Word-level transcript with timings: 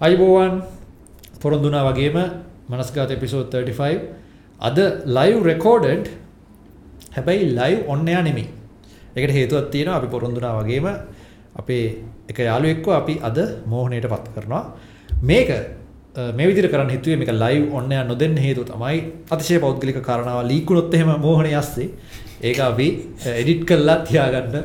අයිබෝවන් 0.00 0.54
පොරොන්දුනා 1.40 1.84
වගේම 1.86 2.16
මනස්ගාත 2.68 3.10
එපිසෝඩ් 3.10 3.48
35 3.48 4.00
අද 4.60 4.78
ලයිව් 5.16 5.38
රෙකෝඩඩ් 5.42 6.10
හැබැයි 7.16 7.54
ලයිව් 7.58 7.88
ඔන්නයා 7.88 8.22
නෙමෙයි. 8.22 8.46
ඒකට 9.16 9.32
හේතුවක් 9.32 9.70
තියෙනවා 9.70 9.96
අපි 9.96 10.08
පොරොන්දුනා 10.08 10.52
වගේම 10.60 10.86
අපේ 11.56 11.84
එක 12.28 12.38
යාළුවෙක්ව 12.38 12.88
අපි 12.92 13.14
අද 13.22 13.38
මෝහණයට 13.66 14.08
පත් 14.12 14.26
කරනවා. 14.34 14.64
මේක 15.22 15.50
මේ 16.16 16.48
විදිහට 16.48 16.72
කරන්න 16.72 16.90
හිතුවේ 16.94 17.18
මේක 17.20 17.32
ලයිව් 17.42 17.74
ඔන්නයා 17.78 18.04
නොදෙන්න 18.10 18.36
හේතුව 18.44 18.64
තමයි 18.70 18.98
අතිශය 19.34 19.58
පෞද්ගලික 19.64 19.98
කාරණාව 20.08 20.46
ලීක් 20.50 20.70
වුණොත් 20.70 20.94
එහෙම 20.98 21.10
මෝහණේ 21.24 21.58
යස්සේ 21.60 21.88
ඒක 22.42 22.60
අපි 22.68 22.86
එඩිට් 23.40 23.66
කරලා 23.68 23.98
තියාගන්න 24.08 24.56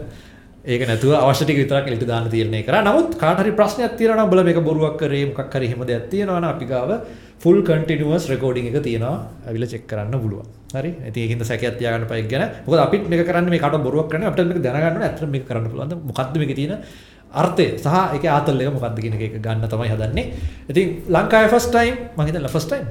ඒක 0.63 0.85
නැතුව 0.87 1.17
අවශ්‍ය 1.17 1.43
ටික 1.45 1.59
විතරක් 1.63 1.89
එලිට 1.89 2.07
දාන්න 2.07 2.29
තීරණය 2.29 2.63
කරා. 2.63 2.85
නමුත් 2.87 3.17
කාට 3.19 3.43
හරි 3.43 3.51
ප්‍රශ්නයක් 3.59 3.97
තියෙනවා 3.99 4.17
නම් 4.19 4.25
උඹලා 4.27 4.47
මේක 4.47 4.63
බොරුවක් 4.69 4.95
කරේ 5.01 5.25
මොකක් 5.29 5.53
හරි 5.57 5.67
එහෙම 5.67 5.83
දෙයක් 5.91 6.07
තියෙනවා 6.13 6.39
නම් 6.39 6.49
අපි 6.53 6.65
ගාව 6.71 6.89
ෆුල් 7.43 7.59
කන්ටිනියුවස් 7.67 8.29
රෙකෝඩින් 8.31 8.71
එක 8.71 8.83
තියෙනවා. 8.87 9.15
අවිල 9.49 9.67
චෙක් 9.67 9.87
කරන්න 9.91 10.19
පුළුවන්. 10.23 10.47
හරි? 10.77 10.91
ඉතින් 11.09 11.21
ඒකින්ද 11.23 11.43
සැකයක් 11.51 11.79
තියාගන්න 11.79 12.07
පයි 12.11 12.27
ගැන. 12.31 12.43
මොකද 12.65 12.79
අපිත් 12.87 13.09
මේක 13.11 13.27
කරන්නේ 13.27 13.51
මේ 13.55 13.63
කාට 13.63 13.81
බොරුවක් 13.87 14.07
කරන්නේ 14.11 14.31
අපිට 14.31 14.47
මේක 14.47 14.63
දැනගන්න 14.63 14.93
ඕනේ. 14.95 15.07
ඇත්තට 15.09 15.31
මේක 15.35 15.47
කරන්න 15.49 15.67
පුළුවන්ද? 15.71 15.93
මොකද්ද 16.09 16.37
මේකේ 16.41 16.59
තියෙන 16.61 16.79
අර්ථය 17.41 17.65
සහ 17.83 17.87
ඒකේ 18.15 18.31
ආතල් 18.37 18.61
එක 18.61 18.73
මොකද්ද 18.75 18.97
කියන 19.03 19.13
එක 19.17 19.35
ගන්න 19.45 19.67
තමයි 19.73 19.89
හදන්නේ. 19.93 20.25
ඉතින් 20.69 20.87
ලංකාවේ 21.15 21.51
ෆස්ට් 21.53 21.71
ටයිම් 21.75 21.95
මම 22.15 22.21
හිතන්නේ 22.27 22.53
ෆස්ට් 22.55 22.69
ටයිම් 22.69 22.85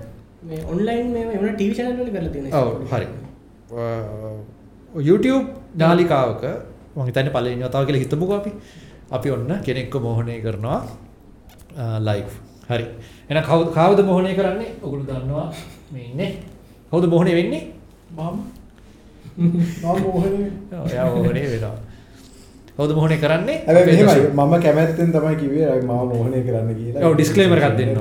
මේ 0.48 0.60
ඔන්ලයින් 0.72 1.06
මේ 1.14 1.24
වෙන 1.42 1.54
ටීවී 1.54 1.76
channel 1.78 1.94
වල 1.98 2.10
කරලා 2.14 2.32
තියෙනවා. 2.34 2.62
ඔව් 2.62 2.68
හරි. 2.92 3.06
YouTube 5.08 5.46
නාලිකාවක 5.82 6.44
මම 6.96 7.04
හිතන්නේ 7.08 7.34
පළවෙනි 7.36 7.64
වතාව 7.68 7.84
කියලා 7.88 8.04
හිතමුකෝ 8.04 8.36
අපි. 8.40 8.52
අපි 9.16 9.28
ඔන්න 9.36 9.52
කෙනෙක්ව 9.66 9.94
මෝහණය 10.06 10.34
කරනවා 10.46 10.78
ලයිව්. 12.08 12.30
හරි. 12.70 12.86
එහෙනම් 13.28 13.44
කවුද 13.50 13.68
කවුද 13.76 14.00
මෝහණය 14.08 14.32
කරන්නේ? 14.38 14.70
ඔගොල්ලෝ 14.84 15.06
දන්නවා 15.10 15.46
මේ 15.92 16.04
ඉන්නේ. 16.10 16.30
කවුද 16.90 17.04
මෝහණය 17.12 17.32
වෙන්නේ? 17.40 17.62
මම 18.16 18.36
මම 19.36 20.02
මෝහනේ 20.04 20.50
ඔව් 20.80 20.86
එයා 20.94 21.06
මෝහණය 21.14 21.42
වෙනවා. 21.54 21.76
කවුද 22.80 22.92
මෝහණය 22.94 23.16
කරන්නේ? 23.18 23.56
මම 24.34 24.54
කැමැත්තෙන් 24.62 25.10
තමයි 25.12 25.34
කිව්වේ 25.36 25.80
මම 25.80 25.90
මෝහනය 26.10 26.40
කරන්න 26.42 26.70
කියලා 26.74 27.02
එකක් 27.58 27.78
දෙන්න 27.78 27.94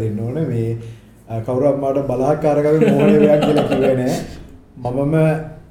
දෙන්න 0.00 0.18
ඕනේ 0.20 0.44
මේ 0.46 0.76
අ, 1.28 1.40
කවුරුත් 1.42 1.76
මට 1.78 2.06
බලාත්කාරකව 2.08 2.66
මෝහනය 2.90 3.16
වෙයක් 3.20 3.40
කියලා 3.42 3.66
කිව්වේ 3.70 3.94
නෑ 3.96 4.16
මමම 4.84 5.14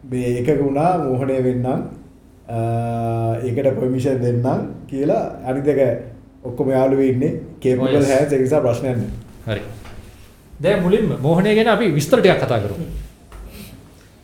මේ 0.10 0.30
එකක 0.40 0.50
වුණා 0.62 0.92
මෝහනය 1.00 1.38
වෙන්නම් 1.46 1.80
ඒකට 3.44 3.70
පර්මිෂන් 3.76 4.22
දෙන්නම් 4.22 4.60
කියලා 4.88 5.24
අනිත් 5.46 5.68
එක 5.68 5.80
ඔක්කොම 6.44 6.70
යාළුවෝ 6.72 7.04
ඉන්නේ 7.06 7.32
Oh, 7.34 7.60
කේපබල් 7.62 7.94
yes. 7.94 8.10
හැස් 8.12 8.34
ඒ 8.34 8.40
නිසා 8.40 8.62
ප්‍රශ්නයක් 8.62 8.98
නෑ 8.98 9.10
හරි. 9.50 9.62
දැන් 10.60 10.80
මුලින්ම 10.84 11.10
මෝහණය 11.22 11.56
ගැන 11.56 11.68
අපි 11.70 11.92
විස්තර 11.92 12.20
ටිකක් 12.20 12.40
කතා 12.44 12.60
කරමු. 12.60 12.86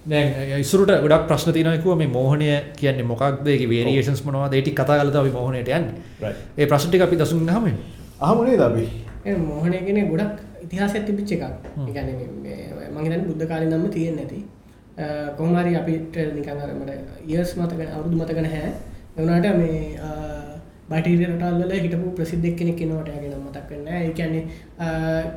දැන් 0.05 0.59
ඉස්සරට 0.59 0.91
ගොඩක් 1.03 1.27
ප්‍රශ්න 1.27 1.53
තියෙනවා 1.53 1.77
කිව්වා 1.77 1.97
මේ 1.97 2.07
මෝහණය 2.07 2.47
කියන්නේ 2.79 3.05
මොකක්ද 3.11 3.47
ඒකේ 3.47 3.69
වේරියේෂන්ස් 3.69 4.23
මොනවද 4.25 4.53
ඒ 4.53 4.61
ටික 4.61 4.75
කතා 4.75 4.97
කරලා 4.99 5.11
තමයි 5.11 5.21
අපි 5.21 5.31
මෝහණයට 5.37 5.69
යන්නේ. 5.69 6.33
ඒ 6.57 6.65
ප්‍රශ්න 6.65 6.89
ටික 6.89 7.01
අපි 7.07 7.15
දසුන් 7.21 7.45
ගහමු. 7.49 7.71
අහමු 8.21 8.43
නේද 8.43 8.61
අපි 8.61 8.83
ඒ 9.25 9.35
මොහොනේ 9.43 9.81
කියන්නේ 9.85 10.09
ගොඩක් 10.09 10.35
ඉතිහාසයක් 10.65 11.05
තිබිච්ච 11.07 11.31
එකක්. 11.31 11.43
ඒ 11.79 11.91
කියන්නේ 11.93 12.15
මේ 12.43 12.89
මම 12.89 12.97
හිතන්නේ 13.03 13.27
බුද්ධ 13.27 13.47
කාලේ 13.47 13.69
නම්ම 13.69 13.89
තියෙන්නේ 13.89 14.25
නැති. 14.25 14.39
කොහොම 15.37 15.55
හරි 15.59 15.75
අපිට 15.75 16.15
නිකන් 16.35 16.59
අර 16.63 16.69
මට 16.73 16.91
ඉයර්ස් 17.27 17.55
මතක 17.57 17.79
අවුරුදු 17.95 18.17
මතක 18.17 18.39
නැහැ. 18.47 18.73
ඒ 19.15 19.21
වුණාට 19.21 19.57
මේ 19.57 19.79
බටීරිය 20.89 21.27
රටවල් 21.27 21.63
වල 21.63 21.73
හිටපු 21.86 22.11
ප්‍රසිද්ධ 22.17 22.45
එක්කෙනෙක් 22.52 22.81
ඉන්නවට 22.86 23.09
එයාගේ 23.09 23.31
නම 23.31 23.47
මතක් 23.47 23.69
වෙන්නේ 23.71 23.89
නැහැ. 23.89 24.08
ඒ 24.08 24.13
කියන්නේ 24.19 24.43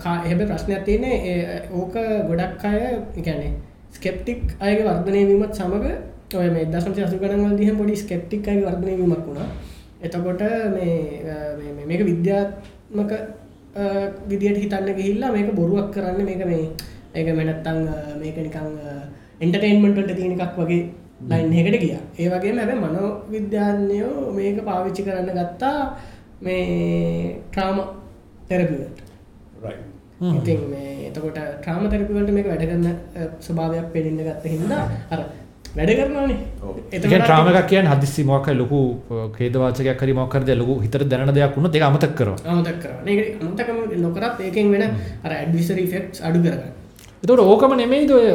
හැබැයි 0.05 0.51
ප්‍රශ්නයක් 0.51 0.85
තියෙන්නේ 0.85 1.17
ඒ, 1.31 1.63
ඕක 1.73 1.95
ගොඩක් 2.29 2.65
අය 2.65 2.81
කියන්නේ 3.23 3.53
ස්කෙප්ටික් 3.97 4.43
අයගේ 4.61 4.87
වර්ධනය 4.89 5.23
වීමත් 5.31 5.55
සමග 5.59 5.85
ඔය 6.35 6.49
මේ 6.55 6.67
1980 6.67 7.21
ගණන් 7.23 7.47
වලදී 7.47 7.69
හැම 7.69 7.81
පොඩි 7.81 7.97
ස්කෙප්ටික් 8.03 8.49
අයගේ 8.49 8.69
වර්ධනය 8.69 8.95
වීමක් 9.01 9.25
වුණා. 9.29 9.49
එතකොට 10.03 10.43
මේ 10.77 11.85
මේක 11.87 12.03
විද්‍යාත්මක 12.11 13.13
විදියට 14.29 14.61
හිතන්න 14.63 14.93
ගිහිල්ලා 14.99 15.33
මේක 15.33 15.51
බොරුවක් 15.55 15.91
කරන්න 15.95 16.25
මේක 16.25 16.45
මේ 16.47 16.65
ඒක 17.15 17.29
මෙනත්තං 17.39 17.81
මේක 18.23 18.37
නිකං 18.47 18.69
එන්ටර්ටේන්මන්ට 19.41 20.15
තියෙන 20.17 20.37
එකක් 20.37 20.57
වගේ 20.61 20.83
ලයින් 21.31 21.53
එකට 21.61 21.81
ගිය 21.83 21.95
ඒ 22.19 22.29
වගේ 22.29 22.55
හැබ 22.61 22.73
මනෝ 22.85 23.11
විද්‍යාඥයෝ 23.35 24.33
මේක 24.39 24.65
පාවිච්චි 24.65 25.07
කරන්න 25.07 25.37
ගත්තා 25.39 25.79
මේ 26.41 27.41
ට්‍රාම 27.51 27.79
right 29.63 29.81
හ්ම්. 29.81 29.96
ඉතින් 30.33 30.61
මේ 30.71 31.09
එතකොට 31.09 31.39
ට්‍රාම 31.61 31.89
තෙරපිවලට 31.91 32.31
මේක 32.33 32.47
වැඩ 32.47 32.65
කරන්න 32.65 32.87
අ, 32.87 32.95
ස්වභාවයක් 33.41 33.91
පෙනෙන්න 33.93 34.21
ගත්ත 34.21 34.45
හින්දා 34.49 34.83
අර 35.11 35.21
වැඩ 35.77 35.91
කරනවානේ. 35.93 36.39
එකක් 36.93 37.67
කියන්නේ 37.69 37.93
හදිස්සි 37.93 38.25
මොකක් 38.25 38.47
හරි 38.47 38.57
ලොකු 38.57 38.81
ඛේදවාචකයක් 39.37 40.01
හරි 40.01 40.13
මොකක් 40.15 40.35
හරි 40.35 40.45
දෙයක් 40.47 40.59
ලොකු 40.59 40.75
හිතට 40.81 41.05
දැනෙන 41.05 41.35
දෙයක් 41.35 41.57
වුණොත් 41.57 41.75
ඒක 41.75 41.85
අමතක 41.85 42.15
කරනවා. 42.15 42.39
අමතක් 42.47 42.85
අමතකම 43.43 43.79
නොකරත් 44.03 44.41
ඒකෙන් 44.41 44.71
වෙන 44.73 44.85
අර 45.25 45.33
ඇඩ්විසරි 45.33 45.87
ෆෙක්ට්ස් 45.87 46.23
අඩු 46.23 46.39
කරගන්න. 46.41 46.73
එතකොට 47.23 47.41
ඕකම 47.45 47.77
නෙමෙයිද 47.77 48.11
ඔය 48.13 48.27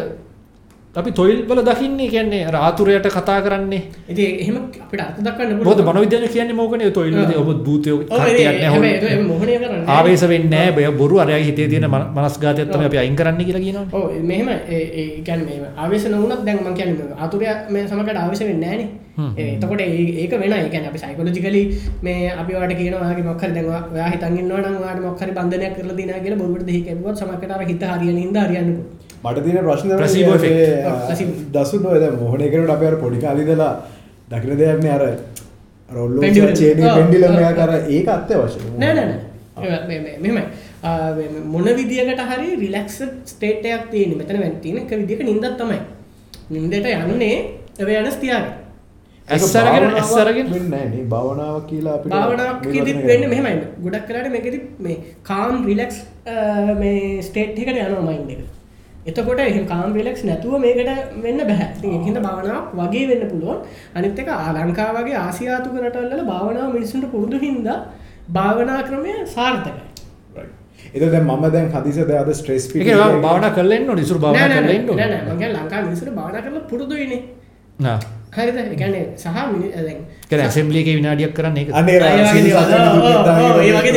අපි 0.92 1.12
තොයිල් 1.12 1.38
වල 1.48 1.62
දකින්නේ 1.64 2.08
කියන්නේ 2.10 2.46
අර 2.46 2.56
ආතුරයට 2.58 3.06
කතා 3.08 3.40
කරන්නේ. 3.42 3.82
ඉති 4.10 4.24
එහෙම 4.44 4.56
අපිට 4.58 5.00
අර්ථ 5.00 5.20
දක්වන්න 5.20 5.64
මොකද 5.64 5.80
මනෝවිද්‍යාඥ 5.82 6.28
කියන්නේ 6.28 6.54
මොකනේ? 6.54 6.92
තොයිල් 6.92 7.14
වලදී 7.16 7.38
ඔබ 7.38 7.50
භූතයෝ 7.66 7.98
කට්ටියක් 8.02 8.48
ආවේශ 9.88 10.26
වෙන්නේ 10.28 10.72
නැහැ. 10.72 10.92
බොරු 10.94 11.16
අරයාගේ 11.20 11.48
හිතේ 11.48 11.68
තියෙන 11.68 11.88
මන- 11.88 12.10
මනස්ගාතයක් 12.16 12.68
තමයි 12.70 12.86
අපි 12.86 12.98
අයින් 12.98 13.16
කරන්න 13.16 13.40
කියලා 13.40 13.64
කියනවනේ. 13.64 13.88
ඕ 13.94 14.06
මෙහෙම 14.22 14.50
ඒකැන් 14.50 15.42
මේ 15.46 15.58
ආවේශ 15.78 16.08
නොවනත් 16.12 16.44
දැන් 16.46 16.60
මං 16.60 16.74
කියන්නේ 16.74 17.16
අතුරය 17.18 17.48
මේ 17.70 17.88
සමකට 17.88 18.18
ආවේශ 18.18 18.44
වෙන්නේ. 18.44 18.68
නෑනේ 18.68 18.90
එතකොට 19.54 19.82
ඒ- 19.82 20.16
ඒක 20.24 20.32
වෙන 20.34 20.54
ඒ 20.54 20.70
කියන්නේ 20.70 20.90
අපි 20.90 21.00
සයිකොලොජිකලි 21.00 21.62
මේ 22.02 22.32
අපි 22.34 22.52
වාට 22.54 22.74
කියනවා 22.76 23.02
ඔයාගේ 23.02 23.24
මොකක් 23.24 23.42
හරි 23.44 23.54
දැන් 23.54 23.68
ඔයා- 23.70 24.12
හිතන් 24.14 24.38
ඉන්නවා 24.38 24.60
නම් 24.62 24.76
ඔයාට 24.84 25.02
මොකක් 25.06 25.20
හරි 25.22 25.32
බන්ධනයක් 25.32 25.74
කරලා 25.78 25.96
දිනා 25.98 26.20
කියලා 26.20 26.40
බොරුවට 26.42 26.66
දෙහි 26.68 26.82
කැපුවත් 26.84 27.16
සමහරකට 27.18 27.52
අර 27.52 27.64
හිත 27.64 27.84
හරියන 27.92 28.18
හින්දා 28.18 28.46
හරියන්නේ. 28.48 28.84
මට 29.24 29.44
තියෙන 29.46 29.64
ප්‍රශ්න. 29.66 29.90
දසුන් 31.54 31.86
ඔය 31.86 32.00
දැන් 32.00 32.16
මොහොනේ 32.16 32.50
කරනකොට 32.50 32.76
අපි 32.76 32.86
අර 32.86 32.96
පොඩි 32.96 33.20
කාලේ 33.20 33.44
ඉඳලා 33.46 33.74
දකින 34.30 34.58
දෙයක් 34.58 34.80
නේ 34.84 34.92
අර 34.92 35.04
රොල්ලෝ. 35.90 36.22
චේනි 36.62 36.84
ඔව්, 36.84 36.96
පෙන්ඩිලම් 36.98 37.32
ඔව්, 37.32 37.44
එකක් 37.50 37.60
අර 37.60 37.70
ඔව්. 37.70 37.90
ඒක 37.90 38.08
අත්‍යවශ්‍යයි 38.08 38.72
නෑ 38.80 38.94
නෑ 38.94 39.06
නෑ. 39.06 39.20
ඒ- 39.62 39.88
මේ- 39.88 40.02
මේ- 40.04 40.20
මෙහෙමයි. 40.20 40.44
ආ, 40.84 41.12
මේ- 41.18 41.32
මේ 41.34 41.44
මොන 41.54 41.64
විදියකට 41.80 42.22
හරි 42.32 42.48
රිලැක්ස් 42.56 42.98
ස්ටේට් 43.26 43.66
එකක් 43.66 43.90
තියෙන්නේ. 43.92 44.18
මෙතන 44.18 44.40
වෙන් 44.40 44.56
තියෙන 44.62 44.78
එක 44.78 44.92
විදියක 45.02 45.22
නිින්දක් 45.24 45.58
තමයි. 45.58 45.80
නිින්දට 46.52 46.76
යන්නේ 46.76 47.36
එව 47.80 47.90
යන 47.90 48.12
ස්තියාගේ 48.12 48.54
ඇස් 49.28 49.56
අරගෙන 49.56 49.94
ඇස් 49.96 50.14
අරගෙන. 50.16 50.48
වෙන්නේ 50.54 51.04
භාවනාවක් 51.06 51.68
කියලා 51.68 51.98
භාවනාවක් 52.06 52.66
වෙන්න. 53.08 53.30
මෙහෙමයි. 53.30 53.54
ගොඩක් 53.84 54.08
කරට 54.08 54.32
මේකෙදි 54.32 54.58
මේ 54.80 54.98
කාම් 55.24 55.62
රිලෙක්ස් 55.66 55.98
මේ 56.80 57.22
ස්ටේට් 57.22 57.60
එකට 57.60 57.78
යනවා 57.78 58.02
මයින්ඩ් 58.10 58.32
එක 58.32 58.42
එතකොට 59.06 59.40
එහෙම 59.42 59.66
කාම් 59.68 59.94
රිලෙක්ස් 59.94 60.24
නැතුව 60.24 60.54
මේකට 60.60 60.90
වෙන්න 61.24 61.40
බෑ 61.44 61.68
ඉතින් 61.70 61.92
ඒකින්ද 61.94 62.20
භාවනාවක් 62.20 62.68
වගේ 62.80 63.06
වෙන්න 63.12 63.24
පුළුවන් 63.32 63.60
අනිත් 63.96 64.20
එක 64.20 64.30
ආ- 64.30 64.54
ලංකාව 64.58 64.96
වගේ 65.00 65.18
ආසියාතුක 65.20 65.74
රටවල් 65.82 66.12
වල 66.14 66.24
භාවනාව 66.26 66.70
මිනිස්සුන්ට 66.74 67.08
පුරුදු 67.12 67.38
හින්දා 67.40 67.78
භාවනා 68.30 68.80
ක්‍රමය 68.84 69.14
සාර්ථකයි 69.28 69.90
දැන් 71.06 71.26
මම 71.26 71.44
දැන් 71.52 71.68
හදිසියේ 71.74 72.08
දැන් 72.08 72.22
අද 72.24 72.34
ස්ට්‍රෙස් 72.34 72.64
ඒක 72.68 72.88
ඔයා 72.88 73.10
භාවනා 73.20 73.52
කරලා 73.52 73.78
ඉන්න 73.78 73.90
ඕනේ. 73.90 74.04
ඉසුරු 74.04 74.20
නෑ 74.20 74.34
භාවනා 74.34 74.48
නෑ 74.48 74.56
කරලා 74.56 74.68
නෑ 74.68 74.80
ඉන්න 74.80 74.88
නෑ 74.88 74.94
ඕනේ. 74.94 75.10
නෑ 75.14 75.24
මම 75.28 75.40
කියන්නේ 75.40 75.60
ලංකාවේ 75.60 75.86
මිනිස්සුන්ට 75.86 76.16
භාවනා 76.16 76.42
කරලා 76.42 76.64
පුරුදුයිනේ. 76.72 77.22
හරිද 78.36 78.58
ඒ 78.58 78.76
කියන්නේ 78.76 79.04
සහ 79.18 79.28
එකේ 80.78 80.96
විනාඩියක් 80.98 81.34
කරන්නේ 81.34 81.64
ඒක. 81.64 81.74
අනේ 81.74 81.96
ඒ 81.98 82.14
වගේ 82.24 82.44
දේවල්- 82.48 82.74
ඔව්, 82.90 83.42
ඔව්, 83.50 83.92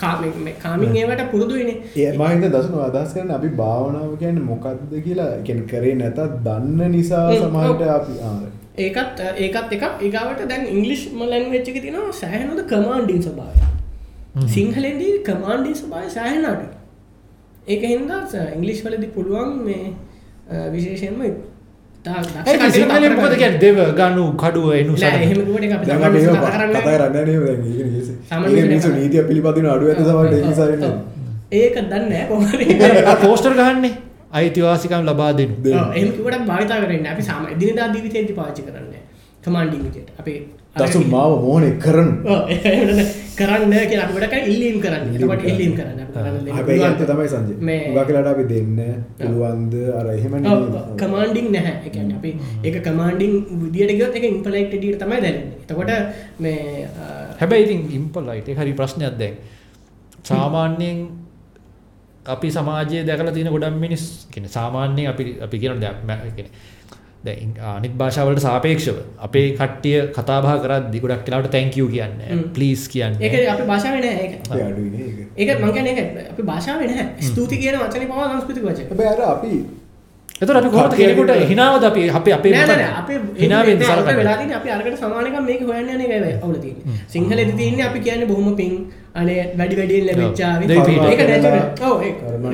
කාමින් 0.00 0.96
ඒවට 0.96 1.24
පුරුදුයිනේ 1.32 1.76
ඒ 1.96 2.12
මම 2.12 2.24
හිතන 2.26 2.54
දසුන 2.54 2.78
අදහස් 2.82 3.14
කරන්නේ 3.14 3.36
අපි 3.36 3.50
භාවනාව 3.60 4.12
කියන්නේ 4.16 4.44
මොකක්ද 4.44 4.94
කියලා. 5.00 5.30
කියන්නේ 5.44 5.66
කරේ 5.66 5.94
නැතත් 5.94 6.20
දන්න 6.44 6.92
නිසා 6.92 7.24
ඔව්. 7.28 7.82
අපි 7.90 8.12
ඒකත් 8.78 9.24
ඒකත් 9.38 9.72
එකක්. 9.72 9.84
ඒගාවට 10.00 10.48
දැන් 10.48 10.66
ඉංගලිෂ් 10.68 11.02
ලැන්වෙච් 11.24 11.68
එක 11.68 11.82
තියෙනවා 11.84 12.14
සෑහෙනද 12.14 12.64
කමාන්ඩින් 12.66 13.22
ස්වභාවය. 13.22 13.68
සිංහලෙන්දී 14.48 15.14
කමාන්ඩින් 15.24 15.74
ස්වභාවය 15.74 16.10
සෑහෙන 16.10 16.44
අඩු 16.46 16.66
ඒක 17.66 17.82
හින්දා 17.84 18.22
ඉංගලිෂ් 18.48 18.82
වලදී 18.84 19.10
පුළුවන් 19.10 19.54
මේ 19.64 19.84
විශේෂයෙන්ම 20.72 21.22
මොකද 23.16 23.34
කිය 23.34 23.52
දෙව 23.58 23.78
ගනු 23.94 24.24
කඩුව 24.36 24.66
එනු 24.74 24.92
නීතිය 28.92 29.22
පිළිපතින 29.22 29.66
අඩුව 29.66 29.88
ඇත 29.88 30.00
ඒක 31.52 31.76
දන්න 31.84 32.12
පෝස්ටර් 33.16 33.54
ගහන්නේ. 33.60 33.94
අයිතිවාසිකම් 34.32 35.02
ලබා 35.04 35.32
දෙනු. 35.32 35.54
එමකට 35.94 36.46
භාවිතා 36.46 36.80
කරන්න 36.80 37.06
අපි 37.06 37.22
සාම 37.22 37.46
දිනදා 37.58 37.88
දීවිතේති 37.88 38.32
පාචි 38.32 38.62
කරන්න 38.62 38.94
කමන්ඩිට 39.44 40.08
අපේ 40.20 40.38
දසු 40.76 40.98
මාව 41.06 41.32
මෝනේ 41.40 41.74
කරනු. 41.76 42.12
කරන්න 43.34 43.72
කිය 43.88 43.98
අපට 43.98 44.34
ඉල්ලීම් 44.44 44.76
කරන්න. 44.80 45.04
ට 45.12 45.44
ඉල්ලීම් 45.44 45.72
කරන්න. 45.74 45.98
ඇත්ත 46.84 47.02
තමයි 47.04 47.28
සංජ 47.28 47.50
ගකලට 47.94 48.26
අපි 48.26 48.44
දෙන්න 48.44 48.78
පුළුවන්ද? 49.16 49.74
අර 49.90 50.06
එහෙම 50.08 50.32
කමාන්ඩිං 50.96 51.46
නැහැ. 51.50 51.74
එකන 51.86 52.10
අපි 52.12 52.30
ඒක 52.64 52.76
කමාන්ඩිං 52.82 53.32
විදිට 53.70 53.94
ගත් 53.98 54.14
එක 54.14 54.24
ඉම්පලෙක්ට 54.24 54.74
ඩීට 54.74 54.98
තමයි 54.98 55.18
දැන්න 55.20 55.38
එතකොට 55.60 55.90
මේ 56.38 56.88
හැබැයි 57.38 57.64
ඉතින් 57.64 57.80
ඉම්පලයිට 57.92 58.48
හරි 58.54 58.72
ප්‍රශ්නයක් 58.72 59.14
දැන්. 59.16 59.34
සාමාන්‍යයෙන් 60.24 60.98
අපි 62.26 62.48
සමාජය 62.50 63.04
දැකල 63.06 63.30
තියෙන 63.32 63.48
ගොඩම් 63.48 63.78
මිනිස් 63.78 64.26
කියන 64.30 64.44
සාමාන්‍යයෙන් 64.46 65.08
අපි 65.08 65.38
අපි 65.40 65.56
කියන 65.58 65.80
දෙයක් 65.80 65.96
මැ- 66.04 66.22
දැන් 66.26 66.36
ඉං- 66.36 66.52
අනිත් 67.24 67.94
භාෂාවලට 67.94 68.40
සාපේක්ෂව 68.40 68.98
අපේ 69.18 69.46
කට්ටිය 69.52 69.96
කතාබා 70.12 70.58
කරද්දි 70.58 71.00
ගොඩක් 71.00 71.24
කියලාට 71.24 71.50
තැංකියු 71.50 71.88
කියන්න. 71.88 72.14
ප්ලීස් 72.52 72.86
ඒක 72.86 72.92
කියන්න. 72.92 73.48
අපි 73.48 73.64
භාෂාව 73.64 73.96
නෑ 73.96 74.14
ඒක. 74.18 74.32
අඩුවනේ 74.50 75.08
ඒක. 75.08 75.48
ඒක 75.48 75.60
මංගන 75.60 75.86
එක 75.86 75.98
අපි 76.30 76.42
භාෂාව 76.44 76.80
නෑ. 76.84 77.10
ස්තුති 77.22 77.58
කියන 77.58 77.76
වචන 77.76 78.06
පවා 78.06 78.30
සංස්කෘති 78.30 78.60
වච 78.62 78.78
හැබැයි 78.84 79.12
අර 79.12 79.22
අපි 79.28 79.52
එතකොට 80.40 80.56
අපි 80.56 80.70
කොහොමද 80.70 80.94
කෙනෙකුට 80.94 81.30
හිනාවද 81.44 81.84
අපි 81.84 82.02
අපි 82.10 82.32
අපේ 82.32 82.52
නෑ 82.52 82.86
අප 82.92 83.08
හිනාවෙන් 83.36 83.80
සලකන්නේ 83.80 84.16
වෙලාදී 84.18 84.54
අපි 84.54 84.70
අරකට 84.70 84.98
සමානක 84.98 85.38
මේක 85.42 85.62
හොයන්න 85.62 85.90
යන 85.90 86.02
එක 86.06 86.12
අවුල 86.36 86.58
තියෙන 86.58 87.00
සිංහල 87.08 87.40
තියන්නේ 87.52 87.86
අපි 87.86 88.00
කියන්න 88.00 88.26
බොහොම 88.28 88.54
පින් 88.56 88.76
අනේ 89.20 89.40
වැඩි 89.58 89.74
වැඩියෙන් 89.78 90.04
ලැබිච්චාව 90.08 90.60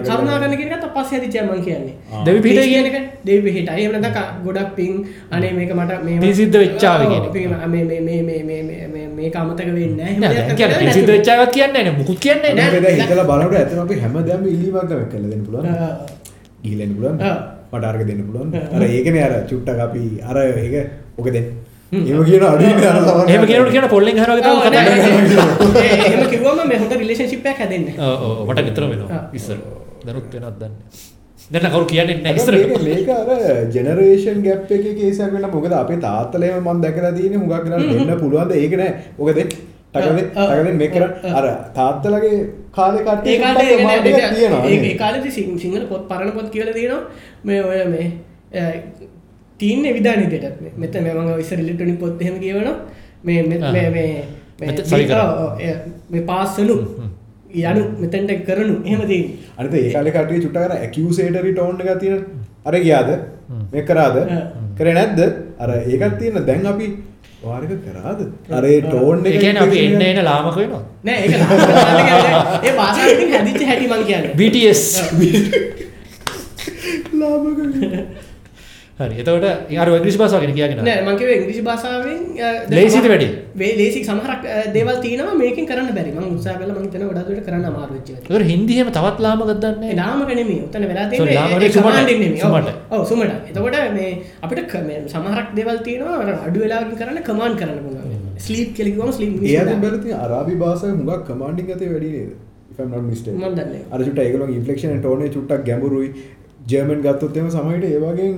කරුණා. 0.07 0.37
කරන 0.41 0.55
කියෙනකත් 0.61 0.87
පස්ස 0.97 1.11
ඇති 1.15 1.29
චයමන් 1.35 1.61
කියන්නේ. 1.67 1.95
දෙවි 2.27 2.39
පිට 2.45 2.59
කියනක 2.73 2.97
දෙවි 3.29 3.51
හිට 3.57 3.69
ඒමට 3.75 4.05
දක 4.07 4.19
ගොඩක් 4.47 4.71
පින් 4.79 4.93
අනේ 5.35 5.53
මේක 5.59 5.71
මට 5.79 5.93
මේ 6.07 6.33
සිද්ධ 6.41 6.59
වෙච්චාව 6.63 7.01
මේ 9.17 9.31
කාමතක 9.37 9.69
වෙන්න 9.79 10.93
සිද 10.97 11.09
වෙච්චාව 11.15 11.41
කියන්න 11.57 11.77
න 11.85 11.89
මුකුත් 11.99 12.19
කියන්නේ 12.25 12.53
හිතල 13.01 13.23
බලට 13.31 13.55
ඇතම 13.61 13.81
අපි 13.87 13.95
හැමදම 14.05 14.43
ඉල්ලීමක් 14.55 14.93
කලදෙන 15.13 15.43
පුලන 15.49 15.67
ගීලෙන් 16.65 16.93
පුලන් 16.99 17.17
පටාර්ග 17.73 18.03
දෙන්න 18.09 18.21
පුළුවන්. 18.27 18.51
අර 18.75 18.83
ඒකන 18.87 19.17
අර 19.27 19.33
චුට්ටක 19.51 19.81
අපි 19.87 20.03
අර 20.31 20.37
ඒක 20.41 20.75
ඕකදෙන් 21.19 21.47
ඒම 21.93 22.25
කියන 22.25 22.45
අඩ 22.45 22.63
එම 23.31 23.47
කෙනට 23.47 23.71
කියන 23.71 23.89
පොල්ලෙන් 23.89 24.17
හර 24.19 24.31
එම 26.11 26.23
කිවම 26.29 26.63
මෙහොට 26.67 26.95
රිලේශිපයක් 26.95 27.59
හැදන්න 27.59 27.91
වට 28.45 28.65
විතර 28.69 28.87
වෙන 28.87 29.03
ඉස්සර 29.33 29.59
දරුත් 30.05 30.35
වෙනත් 30.35 30.59
දන්න 30.59 30.75
දැන 31.51 31.71
කවරු 31.71 31.85
කියන්නේ 31.87 32.23
නැස්තර 32.23 32.55
ලේකාර 32.83 33.29
ජනරේෂන් 33.71 34.43
ගැප් 34.43 34.71
එක 34.71 34.89
කේසක් 34.95 35.31
වෙන 35.33 35.47
මොකද 35.51 35.73
අපේ 35.75 36.01
තාත්තලේම 36.01 36.59
මන් 36.63 36.83
දැකලා 36.83 37.13
දීන 37.13 37.35
හුඟක් 37.35 37.65
කරන්න 37.65 37.83
එන්න 37.95 38.19
පුළුවන්ද 38.19 38.53
ඒකනෑ 38.55 38.91
මොකද 39.19 39.41
ටකද 39.95 40.19
ටකද 40.27 40.75
මේ 40.75 40.91
කර 40.91 41.05
අර 41.33 41.47
තාත්තලගේ 41.75 42.37
කාලෙ 42.73 43.01
කට්ටේ 43.03 44.95
කාලේ 44.97 45.31
සිංහල 45.31 45.85
පොත් 45.87 46.09
පරණ 46.09 46.33
පොත් 46.33 46.49
කියල 46.51 46.73
දීනවා 46.73 47.03
මේ 47.45 47.61
ඔය 47.65 47.83
මේ 47.89 48.09
තියන්න 49.65 49.85
විධානීතයටත් 49.91 50.79
මෙත 50.79 50.97
මෙම 51.03 51.35
විසර 51.35 51.61
ලිටනි 51.63 51.97
පොත්හම 51.99 52.41
කියවන 52.41 52.69
මේ 56.11 56.25
පාස්සලු 56.25 56.77
යනු 57.63 57.83
මෙතැන්ට 58.01 58.45
කරනු. 58.45 58.75
එහමති 58.85 59.19
අනත 59.57 59.75
ඒකාල 59.75 60.11
කටේ 60.11 60.41
චුටාර 60.41 60.71
ඇකිවසේටරි 60.73 61.53
ටෝන්් 61.53 61.81
එක 61.83 61.99
තියෙන. 62.01 62.21
අර 62.65 62.75
ගියාද? 62.77 63.11
මේ 63.73 63.83
කරාද? 63.83 64.17
කර 64.79 64.87
නැද්ද? 64.91 65.21
අර 65.59 65.71
ඒකත් 65.73 66.19
තියන්න 66.19 66.47
දැන් 66.47 66.67
අපි 66.67 66.91
වාර්ග 67.43 67.73
කරාද? 67.87 68.21
අරේ 68.51 68.77
ටෝන් 68.83 69.27
එක 69.27 69.49
අපි 69.59 69.87
එන්න 69.87 70.03
එන 70.03 70.21
ලාමක 70.25 70.57
වෙනවා. 70.57 70.83
නෑ 71.05 71.19
ඒ 72.63 72.75
පාස 72.75 72.97
හැදිච 72.99 73.65
හැටිමන් 73.65 74.05
කියන්න. 74.05 74.31
බිටස් 74.37 74.85
ලාමක 77.21 77.59
හරි 78.99 79.15
එතකොට 79.17 79.45
අර 79.77 79.89
ඉංග්‍රීසි 79.91 80.19
භාෂාව 80.19 80.43
ගැන 80.43 80.55
කියගෙන 80.55 80.81
නෑ 80.81 81.01
මං 81.03 81.17
කිව්වේ 81.17 81.37
ඉංග්‍රීසි 81.39 81.63
භාෂාවෙන් 81.63 82.21
ලේසිද 82.71 83.07
වැඩි? 83.07 83.29
වේ 83.55 83.73
ලේසි 83.75 84.01
සමහරක් 84.05 84.43
දේවල් 84.73 84.99
තියෙනවා 85.03 85.35
මේකෙන් 85.35 85.67
කරන්න 85.67 85.91
බැරි 85.97 86.13
මං 86.13 86.29
උත්සාහ 86.31 86.55
කළා 86.59 86.77
මං 86.77 86.87
හිතනවා 86.87 87.09
ගොඩක් 87.11 87.29
දුරට 87.29 87.47
කරන්න 87.49 87.67
අමාරු 87.71 87.93
වෙච්ච 87.97 88.11
ඒවා. 88.11 88.23
එතකොට 88.23 88.47
හින්දි 88.47 88.77
එහෙම 88.77 88.93
තවත් 88.93 89.19
ලාමකක් 89.21 89.53
දන්නේ 89.59 89.91
ඒ 89.91 89.97
ලාමක 89.97 90.31
නෙමෙයි. 90.33 90.61
උතන 90.69 90.87
වෙලා 90.91 91.07
තියෙන්නේ 91.09 91.37
ඒ- 91.37 91.67
ඒ 91.67 92.03
නෙමෙයි, 92.03 92.19
නෙමෙයි. 92.21 92.43
ඔව්. 92.45 92.71
ඔව් 92.93 93.05
සුමට. 93.05 93.35
එතකොට 93.49 93.79
මේ 93.93 94.11
අපිට 94.43 94.77
මේ 94.85 95.01
සමහරක් 95.09 95.51
දේවල් 95.55 95.83
තියෙනවා 95.83 96.39
අඩු 96.41 96.59
වෙලාවකින් 96.61 96.99
කරන්න 97.01 97.23
කමාන්ඩ් 97.25 97.61
කරන්න 97.61 97.81
පුළුවන්. 97.81 98.15
ස්ලීප් 98.39 98.71
කියලා 98.77 98.95
කිව්වම 98.95 99.13
ස්ලීප් 99.13 99.43
ඒ 99.45 99.59
අතින් 99.59 99.81
බලලා 99.81 100.01
තියෙන 100.01 100.21
අරාබි 100.21 100.55
භාෂාවේ 100.57 100.97
හුඟක් 100.97 101.27
කමාන්ඩින් 101.29 101.67
ගතේ 101.67 101.91
වැඩි 101.91 102.11
නේද 102.15 102.33
if 102.71 102.79
i'm 102.79 102.91
not 102.91 103.05
mistaken 103.05 103.41
මම 103.41 103.59
දන්නේ 103.59 103.83
අර 103.91 104.01
චුට්ට 104.01 104.21
ඒගොල්ලෝගේ 104.21 104.57
ඉන්ෆ්ලෙක්ෂන් 104.57 105.03
tone 105.03 105.27
එක 105.27 105.33
චුට්ටක් 105.33 105.67
ගැඹුරුයි 105.67 106.09
ජර්මන් 106.65 107.01
ගත්තොත්තම 107.03 107.49
සමයිට 107.51 107.85
ඒවාගේ 107.87 108.29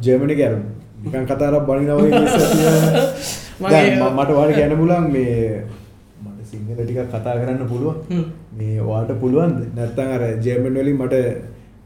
ජර්මණ 0.00 0.36
ගැරම් 0.36 0.62
නිකන් 1.02 1.26
කතාරක් 1.26 1.66
බනිනව 1.66 2.00
මට 3.60 4.30
වාට 4.30 4.52
ගැන 4.52 4.76
පුලන් 4.76 5.10
මේ 5.10 5.64
මට 6.20 6.46
සිංහල 6.50 6.78
ටිකක් 6.78 7.08
කතා 7.08 7.34
කරන්න 7.36 7.68
පුළුවන්. 7.68 8.24
මේ 8.52 8.78
වාට 8.82 9.10
පුළුවන් 9.20 9.52
නැත්තන් 9.74 10.10
අර 10.10 10.22
ජර්මන් 10.40 10.76
වලින් 10.76 10.96
මට 10.96 11.14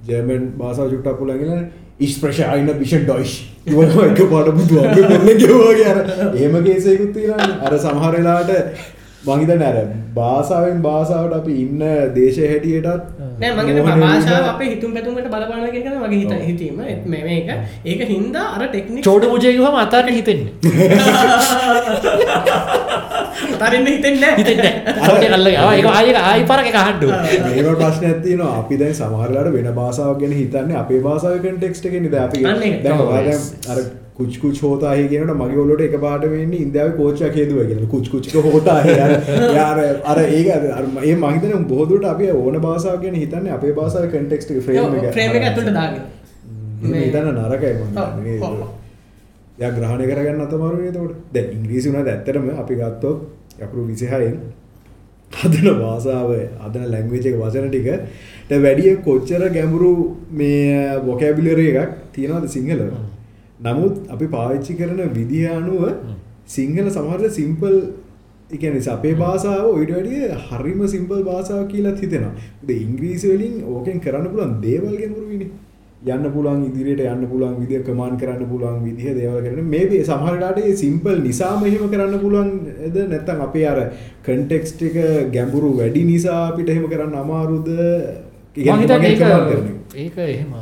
ජර්මන් 0.09 0.45
බාසා 0.59 0.87
චුට්ටක් 0.87 1.19
පුළගෙන 1.19 1.71
ඉස්ප්‍රශ 1.99 2.41
අයින 2.45 2.71
පිෂන් 2.75 3.05
ඩොයිශ් 3.05 3.37
එක 3.67 4.21
පාට 4.31 4.51
පුතුවා 4.53 4.95
ගවා 5.37 5.73
ගැර 5.75 5.99
ඒම 6.37 6.55
කේසයකුත්තිලා 6.65 7.49
අර. 7.61 7.79
සමහරලාට 7.79 8.51
මහිතන 9.27 9.63
අර 9.63 9.77
භාසාාවෙන් 10.15 10.81
භාසාාවට 10.83 11.35
අපි 11.35 11.53
ඉන්න 11.61 11.85
දේශ 12.15 12.41
හැටියටත් 12.43 13.05
භාෂාව 13.97 14.47
අප 14.47 14.63
හිතුම් 14.65 14.91
පැතුමට 14.93 15.29
බලපාන 15.29 15.69
කියන 15.71 15.89
වගේ 15.99 16.21
හිත 16.23 16.33
හිතීම. 16.43 16.77
මේක. 17.07 17.49
ඒක 17.87 18.01
හින්දා 18.07 18.47
අර 18.51 18.63
ටෙක්නි 18.67 19.01
චෝඩ 19.03 19.25
පුජයකම 19.27 19.79
අතාට 19.79 20.11
හිතෙන්න. 20.11 20.43
තරන්න 23.35 23.87
හිතෙන්න 23.87 24.17
හිතෙන්න 24.39 25.35
ල්ල 25.35 25.49
ආය 25.59 25.83
ආයි 26.15 26.45
පරක 26.45 26.71
කහඩ්ඩු 26.71 27.09
ඒට 27.51 27.69
ප්‍රශ්න 27.75 28.07
ඇතින 28.07 28.43
අපි 28.45 28.79
දැන් 28.79 28.95
සමහරලාට 28.95 29.53
වෙන 29.53 29.69
භාසාාව 29.75 30.17
ගැන 30.19 30.35
හිතන්න 30.35 30.73
අපේ 30.77 31.03
භාසාාවකෙන් 31.03 31.59
ටෙක්ස්ට 31.59 31.87
එක 31.87 32.01
නිද 32.01 32.17
අපි 32.19 32.41
අර 33.69 33.79
කුච්කුච් 34.15 34.59
හෝතා 34.61 34.95
කියනට 35.05 35.35
මගේ 35.35 35.59
ඔලොට 35.59 35.81
එක 35.81 35.97
පාට 35.99 36.25
වෙන්න 36.27 36.53
ඉන්දාව 36.55 36.91
කෝච්චා 36.95 37.31
හේදුව 37.31 37.61
කියෙන 37.63 37.87
කුච්කුච්ක 37.89 38.37
හෝතා 38.47 38.79
යාර 38.87 39.79
අර 40.05 40.19
ඒක 40.21 40.49
ඒ 41.03 41.15
මහිතන 41.17 41.65
බොහදුට 41.67 42.05
අපේ 42.07 42.33
ඕන 42.33 42.59
බාසා 42.61 42.97
කියෙන 42.99 43.17
හිතන්න 43.17 43.49
අපේ 43.51 43.73
බාසාව 43.73 44.07
කටෙක්ට 44.09 44.51
ඉතන්න 47.01 47.29
නරකයි 47.39 47.73
ය 49.59 49.71
ග්‍රහණ 49.71 50.05
කරගන්න 50.05 50.41
අතමරු 50.43 50.77
තට 50.89 51.17
දැ 51.33 51.45
ඉංග්‍රීසි 51.53 51.91
වුණ 51.91 52.09
ඇත්තරම 52.09 52.47
අපි 52.57 52.75
ගත්තෝ 52.75 53.15
යකුරු 53.59 53.87
විසිහයෙන් 53.87 54.39
හදන 55.33 55.81
වාසාාව 55.81 56.31
අදන 56.61 56.87
ලැංවේජක 56.89 57.37
වචන 57.37 57.69
ටිකට 57.69 58.55
වැඩිය 58.61 58.95
කොච්චර 59.01 59.43
ගැඹුරු 59.51 59.91
මේ 60.33 61.01
බොකැබිලරේ 61.01 61.69
එකක් 61.75 61.93
තියෙනද 62.13 62.49
සිංහලවා? 62.49 63.03
නමුත් 63.65 63.95
අපි 64.09 64.27
පාවිච්චි 64.29 64.79
කරන 64.79 65.01
විදිහ 65.11 65.45
අනුව 65.51 65.83
සිංහල 66.47 66.89
සමහරට 66.91 67.37
සිම්පල් 67.39 67.77
එකන 68.51 68.81
අපේ 68.95 69.15
භාෂාව 69.15 69.67
ඔයිට 69.67 69.93
වැඩිය 69.97 70.25
හරිම 70.47 70.81
සිම්පල් 70.87 71.21
භාෂාව 71.23 71.69
කියලත් 71.69 72.01
හිතෙනවා. 72.01 72.33
ද 72.63 72.69
ඉංග්‍රීසි 72.77 73.27
වලින් 73.33 73.55
ඕකෙන් 73.67 74.01
කරන්න 74.01 74.27
පුළුවන් 74.27 74.59
දේවල් 74.61 74.97
ගැඹුරුවිනි 74.97 75.47
යන්න 76.07 76.27
පුළුවන් 76.33 76.65
ඉදිරියට 76.67 77.03
යන්න 77.07 77.25
පුළුවන් 77.27 77.57
විදිහ 77.63 77.81
කමාන්ඩ් 77.87 78.21
කරන්න 78.21 78.51
පුළුවන් 78.51 78.85
විදිහ 78.85 79.15
දේවල් 79.17 79.41
කරන 79.47 79.71
මේ 79.71 80.03
සමහරලාට 80.03 80.61
සිම්පල් 80.77 81.17
නිසාම 81.23 81.65
එහෙම 81.65 81.89
කරන්න 81.89 82.21
පුළුවන්ද 82.21 83.01
නැත්තම් 83.07 83.43
අපේ 83.47 83.67
අර 83.67 83.81
කන්ටෙක්ස්ට් 84.23 84.87
එක 84.91 85.01
ගැඹුරු 85.33 85.73
වැඩි 85.81 86.05
නිසා 86.05 86.41
අපිට 86.51 86.69
එහෙම 86.69 86.87
කරන්න 86.93 87.17
අමාරුද? 87.17 87.69
ඒක 89.97 90.19
එහෙම 90.29 90.53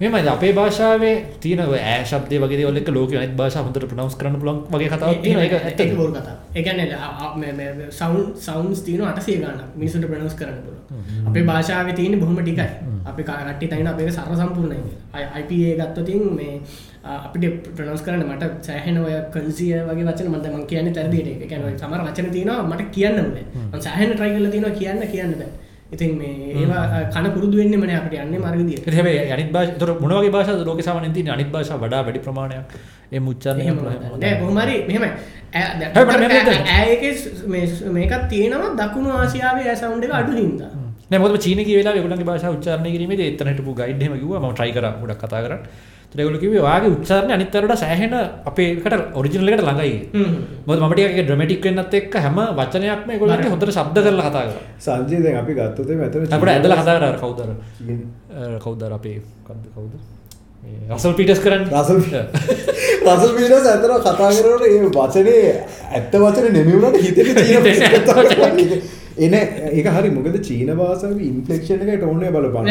මෙමයි 0.00 0.28
අපේ 0.28 0.52
භාෂාවේ 0.52 1.16
තියෙන 1.40 1.60
ඔය 1.62 1.78
ඈ 1.78 2.04
ශබ්දය 2.04 2.36
වගේ 2.42 2.58
දේවල් 2.60 2.78
එක්ක 2.80 2.88
ලෝකෙ 2.88 3.16
අනිත් 3.18 3.34
භාෂා 3.36 3.64
හොඳට 3.64 3.84
ප්‍රොනවුන්ස් 3.84 4.16
කරන්න 4.16 4.38
පුළුවන් 4.40 4.60
වගේ 4.72 4.88
කතාවක් 4.88 5.20
තියෙනවා 5.24 5.44
ඒක 5.44 5.54
ඒක 5.54 5.66
ඇත්තද 5.70 5.92
බොරු 5.98 6.12
කතාව. 6.12 6.38
ඒ 6.54 6.62
කියන්නේ 6.62 7.90
සවුන්ඩ් 7.90 8.30
සවුන්ඩ්ස් 8.38 8.80
තියෙනවා 8.86 9.12
800 9.12 9.42
ගාණක් 9.42 9.76
මිනිස්සුන්ට 9.76 10.08
ප්‍රොනවුන්ස් 10.10 10.38
කරන්න 10.40 10.58
පුළුවන්. 10.64 11.28
අපේ 11.28 11.44
භාෂාවේ 11.44 11.96
තියෙන 12.00 12.18
බොහොම 12.20 12.40
ටිකයි. 12.40 12.68
අපි 13.04 13.22
කට්ටිය 13.22 13.68
තනින් 13.68 13.92
අපේක 13.92 14.10
සරල 14.10 14.36
සම්පූර්ණයි 14.36 14.80
කියලා. 14.80 15.28
IPA 15.40 15.72
ගත්තොත් 15.82 16.08
මේ 16.34 16.54
අපිට 17.18 17.72
ප්‍රොනවුන්ස් 17.76 18.02
කරන්න 18.02 18.24
මට 18.28 18.52
සෑහෙන 18.62 18.96
ඔය 18.98 19.14
කන්සිය 19.34 19.72
වගේ 19.86 20.06
වචන 20.06 20.38
දැන් 20.38 20.54
මම 20.54 20.66
කියන්නේ 20.66 20.94
තරදියට 20.94 21.28
ඒක. 21.28 21.42
ඒ 21.42 21.50
කියන්නේ 21.52 21.78
සමහර 21.78 22.06
වචන 22.06 22.36
තියෙනවා 22.36 22.62
මට 22.64 22.92
කියන්න 22.94 23.18
සෑහෙන 23.80 24.16
කරලා 24.16 24.50
තියෙනවා 24.50 24.78
කියන්න 24.78 25.10
කියන්න 25.12 25.36
බෑ. 25.40 25.52
ඉතින් 25.94 26.10
මේ 26.18 26.34
ඒවා 26.54 27.02
කන 27.14 27.26
පුරුදු 27.34 27.56
වෙන්න 27.60 27.74
මන 27.76 27.92
අපට 27.96 28.14
යන්න 28.16 28.34
මර්ගදිය 28.38 28.76
එ 29.12 29.32
අනිත් 29.32 29.50
භාෂ 29.52 29.70
තොර 29.78 29.90
මොනවගේ 30.00 30.32
භාෂ 30.36 30.64
ලෝක 30.68 30.82
සාමන 30.82 31.12
ති 31.12 31.24
අනිත් 31.28 31.50
භාෂ 31.50 31.72
වඩා 31.76 32.02
වැඩි 32.06 32.20
ප්‍රමාණයක්. 32.26 32.64
ඒ 33.12 33.20
මුච්චරය 33.20 33.64
බොහමරි 34.42 34.76
මෙහෙම 34.88 35.04
ඇයක 36.74 37.02
මේකත් 37.96 38.22
තියෙනවා 38.28 38.70
දකුණු 38.80 39.10
ආසියාවේ 39.16 39.68
ඇසවුන්ඩ 39.72 40.06
එක 40.06 40.14
අඩු 40.20 40.32
හින්ද. 40.40 40.60
නැමොද 41.10 41.38
චීනක 41.38 41.70
වෙලා 41.70 41.94
ගොලගේ 41.98 42.28
භාෂ 42.30 42.50
උච්චාරණය 42.56 42.90
කිරීම 42.94 43.12
එතනට 43.20 43.62
ගයිඩ්ම 43.78 44.14
කිව 44.20 44.34
ම 44.40 44.46
ට්‍රයි 44.52 44.72
කර 44.76 44.86
ගොඩක් 45.00 45.24
කතා 45.24 45.42
කරන්න 45.44 45.62
ටෙගුල 46.12 46.38
කිව 46.42 46.54
වාගේ 46.60 46.90
උච්චාරණ 46.90 47.30
අනිතරට 47.30 47.78
සෑහෙන 47.78 48.12
අපේකට 48.44 49.14
ඔරිජිනලකට 49.14 49.62
ළඟයි. 49.62 50.10
මොද 50.66 50.78
මටගේ 50.80 51.20
ඩ්‍රමටික් 51.20 51.64
වෙන්නත් 51.66 51.94
එක් 51.94 52.16
හැම 52.16 52.36
වචනයක්ම 52.58 53.10
ගොලට 53.20 53.46
හොඳට 53.46 53.70
ශබ්ද 53.70 53.98
කරලා 54.06 54.26
කතා 54.26 54.44
කර. 54.46 54.52
සංජීද 54.80 55.26
අපි 55.34 55.52
ගත්තතේ 55.54 55.96
මැතර 56.00 56.18
අපට 56.28 56.48
ඇදල 56.48 56.74
කතා 56.74 56.98
කර 56.98 57.16
කවුදර 57.16 57.48
කවුදර 58.58 58.92
අපේ 58.92 59.22
කද 59.46 59.62
කවුද? 59.72 59.92
රසල් 60.90 61.14
පිටස් 61.14 61.40
කරන්න. 61.40 61.64
රසල් 61.72 61.98
රසල් 63.06 63.32
පිටස් 63.36 63.66
ඇතර 63.66 63.90
කතා 64.00 64.30
කරට 64.36 64.62
ඒ 64.66 64.80
වචනේ 64.88 65.66
ඇත්ත 65.90 66.12
වචන 66.16 66.52
නෙමවුණට 66.52 66.96
හිතට 66.98 67.18
එන 69.20 69.34
ඒක 69.34 69.88
හරි 69.88 70.10
මොකද 70.10 70.36
චීන 70.46 70.70
භාසාව 70.76 71.18
ඉන්ෆලෙක්ෂණ 71.22 71.90
එකට 71.94 72.04
ඕනේ 72.04 72.30
බලපන්න 72.34 72.68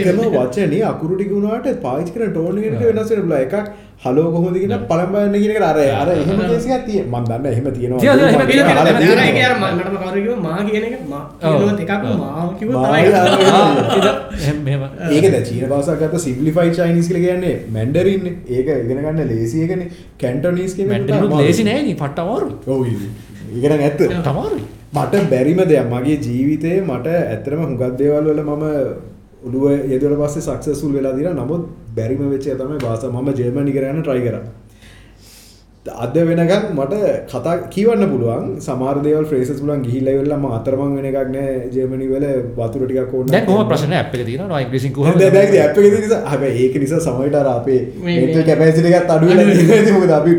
එකම 0.00 0.20
වචනේ. 0.34 0.82
අකුරු 0.90 1.14
ටික 1.16 1.30
වුණාට 1.30 1.68
පාවිච්චි 1.84 2.14
කරන 2.16 2.30
ටෝන් 2.32 2.60
එකට 2.62 2.84
වෙනස් 2.88 3.10
වෙන 3.12 3.24
බලා 3.26 3.40
එකක් 3.46 3.56
හලෝ 4.04 4.28
කොහොමද 4.34 4.56
කියන 4.58 4.72
පළඹන්න 4.88 5.34
කියන 5.34 5.52
එක 5.52 5.62
අර 5.62 5.78
අර 5.94 6.08
එහෙම 6.12 6.40
කේස් 6.42 6.64
එකක් 6.68 6.84
තියෙන 6.86 7.04
මම 7.08 7.24
දන්න 7.24 7.46
එහෙම 7.48 7.66
තියෙනවා 7.70 8.00
මටම 9.72 9.96
කවුරු 9.96 10.16
කිව්ව 10.16 10.40
මා 10.40 10.58
කියන 10.64 10.84
එක 10.88 10.94
මා 11.06 11.22
කියනවත් 11.40 11.82
එකක් 11.84 12.02
මා 12.22 12.46
කිව්ව 12.58 12.72
තමයි 12.76 13.02
ඒක 15.12 15.26
දැන් 15.26 15.44
චීන 15.44 15.64
භාෂාව 15.68 15.96
ගත්ත 16.02 16.22
සිම්ප්ලිෆයිඩ් 16.24 16.74
චයිනීස් 16.78 17.06
කියලා 17.08 17.24
කියන්නේ 17.26 17.54
මැන්ඩරින් 17.72 18.24
ඒක 18.26 18.68
ඉගෙන 18.74 18.98
ගන්න 18.98 19.20
ලේසි 19.30 19.64
එකනේ. 19.66 19.88
කැන්ටොනීස් 20.18 20.74
කියන 20.74 20.88
මැන්ඩරින් 20.88 21.36
ලේසි 21.38 21.62
නෑ 21.64 21.82
නේ 21.82 21.96
පට්ට 21.96 22.18
අමාරුයි. 22.18 22.54
ඔව් 22.68 22.80
ඉගෙන 23.56 23.72
ඇත්ත. 23.78 24.02
තමාරුයි 24.22 24.64
මට 24.94 25.22
බැරිම 25.30 25.60
දෙයක්. 25.64 25.86
මගේ 25.88 26.18
ජීවිතේ 26.18 26.76
මට 26.82 27.06
ඇත්තටම 27.14 27.62
හුඟක් 27.62 27.98
දේවල් 27.98 28.26
වල 28.28 28.42
මම 28.42 28.64
ඔළුව 29.46 29.64
යෙදුවට 29.92 30.20
පස්සේ 30.22 30.44
සක්සස්ෆුල් 30.48 30.92
වෙලා 30.92 31.14
දිනා 31.14 31.34
නමුත් 31.34 31.62
බැරිම 31.96 32.26
වෙච්ච 32.34 32.50
තමයි 32.60 32.82
භාෂා. 32.86 33.14
මම 33.14 33.28
ජර්මනි 33.40 33.72
කරන්න 33.76 34.04
try 34.08 34.20
කරා. 34.26 34.42
අද 36.04 36.14
වෙනකන් 36.14 36.64
මට 36.78 36.94
කතා 37.30 37.54
කියවන්න 37.74 38.04
පුළුවන්. 38.12 38.44
සමහර 38.66 38.98
දේවල් 39.06 39.24
ෆ්‍රේසස් 39.30 39.50
පුළුවන් 39.60 39.82
ගිහිල්ලා 39.86 40.14
ඉවරලා 40.16 40.38
මම 40.38 40.52
අතරමං 40.58 40.92
වෙන 40.98 41.06
එකක් 41.10 41.30
නෑ 41.36 41.56
ජර්මනි 41.74 42.06
වල. 42.12 42.26
වතුර 42.58 42.84
ටිකක් 42.86 43.14
ඕන 43.16 43.26
දැන් 43.34 43.46
කොහොම 43.50 43.66
ප්‍රශ්න? 43.72 43.94
ඇප් 44.00 44.14
එක 44.14 44.22
තියෙනවා 44.28 44.60
ඉංග්‍රීසියෙන් 44.64 44.94
කොහොමද 44.98 45.18
දැන් 45.22 45.34
දැන් 45.36 45.58
ඇප් 45.64 45.74
එක 45.76 45.82
තියෙන 45.84 46.02
නිසා 46.06 46.20
හැබැයි 46.30 46.64
ඒක 46.66 46.78
නිසා 46.84 47.00
සමහරට 47.06 47.38
අර 47.42 47.48
අපේ 47.56 47.80
මෙන්ටල් 48.06 48.46
කැපැසිටි 48.50 48.94
එකත් 49.00 49.12
අඩු 49.16 49.26
වෙලා 49.32 49.46
තියෙනවා. 49.50 49.98
මොකද 49.98 50.12
අපි 50.20 50.30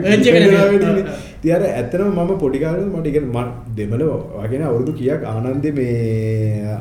තියර 1.43 1.61
ඇත්තනම 1.69 2.09
මම 2.17 2.31
පොඩි 2.43 2.63
කාලේ 2.65 2.89
මට 2.95 3.07
ඉගෙන 3.13 3.25
මම 3.35 3.49
දෙමළ 3.79 4.03
වගේ 4.41 4.65
අවුරුදු 4.71 4.91
කීයක් 4.99 5.31
ආනන්දේ 5.33 5.73
මේ 5.79 6.77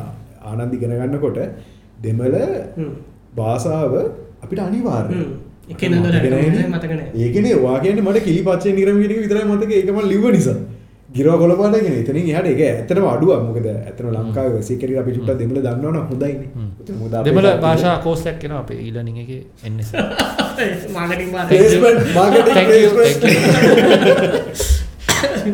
ආනන්ද 0.50 0.72
ඉගෙන 0.78 0.92
ගන්නකොට 1.00 1.40
දෙමළ 2.04 2.36
භාෂාව 3.38 3.94
අපිට 4.42 4.60
අනිවාර්ය 4.60 5.24
ඒකන 7.16 7.46
වාගේන 7.62 7.98
මට 8.02 8.18
කිලි 8.20 8.40
පච්චේ 8.42 8.72
නිරමිටික 8.74 9.18
විතර 9.20 9.38
මතක. 9.46 9.70
ඒකම 9.72 9.98
ලිව 10.04 10.24
නිසා. 10.30 10.58
ගිරව 11.10 11.32
කොලපාටගෙන 11.38 11.94
එතන 11.94 12.18
හට 12.18 12.46
එක. 12.46 12.60
ඇතන 12.60 12.98
අඩුව 13.04 13.32
මොකද 13.46 13.66
ඇතන 13.68 14.06
ලංකාව 14.12 14.54
සේකර 14.62 14.90
අපි 14.98 15.10
චුට්ට 15.16 15.38
දෙමල 15.38 15.58
දන්නවන 15.60 15.96
හොඳයි 16.10 16.34
දෙමල 17.24 17.48
භාෂා 17.60 17.96
කෝස්යක් 18.00 18.36
කෙන 18.38 18.52
අපේ 18.52 18.80
ඊලනිං 18.80 19.16
එක. 19.18 19.30
එන්න 19.62 19.78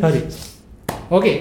හරි 0.01 0.21
ඕකේ 1.11 1.37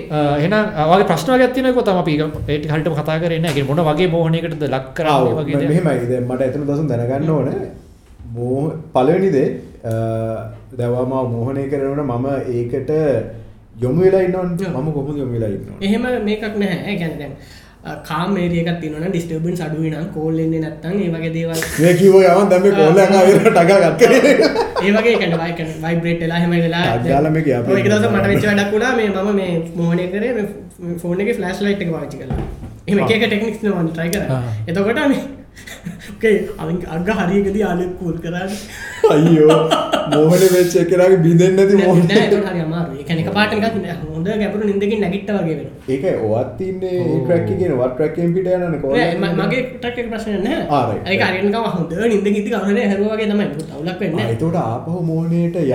එන 0.46 0.54
වගේ 0.92 1.08
ප්‍රශ්න 1.10 1.32
ගත්තිනක 1.42 1.80
තම 1.88 2.00
අපි 2.04 2.14
ඒට 2.54 2.70
හට 2.72 2.88
කතා 3.00 3.18
කරන්න 3.24 3.48
ගේ 3.56 3.66
මොන 3.70 3.82
වගේ 3.90 4.10
මෝහනයකටද 4.14 4.64
ලක්කරාව 4.76 5.26
වගේ 5.40 5.56
මෙහෙමයි. 5.72 6.22
මට 6.30 6.42
එතන 6.50 6.64
දසුන් 6.70 6.88
දැනගන්න 6.92 7.30
ඕන. 7.30 7.50
මෝ 8.36 8.62
පලවෙනිදේ 8.94 9.48
දැවම 10.80 11.14
මෝහනය 11.34 11.68
කරනට 11.72 12.02
මම 12.06 12.28
ඒකට 12.56 12.92
යොමු 13.84 14.02
වෙලා 14.06 14.24
ඉන්නවන්. 14.28 14.50
මම 14.76 14.88
කොහොම 14.96 15.16
යොමු 15.22 15.34
වෙලා 15.36 15.52
ඉන්න 15.56 15.66
එහෙම 15.88 16.06
මේකක් 16.28 16.56
නැහැ 16.64 17.30
ගැන 17.88 18.02
කාමේරියක 18.04 18.70
තිනන 18.82 18.96
ඩිස්ටබන් 19.06 19.56
සඩුවනම් 19.56 20.08
කෝල්ලෙන්නේ 20.14 20.62
නැත්තන් 20.62 21.00
ඒවගේ 21.00 21.32
දේවල්. 21.34 21.60
කිව 21.98 22.16
යවන් 22.22 22.50
දම 22.50 22.66
කොල්ල 22.74 23.00
ටගත් 23.50 24.02
ඒවගේ 24.82 25.16
කැටවයි 25.16 25.68
වයිබ්‍රේට් 25.82 26.22
එලා 26.24 26.40
හෙම 26.40 26.56
වෙලා 26.58 26.84
යාලම 27.06 27.40
දස 27.88 28.08
මට 28.10 28.28
වෙච්ච 28.28 28.46
වැඩක්ුණා 28.46 28.94
මේ 28.96 29.10
මම 29.10 29.36
මේ 29.36 29.52
මෝහනය 29.76 30.08
කරේ 30.10 30.48
ෆෝන 30.98 31.22
එක 31.22 31.34
ෆලස් 31.34 31.62
ලයිට් 31.62 31.84
පාචි 31.92 32.18
කලා 32.20 32.40
එම 32.88 33.00
එක 33.00 33.26
ටෙක්නික්ස් 33.26 33.66
වන් 33.72 33.90
ට්‍රයි 33.90 34.10
කර 34.12 34.24
එතකොට 34.68 35.00
අග 36.96 37.08
හරියකදී 37.20 37.64
අලෙක් 37.64 37.92
කුල් 38.00 38.16
කරන්න 38.18 38.52
අයියෝ 39.12 39.60
මෝහන 40.14 40.44
වෙච්ච 40.54 40.76
කරගේ 40.92 41.18
බිඳෙන් 41.26 41.56
නැති 41.56 41.76
මෝහ 41.78 41.98
එක 43.18 43.30
පාට 43.34 43.54
හොඳ 43.54 44.28
ගැපරු 44.42 44.64
නිදකින් 44.66 45.00
නැගිට 45.04 45.30
වගේ 45.30 45.56
වෙන 45.60 45.70
ඒක 45.88 46.06
ඔවත් 46.28 46.60
ඉන්නේ 46.62 47.20
ක්‍රක්කිගෙන 47.28 47.74
වත් 47.82 47.94
ක්‍රක්කෙන් 48.00 48.34
පිට 48.36 48.48
යන 48.48 48.76
කො 48.82 48.88
මගේ 49.38 49.62
ටක් 49.76 49.98
ප්‍රශ්න 50.10 50.48
ඒ 50.48 51.20
අරක 51.22 51.56
හොඳ 51.76 51.92
නිද 52.08 52.28
ගිති 52.28 52.50
කවන 52.50 52.80
හැරවාගේ 52.84 53.28
තමයි. 53.32 53.48
අවුලක් 53.76 54.00
වෙන්න 54.02 54.20
එතට 54.26 54.58
ආපහු 54.58 55.02
මෝනයට 55.10 55.56
යන 55.58 55.72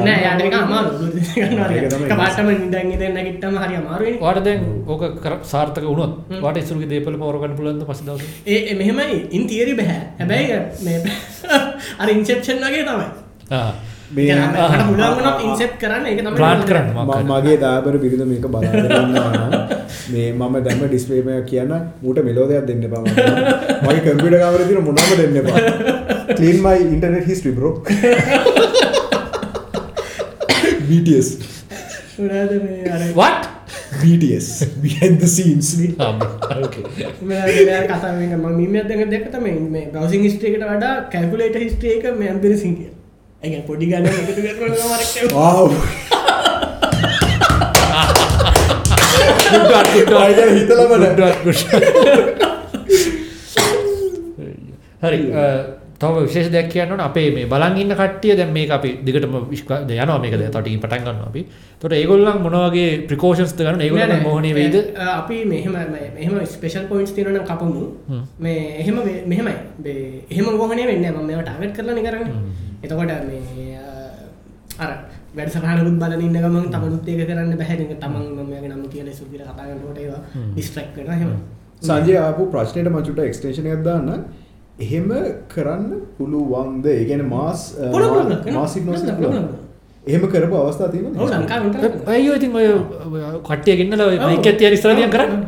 පාටම 2.12 2.48
නිදන්ගේ 2.52 3.10
නැගිටම 3.16 3.54
හරි 3.62 3.74
අමාරුව 3.80 4.20
වාට 4.24 4.42
දැන් 4.46 4.60
ඕක 4.86 5.02
කර 5.24 5.34
සාර්ථක 5.52 5.84
වුණොත් 5.84 6.12
වාට 6.44 6.62
ඉසුරගේ 6.62 6.90
දේපල 6.92 7.16
පවරගන්න 7.22 7.56
පුලන්ද 7.58 7.82
පසදව 7.88 8.20
ඒ 8.46 8.74
මෙහෙමයි. 8.74 9.18
ඉන් 9.30 9.42
තිේරි 9.46 9.74
බැහැ 9.80 10.26
හැබැයි 10.32 11.00
අර 12.00 12.08
ඉන්සෙප්ෂන් 12.10 12.62
වගේ 12.64 12.84
තමයි. 12.84 13.08
ඉන්සෙප් 15.42 15.72
කරන්න 15.80 16.06
එක 16.06 16.18
ප්ලාන්් 16.36 16.62
කරන්න 16.64 16.88
මගේ 17.26 17.56
දාබර 17.58 17.94
පිරිද 17.98 18.22
මේක 18.24 18.46
බලාගන්න 18.46 19.54
මේ 20.08 20.32
මම 20.32 20.56
දැම 20.60 20.82
ඩිස්පේම 20.84 21.30
කියන්න 21.46 21.72
මූට 22.02 22.20
මෙලෝදයක් 22.22 22.66
දෙන්න 22.66 22.84
පම 22.84 23.06
මගේ 23.82 24.02
කම්පිට 24.06 24.36
කාවර 24.36 24.62
තින 24.64 24.78
මොනම 24.80 24.98
දෙන්න 25.14 25.36
පා 25.44 25.58
කලීන්මයි 26.32 26.76
ඉන්ටනෙට 26.86 27.26
හිස් 27.26 27.40
විබරෝ 27.46 27.74
BTS 30.82 31.28
what 33.14 33.51
BTS 33.94 34.66
behind 34.82 35.20
the 35.20 35.28
scenes. 35.28 35.76
කතා 37.88 38.12
මීම 38.52 38.72
දෙක 38.84 39.10
දෙකතම 39.10 39.44
මේ 39.70 39.90
බවසින් 39.92 40.30
ස්ටේකට 40.30 40.64
වඩා 40.64 41.02
කැල්කුලේට 41.12 41.56
හිස්ටේක 41.56 42.04
මේ 42.18 42.30
අම්පිරි 42.30 42.56
සිටිය 42.56 42.90
ඇ 43.42 43.62
පොඩි 43.62 43.86
ගන්න 43.86 44.06
හරි 55.02 55.18
තව 56.02 56.22
විශේෂ 56.26 56.50
දෙයක් 56.54 56.68
කියන්න 56.72 57.02
අපේ 57.06 57.28
මේ 57.36 57.46
බලන් 57.52 57.76
ඉන්න 57.82 57.94
කට්ටිය 58.00 58.36
දැන් 58.40 58.52
මේක 58.56 58.70
අපි 58.76 58.90
දිගටම 59.06 59.36
යනවා 59.36 60.18
මේක 60.24 60.34
දැන් 60.40 60.52
තටින් 60.56 60.80
පටන් 60.84 61.04
ගන්නවා 61.06 61.28
අපි. 61.30 61.42
ඒතකොට 61.44 61.94
ඒගොල්ලන් 61.98 62.42
මොන 62.46 62.56
වගේ 62.64 62.90
ප්‍රිකෝෂන්ස්ද 63.10 63.62
ගන්න 63.62 63.84
ඒගොල්ලන් 63.86 64.22
මොහොනේ 64.26 64.54
වෙයිද? 64.58 64.76
අපි 65.18 65.38
මෙහෙම 65.52 65.72
මෙහෙම 66.16 66.34
ස්පෙෂල් 66.54 66.84
පොයින්ට්ස් 66.90 67.14
තියෙනවා 67.16 67.38
නම් 67.38 67.46
කපමු. 67.50 67.84
මේ 68.38 68.60
එහෙම 68.82 69.00
මෙහෙමයි. 69.32 69.56
මේ 69.84 70.24
එහෙම 70.30 70.52
මොහොනේ 70.60 70.86
වෙන්නේ 70.90 71.10
නැහැ. 71.10 71.22
මම 71.22 71.28
මේවා 71.30 71.46
ටාගට් 71.48 71.76
කරලා 71.78 71.94
නේ 71.96 72.04
කරන්නේ. 72.06 72.34
එතකොට 72.84 73.10
මේ 73.30 73.78
අර 74.84 74.92
වැඩසටහනකුත් 75.36 75.96
බලන 76.02 76.22
ඉන්න 76.26 76.38
ගමන් 76.44 76.68
තමනුත් 76.74 77.08
ඒක 77.08 77.26
කරන්න 77.28 77.56
බැහැ 77.60 77.76
නේද? 77.80 77.96
තමන් 78.02 78.24
මම 78.36 78.52
යගේ 78.58 78.70
නම 78.70 78.84
කියලා 78.92 79.12
ඉස්සු 79.14 79.24
කියලා 79.32 79.52
කතා 79.52 79.66
කරනකොට 79.68 79.98
ඒවා 80.04 80.22
ඩිස්ට්‍රැක්ට් 80.54 80.96
වෙනවා 80.98 81.16
එහෙම. 81.18 81.32
සංජය 81.82 82.16
ආපු 82.20 82.42
ප්‍රශ්නෙට 82.54 82.88
මම 82.90 83.02
චුට්ට 83.06 83.28
එක්ස්ටේෂන් 83.28 83.68
එකක් 83.72 83.84
දාන්න. 83.88 84.24
එහෙම 84.82 85.10
කරන්න 85.54 85.90
පුළුවන්ද 86.18 86.86
ඒ 86.94 87.04
කියන්නේ 87.10 87.32
මාස් 87.34 87.60
මාස් 88.56 88.72
හිප්නොසිස් 88.76 89.10
එහෙම 90.04 90.22
කරපු 90.30 90.56
අවස්ථා 90.58 90.88
තියෙනවද? 90.88 92.08
අයියෝ 92.12 92.36
ඉතින් 92.36 92.56
ඔය 92.60 92.68
කට්ටිය 93.48 93.76
ගෙන්නලා 93.80 94.06
ඔය 94.10 94.18
මයික් 94.18 94.46
එකක් 94.50 94.58
තියන 94.58 94.74
ඉස්සරහ 94.76 94.96
තියන් 94.98 95.12
කරන්නේ. 95.14 95.40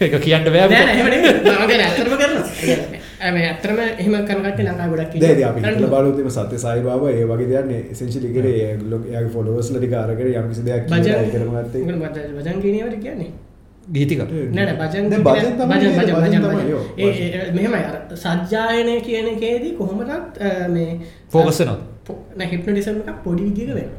ඒක 0.00 0.14
කියන්න 0.26 0.46
බෑ 0.54 0.68
නෑ 0.68 0.84
නෑ 0.86 0.94
එහෙම 0.94 1.08
නෙමෙයි. 1.14 1.32
මම 1.32 1.66
කියන්නේ 1.70 1.86
ඇත්තටම 1.88 2.14
කරනවා. 2.20 3.32
මේ 3.36 3.46
ඇත්තටම 3.48 3.78
එහෙම 3.82 4.14
කරන 4.28 4.42
කට්ටිය 4.46 4.66
ලංකාවේ 4.68 4.94
ගොඩක් 4.94 5.14
ඉන්නවා. 5.16 5.34
දැන් 5.34 5.48
අපි 5.50 5.60
හිතලා 5.66 5.92
බලුවොත් 5.94 6.18
එimhe 6.22 6.32
සත්‍ය 6.38 6.56
සායි 6.64 6.86
බාබා 6.86 7.10
ඒ 7.16 7.26
වගේ 7.32 7.50
දෙයක් 7.52 7.66
නේ. 7.72 7.82
එසෙන්ෂියලි 7.94 8.32
කරේ 8.36 8.56
එයාගේ 8.62 9.34
ෆොලෝවර්ස්ලා 9.36 9.80
ටික 9.82 9.94
අරගෙන 10.06 10.34
යම් 10.40 10.48
කිසි 10.52 10.66
දෙයක් 10.68 10.82
කියලා 10.88 11.28
කරමු 11.34 11.52
නැත්තේ 11.56 12.26
වජන් 12.38 12.58
කියනවට 12.64 13.00
කියන්නේ 13.06 13.30
ගීතික. 13.92 14.20
අර 17.84 17.96
සජ්ජායනය 18.16 18.94
කියන 19.08 19.32
එකේදී 19.34 19.72
කොහොමටත් 19.72 20.44
මේ 20.76 20.92
ෆෝකස්සනවා 21.32 22.50
හිප්නටිසම 22.52 23.02
එකක් 23.02 23.18
පොඩි 23.24 23.42
විදික 23.48 23.74
වෙන 23.78 23.90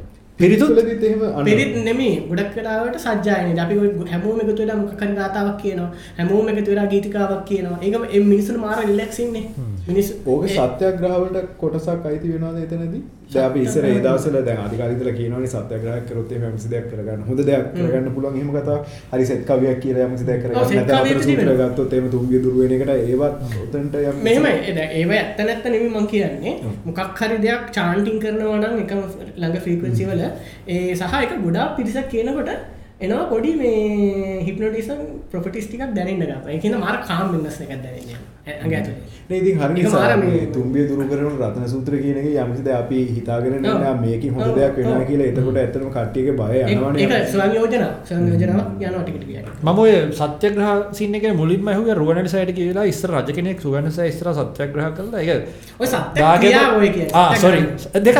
අන්න. 1.30 1.44
පිරිත් 1.44 1.74
නෙමේ 1.84 2.14
ගොඩක් 2.28 2.52
කලාවට 2.54 2.98
සජ්ජායන 2.98 3.58
අපි 3.64 3.74
හැමෝම 4.12 4.38
එකතු 4.44 4.60
වෙලා 4.62 4.76
මොකක් 4.76 5.02
හරි 5.02 5.14
ගාතාවක් 5.20 5.56
කියනවා. 5.62 5.90
හැමෝම 6.18 6.48
එකතු 6.52 6.70
වෙලා 6.72 6.86
ගීතිකාවක් 6.86 7.42
කියනවා. 7.50 7.78
ඒකම 7.82 8.04
ඒ 8.10 8.22
මිනිස්සුන් 8.22 8.60
මාර 8.60 8.78
රිලැක්ස් 8.82 9.18
ඉන්නේ. 9.24 9.44
මිනිස්සු 9.88 10.12
ඕක 10.26 10.44
සත්‍යග්‍රහවලට 10.50 11.50
කොටසක් 11.62 12.06
අයිති 12.10 12.32
වෙනවද 12.34 12.62
එතනදී? 12.64 13.02
දැන් 13.34 13.46
අපි 13.46 13.60
ඉස්සර 13.62 13.84
ඒ 13.84 13.98
දවස්වල 13.98 14.44
දැන් 14.48 14.60
අධිකාරී 14.64 14.96
ඉඳලා 14.96 15.14
කියනවනේ 15.18 15.50
සත්‍යග්‍රහයක් 15.52 16.04
කරොත් 16.08 16.32
එහෙම 16.32 16.44
යම්කිසි 16.48 16.72
දෙයක් 16.72 16.86
කරගන්න. 16.90 17.22
හොඳ 17.28 17.44
දෙයක් 17.48 17.68
කරගන්න 17.76 18.10
පුළුවන් 18.16 18.36
එහෙම 18.38 18.50
කතාව. 18.56 18.80
හරි 19.12 19.24
සෙත් 19.24 19.44
කවියක් 19.50 19.80
කියලා 19.84 20.08
යම්කිසි 20.08 20.28
දෙයක් 20.28 20.42
කරගන්න. 20.42 20.58
නැත්නම් 20.58 20.84
කවියක් 20.86 20.98
අපේ 20.98 21.14
සූත්‍රය 21.14 21.36
තිබෙනවා. 21.36 21.70
ගත්තොත් 21.70 21.94
එහෙම 21.94 22.10
තුම්බිය 22.10 22.42
දුර 22.44 22.54
වෙන 22.58 22.76
එකට 22.76 22.92
ඒවත් 22.94 23.36
උතන්ට 23.64 23.96
යම් 24.02 24.20
මෙහෙමයි 24.22 24.76
දැන් 24.76 24.94
ඒව 24.98 25.14
ඇත්ත 25.14 25.42
නැත්ත 25.42 25.64
නෙමෙයි 25.66 25.90
මම 25.92 26.06
කියන්නේ 26.08 26.54
මොකක් 26.84 27.22
හරි 27.22 27.40
දෙයක් 27.46 27.72
චාන්ටිං 27.72 28.20
කරනවා 28.24 28.60
නම් 28.60 28.84
එකම 28.84 29.00
ළඟ 29.36 29.64
ෆ්‍රීකවෙන්සි 29.64 30.10
වල 30.10 30.22
ඒ 30.68 30.94
සහ 30.94 31.18
එක 31.24 31.34
ගොඩාක් 31.40 31.74
පිරිසක් 31.78 32.08
කියනකොට 32.12 32.52
එනවා 33.00 33.24
පොඩි 33.30 33.54
මේ 33.56 34.42
හිප්නොටිසම් 34.46 35.00
ප්‍රොපර්ටිස් 35.30 35.66
ටිකක් 35.66 35.96
දැනෙන්න 35.96 36.20
ගන්නවා. 36.20 36.50
ඒ 36.50 36.58
කියන්නේ 36.58 36.84
මාර 36.84 37.02
කාම් 37.08 37.34
වෙනස් 37.34 37.58
එකක් 37.60 37.74
දැනෙන්නේ. 37.78 38.22
ඇතුලේ. 38.46 38.94
නේ 39.30 39.38
ඉතින් 39.38 39.58
හරි 39.58 40.46
තුම්බිය 40.54 40.84
දුරු 40.88 41.04
කරන 41.10 41.26
රත්න 41.40 41.66
සූත්‍රය 41.68 41.98
කියන 42.02 42.16
එක 42.18 42.26
යම්කිසි 42.34 42.62
දෙයක් 42.64 42.76
අපි 42.76 42.98
හිතාගෙන 43.16 43.54
මේකෙන් 44.02 44.34
හොඳ 44.34 44.56
දෙයක් 44.56 44.72
වෙනවා 44.78 44.98
ඔව්. 44.98 45.04
කියලා. 45.10 45.26
එතකොට 45.30 45.56
ඇත්තටම 45.56 45.88
කට්ටියගේ 45.96 46.34
බය 46.40 46.58
යනවනේ. 46.74 47.04
ඒක 47.04 47.28
ස්වයං 47.32 47.54
යෝජනා 47.58 47.90
ස්වයං 48.08 48.26
යෝජනාවක් 48.30 48.82
යනවා 48.82 49.02
ටික 49.04 49.16
ටික 49.16 49.30
යනවා. 49.30 49.54
මම 49.64 49.78
ඔය 49.78 49.92
සත්‍යග්‍රහ 50.12 50.70
සින්න 50.92 51.14
එක 51.14 51.24
මුලින්ම 51.34 51.68
ඇහුවේ 51.68 51.94
රුවනට 51.94 52.30
සයිට 52.34 52.52
කියලා 52.58 52.86
ඉස්සර 52.92 53.10
රජ 53.14 53.30
කෙනෙක් 53.32 53.58
සුවන්න 53.60 53.90
සයි 53.92 54.08
ඉස්සර 54.08 54.28
සත්‍යග්‍රහ 54.34 54.90
කළා 54.98 55.22
ඒක 55.22 55.30
ඔය 55.78 55.86
සත්‍යක්‍රියාව 55.86 56.76
ඔය 56.80 56.90
කියන්නේ. 56.90 57.14
ආ 57.14 57.34
සොරි 57.36 57.60
දෙක. 58.02 58.16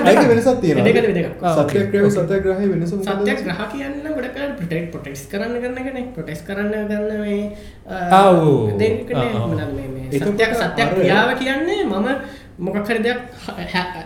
ආ, 1.42 1.54
ඕකේ. 1.58 1.82
සත්‍යග්‍රහය 1.82 2.10
සත්‍යග්‍රහය 2.12 2.64
වෙනස? 2.72 2.94
සත්‍යග්‍රහ 3.02 3.60
කියන්නේ 3.74 4.14
ගොඩක් 4.16 4.38
අය 4.52 4.58
ප්‍රොටෙක්ට් 4.58 4.92
ප්‍රොටෙක්ට් 4.92 5.30
කරන්න 5.30 5.56
කරන 5.62 5.78
එකනේ. 5.78 6.04
ප්‍රොටෙක්ට් 6.14 6.46
කරන්න 6.46 6.72
කරන 6.88 7.20
මේ 7.20 7.40
සත්‍යයක් 10.12 10.50
අර- 10.54 10.70
සත්‍යක්‍රියාව 10.70 11.30
කියන්නේ 11.38 11.84
මම 11.84 12.08
මොකක් 12.58 12.86
හරි 12.86 12.98
දෙයක් 12.98 13.20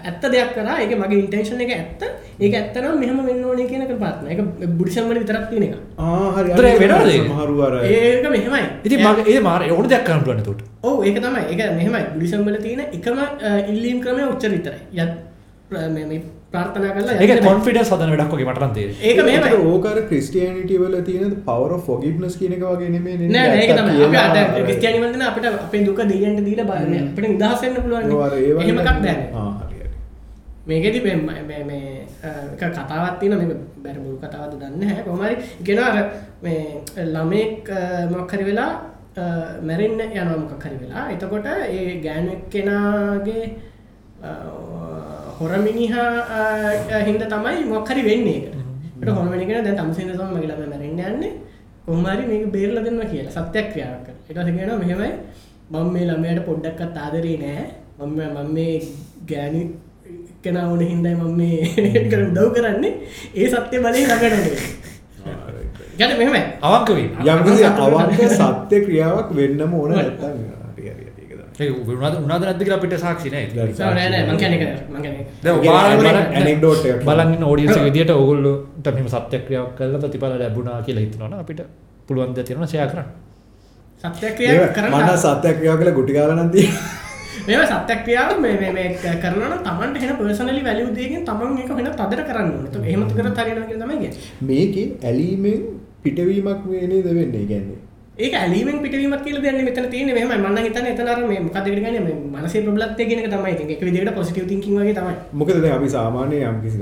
ඇත්ත 0.05 0.23
දෙයක් 0.25 0.51
කරා 0.55 0.77
ඒක 0.81 0.93
මගේ 0.97 1.19
ඉන්ටෙන්ෂන් 1.19 1.61
එක 1.61 1.71
ඇත්ත 1.73 2.03
ඒක 2.41 2.55
ඇත්ත 2.55 2.77
නම් 2.77 2.99
මෙහෙම 3.01 3.19
වෙන්න 3.27 3.45
ඕනේ 3.45 3.67
කියන 3.67 3.83
එක 3.83 3.93
ප්‍රාර්ථනා. 3.95 4.31
ඒක 4.31 4.41
බුද්ධිසම් 4.73 5.09
වල 5.11 5.19
විතරක් 5.19 5.45
තියෙන 5.51 5.65
එක. 5.65 5.75
ආ 5.99 6.31
හරි. 6.37 6.49
ඒතර 6.51 6.65
ඒ 6.65 6.79
වෙනවද 6.83 7.11
ඒක? 7.11 7.27
මෙහෙමයි. 8.31 8.63
ඉතින් 8.85 8.99
මගේ 9.03 9.35
ඒ 9.35 9.41
මාර 9.41 9.61
ඕන 9.71 9.89
දෙයක් 9.89 10.05
කරන්න 10.05 10.23
පුළුවන් 10.23 10.41
එතකොට 10.41 10.63
ඔව් 10.83 11.05
ඒක 11.05 11.19
තමයි. 11.19 11.43
ඒක 11.53 11.61
මෙහෙමයි. 11.79 12.03
බුද්ධිසම් 12.15 12.45
වල 12.47 12.57
තියෙන 12.59 12.81
එකම 12.93 13.19
ඉල්ලීම් 13.73 13.99
ක්‍රමය 14.01 14.23
උච්චර 14.33 14.51
විතරයි. 14.51 14.81
යත් 14.95 15.13
ප්‍ර- 15.71 15.91
මේ 15.91 16.05
මේ 16.07 16.23
ප්‍රාර්ථනා 16.57 16.93
කරලා 16.97 17.17
ඒක. 17.23 17.45
කොන්ෆිඩන්ස් 17.47 17.91
හදන 17.95 18.13
වැඩක් 18.15 18.35
වගේ 18.35 18.49
මට 18.51 18.63
නම් 18.63 18.75
තේරෙන්නේ 18.77 19.11
ඒක 19.11 19.19
මෙහෙමයි. 19.27 19.51
ඒකට 19.51 19.71
ඕක 19.71 19.87
අර 19.93 19.99
ක්‍රිස්ටියානිටි 20.11 20.81
වල 20.83 20.97
තියෙන 21.09 21.33
power 21.49 21.71
of 21.77 21.83
forgiveness 21.91 22.35
කියන 22.41 22.53
එක 22.59 22.65
වගේ 22.67 22.91
නෙමෙයි 22.97 23.17
නේද? 23.21 23.31
නෑ 23.37 23.49
නෑ 23.49 23.63
ඒක 23.63 23.73
තමයි. 23.79 24.05
අපි 24.09 24.19
අද. 24.25 24.37
ක්‍රිස්තියානි 24.67 25.01
වල 25.05 25.13
දෙන 25.15 25.25
අපිට 25.29 25.47
අපේ 25.53 25.85
දුක 25.87 26.01
දෙයියන්ට 26.13 26.45
දීලා 26.49 26.69
බලන්න. 26.71 27.09
අපිට 27.11 27.29
නිදහස් 27.33 27.61
වෙන්න 27.65 27.81
පුළුවන්. 27.85 28.05
එහෙම 28.61 28.79
එකක් 28.83 28.91
බෑ. 28.99 29.17
ආ 29.35 29.49
හරි 29.61 29.77
හරි. 29.79 29.91
මේකෙදි 30.69 31.01
මේ 31.07 31.17
මේ 31.51 31.63
මේ 31.65 31.87
එක 32.55 32.63
කතාවක් 32.73 33.19
තියෙනවා 33.21 33.41
මේක 33.43 33.63
බැර 33.85 33.97
මුළු 34.03 34.19
කතාවක්ද 34.25 34.59
දන්නේ 34.63 34.81
නැහැ. 34.83 35.03
කොහොම 35.07 35.23
හරි 35.27 35.37
කියනවා 35.67 35.89
අර 35.93 36.05
මේ 36.43 36.61
ළමෙක් 37.15 37.73
මොකක් 38.13 38.33
හරි 38.35 38.45
වෙලා 38.51 38.73
මැරෙන්න 39.69 40.01
යනවා 40.03 40.39
මොකක් 40.43 40.65
හරි 40.67 40.77
වෙලා. 40.83 41.05
එතකොට 41.15 41.47
ඒ 41.69 42.01
ගෑනු 42.05 42.31
එක්කෙනාගේ 42.37 43.45
අ, 44.23 44.31
හොර 45.39 45.53
මිනිහා 45.59 47.03
හින්දා 47.09 47.33
තමයි 47.33 47.65
මොකක් 47.73 47.91
හරි 47.91 48.03
වෙන්නේ 48.05 48.37
ඒකට. 48.37 48.57
ඒකට 48.97 49.17
හොර 49.17 49.27
මිනිහා 49.33 49.65
දැන් 49.65 49.79
තමුසෙන් 49.79 50.13
තමයි 50.13 50.31
මගේ 50.35 50.49
ළමයා 50.51 50.71
මැරෙන්න 50.73 51.03
යන්නේ. 51.09 51.33
කොහොම 51.87 52.07
හරි 52.07 52.25
මේක 52.31 52.47
බේරලා 52.53 52.85
දෙන්න 52.85 53.03
කියලා. 53.07 53.33
ඊට 53.49 53.67
පස්සේ 54.29 54.53
කියනවා 54.53 54.79
මෙහෙමයි. 54.79 55.11
මම 55.71 55.87
මේ 55.93 56.07
ළමයාට 56.09 56.47
පොඩ්ඩක්වත් 56.47 56.97
ආදරේ 56.99 57.37
නෑ. 57.39 57.67
මම 58.01 58.19
මම 58.29 58.49
මේ 58.55 58.75
ගෑනු 59.29 59.61
කෙනා 60.43 60.67
ඕන 60.69 60.83
හින්දයි 60.83 61.15
මම 61.15 61.33
මේ 61.35 61.57
කර 62.11 62.21
උදව් 62.23 62.51
කරන්නේ. 62.57 62.93
ඒ 63.35 63.49
සත්‍ය 63.49 63.77
බලය 63.79 64.03
ළඟට 64.03 64.87
ගැන 65.99 66.19
මෙහෙමයි. 66.19 66.43
අවංක 66.63 66.89
වෙන්න 66.91 67.11
යම්කිසි 67.29 67.65
අවංක 67.65 68.21
සත්‍ය 68.33 68.77
ක්‍රියාවක් 68.85 69.29
වෙන්නම 69.33 69.75
ඕන 69.75 69.91
නැත්තම් 69.93 70.35
හරි 70.75 70.83
හරි 70.87 71.05
හරි 71.07 71.23
ඒක 71.23 71.33
තමයි. 71.33 71.37
ඒක 71.37 71.46
උනාද 71.59 72.43
නැද්ද 72.43 72.63
කියලා 72.63 72.79
අපිට 72.79 72.95
සාක්ෂි 73.05 73.31
නැහැ. 73.31 73.69
නෑ 73.79 74.09
නෑ 74.11 74.23
මං 74.29 74.37
කියන්නේ 74.43 74.61
ඒක 74.61 74.91
මං 74.91 75.03
කියන්නේ 75.03 75.25
දැන් 75.43 75.57
ඒක 75.57 76.01
බලන්න- 76.01 76.37
anecdote 76.41 76.89
එකක්. 76.91 77.05
බලන් 77.09 77.33
ඉන්න 77.35 77.45
ඔඩියන්ස් 77.45 77.77
එක 77.77 77.85
විදියට 77.89 78.11
ඕගොල්ලෝට 78.11 78.87
මෙහෙම 78.95 79.09
සත්‍යක්‍රියාවක් 79.15 79.73
කළා 79.79 80.01
ප්‍රතිඵල 80.03 80.37
ලැබුණා 80.43 80.83
කියලා 80.83 81.05
හිතනවනම් 81.05 81.41
අපිට 81.41 81.61
පුළුවන් 82.09 82.35
දේ 82.37 82.45
තියෙනවා 82.45 82.69
ෂෙයා 82.69 82.89
කරන්න. 82.93 83.09
සත්‍යක්‍රියාව 84.05 84.63
ඒක 84.63 84.75
කරන්න 84.77 84.93
මට 84.99 85.19
සත්‍ය 85.25 85.55
ක්‍රියාව 85.59 85.79
කියලා 85.81 85.97
ගුටි 85.99 86.13
ගාලා 86.19 86.37
නම් 86.37 86.51
තියෙනවා. 86.51 86.85
මේව 87.47 87.63
සත්‍යක්‍රියාව 87.73 88.31
මේ 88.45 88.55
මේ 88.61 88.73
මේ 88.73 89.17
කරනවා 89.23 89.49
නම් 89.51 89.63
Tamanට 89.69 89.97
එන 90.03 90.15
පර්සනලි 90.21 90.63
වැලියු 90.69 90.93
දෙකකින් 90.99 91.25
Taman 91.25 91.55
මේක 91.57 91.69
වෙන 91.79 91.89
තදට 91.93 92.23
කරන්න 92.29 92.53
ඕනේ. 92.53 92.71
ඒක 92.77 92.87
එහෙම 92.91 93.03
කරත් 93.17 93.39
හරියනවා 93.41 93.67
කියලා 93.71 93.87
තමයි 93.87 93.99
කියන්නේ. 94.03 94.31
මේකේ 94.49 94.87
ඇලීමෙන් 95.09 95.61
පිටවීමක් 96.03 96.63
වේ 96.71 96.87
නේද 96.93 97.09
වෙන්නේ 97.19 97.47
කියන්නේ. 97.53 97.79
ඒක 98.17 98.35
ඇලීමෙන් 98.35 98.79
පිටවීමක් 98.83 99.25
කියලා 99.25 99.43
දෙන්නේ 99.43 99.65
මෙතන 99.65 99.91
තියෙන්නේ 99.91 100.15
මෙහෙමයි 100.15 100.37
මම 100.37 100.47
නම් 100.49 100.63
හිතන්නේ 100.65 100.93
එතන 100.93 101.09
අර 101.09 101.19
මේ 101.25 101.41
මොකක්ද 101.41 101.59
ඒකට 101.65 101.83
කියන්නේ 101.83 102.05
මේ 102.05 102.15
මානසික 102.31 102.65
ප්‍රබලත්වය 102.65 103.09
කියන 103.09 103.21
එක 103.21 103.29
තමයි 103.31 103.53
ඉතින් 103.53 103.73
ඒක 103.73 103.83
විදිහට 103.83 104.15
පොසිටිව් 104.15 104.47
තින්කින් 104.47 104.79
වගේ 104.79 104.95
තමයි 104.95 105.17
මොකද 105.35 105.59
දැන් 105.59 105.75
අපි 105.75 105.91
සාමාන්‍ය 105.91 106.39
යම් 106.45 106.63
කිසි 106.63 106.79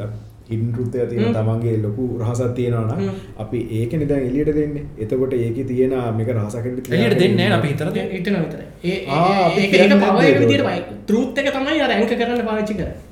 ටෘත් 0.46 0.94
එක 0.96 1.08
තියෙන. 1.08 1.32
තමන්ගේ 1.32 1.76
ලොකු 1.78 2.04
රහසක් 2.20 2.52
තියෙනවා 2.54 2.96
නම්. 2.96 3.10
අපි 3.36 3.58
ඒකනේ 3.72 4.08
දැන් 4.08 4.26
එළියට 4.28 4.52
දෙන්නේ. 4.52 4.84
එතකොට 4.98 5.32
ඒකේ 5.34 5.64
තියෙන 5.64 5.94
මේක 6.16 6.30
රහසක් 6.30 6.66
එළියට 6.66 6.92
එළියට 6.92 7.18
දෙන්නේ 7.18 7.48
නැහැ 7.48 7.58
අපි 7.58 7.68
හිතන 7.68 7.90
දේ. 7.94 8.06
හිතන 8.12 8.36
විතරයි 8.36 8.66
ඒ 8.84 8.96
ඒක 8.98 9.58
ඒක 9.58 9.70
කියන්නේ 9.72 9.98
පව 9.98 10.14
නැද්ද 10.14 10.28
එක 10.28 10.30
ඒක? 10.30 10.40
විදිහට 10.42 10.94
ට්‍රූත් 11.00 11.38
එක 11.38 11.50
තමයි 11.52 11.80
අර 11.80 11.90
ඇන්ක 11.92 12.12
කරන්න 12.12 12.44
පාවිච්චි 12.44 12.74
කරන්නේ 12.74 13.03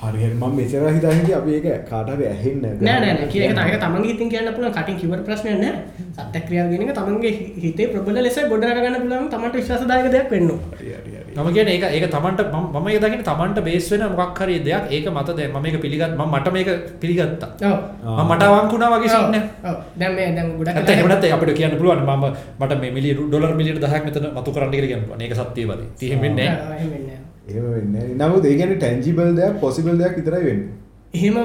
හරි 0.00 0.26
මම 0.30 0.52
මෙච්චර 0.56 0.82
හිතා 0.96 1.12
හිටියේ 1.12 1.38
අපි 1.40 1.50
ඒක 1.58 1.86
කාට 1.90 2.10
හරි 2.14 2.26
ඇහෙන්නේ 2.32 2.72
නෑ 2.86 2.98
නෑ 3.02 3.14
නෑ. 3.18 3.28
කියන 3.32 3.42
එක 3.44 3.54
තමයි 3.56 3.70
ඒක 3.72 3.80
තමන්ගේ 3.84 4.10
හිතින් 4.10 4.28
කියන්න 4.32 4.50
පුළුවන්. 4.54 4.74
කටින් 4.76 4.96
කිව්වට 5.00 5.24
ප්‍රශ්නයක් 5.28 5.56
නෑ. 5.62 5.72
සත්‍යක්‍රියාව 6.18 6.68
කියන 6.72 6.82
එක 6.84 6.92
තමන්ගේ 6.98 7.32
හිතේ 7.64 7.88
ප්‍රබල 7.92 8.18
ලෙස 8.26 8.38
ගොඩනගා 8.52 8.74
ගන්න 8.76 8.98
පුළුවන් 9.02 9.28
තමන්ට 9.32 9.54
විශ්වාසදායක 9.60 10.10
දෙයක් 10.14 10.30
වෙන්න 10.34 10.50
ඕන. 10.52 10.60
හරි 10.78 10.90
හරි 10.98 11.10
හරි. 11.14 11.34
මම 11.36 11.48
කියන්නේ 11.54 11.74
ඒක 11.76 11.84
ඒක 11.98 12.06
තමන්ට 12.14 12.40
මම 12.54 12.88
දකින්නේ 12.94 13.26
තමන්ට 13.30 13.58
බේස් 13.68 13.86
වෙන 13.92 14.04
මොකක් 14.14 14.42
හරි 14.42 14.58
දෙයක්. 14.68 14.84
ඒක 14.94 15.06
මත 15.10 15.28
දැන් 15.38 15.50
මම 15.50 15.62
මේක 15.66 15.78
පිළිගත් 15.84 16.12
මම 16.14 16.26
මට 16.34 16.52
මේක 16.56 16.70
පිළිගත්තා. 17.02 17.50
ඔව්. 17.70 17.78
මම 18.18 18.30
මට 18.30 18.42
අවංක 18.48 18.70
වුණා 18.72 18.90
වගේ 18.94 19.10
සීන් 19.14 19.30
නෑ. 19.34 19.42
ඔව්. 19.64 19.76
දැන් 20.00 20.12
මේ 20.18 20.28
දැන් 20.36 20.52
ගොඩක් 20.58 20.74
නැත්නම් 20.74 20.94
එහෙම 20.94 21.08
නැත්නම් 21.10 21.34
අපිට 21.38 21.56
කියන්න 21.58 21.78
පුළුවන් 21.80 22.04
මම 22.06 22.24
මට 22.60 22.80
මේ 22.82 22.92
මිලියන 22.98 23.24
ඩොලර් 23.24 23.54
මිලියන 23.60 23.82
10ක් 23.82 24.04
මෙතන 24.06 24.30
මතු 24.36 24.54
කරන්න 24.54 24.70
කියලා 24.70 24.90
කියන්න 24.92 25.04
පුළුවන්. 25.04 25.26
ඒක 25.26 25.34
සත්‍යවාදී. 25.34 25.90
ඉතින් 25.98 27.27
එහෙම 27.50 27.70
වෙන්නේ. 27.76 28.06
නමුත් 28.20 28.44
ඒ 28.44 28.56
කියන්නේ 28.60 28.82
tangible 28.84 29.30
දෙයක් 29.38 29.54
possible 29.64 29.96
දෙයක් 30.02 30.14
විතරයි 30.18 30.44
වෙන්නේ. 30.48 30.68
එහෙමම 31.14 31.38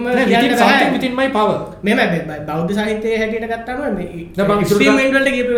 my 1.21 1.29
power. 1.37 1.59
මෙම 1.83 1.99
බෞද්ධ 2.49 2.73
සාහිත්‍යයේ 2.79 3.19
හැටියට 3.21 3.47
ගත්තාම 3.53 3.79
දැන් 3.83 3.95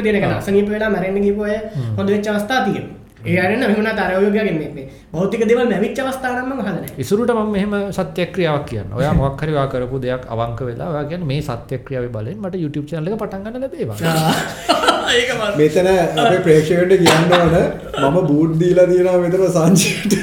තියෙන 0.03 0.19
එක 0.19 0.27
ආ. 0.27 0.37
අසනීප 0.43 0.69
වෙලා 0.75 0.91
මැරෙන්න 0.95 1.25
ගියපු 1.27 1.49
අය 1.49 1.57
හොඳ 1.97 2.09
වෙච්ච 2.15 2.27
අවස්ථා 2.33 2.61
තියෙනවා. 2.67 3.01
ඒ 3.25 3.37
අරගෙන 3.43 3.63
මෙහෙම 3.69 3.83
නැත 3.87 3.99
අර 4.03 4.11
ඔය 4.19 4.27
වගේ 4.29 4.43
මේ 4.57 4.69
මේ 4.75 4.85
භෞතික 5.13 5.45
දේවල් 5.49 5.69
මැවිච්ච 5.73 5.99
අවස්ථා 6.03 6.33
නම් 6.35 6.49
මම 6.49 6.59
අහලා 6.63 6.75
නැහැ. 6.75 6.99
ඉසුරුට 7.03 7.31
මම 7.37 7.49
මෙහෙම 7.55 7.73
සත්‍යක්‍රියාවක් 7.97 8.67
කියන්න. 8.71 8.89
ඔයා 8.99 9.13
මොකක් 9.21 9.41
හරි 9.45 9.55
ඔයා 9.57 9.69
කරපු 9.73 10.03
දෙයක් 10.05 10.23
අවංක 10.35 10.59
වෙලා 10.69 10.89
ඔයා 10.93 11.05
කියන්නේ 11.13 11.31
මේ 11.31 11.41
සත්‍යක්‍රියාවේ 11.47 12.13
බලෙන් 12.17 12.37
මට 12.43 12.61
YouTube 12.63 12.87
channel 12.91 13.09
එක 13.13 13.17
පටන් 13.23 13.41
ගන්න 13.45 13.61
ලැබේවා. 13.63 14.94
මෙතන 15.59 15.89
අපේ 15.91 16.41
ප්‍රේක්ෂකයන්ට 16.45 16.97
කියන්න 17.01 17.35
ඕන 17.37 17.55
මම 18.03 18.27
බූට් 18.27 18.59
දීලා 18.59 18.87
තියෙනවා 18.87 19.17
මෙතන 19.19 19.45
සංජීට. 19.51 20.13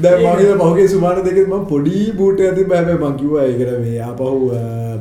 දැන් 0.00 0.24
හිතුවා 0.40 0.58
පහුගිය 0.62 0.88
සුමාන 0.88 1.20
දෙකේ 1.26 1.46
මම 1.46 1.66
පොඩි 1.66 2.00
බූට් 2.16 2.42
තිබ්බා 2.56 2.80
හැබැයි 2.80 3.02
මම 3.02 3.20
කිව්වා 3.20 3.44
ඒකට 3.44 3.78
මේ 3.84 4.00
ආපහු 4.02 4.32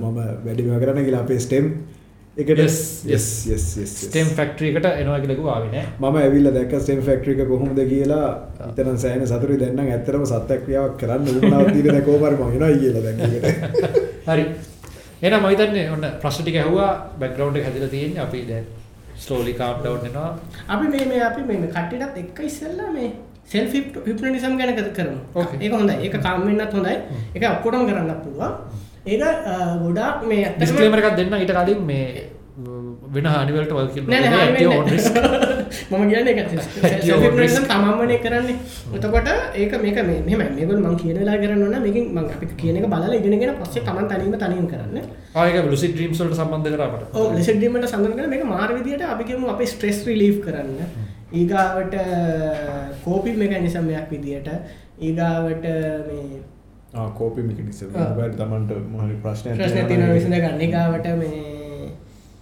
මම 0.02 0.22
වැඩිම 0.46 0.72
කරන්න 0.76 1.04
කියලා 1.06 1.24
අපේ 1.26 1.40
ස්ටෙම් 1.40 1.72
එකට. 2.38 2.62
ස්ටෙම් 3.86 4.28
ෆැක්ටරි 4.38 4.72
එකට 4.72 4.90
එනවා 4.94 5.20
කියලා 5.20 5.36
කිව්වා 5.36 5.56
ආවේ 5.56 5.72
නෑ. 5.72 5.86
මම 6.00 6.18
ඇවිල්ලා 6.18 6.54
දැක්ක 6.58 6.76
ස්ටෙම් 6.80 7.06
ෆැක්ටරි 7.08 7.38
එක 7.38 7.48
කොහොමද 7.48 7.86
කියලා 7.94 8.28
හිතනම් 8.66 8.98
සෑහෙන 8.98 9.28
සතුටුයි 9.28 9.62
දැන් 9.64 9.76
නම් 9.76 9.94
ඇත්තටම 9.96 10.28
සත්‍යක්‍රියාවක් 10.34 11.00
කරන්න 11.00 11.32
හරි 11.32 11.48
මම 11.48 12.52
එනවා 12.52 12.76
කියලා 12.80 13.16
ඒකට. 13.32 13.90
හරි. 14.30 14.46
එහෙනම් 15.22 15.40
මම 15.40 15.50
හිතන්නේ 15.54 15.88
ඔන්න 15.96 16.06
ප්‍රශ්න 16.22 16.44
ටික 16.44 16.58
ඇහුවා 16.62 16.92
බෑග්ග්‍රවුන්ඩ් 17.20 17.58
එක 17.60 17.66
හැදිලා 17.68 17.92
තියෙන්නේ 17.96 18.24
අපි 18.26 18.40
දැන් 18.52 18.66
slowly 19.26 19.54
calm 19.60 19.84
down 19.84 20.00
වෙනවා. 20.06 20.30
අපි 20.76 20.86
මේ 20.94 21.06
මේ 21.12 21.22
අපි 21.30 21.42
මේ 21.50 21.70
කට්ටියටත් 21.76 22.22
එක්ක 22.24 22.40
ඉස්සෙල්ලා 22.50 22.90
මේ 22.98 23.10
self 23.54 23.74
hypnotism 24.08 24.54
ගැන 24.60 24.74
කතා 24.78 24.94
කරමු. 24.98 25.20
ඒක 25.60 25.74
හොඳයි. 25.78 25.96
ඒක 26.06 26.16
කාම් 26.28 26.46
වෙන්නත් 26.48 26.74
හොඳයි. 26.78 26.96
ඒක 27.36 27.44
ඔක්කොටම 27.56 27.86
කරන්නත් 27.90 28.22
පුළුවන්. 28.26 28.54
ඒක 29.06 29.22
ගොඩාක් 29.84 30.28
මේ 30.30 30.44
ඇත්තටම 30.44 30.60
ඩිස්ක්ලේමර් 30.60 31.00
එකක් 31.02 31.18
දෙන්න 31.20 31.40
ඊට 31.40 31.56
කලින් 31.58 31.82
මේ 31.92 32.06
වෙන 33.14 33.26
හනිවලට 33.34 33.72
වල් 33.78 33.88
නෑ 34.10 34.30
නෑ 34.34 35.50
මම 35.92 36.04
කියන්නේ 36.12 36.34
ඒක 36.34 36.40
At 36.92 37.06
your 37.08 37.20
own 37.28 37.38
risk. 37.42 37.62
තමම්මනේ 37.72 38.20
කරන්නේ. 38.26 38.56
එතකොට 38.96 39.30
ඒක 39.62 39.74
මේක 39.86 39.98
මේ 40.08 40.38
මේගොල්ලෝ 40.58 40.92
මං 40.92 40.98
කියන 41.02 41.18
වෙලාව 41.22 41.40
කරන්න 41.44 41.76
මේකෙන් 41.86 42.04
මං 42.16 42.26
අපි 42.36 42.46
කියන 42.62 42.78
එක 42.82 42.88
බලලා 42.94 43.18
ඉගෙනගෙන 43.20 43.56
පස්සේ 43.62 43.84
තමන් 43.88 44.06
තනියම 44.12 44.36
තනියම 44.44 44.68
කරන්න. 44.74 44.98
ආයක 45.36 45.58
ලුසි 45.72 45.88
ඩ්‍රීම්ස් 45.94 46.20
වලට 46.24 46.38
සම්බන්ධ 46.40 46.76
කරාමට 46.76 47.18
ඔව් 47.18 47.28
ලෙසඩ් 47.38 47.58
ඩීමන්ට 47.58 47.90
සඳහන් 47.92 48.16
කරන 48.20 48.30
මේක 48.36 48.44
මාර 48.54 48.70
විදියට 48.78 49.04
අපි 49.16 49.24
කියමු 49.32 49.52
අපේ 49.56 49.72
ස්ට්‍රෙස් 49.74 50.00
රිලීෆ් 50.10 50.38
කරන්න. 50.46 50.78
ඊගාවට 51.42 51.96
කෝපි 53.04 53.32
මෙකනිසමයක් 53.42 54.08
විදියට 54.14 54.50
ඊගාවට 55.00 55.66
මේ 56.08 56.42
කෝපි 57.20 57.42
මික 57.42 57.60
නිස 57.68 57.80
ආ. 57.84 58.10
තමන්ට 58.40 58.72
මහරි 58.94 59.16
ප්‍රශ්නය 59.24 59.56
ප්‍රශ්න 59.60 59.88
තින 59.92 60.04
විසඳ 60.16 60.36
ගන්න 60.44 60.66
එකවට 60.68 61.08
මේ 61.22 61.40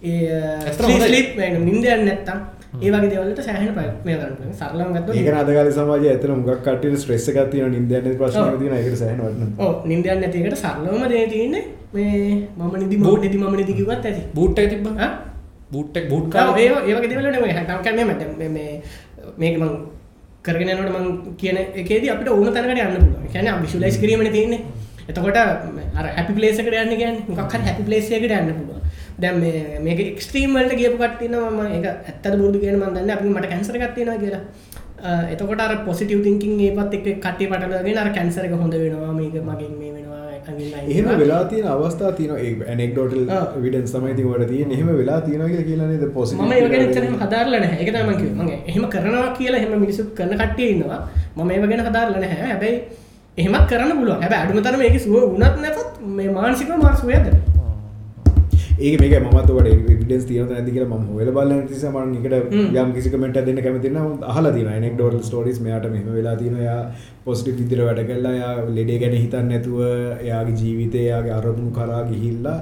ඇත්තටම 0.02 0.90
හොඳයි. 0.90 1.06
ස්ලිප් 1.06 1.28
නින්දයන් 1.68 2.02
නැත්තම් 2.08 2.38
ඒ 2.72 2.90
වගේ 2.92 3.10
දෙවලට 3.12 3.40
සෑහන 3.42 3.72
ප්‍රයත්නය 3.76 4.12
කරන්න 4.14 4.52
සරලම් 4.54 4.90
ගත්ත 4.94 5.14
ඒක 5.14 5.28
අදකාල 5.34 5.70
සමාජ 5.72 6.04
ඇතන 6.06 6.32
මුගක් 6.38 6.60
කට 6.66 6.92
ස්ට්‍රෙස් 6.96 7.28
එකක් 7.30 7.50
තියෙන 7.52 7.72
නින්දයන 7.74 8.18
ප්‍රශ්න 8.18 8.42
ඔව්. 8.42 8.58
තින 8.60 8.74
එකට 8.76 8.96
සහන 8.96 9.22
වන්න 9.22 9.54
ඕ 9.58 9.72
නින්දයන් 9.84 10.20
නැතිකට 10.22 10.56
සරලවම 10.56 11.04
දේ 11.12 11.24
තියන්නේ 11.32 11.64
මේ 11.94 12.34
මම 12.58 12.76
නිදි 12.82 12.96
මෝට 12.98 13.22
නිදි 13.22 13.38
ම 13.38 13.56
නිදිකිවත් 13.56 14.04
ඇති. 14.04 14.22
බූට් 14.34 14.60
තිබ 14.64 14.86
ආ? 14.98 15.10
බූට්ටක් 15.72 16.08
බූට් 16.08 16.34
ඒ 16.34 16.68
ඒවගේ 16.88 17.10
දෙවලට 17.12 17.40
මේ 17.44 17.56
හැටම් 17.56 17.82
කරන්නේ 17.84 18.06
මට 18.06 18.22
මේ 18.38 18.82
මේක 19.38 19.56
මං 19.58 19.72
කරගෙනනට 20.44 20.92
මං 20.96 21.08
කියන 21.36 21.58
එකේද 21.74 22.06
අපිට 22.12 22.30
ඕන 22.30 22.52
තැනකට 22.54 22.84
යන්න 22.84 22.94
පුළුව 22.98 23.32
කියන 23.32 23.50
විශුලයිස් 23.64 23.98
කිරීමට 23.98 24.32
තියන්නේ. 24.32 24.60
එතකොට 25.08 25.36
අර 25.36 26.06
හැපි 26.16 26.32
පලේසකට 26.36 26.74
යන්න 26.74 26.98
ගැන් 27.00 27.16
මොකක් 27.28 27.58
හැපි 27.58 27.82
පලේසයකට 27.88 28.36
යන්න 28.38 28.54
පුළුව 28.58 28.79
දැම් 29.22 29.40
මේක 29.86 30.00
එක්ස්ට්‍රීම්වලට 30.06 30.76
කියපු 30.80 30.98
කට්ටින 31.02 31.36
ම 31.38 31.60
එක 31.78 31.86
ඇත්තද 31.90 32.36
බුදු 32.42 32.58
කියන 32.64 32.76
මන්දන්න 32.82 33.14
අපි 33.16 33.32
මට 33.34 33.50
කැන්සර 33.52 33.78
ගත්තියෙන 33.82 34.20
කියලා. 34.24 34.42
එතකොට 35.32 35.64
අර 35.64 35.72
පොසිටව 35.88 36.22
තිංකින් 36.28 36.60
ඒපත් 36.68 36.94
එක් 36.98 37.08
කටේ 37.26 37.50
පටලගෙන 37.50 38.00
අර 38.04 38.12
කැන්සර 38.18 38.44
එක 38.48 38.54
හොඳ 38.62 38.74
වෙනවා 38.84 39.12
මේක 39.18 39.36
මගින් 39.50 39.74
මේ 39.80 39.92
වෙනවා 39.96 40.20
එහෙම. 40.86 41.08
වෙලා 41.22 41.42
තියෙන 41.50 41.68
අවස්ථා 41.74 42.12
තියන 42.12 42.32
ඇනෙක්ඩෝටල්. 42.68 43.22
විඩන් 43.64 43.86
සමයිති 43.92 44.24
වට 44.28 44.48
තිය 44.52 44.62
එහෙම 44.76 44.88
වෙලා 45.00 45.20
තියෙන 45.26 45.44
කියල 45.50 45.64
කියලනද 45.68 46.06
පොසි 46.14 46.36
හදාරලන 47.24 47.64
ඒක 47.64 47.92
මම 47.96 48.16
කිව්වේ. 48.20 48.44
මම 48.44 48.50
එහෙම 48.70 48.88
කරනවා 48.94 49.28
කියලා 49.38 49.60
එහෙම 49.60 49.78
මිනිස්සු 49.84 50.08
කරන 50.18 50.34
කට්ටිය 50.42 50.70
ඉන්නවා. 50.74 51.00
මම 51.36 51.50
ඒව 51.50 51.68
ගැන 51.70 51.86
හදාරලා 51.88 52.24
නැහැ. 52.24 52.50
හැබැයි 52.52 52.78
එහෙමත් 53.38 53.66
කරන්න 53.70 53.96
පුළුවන්. 54.00 54.22
හැබැයි 54.22 54.42
අඩුම 54.44 54.62
තරම 54.64 54.78
මේක 54.84 55.00
සුව 55.06 55.14
වුණත් 55.32 55.56
නැතත් 55.64 56.02
මේ 56.18 56.30
මානසිකව 56.38 56.76
මාර 56.82 56.96
සුවයක් 58.80 58.98
දෙනවා 58.98 58.98
ඒ 58.98 58.98
මේක 58.98 59.14
මතවට 59.22 60.00
විඩස් 60.02 60.24
තියන 60.24 60.52
ඇති 60.52 60.72
කියල 60.72 60.86
ම 60.86 61.06
හොල 61.08 61.30
බල 61.30 61.52
තිස 61.66 61.82
මන් 61.84 62.14
එකට. 62.16 62.54
යම් 62.74 62.92
කිසිකමට 62.92 63.40
දෙන්න 63.40 63.60
කැමතින 63.62 63.98
හල 64.28 64.50
තින 64.52 64.70
නෙක් 64.80 64.94
ඩෝල් 64.94 65.18
ස්ටෝරිස් 65.22 65.60
මෙයාට 65.60 65.90
මෙම 65.90 66.06
වෙලා 66.10 66.36
තිනයා 66.36 66.78
පොස්ටි 67.24 67.52
විදිර 67.52 67.82
වැඩ 67.84 68.00
කල්ලා 68.06 68.32
යා 68.32 68.54
ලෙඩේ 68.68 68.98
ගැන 68.98 69.12
හිතන්න 69.14 69.48
නැතුව 69.48 69.80
එයාගේ 70.20 70.56
ජීවිතයයාගේ 70.56 71.32
අරමුණු 71.32 71.70
කරා 71.70 72.02
ගිහිල්ලා 72.04 72.58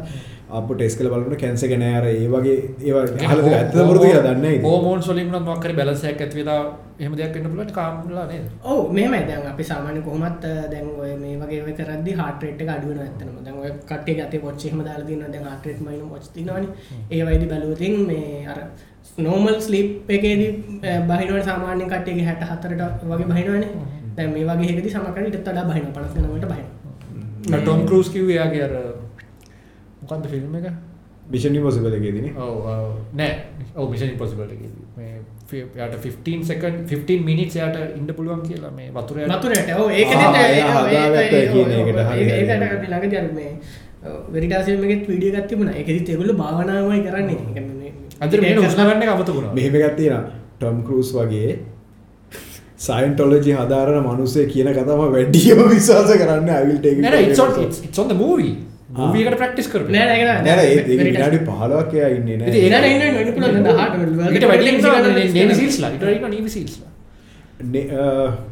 අප 0.50 0.68
ටෙස් 0.70 0.94
කල 0.96 1.08
බලට 1.12 1.36
කැන්ස 1.40 1.62
ගැනෑර 1.64 2.04
ඒ 2.08 2.26
වගේ 2.28 2.56
ඒවා 2.82 3.04
හල 3.30 3.40
ඇත්ත 3.50 3.72
පුරදු 3.80 4.04
දන්න 4.18 4.44
හෝමෝන් 4.64 5.02
සොලින්ත් 5.02 5.32
මක්කර 5.38 5.72
බැලසයක් 5.78 6.20
ඇත්වෙලා 6.24 6.60
එහම 7.00 7.14
දෙයක් 7.18 7.36
එන්න 7.36 7.48
පුලට 7.52 7.72
කාම්ලා 7.72 8.24
නේද 8.30 8.44
ඔව් 8.64 8.80
මෙහෙමයි 8.92 9.20
දැන් 9.28 9.46
අපි 9.50 9.64
සාමාන්‍ය 9.70 10.00
කොහොමත් 10.02 10.46
දැන් 10.72 10.86
ඔය 10.98 11.10
මේ 11.22 11.34
වගේ 11.42 11.60
ඔය 11.66 11.74
කරද්දි 11.80 12.14
heart 12.20 12.42
rate 12.44 12.62
එක 12.64 12.70
අඩු 12.76 12.88
වෙනවා 12.90 13.06
ඇත්තටම. 13.06 13.34
දැන් 13.44 13.56
ඔය 13.58 13.70
කට්ටිය 13.90 14.14
ගතේ 14.20 14.40
watch 14.46 14.64
එහෙම 14.66 14.80
දාලා 14.84 15.06
තියෙනවා 15.06 15.32
දැන් 15.34 15.46
rate 15.66 15.82
මයින් 15.86 16.06
watch 16.12 16.28
තියෙනවනේ. 16.34 16.70
ඒ 17.10 17.22
වයිදි 17.26 17.46
බැලුවොතින් 17.52 17.94
මේ 18.06 18.46
අර 18.46 18.58
normal 19.18 19.60
sleep 19.60 20.10
එකේදී 20.10 20.50
අ, 20.84 20.96
බහිනවනේ 21.10 21.44
සාමාන්‍ය 21.44 21.84
කට්ටියගේ 21.86 22.26
64ට 22.30 22.82
වගේ 23.10 23.28
බහිනවනේ. 23.32 23.70
දැන් 24.16 24.30
මේ 24.32 24.46
වගේ 24.46 24.70
එකදී 24.74 24.94
සමහර 24.94 25.22
ඊටත් 25.24 25.40
වඩා 25.42 25.64
බහිනවා 25.66 26.06
59ට 26.06 26.46
බහිනවා. 26.46 27.60
ටොම් 27.60 27.80
කරස් 27.88 28.08
කිව් 28.10 28.30
යාගේ 28.30 28.64
අර 28.64 28.74
මොකන්ද 30.10 30.26
ෆිල්ම් 30.26 30.56
එක? 30.56 30.66
විෂණි 31.30 31.58
පොසිබලගේ 31.58 32.12
දින 32.12 32.36
ඔව 32.36 32.94
නෑ. 33.16 33.32
ඔව 33.76 33.90
මිෂන් 33.90 34.16
පොසිබලට 34.18 34.52
මේ 34.96 35.20
යට 35.52 35.98
15 36.02 36.42
සකන් 36.42 36.86
15 36.86 37.18
මිනිස් 37.24 37.56
යට 37.56 37.76
ඉන්න 37.96 38.06
පුළුවන් 38.16 38.42
කියලා 38.42 38.70
මේ 38.70 38.90
වතුර 38.90 39.18
වතුරට? 39.18 39.70
ඔව් 39.80 39.90
ඒක- 39.90 40.08
හදාගත්තා 40.08 40.48
ඒ- 41.30 41.52
කියන 41.52 41.64
ඔව්, 41.64 41.88
එකට. 41.88 41.98
ඔව්, 41.98 42.12
හරි, 42.12 42.24
හරි, 42.24 42.30
ඒකට 42.30 42.50
හරි. 42.50 42.76
අපි 42.76 42.86
ළඟදී 42.86 43.16
අර 43.16 43.32
මේ. 43.32 43.58
වෙරිටාසියමගෙත් 44.32 45.08
වීඩියෝ 45.08 45.36
එකක් 45.36 45.46
තිබුණා. 45.46 45.74
ඒකෙදිත් 45.74 46.08
ඒගොල්ලෝ 46.08 46.36
භාවනාවමයි 46.36 47.00
කරන්නේ. 47.00 47.34
ඒ 47.34 47.52
කියන්නේ 47.52 47.74
මේ- 47.74 47.78
අදර 48.20 48.40
මේ 48.40 48.58
උස්නගන්න 48.58 49.02
එක 49.02 49.08
අමතකුණා 49.08 49.52
මෙහෙම 49.52 49.72
ගත්තියෙන 49.72 50.22
ටොම් 50.58 50.82
කරස් 50.82 51.14
වගේ 51.14 51.58
සයින්ටොලජි 52.78 53.52
හදාරන 53.52 54.02
මනුස්සේ 54.02 54.46
කියන 54.46 54.72
කතම 54.72 55.02
වැඩියම 55.12 55.62
විශවාස 55.68 56.10
කරන්න 56.12 56.50
ඇවිල්ට 56.50 56.86
ඉත්සොන්ද 57.84 58.12
මූවී 58.12 58.56
මූවීකට 58.98 59.38
ප්‍රක්ටිස් 59.40 59.68
කර 59.72 59.80
නෑ 59.86 60.04
නෑ 60.04 60.18
ඒක 60.18 60.26
නෑ. 60.28 60.42
නැර 60.46 60.58
ඒ 60.60 60.74
Veritas. 60.90 61.08
විනාඩි 61.08 61.38
පහලක් 61.48 61.90
එයා 61.94 62.10
ඉන්නේ 62.16 62.36
ඉතින් 62.36 62.44
නෑ. 62.44 62.58
ඒක- 62.58 62.72
නෑ, 62.74 62.82
නෑ, 62.82 63.08
ඉන්න- 63.08 63.20
ඉන්න 63.22 63.34
පුළුවන්. 63.34 63.64
දැන් 63.64 63.78
18 63.78 64.34
ඊට 64.34 64.46
වැඩි 64.50 64.64
නේවි 65.34 65.54
සීල්ස්ලා 65.54 65.90
ඊට 65.94 66.04
වැඩි 66.04 66.30
නේවි 66.36 66.50
සීල්ස්ලා 66.56 66.90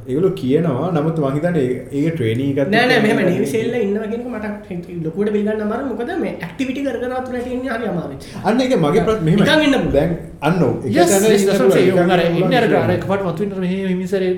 ඒගොලු 0.09 0.31
කියනවා 0.35 0.87
නමුත් 0.95 1.19
මහිතන 1.25 1.57
ඒ 1.59 2.11
ට්‍රේනී 2.11 2.49
එකත් 2.53 2.71
නෑ 2.73 2.87
නෑ 2.91 3.01
මෙහෙම 3.05 3.21
නේවි 3.23 3.47
සේල්ල 3.47 3.75
ඉන්නවා 3.79 4.09
කියන 4.11 4.21
එක 4.21 4.29
මට 4.33 5.05
ලොකුවට 5.05 5.31
පිළිගන්න 5.33 5.63
අමාරුයි. 5.63 5.89
මොකද 5.93 6.11
මේ 6.23 6.33
ඇක්ටිවිටි 6.41 6.83
කර 6.87 6.97
කර 7.03 7.13
අතුරට 7.21 7.47
ඉන්නේ 7.49 7.73
හරි 7.77 7.87
අමාරුයි. 7.93 8.19
අන්න 8.45 8.61
එක 8.61 8.73
මගේ 8.77 9.05
ප්‍රත් 9.07 9.21
මෙහම. 9.23 9.39
නිකන් 9.41 9.63
ඉන්න. 9.69 9.91
දැන් 9.93 10.11
අන්න 10.43 10.55
that's 10.59 11.15
what 11.15 11.61
I'm 11.61 11.73
saying. 11.73 11.95
උන් 11.97 12.11
අර 12.11 12.23
ඉන්නේ 12.33 12.59
අර 12.81 12.91
එකපාරට 12.97 13.25
මතුවෙන්න 13.25 13.61
මෙහෙ 13.61 13.77
හිමිසරේ 13.87 14.33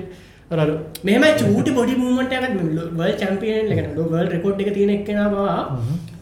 අර 0.51 0.69
මෙහෙමයි 1.03 1.33
චූටි 1.39 1.71
බොඩි 1.71 1.95
මූව්මන්ට් 1.95 2.31
එකක් 2.33 2.45
වර්ල්ඩ් 2.97 3.19
චැම්පියන් 3.19 3.73
එකට 3.73 3.99
වර්ල්ඩ් 4.05 4.31
රෙකෝඩ් 4.31 4.61
එක 4.61 4.71
තියෙන 4.73 4.91
එක්කෙනා 4.91 5.27
බව 5.29 5.43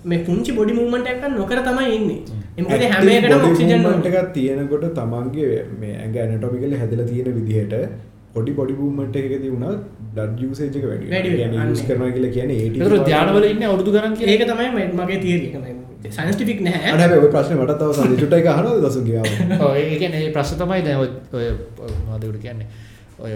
මේ 0.06 0.20
පුංචි 0.24 0.52
බොඩි 0.52 0.74
මූව්මන්ට් 0.74 1.08
එකක් 1.08 1.24
නොකර 1.34 1.62
තමයි 1.62 1.88
ඉන්නේ. 1.96 2.20
ඒ 2.58 2.62
මොකද 2.64 2.84
හැම 2.88 3.10
එකටම 3.10 3.48
ඔක්සිජන් 3.48 3.86
ඕනේ. 3.86 4.12
එකක් 4.12 4.34
තියෙනකොට 4.34 4.86
තමන්ගේ 4.94 5.64
මේ 5.80 5.94
ඇඟ 5.96 6.18
ඇනටොමිකල 6.18 6.76
හැදල 6.76 7.04
තියෙන 7.06 7.38
විදිහට 7.38 7.76
පොඩි 8.34 8.52
පොඩි 8.52 8.74
බූමට 8.74 9.16
එකති 9.16 9.50
වුණ 9.50 9.78
ඩ 10.16 10.42
යුසේජක 10.42 10.84
වැඩි 10.84 11.08
කරන 11.88 12.12
කියලා 12.12 12.34
කියන 12.34 12.52
ඒතර 12.52 12.98
ධානවල 13.06 13.46
ඉන්නේ 13.46 13.70
ගණන් 13.88 14.18
කියලා. 14.18 14.34
ඒක 14.34 14.44
තමයි 14.48 14.68
මම- 14.70 15.00
මගේ 15.00 15.20
එක. 15.40 15.56
නැහැ. 16.62 16.92
අන 16.98 17.16
ඔය 17.16 17.30
ප්‍රශ්න 17.30 17.56
මට 17.58 17.80
තව 17.80 17.90
සඳ 17.94 18.20
චුට්ටයි 18.20 18.44
හන 18.50 18.68
දසු 18.84 19.00
කියාව 19.04 19.26
ඔව් 19.62 19.74
ඒ 19.76 19.98
කියන්නේ 19.98 20.22
ඒ 20.26 20.36
ප්‍රශ්න 20.36 20.62
තමයි 20.62 20.84
දැන් 20.84 21.00
ඔය 21.00 21.48
මොනවද 22.06 22.38
කියන්නේ 22.40 22.68
ඔය 23.20 23.32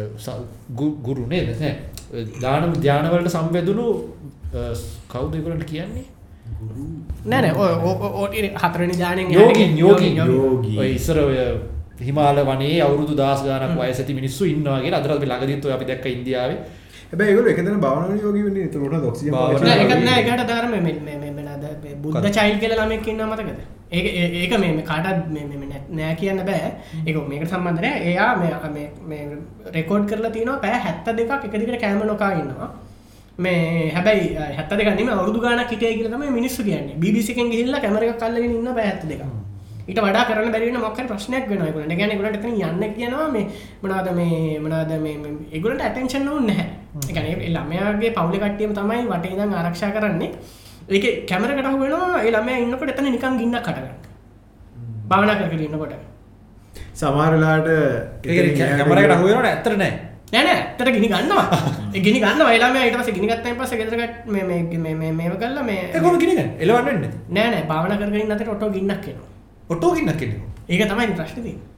ගුරු 1.03 1.25
නේද? 1.27 1.47
නෑ 1.59 1.75
ඔය 2.13 2.23
දාන 2.41 2.73
ධානවලට 2.83 3.29
සම්බෙදුණු 3.29 3.85
අ, 4.53 4.73
කවුද 5.07 5.35
ඒගොල්ලන්ට 5.35 5.65
කියන්නේ? 5.65 6.05
නෑ 7.25 7.41
නෑ. 7.41 7.53
ඔය 7.55 7.71
ඔය- 8.23 8.53
හතරවෙනි 8.55 8.93
ඥාණයෙන් 8.93 9.31
යෝගින් 9.33 9.77
යෝගින් 9.77 10.15
යෝගී. 10.17 10.77
ඔය 10.79 10.89
ඉස්සර 10.95 11.17
ඔය 11.19 11.37
හිමාල 12.01 12.37
වනේ 12.45 12.77
අවුරුදු 12.81 13.15
දහස් 13.15 13.41
ගානක් 13.45 13.75
වයස 13.79 13.99
ඇති 13.99 14.13
මිනිස්සු 14.13 14.45
ඉන්නවා 14.45 14.79
කියලා. 14.81 14.99
අදට 15.01 15.11
අපි 15.17 15.25
ළඟදීත් 15.25 15.65
ඔය 15.65 15.73
අපි 15.73 15.85
දැක්ක 15.85 16.05
ඉන්දියාවේ. 16.07 16.57
හැබැයි 17.11 17.31
ඒගොල්ලෝ 17.31 17.51
එකතන 17.53 17.79
භාවනාව 17.85 18.23
යෝගී 18.23 18.43
වෙන්නේ 18.45 18.63
ඒතකොට 18.63 19.05
ඔක්සිජන් 19.11 19.33
පාවිච්චි 19.33 19.65
නෑ 19.65 19.77
කරනවා. 19.79 19.97
ඒකත් 19.97 20.05
නෑ. 20.05 20.21
ඒකට 20.23 20.47
දාර 20.47 20.65
මේ 20.69 20.81
මේ 20.81 21.31
මේ 21.83 21.95
බුද්ධ 22.03 22.29
චයිල්ඩ් 22.37 22.59
කියලා 22.61 22.85
ළමෙක් 22.85 23.07
ඉන්නවා 23.07 23.29
මතකද? 23.33 23.59
ඒක 23.91 24.05
ඒ- 24.05 24.31
ඒක 24.43 24.59
මේ 24.59 24.71
මේ 24.71 25.67
නෑ- 25.91 26.15
කියන්න 26.15 26.45
බෑ. 26.45 26.71
ඒක 27.07 27.27
මේකට 27.29 27.49
සම්බන්ධ 27.49 27.81
නෑ. 27.81 27.99
එයා 27.99 28.35
රෙකෝඩ් 29.73 30.09
කරලා 30.09 30.29
තිනවා 30.29 30.57
පැය 30.57 30.71
72ක් 30.71 31.45
එක 31.45 31.51
දිගට 31.51 31.81
කැම 31.81 31.99
නොකා 32.07 32.31
ඉන්නවා. 32.31 32.69
මේ 33.39 33.91
හැබැයි 33.95 34.35
අ, 34.37 34.43
72ක් 34.57 34.85
නෙමෙයි 34.85 35.09
අවුරුදු 35.09 35.39
ගාණක් 35.39 35.69
හිටියයි 35.71 35.95
කියලා 35.95 36.17
තමයි 36.17 36.29
මිනිස්සු 36.29 36.63
කියන්නේ. 36.63 36.95
එකෙන් 37.29 37.49
ගිහිල්ලා 37.51 37.79
කැමර 37.79 38.03
එකක් 38.03 38.23
අල්ලගෙන 38.23 38.43
ඉන්න 38.51 38.73
පැය 38.75 38.85
72ක්. 38.91 39.21
ඊට 39.87 39.99
වඩා 39.99 40.23
කරන්න 40.23 40.51
බැරි 40.51 40.65
වෙන 40.71 40.81
මොකක් 40.81 40.99
ප්‍රශ්නයක්. 41.07 41.43
ඒ 41.91 41.95
කියන්නේ 41.95 42.15
ඒගොල්ලන්ට 42.15 42.35
එතන 42.35 42.47
යන්න 42.47 42.93
කියනවා 42.93 43.31
මේ 43.31 43.45
මොනවාද 43.83 44.15
මේ 44.15 44.59
මොනවාද 44.59 44.91
මේ 45.01 45.15
ඒගොල්ලන්ට 45.51 45.81
ඇටෙන්ෂන් 45.81 46.27
ඕනේ 46.27 46.55
නැහැ. 46.55 46.67
ඒ 47.09 47.49
ළමයාගේ 47.49 48.09
පවුලේ 48.09 48.39
කට්ටියම 48.39 48.73
තමයි 48.73 49.03
වටේ 49.07 49.31
ඉඳන් 49.31 49.53
ආරක්ෂා 49.53 49.89
කරන්නේ. 49.89 50.31
ඒකේ 50.91 51.13
කැමරකට 51.29 51.67
අහු 51.69 51.77
වෙනවා 51.83 52.21
ඒ 52.21 52.31
ළමයා 52.35 52.61
ඉන්නකොට 52.63 52.93
එතන 52.93 53.07
නිකන් 53.07 53.37
ගින්නක් 53.41 53.57
හට 53.59 53.77
ගන්නවා. 53.77 53.97
භාවනා 55.09 55.35
කර 55.35 55.49
කර 55.51 55.61
ඉන්නකොට. 55.67 55.93
සමහරලාට 56.93 57.69
කැමරකට 58.23 59.13
අහු 59.15 59.25
වෙනවට 59.27 59.49
ඇත්තට 59.51 59.77
නෑ 59.77 59.93
නෑ 60.33 60.43
නෑ 60.43 60.57
ඇත්තට 60.57 60.93
ගිනි 60.95 61.09
ගන්නවා. 61.13 61.45
ඒ 61.95 62.03
ගිනි 62.05 62.19
ගන්නවා. 62.19 62.51
ඒ 62.53 62.59
ළමයා 62.59 62.85
ඊට 62.85 62.99
පස්සේ 62.99 63.17
ගිනි 63.17 63.31
ගත්තාන් 63.31 63.57
පස්සේ 63.59 63.81
ගෙදර 63.81 63.97
ගත් 64.01 64.13
මේ 64.27 64.43
මේ 64.43 64.61
මේ 64.77 64.95
මේ 64.95 65.11
මේව 65.19 65.35
කළා 65.41 65.63
මේ 65.63 65.81
ඒ 65.87 65.99
කොහොමද 65.99 66.21
ගිනිගන්නේ 66.23 66.47
එලවන්න 66.59 66.87
වෙන්නේ 66.87 67.11
නෑ 67.29 67.49
නෑ 67.49 67.67
භාවනා 67.67 67.99
කර 67.99 68.09
කර 68.09 68.23
ඉන්න 68.23 68.37
අතරේ 68.37 68.55
ඔටෝ 68.55 68.71
ගින්නක් 68.77 69.11
එනවා. 69.11 69.29
ඔටෝ 69.69 69.91
ගින්නක් 69.95 70.17
කියන්නේ 70.21 70.39
ඒක 70.69 70.87
තමයි 70.87 71.03
ඉතින් 71.03 71.19
ප්‍රශ්නේ 71.19 71.43
තියෙන්නේ. 71.43 71.69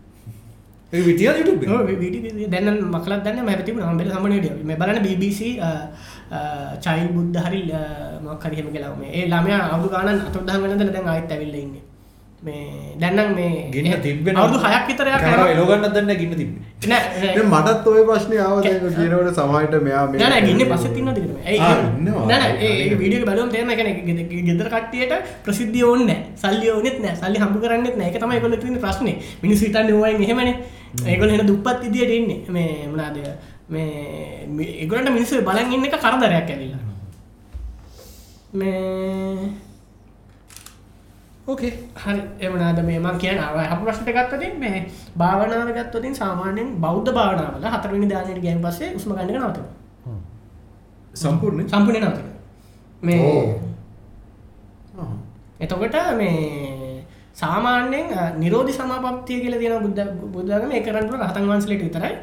ඒක 0.94 1.06
විතියද 1.08 1.38
YouTube 1.38 1.62
එකේ? 1.66 1.76
ඔව් 1.76 1.88
වීඩියෝ 2.02 2.50
දැන් 2.50 2.66
නම් 2.70 2.92
මකලක් 2.94 3.22
දන්නේ 3.26 3.44
මම 3.44 3.62
තිබුණා 3.66 3.90
හම්බෙල. 3.90 4.10
මේ 4.64 4.78
බලන්න 4.78 5.02
BBC 5.06 5.40
චයිල් 6.84 7.08
බුද්ධ 7.16 7.40
හරි 7.46 7.62
මොකක් 8.26 8.44
හරි 8.50 8.56
එහෙම 8.60 8.70
කියලා. 8.76 8.94
මේ 9.00 9.12
ඒ 9.18 9.26
ළමයා 9.32 9.64
අවුරුදු 9.74 9.96
ගානක් 9.96 10.28
අතුරුදහන් 10.30 10.62
වෙනදලා 10.64 10.94
දැන් 10.98 11.10
ආයෙත් 11.14 11.34
ඇවිල්ලා 11.38 11.64
ඉන්නේ. 11.66 11.84
මේ 12.46 12.62
දැන්නම් 13.02 13.30
මේ 13.36 13.52
ගින්න 13.74 14.02
තිබෙන 14.04 14.36
අවුදු 14.40 14.58
හයක් 14.64 14.86
විතර 14.90 15.08
එලෝගන්න 15.52 15.86
දන්න 15.96 16.12
ගින්න 16.22 16.34
තිබ 16.40 16.52
මටත් 17.52 17.86
ඔය 17.92 18.02
ප්‍රශ්නය 18.10 18.38
ආව 18.46 18.58
දැන් 18.66 18.80
කියනකොට 18.98 19.38
සමහරට 19.38 19.76
මෙයා 19.86 20.04
මේ 20.12 20.20
නෑ 20.24 20.42
ගින්න 20.48 20.64
පස 20.72 20.86
තින්න 20.96 21.08
විඩිය 23.02 23.24
බලම් 23.30 23.50
තේම 23.54 23.72
කන 23.80 23.90
ගෙදර 24.50 24.68
කට්ටියට 24.74 25.14
ප්‍රසිද්ධිය 25.46 25.86
ඕන්න 25.92 26.12
සල්ලි 26.44 26.68
ඕනෙත් 26.76 26.98
නෑ. 27.06 27.16
සල්ලි 27.22 27.38
හම්බ 27.44 27.56
කරන්නෙත් 27.64 27.96
නෑ. 28.02 28.10
එක 28.12 28.20
තමයි 28.24 28.42
කොල 28.44 28.56
තින 28.66 28.76
ප්‍රශ්න. 28.86 29.08
මිනිස් 29.44 29.64
විතන්න 29.66 29.94
ෝයි 30.02 30.28
හෙමන 30.32 30.50
ඒකොල 31.14 31.30
හෙන 31.36 31.48
දුප්පත් 31.52 31.80
ඉදියට 31.90 32.14
ඉන්නේ. 32.20 32.40
මේ 32.56 32.72
මනාද 32.92 33.18
මේ 33.70 34.48
ඒගලට 34.78 35.10
මිනිස්සු 35.10 35.42
බලන් 35.42 35.74
ඉන්න 35.74 35.86
එක 35.86 35.98
කරදරයක් 35.98 36.34
ඇතිලා 36.34 36.82
මේ 38.54 39.52
ඕකේ 41.46 41.72
හරි 41.96 42.22
එමනාද 42.42 42.84
මේ 42.84 43.00
මං 43.00 43.18
කියන 43.18 43.40
හ 43.40 43.78
ප්‍රශ්ට 43.80 44.10
ගත්තතින් 44.10 44.60
මේ 44.60 44.84
භාවනාව 45.18 45.72
ගත්තතින් 45.72 46.16
සාමාන්‍යෙන් 46.16 46.76
බෞද්ධ 46.80 47.12
භාවනාවල 47.12 47.66
හතරවිනි 47.70 48.08
දානයට 48.08 48.44
ගැන් 48.44 48.62
පස්සේ 48.62 48.96
උස්ම 48.96 49.14
ගන්නක 49.14 49.40
නවත 49.40 49.60
සම්පූර්ණ 51.16 51.68
සම්පුණ 51.68 52.00
නවත 52.00 52.20
මේ. 53.02 53.60
එතකොට 55.60 55.96
මේ 56.16 57.06
සාමාන්‍යෙන් 57.34 58.08
නිරෝධි 58.38 58.74
සමාපත්තිය 58.74 59.42
කියල 59.42 59.58
තියෙන 59.58 59.84
බුද්ධ 59.84 60.02
බුද්ධගම 60.34 60.72
ඒ 60.72 60.82
කරන්නට 60.82 61.14
රහතන් 61.18 61.50
වන්සලට 61.50 61.82
විතරයි 61.82 62.14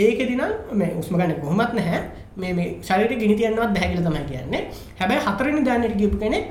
ඒක 0.00 0.18
දින 0.28 0.42
මේ 0.74 0.90
උස්ම 0.94 1.14
ගන්න 1.16 1.36
කොහොමත් 1.40 1.72
නැහැ. 1.74 2.00
මේ 2.36 2.52
මේ 2.52 2.68
ශරිට 2.82 3.14
ගිනිතියන්නවත් 3.18 3.72
දැහැකිල 3.74 4.02
තමයි 4.04 4.24
කියන්නේ. 4.24 4.62
හැබැයි 4.98 5.22
හතරනි 5.26 5.62
දානයට 5.64 5.96
ගිපු 5.96 6.16
කෙනෙක් 6.18 6.44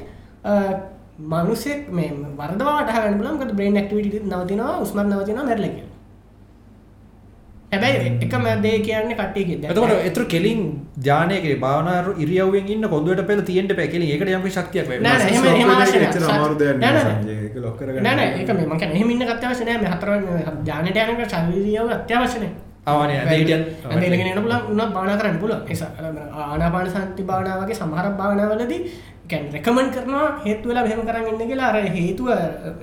මනුසෙක් 1.22 1.92
මේ 1.92 2.10
වරදවාට 2.38 2.90
හගන්න 2.90 3.24
ලම් 3.24 3.56
බ්‍රේන් 3.56 3.80
ක්ටිට 3.80 4.26
නවතිනවා 4.26 4.76
උස්මත් 4.80 5.06
නවතින 5.06 5.40
මැරලක 5.42 5.80
හැබැයි 7.72 8.12
එක 8.22 8.34
මැදේ 8.36 8.78
කියන්න 8.80 9.12
කට්ටියක 9.12 9.50
එතකොට 9.64 9.92
එතුර 10.06 10.24
කෙලින් 10.26 10.62
ජානයක 11.04 11.46
භාවනාර 11.60 12.08
ඉරියවෙන් 12.18 12.68
ඉන්න 12.68 12.88
කොඳුවට 12.88 13.28
පෙල 13.28 13.42
තියෙන්ට 13.42 13.76
පැකෙල 13.76 14.02
ඒකට 14.04 14.30
යම 14.30 14.48
ශක්තියක් 14.50 14.88
නෑ, 14.88 15.02
නෑ, 15.02 15.28
එහෙම- 15.28 15.50
එහෙම 15.52 15.70
අවශ්‍ය 15.70 15.98
නෑ. 15.98 16.08
එච්චර 16.08 16.24
අමාරු 16.30 16.56
දෙයක් 16.56 16.78
නෑ, 16.78 16.94
නෙවෙයි 16.94 17.04
නෑ. 17.04 17.20
සංජය. 17.20 17.36
ඒක 17.46 17.56
ලොක් 17.58 17.76
කරගන්න. 17.78 18.04
නෑන 18.04 18.20
ඒක 18.20 18.50
මේක 18.72 18.82
එහෙමින්න 18.90 19.28
අත්‍යවශනය 19.28 19.78
මේ 19.78 19.92
හතර 19.92 20.10
ජානට 20.66 20.98
යනක 21.04 21.22
ශරීරියාව 21.28 21.88
අත්‍යවශනය 21.92 22.48
ආවානය 22.48 22.69
හිටියන් 23.32 23.64
ඇදගෙන 23.88 24.44
පුල 24.44 24.56
උන්න 24.72 24.94
බාන 24.94 25.14
කරන්න 25.20 25.40
පුල 25.40 25.54
ආනාපාන 25.54 26.92
සන්ති 26.92 27.24
භානාවගේ 27.24 27.80
සමහර 27.82 28.08
භානාවලදී 28.20 28.82
කැන් 29.30 29.50
රෙකමන් 29.54 29.90
කරනවා 29.96 30.30
හේතු 30.46 30.70
වෙලා 30.70 30.86
මෙහම 30.86 31.02
කරන්න 31.08 31.28
ඉන්න 31.32 31.50
කියලා. 31.50 31.70
අර 31.72 31.78
හේතුව 31.98 32.30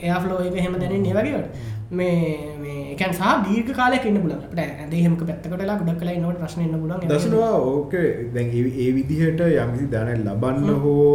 එයා 0.00 0.20
ෆ්ලෝ 0.20 0.42
එක 0.42 0.58
හෙම 0.58 0.76
දැන 0.80 1.08
වගේට 1.18 1.74
මේ 1.90 2.18
මේකන් 2.58 3.12
සහ 3.12 3.32
දීර්ඝ 3.44 3.72
කාලයක් 3.72 4.06
ඉන්න 4.10 4.20
පුල 4.22 4.34
ට 4.34 4.60
ඇද 4.60 4.94
හෙමක 4.98 5.22
පැත්තකටලා 5.22 5.78
ගොඩක් 5.80 5.98
කලා 6.00 6.18
නොට 6.18 6.38
ප්‍රශ්න 6.42 6.62
ඉන්න 6.62 6.78
පුල 6.80 6.92
දසනවා 7.08 7.50
ඕකේ. 7.64 8.08
දැන් 8.34 8.48
ඒ 8.52 8.64
ඒ 8.76 8.90
විදිහට 8.94 9.42
යම්කිසි 9.42 9.86
දැන 9.88 10.24
ලබන්න 10.24 10.80
හෝ 10.82 11.10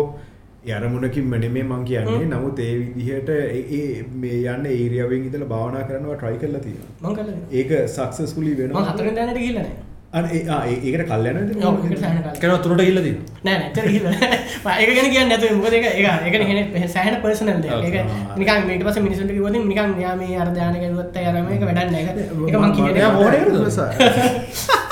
යරමුණකින් 0.65 1.26
මනෙමේ 1.26 1.63
මං 1.63 1.86
කියන්නේ. 1.86 2.26
නමුත් 2.26 2.60
ඒ 2.60 2.74
විදිහට 2.80 3.30
ඒ- 3.30 4.04
මේ 4.15 4.41
යන්න 4.47 4.65
ඒරියාවෙන් 4.65 5.24
ඉඳලා 5.26 5.47
භාවනා 5.47 5.84
කරනවා 5.84 6.17
try 6.17 6.36
කරලා. 6.38 6.62
මං 7.02 7.15
කල 7.15 7.30
ඒක 7.52 7.71
successfully 7.89 8.52
මං 8.52 8.58
වෙනවා. 8.58 8.84
හතර 8.89 9.15
දැනට 9.15 9.38
කියලන 9.38 9.65
ඒකට 10.13 11.08
කල් 11.08 11.26
යනවද? 11.26 11.63
ඔව් 11.63 11.76
ඒකට 11.86 12.00
සෑහෙන 12.00 12.24
කාලයක්. 12.24 12.41
කෙන 12.41 12.52
තුරට 12.60 12.82
ඉල්ලදී 12.82 13.15
නෑ 13.45 13.58
හිල 13.88 14.06
ඒක 14.06 14.93
ගැන 14.93 15.10
කියන්න 15.10 15.30
නැතු 15.30 15.52
මොකද 15.56 15.74
එක 15.74 15.86
එක 15.88 16.36
එක 16.36 16.47
හෙන 16.76 16.88
සෑහන 16.89 17.17
පර්සනල් 17.21 17.50
ඒක 17.50 17.97
නිකන් 18.38 18.67
මීට 18.67 18.84
පස 18.84 19.00
මිනිසුන්ට 19.00 19.32
කිවද 19.32 19.58
නිකන් 19.63 19.97
යා 20.02 20.15
මේ 20.15 20.38
අර්ධානක 20.38 20.86
රුවත්ත 20.86 21.17
යරම 21.24 21.52
එක 21.58 21.63
වැඩන්න 21.63 21.95
එක 21.95 22.10
එක 22.12 22.56
මං 22.56 22.71
මොහොනේ 23.12 23.41
කරද? 23.41 24.82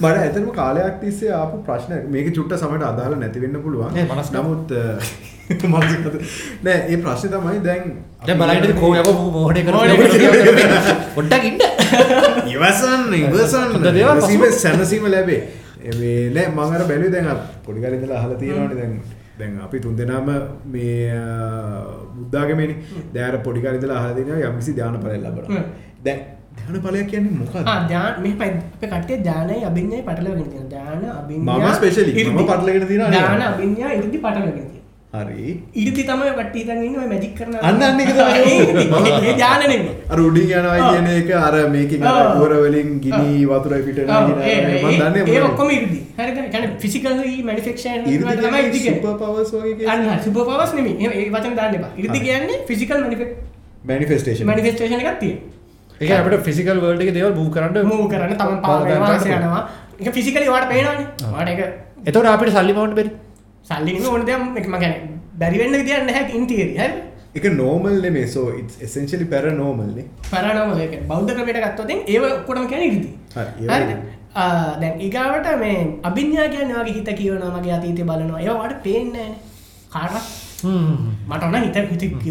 මට 0.00 0.16
ඇතම 0.16 0.46
කාලයක් 0.50 1.00
තිස්සේ 1.00 1.32
ආපු 1.32 1.62
ප්‍රශ්න 1.66 1.92
මේක 2.10 2.30
චුට්ට 2.34 2.56
සමට 2.58 2.82
අදාල 2.82 3.16
නැතිවෙන්න 3.16 3.58
පුළුවන්. 3.62 3.92
නෑ, 3.94 4.06
මනස්කාර. 4.10 4.44
නමුත්. 4.44 4.70
නෑ 6.64 6.78
ඒ 6.88 6.96
ප්‍රශ්න 6.96 7.28
තමයි 7.28 7.58
දැන් 7.60 7.90
දැ 8.26 8.36
බලයිට 8.36 8.78
කෝ 8.78 8.92
කර 8.92 9.10
ඔොඩ්ඩක් 11.16 11.44
ඉන්න. 11.44 11.58
ඉවසන් 12.46 13.12
ඉවසන් 13.14 13.68
හොඳ 13.72 13.90
දේවල්. 13.90 14.18
පසු- 14.18 14.30
සීම 14.30 14.46
සැනසීම 14.58 15.10
ලැබේ. 15.10 15.42
ඒ 15.82 16.30
නෑ 16.30 16.48
මංගර 16.50 16.88
බැලි 16.88 17.10
දැන් 17.10 17.28
පොඩිකලින්දල 17.66 18.12
අහල 18.12 18.34
තියෙනවාට 18.34 18.76
දැන්. 18.76 18.96
දැන් 19.38 19.58
අපි 19.60 19.80
තුන් 19.80 19.96
දෙනාම 19.96 20.28
මේ 20.66 21.10
බුද්ධාගමනි 22.16 22.74
දෑර 23.14 23.36
පොඩිකරිදල 23.38 23.92
අහලදින 23.92 24.30
යම්කිසි 24.40 24.72
ධ්‍යාන 24.72 24.98
පලල් 25.00 25.26
හ්ම්. 25.48 25.62
දැන් 26.04 26.20
ධ්‍යාන 26.56 26.82
පලයක් 26.84 27.08
කියන්නේ 27.08 27.34
මොකක් 27.34 27.54
ධාන 27.88 28.14
මේ 28.18 28.34
අප 28.42 28.84
කටේ 28.92 29.18
ධානය 29.22 29.56
අභිඥය 29.64 30.02
පටලගෙන 30.02 30.46
තියෙන 30.46 30.68
ධාන 30.70 31.02
අභිඥා 31.14 31.74
specially 31.74 32.12
මම. 32.24 32.38
පටලගෙන 32.44 32.86
තියෙනවා. 32.86 33.10
ධාන 33.12 33.42
අභිඥා 33.44 33.92
ඉරිදි 33.92 34.18
පටලගෙන 34.18 34.54
තියෙන 34.54 34.72
හරි. 35.16 35.46
ඉරිදි 35.74 36.02
තමයි 36.02 36.30
වට්ටි 36.30 36.58
හිතන් 36.60 36.80
ඉන්න 36.82 36.96
ඔය 36.96 37.06
මැජික් 37.06 37.32
කරන 37.38 37.54
අන්න 37.62 37.82
අන්න 37.82 38.00
ඒක 38.00 38.12
තමයි. 38.12 38.54
ඒ. 39.06 39.14
ඒ 39.22 39.34
ධාන 39.36 39.62
නෙමෙයි. 39.62 39.94
අර 40.08 40.18
උඩින් 40.20 40.50
යනවා. 40.50 40.88
කියන 40.88 41.08
එක 41.12 41.30
අර 41.38 41.56
මේකින් 41.68 42.02
අර. 42.04 42.26
කුවර 42.32 42.52
වලින් 42.58 42.90
ගිනි 43.00 43.46
වතුර 43.46 43.74
පිට 43.80 43.98
ඔව්, 43.98 44.04
යනවා 44.04 44.42
ඒ- 44.42 44.50
කියන 44.50 44.70
ඒ- 44.70 44.82
මම 44.82 45.00
දන්නේ 45.02 45.24
ඒ? 45.30 45.42
ඔක්කොම 45.42 45.68
ඉරිදි. 45.70 45.98
හරිද 46.18 46.36
කියන්නේ 46.50 46.70
ෆිසිකලි 46.78 47.32
මැනිෆෙක්චර් 47.42 47.88
ඉරිදි 48.06 48.36
තමයි 48.36 48.60
ඉරිදි 48.60 48.78
කියන්නේ. 48.78 48.78
කියන්නේ 48.78 49.00
super 49.00 49.16
powers 49.20 49.50
වගේ 49.54 49.74
කියන 49.78 49.90
අන්න 49.90 50.22
සුපර් 50.22 50.44
පවර්ස් 50.44 50.72
නෙමෙයි. 50.74 51.10
ඒ 51.16 51.26
වචන 51.30 51.58
දාන්න 51.58 51.74
එපා. 51.74 51.92
ඉරිදි. 51.96 52.20
කියන්නේ 52.20 52.62
ෆිසිකල් 52.66 53.02
manifestation. 53.84 54.46
මැනිෆෙස්ටේෂන් 54.46 55.02
එකක් 55.02 55.18
තියෙනවා 55.18 55.53
එක 56.04 56.12
අපට 56.18 56.44
ෆිසිකල් 56.48 56.78
වල්ඩ 56.84 57.02
එක 57.06 57.14
දෙවල් 57.18 57.34
මූ 57.40 57.48
කරන්න 57.56 57.90
මූ 57.90 58.08
කරන්න 58.12 58.36
තම 58.42 58.60
පාවාස 58.66 59.26
යනවා. 59.30 59.62
එක 60.00 60.12
ෆිසිකලි 60.18 60.46
වාට 60.54 60.68
පේනවානේ. 60.72 61.06
වාට 61.34 61.48
එක 61.54 61.60
එතවට 62.08 62.30
අපිට 62.34 62.54
සල්ලි 62.56 62.72
මවන්ට 62.76 62.96
බෙරි? 63.00 63.10
සල්ලිම 63.68 64.06
ඕන 64.12 64.24
දෙයක් 64.28 64.56
එකම 64.62 64.74
ගැන 64.82 64.94
බැරිවෙන්න 65.40 65.76
විදින්න 65.80 66.10
හැ 66.16 66.24
ඉන්තිේරි 66.38 66.74
හැ 66.80 66.90
එක 67.38 67.46
normal 67.60 67.94
නෙමේ 68.04 68.26
so 68.32 68.42
it's 68.58 68.76
essentially 68.86 69.26
paranormal 69.30 69.88
නේ. 69.98 70.04
පරනම 70.32 70.74
ඒක 70.84 70.92
බෞද්ධ 71.12 71.32
ක්‍රමයට 71.36 71.60
ගත්තොතින් 71.64 72.04
ඒ 72.12 72.18
කොටම 72.48 72.66
කැන 72.72 72.82
ඉරිදි. 72.88 73.10
හරි, 73.34 73.66
ඒ. 73.66 73.96
දැන් 74.82 74.94
ඒගාවට 75.06 75.48
මේ 75.62 75.78
අභිඥා 76.10 76.48
කියන්න 76.54 76.74
වගේ 76.78 76.94
හිත 76.98 77.10
කියවන 77.20 77.44
මගේ 77.56 77.74
අතීතය 77.78 78.02
බලනවා. 78.10 78.40
ඒවාට 78.46 78.76
පේන්නෑ 78.86 79.30
කාරක් 79.94 80.14
මටන 81.28 81.56
හිත 81.58 81.76
හිත. 81.82 82.24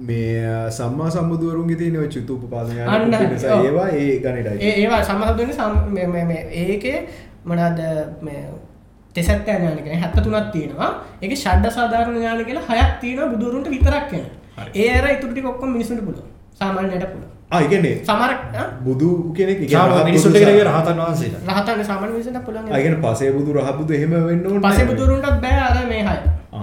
මේ 0.00 0.70
සම්මා 0.70 1.10
සම්බුදුවරුන්ගේ 1.10 1.76
තියෙන 1.76 1.96
නිසා 3.26 3.56
ඔව්. 3.56 3.64
ඒවා 3.64 3.88
ඒ 3.90 4.20
ඒ 4.60 4.74
ඒවා 4.76 5.02
සමහදුවන 5.02 5.52
ඒකේ 6.62 6.96
මනාද 7.44 7.80
තෙසත් 9.14 9.44
ඥානක 9.48 9.92
හැත්ත 9.96 10.22
තුනත් 10.22 10.50
තියෙනවා. 10.52 10.90
ඒක 11.22 11.36
ෂඩ්ඩ 11.36 11.70
සාධාරණ 11.72 12.16
ඥාන 12.16 12.44
කියලා 12.44 12.66
හයක් 12.72 12.96
තියෙන 13.00 13.30
බුදුරුන්ට 13.30 13.70
විතරක් 13.70 14.08
කියන 14.10 14.26
ඒ 14.76 14.90
අර 14.98 15.06
ඉතුරටි 15.10 15.42
කොක්කොම 15.42 15.72
මිනිසුන්ට 15.72 16.04
පුල 16.04 16.18
සාමාන්‍යයට 16.54 17.06
පුල 17.06 17.22
ආ 17.54 17.60
ඒ 17.60 17.68
කියන්නේ 17.68 17.94
සමරක් 18.02 18.40
බුදු 18.84 19.08
කෙනෙක් 19.36 19.58
කරගේ 20.40 20.64
සා- 20.64 20.76
රහතන් 20.76 20.98
වහන්සේලා. 21.00 21.40
රහතන් 21.50 21.76
ආ, 21.80 22.38
ඒ 22.38 22.40
පුළන් 22.46 22.64
කියන්නේ 22.82 23.02
පසේ 23.04 23.30
බුදු 23.32 23.50
රහ 23.54 23.68
බුදු 23.78 23.92
එහෙම 23.94 24.12
වෙන්න 24.22 24.46
ඕනේ 24.46 24.62
පසේ 24.62 24.70
නැහැ. 24.70 24.88
බුදුරුන්ටත් 24.90 25.36
බෑ 25.42 25.58
අර 25.62 25.76
මේ 25.86 26.02
හය. 26.02 26.16
ආ 26.52 26.62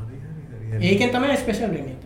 හරි 0.00 0.16
හරි 0.16 0.42
හරි 0.50 0.66
හරි. 0.70 0.86
ඒකෙන් 0.86 1.08
තමයි 1.12 1.36
ස්පේෂල් 1.36 1.64
වෙන්නේ 1.68 1.96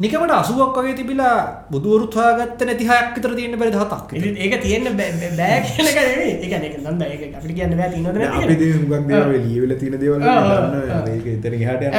නිකමට 0.00 0.32
අසුවක් 0.32 0.76
වගේ 0.76 0.94
තිබිලා 0.94 1.36
බුදුවරුත් 1.70 2.14
හොයාගත්ත 2.14 2.60
නැති 2.62 2.84
හයක් 2.84 3.06
විතර 3.14 3.32
තියෙන 3.32 3.54
බැරි 3.56 3.72
දහතක් 3.72 4.10
ඉතින් 4.12 4.34
ඒක 4.38 4.54
තියෙන්න 4.60 4.88
බෑ 4.92 5.60
කියන 5.66 5.86
එක 5.86 5.96
නෙවෙයි 5.98 6.32
ඒ 6.32 6.40
කියන්නේ 6.42 6.68
ඒක 6.68 6.76
නන්ද 6.84 7.02
ඒක 7.04 7.22
අපිට 7.32 7.54
කියන්න 7.56 7.72
බෑ 7.78 7.88
තියෙනවද 7.92 8.16
නෑ, 8.16 8.26
නැද්ද 8.26 8.36
අපි 8.36 8.56
කියලා. 8.56 8.56
ඉතින් 8.56 8.72
හුඟක් 8.74 9.06
දේවල් 9.08 9.32
ලියවිලා 9.46 9.78
තියෙන 9.80 9.96
දේවල් 10.02 10.20
ඔව්. 10.20 11.08
ඒක 11.08 11.26
එතන 11.28 11.54
එහාට 11.58 11.82
යන 11.82 11.94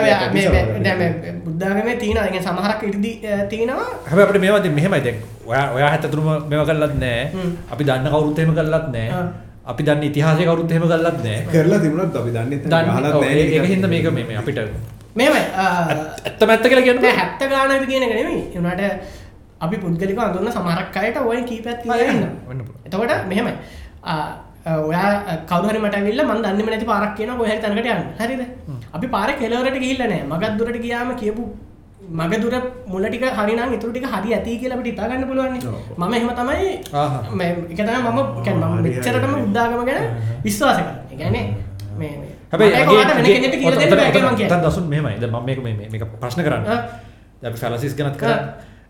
මේ- 0.75 0.99
මේ- 0.99 1.33
බුද්ධාගමේ 1.45 1.95
තියෙනවා 1.97 2.25
ඒ 2.25 2.31
කියන්නේ 2.31 2.47
සමහරක් 2.49 2.81
ඉරිදි 2.83 3.11
අ, 3.25 3.37
තියෙනවා 3.47 3.87
හැබැයි 4.03 4.27
අපිට 4.27 4.41
මේවා 4.43 4.61
දැන් 4.61 4.75
මෙහෙමයි 4.75 5.01
දැන් 5.01 5.17
ඔයා 5.47 5.65
ඔයා 5.75 5.89
හැත්තතුරුම 5.89 6.27
මේව 6.49 6.63
කළත් 6.69 6.95
නෑ 6.97 7.23
හ්ම්. 7.33 7.51
අපි 7.73 7.83
දන්න 7.83 8.09
කවුරුත් 8.09 8.39
එහෙම 8.39 8.53
කළත් 8.53 8.87
නෑ 8.93 9.07
ආ. 9.11 9.23
අපි 9.67 9.81
දන්න 9.83 10.03
ඉතිහාසය 10.03 10.43
කවුරුත් 10.45 10.71
එහෙම 10.71 10.85
කළත් 10.85 11.17
නෑ 11.23 11.39
කරලා 11.51 11.79
තිබුණත් 11.79 12.15
අපි 12.15 12.29
දන්නේ 12.29 12.61
නැහැ. 12.65 13.01
නැහැ 13.15 13.41
ඒක. 13.55 13.67
හින්දා 13.67 13.89
මේක 13.89 14.07
මේ 14.19 14.37
අපිට 14.37 14.59
අ, 15.57 15.65
ඇත්ත 16.25 16.41
මැත්ත 16.49 16.63
කියලා 16.63 16.85
කියන්න. 16.87 17.05
හැත්ත 17.19 17.41
ගානද 17.51 17.85
කියන 17.85 18.03
එක 18.03 18.13
නෙමෙයි 18.19 18.41
ඒනට 18.55 18.83
අපි 19.61 19.75
පුද්ගලිකව 19.77 20.19
අඳුරන 20.21 20.51
සමහරක් 20.51 20.97
අයට 20.97 21.17
ඔය. 21.23 21.37
වෙන්න 22.01 22.21
පුළුවන්. 22.45 22.75
එතකොට 22.85 23.13
මෙහෙමයි 23.29 23.53
ඔයා 24.87 25.09
කවුරු 25.49 25.69
හරි 25.69 25.79
මට 25.79 25.95
ඇවිල්ලා 25.95 26.25
මම 26.27 26.41
දන්නේම 26.43 26.69
නැති 26.69 26.85
පාරක් 26.85 27.11
කියනවා 27.17 27.37
කොහේ 27.39 27.53
හරි 27.53 27.61
තැනකට 27.63 27.87
යන්න 27.87 28.03
හරිද 28.19 28.41
අපි 28.93 29.07
පාරේ 29.07 29.35
කෙළවරට 29.41 29.79
ගිහිල්ලා 29.79 30.09
නැහැ 30.11 30.27
මගක් 30.31 30.53
දුරට 30.59 30.79
ගියාම 30.85 31.09
කියපු 31.15 31.43
මග 32.19 32.33
දුර 32.43 32.55
මුල 32.87 33.03
ටික 33.05 33.23
හරි 33.37 33.53
නම් 33.55 33.71
ඉතුරු 33.73 33.91
ටික 33.93 34.05
හරි 34.13 34.29
ඇති 34.33 34.51
කියලා 34.61 34.77
අපිට 34.77 34.89
හිතා 34.91 35.07
ගන්න 35.09 35.25
පුළුවන්. 35.29 35.55
මම 35.97 36.13
එහෙම 36.13 36.29
තමයි 36.31 36.67
තමයි 37.29 37.97
මම 38.05 38.19
මම 38.67 38.81
මෙච්චරටම 38.85 39.31
හරි. 39.31 39.41
බුද්ධාගම 39.43 39.81
ගැන 39.89 40.03
විශ්වාස 40.45 40.77
කරන්නේ. 40.77 40.95
ඒ 41.11 41.17
කියන්නේ 41.17 41.45
මේ 41.99 42.13
මේ 42.17 42.33
හැබැයි 42.51 42.73
දසුන් 44.63 44.85
මෙහෙමයි 44.87 45.19
දැන් 45.21 45.31
මම 45.31 45.45
මේක 45.45 45.59
මේ 45.63 45.73
මේක 45.91 46.03
ප්‍රශ්න 46.21 46.41
කරන්න 46.41 46.65
අපි 47.43 47.57
ෆැලසිස් 47.57 47.93
ගැනත් 47.95 48.17
කරා 48.17 48.37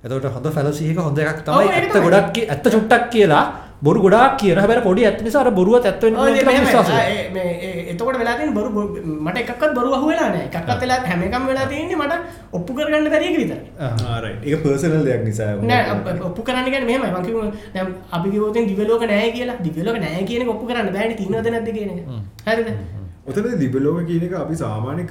එතකොට 0.04 0.34
හොඳ 0.34 0.48
ෆැලසි 0.54 0.92
එක 0.92 1.00
හොඳ 1.00 1.18
එකක් 1.20 1.40
තමයි 1.42 1.68
තමයි. 1.86 2.02
ගොඩක් 2.04 2.38
ඇත්ත 2.46 2.66
චුට්ටක් 2.66 3.10
කියලා 3.10 3.46
බොරු 3.82 4.00
ගොඩාක් 4.02 4.38
කියන 4.38 4.58
හැබැයි 4.58 4.82
පොඩි 4.82 5.02
ඇත්ත 5.06 5.22
නිසා 5.22 5.42
අර 5.42 5.50
බොරුවත් 5.52 5.86
ඇත්ත 5.86 6.02
වෙන්න 6.02 6.16
ඔව්, 6.16 6.20
පුළුවන් 6.20 6.34
ඒක 6.34 6.40
කියලා 6.40 6.54
මෙහෙමයි. 6.54 6.66
විශ්වාස 6.66 6.88
ආ, 6.88 6.92
කරනවා. 6.92 7.10
ඒ- 7.14 7.30
මේ- 7.30 7.58
ඒ- 7.62 7.86
එතකොට 7.92 8.18
වෙලා 8.18 8.36
තියෙන 8.38 8.54
බොරු 8.54 8.70
මට 9.22 9.38
එකක්වත් 9.42 9.72
බොරු 9.74 9.90
අහුවෙලා 9.94 10.30
නැහැ. 10.30 10.48
එකක්වත් 10.50 10.82
වෙලා 10.82 11.00
හැම 11.06 11.22
එකම 11.24 11.44
වෙලා 11.48 11.66
තියෙන්නේ 11.66 11.98
මට 11.98 12.14
ඔප්පු 12.54 12.72
කරගන්න 12.74 13.10
බැරි 13.10 13.26
එක 13.28 13.38
විතරයි. 13.38 13.62
ආ. 13.80 14.18
ඒක 14.44 14.58
පර්සනල් 14.64 15.04
දෙයක් 15.06 15.22
නිසා 15.24 15.50
නෑ 15.64 15.84
ඔප්පු 16.24 16.42
කරන්න 16.44 16.66
කියන්නේ 16.66 16.90
මෙහෙමයි 16.90 17.12
මං 17.12 17.26
කිව්වා 17.26 17.50
දැන් 17.74 17.88
අපි 18.12 18.28
කිව්වොත් 18.32 18.50
ඉතින් 18.52 18.66
දිව්‍ය 18.70 18.84
ලෝක 18.90 19.04
නැහැ 19.04 19.30
කියලා. 19.32 19.58
දිව්‍ය 19.62 19.82
ලෝක 19.84 19.98
නැහැ 19.98 20.24
කියන 20.26 20.50
ඔප්පු 20.50 20.66
කරන්න 20.66 20.90
බෑනේ 20.94 21.18
තියෙනවද 21.18 21.48
නැද්ද 21.50 21.70
කියන 21.72 21.90
එක. 21.92 22.06
හරිද? 22.48 22.70
ඔතන 23.28 23.48
දිබලෝක 23.58 23.98
කියන 24.08 24.24
එක 24.24 24.34
අපි 24.36 24.56
සාමාන්‍ය 24.56 25.04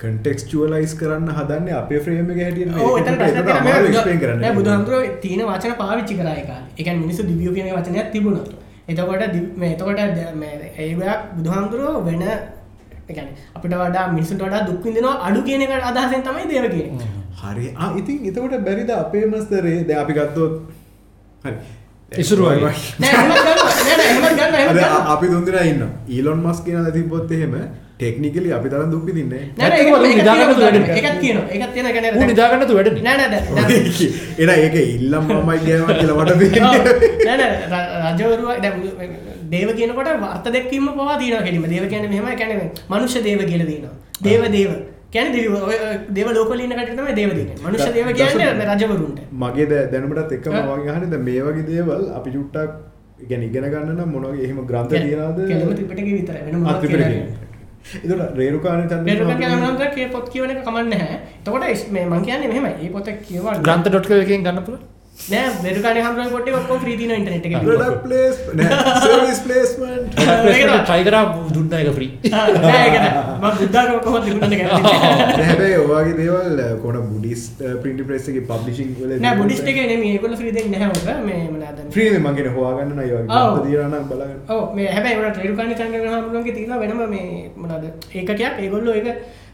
කන්ටෙක්ස්චුවලයිස් 0.00 0.92
කරන්න 0.94 1.30
හදන්න 1.32 1.70
අපේ 1.76 2.00
ෆ්‍රේම 2.00 2.28
එක 2.28 2.38
හැටියට 2.38 2.76
ඔව් 2.80 2.98
එතන 2.98 3.16
ප්‍රශ්න 3.16 3.40
තියෙනවා 3.40 3.64
මේ 3.64 3.88
එක්ස්පලේන් 3.88 4.20
කරන්න 4.20 4.42
නෑ 4.42 4.54
බුදුහාමුදුරුවෝ 4.54 5.16
තියෙන 5.20 5.42
වචන 5.46 5.74
පාවිච්චි 5.76 6.14
කරා 6.16 6.34
ඒ 6.34 6.44
කාලේ. 6.44 6.68
ඒ 6.72 6.82
කියන්නේ 6.82 7.02
මිනිස්සු 7.02 7.26
දිව්‍යෝ 7.26 7.54
කියන 7.54 7.72
වචනයක් 7.76 8.12
තිබුණා. 8.12 8.44
එතකොට 8.88 9.22
එතකොට 9.66 9.98
ද- 10.12 10.28
ඒගොල්ලෝ 10.78 11.16
බුදුහාමුදුරුවෝ 11.34 12.04
වෙන 12.04 12.22
අපිට 13.54 13.74
වඩා 13.74 14.06
මිනිස්සුන්ට 14.10 14.42
වඩා 14.42 14.62
දුක් 14.66 14.84
විඳිනවා 14.84 15.16
අඩු 15.22 15.42
කියන 15.42 15.62
එක 15.62 15.74
අදහසෙන් 15.84 16.22
තමයි 16.22 16.46
දේව 16.48 16.68
කියන්නේ. 16.70 17.10
හරි 17.40 17.66
ඉතින් 17.96 18.18
එතකොට 18.26 18.54
බැරිද 18.64 18.90
අපේ 18.92 19.24
මස්තරේ 19.26 19.76
දැන් 19.84 20.00
අපි 20.00 20.12
ගත්තොත් 20.14 20.54
හරි 21.44 21.56
ඉසුරු 22.12 22.44
වගේ. 22.44 22.72
නෑ 23.00 23.12
එහෙමත් 23.12 23.36
ගන්නවා. 23.36 23.72
නෑ 23.78 23.96
නෑ 23.96 24.08
එහෙමත් 24.08 24.30
ගන්නවා. 24.30 24.60
එහෙමත් 24.60 24.70
අද 24.70 24.78
ගන්නවා. 24.78 25.12
අපි 25.14 25.26
දුන්දෙනා 25.28 25.64
ඉන්න 25.64 25.82
ඊලොන් 26.08 26.40
මස් 26.44 26.60
කියන 26.64 26.86
තිබ්බොත් 26.96 27.30
එහෙම 27.30 27.54
ටෙක්නිකලි 27.98 28.52
අපි 28.52 28.68
තරම් 28.72 28.90
දුක් 28.92 29.04
විඳින්නේ 29.06 29.42
නෑ 29.58 29.68
නෑ 29.68 29.78
ඇත්තටම 29.78 29.94
ඒක- 30.08 30.90
ඒකත් 31.52 31.76
නිදාගන්න 32.30 32.64
තියෙනවා. 32.70 32.76
වැඩි. 32.76 33.00
එන 34.42 34.50
ඒක 34.56 34.74
ඉල්ලම් 34.96 35.24
මමයි 35.28 35.58
කියනවා 35.64 35.94
කියලා 36.00 36.16
ර- 37.72 37.90
රජවරුවා 38.16 38.58
දැන් 38.64 38.76
දේව 39.52 39.68
කියනකොට 39.76 40.08
අර්ථ 40.08 40.48
දෙකකින්ම 40.54 40.86
පවා 40.96 41.16
තියෙනවා 41.18 41.44
කෙලින්ම. 41.46 41.64
දේව 41.72 41.84
කියන්නේ 41.88 42.10
මෙහෙමයි 42.14 42.36
කියන්නේ 42.36 42.70
මනුෂ්‍ය 42.90 43.20
දේව 43.26 43.40
කියලා 43.50 43.68
තියෙනවා. 43.70 43.94
දේව 44.24 44.42
දේව. 44.56 44.70
ඔය 45.62 45.76
ඔය 45.78 45.96
දේව 46.10 46.28
ලෝකවල 46.32 46.60
ඉන්න 46.60 46.72
කට්ටිය 46.72 46.96
තමයි 46.96 47.14
දේව 47.14 47.30
දේව 47.94 48.08
කියන්නේ 48.12 48.66
රජවරුන්ට. 48.74 49.20
මගේ 49.34 49.66
දැනුමටත්. 49.86 50.32
වගේ 50.70 50.90
අහන්නේ 50.90 51.10
දැන් 51.10 51.24
මේ 51.24 51.40
වගේ 51.40 51.66
දේවල් 51.66 52.02
අපි 52.12 52.30
චුට්ටක් 52.30 52.70
ඉගෙන 53.20 53.42
ඉගෙන 53.42 53.64
ගන්න 53.64 53.92
නම් 53.94 54.10
මොන 54.12 54.24
වගේ 54.24 54.44
එහෙම 54.44 54.58
ග්‍රන්ථ 54.66 54.90
තියනවද 54.90 55.38
කෙලම 55.48 55.74
ත්‍රිපිටකේ 55.74 56.12
විතරයි. 56.12 56.42
වෙන 56.44 56.54
ආ, 56.54 56.58
මොනවද 56.58 56.80
ත්‍රිපිටකේ. 56.80 57.08
කියලා. 57.08 57.46
එතකොට 58.04 58.36
රේරුකාණ 58.36 58.84
චන්ද්‍ර 58.84 59.04
පෙරුකන් 59.08 59.38
කියන 59.38 59.56
නම් 59.56 59.76
කිය 59.94 60.06
පොත් 60.08 60.26
කියවන 60.28 60.54
කමන්නේ 60.60 60.88
නැහැ. 60.92 61.18
එතකොට 61.40 61.64
ඉස්- 61.70 61.88
මේ 61.90 62.04
මං 62.04 62.22
කියන්නේ 62.22 62.48
මෙහෙමයි. 62.48 62.74
මේ 62.82 62.90
පොත 62.90 63.08
කියවන්න. 63.26 63.62
ග්‍රන්ථ.com 63.62 64.20
එකෙන් 64.20 64.42
ගන්න 64.42 64.64
පුළුවන් 64.64 64.97
නෑ 65.18 65.48
පෙරුකන් 65.62 65.98
හම්බුනේ 66.02 66.30
පොට්ටේ 66.32 66.54
ඔක්කොම 66.58 66.78
ෆ්‍රී 66.82 66.96
තියෙනවා 66.98 67.18
ඉන්ටර්නෙට් 67.20 67.46
එකේ. 67.48 67.60
ප්‍රොඩක්ට් 67.64 68.02
ප්ලේස් 68.04 68.36
නෑ 68.58 68.76
සර්විස් 69.02 69.40
ප්ලේස්මන්ට් 69.46 70.20
ඒක 70.52 70.74
try 70.90 71.00
කරා 71.08 71.24
දුන්න 71.54 71.74
එක 71.76 71.90
කියලා. 74.60 74.80
හැබැයි 75.40 75.76
ඔයාගේ 75.82 76.14
දේවල් 76.20 76.62
කොන 76.84 76.96
බුඩිස් 77.10 77.42
පිටි 77.82 78.06
ප්‍රෙස් 78.10 78.28
එකේ 78.32 78.44
පබ්ලිෂින් 78.52 78.94
වල 79.00 79.12
නෑ 79.26 79.40
බුද්දිස්ට් 79.40 79.68
එකේ 79.72 79.86
නෙමෙයි 79.90 80.12
ඒගොල්ලෝ 80.14 80.38
ෆ්‍රී 80.42 80.54
දෙන්නේ 80.58 80.80
නැහැ 80.84 80.94
උඹ. 80.94 81.26
මේ 81.26 81.42
මොනවාද? 81.50 81.82
ෆ්‍රී 81.96 82.08
නේ 82.14 82.22
මං 82.24 82.38
කියන්නේ 82.38 82.54
හොයාගන්න 82.56 82.94
නම් 82.94 83.02
ඒ 83.02 83.10
වගේ 83.10 83.40
ඔව්. 83.40 83.50
ග්‍රන්ථ 83.50 83.66
තියනවා 83.66 83.90
නම් 83.90 84.08
බලන්න 84.12 84.38
ඔව් 84.56 84.62
මේ 84.78 84.88
හැබැයි 84.94 85.20
උනට 85.24 85.42
රේරුකාණි 85.42 85.74
චන්ද්‍රග්‍රහණ 85.82 86.16
හම්බුනගේ 86.20 86.56
තියෙනවා 86.56 86.80
වෙනම 86.84 87.04
මේ 87.10 87.28
මොනවාද 87.56 87.84
ඒකකයක් 88.14 88.40
ඒගොල්ලෝ 88.64 88.94
ඒක 88.94 89.08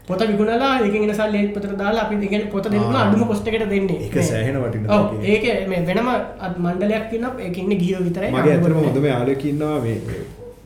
පොත 0.07 0.21
විකුණලා 0.21 0.71
ඒකෙන් 0.79 1.13
සල්ලි 1.15 1.41
පොතට 1.49 1.73
දාලා 1.79 2.05
අපි 2.05 2.15
කියන්නේ 2.23 2.51
පොත 2.51 2.69
දෙන්න. 2.71 2.95
අඩුම 2.95 3.27
කොස්ට් 3.27 3.47
එකට 3.47 3.69
දෙන්නේ. 3.69 3.99
ඒක. 4.05 4.17
සෑහෙන 4.23 4.57
වටින. 4.61 4.85
ඒකේ 5.25 5.55
මේ 5.67 5.81
වෙනම 5.87 6.09
අත් 6.39 6.55
මණ්ඩලයක් 6.59 7.13
ඉන්නවා 7.13 7.33
ඒක 7.39 7.57
ඉන්නේ 7.57 7.79
ගියෝ 7.79 8.01
විතරයි. 8.07 8.31
මගේ 8.31 8.55
ඇතරම 8.55 8.79
හොඳම 8.79 9.05
යාලෙක් 9.05 9.45
ඉන්නවා 9.45 9.79
මේ 9.81 9.97
මේ 10.07 10.21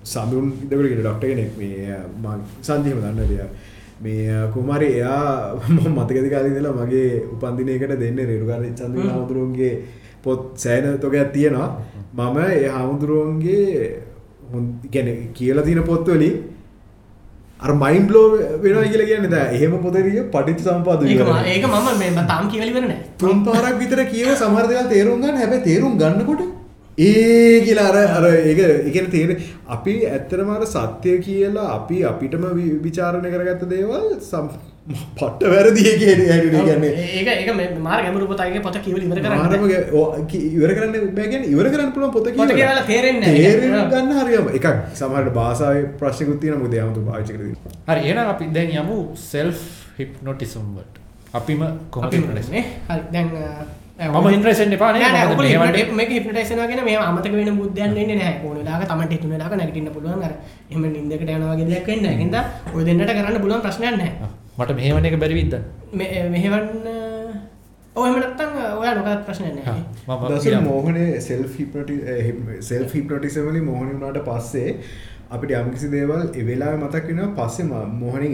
සඳුන් 0.06 0.47
ඉදකට 0.63 0.89
ගෙන 0.91 1.02
ඩොක්ටර් 1.02 1.28
කෙනෙක් 1.28 1.52
මේ 1.58 1.99
මං 2.23 2.39
සංජීව 2.62 2.99
දන්න 2.99 3.30
දෙයක් 3.32 3.49
මේ 4.02 4.43
කුමාරි 4.54 4.88
එයා 4.93 5.23
මම 5.69 5.88
මතකද 5.95 6.28
කාලේ 6.34 6.52
ඉඳලා 6.54 6.75
මගේ 6.80 7.10
උපන්දිනයකට 7.34 7.95
දෙන්නේ 8.04 8.25
රේරුකාර 8.25 8.62
චන්ද්‍ර 8.69 8.99
හ්ම්. 8.99 9.10
හාමුදුරුවන්ගේ 9.10 9.73
පොත් 10.23 10.45
සෑහෙන 10.58 10.99
තොගයක් 10.99 11.34
තියෙනවා 11.34 11.69
මම 12.13 12.38
ඒ 12.52 12.67
හාමුදුරුවන්ගේ 12.67 13.65
හොඳ 14.54 14.69
කියන්නේ 14.91 15.17
කියලා 15.34 15.63
තියෙන 15.63 15.84
පොත් 15.84 16.08
වලින් 16.10 16.38
අර 17.60 17.72
මයින්ඩ් 17.76 18.08
බ්ලෝ 18.10 18.26
වෙනවා 18.62 18.86
කියලා 18.86 19.08
කියන්නේ 19.08 19.32
දැන් 19.32 19.56
එහෙම 19.56 19.74
පොතේ 19.80 20.24
පටිච්ච 20.30 20.62
සම්පදාය 20.67 21.10
ඒක 21.10 21.22
ඒක 21.48 21.65
මම 21.67 21.89
මේ 22.00 22.28
තාම 22.28 22.45
කියවල 22.52 22.69
ඉවර 22.69 22.86
නෑ. 22.86 23.02
තුන් 23.19 23.43
පාරක් 23.45 23.76
විතර 23.80 24.02
කියව 24.06 24.32
සමහර 24.36 24.65
දේවල් 24.67 24.88
තේරුම් 24.89 25.19
ගන්න 25.22 25.38
හැබැයි 25.38 25.65
තේරුම් 25.65 25.98
ගන්නකොට 25.98 26.41
ඒ 27.00 27.60
කියලා 27.62 27.89
අර 27.91 27.98
අර 28.17 28.26
ඒක 28.30 28.60
ඒ 28.60 28.91
කියන්නේ 28.91 29.12
තේරෙ 29.12 29.36
අපි 29.69 29.93
ඇත්තටම 30.08 30.50
අර 30.52 30.63
සත්‍ය 30.67 31.17
කියලා 31.22 31.67
අපි 31.74 31.98
අපිටම 32.06 32.45
විචාරණය 32.84 33.30
කරගත්ත 33.32 33.67
දේවල් 33.69 34.08
පට්ට 34.89 35.43
වැරදි 35.45 35.82
කියන 35.99 36.21
ඒ 36.25 36.38
කියන්නේ 36.60 36.91
ඒක 37.15 37.28
ඒක 37.32 37.49
මේ 37.56 37.67
මාර 37.80 37.99
ගැඹුරු 38.02 38.25
පොතයිගේ 38.28 38.62
පොත 38.62 38.78
කියවල 38.80 39.02
ඉවර 39.02 39.19
කරන්න. 39.19 39.38
ඉවර 40.52 40.71
කරන්න 40.75 40.93
බෑ 41.15 41.28
කියන්නේ 41.32 41.52
ඉවර 41.54 41.67
කරන්න 41.73 41.91
පුළුවන් 41.93 42.13
පොත. 42.13 42.30
කියවලා 42.30 42.86
තේරෙන්නේ 42.86 43.21
නැහැ. 43.23 43.52
තේරෙන්න 43.56 43.82
ඔව්. 43.82 43.91
ගන්න 43.91 44.12
හරියම 44.19 44.47
එකක් 44.58 44.67
සමහරට 44.95 45.34
භාෂාවේ 45.34 45.84
ප්‍රශ්නකුත් 45.99 46.39
තියෙනවා 46.41 46.62
මොකද 46.63 46.73
යාමතු 46.73 47.02
පාවිච්චි 47.08 47.34
කරලා 47.34 47.91
හරි 47.91 48.08
එහෙනම් 48.08 48.32
අපි 48.34 48.45
දැන් 48.56 48.71
යමු 48.80 48.97
self 49.25 49.60
hypnotism 49.99 50.65
වලට 50.75 50.95
අපිම 51.34 51.62
නේ 52.49 52.63
හරි 52.89 53.04
දැන් 53.13 53.30
නේ 54.95 55.06
නෑ 55.06 55.13
නෑ 55.13 55.54
hypnotize- 55.69 55.95
මේක 55.99 56.12
හිප්නොටයිස් 56.17 56.49
වෙනවා 56.52 56.67
කියන 56.67 56.84
මේවා 56.86 57.08
අමතක 57.12 57.34
වෙන 57.36 57.58
බුද්ධයන් 57.58 57.91
වෙන්නේ 57.95 58.15
නැහැ 58.15 58.36
ඕන 58.43 58.58
වෙලාවක 58.60 58.88
තමන්ට 58.89 59.12
හිතුන 59.15 59.32
වෙලාවක 59.36 59.56
නැගිටින්න 59.58 59.93
පුළුවන් 59.95 60.23
අර 60.23 60.34
එහෙම 60.71 60.84
නිින්දකට 60.89 61.30
යනවා 61.30 61.56
වගේ 61.56 61.67
දෙයක් 61.71 61.88
වෙන්නේ 61.88 62.06
නැහැ. 62.08 62.21
හින්දා 62.23 62.43
ඔය 62.75 62.84
දෙන්නට 62.86 63.12
කරන්න 63.12 63.41
පුළුවන් 63.43 63.62
ප්‍රශ්නයක් 63.62 63.97
නැහැ. 63.97 64.30
මට 64.60 64.72
මෙහෙමන 64.76 65.06
එක 65.06 65.19
බැරි 65.19 65.36
විද්ද 65.36 65.54
මේ 65.93 66.24
මෙහෙවන්න 66.30 66.88
ඔය 67.95 68.08
එහෙම 68.08 68.17
නැත්තම් 68.19 68.52
ඔයා. 69.60 69.76
මම 70.08 70.26
දසුන් 70.30 70.41
කියන්න. 70.45 70.63
මෝහනේ 70.63 71.22
සෙල්ෆ් 71.22 72.91
හිප්නොටිසම 72.95 73.48
වලින් 73.48 73.65
මෝහන 73.65 73.88
වුණාට 73.91 74.19
පස්සේ 74.26 74.69
අපිට 75.32 75.52
යම්කිසි 75.54 75.88
දේවල් 75.91 76.22
ඒ 76.32 76.43
වෙලාවේ 76.45 76.80
මතක් 76.80 77.06
වෙනවා 77.10 77.34
පස්සේ 77.39 77.65
ම- 77.65 77.91
මෝහනෙන් 78.00 78.32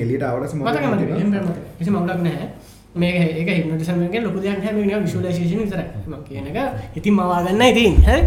එහෙම 1.18 1.32
වෙනවා. 1.32 1.52
මතක. 1.52 1.78
කිසි 1.80 1.90
මවුලක් 1.92 2.22
නැහැ. 2.22 2.48
මේක 2.96 3.16
ඒක 3.38 3.50
හිප්නොටිසම් 3.52 4.04
එකෙන් 4.04 4.24
ලොකු 4.24 4.40
දෙයක් 4.40 4.58
නැහැ 4.58 4.74
මේක 4.76 4.88
නිකන් 4.88 5.04
විෂුවලයිසේෂන් 5.04 5.60
විතරයි. 5.60 5.88
මම 6.08 6.16
කියන 6.24 6.48
එක 6.48 6.58
ඉතින් 6.96 7.14
මවා 7.14 7.42
ගන්නයි 7.44 7.74
තියෙන්නේ. 7.74 8.06
හරි. 8.08 8.22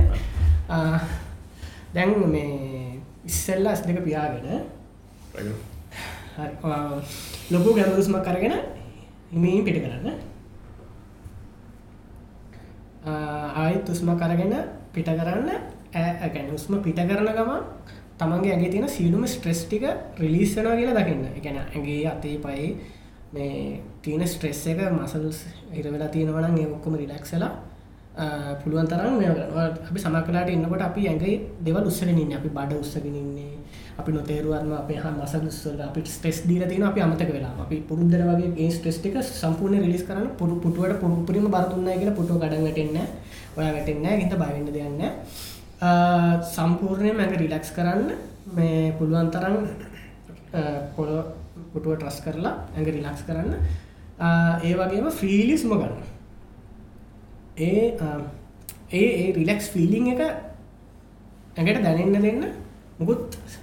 ආ, 0.68 0.98
දැන් 1.94 2.11
මේ 2.28 3.00
ඉස්සෙල්ලා 3.26 3.74
S2 3.74 4.02
පියාගෙන 4.02 4.46
හරි 5.34 5.50
ලොකු 7.50 7.74
ගැඹුරුස්මක් 7.74 8.26
අරගෙන 8.26 8.54
හිමින් 9.32 9.64
පිට 9.64 9.78
කරන්න. 9.82 10.08
ආ, 13.04 13.46
ආයෙත් 13.56 13.88
උස්මක් 13.88 14.22
අරගෙන 14.22 14.54
පිට 14.92 15.06
කරන්න. 15.08 15.50
ඈ 15.94 16.28
ගැන 16.30 16.52
උස්ම 16.54 16.82
පිට 16.82 17.00
කරන 17.00 17.28
ගමන් 17.28 17.62
තමන්ගේ 18.18 18.52
ඇගේ 18.54 18.70
තියෙන 18.70 18.88
සියලුම 18.88 19.24
ස්ට්‍රෙස් 19.26 19.64
ටික 19.64 19.84
රිලීස් 20.18 20.56
වෙනවා 20.56 20.76
කියලා 20.76 20.98
දකින්න. 20.98 21.24
ඒ 21.26 21.40
කියන්නේ 21.40 21.64
ඇගේ 21.74 22.06
අතේ 22.06 22.37
පයේ 22.38 22.76
මේ 23.32 23.80
තියෙන 24.02 24.26
ස්ට්‍රෙස් 24.26 24.66
එක 24.66 24.80
මසල්ස් 24.92 25.38
ඉර 25.72 25.87
වෙලා 25.92 26.08
තියෙනවා 26.08 26.42
නම් 26.42 26.58
ඒ 26.58 26.66
ඔක්කොම 26.68 26.96
රිලැක්ස් 26.96 27.32
වෙලා 27.32 27.52
ආ, 28.16 28.54
පුළුවන් 28.61 28.88
තරම් 28.88 29.16
මේ 29.18 29.30
කරනවා. 29.30 29.66
අපි 29.88 29.98
සමහර 29.98 30.24
වෙලාවට 30.28 30.52
ඉන්නකොට 30.52 30.82
අපි 30.82 31.08
ඇඟේ 31.08 31.34
දේවල් 31.64 31.87
උස්සගෙන 31.87 32.12
ඉන්නේ. 32.14 32.37
අපි 32.37 32.48
බඩ 32.50 32.80
උස්සගෙන 32.80 33.14
ඉන්නේ. 33.14 33.58
අපි 33.98 34.12
නොතේරුවත්ම 34.12 34.72
අපේ 34.74 34.96
හා 34.96 35.11
මසල්ස් 35.12 35.58
වල 35.66 35.80
අපි 35.82 36.00
ස්ට්‍රෙස් 36.06 36.38
දීලා 36.48 36.68
තියෙනවා 36.68 36.90
අපි 36.90 37.00
අමතක 37.00 37.31
වෙලා. 37.33 37.52
අපි 37.60 37.77
පුරුද්දට 37.88 38.23
වගේ 38.31 38.50
ඒ 38.56 38.70
ස්ට්‍රෙස් 38.70 38.98
ටික 39.00 39.16
සම්පූර්ණයෙන් 39.23 39.83
රිලීස් 39.83 40.02
කරන්න 40.02 40.29
පුරු 40.38 40.54
පුටුවට 40.60 41.00
පුරු- 41.00 41.18
උපරිම 41.23 41.46
බර 41.50 41.64
දුන්නයි 41.70 41.98
කියලා 41.98 42.14
පුටුව 42.14 42.38
ගඩන් 42.38 42.62
වැටෙන්නේ 42.62 42.92
නැහැ. 42.92 43.08
ඔයා 43.56 43.73
වැටෙන්නේ 43.73 44.02
නැහැ 44.02 44.20
ගින්ද 44.20 44.35
බය 44.42 44.50
වෙන්න 44.54 44.73
දෙයක් 44.73 44.90
නැහැ. 44.98 45.12
ආ, 45.81 46.42
සම්පූර්ණයෙන්ම 46.54 47.18
ඇඟ 47.18 47.37
රිලැක්ස් 47.37 47.70
කරන්න 47.70 48.04
මේ 48.54 48.92
පුළුවන් 48.98 49.31
තරම් 49.31 49.56
ආ, 50.54 50.79
පොළොව 50.96 51.25
පුටුව 51.73 51.96
ට්‍රස් 51.96 52.20
කරලා 52.20 52.54
ඇඟ 52.77 52.90
රිලැක්ස් 52.96 53.23
කරන්න. 53.27 53.52
ආ, 54.20 54.60
ඒ 54.62 54.75
වගේම 54.75 55.10
ෆ්‍රීලි 55.10 55.58
සුම 55.58 55.75
ගන්න. 55.75 55.94
ඒ 57.58 57.96
අ, 57.98 58.06
ඒ 58.92 59.06
ඒ 59.23 59.33
රිලෙක්ස් 59.33 59.68
ෆීලිං 59.68 60.06
එක 60.14 60.20
ඇඟට 61.56 61.83
දැනෙන්න 61.83 62.23
දෙන්න. 62.23 62.44
මුකුත් 62.98 63.35
අ, 63.35 63.58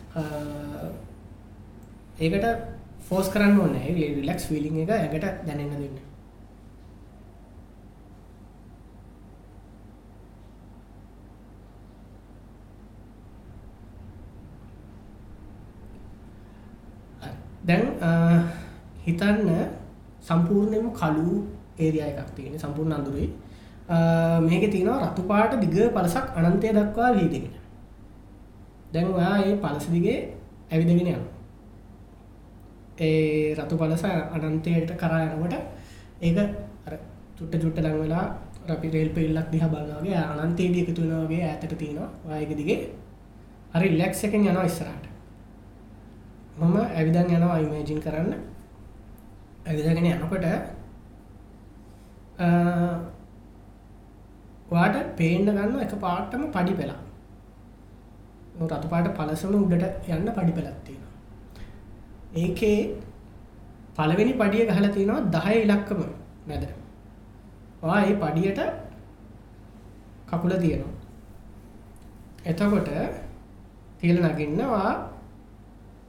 ඒකට 2.20 2.46
ෆෝස් 3.08 3.30
කරන්න 3.30 3.60
ඕනේ 3.60 3.88
ඒ 3.94 4.10
රිලෙක්ස් 4.16 4.46
ෆීලිං 4.48 4.78
එක 4.80 4.90
ඇඟට 4.92 5.26
දැනෙන්න 5.48 5.74
දෙන්න. 5.74 5.98
හරි. 17.22 17.32
දැන් 17.64 17.84
අ, 18.02 18.10
හිතන්න 19.06 19.50
සම්පූර්ණයම 20.22 20.88
කලු 20.94 21.28
ඒරිය 21.78 22.06
එකක් 22.12 22.30
තියෙන 22.36 22.60
සම්පූර්ණ 22.60 22.94
අඳුරේ. 22.94 23.30
මේක 24.42 24.64
තියෙනවා 24.72 25.06
රතු 25.06 25.22
පාට 25.24 25.54
දිග 25.62 25.76
පලසක් 25.92 26.28
අනන්තය 26.38 26.68
දක්වා 26.72 27.12
වීදගෙන 27.14 27.52
දැන් 28.96 29.08
ඔයා 29.14 29.36
ඒ 29.42 29.56
පලස 29.58 29.86
දිගේ 29.92 30.18
ඇවිදගෙන 30.72 31.08
යන 31.10 31.24
ඒ 33.00 33.54
රතු 33.58 33.76
පලස 33.78 34.04
අනන්තයට 34.36 34.92
කරා 34.98 35.22
යනකොට 35.28 35.56
ඒක 36.22 36.38
අර 36.88 36.94
චුට්ට 37.38 37.62
චුට්ට 37.64 37.82
ලං 37.84 37.98
වෙලා 38.02 38.26
අපි 38.70 38.88
රේල් 38.90 39.10
පෙල්ලක් 39.12 39.50
දිහ 39.52 39.66
බලනගේ 39.74 40.22
අනන්තේදී 40.36 40.84
එකතු 40.84 41.02
වෙනවාගේ 41.04 41.44
ඇතට 41.46 41.74
තියෙනවා. 41.78 42.10
වායක 42.26 42.52
දිගේ 42.58 42.78
හරි 43.74 43.90
ලෙක්ස් 43.98 44.24
එකෙන් 44.24 44.42
යනවා 44.44 44.66
ඉස්සරහට. 44.66 45.06
මම 46.60 46.76
ඇවිදන් 46.90 47.30
යනවා 47.32 47.58
ඉමේජින් 47.60 48.00
කරන්න. 48.02 48.32
ඇවිදගෙන 49.66 50.08
යනකොට 50.08 50.46
අ, 52.38 52.48
ඔයාට 54.72 54.98
පේන්න 55.18 55.46
ගන්න 55.48 55.80
එක 55.82 55.94
පාටම 56.00 56.42
පඩි 56.52 56.74
පෙලා 56.74 57.00
රතු 58.62 58.88
පාට 58.88 59.08
පලසම 59.18 59.54
උඩට 59.56 60.10
යන්න 60.10 60.30
පඩි 60.30 60.54
පෙලක් 60.54 60.78
තියෙනවා. 60.84 61.14
ඒකේ 62.36 62.80
පළවෙනි 63.96 64.34
පඩිය 64.34 64.68
ගහලා 64.68 64.92
තියෙනවා 64.92 65.22
දහය 65.36 65.56
ඉලක්කම 65.62 66.02
මැද. 66.48 66.64
ඔයා 67.84 68.04
ඒ 68.04 68.16
පඩියට 68.18 68.62
කකුල 70.28 70.54
තියෙනවා 70.58 70.94
එතකොට 72.46 72.90
තියල 74.00 74.18
නගින්නවා. 74.24 74.90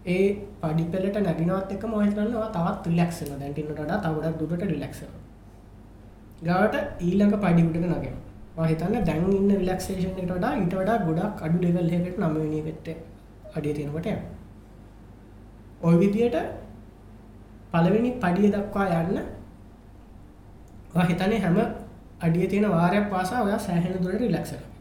ඒ 0.07 0.25
පඩි 0.61 0.85
පෙලට 0.87 1.17
නැගෙනවත් 1.21 1.73
එක 1.73 1.85
මොහිතන්නවා 1.87 2.51
තවත් 2.51 2.85
රිලක්ෂ 2.89 3.21
දැන්ටින්නට 3.33 3.81
තවඩක් 3.81 4.39
දුරට 4.41 4.63
රිලක්ෂ 4.65 5.03
ගවට 6.41 6.77
ඊළඟ 7.01 7.35
පඩි 7.37 7.63
උඩට 7.65 7.87
නගෙන 7.87 8.17
හිතන්න 8.65 9.05
දැන් 9.05 9.33
ඉන්න 9.33 9.51
රිලක්ෂේෂන් 9.51 10.11
එකට 10.11 10.31
වඩා 10.31 10.53
ඊට 10.57 10.75
වඩා 10.75 10.99
ගොඩක් 11.07 11.43
අඩු 11.47 11.59
ලෙවල් 11.63 11.91
එකකට 11.97 12.19
නමවෙනකට 12.19 12.89
අඩිය 13.57 13.75
තියෙනකොට 13.75 14.07
යනවා. 14.07 14.31
ඔය 15.81 15.95
විදියට 16.01 16.37
පළවෙනි 17.73 18.11
පඩිය 18.23 18.49
දක්වා 18.55 18.87
යන්න 19.01 19.19
ඔයා 20.95 21.09
හිතන්නේ 21.11 21.41
හැම 21.41 21.59
අඩිය 22.21 22.47
තියෙන 22.49 22.71
වාරයක් 22.71 23.11
පාසා 23.11 23.43
ඔයා 23.43 23.59
සෑහෙන 23.59 24.03
දුරට 24.03 24.21
රිලැක්ස් 24.21 24.53
වෙනවා. 24.53 24.75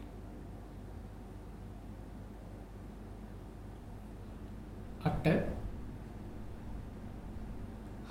අට 5.06 5.26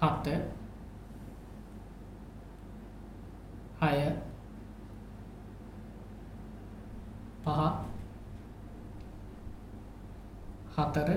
හත 0.02 0.28
හය 3.82 3.98
පහ 7.46 7.50
හතර 10.80 11.14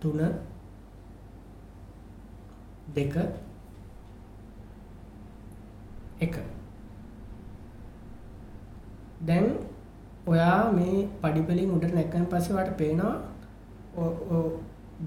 තුන 0.00 0.20
දෙක 2.94 3.16
එක. 6.20 6.36
දැන් 9.26 9.44
ඔයා 10.26 10.70
මේ 10.70 11.08
පඩිපලින් 11.20 11.70
උඩට 11.70 11.94
නැක්කන් 11.94 12.24
පස්සේ 12.24 12.54
වාට 12.54 12.78
පේනවා 12.78 13.14
ඔ- 14.00 14.26
ඔ 14.34 14.64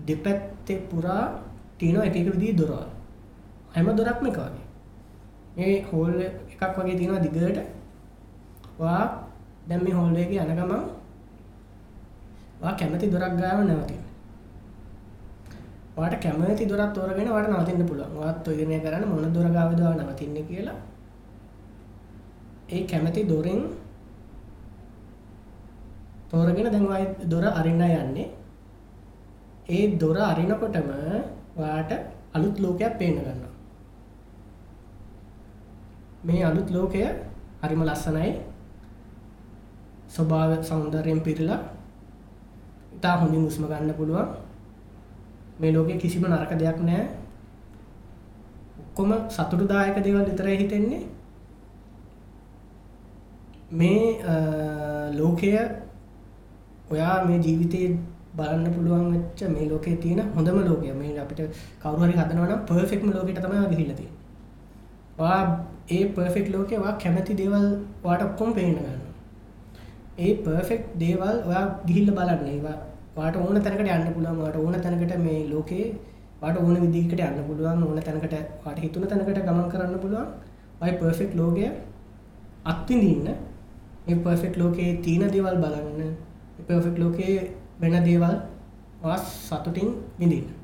දෙපැත්තේ 0.08 0.78
පුරා 0.92 1.40
තියෙනවා 1.78 2.04
එක 2.04 2.16
එක 2.16 2.32
විදිහේ 2.32 2.54
දොරවල්. 2.54 2.90
හැම 3.76 3.92
දොරක්ම 3.92 4.28
එක 4.28 4.38
වගේ. 4.38 4.66
මේ 5.58 5.86
හෝල් 5.94 6.22
එකක් 6.22 6.80
වගේ 6.80 6.98
තියෙනවා 6.98 7.20
දිගට. 7.20 7.79
ඔයා 8.80 9.06
දැන් 9.68 9.84
මේ 9.84 9.94
හෝල් 9.94 10.16
එකේ 10.16 10.44
යන 10.44 10.56
ගමන් 10.58 10.86
ඔයා 12.62 12.78
කැමති 12.80 13.12
දොරක් 13.14 13.34
ගාව 13.40 13.60
නැවතින 13.64 14.10
ඔයාට 15.98 16.22
කැමති 16.24 16.66
දොරක් 16.66 16.94
තෝරගෙන 16.94 17.32
ඔයාට 17.32 17.52
නවතින්න 17.52 17.88
පුළුවන්. 17.90 18.18
ඔයාත් 18.18 18.48
ඔය 18.48 18.56
දිනේ 18.58 18.80
කරන්න 18.80 19.08
මොන 19.08 19.34
දොර 19.34 19.48
ගාවද 19.50 19.80
ඔයා 19.82 20.00
නවතින්නේ 20.00 20.44
කියලා. 20.44 20.78
ඒ 22.70 22.82
කැමති 22.86 23.28
දොරෙන් 23.30 23.62
තෝරගෙන 26.32 26.72
දැන් 26.74 26.88
ඔයා 26.88 27.08
දොර 27.32 27.46
අරින්න 27.50 27.82
යන්නේ. 27.82 28.28
ඒ 29.70 29.84
දොර 30.02 30.18
අරිනකොටම 30.22 30.90
ඔයාට 31.58 31.92
අලුත් 32.34 32.60
ලෝකයක් 32.60 32.94
පේන්න 33.00 33.18
ගන්නවා. 33.18 33.54
මේ 36.24 36.44
අලුත් 36.44 36.70
ලෝකය 36.72 37.04
හරිම 37.62 37.84
ලස්සනයි. 37.84 38.32
ස්වභාව 40.10 40.52
සෞන්දර්යයෙන් 40.64 41.22
පිරිලා 41.22 41.60
ඉතා 42.96 43.16
හොඳින් 43.18 43.48
උස්ම 43.48 43.64
ගන්න 43.66 43.94
පුළුවන් 43.94 44.28
මේ 45.60 45.72
ලෝකේ 45.74 45.98
කිසිම 45.98 46.24
නරක 46.28 46.52
දෙයක් 46.60 46.80
නැහැ 46.82 47.08
ඔක්කොම 48.82 49.12
සතුටුදායක 49.30 49.98
දේවල් 50.04 50.26
විතරයි 50.26 50.58
හිතෙන්නේ 50.58 51.02
මේ 53.72 53.98
අ, 54.26 54.36
ලෝකය 55.14 55.50
ඔයා 56.92 57.18
මේ 57.26 57.40
ජීවිතයේ 57.40 57.90
බලන්න 58.38 58.74
පුළුවන් 58.76 59.06
වෙච්ච 59.14 59.42
මේ 59.50 59.68
ලෝකයේ 59.70 59.98
තියෙන 59.98 60.22
හොඳම 60.36 60.58
ලෝකය 60.64 60.94
මේ 60.94 61.12
අපිට 61.20 61.42
කවුරු 61.82 62.02
හරි 62.04 62.16
හදනවා 62.20 62.48
නම් 62.48 62.62
පර්ෆෙක්ට්ම 62.68 63.12
ලෝකෙට 63.12 63.40
තමයි 63.40 63.58
ඔයා 63.58 63.72
ගිහිල්ලා 63.72 63.98
තියෙන්නේ. 63.98 64.18
ඔයා 65.18 65.44
ඒ 65.90 66.04
පර්ෆෙක්ට් 66.16 66.50
ලෝකේ 66.56 66.80
ඔයා 66.80 66.96
කැමති 67.04 67.38
දේවල් 67.38 67.66
ඔයාට 68.04 68.24
ඔක්කොම 68.24 68.50
පේන්න 68.54 68.74
ගන්නවා. 68.76 69.09
ඒ 70.26 70.32
පර්ෆෙක්ට් 70.46 70.88
දේවල් 71.02 71.36
ඔයා 71.50 71.66
ගිහිල්ලා 71.88 72.18
බලන්න. 72.18 72.48
ඒවා 72.54 72.78
ඔයාට 73.18 73.38
ඕන 73.38 73.62
තැනකට 73.66 73.92
යන්න 73.96 74.14
පුළුවන්. 74.16 74.42
ඔයාට 74.42 74.58
ඕන 74.58 74.76
තැනකට 74.86 75.14
මේ 75.26 75.40
ලෝකේ 75.52 75.86
ඔයාට 76.42 76.60
ඕන 76.62 76.76
විදිහකට 76.86 77.22
යන්න 77.28 77.44
පුළුවන්. 77.50 77.84
ඕන 77.84 78.02
තැනකට 78.08 78.36
ඔයාට 78.36 78.84
හිතුන 78.86 79.08
තැනකට 79.08 79.42
ගමන් 79.48 79.72
කරන්න 79.74 80.00
පුළුවන්. 80.04 80.28
ඔය 80.82 80.92
පර්ෆෙක්ට් 81.02 81.36
ලෝකය 81.36 81.66
අත්විඳින්න 82.66 83.28
මේ 84.06 84.22
පර්ෆෙක්ට් 84.26 84.62
ලෝකයේ 84.62 84.94
තියෙන 85.06 85.34
දේවල් 85.36 85.58
බලන්න. 85.64 86.00
මේ 86.56 86.68
පර්ෆෙක්ට් 86.68 87.04
ලෝකයේ 87.04 87.36
වෙන 87.82 88.00
දේවල් 88.06 88.36
ඔයා 89.04 89.20
සතුටින් 89.26 89.90
විඳින්න. 90.20 90.59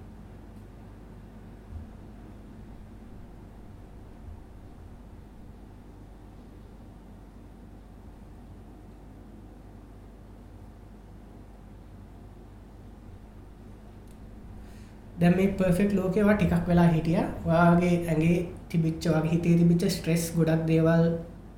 දැන් 15.20 15.36
මේ 15.38 15.48
පර්ෆෙක්ට් 15.60 15.94
ලෝකේ 16.00 16.24
ඔයා 16.26 16.38
ටිකක් 16.38 16.68
වෙලා 16.70 16.88
හිටියා. 16.90 17.26
ඔයාගේ 17.48 17.94
ඇඟේ 18.10 18.36
තිබිච්ච 18.70 19.08
ඔයාගේ 19.12 19.32
හිතේ 19.32 19.56
තිබිච්ච 19.62 19.84
ස්ට්‍රෙස් 19.92 20.24
ගොඩක් 20.38 20.64
දේවල් 20.70 21.06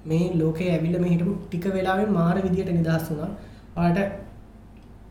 මේ 0.06 0.26
ලෝකේ 0.42 0.70
ඇවිල්ලා 0.74 1.02
මේ 1.04 1.12
හිටපු 1.14 1.34
ටික 1.44 1.66
වෙලාවෙන් 1.76 2.12
මාර 2.18 2.38
විදියට 2.46 2.72
නිදහස් 2.72 3.06
වුණා. 3.12 3.30
ඔයාට 3.78 4.00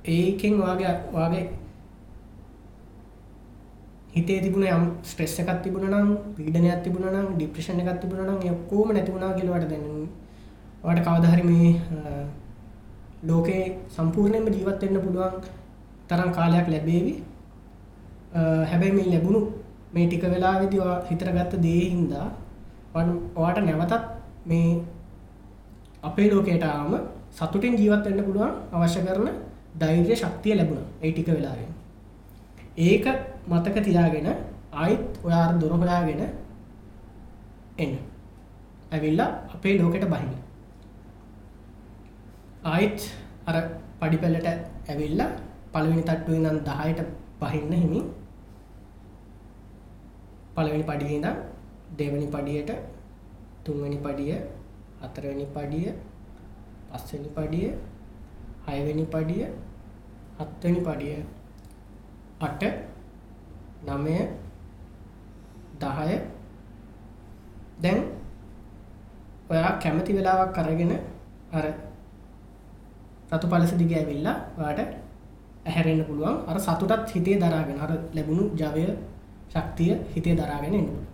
ඒකෙන් 0.09 0.55
ඔයාගේ 0.63 0.93
ඔයාගේ 1.15 1.45
හිතේ 4.17 4.39
තිබුණ 4.43 4.67
යම් 4.69 4.85
ස්ට්‍රෙස් 5.05 5.35
එකක් 5.41 5.51
තිබුණා 5.65 6.01
නම් 6.01 6.09
පීඩනයක් 6.37 6.83
තිබුණා 6.85 7.13
නම් 7.15 7.29
ડિප්‍රෙෂන් 7.37 7.81
එකක් 7.83 8.01
තිබුණා 8.03 8.27
නම් 8.29 8.41
ඒ 8.47 8.53
ඔක්කොම 8.57 8.93
නැති 8.95 9.13
වුණා 9.15 9.33
කියලා 9.39 9.55
ඔයාට 9.57 9.71
දැනෙන්නේ. 9.73 10.09
ඔයාට 10.85 11.05
කවදා 11.07 11.33
හරි 11.35 11.45
මේ 11.45 11.71
අ, 11.97 12.01
ලෝකේ 13.29 13.63
සම්පූර්ණයෙන්ම 13.97 14.47
ජීවත් 14.55 14.83
වෙන්න 14.85 15.01
පුළුවන් 15.05 15.35
තරම් 16.09 16.31
කාලයක් 16.39 16.69
ලැබේවි. 16.75 17.13
අ, 18.37 18.41
හැබැයි 18.71 18.93
මේ 18.97 19.07
ලැබුණු 19.13 19.41
මේ 19.95 20.07
ටික 20.07 20.25
වෙලාවෙදී 20.33 20.81
ඔයා 20.81 20.99
හිතට 21.09 21.25
ගත්ත 21.29 21.53
දේ 21.63 21.83
හින්දා 21.93 22.27
ඔයාට- 22.95 23.23
ඔයාට 23.37 23.61
නැවතත් 23.61 23.95
මේ 24.47 24.69
අපේ 26.03 26.27
ලෝකයට 26.31 26.65
ආවම 26.65 26.95
සතුටින් 27.31 27.75
ජීවත් 27.81 28.05
වෙන්න 28.07 28.25
පුළුවන් 28.27 28.53
අවශ්‍ය 28.75 29.01
කරන 29.07 29.29
ධෛර්ය 29.81 30.17
ශක්තිය 30.17 30.55
ලැබුණා 30.57 30.89
ඒ 31.03 31.11
ටික 31.13 31.29
වෙලාවෙන්. 31.29 31.71
ඒක 32.79 33.05
මතක 33.49 33.77
තියාගෙන 33.85 34.29
ආයිත් 34.75 35.05
ඔයා 35.25 35.43
අර 35.47 35.53
දොර 35.61 35.73
හොයාගෙන 35.75 36.21
එන්න. 37.79 37.95
ඇවිල්ලා 38.93 39.29
අපේ 39.55 39.75
ලෝකෙට 39.79 40.07
බහින්න. 40.13 40.35
ආයිත් 42.65 42.99
අර 43.47 43.57
පඩිපෙළට 44.01 44.47
ඇවිල්ලා 44.89 45.29
පළවෙනි 45.73 46.03
තට්ටුවේ 46.03 46.39
ඉඳන් 46.41 46.61
10ට 46.71 47.01
බහින්න 47.41 47.73
හිමින් 47.75 48.05
පළවෙනි 50.57 50.85
පඩියේ 50.85 51.19
ඉඳන් 51.19 51.37
දෙවෙනි 51.99 52.27
පඩියට 52.27 52.71
තුන්වෙනි 53.65 53.99
පඩිය 53.99 54.35
හතරවෙනි 55.03 55.47
පඩිය 55.55 55.89
පස්වෙනි 56.91 57.31
පඩිය 57.37 57.69
හයවෙනි 58.67 59.05
පඩිය 59.07 59.45
හත්වෙනි 60.39 60.81
පඩිය. 60.81 61.17
අට 62.41 62.63
නමය 63.87 64.17
දහය. 65.81 66.17
දැන් 67.83 67.99
ඔයා 69.51 69.79
කැමති 69.83 70.13
වෙලාවක් 70.13 70.55
කරගෙන 70.57 70.93
අර 71.53 71.67
රතු 73.33 73.47
පලස 73.49 73.73
දිග 73.75 73.93
ඇවිල්ලා 73.93 74.37
වාට 74.59 74.81
ඇහැරෙන්න්න 75.67 76.07
පුළුවන්. 76.09 76.37
අර 76.49 76.57
සතුටත් 76.59 77.13
හිතේ 77.15 77.41
දරාගෙන 77.43 77.79
අර 77.79 77.93
ලැබුණු 78.17 78.45
ජවය 78.55 78.87
ශක්තිය 79.57 79.93
හිතේ 80.15 80.39
දරාගෙන 80.39 80.81
එන්නු 80.81 81.05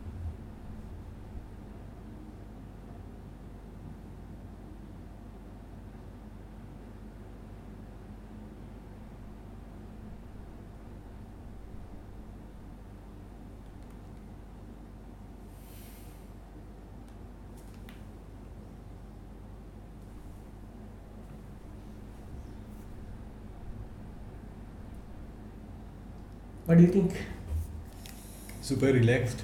What 26.67 26.79
do 26.79 26.85
you 26.85 26.91
think? 26.91 27.13
සුප 28.63 28.83
රිලෙක්ස්ඩ් 28.97 29.41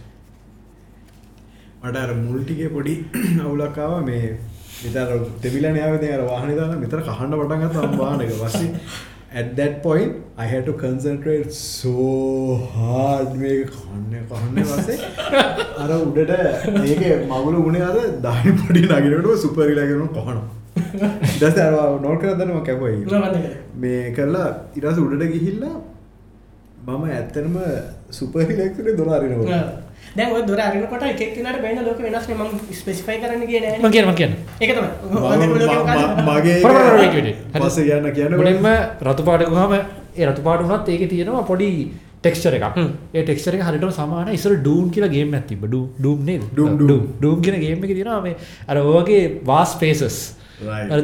මට 1.82 1.96
අර 1.98 2.14
මුල්ටිගේ 2.16 2.70
පොඩි 2.76 2.94
අවුලක්කාව 3.44 3.94
මේ 4.04 4.32
විතර 4.78 5.12
දෙවිල 5.42 5.66
නයාවද 5.76 6.04
අර 6.10 6.24
වාහන 6.24 6.56
දාන 6.56 6.74
මෙතර 6.80 7.00
කහන්න 7.08 7.38
පටන්ගත් 7.40 7.78
අම්වානක 7.84 8.34
වස්සේ 8.40 8.68
at 9.32 9.48
that 9.56 9.74
point 9.82 10.12
I 10.38 10.46
had 10.46 10.64
to 10.66 10.74
concentrate 10.74 11.48
so 11.54 11.94
hard. 12.74 13.34
මේ 13.36 13.56
කන්න 13.66 14.14
කහන්න. 14.28 14.56
වස්සේ 14.64 14.98
අර 15.78 15.90
උඩට 15.96 16.32
ඒක 16.84 17.02
මගුල 17.26 17.56
උුණේ 17.56 17.82
අර 17.82 17.98
දානි 18.22 18.54
පොඩි 18.62 18.86
නගෙනට 18.86 19.28
සුපරිලාගෙන 19.42 20.08
කොහන 20.16 20.40
දස 21.40 21.60
නොල් 22.02 22.16
කරදනම 22.22 22.58
කැපයි 22.64 22.96
මේ 23.76 24.02
කරලා 24.12 24.48
ඉරස 24.76 24.98
උඩට 24.98 25.30
ගිහිල්ලා 25.34 25.76
මම 26.89 27.05
ඇත්තනම 27.07 27.57
සුපරිලෙක්ට 28.11 28.86
දොලාරිනවා 28.99 29.61
දැන් 30.16 30.32
ඔය 30.32 30.43
දොර 30.43 30.61
අරිනකොට 30.61 31.03
එකක් 31.05 31.22
කෙනට 31.34 31.61
බැන 31.64 31.80
ලෝක 31.84 32.01
වෙනස් 32.01 32.28
ම 32.30 32.43
ස්පෙසිෆයි 32.72 33.18
කරන්න 33.22 33.45
කියන 33.45 33.64
මම 33.78 34.14
කියන 34.14 34.32
එක 34.61 34.70
මගේ 36.28 36.57
පස 37.55 37.76
කියන්න 37.80 38.11
කියන 38.12 38.32
මුලින්ම 38.34 38.68
රතු 39.05 39.22
පාටකුහම 39.22 39.74
ඒ 40.16 40.26
රතු 40.26 40.43
පාට 40.43 40.64
වුණත් 40.64 40.89
ඒක 40.89 41.05
තියෙනවා 41.11 41.45
පොඩි 41.45 41.68
ටෙක්ස්චර 42.18 42.55
එකක්. 42.55 42.78
ඒ 43.14 43.22
ටෙක්ස්චර 43.22 43.55
එක 43.55 43.62
හරිට 43.62 43.86
සමාන 43.93 44.32
ඉසර 44.32 44.57
ඩූම් 44.57 44.89
කියලා 44.91 45.11
ගේම් 45.11 45.34
ඇතිබ 45.34 45.62
ඩූම් 45.66 46.24
නේ 46.24 46.41
Doom, 46.57 46.72
Doom. 46.80 47.05
ඩූම් 47.20 47.39
කියන 47.43 47.61
ගේම 47.61 47.78
එක 47.80 47.93
තියෙනවා 47.93 48.22
මේ 48.22 48.36
අර 48.66 48.76
ඔයගේ 48.78 49.22
වාස් 49.45 49.76
පේසස් 49.76 50.18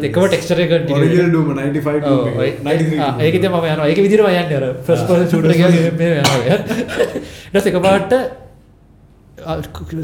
එකම 0.09 0.25
ටෙක්ස්චර 0.27 0.59
එක 0.61 0.71
ඔරිජිනල් 0.99 1.29
ඩූම 1.31 1.47
95 1.51 2.05
ඔව්, 2.05 2.25
ඔය- 2.37 2.57
ආ, 3.01 3.11
ඒක 3.21 3.35
ඉතින් 3.35 3.51
මම 3.51 3.65
යනවා. 3.65 3.87
ඒක 3.87 3.99
විදිහටම 3.99 4.27
යන්නේ 4.27 4.57
අර 4.57 4.65
එක 5.51 5.61
මේ 5.95 6.11
යනවා. 6.15 6.39
ඊට 6.45 7.55
පස්සේ 7.55 7.71
එකපාරට 7.73 8.13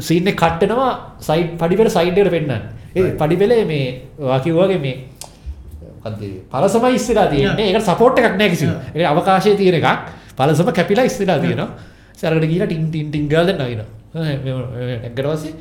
සීන් 0.01 0.27
එක 0.27 0.37
කට් 0.37 0.61
වෙනවා 0.63 0.91
සයිඩ් 1.19 1.49
පඩිපෙළ 1.57 1.89
සයිඩ් 1.89 2.17
එකට 2.17 2.31
පෙන්නන්න. 2.31 2.61
ඒ. 2.95 3.11
පඩිපෙළේ 3.17 3.65
මේ 3.65 3.85
ඔයා 4.19 4.39
කිව්වාගේ 4.39 4.79
මේ 4.79 4.95
මොකද්ද 5.97 6.21
පරසමයි 6.51 6.95
ඉස්සරහා 6.95 7.27
තියෙන්නේ. 7.27 7.65
ඒකට 7.67 7.85
සපෝට් 7.85 8.19
එකක් 8.19 8.35
නැහැ 8.37 8.49
කිසිම. 8.49 8.69
ඒක 8.95 9.05
අවකාශයේ 9.07 9.57
තියෙන 9.57 9.75
එකක්. 9.75 9.87
පරසම 10.37 10.71
කැපිලා 10.71 11.05
ඉස්සරහා 11.05 11.39
තියෙනවා. 11.39 11.69
සරකට 12.15 12.45
ගිහිලා 12.45 12.67
ටින් 12.67 12.83
ටින් 12.87 13.07
ටින් 13.11 13.25
ගාලා 13.27 13.47
දෙන්න 13.49 13.61
නගිනවා 13.61 13.87
නැග්ගට 14.99 15.27
පස්සේ 15.27 15.53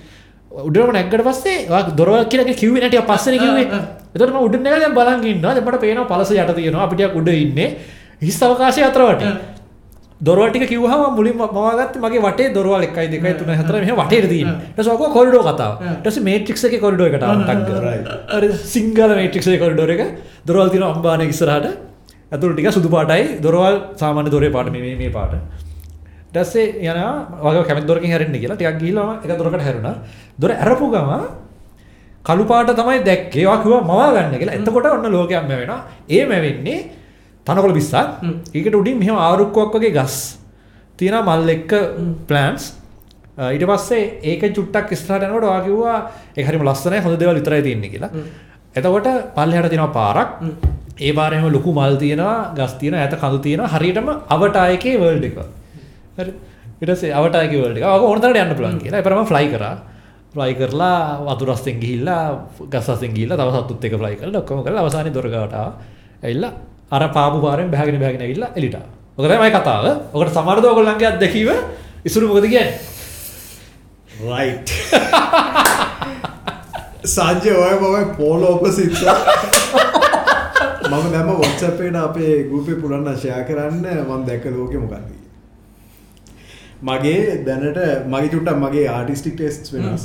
උඩරම 0.51 0.91
නැග්ගට 0.93 1.23
පස්සේ 1.29 1.57
දොරවල් 1.97 2.25
කියලා 2.27 2.49
එක 2.49 2.59
කිව්වේ 2.63 2.81
නැටිය 2.83 3.03
පස්සේනේ 3.11 3.41
කිව්වේ. 3.45 3.67
ආ, 3.69 3.77
ආ. 3.77 4.13
එතකොට 4.15 4.33
මම 4.35 4.45
උඩින් 4.47 4.63
නැගලා 4.65 4.83
දැන් 4.85 4.95
බලන් 4.99 5.25
ඉන්නවා. 5.33 5.55
දැන් 5.55 5.65
මට 5.67 5.81
පේනවා 5.81 6.09
පළස 6.11 6.31
යට 6.35 6.53
තියෙනවා. 6.59 6.85
අපි 6.87 6.95
ටිකක් 6.97 7.17
උඩ 7.17 7.29
ඉන්නේ. 7.29 7.69
හිස් 8.23 8.39
අවකාශය 8.43 8.83
අතර 8.89 9.03
වටේ 9.09 9.33
දොරවල් 10.21 10.51
ටික 10.51 10.65
කිව්වහම 10.73 11.03
මුලින්ම 11.19 11.39
මවාගත්තේ 11.55 12.01
මගේ 12.05 12.23
වටේ 12.27 12.49
දොරවල් 12.57 12.83
1 12.83 13.07
2 13.13 13.21
3 13.45 13.57
4 13.63 13.81
මෙහෙම 13.85 13.97
වටේට 14.03 14.29
තියෙන්නේ. 14.33 14.57
ඊට 14.67 14.77
පස්සේ 14.77 14.95
ඔකෝ 14.97 15.09
කොරිඩෝ 15.17 15.43
කතාව. 15.49 15.73
පස්සේ 16.05 16.25
මේට්‍රික්ස් 16.29 16.65
එකේ 16.69 16.81
කොරිඩෝ 16.85 17.07
එකට 17.11 17.23
ආවා 17.23 17.47
ටක් 17.47 17.71
Right. 17.87 18.05
කරලා. 18.05 18.39
හරි 18.41 18.49
සිංගල 18.75 19.15
මේට්‍රික්ස් 19.21 19.47
එකේ 19.49 19.63
කොරිඩෝර 19.65 19.91
එක. 19.97 20.03
දොරවල් 20.47 20.69
තියෙනවා 20.75 20.93
අම්බානේ 20.97 21.29
ඉස්සරහට. 21.33 21.67
ඇතුළට 22.33 22.57
ටික 22.59 22.73
සුදු 22.79 22.89
පාටයි. 22.97 23.23
දොරවල් 23.45 23.75
සාමාන්‍ය 24.03 24.31
දොරේ 24.37 24.51
පාට 24.57 24.69
මේ 24.75 25.11
පාට 25.19 25.33
ඊට 26.31 26.43
පස්සේ 26.43 26.67
යනවා 26.87 27.13
වගේ 27.43 27.65
කැමති 27.69 27.87
දොරකින් 27.87 28.11
හැරෙන්න 28.13 28.41
කියලා. 28.43 28.57
ටිකක් 28.57 28.79
ගිහිල්ලා 28.81 29.19
එක 29.25 29.39
දොරකට 29.39 29.65
හැරුණා. 29.67 29.95
දොර 30.41 30.51
ඇරපු 30.51 30.87
ගම 30.95 31.11
කළු 32.25 32.45
පාට 32.51 32.71
තමයි 32.79 33.05
දැක්කේ. 33.05 33.47
ඔයා 33.47 33.63
කිව්වා 33.63 33.83
මවා 33.83 34.11
ගන්න 34.15 34.39
කියලා. 34.39 34.55
එතකොට 34.55 34.87
ඔන්න 34.87 35.13
ලෝකයක් 35.13 35.43
මැවෙනවා. 35.49 35.81
ඒ 36.09 36.25
මැවෙන්නේ 36.27 36.79
තනකොළ 37.47 37.75
පිස්සක්. 37.75 37.95
හ්ම්. 38.23 38.35
ඒකට 38.55 38.75
උඩින් 38.81 38.99
මෙහෙම 38.99 39.17
ආරුක්කුවක් 39.17 39.75
වගේ 39.75 39.93
ගස් 39.99 40.17
තියෙනවා 40.99 41.37
මල් 41.37 41.49
එක්ක 41.57 41.73
ප්ලෑන්ට්ස් 42.29 42.65
ඊට 43.55 43.65
පස්සේ 43.71 44.03
ඒක 44.31 44.43
චුට්ටක් 44.57 44.93
ඉස්සරහට 44.95 45.25
යනකොට 45.27 45.49
ඔයා 45.51 45.63
කිව්වා 45.67 45.99
ඒක 46.37 46.47
හරිම 46.47 46.63
ලස්සනයි 46.69 47.01
හොඳ 47.05 47.19
දේවල් 47.21 47.41
විතරයි 47.41 47.63
තියෙන්නේ 47.67 47.91
කියලා. 47.95 48.11
එතකොට 48.79 49.09
පල්ලෙහාට 49.37 49.73
තියෙනවා 49.73 49.97
පාරක්. 49.99 50.31
ඒ 51.01 51.13
පාරේම 51.19 51.49
ලොකු 51.57 51.73
මල් 51.73 51.97
තියෙනවා 52.03 52.53
ගස් 52.59 52.75
තියෙනවා 52.81 53.01
ඈත 53.07 53.17
කඳු 53.23 53.39
තියෙනවා. 53.47 53.73
හරියටම 53.75 54.09
අවටායකේ 54.35 55.01
වර්ල්ඩ් 55.01 55.27
එක 55.31 55.39
පස්සේ 56.17 57.13
අවටායකේ 57.13 57.61
වර්ල්ඩ් 57.61 57.79
එක. 57.79 57.85
ඔක 57.87 58.03
ඕන 58.03 58.21
තරකට 58.21 58.39
යන්න 58.39 58.57
පුළුවන් 58.57 58.79
කියලා. 58.81 59.01
ඒපරම 59.01 59.27
ෆ්ලයි 59.27 59.49
කරා. 59.53 59.75
ෆ්ලයි 60.33 60.55
කරලා 60.55 61.21
වතුර 61.27 61.49
රස්තෙන් 61.51 61.81
ගිහිල්ලා 61.81 62.23
ගස් 62.67 62.89
රස්තෙන් 62.89 63.13
ගිහිල්ලා 63.13 63.37
තව 63.37 63.49
සතුත් 63.59 63.85
එක 63.85 63.95
ෆ්ලයි 63.95 64.17
කරලා 64.17 64.41
ඔක්කොම 64.41 64.63
කරලා 64.63 64.85
අවසානයේ 64.85 65.13
දොර 65.13 65.29
ගාවට 65.29 65.55
ආවා. 65.55 65.75
ඇවිල්ලා 66.23 66.53
අර 66.91 67.03
පාපු 67.11 67.39
පාරෙන් 67.41 67.71
බහගෙන 67.71 67.99
බහගෙන 67.99 68.23
ඇවිල්ලා 68.23 68.51
එළිට 68.55 68.77
ඔක 69.19 69.25
තමයි 69.25 69.51
කතාව. 69.51 69.85
ඔකට 70.13 70.33
සමහරද 70.33 70.65
ඔයගොල්ලන්ගේ 70.65 71.09
අත්දැකීම 71.09 71.51
ඉසුරු 72.05 72.29
මොකද 72.29 72.47
කියන්නේ? 72.47 72.79
රයිට් 74.23 74.69
සංජය 77.07 77.53
ඔය 77.57 77.75
බවයි 77.77 78.05
පෝල 78.17 78.43
ඔපසිත් 78.47 78.93
මම 80.87 81.07
දැම 81.15 81.29
වොත්සපේට 81.35 81.97
අපේ 81.99 82.45
ගුපේ 82.45 82.77
පුරන්න 82.77 83.17
ශයා 83.17 83.43
කරන්න. 83.45 83.85
මන් 84.03 84.23
දැක 84.25 84.45
ලෝක 84.51 84.75
මොකක්ද 84.77 85.30
මගේ 86.83 87.45
දැනට 87.47 87.79
මගේ 88.09 88.31
චුට්ටක් 88.35 88.61
මගේ 88.65 88.87
ආටිස්ටික් 88.89 89.35
ටෙස්ට් 89.37 89.73
වෙනස්. 89.75 90.05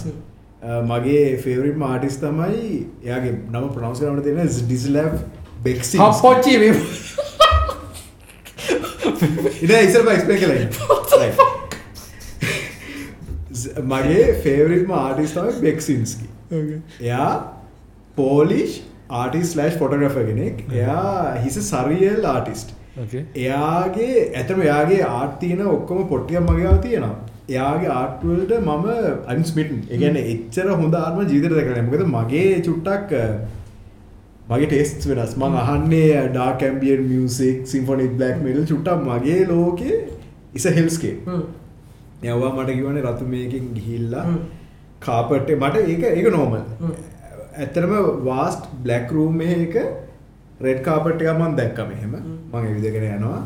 මගේ 0.91 1.25
ෆේවරිට් 1.43 1.81
ආටිස් 1.87 2.15
තමයි 2.21 2.61
එයාගේ 3.03 3.33
නම 3.51 3.65
ප්‍රනවස් 3.75 3.99
කරන 4.03 4.21
තියෙන 4.27 4.49
ඩිස්ලබ් 4.61 5.13
බෙක්සි 5.65 5.99
ඉන 9.63 9.71
ඉසර 9.79 10.09
එක්ස්පේ 10.13 10.37
කල 10.41 10.51
මගේ 13.91 14.25
ෆේවරිටම 14.43 14.91
ආටිස් 15.01 15.37
තමයි 15.37 15.61
බෙක්සින්ස්කි 15.67 16.27
එයා 17.01 17.31
පෝලිෂ් 18.17 18.81
ආටිස් 19.21 19.55
ලෑශ් 19.59 19.77
ෆොටග්‍රෆ 19.79 20.17
කෙනෙක්. 20.29 20.65
එයා 20.73 21.35
හිස 21.43 21.57
සරියල් 21.69 22.25
ආටිස්ට් 22.31 22.74
එයාගේ 23.35 24.11
ඇතම 24.33 24.59
එයාගේ 24.61 25.01
ආර්තියන 25.09 25.61
ඔක්කොම 25.67 26.07
පොට්ටිය 26.11 26.39
මගේව 26.41 26.77
තියෙනවා. 26.85 27.15
එයාගේ 27.49 27.91
ආටවල්ට 27.95 28.53
මම 28.59 28.87
අන්ස්මිටන් 29.33 29.81
එකගැන 29.89 30.17
එච්චර 30.23 30.69
හොඳ 30.81 30.95
ආත්ම 31.01 31.19
ජීතර 31.33 31.53
කරන 31.59 31.89
මොකද 31.89 32.05
මගේ 32.13 32.61
චුට්ටක් 32.67 33.11
මගේ 34.49 34.69
ටෙස්ට 34.71 35.07
වෙනස්. 35.09 35.35
මං 35.37 35.59
අහන්නේ 35.63 36.23
ඩා 36.29 36.51
කැම්බියන් 36.63 37.03
මියසික් 37.11 37.67
සිම්ෆොනික් 37.73 38.17
බ්ලක් 38.19 38.41
මෙල් 38.47 38.59
චුට්ටක් 38.71 39.05
මගේ 39.09 39.41
ලෝකේ 39.51 39.97
ඉස 40.53 40.67
හෙල්ස්කේ 40.79 41.15
යවා 42.25 42.53
මට 42.55 42.77
කිවන 42.79 43.01
රතු 43.03 43.25
මේකින් 43.33 43.67
ගිහිල්ලා 43.75 44.25
හ්ම්. 44.25 44.39
කාපට් 44.99 45.49
මට 45.59 45.75
ඒක 45.91 46.03
ඒක 46.09 46.27
හ්ම්. 46.79 46.95
ඇත්තරම 47.61 47.93
වාස්ට් 48.29 48.71
බ්ලක් 48.83 49.15
රූම් 49.17 49.41
එක 49.41 49.75
රෙඩ් 50.61 50.81
කාපට් 50.83 51.21
එක 51.21 51.29
මන් 51.33 51.55
දැක්ක 51.55 51.79
මෙහෙම. 51.87 52.13
මං 52.51 52.73
විදගෙන 52.75 53.07
යනවා. 53.09 53.41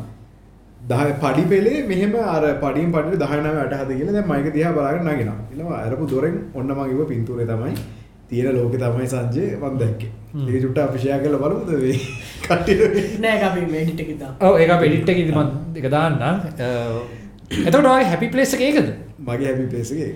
දහ 0.82 1.14
පඩි 1.22 1.44
පෙලේ 1.50 1.88
මෙහෙම 1.88 2.16
අර 2.16 2.44
පඩින් 2.62 2.92
පඩි 2.92 3.18
දහනම 3.18 3.58
අට 3.64 3.74
හද 3.74 3.98
කියල 3.98 4.12
දැ 4.12 4.24
මයික 4.24 4.54
දිහා 4.54 4.74
බලාගෙන 4.74 5.04
නගෙන 5.06 5.32
එනවා 5.54 5.80
අරපු 5.86 6.08
දොරෙන් 6.08 6.38
ඔන්න 6.54 6.68
මංගව 6.70 7.08
පින්තුරේ 7.08 7.48
තමයි. 7.48 7.74
තියෙන 8.30 8.56
ලෝක 8.56 8.74
තමයි 8.76 9.08
සංජය 9.08 9.46
වන් 9.62 9.78
දැක්කේ. 9.78 10.12
ඒ 10.48 10.62
චුට්ට 10.62 10.80
අපිෂයා 10.80 11.20
කල 11.20 11.36
බලමුද 11.44 11.72
වේ 11.84 11.98
කට්ට 12.46 13.22
නෑ 13.22 13.44
අපි 13.48 13.62
මේඩිට 13.72 14.02
එකදා 14.06 14.32
ඔව 14.42 14.60
ඒක 14.62 14.74
පෙඩිට් 14.84 15.10
එක 15.10 15.22
ඉදිමත් 15.24 15.78
එක 15.82 15.88
දාන්න 15.90 16.18
එතකොට 17.60 17.86
ඔයාගේ 17.86 18.10
හැපි 18.12 18.30
ප්ලේස් 18.36 18.54
එක 18.54 18.62
ඒකද? 18.62 18.90
මගේ 19.26 19.48
හැපි 19.50 19.66
පේසගේ 19.74 20.12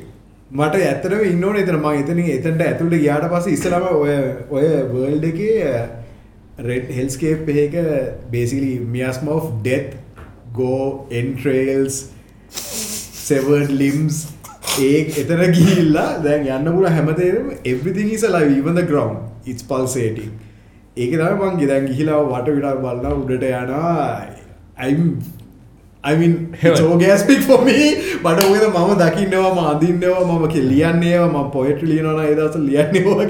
මට 0.52 0.76
ඇතරම 0.88 1.26
ඉන්නවන 1.26 1.58
එතන. 1.58 1.78
ම 1.78 1.88
එතන 1.96 2.20
එතට 2.28 2.64
ඇතුළට 2.68 3.02
ගයාට 3.02 3.28
පස 3.32 3.52
ඉස්සලම 3.56 3.86
ඔය 3.92 4.16
ඔය 4.52 4.66
වර්ල්ඩ 4.92 5.26
එක 5.32 5.42
රෙඩ් 6.58 6.90
හෙල්ස්කේප් 6.94 7.50
එක 7.50 7.76
basically 8.32 8.80
miasma 8.96 9.28
of 9.28 9.50
death 9.64 9.96
go 10.54 11.08
entrails 11.10 12.12
severed 12.50 13.72
limbs 13.72 14.28
ඒ 14.80 15.00
එතන 15.22 15.42
ගිහිල්ලා 15.56 16.22
දැන් 16.26 16.46
යන්න 16.58 16.74
පුල 16.76 16.86
හැමතේරම 16.96 17.50
everything 17.66 18.12
is 18.12 18.24
alive 18.24 18.52
even 18.58 18.76
the 18.76 18.86
ground 18.92 19.50
it's 19.50 19.64
pulsating. 19.64 20.32
ඒක 20.98 21.12
තමයි 21.18 21.34
මං 21.42 21.58
ගෙදැන් 21.62 21.88
ගිහිලා 21.90 22.22
වට 22.30 22.56
විඩා 22.58 22.76
බලලා 22.84 23.14
උඩට 23.22 23.46
යනවා 23.50 24.08
I'm 24.78 25.02
I 26.04 26.16
mean 26.16 26.32
it's 26.52 26.62
Heaven. 26.64 26.86
orgasmic 26.94 27.42
for 27.42 27.60
me 27.64 27.76
බට 28.24 28.42
ඔයද 28.46 28.64
මම 28.70 28.90
දකින්නවා 29.02 29.52
ම 29.52 29.60
අඳින්නවා 29.66 30.24
මම 30.30 30.48
කෙ 30.48 30.60
ලියන්නේවා 30.64 31.30
ම 31.36 31.52
පොයට 31.52 31.84
ලියනවන 31.84 32.20
ඒදස 32.24 32.58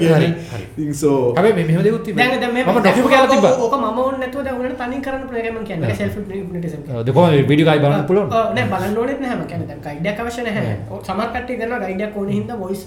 ගැන 0.02 0.24
හරි. 0.48 0.92
සෝ 0.94 1.18
හැබැයි 1.36 1.54
මෙ- 1.54 1.66
මෙහෙම 1.68 1.82
දෙකුත් 1.84 2.02
තිබෙනවා. 2.04 2.30
දැන් 2.30 2.40
දැන් 2.40 2.54
මේ 2.54 2.64
මම 2.64 2.78
ඩොකියුමන්ට් 2.78 3.12
කරලා 3.12 3.30
තිබ්බා. 3.32 3.52
ඕක 3.58 3.74
මම 3.74 3.98
ඕනේ 3.98 4.18
නැතුව 4.18 4.42
දැන් 4.44 4.60
උනට 4.60 4.78
තනින් 4.80 5.02
කරන්න 5.02 5.22
පුළුවන් 5.28 5.44
එකයි 5.44 5.52
මම 5.52 5.64
කියන්නේ 5.64 5.94
self 5.94 6.14
hypnotism 6.16 6.80
කියන්නේ. 6.80 6.98
ඔව්, 6.98 7.06
දෙකම 7.06 7.20
වීඩියෝ 7.48 7.72
එකයි 7.72 7.82
බලන්න 7.84 8.06
පුළුවන්. 8.10 8.28
ඔව් 8.32 8.54
නෑ 8.56 8.66
බලන්න 8.72 8.98
ඕනෙත් 8.98 9.20
නැහැ 9.20 9.38
මම 9.38 9.46
කියන්නේ 9.46 9.68
දැන් 9.70 9.82
ගයිඩ් 9.86 10.06
එකක් 10.12 10.20
අවශ්‍ය 10.20 10.42
නැහැ. 10.48 10.74
ඔව් 10.90 10.98
සමහර 11.08 11.28
කට්ටිය 11.32 11.56
කරනවා 11.60 11.80
ගයිඩ් 11.86 12.02
එකක් 12.08 12.16
ඕනේ 12.18 12.34
හින්දා 12.38 12.58
වොයිස් 12.58 12.82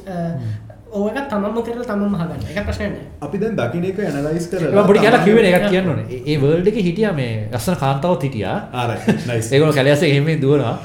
ඕක 0.91 1.15
එක 1.19 1.27
තමන්ම 1.31 1.57
කරලා 1.65 1.85
තමන්ම 1.89 2.15
අහගන්න. 2.15 2.41
ඒක 2.47 2.65
ප්‍රශ්නයක් 2.67 2.89
නෑ. 2.93 3.05
අපි 3.25 3.37
දැන් 3.41 3.55
දකින 3.59 3.83
එක 3.89 3.97
ඇනලයිස් 3.99 4.45
කර 4.51 4.61
මම 4.71 4.85
පොඩි 4.87 4.99
කියලා 5.03 5.23
කිව්වේ 5.25 5.43
නේ, 5.43 5.53
එකක් 5.57 5.67
කියන්න 5.71 5.89
ඕනේ. 5.91 6.05
ඒ- 6.25 6.39
වර්ල්ඩ් 6.41 6.67
එකේ 6.71 6.83
හිටියා 6.87 7.13
මේ 7.19 7.33
ලස්සන 7.53 7.75
කාන්තාවත් 7.81 8.23
හිටියා. 8.27 8.57
ආර 8.73 8.89
නයිස් 9.27 9.51
ඒගොල්ලෝ 9.51 9.75
කැලෑසේ 9.75 10.09
එහෙම 10.11 10.27
දුවනවා. 10.41 10.75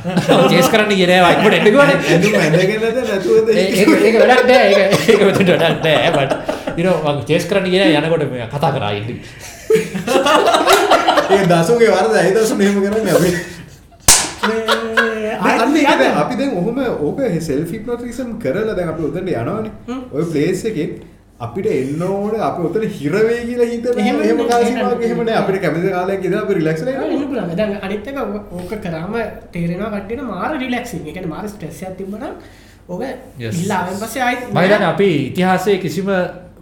චේස් 0.50 0.68
කරන්න. 0.72 0.90
ඇඳුම් 0.96 2.34
ඇඳගෙනද 2.40 2.84
නැතුවද 3.08 3.48
ඒ- 3.54 3.70
ඒක 3.78 3.88
ඒක 4.08 4.16
වැඩක් 4.20 4.44
නෑ. 4.50 4.66
ඒක 4.70 4.78
ඒක 5.08 5.20
මෙතනට 5.26 5.50
වැඩක් 5.54 5.80
නෑ. 5.86 6.10
but 6.18 6.30
you 6.78 6.84
know 6.86 6.96
මම 7.04 7.18
චේස් 7.28 7.44
කරන්න 7.46 7.66
ගියේ 7.70 7.86
නෑ 7.92 8.02
යනකොට 8.02 8.24
මේ 8.32 8.46
කතා 8.52 8.70
කරා. 8.72 8.90
ඒ 11.32 11.44
දසුගේ 11.48 11.90
වරද 11.94 12.14
ඇයි 12.20 12.32
දසු 12.36 12.54
මෙහෙම 12.56 12.76
කරන්නේ 12.82 13.04
දැන් 13.06 13.38
අපි 16.24 16.34
දැන් 16.40 16.52
ඔහොම 16.60 16.78
ඕක 17.06 17.18
සෙල්ෆ් 17.48 17.70
හිප්නොටිසම් 17.76 18.30
කරලා 18.44 18.76
දැන් 18.78 18.88
අපි 18.92 19.02
උතනට 19.08 19.18
යනවනේ. 19.22 19.72
ඔය 20.12 20.24
ප්ලේස් 20.32 20.64
එකේ 20.70 20.88
අපිට 21.44 21.66
එන්න 21.66 22.02
ඕනේ 22.06 22.40
අපි 22.48 22.60
උතන 22.68 22.84
හිර 22.98 23.12
වෙයි 23.28 23.42
කියලා 23.48 23.68
හිතන 23.72 23.98
එහෙම 24.02 24.18
එහෙම 24.26 24.40
කාසිමාවක් 24.50 25.02
එහෙම 25.06 25.22
නෑ. 25.26 25.36
අපිට 25.42 25.60
කැමති 25.64 25.90
කාලයක් 25.96 26.24
ඉඳලා 26.26 26.42
අපි 26.46 26.54
රිලැක්ස් 26.58 26.82
වෙලා 26.86 27.06
ඉන්න 27.16 27.24
පුළුවන්. 27.30 27.56
දැන් 27.56 27.72
අනිත් 27.86 28.06
එක 28.10 28.18
ඕක 28.58 28.72
කරාම 28.84 29.14
තේරෙනවා 29.54 29.90
කට්ටියට 29.94 30.22
මාර 30.28 30.52
රිලැක්සින්. 30.64 31.00
ඒ 31.06 31.12
කියන්නේ 31.16 31.32
මාර 31.34 31.48
ස්ට්‍රෙස් 31.54 31.82
එකක් 31.82 31.96
තිබ්බනම් 31.98 32.34
ඕක 32.88 33.02
Yes. 33.38 33.54
ඉල්ලා 33.62 33.78
ආවෙන් 33.80 33.98
පස්සේ 34.02 34.22
ආයෙත් 34.28 34.40
මම 34.48 34.58
හිතන්නේ 34.62 34.88
අපි 34.94 35.10
ඉතිහාසයේ 35.30 35.78
කිසිම 35.84 36.08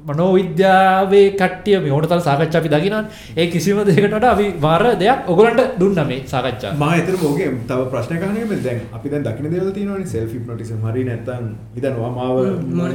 මනෝවිද්‍යාවේ 0.09 1.27
කට්ටිය 1.41 1.79
මේ 1.85 1.93
ඕනතර 1.97 2.21
සාකච්ඡා 2.29 2.61
අපි 2.63 2.71
දකිනවනේ. 2.75 3.03
ඒ 3.37 3.47
කිසිම 3.55 3.81
දෙයකට 3.89 4.15
වඩා 4.17 4.33
අපි 4.37 4.47
මාර 4.65 4.83
දෙයක් 5.03 5.29
ඔයගලන්ට 5.33 5.61
දුන්නා 5.81 6.05
මේ 6.11 6.21
සාකච්ඡාව. 6.33 6.73
මම 6.75 6.93
එතන 7.01 7.25
ඕකේ 7.29 7.49
තව 7.71 7.81
ප්‍රශ්නයක් 7.93 8.25
අහන්න 8.27 8.39
කැමතියි 8.41 8.65
දැන් 8.67 8.81
අපි 8.99 9.13
දැන් 9.15 9.27
දකින්න 9.29 9.53
දේවල් 9.55 9.71
තියෙනවනේ 9.79 10.13
සෙල්ෆ් 10.15 10.33
හිප්නොටිසම් 10.37 10.87
හරි 10.87 11.05
නැත්නම් 11.11 11.45
හිතනවා 11.77 12.11
මාව 12.19 12.39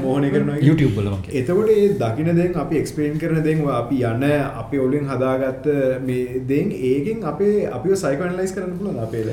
මෝහනය 0.06 0.32
කරනවා. 0.36 0.58
YouTube 0.70 0.93
වල 0.97 1.10
කියන්නේ. 1.28 1.41
එතකොට 1.41 1.70
ඒ 1.76 1.88
දකින 2.03 2.32
දෙන් 2.41 2.60
අපි 2.66 2.82
එක්ස්පේන් 2.82 3.22
කරන 3.24 3.43
දෙන් 3.49 3.64
ඔය 3.68 3.74
අපි 3.82 4.01
යන 4.12 4.28
අපි 4.64 4.84
ඔලින් 4.88 5.06
හදාගත්ත 5.14 5.72
මේ 6.10 6.43
දෙන් 6.51 6.76
ඒකෙන් 6.91 7.24
අපේ 7.34 7.56
අපිව 7.78 7.95
සයිකෝඇනලයිස් 8.03 8.58
කරන්න 8.58 8.78
පුළුවන් 8.82 8.99
අපේ. 9.08 9.24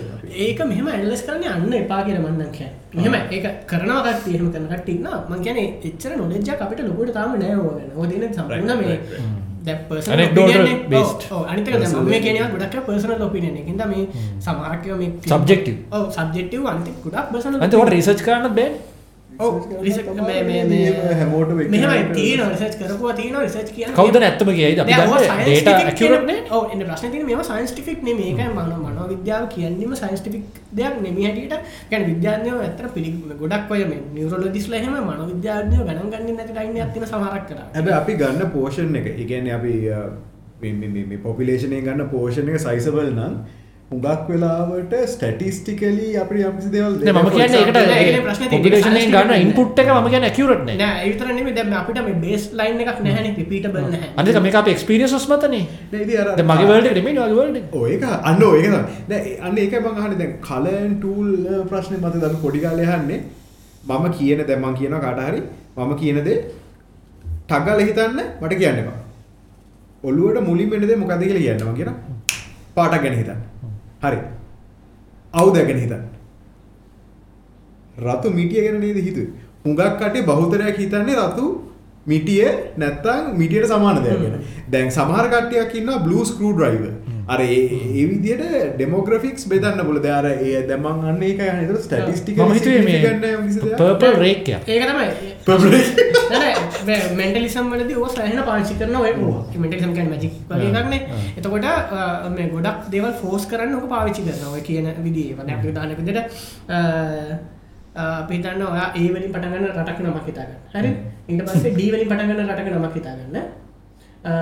ඒක 0.47 0.65
මෙහෙම 0.71 0.95
ඇනලස් 0.95 1.27
කරන්න 1.27 1.67
යන්න 1.67 1.83
එපා 1.83 2.03
කියලා 2.07 2.25
මම 2.25 2.39
නම් 2.39 2.55
කියන්නේ. 2.59 2.82
මෙහෙම 2.95 3.15
ඒක 3.35 3.45
කරනවා 3.71 4.03
කට්ටිය 4.07 4.35
එහෙම 4.37 4.49
කරන 4.55 4.67
කට්ටිය 4.73 4.95
ඉන්නවා. 4.99 5.21
මම 5.29 5.43
කියන්නේ 5.45 5.69
එච්චර 5.89 6.13
එකක් 6.55 6.63
අපිට 6.65 6.81
ලොකුට 6.89 7.15
තාම 7.17 7.37
නැහැ 7.43 7.57
ඕක 7.57 7.75
ගැන. 7.79 7.91
ඔය 7.99 8.07
දින 8.11 8.23
සම්පූර්ණ 8.37 8.73
මේ 8.83 8.99
මම 12.43 12.53
ගොඩක් 12.55 12.87
personal 12.89 13.21
opinion 13.29 13.55
එකකින්ද 13.61 13.83
මේ 13.93 14.05
සමහරක් 14.47 14.87
ඒවා 14.87 15.01
මේ 15.03 15.11
Subjective. 15.35 15.79
ඔව් 15.97 16.05
subjective 16.19 16.65
අනිත් 16.73 16.89
එක 16.93 16.97
ගොඩක් 17.05 17.29
අන්තිමට 17.35 17.77
opinion. 17.77 17.93
රිසර්ච් 17.97 18.21
කරන්නත් 18.27 18.57
බෑ. 18.59 18.71
ඔව් 19.39 19.55
රිසර්ච් 19.83 20.09
මේ 20.21 20.43
මේ 20.45 20.65
මේ 20.65 21.15
හැමෝටම 21.15 21.61
එක 21.61 21.71
මෙහෙමයි 21.71 22.15
තියෙනවා 22.15 22.49
රිසර්ච් 22.53 22.75
කරපුවා 22.81 23.15
තියෙනවා 23.15 23.43
රිසර්ච් 23.43 23.71
කියන්නේ 23.71 23.97
කවුද 23.97 24.17
නැත්තම 24.17 24.51
කියයිද 24.51 24.81
එන්න 26.73 26.83
ප්‍රශ්නේ 26.83 27.25
මේවා 27.25 27.45
සයන්ටිෆික් 27.45 28.03
නෙමෙයි. 28.03 28.29
ඒකයි 28.31 28.49
මනෝ 28.51 28.79
මනෝවිද්‍යාව 28.85 29.45
කියන්නේම 29.49 29.95
සයන්ටිෆික් 29.97 30.45
දෙයක් 30.77 31.01
නෙමෙයි 31.03 31.25
හැටියට. 31.27 31.55
කියන්නේ 31.89 32.09
විද්‍යාඥයෝ 32.09 32.61
ඇත්තට 32.61 32.95
පිළි 32.95 33.11
ගොඩක් 33.41 33.71
අය 33.73 33.85
මේ 33.85 34.01
නියුරොලොජිස්ලා 34.15 34.79
එහෙම 34.79 34.95
මනෝවිද්‍යාඥයෝ 35.05 35.85
ගණන් 35.87 36.13
ගන්නේ 36.13 36.35
නැති 36.35 36.55
ලයින් 36.55 36.77
එකක් 36.79 36.93
තියෙන 36.93 37.09
සමහරක් 37.09 37.47
කරා. 37.49 37.67
හැබැයි 37.75 37.97
අපි 37.97 38.13
ගන්න 38.17 38.51
පෝෂන් 38.53 38.97
එක 38.97 39.07
ඒ 39.09 39.25
කියන්නේ 39.25 39.55
අපි 39.55 39.73
අ, 39.91 39.99
මේ 40.61 40.73
මේ 40.75 40.89
මේ- 40.91 41.07
මේ 41.07 41.19
පොපියුලේෂන් 41.21 41.73
එකෙන් 41.73 41.85
ගන්න 41.89 42.09
පෝෂන් 42.11 42.49
එක 42.49 42.61
සයිසබල් 42.61 43.11
නම් 43.13 43.35
හුඟක් 43.93 44.29
වෙලාවට 44.29 44.93
ස්ටැටිස්ටිකලි 45.13 46.07
අපිට 46.21 46.45
යම්කිසි 46.49 46.71
දේවල් 46.75 46.95
නෑ 46.99 47.13
මම 47.15 47.29
කියන්නේ 47.31 47.61
නෑ, 47.67 47.83
ඒකනේ 47.83 47.97
ඒකට 48.05 48.25
ප්‍රශ්නේ 48.27 48.49
තියෙන්නේ. 48.49 48.63
population 48.63 48.97
එකෙන් 48.97 49.11
ගන්න 49.15 49.43
input 49.47 49.81
එක 49.83 49.89
මම 49.95 50.09
කියන්නේ 50.13 50.31
accurate 50.33 50.63
නෑ. 50.69 50.77
නෑ 50.83 51.03
ඒ 51.03 51.11
විතර 51.13 51.29
නෙමෙයි 51.31 51.55
දැන් 51.59 51.75
අපිට 51.81 51.99
මේ 52.07 52.15
බේස් 52.25 52.45
ලයින් 52.61 52.81
එකක් 52.85 53.01
නැහැනේ 53.07 53.35
රිපීටබල් 53.41 53.85
නැහැ. 53.87 54.09
අනිත් 54.17 54.35
එක 54.35 54.43
මේක 54.47 54.57
අපි 54.63 54.71
experiences 54.77 55.27
මතනේ. 55.33 55.61
නෑ, 55.93 56.03
ඉතින් 56.05 56.17
අර- 56.23 56.33
දැන් 56.39 56.49
මගේ 56.49 56.63
එක 56.63 56.65
ඔයාගේ 56.65 57.37
world 57.41 57.57
එක. 57.57 57.67
ඔය 57.83 57.91
ඒක 57.93 58.05
අන්න 58.31 58.43
ඔය 58.49 58.59
එක 58.63 58.67
තමයි. 58.67 58.83
දැන් 59.11 59.23
ඒ- 59.27 59.39
අන්න 59.47 59.59
ඒකයි 59.59 59.81
මම 59.83 60.01
අහන්නේ 60.01 60.19
දැන් 60.23 60.33
color 60.49 60.77
and 60.81 60.97
tool 61.05 61.29
අ, 61.53 61.63
ප්‍රශ්නේ 61.71 61.99
මත 62.01 62.25
අපි 62.31 62.37
පොඩි 62.47 62.59
කාලේ 62.67 62.89
අහන්නේ 62.89 63.21
මම 63.91 64.11
කියන 64.19 64.45
දැන් 64.49 64.61
මම 64.63 64.75
කියනවා 64.81 65.01
කාට 65.07 65.21
හරි 65.29 65.41
මම 65.77 65.95
කියන 66.01 66.25
දේ 66.25 66.39
ටග්ගල 67.49 67.81
හිතන්න 67.87 68.21
මට 68.43 68.55
කියන්න 68.59 68.79
එපා. 68.83 68.99
ඔළුවට 70.05 70.41
මුලින් 70.51 70.71
වෙන 70.71 70.89
දේ 70.91 70.97
මොකද්ද 70.97 71.23
කියලා 71.31 71.45
කියන්න 71.47 71.65
මම 71.69 71.75
කියනවා. 71.75 71.97
පාටක් 72.77 73.03
ගැන 73.05 73.17
හිතන්න. 73.23 73.41
හරි. 74.03 74.19
ආයුධ 75.35 75.59
ගැන 75.69 75.81
හිතන්න. 75.85 76.05
රතු 77.99 78.31
මිටිය 78.31 78.65
ගැන 78.65 78.81
නේද 78.81 78.97
හිතුවේ. 78.97 79.31
හුඟක් 79.65 79.99
කටේ 80.01 80.27
බහුතරයක් 80.31 80.77
හිතන්නේ 80.77 81.17
රතු 81.21 81.47
මිටිය 82.07 82.49
නැත්තම් 82.77 83.33
මිටියට 83.41 83.67
සමාන 83.67 84.03
දෙයක් 84.05 84.21
ගැන. 84.23 84.37
දැන් 84.71 84.91
සමහර 84.91 85.27
කට්ටියක් 85.29 85.75
ඉන්නවා 85.75 86.05
බ්ලූ 86.07 86.25
ස්ක්‍රූ 86.25 86.53
ඩ්‍රයිවර්. 86.53 86.93
අර 87.29 87.41
ඒ 87.41 88.07
විදිහට 88.09 88.45
ඩෙමෝග්‍රෆික්ස් 88.77 89.47
බෙදන්න. 89.49 89.81
දැන් 90.03 90.17
අර 90.19 90.27
ඒ 90.31 90.63
දැන් 90.69 90.81
මං 90.83 91.05
අන්න 91.11 91.23
එක. 91.23 91.41
ඒක 94.67 94.85
තමයි. 94.89 95.09
පර්පල් 95.47 95.75
නෑ 96.33 96.99
මෙන්ටලිසම් 97.15 97.71
වලදී 97.73 97.97
ඕවා 97.97 98.13
සෑහෙන 98.17 98.43
පාවිච්චි 98.43 98.75
කරනවා 98.75 99.03
ඔය 99.03 99.13
මෙන්ටලිසම් 99.59 99.93
කියන්නේ 99.95 100.13
මැජික් 100.13 100.35
වගේ 100.51 100.69
එකක් 100.73 100.91
නේ. 100.91 101.01
එතකොට 101.39 101.67
මේ 102.37 102.49
ගොඩක් 102.51 102.91
දේවල් 102.93 103.13
ෆෝස් 103.23 103.47
කරන්න 103.47 103.75
ඕක 103.79 103.89
පාවිච්චි 103.89 104.23
කරනවා. 104.27 104.53
ඔය 104.53 104.63
කියන 104.63 104.87
විදිහේ. 105.05 105.35
වද 105.39 105.51
අපි 105.53 105.69
උදාහරණයක් 105.69 105.99
විදිහට 105.99 106.21
අ, 106.69 106.79
අ, 107.95 108.03
අපි 108.21 108.35
හිතන්න 108.39 108.63
ඔයා 108.65 108.87
A 108.91 109.03
වලින් 109.09 109.33
පටන් 109.33 109.51
ගන්න 109.55 109.67
රටක 109.79 109.99
නමක් 110.03 110.27
හිතා 110.27 110.45
ගන්න. 110.45 110.61
හරි? 110.75 110.91
ඊට 111.29 111.43
පස්සේ 111.47 111.75
D 111.77 111.91
වලින් 111.93 112.09
පටන් 112.09 112.29
ගන්න 112.31 112.51
රටක 112.51 112.69
නමක් 112.75 112.95
හිතා 112.95 113.15
ගන්න. 113.19 113.37
අ, 114.25 114.33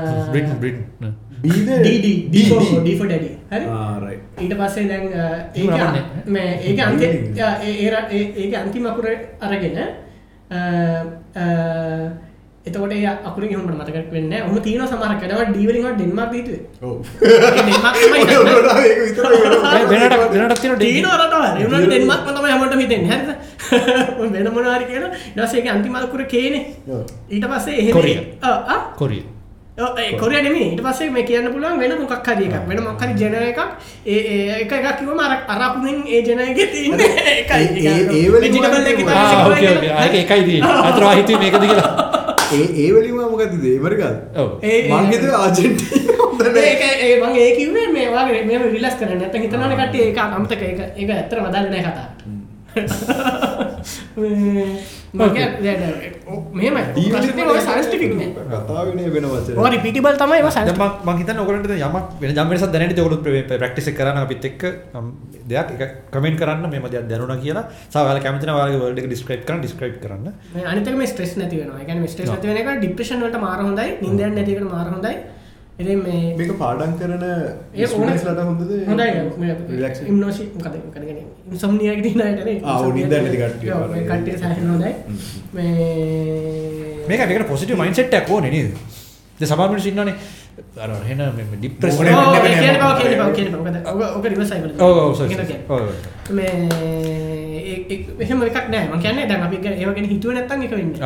For 2.98 3.08
daddy. 3.08 3.30
හරි? 3.50 3.64
ආ 3.68 3.96
රයිට්. 3.98 4.22
ඊට 4.38 4.54
පස්සේ 4.60 4.84
දැන් 4.88 5.04
ඒක. 5.54 5.70
මේ 6.26 6.48
ඒක 6.68 6.78
අන්තිම 6.80 7.10
ඒ 7.38 7.72
ඒ 7.78 7.90
ර- 7.90 8.08
ඒ- 8.10 8.32
ඒක 8.36 8.54
අන්තිම 8.56 8.86
අකුර 8.86 9.06
අරගෙන 9.40 9.78
අ, 10.50 10.60
එතකොට 12.66 12.92
ඒ 12.92 13.06
අකුරින් 13.24 13.50
එහෙම 13.50 13.62
මට 13.62 13.78
මතක 13.80 14.12
වෙන්නේ 14.12 14.28
නැහැ. 14.30 14.46
ඔහොම 14.46 14.60
තියෙනවා 14.60 14.88
සමහරක් 14.88 15.20
කඩවට 15.22 15.54
D 15.56 15.66
වලින් 15.68 15.84
වට 15.84 15.96
ඩෙන්මාර්ක් 15.96 16.32
හිතුවේ. 16.34 16.60
ඔව්. 16.82 16.98
ඒ 17.22 17.38
ඩෙන්මාර්ක් 17.56 17.96
තමයි 17.96 18.12
ඔය 18.12 18.20
හිතන්නේ. 18.20 18.54
ඔය 18.60 18.84
ඒක 18.84 19.00
විතරයි 19.06 19.40
වෙනවා. 19.44 19.72
වෙන. 19.90 20.12
හරිද? 23.10 23.32
වෙන 24.36 24.48
මොනවා 24.52 24.76
හරි 24.76 24.86
කියනවා. 24.86 25.12
ඊට 25.26 25.40
පස්සේ 25.40 25.58
ඒකේ 25.58 25.72
අන්තිම 25.72 25.94
අකුර 25.96 26.22
K 26.26 26.34
නේ. 26.50 26.62
ඔව්. 26.88 27.02
ඊට 27.30 27.46
පස්සේ 27.52 27.78
එහෙම 27.80 27.94
කොරියා. 27.96 28.24
කොරිය. 28.96 29.22
කොරියා 30.20 30.42
නෙමෙයි. 30.42 30.66
ඊට 30.70 30.82
පස්සේ 30.86 31.10
මේ 31.10 31.24
කියන්න 31.24 31.48
පුළුවන් 31.52 31.78
වෙන 31.80 31.92
මොකක් 32.00 32.28
හරි 32.28 32.44
එකක්. 32.48 32.56
වෙන 32.68 32.80
මොකක් 32.84 33.02
හරි 33.02 33.14
ජෙනර් 33.20 33.42
එකක්. 33.42 33.60
ඒ 34.06 34.18
එක 34.62 34.72
එකක් 34.72 34.88
කිව්වම 34.98 35.20
අර 35.20 35.32
අර 35.48 35.60
අකුරෙන් 35.68 35.98
ඒ 36.08 36.20
ජෙනර් 36.28 36.42
එකේ 36.46 36.66
තියෙන්නේ 36.74 37.10
එකයි. 37.40 37.64
ඒ- 37.86 38.08
ඒ 38.12 38.28
වලින් 38.28 38.42
vegetable 38.44 38.78
මොකක්ද 38.78 38.92
එකේ 38.92 39.06
ආ 39.10 39.26
තමයි 39.32 39.50
ඕකේ 39.50 39.72
ඕකේ. 39.74 39.92
ආ, 39.92 40.04
ඒක 40.06 40.14
එකයි 40.22 40.42
තියෙන්නේ. 40.44 40.74
අතර 40.88 41.02
ආ 41.04 41.14
හිතුවේ 41.14 41.40
මේකද 41.42 41.64
කියලා. 41.64 41.90
ඒ 42.52 42.64
ඒ 42.82 42.88
වලින්ම 42.94 43.18
මොකද්ද 43.24 43.52
ඉතින් 43.58 43.72
ඇමරිකාද? 43.74 44.16
ඔව්. 44.36 44.48
ඒ- 44.62 44.76
ඒ- 44.76 44.92
මං 44.92 45.06
හිතුවේ 45.12 45.36
ආජන්ටිනා 45.38 46.16
හොඳ 46.22 46.40
ඒ- 46.40 46.52
නෑ. 46.52 46.64
ඒක 46.66 46.82
ඒ 47.04 47.14
මම 47.20 47.34
ඒ 47.38 47.50
කිව්වේ 47.58 47.86
මේ 47.96 48.06
වගේ 48.14 48.42
මේව 48.48 48.62
රිලැක්ස් 48.74 48.96
කරන්න. 49.00 49.18
නැත්නම් 49.22 49.42
හිතනවනේ 49.44 49.76
කට්ටිය 49.80 50.02
ඒක 50.08 50.18
අමතක 50.26 50.62
ඒක 50.62 50.80
ඒක 50.96 51.10
ඇත්තට 51.10 51.38
වදාන්නේ 51.46 51.72
නැහැ 51.76 52.08
රිපීටබල් 59.74 60.16
තමයි 60.22 60.40
ඔයගලන්ට 61.42 61.68
දැන් 61.70 61.82
යමක් 61.88 62.06
වෙන 62.22 62.30
යම් 62.36 62.48
වෙනසක් 62.52 62.70
දැනෙන්නේ 62.74 63.04
ඔයගොල්ලෝ 63.04 63.44
ප්‍රැක්ටිස් 63.50 63.90
එක 63.90 63.96
කරන්න 64.00 64.22
අපිත් 64.24 64.44
එක්ක 64.50 64.62
මම 64.94 65.08
දෙයක් 65.50 65.74
එක 65.76 65.82
කමෙන්ට් 66.14 66.38
කරන්න 66.42 66.70
මේම 66.70 66.86
දෙයක් 66.94 67.08
දැනුණා 67.10 67.40
කියලා. 67.44 67.64
සහ 67.92 67.96
ඔයාලා 67.96 68.24
කැමති 68.26 68.46
නම් 68.46 68.56
ඔයාලගේ 68.60 68.80
වර්ල්ඩ් 68.82 69.02
එක 69.02 69.08
ඩිස්ක්‍රයිබ් 69.10 69.42
කරන්න 69.48 69.60
ඩිස්ක්‍රයිබ් 69.64 69.96
කරන්න. 70.04 70.26
මේ 70.54 70.64
අනිත් 70.72 70.86
එක 70.88 70.96
මේ 71.00 71.10
ස්ට්‍රෙස් 71.12 71.36
නැති 71.40 71.56
වෙනවා. 71.60 71.80
ඒ 71.80 71.86
කියන්නේ 71.88 72.04
මේ 72.04 72.12
ස්ට්‍රෙස් 72.14 72.28
ඔව්. 72.30 72.36
එක. 75.80 75.86
නිින්ද. 75.86 75.88
ඉතින් 75.88 75.98
මේ 76.02 76.36
මේක 76.36 76.52
පාඩම් 76.58 76.92
කරන 76.98 77.22
ඒ 77.22 77.86
ඕන- 77.86 78.18
ස්ටඩන්ස්ලට 78.18 78.42
හොඳද? 78.44 78.72
හොඳයි 78.88 79.08
රිලක්ස් 79.70 80.00
ඉම්නෝසි 80.02 80.44
කදගෙන 80.56 81.18
ඉම්සම්නියක් 81.50 81.98
නට 81.98 82.44
නින්දා. 82.44 83.20
කට්ටේ 84.10 84.36
සහ 84.38 84.44
හොඳයි. 84.62 84.92
මේ 85.54 87.06
මේක 87.08 87.20
මේක 87.28 87.48
පොසිටිව් 87.48 87.78
මයින්ඩ්සෙට් 87.78 88.14
එකක් 88.14 88.30
ඕනේ 88.30 88.50
නේද? 88.50 88.70
දැන් 89.40 89.48
සමහර 89.50 89.68
මිනිස්සු 89.68 89.88
ඉන්නවනේ 89.88 90.14
අර 90.76 90.90
එන 90.90 91.20
ડિප්‍රෙස් 91.60 91.96
මොනේ- 91.96 92.14
ඕ, 92.14 92.32
වෙන්න 92.32 92.36
ඒ 92.36 92.42
වෙන්න 92.44 92.60
කියන 92.60 92.74
යන්න. 92.74 92.80
බව 92.80 92.92
කියන 93.00 93.12
බව 93.18 93.32
කියන 93.34 93.48
බව 93.52 93.58
මොකද 93.58 93.76
ඔක 93.86 94.16
ඔක 94.16 94.24
රිවර්ස් 94.24 94.48
සයිකල් 94.48 94.70
ඔව් 94.78 94.98
ඔව් 94.98 95.14
sorry, 95.14 95.34
sorry. 95.34 95.56
ඔව් 95.68 95.80
ඔව්. 95.80 95.90
මේ 96.30 96.50
ඒ- 97.70 97.84
ඒ- 97.90 98.06
එහෙම 98.20 98.42
එකක් 98.42 98.68
නෑ. 98.68 98.84
මම 98.88 99.00
කියන්නේ 99.00 99.26
දැන් 99.26 99.42
අපි 99.42 99.56
ගැන- 99.56 99.78
ඒව 99.78 99.94
ගැන 99.94 100.04
හිතුවේ 100.04 100.34
නැත්තම් 100.36 100.62
ඒක 100.62 100.70
වෙන්නේ 100.70 101.00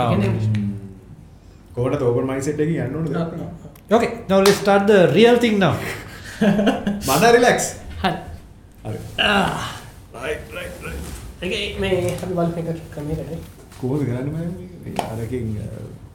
කෝට 1.75 2.03
ඕපන් 2.03 2.27
මයිසෙට් 2.27 2.61
එක 2.61 2.69
යන්න 2.69 2.95
ඕනද. 2.97 3.09
Okay, 3.91 4.25
now 4.31 4.39
let's 4.39 4.57
start 4.57 4.87
the 4.87 5.13
real 5.15 5.37
thing 5.37 5.59
now. 5.59 5.77
මන 6.41 7.25
රිලක්ස් 7.35 7.67
හරි 8.03 8.13
හරි 10.15 10.39
ඒක 11.43 11.77
මේ 11.83 11.91
අපි 12.15 12.33
බලපු 12.39 12.61
එක 12.63 12.81
ක්‍රමයකට 12.95 13.35
කොහොමද 13.81 14.03
කරන්න 14.09 14.29
මම? 14.31 14.97
අරකින් 15.05 15.45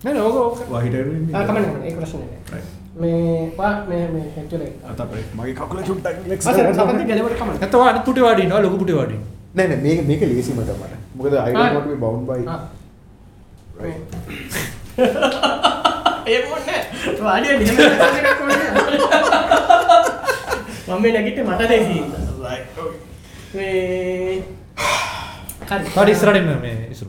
නෑ 0.01 0.15
නෑ 0.15 0.25
ඕක 0.25 0.37
ඕක. 0.41 0.57
වහිටරුවෙන් 0.73 1.29
ආ 1.29 1.45
කමන්න 1.45 1.65
කමන්න. 1.69 1.85
ඒක 1.85 1.95
ප්‍රශ්නේ 2.01 2.27
නෑ. 2.49 2.63
මේ 2.97 3.53
වා 3.59 3.73
මේ 3.91 4.03
මේ 4.17 4.25
ඇක්චුලි 4.33 4.69
අත 4.89 4.99
අපේ 5.05 5.23
මගේ 5.37 5.55
කකුල 5.61 5.79
චුට්ටක් 5.91 6.17
කරන්න 6.25 6.41
සපන්ති 6.41 6.81
ඕනේ. 6.81 7.07
ගැලවට 7.13 7.37
කමන්න. 7.39 7.57
ඔයා 7.77 7.89
අනිත් 7.93 8.03
පුටේ 8.09 8.25
වාඩි 8.27 8.41
ඉන්නවා 8.47 8.65
ලොකු 8.65 8.77
පුටේ 8.81 8.97
වාඩි. 8.99 9.15
නෑ 9.55 9.67
නෑ 9.73 9.81
මේක 9.85 9.99
මේක 10.09 10.21
ලේසි 10.33 10.51
මට 10.57 10.71
මට. 10.81 10.93
මොකද 11.15 11.33
I 11.37 11.53
don't 11.53 11.73
want 11.77 11.85
to 11.85 11.91
be 11.93 12.01
bound 12.01 12.23
by. 12.29 12.39
ඒ 16.29 16.39
මොන්නේ 16.45 16.81
වාඩිය 17.23 17.55
නිහම 17.59 17.77
එකක් 17.79 18.41
ඕනේ 18.41 18.61
මම 20.87 21.01
මේ 21.01 21.11
නැගිට්ටේ 21.13 21.45
මට 21.45 21.61
දෙසි 21.69 21.97
right 22.41 22.67
okay. 22.77 22.99
මේ 23.53 24.43
හරි 25.67 26.13
එන්න 26.37 26.61
මේ 26.61 26.87
ඉස්සර. 26.91 27.07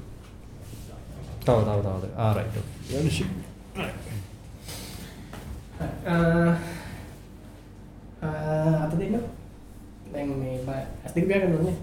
තව 1.40 1.58
තව 1.64 1.78
තව. 1.84 2.04
ආ 2.16 2.32
රයිට්. 2.34 2.56
යන්න 2.90 3.10
shit 3.10 3.30
අත 8.22 8.92
දෙන්න. 8.98 9.16
දැන් 10.12 10.28
මේ 10.38 10.56
ඇස් 10.68 11.12
දෙක 11.14 11.24
පියාගන්න 11.26 11.56
ඕනේ. 11.56 11.76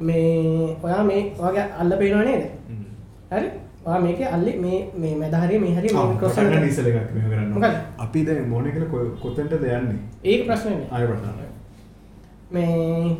මේ 0.00 0.76
ඔයා 0.82 1.04
මේ 1.04 1.22
ඔයාගේ 1.38 1.66
අල්ල 1.78 1.96
පේනවා 1.98 2.24
නේද? 2.24 2.44
හරි 3.30 3.48
මේකේ 3.86 4.24
අල්ලේ 4.24 4.56
මේ 4.56 4.90
මේ 4.98 5.14
මැද 5.14 5.34
හරිය 5.34 5.58
මේ 5.58 5.74
හරිය 5.74 5.90
මේ 5.92 6.18
ක්‍රොස් 6.18 6.34
කරන්න 6.34 6.64
ඉස්සල 6.64 6.86
එකක් 6.86 7.14
මෙහෙම 7.14 7.30
කරන්න? 7.30 7.52
අපි 7.98 8.24
දැන් 8.24 8.48
මොන 8.48 8.66
එකද 8.66 8.90
කො- 8.90 9.16
කොතෙන්ටද 9.22 9.64
යන්නේ? 9.64 9.94
ඒක 10.24 10.46
ප්‍රශ්නේ 10.46 10.86
ආය 10.92 11.06
ප්‍රශ්න. 11.06 11.26
මේ 12.52 13.16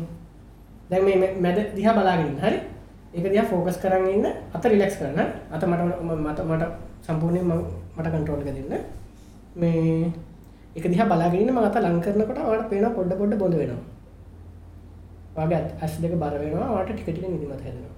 දැන් 0.89 1.03
මේ 1.05 1.15
මැ- 1.15 1.41
මැද 1.41 1.75
දිහා 1.75 1.93
බලාගෙන 1.93 2.37
හරි? 2.41 2.59
ඒක 3.15 3.31
දිහා 3.31 3.43
ෆෝකස් 3.43 3.77
කරන් 3.77 4.07
ඉන්න. 4.07 4.25
අත 4.53 4.65
රිලැක්ස් 4.65 4.97
කරන්න. 4.97 5.15
හරි? 5.15 5.53
අත 5.53 5.65
මට 5.65 6.01
මට 6.01 6.41
මට 6.41 6.61
සම්පූර්ණයෙන් 7.07 7.45
මම- 7.45 7.99
මට 7.99 8.07
කන්ට්‍රෝල් 8.07 8.39
එක 8.39 8.55
දෙන්න. 8.55 8.79
මේ 9.57 10.11
ඒක 10.75 10.89
දිහා 10.89 11.05
බලාගෙන 11.05 11.41
ඉන්න. 11.41 11.51
මම 11.51 11.65
අත 11.65 11.77
ලං 11.77 11.99
කරනකොට 11.99 12.37
ඔයාලට 12.37 12.69
පේනවා 12.69 12.89
පොඩ 12.89 13.13
පොඩ 13.13 13.33
බොඳ 13.33 13.55
වෙනවා. 13.55 15.43
අත්- 15.43 15.81
ඇස් 15.81 15.99
දෙක 16.01 16.15
බර 16.15 16.39
වෙනවා. 16.39 16.69
ඔයාලට 16.69 16.91
ටික 16.91 17.05
ටික 17.05 17.29
නිදිමත 17.29 17.61
හැදෙනවා. 17.61 17.97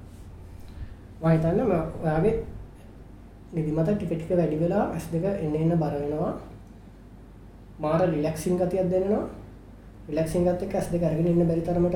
මම 1.24 1.32
හිතන්නේ 1.32 1.64
මම 1.64 2.04
ඔයාගේ 2.04 2.59
නිදිමත 3.54 3.90
ටික 3.90 4.10
ටික 4.10 4.32
වැඩි 4.38 4.58
වෙලා 4.64 4.86
ඇස් 4.94 5.06
දෙක 5.12 5.26
එන්න 5.26 5.56
එන්න 5.56 5.74
බර 5.82 5.94
වෙනවා. 6.02 6.34
මාර 7.80 8.02
රිලැක්සින් 8.14 8.58
ගතියක් 8.60 8.90
දැනෙනවා. 8.92 9.26
රිලැක්සින් 10.08 10.46
ගත් 10.46 10.62
එක්ක 10.64 10.76
ඇස් 10.76 10.88
දෙක 10.92 11.04
අරගෙන 11.04 11.28
ඉන්න 11.28 11.48
බැරි 11.48 11.62
තරමට 11.62 11.96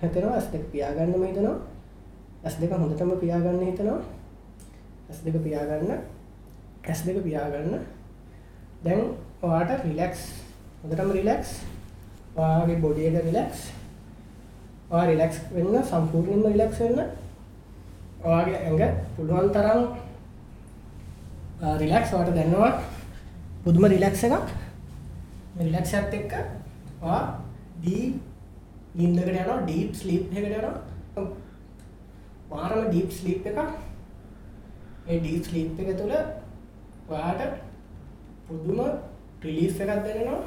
හැතෙනවා. 0.00 0.34
ඇස් 0.38 0.46
දෙක 0.52 0.64
පියාගන්නම 0.72 1.24
හිතනවා. 1.28 1.56
ඇස් 2.44 2.56
දෙක 2.60 2.70
හොඳටම 2.72 3.10
පියාගන්න 3.20 3.66
හිතනවා. 3.68 4.00
ඇස් 5.08 5.18
දෙක 5.24 5.36
පියාගන්න 5.44 5.90
ඇස් 6.88 7.00
දෙක 7.06 7.18
පියාගන්න. 7.26 7.74
දැන් 8.84 9.00
ඔයාට 9.42 9.84
රිලැක්ස් 9.84 10.22
හොඳටම 10.82 11.10
රිලැක්ස් 11.18 11.50
ඔයාගේ 12.36 12.80
බොඩි 12.84 13.06
එක 13.08 13.24
රිලැක්ස් 13.28 13.60
ඔයා 14.90 15.06
රිලැක්ස් 15.10 15.36
වෙන්න 15.52 15.76
සම්පූර්ණයෙන්ම 15.90 16.48
රිලැක්ස් 16.52 16.80
වෙන්න. 16.80 17.04
ඔයාගේ 18.24 18.58
ඇඟ 18.64 18.96
පුළුවන් 19.16 19.52
තරම් 19.52 19.80
රිලැක්ස් 21.60 22.12
ඔයාට 22.12 22.34
දැනෙනවා. 22.34 22.82
පුදුම 23.64 23.84
රිලැක්ස් 23.84 24.24
එකක්. 24.24 24.48
රිලැක්ස් 25.58 25.94
එකත් 25.94 26.14
එක්ක 26.14 26.32
ඔයා 27.02 27.22
ඩීප් 27.82 28.14
නින්දකට 28.94 29.28
යනවා 29.28 29.60
ඩීප් 29.62 29.94
ස්ලීප් 29.94 30.32
එකකට 30.32 30.56
යනවා. 30.58 31.26
මාරම 32.50 32.88
ඩීප් 32.88 33.12
ස්ලීප් 33.12 33.46
එකක්. 33.46 33.60
ඒ 35.08 35.20
ඩීප් 35.20 35.44
ස්ලීප් 35.48 35.80
එක 35.80 35.96
තුළ 35.98 36.14
ඔයාට 37.08 37.56
පුදුම 38.48 38.78
රිලීෆ් 39.44 39.80
එකක් 39.80 40.04
දැනෙනවා. 40.04 40.42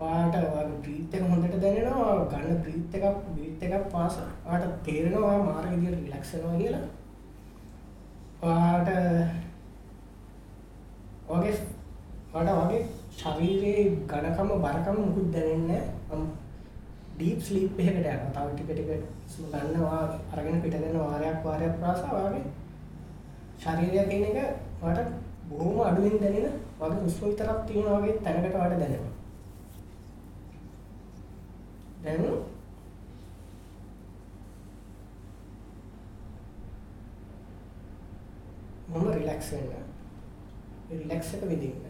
ඔයාට 0.00 0.34
ඔයාගේ 0.42 0.80
බ්‍රීත් 0.82 1.14
එක 1.14 1.30
හොඳට 1.30 1.58
දැනෙනවා. 1.62 2.04
ඔයා 2.04 2.28
ගන්න 2.32 2.62
බ්‍රීත් 2.62 2.94
එකක් 2.94 3.24
බ්‍රීත් 3.32 3.62
එකක් 3.62 3.90
පාස 3.94 4.20
ඔයාට 4.20 4.78
තේරෙනවා 4.84 5.32
ඔයා 5.32 5.48
මාර 5.48 5.66
විදියට 5.72 6.00
රිලැක්ස් 6.04 6.34
වෙනවා 6.34 6.60
කියලා. 6.62 6.84
ඔයාට 8.46 8.88
ඔයාගේ 11.28 11.54
ඔයාට 12.34 12.50
ඔයාගේ 12.54 12.82
ශරීරයේ 13.18 13.84
ඝනකම 14.10 14.50
බරකම 14.64 14.96
මුකුත් 15.00 15.28
දැනෙන්නේ 15.34 15.80
නැහැ. 15.80 16.26
ඩීප් 17.14 17.40
ස්ලීප් 17.42 17.78
එකකට 17.80 17.98
යනවා. 17.98 18.30
තව 18.34 18.46
ටික 18.50 18.68
ටික 18.68 18.90
හුස්ම 19.24 19.44
ගන්නවා 19.52 20.00
අරගෙන 20.32 20.62
පිට 20.62 20.76
දෙන 20.76 20.98
වාරයක් 21.00 21.38
වාරයක් 21.44 21.74
පාසා 21.82 22.16
ඔයාගේ 22.18 22.44
ශරීරය 23.62 24.08
කියන 24.10 24.24
එක 24.30 24.38
ඔයාට 24.82 25.12
බොහොම 25.50 25.78
අඩුවෙන් 25.88 26.18
දැනෙන 26.22 26.58
වගේ 26.80 27.04
හුස්ම 27.04 27.22
විතරක් 27.26 27.60
තියෙන 27.68 27.88
වගේ 27.94 28.18
තැනකට 28.24 28.54
ඔයාට 28.54 28.80
දැනෙනවා. 28.80 29.14
දැන් 32.04 32.20
මම 38.88 39.06
රිලැක්ස් 39.36 39.52
වෙන්න. 39.52 39.84
රිලැක්ස් 40.90 41.34
එක 41.34 41.44
විඳින්න 41.48 41.84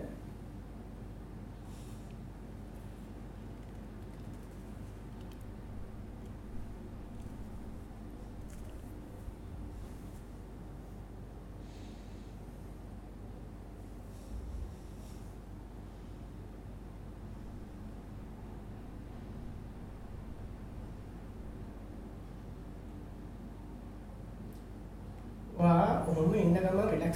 ඔයා 25.59 26.05
ඔහොම 26.09 26.35
ඉන්න 26.35 26.57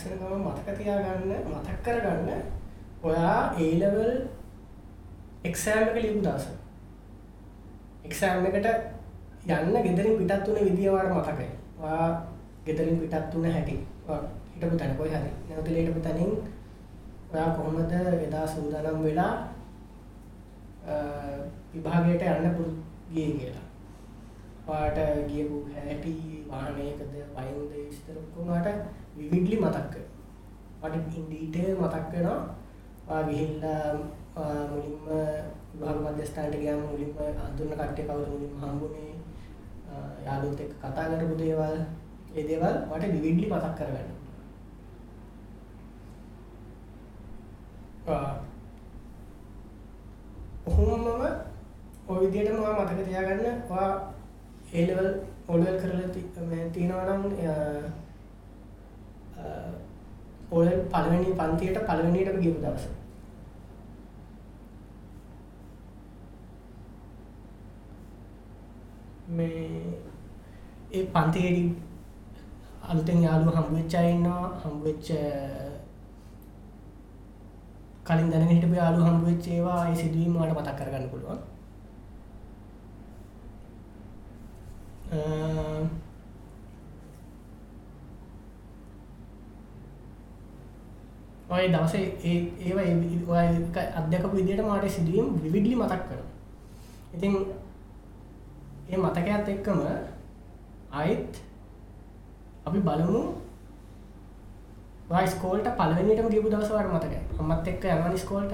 ගමන් 0.01 0.07
රිලැක්ස් 0.07 0.07
වෙන 0.07 0.18
ගමන් 0.20 0.42
මතක 0.46 0.68
තියාගන්න 0.78 1.32
මතක් 1.51 1.78
කරගන්න 1.84 2.28
ඔයා 3.03 3.36
A 3.57 3.66
level 3.78 4.11
එක්සෑම් 5.44 5.88
එක 5.88 5.96
ලියපු 5.96 6.20
දවස 6.22 6.46
එක්සෑම් 8.05 8.46
එකට 8.46 8.68
යන්න 9.51 9.82
ගෙදරින් 9.86 10.18
පිටත් 10.18 10.48
වුණ 10.48 10.64
විදිය 10.66 10.88
ඔයාලට 10.88 11.16
මතකයි. 11.28 11.48
ඔයා 11.80 12.09
ගෙදරින් 12.66 12.98
පිටත් 13.01 13.34
වුණ 13.34 13.53
හැටි. 13.53 13.76
ඔයා 14.09 14.22
හිටපු 14.55 14.76
තැන 14.76 14.96
කොයි 14.96 15.11
හරි. 15.11 15.30
නැවතිලා 15.48 15.82
හිටපු 15.82 16.01
තැනින් 16.01 16.32
ඔයා 17.32 17.51
කොහොමද 17.51 17.92
එදා 18.26 18.46
සූදානම් 18.46 19.03
වෙලා 19.05 19.32
අ, 20.86 20.94
විභාගයට 21.74 22.22
යන්න 22.22 22.55
පුරු 22.57 22.70
ගියේ 23.12 23.32
කියලා. 23.32 23.66
ඔයාට 24.68 25.28
ගියපු 25.28 25.57
හැටි 25.76 26.14
වාහනයකද 26.48 27.01
වයින්ද 27.36 27.70
විස්තර 27.72 28.16
ඔක්කොම 28.16 28.48
ඔයාට 28.48 28.80
විවිඩ්ලි 29.20 29.56
මතක් 29.58 29.94
වෙනවා. 29.94 30.08
ඔයාට 30.82 31.14
ඉන් 31.16 31.24
ඩීටේල් 31.26 31.76
මතක් 31.76 32.06
වෙනවා. 32.12 32.40
ඔයා 33.08 33.22
ගිහිල්ලා 33.28 33.84
අ, 34.36 34.42
මුලින්ම 34.70 34.98
විභාග 35.72 35.98
මධ්‍යස්ථානට 36.04 36.54
ගියාම 36.56 36.80
මුලින්ම 36.82 37.12
අඳුරන 37.46 37.72
කට්ටිය 37.72 38.04
කවුද 38.06 38.28
මුලින්ම 38.28 38.54
හම්බුනේ 38.62 39.12
අ, 39.90 39.94
යාළුවොත් 40.26 40.60
එක්ක 40.60 40.74
කතා 40.82 41.08
කරපු 41.12 41.34
දේවල් 41.38 41.76
ඒ 42.36 42.42
දේවල් 42.48 42.76
ඔයාට 42.86 43.12
විවිඩ්ලි 43.14 43.46
මතක් 43.48 43.74
කරගන්න. 43.78 44.08
ආ 48.08 48.30
ඔහොමම 50.66 51.04
ඔය 52.08 52.18
විදිහටම 52.22 52.62
ඔයා 52.62 52.78
මතක 52.80 53.00
තියාගන්න 53.08 53.42
ඔයා 53.70 53.90
A 54.72 54.86
level 54.88 55.08
O 55.48 55.56
level 55.56 55.76
කරලා 55.82 56.08
ති- 56.08 56.46
මේ 56.48 56.64
තියෙනවා 56.70 57.04
නම් 57.08 57.22
පොල් 60.51 60.68
පළවෙනි 60.93 61.36
පන්තියට 61.41 61.78
පළවෙනියටම 61.88 62.41
ගියපු 62.43 62.61
දවස. 62.62 62.84
මේ 69.30 69.61
ඒ 70.93 71.05
පන්තියේදී 71.14 71.68
අලුතෙන් 72.88 73.22
යාළුවෝ 73.22 73.57
හම්බ 73.57 73.76
වෙච්ච 73.76 73.95
අය 73.95 74.09
ඉන්නවා 74.12 74.47
හම්බ 74.62 74.82
වෙච්ච 74.84 75.09
කලින් 78.07 78.30
දැනගෙන 78.32 78.53
හිටපු 78.55 78.74
යාළුවෝ 78.74 79.09
හම්බ 79.11 79.24
වෙච්ච 79.28 79.45
ඒවා 79.49 79.80
ඒ 79.86 79.97
සිදුවීම් 80.03 80.34
වලට 80.38 80.59
මතක් 80.59 80.78
කරගන්න 80.78 81.11
පුළුවන්. 81.12 81.41
අ, 91.51 91.55
ඔය 91.55 91.68
දවසේ 91.68 92.03
ඒ 92.24 92.36
ඒවා 92.61 92.84
ඒ- 92.84 93.24
ඔය 93.28 93.46
එක 93.59 93.76
අධ්‍යකපු 93.96 94.36
විදියට 94.36 94.62
මට 94.64 94.90
සිදුවීම් 94.90 95.28
විවිඩ්ලි 95.42 95.76
මතක් 95.76 96.03
කර 96.09 96.20
ඉතින් 97.14 97.34
ඒ 98.88 98.96
මතකයත් 98.98 99.48
එක්කම 99.48 99.80
අයිත් 100.92 101.32
අපි 102.66 102.78
බලමු 102.80 103.22
ස්කෝල්ට 105.28 105.68
පලවෙනිටම 105.76 106.28
ගිපු 106.30 106.48
දවසවට 106.51 106.92
මතක 106.92 107.14
අම්මත් 107.40 107.68
එක්ක 107.68 107.84
යමනි 107.86 108.18
ස්කෝල්ට 108.18 108.53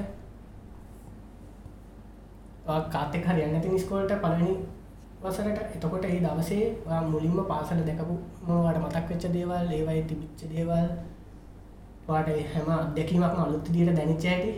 කාතෙක් 2.90 3.24
හරි 3.26 3.42
යන්න 3.42 3.60
ති 3.62 3.78
ස්කෝල්ට 3.78 4.12
පලවෙනි 4.16 4.54
වසරට. 5.22 5.58
එතකොට 5.74 6.04
ඒ 6.04 6.20
දවසේ 6.20 6.64
ඔයා 6.86 7.02
මුලින්ම 7.04 7.36
පාසල 7.44 7.80
දැකපු 7.80 8.14
මවට 8.42 8.78
මතක් 8.78 9.08
වෙච්ච 9.10 9.24
දේවල් 9.32 9.70
ඒවයි 9.70 10.02
තිබිච්ච 10.04 10.40
දේවල් 10.50 10.88
වාට 12.08 12.28
හැම 12.52 12.68
අත්දැකීමක්ම 12.72 13.42
අලුත් 13.44 13.68
දියට 13.74 13.96
දැනිච්ච 13.96 14.26
හැටි. 14.30 14.52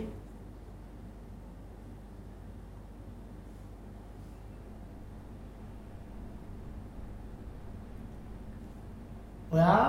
ඔයා 9.51 9.79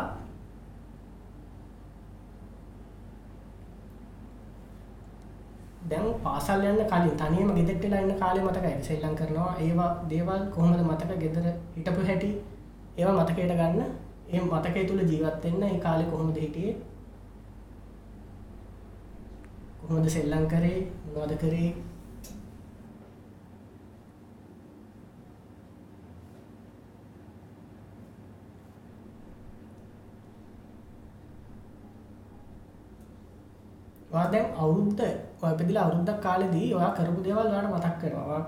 දැන් 5.91 6.07
පාසල් 6.25 6.65
යන්න 6.65 6.85
කලින් 6.91 7.17
තනියම 7.21 7.51
ගෙදරට 7.57 7.83
වෙලා 7.85 8.01
ඉන්න 8.05 8.21
කාලේ 8.21 8.45
මතකයි 8.45 8.77
සෙල්ලම් 8.89 9.17
කරනවා. 9.17 9.51
ඒවා 9.65 9.91
දේවල් 10.11 10.47
කොහොමද 10.55 10.81
මතක 10.85 11.19
ගෙදර 11.25 11.51
හිටපු 11.77 12.07
හැටි? 12.09 12.31
ඒවා 12.99 13.19
මතකයට 13.19 13.53
ගන්න. 13.61 13.83
ඒ 14.33 14.41
මතකය 14.43 14.87
තුල 14.89 15.05
ජීවත් 15.11 15.45
වෙන්න 15.45 15.69
ඒ 15.69 15.79
කාලේ 15.87 16.11
කොහොමද 16.15 16.41
හිටියේ? 16.45 16.77
කොහොමද 19.91 20.09
සෙල්ලම් 20.09 20.45
කරේ 20.47 20.81
මොනවද 21.07 21.33
කරේ 21.39 21.71
ඔයා 34.11 34.31
දැන් 34.33 34.47
අවුරුද්ද 34.57 35.01
ඔය 35.43 35.51
ඉපදිලා 35.53 35.85
අවුරුද්දක් 35.85 36.21
කාලෙදී 36.21 36.75
ඔයා 36.75 36.95
කරපු 36.97 37.21
දේවල් 37.27 37.47
ඔයාට 37.47 37.71
මතක් 37.73 37.95
කරනවා. 38.01 38.27
ඔයා 38.29 38.45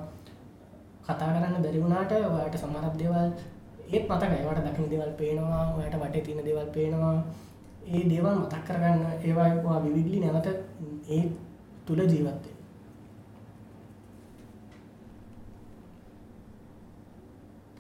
කතා 1.07 1.35
කරන්න 1.35 1.63
බැරි 1.65 1.83
වුණාට 1.83 2.13
ඔයාට 2.13 2.57
සමහරක් 2.57 2.97
දේවල් 2.99 3.31
ඒත් 3.93 4.05
මතකයි. 4.11 4.43
ඔයාට 4.43 4.67
දකින්න 4.67 4.93
දේවල් 4.93 5.13
පේනවා, 5.21 5.65
ඔයාට 5.77 6.03
වටේ 6.03 6.25
තියෙන 6.27 6.47
දේවල් 6.49 6.69
පේනවා. 6.77 7.17
ඒ 7.87 8.03
දේවල් 8.11 8.37
මතක් 8.39 8.65
කරගන්න 8.67 9.01
ඒවා 9.27 9.49
ඔයා 9.61 9.85
විවිධලි 9.85 10.19
නැවත 10.21 10.47
ඒ 11.09 11.23
තුල 11.87 12.01
ජීවත් 12.03 12.25
වෙන්න. 12.25 12.59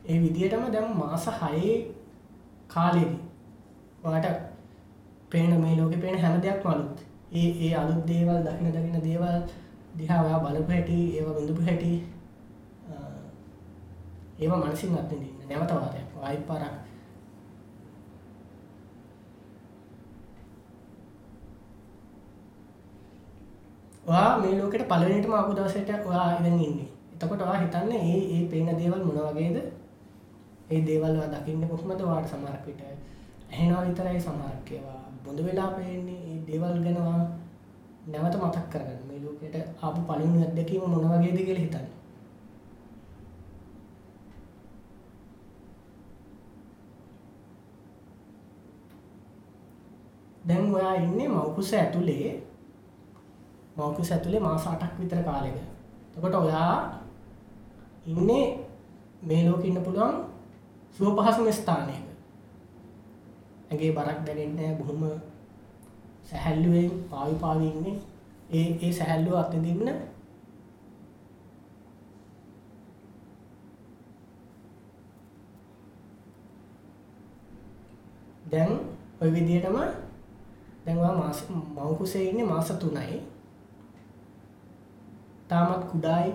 ඒ 0.04 0.16
විදිහටම 0.20 0.64
දැන් 0.72 0.96
මාස 0.96 1.26
6 1.26 1.74
කාලෙදී 2.68 3.18
ඔයාට 4.04 4.40
පේන 5.30 5.52
මේ 5.60 5.76
ලෝකේ 5.76 6.00
පේන 6.00 6.18
හැම 6.18 6.42
දෙයක්ම 6.42 6.68
අලුත්. 6.68 6.98
ඒ 7.32 7.48
ඒ 7.64 7.74
අලුත් 7.76 8.00
දේවල් 8.08 8.38
දකින 8.46 8.72
දකින 8.72 8.96
දේවල් 9.02 9.36
දිහා 9.98 10.22
ඔයා 10.24 10.40
බලපු 10.44 10.72
හැටි, 10.72 10.98
ඒවා 11.16 11.36
විඳපු 11.38 11.62
හැටි 11.62 11.92
අ, 12.88 12.94
ඒවා 14.40 14.60
මනසින් 14.62 14.98
අත්විඳින්න 14.98 15.48
නැවත 15.48 15.70
වාරයක්. 15.72 16.08
ආයෙත් 24.02 24.10
පාරක් 24.10 24.38
ඔයා 24.38 24.38
මේ 24.38 24.60
ලෝකෙට 24.60 24.88
පළවෙනිටම 24.88 25.32
ආපු 25.32 25.54
දවසට 25.54 26.06
ඔයා 26.06 26.36
ඉඳන් 26.38 26.60
ඉන්නේ. 26.60 26.88
එතකොට 27.14 27.40
ඔයා 27.40 27.60
හිතන්නේ 27.60 28.02
මේ 28.02 28.26
මේ 28.28 28.48
පේන 28.50 28.78
දේවල් 28.78 29.04
මොන 29.04 29.34
වගේද? 29.34 29.56
ඒ 30.70 30.86
දේවල් 30.86 31.16
ඔයා 31.16 31.40
දකින්නේ 31.40 31.68
කොහොමද? 31.68 32.00
ඔයාට 32.00 32.28
සමහරක් 32.28 32.66
විට 32.66 32.82
ඇහෙනවා 33.50 33.86
විතරයි 33.86 34.20
සමහරක් 34.20 34.70
ඒවා 34.72 35.10
බොඳ 35.24 35.44
වෙලා 35.44 35.70
පේන්නේ. 35.70 36.20
මේ 36.26 36.46
දේවල් 36.46 36.84
ගැන 36.84 36.96
ඔයා 36.96 37.30
නැවත 38.06 38.36
මතක් 38.36 38.70
කරගන්න. 38.70 39.08
මේ 39.08 39.20
ලෝකෙට 39.24 39.56
ආපු 39.82 40.00
පළවෙනි 40.00 40.46
අත්දැකීම 40.46 40.90
මොන 40.90 41.10
වගේද 41.10 41.36
කියලා 41.36 41.64
හිතන්න. 41.64 41.86
දැන් 50.48 50.74
ඔයා 50.74 50.94
ඉන්නේ 50.94 51.28
මව්කුස 51.28 51.74
ඇතුලේ 51.74 52.51
මව්කුස 53.76 54.12
ඇතුලේ 54.12 54.40
මාස 54.40 54.66
8ක් 54.66 54.92
විතර 54.98 55.22
කාලෙක. 55.24 55.56
එතකොට 56.08 56.34
ඔයා 56.36 56.74
ඉන්නේ 58.06 58.44
මේ 59.22 59.42
ලෝකෙ 59.46 59.66
ඉන්න 59.68 59.82
පුළුවන් 59.82 60.16
සුව 60.96 61.16
පහසුම 61.18 61.46
ස්ථානයක. 61.50 62.04
ඇඟේ 63.68 63.92
බරක් 63.92 64.18
දැනෙන්නේ 64.26 64.56
නැහැ 64.56 64.78
බොහොම 64.78 65.02
සැහැල්ලුවෙන් 66.24 66.90
පාවි 67.10 67.34
පාවි 67.34 67.66
ඉන්නේ. 67.66 67.96
ඒ 68.50 68.66
ඒ 68.80 68.92
සැහැල්ලුව 68.92 69.34
අත්විඳින්න 69.34 70.00
දැන් 78.52 78.72
ওই 79.20 79.30
විදිහටම 79.32 79.76
දැන් 80.84 80.98
ඔයා 80.98 81.16
මාස 81.16 81.38
මව් 81.48 81.96
කුසේ 81.98 82.24
ඉන්නේ 82.24 82.46
මාස 82.46 82.72
3යි. 82.72 83.31
තාමත් 85.52 85.84
කුඩායි. 85.90 86.32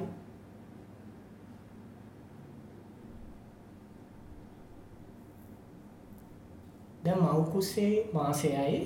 දැන් 7.03 7.19
මව් 7.23 7.41
කුසේ 7.51 7.93
මාසයයි 8.13 8.77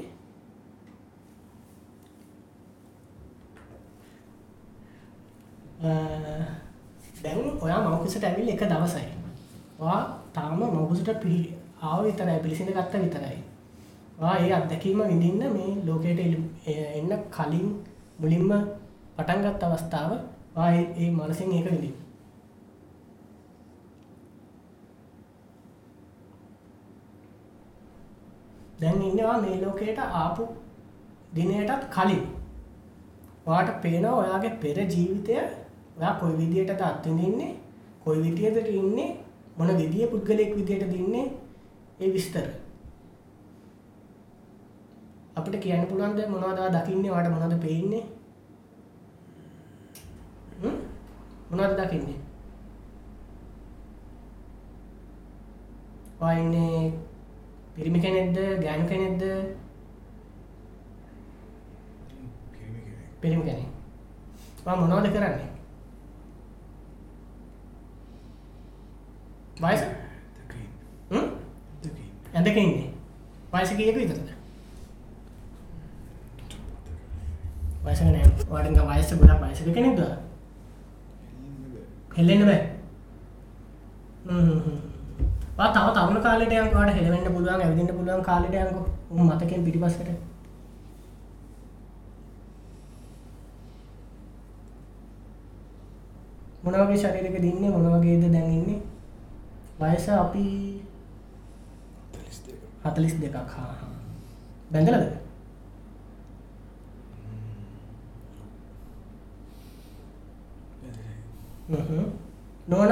අ, 5.81 5.89
දැන් 7.23 7.39
ඔයා 7.61 7.79
මව් 7.83 7.95
කුසට 8.03 8.23
ඇවිල්ලා 8.23 8.55
එක 8.55 8.63
දවසයි. 8.71 9.05
ඔයා 9.79 10.01
තාම 10.33 10.59
මව් 10.59 10.83
කුසට 10.89 11.09
පිළි 11.23 11.41
ආව 11.81 11.99
විතරයි 12.05 12.39
පිළිසිඳ 12.43 12.69
ගත්ත 12.69 12.93
විතරයි. 13.03 13.37
ඔයා 14.19 14.35
ඒ 14.37 14.51
අත්දැකීම 14.53 14.99
විඳින්න 15.03 15.53
මේ 15.55 15.71
ලෝකයට 15.85 16.19
එළි- 16.19 16.49
එ- 16.67 16.91
එන්න 16.99 17.11
කලින් 17.31 17.67
මුලින්ම 18.19 18.51
පටන් 19.21 19.43
ගත්ත 19.45 19.63
අවස්ථාව 19.63 20.11
ඔයා 20.57 20.71
ඒ- 20.71 20.93
ඒ 20.97 21.09
මනසින් 21.09 21.51
ඒක 21.51 21.65
විඳින්න. 21.65 21.97
දැන් 28.81 29.01
ඉන්නවා 29.01 29.41
මේ 29.41 29.57
ලෝකයට 29.61 29.99
ආපු 30.13 30.43
දිනයටත් 31.35 31.83
කලින්. 31.89 32.23
ඔයාට 33.47 33.81
පේනවා 33.81 34.15
ඔයාගේ 34.15 34.53
පෙර 34.61 34.77
ජීවිතය 34.85 35.35
ඔයා 35.97 36.13
කොයි 36.13 36.37
විදියටද 36.37 36.81
අත්විඳින්නේ 36.81 37.51
කොයි 38.03 38.23
විදියටද 38.23 38.67
ඉන්නේ 38.71 39.09
මොන 39.57 39.77
විදිය 39.77 40.07
පුද්ගලයෙක් 40.07 40.55
විදියටද 40.55 40.93
ඉන්නේ 40.93 41.25
ඒ 42.01 42.13
විස්තර. 42.13 42.47
අපිට 45.35 45.55
කියන්න 45.63 45.87
පුළුවන්ද 45.87 46.19
මොනවද 46.29 46.59
ඔයා 46.59 46.73
දකින්නේ 46.75 47.11
ඔයාට 47.11 47.31
මොනවද 47.31 47.55
පේන්නේ 47.61 48.03
හ්ම් 50.61 50.75
මොනවද 51.51 51.79
දකින්නේ? 51.79 52.19
ඔයා 56.21 56.39
ඉන්නේ 56.39 56.93
පිරිමි 57.75 57.99
කෙනෙක්ද 57.99 58.37
ගෑනු 58.63 58.87
කෙනෙක්ද? 58.89 59.23
පිරිමි 63.21 63.43
කෙනෙක්. 63.43 63.69
ඔයා 64.65 64.79
මොනවද 64.81 65.11
කරන්නේ? 65.13 65.49
වයස? 69.61 69.87
හ්ම්? 71.11 71.27
ඇඳක 72.33 72.57
ඉන්නේ. 72.57 72.89
වයස 73.53 73.75
කීයක 73.77 73.97
විතරද 73.97 74.31
වයසක 77.85 78.03
නෑ. 78.05 78.25
ඔයාට 78.49 78.69
නිකන් 78.71 78.89
වයස 78.89 79.15
ගොඩක් 79.19 79.41
වයසක 79.43 79.73
කෙනෙක්ද? 79.75 80.30
හෙල්ලෙන්න 82.17 82.45
බෑ. 82.49 82.61
තව 85.75 85.87
තවන 85.95 86.21
කාලට 86.25 86.53
යන්කට 86.57 86.97
හෙළවෙන්න 86.97 87.33
පුළුවන් 87.35 87.61
ඇවිදින්න 87.61 87.95
පුළුවන් 87.97 88.27
කාලට 88.29 88.55
යංක 88.63 88.75
උ 89.11 89.23
මතකෙන් 89.29 89.65
පිටිපස්සට. 89.65 90.09
මොනවගේ 96.63 97.01
ශරීරක 97.03 97.37
දින්නේ 97.41 97.73
මොනවගේද 97.75 98.23
දැන්ඉන්නේ 98.33 98.79
වයස 99.81 100.05
අපි 100.09 100.45
හතලිස් 102.83 103.15
දෙකක්. 103.21 103.37
හා. 103.55 103.73
බැඳලද 104.71 105.30
නොන 111.71 112.91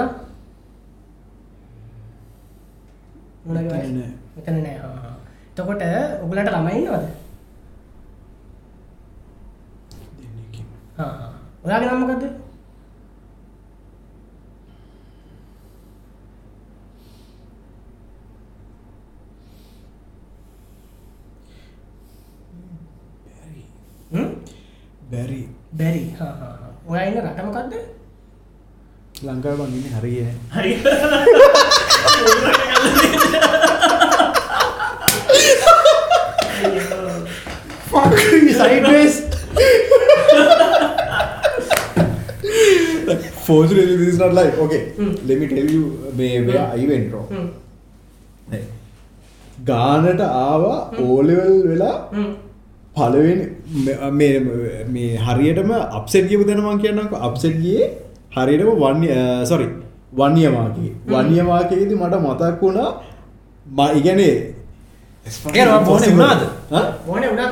මෙතන 3.45 4.57
නෑ. 4.63 4.77
තකොට 5.55 5.83
උගලට 6.23 6.51
ළමයින්නවද 6.53 7.05
ඔයාගේ 11.65 11.89
නම්මකක්ද 11.91 12.23
බැරි. 25.11 25.39
බැරි. 25.77 26.03
ඔයා 26.89 27.05
ඉන්න 27.09 27.21
රටමකක්ද 27.25 27.73
ලංකාව 29.27 29.59
ඉන්න 29.67 29.87
හරිය 29.95 30.25
හරි. 30.55 30.73
Sideways. 38.59 39.15
Fortunately 43.47 43.95
this 43.97 44.09
is 44.13 44.19
not 44.19 44.33
like 44.33 44.53
okay 44.65 44.81
Hmm. 44.97 45.13
let 45.27 45.37
me 45.41 45.47
tell 45.47 45.69
you 45.75 45.83
where, 46.19 46.43
where 46.47 46.65
I 46.79 46.85
went 46.91 47.07
wrong. 47.13 47.29
ගානට 49.69 50.21
ආවා 50.25 50.75
ඕලෙවල් 51.05 51.55
වෙලා 51.69 51.95
පලවෙනි 52.97 53.45
මේ 54.97 55.07
හරියටම 55.25 55.71
අපසෙට් 55.99 56.29
කියපු 56.29 56.45
දැනමන් 56.49 56.79
කියන්නක. 56.85 57.11
අපසෙට් 57.29 57.57
ගියේ 57.65 57.87
හරියටම 58.35 58.71
වන්‍ය 58.83 59.07
සොරි 59.49 59.67
වන්‍යමාකි 60.19 60.87
වන්‍යමාකයේද 61.07 61.91
මට 62.01 62.15
මතක් 62.25 62.61
වුණා 62.61 62.89
වුණාද? 66.07 66.41
මොන 67.07 67.23
උනා 67.33 67.47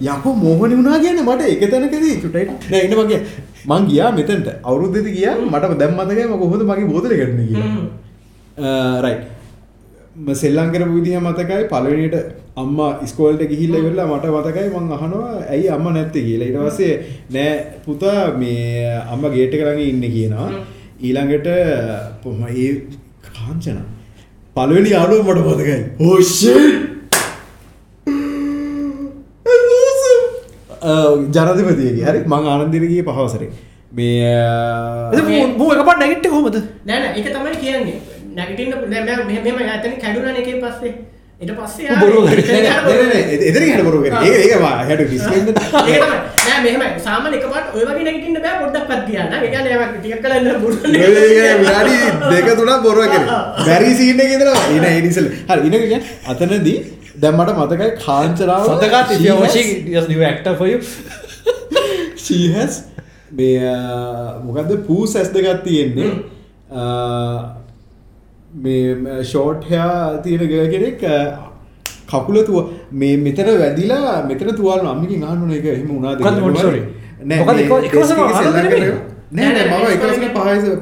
යකෝ 0.00 0.34
මෝහනි 0.34 0.74
වුණා 0.78 0.98
කියන්න 1.02 1.20
මට 1.26 1.42
එක 1.52 1.62
තැනකදී. 1.72 2.14
චුටයිට 2.22 2.72
එන්න 2.72 2.94
මගේ 2.98 3.20
මං 3.66 3.82
ගියා. 3.88 4.10
මෙතන්ට. 4.16 4.48
අවුරුද්ධති 4.64 5.10
කිය 5.16 5.28
මට 5.52 5.78
දැම් 5.80 5.92
මතකය 5.98 6.24
ම 6.26 6.34
කොහොද 6.42 6.62
මගේ 6.70 6.88
බෝතල 6.92 7.14
කරන 7.20 7.38
කිය 7.48 7.56
රයි 9.04 9.16
සෙල්ලං 10.14 10.70
කරපු 10.72 10.94
විදිහ 10.96 11.18
මතකයි 11.18 11.68
පලවෙනිට 11.70 12.14
අම්ම 12.54 12.76
ස්කෝල්ට 13.06 13.42
ගිහිල්ල 13.42 13.72
වෙල්ලා 13.78 14.06
මට 14.08 14.26
මතකයි 14.28 14.70
මං 14.70 14.92
අහනවා 14.92 15.42
ඇයි 15.48 15.70
අම්ම 15.70 15.88
නැත්ත 15.88 16.12
කියලා. 16.12 16.48
ඉටවසේ 16.48 17.04
නෑ 17.30 17.80
පුතා 17.86 18.34
මේ 18.34 19.00
අම්ම 19.06 19.22
ගේට 19.34 19.52
කරගේ 19.52 19.88
ඉන්න 19.88 20.04
කියනවා. 20.06 20.50
ඊළඟට 21.00 21.48
පොම 22.22 22.46
ඒ 22.46 22.82
කාංචන. 23.28 23.78
පලවෙනි 24.56 24.90
යාලුව 24.90 25.26
මට 25.26 25.38
මතකයි. 25.48 25.84
ඕෂ 26.00 26.44
ජනතිපතියගේ 31.34 32.06
හරි 32.06 32.20
මං 32.26 32.46
ආනන්දිරගේ 32.52 33.02
පහවසරේ. 33.02 33.50
මේ 33.92 34.36
මූ 35.56 35.72
එකපට 35.72 35.98
නැගිට්ට 36.00 36.30
කොමද 36.30 36.56
නෑන 36.86 37.04
එක 37.12 37.26
තමයි 37.28 37.56
කියන්නේ 37.60 38.11
නැගටින්න 38.36 38.72
මෙම 39.46 39.58
ඇතන 39.64 39.92
කැඩුන 40.02 40.36
එක 40.42 40.48
පස්සේ. 40.62 40.94
එට 41.42 41.52
පස්සේ 41.58 41.94
බොරු 42.00 42.18
එතර 42.28 43.62
හට 43.62 43.82
බොරු 43.86 43.98
ඒවා 44.04 44.74
හැට 44.88 45.00
මෙහම 46.64 46.82
සාමන 47.06 47.32
එකපට 47.38 47.66
ඔයවගේ 47.76 48.04
නැගටින්න 48.08 48.38
බෑ 48.44 48.56
පොඩ්ඩක් 48.60 48.86
පත්තියන 48.90 49.32
එක 49.38 49.54
ටිය 49.94 50.14
කලන්න 50.24 50.60
බොරු 50.62 50.76
විනාඩි 50.84 51.96
දෙක 52.32 52.48
තුනක් 52.58 52.82
බොරුව 52.86 53.04
කර. 53.12 53.22
බැරි 53.66 53.90
සීන 54.00 54.20
ගෙදර 54.32 54.48
එන 54.76 54.84
එනිසල් 54.90 55.26
හරි 55.48 55.68
ඉනක 55.70 56.06
අතනදී 56.32 56.76
දැම්මට 57.24 57.50
මතකයි 57.62 57.88
කාංචරාව 58.04 58.68
සඳකා 58.68 59.02
තිය 59.08 59.30
ක්ට 60.36 60.46
ොය 60.60 60.72
ශීහැස් 62.26 62.74
මේ 63.32 63.74
මොකක්ද 64.46 64.70
පූ 64.86 65.02
සැස් 65.06 65.28
දෙකත් 65.34 65.60
තියෙන්නේ 65.66 66.10
මේ 68.54 68.94
ෂෝට්හයා 69.22 70.16
තියෙන 70.22 70.40
ග 70.46 70.70
කෙනෙක් 70.70 71.00
කකුල 72.08 72.42
තුව 72.42 72.64
මේ 72.92 73.16
මෙතන 73.16 73.46
වැදිලා 73.58 74.24
මෙතන 74.28 74.56
තුවාල් 74.56 74.80
අම්මිකි 74.86 75.16
ගහනුන 75.16 75.52
එක 75.52 75.64
එහෙම 75.64 75.90
උනාද? 75.90 76.18
නෑ 79.32 79.52
නෑ 79.52 79.64
මම 79.68 79.86
එකවසන 79.92 80.26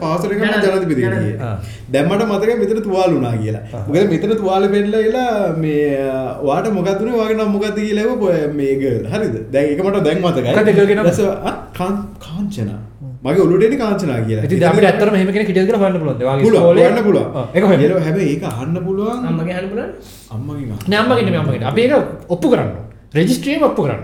පහස. 0.00 0.22
ජනතිපති 0.66 1.02
නෑ, 1.02 1.20
නෑ. 1.20 1.56
දැම්මට 1.92 2.22
මතක 2.24 2.58
මෙතන 2.58 2.82
තුවාල් 2.82 3.14
වුනා 3.14 3.32
කියලා. 3.36 3.62
මොකද 3.88 4.10
මෙතන 4.10 4.30
තුවාල 4.36 4.68
පෙන්ලා 4.68 5.00
එලා 5.00 5.56
මේ 5.56 5.98
වාට 6.42 6.72
මොකක්දුනේ 6.72 7.12
වගේ 7.12 7.34
නම් 7.34 7.50
මොකක්ද 7.52 7.74
කියලා 7.74 8.16
පොය 8.16 8.46
මේක 8.54 8.82
හරිද? 9.12 9.52
දැන් 9.52 9.66
ඒක 9.66 9.84
මට 9.84 10.02
දැන් 10.04 10.18
මතකයි. 10.22 10.42
මොකක්ද 10.42 10.74
girl 10.74 10.86
ගේ 10.86 10.94
නම? 10.94 11.02
දැස- 11.02 11.20
ආ, 11.28 11.54
කාං- 11.78 12.06
කාංචනා 12.18 12.80
මගේ 13.24 13.40
ඔලුටෙන 13.40 13.78
කාංචනා 13.78 14.20
කියලා. 14.20 14.44
ඉති 14.44 14.64
අපට 14.64 14.84
ඇත්තර 14.84 15.10
මෙහම 15.10 15.30
කෙන 15.32 15.46
කර 15.46 15.76
හන්න 15.76 15.98
පුලොද 15.98 16.22
පුළුවන් 16.42 16.62
හොයන්න 16.62 17.02
පුළුවන්. 17.02 17.26
එක 17.54 17.64
හො 17.64 17.72
ඒල 17.72 17.98
හැබැයි 17.98 18.28
ඒක 18.28 18.42
අහන්න 18.42 18.84
පුළුවන්. 18.84 19.26
අම්මගේ 19.26 19.52
හන 19.52 19.68
පුලන් 19.68 19.90
අම්මගේ 20.30 20.66
නෑම්මගෙන 20.88 21.38
මමගෙන 21.38 21.64
අප 21.64 21.78
ඒක 21.78 21.92
ඔප්පු 22.28 22.50
කරන්න 22.50 22.70
රෙජිස්ට්‍රියම 23.14 23.62
ඔප්පු 23.62 23.82
කරන්න. 23.82 24.02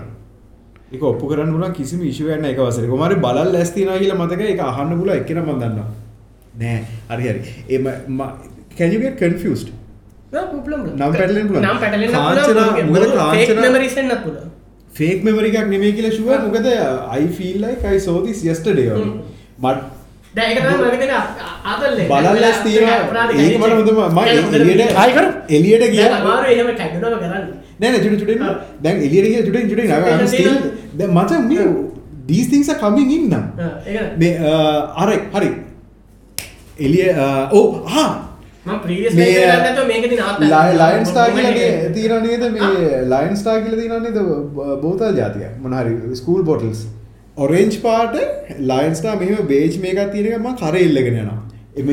ඒක 0.93 1.03
ඔප්පු 1.03 1.27
කරන්න 1.27 1.51
පුළුවන් 1.51 1.71
කිසිම 1.71 1.99
නැහැ 1.99 2.51
ඒක 2.51 2.59
වසරේ. 2.59 2.87
කොහමරි 2.87 3.15
බලල් 3.15 3.53
ලැස් 3.53 3.71
තියනවා 3.71 3.97
කියලා 3.97 4.15
මතකයි 4.15 4.43
ඒක 4.43 4.59
අහන්න 4.59 4.99
පුළුවන්. 4.99 5.15
එක්කෙනා 5.15 5.43
මම 5.43 5.59
දන්නවා. 5.59 5.85
නෑ 6.59 6.83
හරි 7.09 7.29
හරි. 7.29 7.39
ඒ 7.69 7.77
ම- 8.07 8.37
can 8.77 8.91
you 8.91 9.01
get 9.01 9.17
confused? 9.23 9.67
පුලම් 10.65 10.79
නම් 10.79 11.13
පුළුවන්. 11.43 11.61
නම් 11.61 11.79
පැටලෙන්න 11.79 12.11
කාංචනා- 12.11 13.11
කාංචනා- 13.15 13.61
මෙමරිසන්න 13.61 14.09
පුල 14.09 14.56
ෆේක් 14.95 15.17
මෙමරි 15.27 15.49
එකක් 15.51 15.67
නෙමෙයි 15.73 15.91
කියලා 15.97 16.11
ෂුවර් 16.15 16.39
මොකද 16.45 16.67
I 17.19 17.23
feel 17.37 17.57
like 17.65 17.83
I 17.85 17.97
saw 18.05 18.17
this 18.27 18.39
yesterday 18.49 18.87
only. 18.95 19.09
හ්ම්. 19.09 19.19
මට 19.63 19.79
බලල් 22.09 22.37
ලැස් 22.43 22.59
තියෙනවා. 22.65 22.97
ඒක 23.43 23.55
මට 23.59 23.71
හොඳම 23.77 23.99
මම 24.07 24.19
එළියට 24.57 24.95
ආයි 25.01 25.11
කරු. 25.17 25.27
එළියට 25.57 25.85
ගියා. 25.93 26.09
අමාරු 26.19 26.45
එහෙම 26.53 26.69
කැඩුනම 26.81 27.19
කරන්න. 27.23 27.45
නෑ 27.79 27.89
නෑ 27.91 28.01
චුටි 28.03 28.17
චුටි 28.21 28.35
ආ. 28.47 28.53
දැන් 28.83 28.95
එළියට 29.05 29.27
ගියා 29.31 29.45
චුටි 29.47 29.59
චුටි 29.71 29.83
I'm 29.87 30.03
I'm 30.13 30.27
still 30.33 30.55
දැන් 30.99 31.11
මට 31.17 31.31
මේ 31.49 31.65
these 32.29 32.47
things 32.51 32.67
are 32.73 32.79
coming 32.85 33.09
in 33.17 33.23
නම් 33.31 33.45
මේ 34.21 34.31
අර 35.03 35.09
හරි. 35.35 35.51
එලිය 36.85 37.09
ඕ 37.57 37.65
හා 37.93 38.05
ප්‍රීස් 38.83 39.13
මේ 39.19 39.29
මේක 39.91 40.05
ලයින් 40.81 41.05
ස්ටා 41.09 41.27
කියලගේ 41.37 41.71
තියෙන 41.95 42.23
නේද? 42.27 42.43
මේ 42.55 43.01
ලයින් 43.13 43.35
ස්ටා 43.41 43.57
කියල 43.63 43.75
තින 43.81 43.93
නේද? 44.05 44.17
බෝතල් 44.83 45.19
ජාතිය 45.21 45.49
මොනහරි 45.63 45.93
ස්කූල් 46.21 46.41
බොටල්ස් 46.49 46.81
ඔරෙන්ජ් 47.45 47.79
පාට 47.85 48.15
ලයින්ස්ටා 48.71 49.15
මෙහම 49.23 49.47
බේජ් 49.53 49.79
මේකක් 49.85 50.11
තියෙනකම 50.13 50.47
කර 50.61 50.75
ඉල්ලගෙන 50.83 51.17
යනවා. 51.23 51.39
එම 51.79 51.89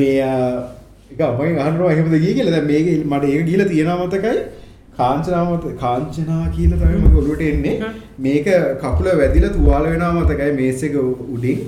එක 1.13 1.19
අපයි 1.29 1.57
අහන්ුව 1.65 1.91
එහෙමද 1.93 2.15
ගී 2.25 2.33
කියල. 2.37 2.49
මේක 2.71 2.85
මට 3.13 3.23
ඒක 3.33 3.43
ගීල 3.49 3.61
තියෙනමතකයි 3.73 4.35
කාංචනාමත 4.97 5.65
කාංචනා 5.83 6.41
කියල 6.55 6.73
තමම 6.73 7.05
ගොලුවට 7.15 7.43
එන්නේ. 7.49 7.91
මේක 8.25 8.47
කකුල 8.83 9.07
වැදිල 9.21 9.47
තුවාල 9.55 9.85
වෙන 9.91 10.05
මතකයි 10.17 10.51
මේස 10.59 10.83
එක 10.89 10.97
උඩින්. 11.35 11.59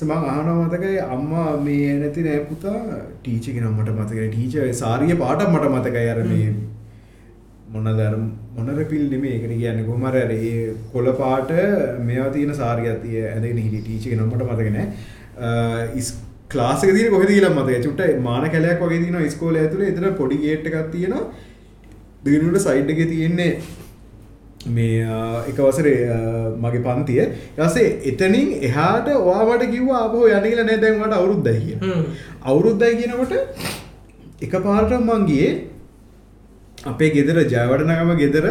සමං 0.00 0.26
අහනමතකයි 0.32 0.98
අම්මා 1.16 1.46
මේ 1.66 1.92
නැති 2.02 2.26
නෑ 2.28 2.40
පුතා. 2.50 2.82
ටීචක 3.22 3.56
නම්මට 3.62 3.94
මතකයි. 4.00 4.28
ටීච 4.34 4.76
සාරිය 4.82 5.16
පාට 5.22 5.46
මට 5.48 5.72
මතකයි. 5.74 6.06
අර 6.14 6.20
මේ 6.32 6.48
මොනදර 7.72 8.14
මොනර 8.56 8.78
පිල් 8.92 9.04
නෙමේ 9.14 9.34
ඒකට 9.34 9.58
කියන්න. 9.58 9.82
කොමර 9.90 10.14
ඒ 10.20 10.54
කොල 10.94 11.12
පාට 11.20 11.52
මෙවා 12.06 12.30
තියෙන 12.38 12.54
සාරියතිය 12.62 13.26
ඇදගෙන 13.34 13.60
හිටි 13.66 13.84
ටීචක 13.84 14.16
නම්මට 14.20 14.48
මතකනෑ 14.50 14.86
ඉස් 16.00 16.14
ක්ලාසක 16.52 16.90
තිය 16.96 17.10
කොහෙද 17.12 17.30
කියලා 17.34 17.52
මතක 17.56 17.82
චුට්ට 17.86 18.22
මාන 18.26 18.44
කැලයක් 18.54 18.80
වගේ 18.84 19.02
තින 19.04 19.30
ස්කෝල 19.34 19.56
ඇතුළ 19.62 19.84
එතන 19.90 20.06
පොඩි 20.20 20.36
ගේට් 20.44 20.68
එකක් 20.70 20.78
තියෙනවා 20.94 21.24
දිගනුට 22.24 22.60
සයිඩ් 22.60 22.90
එක 22.90 23.00
තියෙන්නේ 23.06 23.50
මේ 24.68 25.02
එක 25.48 25.58
වසරේ 25.58 25.96
මගේ 26.58 26.82
පන්තිය. 26.82 27.20
යසේ 27.58 27.88
එතනින් 28.04 28.48
එහාට 28.62 29.08
ඔයාට 29.22 29.64
කිව 29.70 29.90
අප 29.96 30.14
යනගල 30.16 30.62
නෑ 30.62 30.78
දැන්වට 30.78 31.14
අවුරුද්දයි 31.14 31.58
කිය 31.60 31.76
අවුරුද්දයි 32.44 32.96
කියනකොට 32.96 33.34
එක 34.42 34.52
පාරට 34.62 34.92
මංගේ 35.02 35.50
අපේ 36.84 37.10
ගෙදර 37.10 37.38
ජයවඩනගම 37.46 38.10
ගෙදර 38.16 38.46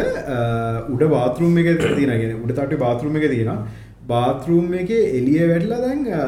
උඩ 0.90 1.04
බාතරුම් 1.10 1.58
එක 1.60 1.70
තිනගෙන 1.82 2.34
උඩ 2.38 2.56
තට 2.56 2.80
බාතරුම් 2.80 3.16
එක 3.18 3.28
තියෙන 3.30 3.62
බාතරුම් 4.08 4.74
එක 4.76 4.90
එලිය 5.12 5.48
වැටලා 5.48 5.80
දැන් 5.82 6.02
අ, 6.14 6.24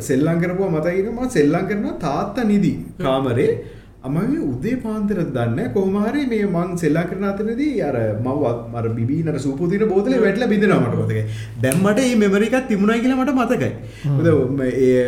සෙල්ලං 0.00 0.40
කරපුව 0.40 0.70
මතයින 0.70 1.10
ම 1.12 1.28
සෙල්ලං 1.30 1.66
කරන 1.68 1.86
තාත්තා 2.00 2.44
නිදී 2.44 2.76
කාමරේ 2.98 3.50
අමගේ 4.08 4.40
උදේ 4.50 4.76
පාන්තරත් 4.84 5.30
දන්න 5.36 5.72
කොහමහරි 5.74 6.22
මේ 6.32 6.44
මං 6.46 6.70
සෙල්ලා 6.82 7.04
කරන 7.08 7.24
අතරදී 7.30 7.82
අර 7.88 7.96
මවත් 8.26 8.60
මර 8.72 8.86
බිබීනට 8.98 9.38
සූපතින 9.44 9.84
බෝතල 9.92 10.14
වැටල 10.24 10.44
බිඳෙනමට 10.52 10.96
මතක 11.02 11.20
දැම්මට 11.64 12.00
ඒ 12.04 12.14
මෙමරිකත් 12.22 12.66
තිබුණයි 12.70 13.00
කියලා 13.04 13.20
මට 13.22 13.34
මතකයි. 13.40 13.70
හොඳ 14.16 14.62
ඒ 14.88 15.02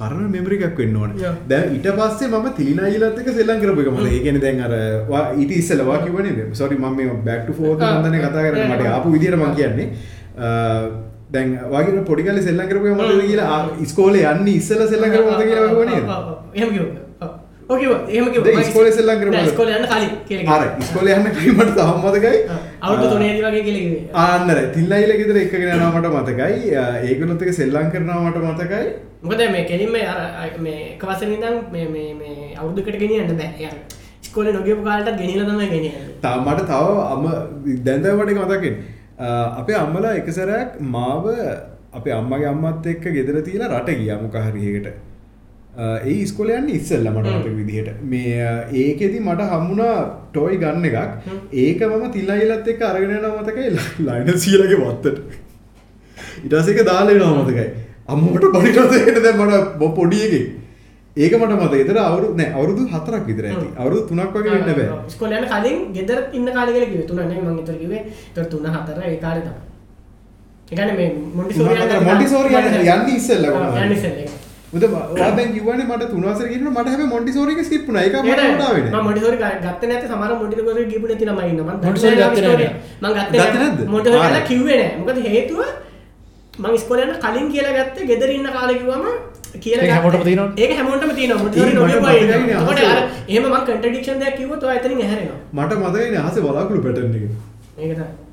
පරණ 0.00 0.30
මෙමරිකක් 0.36 0.80
වෙන්න 0.82 0.96
ඕන. 1.02 1.12
දැ 1.52 1.62
ඉට 1.76 1.88
පස්සේ 2.00 2.32
ම 2.32 2.48
තිලිනයිලත්තක 2.60 3.28
සෙල්ලන් 3.38 3.60
කරපු 3.64 3.80
එක 3.84 3.92
මට 3.92 4.08
ඒගෙන 4.16 4.40
දැන් 4.46 4.64
අර 4.68 4.74
ඉට 5.44 5.52
ඉස්සලවා 5.60 5.98
කිවන 6.06 6.28
සොරි 6.60 6.76
ම 6.80 6.86
බැක්ට. 7.28 7.48
න්දන 8.00 8.16
කතා 8.24 8.42
කරන 8.46 8.62
මට 8.70 8.82
yeah. 8.82 8.94
ආපු 8.96 9.12
විදිර 9.16 9.36
මං 9.42 9.56
කියන්නේ. 9.60 9.88
දැන් 11.34 11.58
වගේ 11.74 12.04
පොඩිකල 12.12 12.38
සෙල්ලන් 12.48 12.68
කරපු 12.70 12.94
මට 12.98 13.24
කියලා 13.32 13.64
ස්කෝල 13.92 14.16
යන්න 14.22 14.54
ඉස්සල 14.60 14.86
සෙල්ලන් 14.94 15.10
කර 15.16 15.22
මත 15.26 15.42
කියලා 17.68 18.44
දැන් 18.44 18.60
ඉස්කෝලේ 18.62 18.92
සෙල්ලම් 18.96 19.20
කරපු 19.20 19.42
ස්කෝල 19.50 19.70
යන්න 19.76 19.86
කලින් 19.92 20.12
කියල 20.28 20.50
අර 20.56 20.64
ස්කෝල 20.88 21.08
යන්න 21.14 21.28
කීමට 21.38 21.72
තහම්මතකයි 21.78 22.38
අවුදු 22.82 23.08
තුනේදී 23.12 23.42
වගේ 23.46 23.62
කියලකිවේ 23.68 24.02
ආන්නර 24.24 24.58
තිල්ලයිල 24.76 25.12
ගෙදර 25.20 25.38
එකගෙන 25.42 25.64
යනමට 25.76 26.08
මතකයි. 26.16 26.58
ඒගලොත්තක 27.08 27.50
සෙල්ලං 27.58 27.88
කරනවට 27.94 28.38
මතකයි. 28.50 28.86
මොකද 29.22 29.42
මේ 29.54 29.64
කෙලින්ම 29.70 29.96
අර 30.12 30.50
මේ 30.66 30.82
එකවසන 30.94 31.32
ඉදම් 31.36 31.56
මේ 31.94 32.52
අවුදුකට 32.56 32.98
ගෙනියන්න 33.02 33.34
බෑ. 33.40 33.70
ස්කෝල 34.28 34.52
නොගපු 34.58 34.84
කාලට 34.84 35.18
ගෙනල 35.22 35.42
තම 35.48 35.64
ගෙනියන්න. 35.74 36.06
තාමට 36.22 36.62
තව 36.70 36.86
අම 37.14 37.24
දැන්දවට 37.88 38.38
මතකෙන් 38.44 38.74
අපේ 39.62 39.78
අම්මලා 39.82 40.14
එකසරයක් 40.20 40.78
මාව 40.94 41.28
අපේ 41.98 42.14
අම්මගේ 42.20 42.48
අම්මත් 42.54 42.86
එක්ක 42.94 43.10
ගෙදර 43.18 43.42
තියලා 43.50 43.74
රට 43.74 43.98
ගිය 44.00 44.14
මොකහරියකට 44.24 44.88
ඒ 45.76 46.26
ස්කොලයන්න 46.26 46.68
ඉස්සල්ල 46.74 47.08
මට 47.10 47.54
විදිහට. 47.56 47.88
මේ 48.02 48.50
ඒකෙදි 48.82 49.18
මට 49.20 49.48
හම්මුණා 49.52 49.96
ටොයි 50.32 50.56
ගන්න 50.62 50.84
එකක්. 50.90 50.98
ඒක 51.54 51.80
මම 51.88 52.04
තිල්ලයිලත් 52.12 52.68
එක්ක 52.74 52.84
අරගෙන 52.90 53.12
නමතකයි 53.22 53.66
ලයින 54.06 54.38
සියලගේ 54.44 54.78
වත්තට. 54.82 55.18
ඉටසක 56.44 56.80
දාලේ 56.90 57.18
නමතකයි 57.18 57.66
අම්මට 58.08 58.46
පනිටසයට 58.54 59.20
දැ 59.24 59.34
මට 59.34 59.60
බො 59.78 59.90
පොඩියගේ 59.98 60.44
ඒක 61.16 61.32
මට 61.40 61.52
මත 61.58 61.74
එතර 61.82 61.98
අවුරු 62.06 62.32
නෑ 62.40 62.48
අවුරුදු 62.56 62.88
හතරක් 62.94 63.22
විතර 63.28 63.44
ඇති. 63.50 63.68
අවුරුදු 63.76 64.02
තුනක් 64.08 64.34
වගේ 64.34 64.52
වෙන්න 64.56 64.74
බෑ. 64.80 64.98
ස්කොලයන 65.14 65.46
කලින් 65.52 65.78
ගෙදර 65.92 66.18
ඉන්න 66.32 66.48
කාලෙක 66.56 66.90
කිව 66.90 67.06
තුනන්නේ 67.12 67.44
මං 67.44 67.62
තර 67.68 67.76
කිවේ 67.82 68.02
තර 68.34 68.48
තුන්න 68.52 68.66
හතර 68.74 68.98
ඒ 69.04 69.16
කාලෙ 69.26 69.40
තම 69.46 69.56
එකන 70.72 70.96
මේ 70.98 71.08
මොන්ටිසෝරි 71.36 72.48
යන්න 72.56 73.14
ඉස්සල්ල 73.16 73.46
යන්න 73.52 73.96
ඉස්සෙල්ල 73.98 74.44
උද 74.76 74.84
වාදැන් 74.92 75.52
කිවන 75.54 75.80
මට 75.84 76.08
තුනවසර 76.10 76.48
කියන 76.50 76.66
මට 76.70 76.88
හැම 76.92 77.08
මොන්ටිසෝරික 77.12 77.60
ස්කිප්න 77.68 77.98
එක 78.00 78.16
මටාවෙන 78.22 79.06
මොටිසෝරි 79.06 79.38
ගත්ත 79.38 79.82
නැත 79.90 80.04
සමර 80.08 80.32
මොටිකර 80.42 80.80
ගිපන 80.92 81.12
තින 81.20 81.32
මයින්න 81.38 81.62
මොන්ටිසෝරි 81.66 82.16
ගත්තේ 82.16 82.44
නැහැ. 82.46 82.68
මං 83.02 83.10
ගත්තේ 83.18 83.38
ගත්ත 83.40 83.56
නැද්ද? 83.62 83.80
මොට 83.88 84.06
ආ. 84.08 84.42
කිව්වේ 84.50 84.76
නෑ. 84.76 84.90
මොකද 85.00 85.22
හේතුව 85.28 85.60
මං 86.58 86.78
ස්කොලයන 86.84 87.16
කලින් 87.24 87.48
කියලා 87.54 87.78
ගත්ත 87.78 87.96
ගෙදර 88.10 88.30
ඉන්න 88.30 88.50
කාලකිවම 88.56 89.06
කියල 89.64 89.78
ඒක 89.78 89.90
හැමෝටම? 89.90 90.44
ඒක 90.56 90.72
හැමෝටම 90.76 91.10
මොටිසෝරි 91.38 91.72
ඒ 91.72 91.78
මට 91.78 91.80
නොබයි 91.80 91.96
මතකයි 91.96 92.44
නේ, 92.44 92.60
කොට 92.60 92.78
අහසේ. 92.78 92.92
අර 92.92 92.98
එහෙම 93.28 93.44
මං 93.46 93.64
කටඩික්ෂන් 93.64 94.22
දෙයක් 94.22 94.38
කිව්ව 94.38 94.60
තෝ 94.60 94.70
ඇතනින් 94.74 95.02
හැරෙනවා 95.06 95.40
මට 95.58 95.82
මතකයි 95.82 96.22
හස 96.26 96.38
බලාකුළු 96.44 96.86
පැටන්න 96.86 97.16
එක 97.16 98.24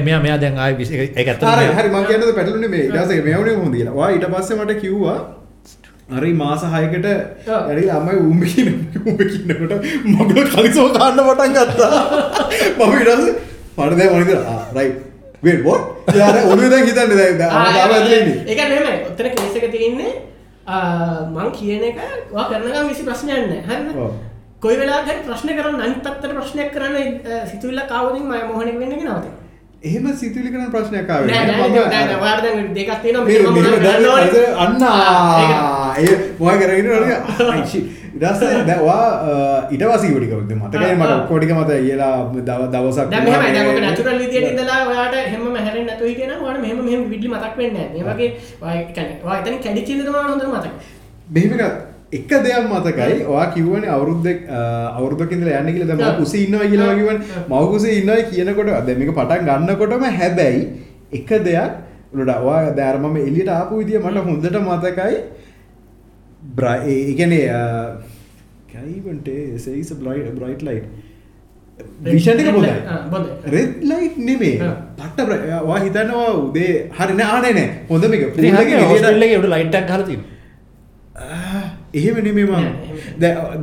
මෙයා 0.00 0.20
මෙයා 0.24 0.38
දැන් 0.42 0.56
ආය 0.58 0.72
එක 0.72 1.28
ඇත 1.28 1.42
හරි 1.42 1.66
හරි 1.76 1.88
මං 1.92 2.04
කියන්නද 2.08 2.32
පැටලුනේ 2.38 2.70
මේ 2.74 2.82
ඊටසේ 2.88 3.20
මෙවුනේ 3.28 3.54
කොහොමද 3.58 3.76
කියලා. 3.76 4.08
ඊට 4.14 4.26
පස්සේ 4.34 4.56
මට 4.58 4.72
කිව්වා 4.82 5.18
හරි 6.16 6.32
මාස 6.40 6.62
6කට 6.64 7.08
ඔව්. 7.12 7.60
ඇරිලා 7.68 7.96
අම්මයි 8.00 8.16
උඹ 8.32 8.42
කියන 8.54 8.68
උඹ 9.06 9.20
කියනකොට 9.30 9.72
මගල 10.14 10.44
කලිසෝ 10.54 10.88
කාන්න 10.96 11.18
පටන් 11.28 11.52
ගත්තා. 11.56 11.96
මම 12.78 12.92
ඊට 12.98 13.10
පස්සේ 13.12 13.34
මට 13.76 13.92
දැන් 13.98 14.10
මොනිද 14.14 14.30
wait 15.44 15.60
what 15.66 15.82
යාර 16.18 16.36
ඔළුවේ 16.50 16.70
දැන් 16.72 16.84
හිතන්නේ 16.88 17.16
දැන් 17.20 17.36
තාම 17.38 17.54
ඇතුලේ 17.94 18.20
ඉන්නේ. 18.20 18.36
ඒක 18.50 18.60
නෙමෙයි. 18.74 18.98
ඔතන 19.12 19.28
කේස් 19.38 19.54
එක 19.60 19.66
තියෙන්නේ 19.76 20.12
මං 21.36 21.48
කියන 21.56 21.82
එක 21.88 21.96
ඔයා 22.32 22.46
කරන 22.50 22.68
ගමන් 22.68 22.88
කිසි 22.92 23.02
ප්‍රශ්නයක් 23.08 23.42
නැහැ. 23.48 23.78
හරිද? 23.80 23.96
කොයි 24.62 24.76
වෙලාවක 24.78 25.08
හරි 25.08 25.20
ප්‍රශ්න 25.26 25.48
කරන්න 25.56 25.80
අනිත් 25.82 26.00
පැත්තට 26.04 26.34
ප්‍රශ්නයක් 26.34 26.68
කරන්න 26.74 26.96
අ, 26.96 27.46
සිතුවිල්ලක් 27.46 27.90
ආවොතින් 27.92 28.24
මම 28.24 28.34
මොහොනෙක 28.48 28.76
වෙන්නේ 28.78 28.98
නවතින. 29.06 29.32
එහෙම 29.82 30.04
සිතුවිලි 30.16 30.50
කරන 30.52 30.68
ප්‍රශ්නයක් 30.74 31.08
ආවේ 31.10 31.28
නෑ 31.28 31.46
නෑ. 31.46 31.56
නෑ 31.58 31.70
මම- 31.70 31.90
නෑ 31.90 32.04
නෑ 32.06 32.18
ඔයාලට 32.18 32.44
දැන් 32.46 32.74
දෙකක් 32.76 32.92
තියෙනවා 33.02 33.24
මේ 33.24 33.34
මෙන්න 33.34 33.46
මම 33.46 33.54
මෙහෙම 33.54 33.64
මොනවද 33.66 33.82
දැන් 33.82 33.96
කරන්න 33.96 34.10
ඕනේ. 34.10 34.46
අන්න 34.62 34.74
ඒ 36.00 36.14
මොකක් 36.38 36.56
කරගෙන 36.60 36.86
ඉරස්සේ 38.14 38.62
දැවා 38.64 39.04
ඉටවාසී 39.70 40.10
ටික 40.14 40.32
මතකයි 40.56 40.94
මට 40.94 41.12
ටික 41.32 41.52
මතකයි 41.52 41.80
කියලා 41.82 42.16
දව 42.40 42.60
දවසක් 42.74 43.06
ඉඳලා 44.50 44.80
ඔයාට 44.90 45.16
හැමම 45.26 45.56
හැරෙන්නේ 45.58 45.86
නැතුව 45.88 46.06
හිටියනම් 46.06 46.42
ඔයාට 46.44 46.60
මෙහෙම 46.64 46.78
මෙහෙම 46.86 47.00
විවිධලි 47.04 47.28
මතක් 47.30 47.54
වෙන්නේ 47.58 47.86
නැහැ. 47.86 48.02
මේ 48.02 48.04
වගේ 48.10 48.30
ඔයා 48.62 48.82
කියන්නේ 48.90 49.18
ඔයා 49.24 49.38
එතනින් 49.40 49.60
කැඩිච්ච 49.64 49.90
ඉඳ 49.90 50.02
තමයි 50.04 50.22
හොඳට 50.24 50.46
මතක. 50.48 50.74
මෙහෙම 51.28 51.52
එකක් 51.56 51.91
එක 52.12 52.28
දෙයක් 52.44 52.64
මතකයි. 52.70 53.14
ඔයා 53.32 53.46
කිව්වනේ 53.54 53.90
අවුරුද්දක් 53.96 54.40
අවුරුද්දක 54.98 55.32
ඉඳලා 55.36 55.60
යන්න 55.62 55.70
කියලා 55.74 55.88
දැන් 55.90 56.00
මම 56.00 56.08
ආ. 56.08 56.18
කුසේ 56.20 56.40
ඉන්නවා 56.46 56.66
කියලා 56.72 56.88
ආ. 56.90 56.96
කිව්වනේ. 56.98 57.20
ආ. 57.36 57.60
මම 57.60 57.70
කුසේ 57.72 57.92
ඉන්නවා 58.00 58.18
කියනකොට 58.30 58.70
දැන් 58.88 58.98
මේක 59.00 59.12
පටන් 59.18 59.46
ගන්නකොටම 59.48 60.04
හැබැයි 60.18 60.60
එක 61.18 61.30
දෙයක් 61.46 61.72
උඩට 62.14 62.34
ඔයා 62.48 62.74
දැන් 62.78 63.00
මම 63.02 63.16
එළියට 63.26 63.50
ආපු 63.50 63.74
විදිය 63.80 63.98
මට 64.00 64.24
හොඳට 64.26 64.58
මතකයි. 64.66 65.16
බ්‍රයි 66.56 66.92
ඒ 66.92 67.14
කියන්නේ 67.18 67.44
කැයිවන්ට 68.72 69.28
සේයිස 69.64 69.90
බ්‍රයිට් 70.00 70.34
බ්‍රයිට් 70.38 70.62
ලයිට් 70.68 70.86
විෂන් 72.06 72.40
එක 72.40 72.48
ආ, 72.48 72.98
බොඳයි. 73.12 73.32
රෙඩ් 73.54 73.72
ලයිට් 73.90 74.16
නෙමේ 74.28 74.54
ආ. 74.60 74.74
පට්ට 74.98 75.64
වා 75.68 75.78
හිතනවා 75.84 76.28
උදේ 76.42 76.72
හරි 76.98 77.14
නෑ 77.20 77.30
ආනේ 77.36 77.52
නෑ 77.58 77.68
හොඳ 77.90 78.04
මේක. 78.12 78.22
හරි 78.36 78.48
එකේ 78.60 79.38
උඩ 79.40 79.50
ලයිට් 79.54 79.74
එකක් 79.80 79.88
ගහලා 79.90 80.06
තියෙනවා. 80.08 80.28
ආ, 81.22 81.41
එහෙම 81.94 82.16
නෙමේ 82.26 82.46
මම 82.46 82.68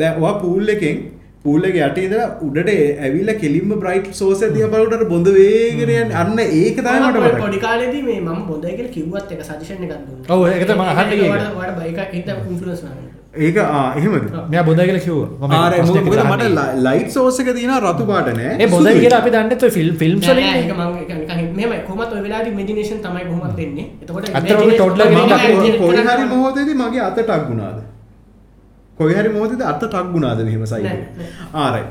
දැන් 0.01 0.13
ඔයා 0.21 0.35
පූල් 0.43 0.69
එකෙන් 0.75 0.97
පූල් 1.43 1.63
එක 1.67 1.75
යටේ 1.81 2.05
ඉඳලා 2.07 2.27
උඩට 2.47 2.69
ඇවිල්ලා 3.03 3.35
කෙලින්ම 3.41 3.69
බ්‍රයිට් 3.83 4.09
සෝස් 4.21 4.41
එක 4.45 4.51
දිහා 4.55 4.71
බලනකොට 4.73 4.95
අර 4.97 5.05
බොඳ 5.11 5.27
වේගෙන 5.35 5.83
යන්නේ 5.83 6.17
අන්න 6.21 6.39
ඒක 6.45 6.81
තමයි 6.87 7.11
මට 7.11 7.37
පොඩි 7.43 7.59
කාලේදී 7.67 8.01
මේ 8.07 8.19
මම 8.23 8.41
බොඳයි 8.49 8.73
කියලා 8.79 8.95
කිව්වත් 8.97 9.31
එක 9.35 9.41
සජෙෂන් 9.49 9.85
එකක් 9.85 9.93
දුන්නා. 10.07 10.35
ඔව්, 10.35 10.41
ඒක 10.47 10.65
තමයි 10.65 10.77
මම 10.79 10.91
අහන්න 10.93 11.09
ගියේ. 11.11 11.29
ඔයාලට 11.59 11.79
බයික් 11.79 11.99
එකක් 12.05 12.13
හිට 12.17 12.29
ඉන්ෆ්ලුවන්ස්. 12.49 12.81
ඒක 13.45 13.57
ආ 13.63 13.83
එහෙමද. 13.99 14.25
මෙයා 14.51 14.63
බොඳයි 14.69 14.85
කියලා 14.89 15.03
කිව්වා 15.05 15.29
මම 15.39 15.53
මොකද. 15.89 16.19
මට 16.31 16.45
ලයිට් 16.87 17.11
සෝස් 17.17 17.39
එක 17.43 17.49
තියෙනවා 17.57 17.79
රතු 17.85 18.03
පාට 18.09 18.27
නෑ 18.39 18.49
ඒ 18.55 18.67
බොඳයි 18.73 18.89
සුදුයි. 18.89 19.03
කියලා 19.05 19.19
අපි 19.23 19.31
දන්නේ 19.35 19.57
ඔය 19.67 19.71
ෆිල්ම් 19.77 19.95
ෆිල්ම්ස් 20.01 20.25
වලින් 20.29 20.43
නෑ, 20.47 20.59
ඒක 20.61 20.73
මම 20.73 20.97
ඒක 21.01 21.11
නිකන් 21.19 21.53
මෙහෙමයි 21.59 21.79
කොහොමත් 21.87 22.11
ඔය 22.17 22.21
වෙලාවේදී 22.25 22.53
ඉමේජිනේෂන් 22.55 22.99
තමයි 23.05 23.23
කොහොමත් 23.29 23.55
දෙන්නේ. 23.61 23.85
එතකොට 24.01 24.25
imagination- 24.31 24.77
toddler 24.81 25.07
කෙනෙක් 25.07 25.79
කරන්න 25.79 26.11
හරි. 26.11 26.27
මොහොතේදී 26.33 26.77
මගේ 26.81 27.01
අත 27.07 27.15
ටක් 27.19 27.47
වුණාද 27.51 27.77
කොයි 28.99 29.15
හරි 29.17 29.29
මොහොතේදී 29.35 29.67
අත 29.71 29.81
ටක් 29.83 30.05
වුණාද 30.13 30.39
මෙහෙම 30.47 30.63
එක 30.91 31.01
ආරයි. 31.55 31.83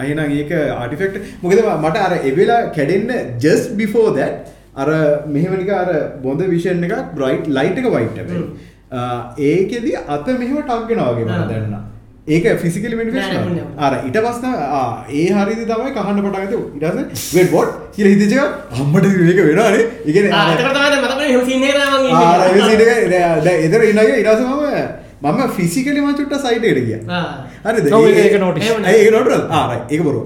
අහිනම් 0.00 0.20
ඒක 0.38 0.52
ආටිෆෙක්ට් 0.74 1.16
මොකද 1.42 1.58
මට 1.78 1.96
අර 2.06 2.12
එවෙලා 2.30 2.60
කැඩෙන්න 2.76 3.10
just 3.44 3.66
before 3.80 4.10
that 4.18 4.34
අර 4.76 4.88
මෙහෙම 5.34 5.52
නිකන් 5.60 5.74
අර 5.80 5.90
බොඳ 6.24 6.40
විෂන් 6.54 6.86
එකක් 6.88 7.12
බ්‍රයිට් 7.18 7.46
ලයිට් 7.58 7.78
එක 7.82 7.86
වයිට් 7.96 8.18
ඒකෙදි 9.50 9.92
අත 10.08 10.26
මෙහෙම 10.40 10.56
ටක් 10.62 10.88
වෙනවා 10.90 11.12
වගේ 11.12 11.24
මම 11.24 11.32
ආ. 11.32 11.46
දැනුණා. 11.52 11.82
ඒක 12.28 12.44
ෆිසිකලි 12.62 12.96
නෑ. 13.14 13.64
අර 13.78 13.92
ඊට 14.00 14.18
පස්සේ 14.26 14.52
ආ 14.72 14.84
ඒ 15.14 15.26
හරියද 15.38 15.62
තමයි 15.70 15.90
කහන්න 15.96 16.22
පස්සේ 16.84 17.34
wait 17.36 17.50
what? 17.52 17.68
කියලා 17.94 18.12
හිතෙච්ච 18.14 18.32
එක 18.36 18.44
අම්මට 18.80 19.06
මේක 19.22 19.40
වෙනවානේ. 19.48 19.84
දැන් 23.44 23.66
එතන 23.66 23.82
ඉන්නගේ 23.90 24.22
පස්සේ 24.28 24.86
මම 25.28 25.48
ෆිසිකලි 25.56 26.00
මම 26.00 26.12
චුට්ට 26.18 26.36
සයිඩ් 26.44 26.64
එකට 26.70 26.82
ගියා. 26.88 27.02
ආ. 27.10 27.24
හරිද? 27.66 27.86
ඔව්, 27.92 28.06
ඒක- 28.06 28.18
ඒ- 28.18 28.26
ඒක 28.26 28.36
notice. 28.40 28.64
එහෙම 28.68 28.84
ඇයි 28.84 29.00
ඒක 29.02 29.12
නෝටරල් 29.16 29.42
ආ 29.50 29.64
රයිට් 29.72 29.92
ඒක 29.92 30.02
බොරුව 30.02 30.24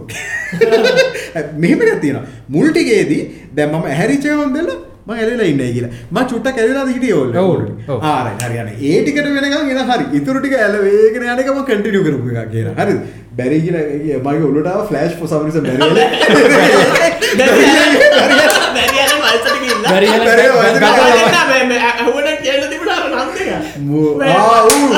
මෙහෙම 1.63 1.81
එකක් 1.87 2.01
තියෙනවා. 2.05 2.25
මුල් 2.49 2.69
ටිකේදී 2.71 3.23
දැන් 3.57 3.69
මම 3.73 3.85
ඇහැරිච්ච 3.93 4.25
ගමන් 4.29 4.53
දෙන්න 4.57 4.71
මම 5.07 5.13
ඇලෙලා 5.17 5.47
ඉන්නයි 5.53 5.69
කියලා. 5.77 5.93
මම 6.11 6.21
චුට්ටක් 6.33 6.57
ඇලෙලාද 6.63 6.89
හිටියේ 6.95 7.17
ඕල් 7.21 7.31
ඔව්, 7.37 7.51
ඔව්. 7.89 7.99
ආ 8.03 8.19
රයිට් 8.27 8.43
හරි 8.47 8.57
යන්නේ 8.63 8.77
ඒ 8.91 8.99
ටිකට 9.03 9.29
වෙනකන් 9.37 9.73
එන 9.75 9.81
හරි. 9.91 10.05
ඉතුරු 10.21 10.39
ටික 10.41 10.55
ඇල 10.59 10.75
වේගෙන 10.85 11.23
යන 11.25 11.43
එක 11.45 11.51
මම 11.55 11.63
කන්ටිනියු 11.71 12.03
කරපු 12.07 12.27
කියලා. 12.53 12.75
හරිද? 12.81 13.01
බැරි 13.39 13.59
කියලා 13.65 13.85
මගේ 14.27 14.47
ඔළුවට 14.51 14.71
ආව 14.75 14.83
ෆ්ලෑෂ් 14.89 15.15
for 15.21 15.29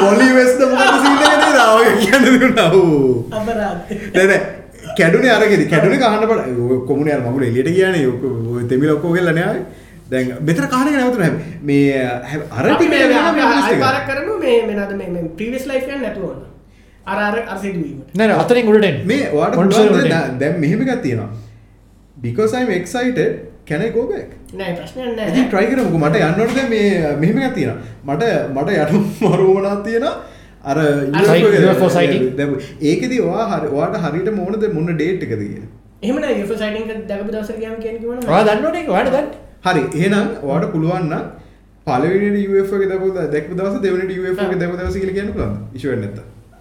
මොලිවෙස්ද 0.00 0.60
නැන 4.14 4.32
කැඩුන 4.96 5.26
අරගෙ 5.28 5.56
කැඩුන 5.66 5.94
කහන්නට 5.98 6.86
කොමුණ 6.86 7.10
මගුල 7.26 7.44
එලියට 7.44 7.72
කියන 7.76 7.96
යොක 8.02 8.22
තෙමි 8.68 8.86
ලොක්කෝ 8.86 9.12
කෙල්ල 9.14 9.32
නෑ 9.32 9.58
දැන් 10.10 10.32
මෙතර 10.42 10.66
කාන 10.68 10.92
නැවතුර 10.92 11.22
හැ 11.22 11.32
මේ 11.62 12.00
අරටි 12.52 12.86
පර 13.84 14.00
කරන 14.08 14.32
මේ 14.40 14.58
මෙනද 14.68 14.96
මේ 14.96 15.28
ප්‍රීවස් 15.36 15.64
ලයිෆ 15.66 15.86
නැතුවන්න 15.98 16.42
අරර 17.06 17.38
අසීීමට 17.48 18.14
නැන 18.14 18.34
අතරින් 18.38 18.66
ගුලට 18.66 19.04
මේ 19.04 19.30
වාට 19.32 19.56
දැම් 20.40 20.60
මෙහෙමිකත් 20.60 21.02
තියෙනවා. 21.02 21.30
Because 22.16 22.54
I'm 22.54 22.70
excited 22.70 23.51
ගෝබක් 23.96 24.30
නෑ 24.60 24.72
ට්‍රයි 25.48 25.66
කරමුකෝ. 25.72 26.00
මට 26.04 26.16
යන්නට 26.28 26.58
මේ 26.72 26.86
මෙහෙමකත් 27.22 27.54
තියෙනවා. 27.58 27.78
මට 28.08 28.22
මට 28.54 28.68
යටු 28.84 28.98
මරුවමනක් 29.20 29.84
තියෙන 29.86 30.06
අර 30.70 30.78
ඒකෙදි 32.90 33.16
ඔයා 33.28 33.46
හරි 33.52 33.68
ඔයාට 33.76 33.96
හරියට 34.06 34.32
මොනද 34.40 34.66
මොන 34.78 34.90
ඩේට් 34.90 35.22
එකද 35.26 35.32
කියලා 35.44 35.70
එහම 36.02 36.16
සයිටන් 36.64 37.06
දැක 37.12 37.22
දවස 37.30 37.50
කියම 37.60 37.78
කියන 37.84 37.96
කිවන 38.02 38.18
ඔයා 38.28 38.42
දන්නවනේ 38.50 38.84
වාට 38.90 39.14
දන්න. 39.14 39.30
හරි 39.66 39.82
එහෙනම් 40.00 40.26
ඔයාට 40.42 40.68
පුළුවන් 40.74 41.08
නම් 41.12 41.24
පළවෙනි 41.86 42.42
UFO 42.50 42.82
එක 42.82 42.86
දැකපු 42.92 43.08
දැකපු 43.16 43.54
දවස 43.62 43.80
දෙවෙනි 43.86 44.20
UFO 44.20 44.42
එක 44.50 44.60
දැකපු 44.60 44.76
දවස 44.82 45.00
කියලා 45.00 45.16
කියන්න 45.18 45.34
පුළුවන් 45.34 45.58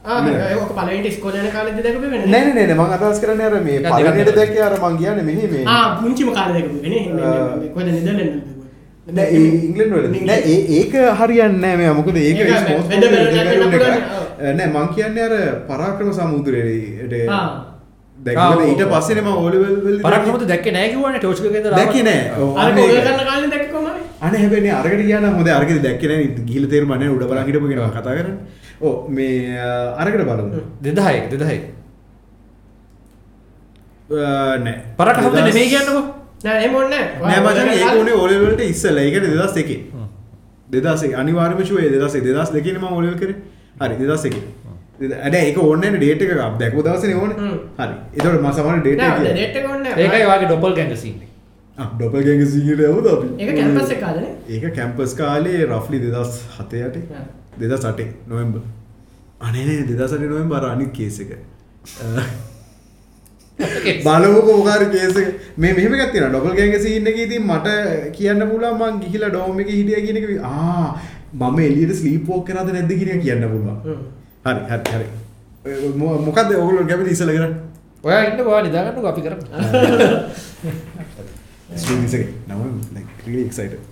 ඉෂුවෙන් 0.02 0.34
නැත්නම් 0.34 0.62
ඕක 0.62 0.72
පලට 0.78 1.08
ස්කෝලන 1.18 1.48
කාල 1.56 1.68
දැක 1.86 1.98
වෙන 2.02 2.12
නෑ 2.12 2.44
නෑ 2.46 2.54
නෑ 2.58 2.76
මම 2.76 2.82
අදහස් 2.98 3.20
කරන්නේ 3.24 3.46
අර 3.50 3.56
මේ 3.62 3.80
දෙකක්. 3.80 4.36
දැක්කේ 4.38 4.64
අර 4.68 4.74
මං 4.82 4.96
කියන්නේ 4.98 5.26
මෙහි 5.30 5.46
මේ. 5.52 5.66
පුංචිම 6.02 6.30
කාල 6.34 6.50
දැක 6.56 6.68
වෙන. 6.84 6.94
කොද 7.76 7.86
නිදලන්න 7.86 8.32
නෑ 9.18 9.28
ඒ 9.30 9.42
ඉංග්ලන්ඩ් 9.68 9.94
වල 9.94 10.06
ඒක 10.30 10.94
හරියන්නේ 11.20 11.62
නෑ 11.64 11.76
මෙයා. 11.82 11.94
මොකද 11.94 12.18
ඒක. 12.18 12.40
නෑ 14.58 14.68
මං 14.74 14.88
කියන්නේ 14.96 15.26
අර 15.28 15.34
පරාක්‍රම 15.70 16.10
සමුද්‍රයේ 16.20 17.28
ආ. 17.30 17.44
දැන් 18.18 18.38
ආ, 18.38 18.50
මොකද 18.50 18.62
ඔව්, 18.62 18.70
ඊට 18.72 18.82
ඔව්. 18.86 18.90
පස්සේ 18.94 19.22
මම 19.22 19.30
ඕලෙවල් 19.44 19.76
වල 19.86 19.98
පරක්‍රමත 20.06 20.44
දැක්කේ. 20.54 20.74
නෑ 20.78 20.88
කිව්වනේ 20.94 21.20
ටෝච් 21.22 21.40
එකක 21.44 21.54
ගෙදර 21.58 21.72
දැක්කේ 21.78 22.04
නෑ. 22.10 22.22
ගොල 23.74 23.88
අනේ 24.22 24.40
හැබැයි 24.42 24.64
නේ 24.66 24.74
අරකට 24.80 25.02
ගියා 25.06 25.22
නම් 25.22 25.36
හොඳ 25.38 25.50
අරකට 25.60 25.80
දැක්කේ 25.86 26.10
නෑ. 26.12 26.26
ගිහිල්ලා 26.50 26.72
තේරුම් 26.74 26.90
නැහැ 26.96 27.14
උඩ 27.18 27.26
බලන් 27.32 27.46
හිටපු 27.52 27.68
කෙනා 27.72 27.90
කතා 27.96 28.16
කරන්නේ 28.18 28.38
ඔව් 28.82 29.10
මේ 29.10 29.60
අරකට 29.98 30.24
බලමු. 30.30 30.62
දෙදහයි 30.82 31.20
දෙදහයි 31.32 31.60
නෑ. 34.10 34.76
පරක්‍රමත 34.98 35.34
දෙදහස්- 35.34 35.48
නෙමෙයි 35.48 35.70
කියන්නකෝ. 35.70 36.04
නෑ 36.46 36.66
එමොන්න 36.66 36.90
නෑ. 36.90 37.06
මචං 37.42 37.70
ඒක 37.76 38.00
උනේ 38.02 38.16
ඕලෙවල් 38.16 38.46
වලට 38.46 38.64
ඉස්සෙල්ලා. 38.68 39.04
ඒක 39.04 39.16
2001 39.20 39.78
2001 40.70 41.16
අනිවාර්යයෙන්ම 41.16 41.66
ෂුවේ 41.66 41.90
2001 41.90 42.26
2002 42.30 42.74
නේ 42.74 42.80
මම 42.80 42.94
ඕලෙවල් 42.94 43.18
කරේ. 43.18 43.36
හරි 43.82 43.96
2001 43.98 44.44
අඩ 45.26 45.36
ඒක 45.36 45.58
ඕන්න 45.60 45.82
ඩේට 45.96 46.22
එක 46.24 46.32
දැකපු 46.60 46.82
දවසනේ 46.84 47.16
ඕන. 47.16 47.32
හරි. 47.78 47.94
එතකොට 48.16 48.40
මම 48.40 48.54
සමහර 48.54 48.80
ඩේට් 48.80 49.02
එක 49.02 49.20
ඩේට් 49.28 49.56
එක 49.58 49.70
ඕන්න 49.70 49.86
ඒකයි 49.98 50.26
වාගේ 50.28 50.48
ඩොපල් 50.48 50.74
ගැංග 50.76 50.96
සීන් 50.98 51.20
ඩොපල් 51.92 52.22
ගෑන්ග් 52.22 52.44
සීගියට 52.48 52.82
යමුද 52.86 53.08
අපි. 53.08 53.28
ඒක 53.40 53.52
කැම්පස් 53.58 53.92
එක 53.92 54.02
කාලනේ 54.02 54.32
ඒක 54.50 54.66
කැම්පස් 54.76 55.14
කාලේ 55.16 55.62
රෆ්ලි 55.68 56.00
2007 56.00 56.84
යට 56.88 56.98
හා. 57.52 57.58
2008 57.60 58.08
නොවැම්බර්. 58.28 58.60
අනේ 59.42 59.66
නේ 59.66 59.82
2008 59.82 60.28
නොවැම්බර් 60.32 60.56
අර 60.58 60.66
අනිත් 60.76 60.92
කේස් 60.94 61.20
එක. 61.20 61.32
බලමුකෝ 64.06 64.58
මොකාර 64.58 64.82
කේස් 64.92 65.16
මේ 65.58 65.74
මෙහෙම 65.78 65.94
එකක් 65.96 66.12
තියෙනවා. 66.12 66.30
ඩොපල් 66.34 66.54
ගෑන්ග් 66.60 66.76
සීන් 66.86 67.08
එකේ 67.08 67.24
ඉතින් 67.30 67.44
මට 67.48 67.68
කියන්න 68.18 68.42
පුළුවන් 68.52 68.78
මං 68.82 68.94
ගිහිලා 69.04 69.30
ඩෝම් 69.30 69.60
එකේ 69.60 69.76
හිටියා 69.80 70.02
කියන 70.06 70.18
එක. 70.18 70.26
වි- 70.32 70.44
ආ 70.44 71.00
මම 71.34 71.60
එළියට 71.60 71.94
ස්ලීප් 72.02 72.24
වෝක් 72.30 72.44
කරාද 72.48 72.70
නැද්ද 72.74 72.92
කියන 73.02 73.22
කියන්න 73.26 73.44
පුළුවන්. 73.50 73.78
හරි 74.46 74.62
හරි 74.70 74.84
හරි. 74.96 75.06
ඔය 75.66 75.74
මො- 75.96 76.22
මොකද්ද? 76.28 76.50
ඔයගොල්ලෝ 76.56 76.86
කැමති 76.90 77.12
ඉස්සෙල්ලා 77.12 77.36
කරන්නේ. 77.38 77.58
ඔයා 78.04 78.22
ඉන්න 78.30 78.42
ඔයා 78.48 78.62
නිදාගන්නකෝ 78.68 79.10
අපි 79.14 79.22
කරමු. 79.22 79.44
streaming 81.82 82.10
second. 82.10 82.34
Now 82.48 82.58
I'm 82.58 82.82
like 82.96 83.08
really 83.28 83.46
excited. 83.46 83.72
By 83.72 83.72
the 83.72 83.72
way, 83.72 83.78
sorry 83.78 83.90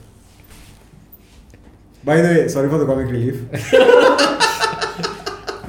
for 2.69 2.77
the 2.77 2.85
comic 2.85 3.09
relief. 3.09 3.37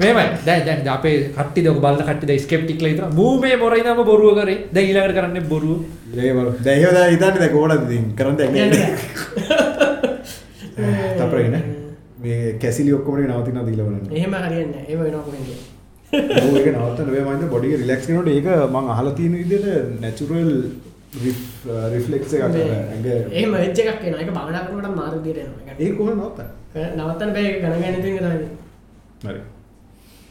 මේමයි 0.01 0.23
දැන් 0.45 0.61
දැන් 0.65 0.87
අපේ 0.87 1.15
කට්ටිය 1.35 1.69
ඔක 1.69 1.79
බලන 1.81 1.99
කට්ටිය 2.01 2.27
දැන් 2.27 2.39
ස්කෙප්ටික්ලා 2.39 2.91
විතර 2.91 3.05
මූ 3.13 3.33
මේ 3.39 3.55
මොරිනම 3.55 3.99
බොරුව 4.03 4.31
කරේ 4.37 4.57
දැන් 4.73 4.87
ඊළඟට 4.87 5.17
කරන්නේ 5.17 5.43
බොරුව 5.49 5.79
ඒ 6.17 6.31
බලු. 6.33 6.51
දැන් 6.65 6.77
එහෙම 6.77 6.93
දැන් 6.95 7.11
හිතන්නේ 7.13 7.41
දැන් 7.41 7.51
කොහොමද 7.51 7.83
ඉතින් 7.87 8.05
කරන්න 8.15 8.35
දෙයක් 8.39 8.49
නැහැ. 8.51 8.87
තපරේ 11.19 11.49
නේ. 11.49 11.63
මේ 12.23 12.53
කැසිලි 12.63 12.91
ඔක්කොම 12.93 13.19
නේ 13.19 13.27
නවතිනවා 13.27 13.67
දීලා 13.67 13.87
බලන්න. 13.89 14.07
එහෙම 14.17 14.33
වෙනවා 15.03 15.25
කොහෙන්ද 15.27 15.49
ඔව් 16.13 16.55
ඒක 16.57 16.67
නවත්තන්න 16.69 17.11
බෑ 17.11 17.25
මම 17.27 17.49
බොඩි 17.49 17.75
කරනකොට 18.05 18.31
ඒක 18.31 18.47
මම 18.69 18.89
අහලා 18.95 19.13
තියෙන 19.19 19.35
විදිහට 19.41 20.01
නැචරල් 20.01 20.49
රිෆලෙක්ස 21.13 22.33
එක 22.33 22.43
ඒ 23.31 23.45
මච්චක් 23.45 23.89
කියන 24.01 24.15
එක 24.15 24.29
බවනා 24.31 24.63
කරනට 24.67 24.95
මාරදිරෙන 24.95 25.49
ඒ 25.77 25.89
කොහ 25.91 26.09
නොත 26.15 26.37
නවත්තන 26.97 27.31
බේ. 27.33 27.49
ගන 27.61 27.73
ගැන 27.81 27.95
ති 28.01 28.09
රයි 29.25 29.41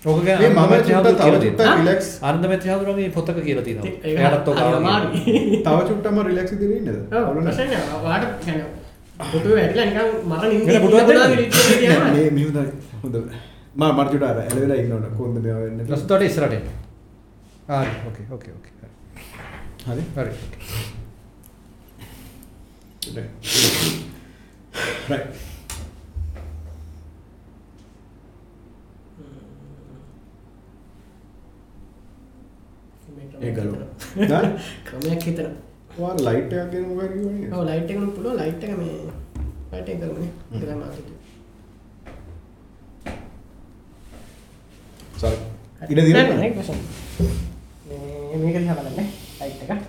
ඕක 0.02 0.18
රිලෙක්ස් 1.76 2.08
අර්ධම 2.22 2.52
ත්‍යාදුරගේ 2.58 3.10
පොතක 3.10 3.38
කියලා 3.44 3.64
තින 3.64 3.78
ටත් 3.80 4.48
තව 5.64 5.76
චුට්ටම 5.88 6.16
රිලෙක්ස් 6.22 6.52
දිරන්නද 6.60 6.88
වාට 8.04 8.24
පුටු 9.32 9.50
ඇ 9.54 9.68
මර 10.24 10.42
හොඳ. 13.02 13.16
මා 13.74 13.92
මර්ජුටාර 13.92 14.38
ඇලවෙලා 14.38 14.78
ඉන්නට 14.82 15.06
කොන්ද 15.18 15.36
මෙවන්න 15.44 15.96
ස්තට 15.96 16.22
ඉස්රට 16.22 16.54
ආ 17.68 17.84
ඕකේ 18.06 18.26
ඕකේ 18.30 18.52
ඕකේ 18.56 18.72
හරි. 19.86 20.02
හරි 20.16 20.32
right. 25.08 25.26
ඒ 33.42 33.50
ගලව. 33.56 33.74
නෑ? 34.30 34.48
ක්‍රමයක් 34.86 35.22
හිතන 35.26 35.48
ඔයාලා 35.98 36.32
ලයිට් 36.34 36.52
එකක් 36.56 36.70
ගෙන 36.72 36.84
මොකක්ද 36.88 37.12
කිව්වනේ? 37.14 37.48
ඔව් 37.56 37.62
ලයිට් 37.68 37.90
එකනුත් 37.94 38.12
පුළුවන් 38.16 38.36
ලයිට් 38.40 38.62
එක 38.66 38.72
මේ 38.80 38.94
ලයිට් 39.72 39.88
එක 39.92 39.98
කරමුනේ 40.02 40.30
හ්ම්. 40.50 40.54
ඒක 40.54 40.62
තමයි 40.64 40.76
මාකට් 40.82 41.08
sorry. 45.22 45.38
ඉඩ 45.88 46.00
දිනන්න. 46.06 46.30
නෑ 46.36 46.50
ප්‍රශ්න 46.58 46.78
මේ 47.88 48.36
මේක 48.44 48.56
දිහා 48.62 48.78
බලන්න 48.78 49.08
ලයිට් 49.40 49.62
එක. 49.64 49.82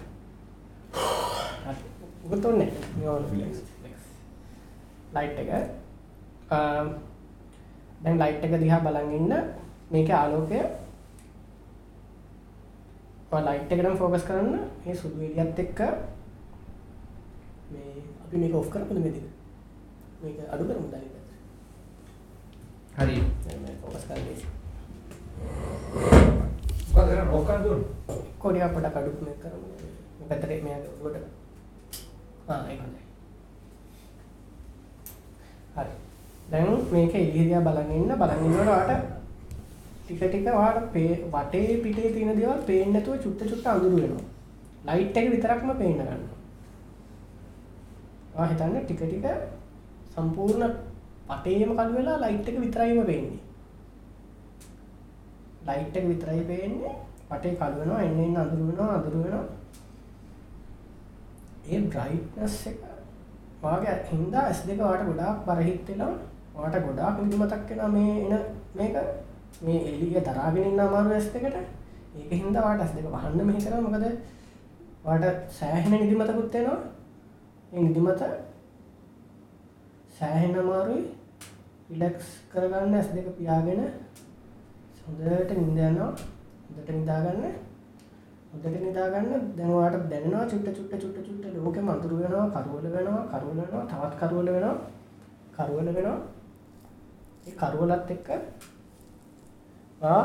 උගත 2.25 2.45
ඔන්නේ 2.45 2.71
Relax. 2.97 3.53
ලයිට් 5.13 5.39
එක. 5.39 5.49
අම්, 6.49 6.93
දැන් 8.03 8.19
ලයිට් 8.19 8.43
එක 8.43 8.53
දිහා 8.59 8.79
බලන් 8.79 9.11
ඉන්න 9.11 9.33
මේකේ 9.91 10.15
ආලෝකය. 10.15 10.61
ඔය 13.31 13.41
ලයිට් 13.41 13.71
එකටම 13.71 13.97
ෆෝකස් 13.97 14.23
කරන්න 14.23 14.55
මේ 14.85 14.95
සුදු 14.95 15.19
එළියත් 15.21 15.59
එක්ක 15.59 15.79
මේ 17.71 17.91
අපි 18.23 18.35
මේක 18.37 18.55
ඔෆ් 18.55 18.69
කරමුද 18.69 18.99
මේ 18.99 19.11
දෙක? 19.11 19.27
මේක 20.23 20.37
අඩු 20.47 20.63
කරමුද 20.65 20.93
අනිත් 20.93 21.11
පැත්ත? 21.13 21.31
හරි. 22.97 23.15
දැන් 23.45 23.59
මේ 23.61 23.75
ෆෝකස් 23.83 24.03
කරන්නේ 24.07 24.59
මොකද 26.93 27.07
කරන්නේ 27.07 27.31
ඕක 27.31 27.45
කරන්න 27.47 28.30
කොඩිය 28.41 28.67
පොඩක් 28.75 28.97
අඩු 28.99 29.11
මේ 29.25 29.37
කරමු. 29.41 29.67
මේ 30.17 30.27
පැත්තට 30.29 30.63
මේ 30.65 30.77
උඩට 31.05 31.25
ආ 32.49 32.59
ඒක 32.71 32.79
හොඳයි. 32.83 33.03
හරි. 35.75 35.93
දැන් 36.51 36.69
මේක 36.91 37.15
එළිය 37.15 37.45
දිහා 37.47 37.65
බලන් 37.67 37.91
ඉන්න 37.97 38.13
බලන් 38.21 38.45
ඉන්නකොට 38.45 38.67
ඔයාලට 38.67 39.05
ටික 40.03 40.21
ටික 40.21 40.47
ඔයාලට 40.53 40.91
පේ 40.93 41.11
වටේ 41.33 41.77
පිටේ 41.83 42.13
තියෙන 42.15 42.39
දේවල් 42.39 42.61
පේන්නේ 42.69 42.93
නැතුව 42.93 43.23
චුට්ට 43.23 43.49
චුට්ට 43.51 43.71
අඳුරු 43.73 43.97
වෙනවා. 44.03 44.25
ලයිට් 44.87 45.17
එක 45.17 45.29
විතරක්ම 45.33 45.69
පේන්න 45.81 45.99
ගන්නවා. 45.99 46.39
ඔයා 48.35 48.49
හිතන්නේ 48.51 48.83
ටික 48.83 49.01
ටික 49.03 49.25
සම්පූර්ණ 50.15 50.73
වටේම 51.29 51.71
කළු 51.77 51.95
වෙලා 51.97 52.17
ලයිට් 52.23 52.49
එක 52.49 52.59
විතරයිම 52.63 53.05
පේන්නේ. 53.05 53.39
ලයිට් 55.67 55.97
එක 55.97 56.05
විතරයි 56.11 56.43
පේන්නේ. 56.51 56.93
වටේ 57.31 57.55
කළු 57.59 57.79
වෙනවා 57.81 58.01
එන්න 58.07 58.19
එන්න 58.25 58.37
අඳුරු 58.43 58.67
වෙනවා 58.69 58.93
අඳුරු 58.97 59.23
වෙනවා. 59.23 59.45
ඒ 61.71 61.79
බ්‍රයිට්නස් 61.91 62.55
එක 62.71 62.79
වාගේ 63.63 63.97
හින්දා 64.11 64.45
S2 64.55 64.77
වාට 64.79 65.03
ගොඩාක් 65.09 65.37
බරහිත් 65.47 65.89
වෙලා 65.89 66.13
වාට 66.55 66.75
ගොඩාක් 66.87 67.21
නිදිමතක් 67.23 67.69
වෙනවා 67.69 67.91
මේ 67.97 68.13
එන 68.25 68.33
මේක. 68.75 68.95
මේ 69.61 69.79
එළිය 69.89 70.21
දරාගෙන 70.27 70.67
ඉන්න 70.69 70.83
අමාරු 70.85 71.15
S2 71.19 71.35
කට 71.43 71.57
ඒක 72.19 72.31
හින්දා 72.41 72.63
වාට 72.67 72.81
S2 72.87 73.07
වහන්න 73.15 73.47
මෙහෙ 73.47 73.59
කරා. 73.65 73.81
මොකද 73.85 74.05
වාට 75.05 75.25
සෑහෙන 75.59 75.91
නිදිමතකුත් 75.93 76.55
එනවා. 76.55 76.79
ඒ 77.73 77.81
නිදිමත 77.87 78.21
සෑහෙන 80.17 80.59
අමාරුයි. 80.63 81.03
රිලැක්ස් 81.89 82.27
කරගන්න 82.51 82.95
S2 83.05 83.35
පියාගෙන 83.39 83.81
හොඳට 85.03 85.51
නිින්ද 85.57 85.79
යනවා. 85.89 86.11
හොඳට 86.71 86.95
නිදාගන්න 86.97 87.43
හොඳට 88.51 88.79
නිදාගන්න 88.87 89.51
දැන් 89.57 89.75
ඔයාලට 89.75 90.09
දැනෙනවා 90.11 90.49
චුට්ට 90.51 90.73
චුට්ට 90.77 91.03
චුට්ට 91.03 91.27
චුට්ට 91.27 91.59
ලෝකෙ 91.59 91.81
මඳුරු 91.81 92.23
වෙනවා 92.23 92.47
කරවල 92.55 92.89
වෙනවා 92.95 93.29
කරවල 93.31 93.61
වෙනවා 93.61 93.85
තවත් 93.91 94.19
කරවල 94.21 94.49
වෙනවා 94.55 94.79
කරවල 95.57 95.89
වෙනවා. 95.97 96.17
ඒ 97.47 97.53
කරවලත් 97.61 98.11
එක්ක 98.15 98.29
ආ 100.03 100.21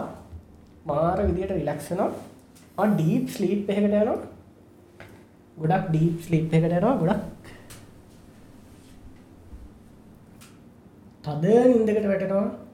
මාර 0.86 1.18
විදියට 1.28 1.56
රිලැක්ස් 1.58 1.88
වෙනවා. 1.90 2.10
ආ 2.78 2.86
ඩීප් 2.92 3.24
ස්ලීප් 3.36 3.70
එකකට 3.70 3.88
යනවා. 3.92 4.18
ගොඩක් 5.56 5.88
ඩීප් 5.88 6.16
ස්ලීප් 6.26 6.54
එකකට 6.56 6.78
යනවා. 6.78 6.94
ගොඩක් 7.02 7.24
තද 11.24 11.44
නින්දකට 11.66 12.08
වැටෙනවා 12.08 12.44
ආ 12.44 12.66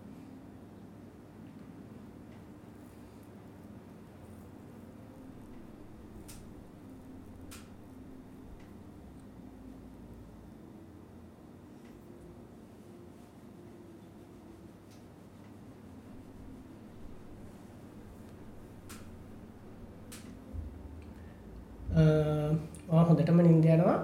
හොඳටම 23.08 23.38
නින්ද 23.48 23.66
යනවා. 23.74 23.98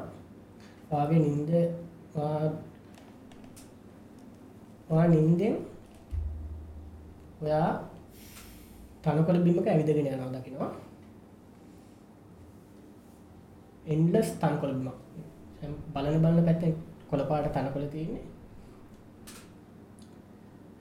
වාගේ 0.90 1.20
නින්ද 1.26 1.50
වා 4.90 5.06
නින්දෙන් 5.14 5.54
ඔයා 7.42 7.70
තනකොළ 9.04 9.40
බිමක 9.46 9.66
ඇවිදගෙන 9.68 10.08
යනවා 10.12 10.32
දකිනවා. 10.34 10.70
එන්ඩස් 13.92 14.28
තනකොළ 14.42 14.74
බිමක්. 14.78 14.96
බලන 15.94 16.16
බලන 16.24 16.46
පැත්තෙන් 16.48 16.72
කොළපාට 17.10 17.52
තනකොළ 17.56 17.86
තියෙන්නේ. 17.94 18.24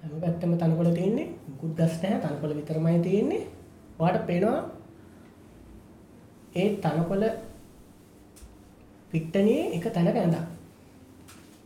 හැම 0.01 0.13
පැත්තම 0.23 0.51
තනකොළ 0.61 0.91
තියෙන්නේ. 0.97 1.27
මුකුත් 1.47 1.71
ගස් 1.77 1.93
නැහැ 2.01 2.23
තනකොළ 2.23 2.57
විතරමයි 2.59 2.99
තියෙන්නේ. 3.07 3.43
ඔයාට 3.99 4.25
පේනවා 4.29 4.59
ඒ 6.57 6.67
තනකොළ 6.83 7.25
පිට්ටනියේ 9.11 9.73
එක 9.75 9.85
තැනක 9.95 10.17
ඇඳක් 10.17 10.57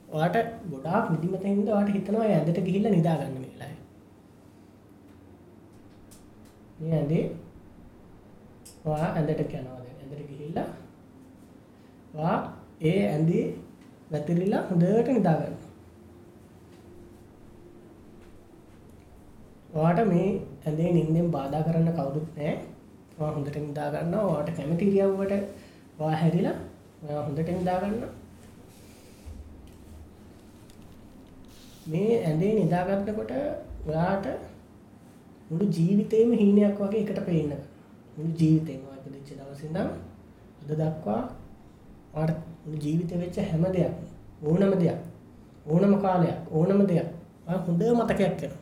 ඔයාට 0.10 0.38
ගොඩාක් 0.72 1.06
නිදිමත 1.12 1.46
හින්දා 1.46 1.76
ඔයාට 1.76 1.94
හිතනවා 1.96 2.26
ඒ 2.26 2.36
ඇඳට 2.36 2.60
ගිහිල්ලා 2.68 2.92
නිදා 2.92 3.16
ගන්න 3.20 3.34
මේ 3.36 3.52
වෙලාවේ. 3.52 3.80
මේ 6.80 6.94
ඇඳේ 6.98 7.24
ඔයා 8.86 9.10
ඇඳට 9.10 9.42
යනවා 9.42 9.80
දැන් 9.80 9.98
ඇඳට 10.02 10.30
ගිහිල්ලා 10.30 10.68
ඔයා 12.16 12.38
ඒ 12.84 13.02
ඇඳේ 13.08 13.46
වැතිරිලා 14.12 14.64
හොඳට 14.70 15.10
නිදා 15.10 15.36
ගන්න. 15.36 15.56
ඔයාට 19.74 20.08
මේ 20.08 20.28
ඇඳේ 20.66 20.92
නිින්දෙන් 20.92 21.32
බාධා 21.32 21.64
කරන්න 21.64 21.94
කවුරුත් 21.94 22.30
නැහැ. 22.36 22.71
ඔයා 23.22 23.36
හොඳට 23.36 23.58
නිදා 23.60 23.90
ගන්නවා. 23.94 24.26
ඔයාට 24.30 24.56
කැමති 24.58 24.90
ඉරියව්වට 24.90 25.34
ඔයා 26.00 26.18
හැරිලා 26.22 26.58
ඔයා 27.04 27.24
හොඳට 27.26 27.50
නිදා 27.52 27.80
ගන්නවා. 27.82 28.14
මේ 31.88 32.24
ඇඳේ 32.26 32.54
නිදාගන්නකොට 32.56 33.32
ඔයාට 33.88 34.26
මුළු 35.50 35.66
ජීවිතේම 35.78 36.32
හීනයක් 36.34 36.80
වගේ 36.80 37.02
එකට 37.04 37.22
පේන්න 37.26 37.54
මුළු 38.16 38.32
ජීවිතේම 38.40 38.82
ඔයා 38.82 39.00
ඉපදිච්ච 39.02 39.30
දවසේ 39.40 39.68
ඉඳන් 39.68 39.80
අද 39.80 40.72
දක්වා 40.72 41.22
ඔයාට 42.14 42.38
මුළු 42.64 42.78
ජීවිතේ 42.84 43.20
වෙච්ච 43.20 43.40
හැම 43.46 43.66
දෙයක් 43.76 43.94
ඕනම 44.44 44.74
දෙයක් 44.80 45.00
ඕනම 45.68 45.94
කාලයක් 46.02 46.54
ඕනම 46.54 46.82
දෙයක් 46.88 47.10
ඔයා 47.48 47.64
හොඳ 47.66 47.82
මතකයක් 47.94 48.22
වෙනවා 48.22 48.61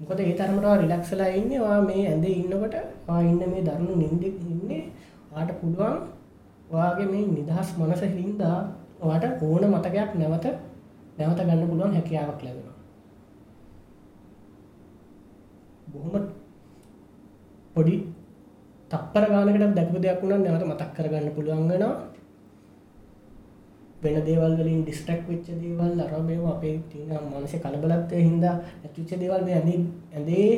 මොකද 0.00 0.20
ඒ 0.20 0.34
තරමට 0.34 0.64
ඔයා 0.64 0.80
රිලැක්ස් 0.82 1.10
වෙලා 1.12 1.30
ඉන්නේ 1.40 1.60
ඔයා 1.60 1.82
මේ 1.82 2.02
ඇඳේ 2.08 2.34
ඉන්නකොට 2.34 2.76
ඔයා 3.08 3.22
ඉන්න 3.22 3.42
මේ 3.52 3.64
දරුණු 3.66 3.94
නිින්දේ 3.96 4.32
ඉන්නේ 4.52 4.82
ඔයාට 5.32 5.52
පුළුවන් 5.60 5.96
ඔයාගේ 6.70 7.06
මේ 7.06 7.24
නිදහස් 7.28 7.70
මනස 7.78 8.02
හින්දා 8.14 8.58
ඔයාට 9.00 9.42
ඕන 9.42 9.64
මතකයක් 9.68 10.12
නැවත 10.14 10.46
නැවත 11.18 11.40
ගන්න 11.40 11.68
පුළුවන් 11.68 11.94
හැකියාවක් 11.94 12.40
ලැබෙනවා. 12.44 12.76
බොහොම 15.86 16.14
පොඩි 17.74 17.96
තප්පර 18.90 19.24
ගානකට 19.30 19.76
දැකපු 19.76 20.02
දෙයක් 20.02 20.22
වුණා 20.22 20.40
නැවත 20.40 20.64
මතක් 20.66 20.90
කරගන්න 20.96 21.34
පුළුවන් 21.36 21.68
වෙනවා. 21.68 21.94
වෙන 24.02 24.16
දේවල් 24.24 24.54
වලින් 24.56 24.82
ඩිස්ට්‍රැක්ට් 24.82 25.28
වෙච්ච 25.28 25.46
දේවල් 25.62 26.00
අර 26.00 26.12
මේවා 26.22 26.52
අපේ 26.52 26.74
තියෙන 26.90 27.30
මානසික 27.30 27.62
කලබලත්වයෙන් 27.62 28.24
හින්දා 28.24 28.54
නැතිවෙච්ච 28.82 29.20
දේවල් 29.22 29.42
මේ 29.44 29.54
ඇඳේ 29.54 29.80
ඇඳේ 30.14 30.50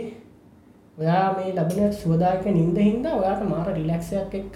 ඔයා 0.98 1.26
මේ 1.36 1.54
ලැබෙන 1.54 1.92
සුවදායක 1.94 2.44
නිින්ද 2.50 2.78
හින්දා 2.80 3.14
ඔයාට 3.14 3.42
මාර 3.48 3.68
රිලැක්ස් 3.72 4.12
එකක් 4.14 4.34
එක්ක 4.34 4.54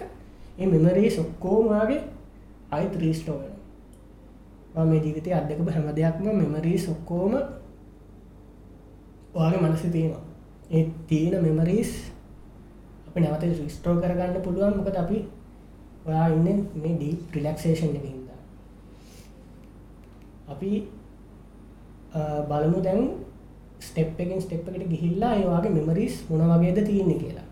මේ 0.58 0.68
මෙමරීස් 0.68 1.18
ඔක්කොම 1.18 1.68
ඔයාගේ 1.68 2.02
ආයිත් 2.70 2.94
රීස්ටෝර් 2.96 3.38
වෙනවා. 3.38 3.62
ඔයා 4.74 4.86
මේ 4.86 5.00
ජීවිතේ 5.00 5.34
අත්දකපු 5.34 5.70
හැම 5.70 5.88
දෙයක්ම 5.96 6.26
මෙමරීස් 6.34 6.88
ඔක්කොම 6.88 7.32
ඔයාගේ 9.34 9.60
මනසේ 9.62 9.90
තියෙනවා. 9.90 10.24
ඒ 10.70 10.84
තියෙන 11.06 11.42
මෙමරීස් 11.42 11.90
අපි 13.08 13.20
නැවත 13.20 13.42
රිස්ටෝර් 13.42 13.96
කරගන්න 13.96 14.42
පුළුවන් 14.42 14.76
මොකද 14.76 14.96
අපි 14.96 15.18
ඔයා 16.06 16.26
ඉන්නේ 16.28 16.56
මේ 16.74 16.94
ඩීප් 16.94 17.34
රිලැක්සේෂන් 17.34 17.90
එකේ 17.90 18.02
හින්දා. 18.06 18.15
අපි 20.52 20.70
බලමු 22.50 22.78
දැන් 22.86 23.02
ස්ටෙප් 23.86 24.20
එකෙන් 24.24 24.40
ස්ටෙප් 24.44 24.68
එකට 24.70 24.86
ගිහිල්ලා 24.92 25.34
ඒ 25.40 25.46
වගේ 25.52 25.74
මෙමරීස් 25.76 26.14
මොන 26.30 26.42
වගේද 26.52 26.78
තියෙන්නේ 26.88 27.18
කියලා. 27.22 27.46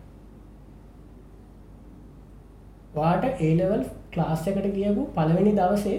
ඔයාට 2.97 3.25
A 3.47 3.49
level 3.61 3.83
ක්ලාස් 4.15 4.43
එකට 4.51 4.67
ගියපු 4.77 5.03
පළවෙනි 5.17 5.53
දවසේ 5.61 5.99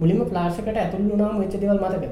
මුලින්ම 0.00 0.20
ක්ලාස් 0.30 0.58
එකට 0.60 0.80
ඇතුල් 0.82 1.02
වුණාම 1.12 1.40
වෙච්ච 1.42 1.54
දේවල් 1.62 1.80
මතකද? 1.84 2.04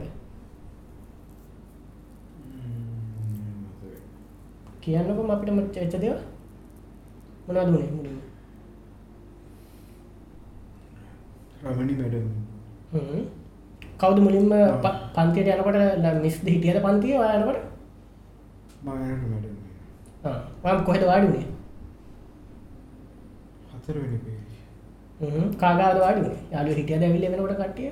කියන්නකො 4.82 5.22
අපිට 5.36 5.50
වෙච්ච 5.78 5.96
දේවල් 6.04 6.20
මොනවද 7.46 7.70
උනේ 7.70 7.90
මුලින්ම? 7.96 8.20
රමණි 11.64 11.94
මැඩම් 12.02 12.26
හ්ම් 12.26 12.47
කවුද 14.00 14.18
මුලින්ම 14.24 14.52
පන්තියට 15.14 15.50
යනකොට 15.54 15.76
මිස්ද 16.22 16.46
හිටියද 16.48 16.78
පන්තියේ 16.82 17.36
යනකොට? 17.38 17.60
ඔයා 20.64 20.82
කොහෙද 20.86 21.04
වාඩි 21.10 21.26
වුනේ? 21.28 21.46
හතරවෙනි 23.72 24.18
පේජ් 24.24 24.40
හ්ම්. 25.20 25.48
කාගාද 25.62 26.00
වාඩි 26.00 26.20
වුනේ? 26.24 26.42
යාළුවෝ 26.52 26.78
හිටියද 26.80 27.02
ඇවිල්ලා 27.02 27.32
වෙනකොට 27.32 27.60
කට්ටිය? 27.60 27.90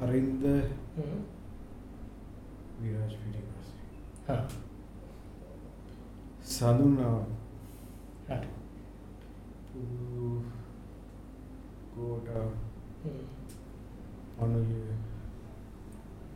හරින්ද? 0.00 0.42
විරාජ් 2.82 3.12
සඳුනා. 6.54 7.18
හරි. 8.28 8.48
පුදු 13.02 13.22
කෝට 13.28 13.52
හ්ම් 14.38 14.44
අනුය 14.44 14.64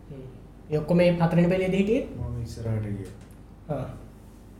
හ්ම්. 0.09 0.25
ඒ 0.71 0.79
ඔක්කොම 0.79 0.97
මේ 0.97 1.13
හතරවෙනි 1.13 1.49
පෙළේදී 1.49 1.81
හිටියේ? 1.81 2.05
මම 2.17 2.43
ඉස්සරහට 2.43 2.87
ගිය. 2.89 3.09
ආ. 3.69 3.87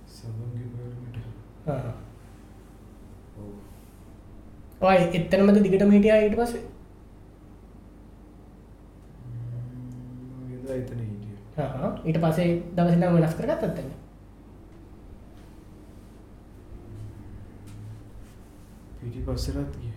සඳුන්ගේ 0.07 0.67
බර්මට 0.73 1.17
ආ. 1.69 1.93
ඔව් 3.39 4.87
ඔය 4.89 4.97
එතනමද 5.19 5.63
දිගටම 5.67 5.95
හිටියා 5.97 6.23
ඊට 6.23 6.39
පස්සේ? 6.41 6.65
මම 10.41 10.55
එදා 10.57 10.77
එතන 10.81 11.01
හිටිය. 11.03 11.37
ආ. 11.59 11.93
ඊට 12.05 12.21
පස්සේ 12.25 12.51
දවසේ 12.77 12.97
ඉඳන් 12.99 13.15
වෙනස් 13.19 13.39
කරගත්තත් 13.41 13.69
දැන්. 13.77 13.93
පිටිපස්සරත් 19.01 19.73
ගිය 19.83 19.95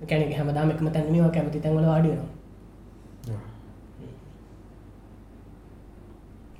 ඒ 0.00 0.06
කියන්නේ 0.06 0.36
හැමදාම 0.36 0.70
එකම 0.70 0.88
තැන 0.92 1.14
ඔය 1.14 1.30
කැමති 1.36 1.60
තැන් 1.60 1.76
වල 1.76 1.86
වාඩි 1.86 2.08
වෙනවා. 2.08 2.30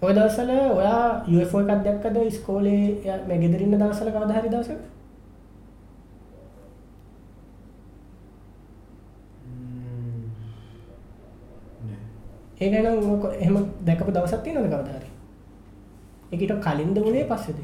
ඔය 0.03 0.13
දවස්වල 0.15 0.51
ඔයා 0.79 1.25
UFO 1.35 1.61
එකක් 1.61 1.85
දැක්කද? 1.85 2.17
ඉස්කෝලේ 2.27 3.19
මේ 3.29 3.39
ගෙදර 3.43 3.63
ඉන්න 3.63 3.79
දවස්වල 3.79 4.11
කවදා 4.15 4.41
හරි 4.41 4.53
දවසක? 4.55 4.81
ඒකන 12.61 12.87
එහෙම 13.35 13.57
දැකපු 13.87 14.13
දවසත්ති 14.13 14.55
නොද 14.55 14.67
කවදාරි 14.73 15.11
එකට 16.33 16.57
කලින්ද 16.65 16.97
වුණේ 17.05 17.29
පස්සෙද? 17.29 17.61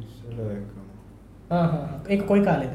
ඉස්සල 0.00 0.34
දැක්කම. 0.38 0.84
ඒ 2.08 2.18
කොයි 2.30 2.44
කාලෙද 2.44 2.74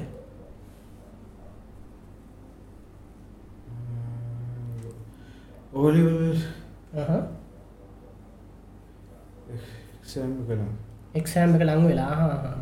කළා 10.47 10.71
එක්ෂෑම් 11.19 11.55
එක 11.55 11.63
ලං 11.67 11.83
වෙලා. 11.89 12.53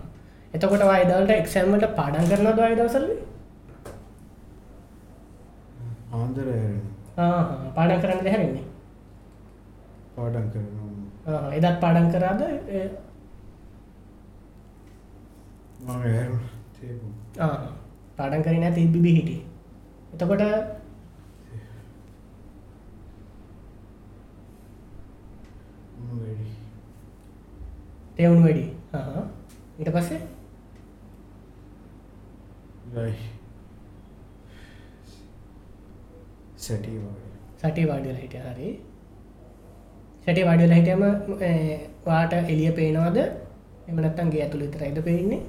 එතකොට 0.53 0.83
වයිදල්ට 0.89 1.31
එක්ෂෑම්මට 1.35 1.87
පාඩන් 1.99 2.29
කරන 2.31 2.49
දවයි 2.57 2.77
දවසල 2.79 3.05
ආන්දර 6.19 6.47
පාඩන් 7.75 8.01
කරන්න 8.03 8.23
දෙහැරෙන්නේ 8.27 8.65
පාඩන් 10.15 10.47
කරනවා. 10.53 11.43
එදත් 11.57 11.79
පාඩන් 11.83 12.07
කරාද? 12.13 12.41
පාඩන් 18.17 18.43
කරන 18.45 18.67
ඇති 18.67 18.87
බිබි 18.95 19.11
හිටිය 19.17 19.41
එතකොට 20.13 20.76
තෙවුණු 28.17 28.43
වැඩි. 28.43 28.65
ඊට 29.79 29.89
පස්සේ? 29.95 30.19
සැටී 37.61 37.85
වාඩියල 37.89 38.15
හිටිය. 38.15 38.41
හරි. 38.47 38.69
සැටේ 40.25 40.45
වාඩියල 40.45 40.73
හිටියම 40.73 41.03
වාට 42.07 42.33
එලිය 42.33 42.71
පේනවාද? 42.79 43.17
එම 43.87 43.95
නැත්තන්ගේ 44.01 44.41
ඇතුළ 44.43 44.63
විතරයිද 44.65 44.99
පේන්නේ? 45.03 45.41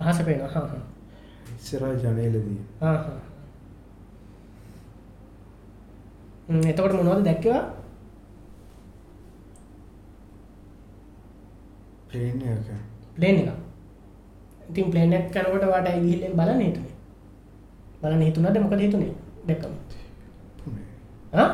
අහස 0.00 0.18
පේනවා. 0.26 0.48
ඉස්සරා 1.56 1.92
ජනේලදී 2.02 2.60
ආහා. 2.82 3.14
හ්ම්, 3.14 3.22
එතකොට 6.48 6.92
මොනවද 6.92 7.24
දැක්කවා 7.24 7.60
පලේන 12.08 12.42
එක 12.44 12.68
ප්ලේන් 13.16 13.36
එක 13.42 13.64
ඉතින් 14.68 14.90
ප්ලේනක් 14.90 15.30
කනකොට 15.30 15.64
වාට 15.64 15.88
ගිහිල්ල 15.96 16.34
බලන්න 16.34 16.60
හිතුනේ. 16.60 16.94
බලන්න 18.00 18.22
හිතුනද 18.22 18.58
මොකද 18.60 18.80
හිතුනේ? 18.80 19.12
දැක්කම. 19.46 19.72
ආ? 21.34 21.48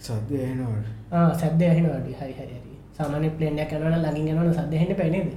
සද්‍ය 0.00 0.36
ඇහෙනවට 0.36 0.88
ආ 1.12 1.28
සද්ද 1.34 1.62
ඇහෙනවාඩි 1.62 2.12
හරි 2.14 2.32
හරි 2.32 2.54
හරි. 2.54 2.74
සාමාන්‍ය 2.96 3.30
ප්ලේන් 3.30 3.58
එකක් 3.58 3.72
යනවනම් 3.72 3.96
ළඟින් 3.96 4.32
යනවනම් 4.32 4.52
සද්ද 4.52 4.72
ඇහෙන්න 4.74 4.94
එපා 4.94 5.10
නේද? 5.10 5.30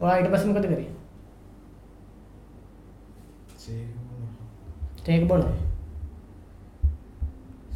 ඔයා 0.00 0.16
ඊට 0.18 0.30
පස්සේ 0.32 0.48
මොකද 0.48 0.66
කරේ 0.66 0.90
ටේක් 5.04 5.24
බොනවා. 5.28 5.56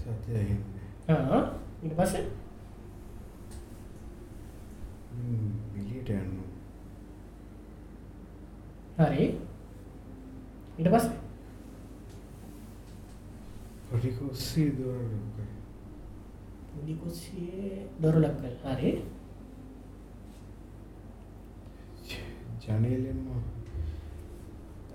සත්‍ය 0.01 0.31
ඇහෙන්නේ 0.41 0.87
ආ 1.09 1.43
ඊට 1.83 1.97
පස්සේ? 1.99 2.25
මිලියට 5.75 6.11
යන්න 6.17 6.33
හරි. 8.99 9.27
ඊට 10.79 10.91
පස්සේ? 10.95 11.17
පටිකොස්සේ 13.91 14.73
දොරක 14.81 15.39
මුඩි 16.73 16.95
කුස්සියේ 17.05 17.87
දොරලක් 18.03 18.37
කල් 18.41 18.57
හරි. 18.65 18.93
ජනේලෙන්ම 22.63 23.27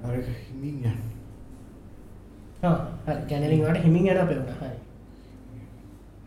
අරක 0.03 0.27
හිමින් 0.41 0.77
යන්න 0.89 1.22
වාට 2.63 3.83
හිමින් 3.83 4.07
යන 4.07 4.27
පෙවුණා 4.27 4.57
හරි. 4.61 4.77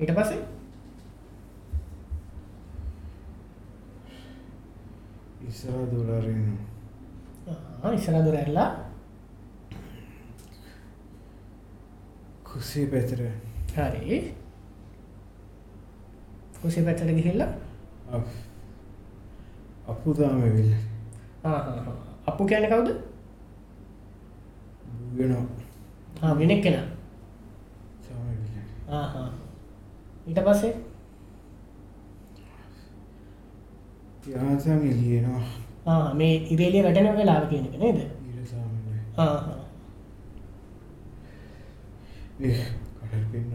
ඊට 0.00 0.12
පස්සේ? 0.18 0.40
ඉස්සරා 5.48 5.84
දොරරෙන 5.92 6.58
ආ 7.82 7.92
ඉස්සරහ 7.98 8.24
දොර 8.24 8.36
ඇරලා. 8.36 8.70
කුසේ 12.44 12.86
පැතර. 12.86 13.20
හරි. 13.76 14.20
කුස්සිය 16.62 16.84
පැත්තට 16.84 17.14
ගිහිල්ලා? 17.16 17.50
අපුදාම 19.88 20.42
විල් 20.42 20.72
ආ 21.44 21.58
හා 21.66 21.80
හා. 21.84 21.96
අප්පු 22.26 22.46
කියන්නේ 22.46 22.70
කවුද? 22.70 22.88
වෙනවා 25.18 25.65
ආ 26.16 26.34
වෙනෙක් 26.34 26.62
කෙනා. 26.62 26.86
සමවිල 28.02 28.44
ආ 28.90 29.06
හා 29.06 29.28
ඊට 30.26 30.40
පස්සේ? 30.40 30.74
යාසම් 34.26 34.80
එලියනවා 34.84 35.43
ආ 35.86 36.14
මේ 36.14 36.34
ඉරේලිය 36.51 36.82
වැටෙන 36.82 37.16
වෙලාව 37.16 37.44
කියන 37.51 37.66
එක 37.66 37.78
නේද? 37.78 37.98
ඉරසාමන 38.30 38.74
ආ 39.18 39.28
හා 39.36 39.60
ඒ 42.40 42.59
කඩල් 43.01 43.24
පෙන්න්න 43.32 43.52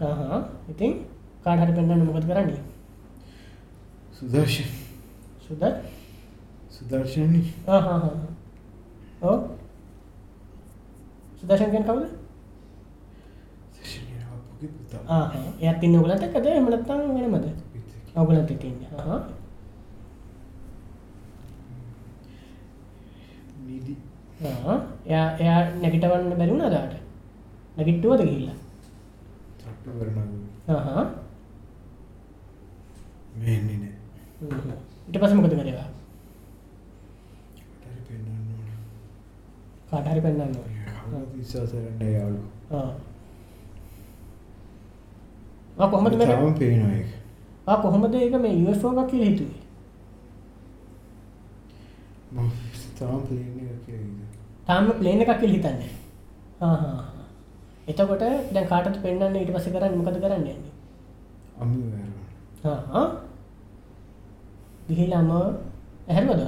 ආ 0.00 0.14
හා 0.14 0.40
ඉතින් 0.68 0.98
කාට 1.44 1.60
හරි 1.60 1.72
පෙන්වන්න 1.74 2.06
මොකද 2.06 2.26
කරන්නේ? 2.26 2.62
සුදර්ශ 4.12 4.60
සුද 5.42 5.62
සුදර්ශනී. 6.70 7.46
ආ 7.66 7.80
හා 7.80 7.98
හා 7.98 8.16
ඔව් 9.22 9.57
සුදර්ශන් 11.40 11.70
කියන්නේ 11.72 11.88
කවුද? 11.88 12.06
ආ 15.06 15.26
එයාත් 15.60 15.82
ඉන්නේ 15.84 16.00
ඔයගලන්ට 16.00 16.24
එක්කද 16.26 16.46
එහෙම 16.46 16.66
නැත්නම් 16.70 17.00
වෙනමද? 17.16 17.46
ඔයගලන්ට 18.16 18.50
එක්ක 18.54 18.64
ඉන්නේ. 18.64 18.90
ආ 18.98 19.18
නිදි. 23.66 23.94
ආ 24.44 24.76
එයා 25.06 25.28
එයා 25.42 25.60
නැගිටවන්න 25.82 26.38
බැරි 26.38 26.52
වුණාද 26.54 26.76
ආට? 26.80 26.94
නැගිට්ටුවද 27.76 28.20
ගිහිල්ලා? 28.28 28.58
තට්ටු 29.60 29.90
කරන 29.98 30.16
ආ 30.68 30.80
හා 30.86 31.04
මෙන්නේ 33.42 33.78
නෑ. 33.82 33.94
ඊට 35.06 35.20
පස්සේ 35.20 35.38
මොකද 35.38 35.54
කරේ 35.54 35.76
ඔයා 35.76 35.90
ටරි 37.82 38.00
පෙන්න්න 38.08 38.50
ඕන. 38.56 38.74
කාට 39.90 40.10
හරි 40.10 40.24
පෙන්වන්න 40.26 40.58
ඕනේ 40.58 40.77
විශ්වාසරන්න 41.36 42.00
යාලු 42.16 42.40
කොහොමද 45.92 46.14
මේ 46.20 46.26
පේනවා 46.60 46.94
එක 47.00 47.08
කොහොමද 47.84 48.14
ඒක 48.14 48.34
මේ 48.44 48.54
UFO 48.70 48.88
එකක් 48.92 49.10
කියලා 49.10 49.30
හිතුවේ? 49.30 49.60
මම 52.32 52.50
තාම 54.66 54.84
පලේන 54.98 55.20
එකක් 55.22 55.32
කියලා 55.40 55.54
හිතන්නේ 55.56 55.90
ආ 56.60 56.76
හා 56.82 56.96
හා. 56.96 57.24
එතකොට 57.88 58.22
දැන් 58.54 58.66
කාටද 58.72 58.96
පෙන්වන්නේ? 59.04 59.40
ඊට 59.42 59.54
පස්සේ 59.54 59.72
කරන්නේ 59.74 59.98
මොකද 59.98 60.18
කරන්නේ 60.24 60.54
යන්නේ? 60.56 60.72
ගිහිල්ලාම 64.88 65.28
ඇහැරුවද 66.08 66.42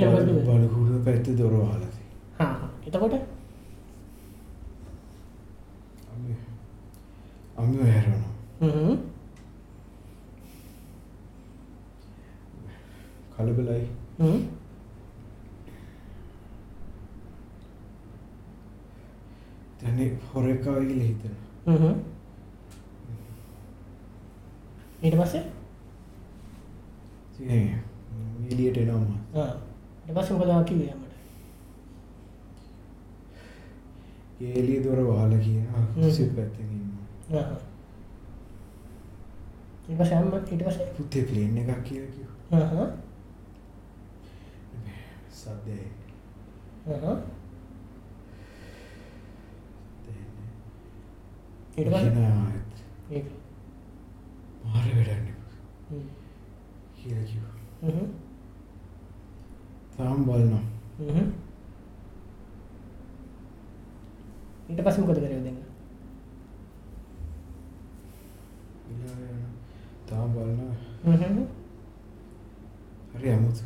කළේ? 0.00 0.44
බලකුඩ 0.48 1.04
පැත්ත 1.04 1.26
දොර 1.38 1.52
හලති 1.52 2.02
හා 2.38 2.52
හා. 2.52 2.70
එතකොට? 2.86 3.14
අමි 7.56 7.76
වැරවන 7.78 8.22
හ්ම්. 8.60 8.96
කලබලයි. 13.36 13.86
හ්ම්. 14.18 14.40
තැන 19.80 19.98
හොරකාව 20.32 20.86
කියල 20.88 21.02
හිතන 21.08 21.34
හ්ම් 21.66 21.94
ඊට 25.02 25.16
පස්සේ? 25.20 25.44
එලියට 28.50 28.78
එනවාම 28.82 29.10
ආ 29.34 29.52
ඊට 30.06 30.16
පස්සේ 30.16 30.36
මොකද 30.38 30.68
කිව්වේ 30.68 30.92
යමට? 30.94 31.10
ඒලිය 34.42 34.80
දොර 34.84 35.00
වාල 35.08 35.32
කියන 35.44 35.66
හ්ම්. 35.74 36.10
සි 36.16 36.22
පැත්තකින්න 36.36 37.36
ආ 37.36 37.44
හා. 37.50 37.60
ඉට 39.88 40.02
සෑම්ම 40.08 40.34
ඊට 40.34 40.64
පස 40.66 40.78
පුතේ 40.96 41.24
ප්ලේන් 41.28 41.58
එකක් 41.62 41.82
කියලා 41.86 42.10
කිව්වා. 42.14 42.88
සද්දේ. 45.40 45.86
ඊට 51.76 51.88
පස 51.92 52.04
මාර 54.64 54.86
වැඩන්නේ 54.96 55.36
කියලා 56.96 57.26
කිව්වා. 57.30 57.56
තාම 59.96 60.24
බලනවා. 60.26 60.64
ඊට 64.68 64.80
පස 64.84 64.98
මොකද 64.98 65.18
වෙලා 65.24 65.38
යනවා. 65.40 65.68
තාම 70.08 70.28
බලනවා. 70.34 70.74
හරි 73.18 73.28
අමුතු. 73.32 73.64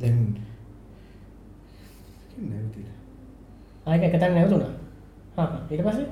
දැන් 0.00 0.18
නැවතිලා. 2.48 2.96
ආයක 3.86 4.02
එකතන් 4.06 4.32
නැවතුනා 4.34 4.72
හා 5.36 5.48
ඊට 5.70 5.84
පස්සේ 5.86 6.08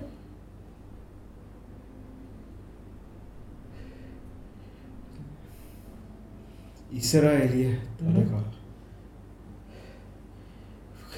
ඉස්සරහා 6.92 7.38
එළිය 7.46 7.70
තඩකා. 7.98 8.44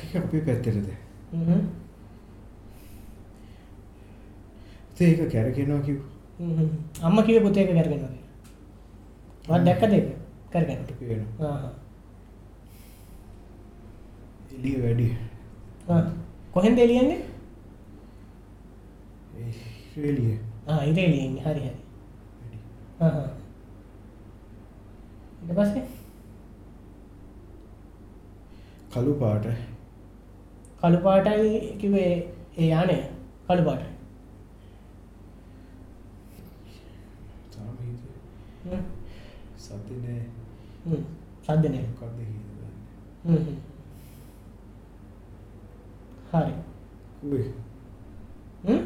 ඒක 0.03 0.16
අපේ 0.16 0.40
පැත්තටද? 0.40 0.89
හ්ම් 1.32 1.66
ඒක 5.01 5.20
කැරකෙනවා 5.32 5.82
කිව්වා. 5.82 6.11
හ්ම් 6.39 6.70
අම්මා 7.03 7.24
කිව්වේ 7.27 7.45
පුතේ 7.49 7.62
එක 7.65 7.70
කරගෙනවා 7.70 8.11
කියලා. 8.15 9.59
මම 9.59 9.65
දැක්කද 9.66 9.93
ඒක? 9.93 10.09
කරගෙන. 10.53 10.81
පේනවා. 11.01 11.53
ආ 11.53 11.70
එළිය 14.57 14.77
වැඩි. 14.82 15.09
ආ 15.89 16.03
කොහෙන්ද 16.53 16.78
එළියන්නේ? 16.78 17.20
ඒ 19.39 19.53
එළිය 20.11 20.39
ආ 20.66 20.81
ඉර 20.85 20.99
එළියන්නේ 20.99 21.43
හරි 21.43 21.61
හරි. 21.61 21.74
වැඩි. 22.40 23.38
ආ 25.49 25.55
ආ 25.55 25.55
ඊට 25.55 25.59
පස්සේ 25.59 25.87
කළු 28.93 29.15
පාට 29.20 29.47
කළු 30.81 30.99
පාටයි 30.99 31.77
කිව්වේ 31.79 32.11
ඒ 32.59 32.66
යානේ 32.69 33.03
කළු 33.47 33.62
පාටයි. 33.65 33.93
තාම 37.53 37.77
හිතේ 37.85 38.16
හ්ම් 38.65 38.83
සතිනේ 39.57 40.20
හ්ම් 40.85 41.03
සද්ද 41.43 41.65
නෑ. 41.70 41.87
මොකක්ද 41.89 42.19
හිතන්නේ. 42.19 42.73
හ්ම් 43.25 43.37
හ්ම්. 43.37 43.57
හරි. 46.33 46.53
කුවේ 47.20 47.47
හ්ම් 48.65 48.83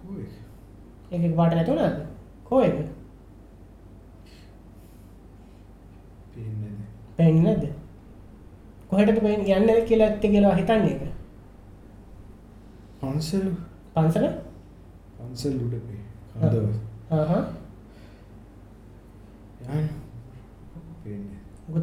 කුවේ 0.00 0.28
ඒක 1.10 1.24
එක 1.24 1.36
පාට 1.36 1.54
නැතුණාද? 1.54 1.96
කොහෙද? 2.44 2.95
පේන්නේ 7.16 7.42
නැද්ද? 7.44 7.64
කොහෙටද 8.90 9.20
පේන්නේ 9.20 9.56
යන්නේ 9.56 9.80
කියලා 9.82 10.08
ඇත්තේ 10.08 10.30
කියලා 10.30 10.54
හිතන්නේ 10.54 10.92
ඒක. 10.92 11.02
පන්සල 13.00 13.46
පන්සල? 13.94 14.26
පන්සල් 15.18 15.54
උඩ 15.64 15.74
හා 17.10 17.42
යන්න 19.66 19.88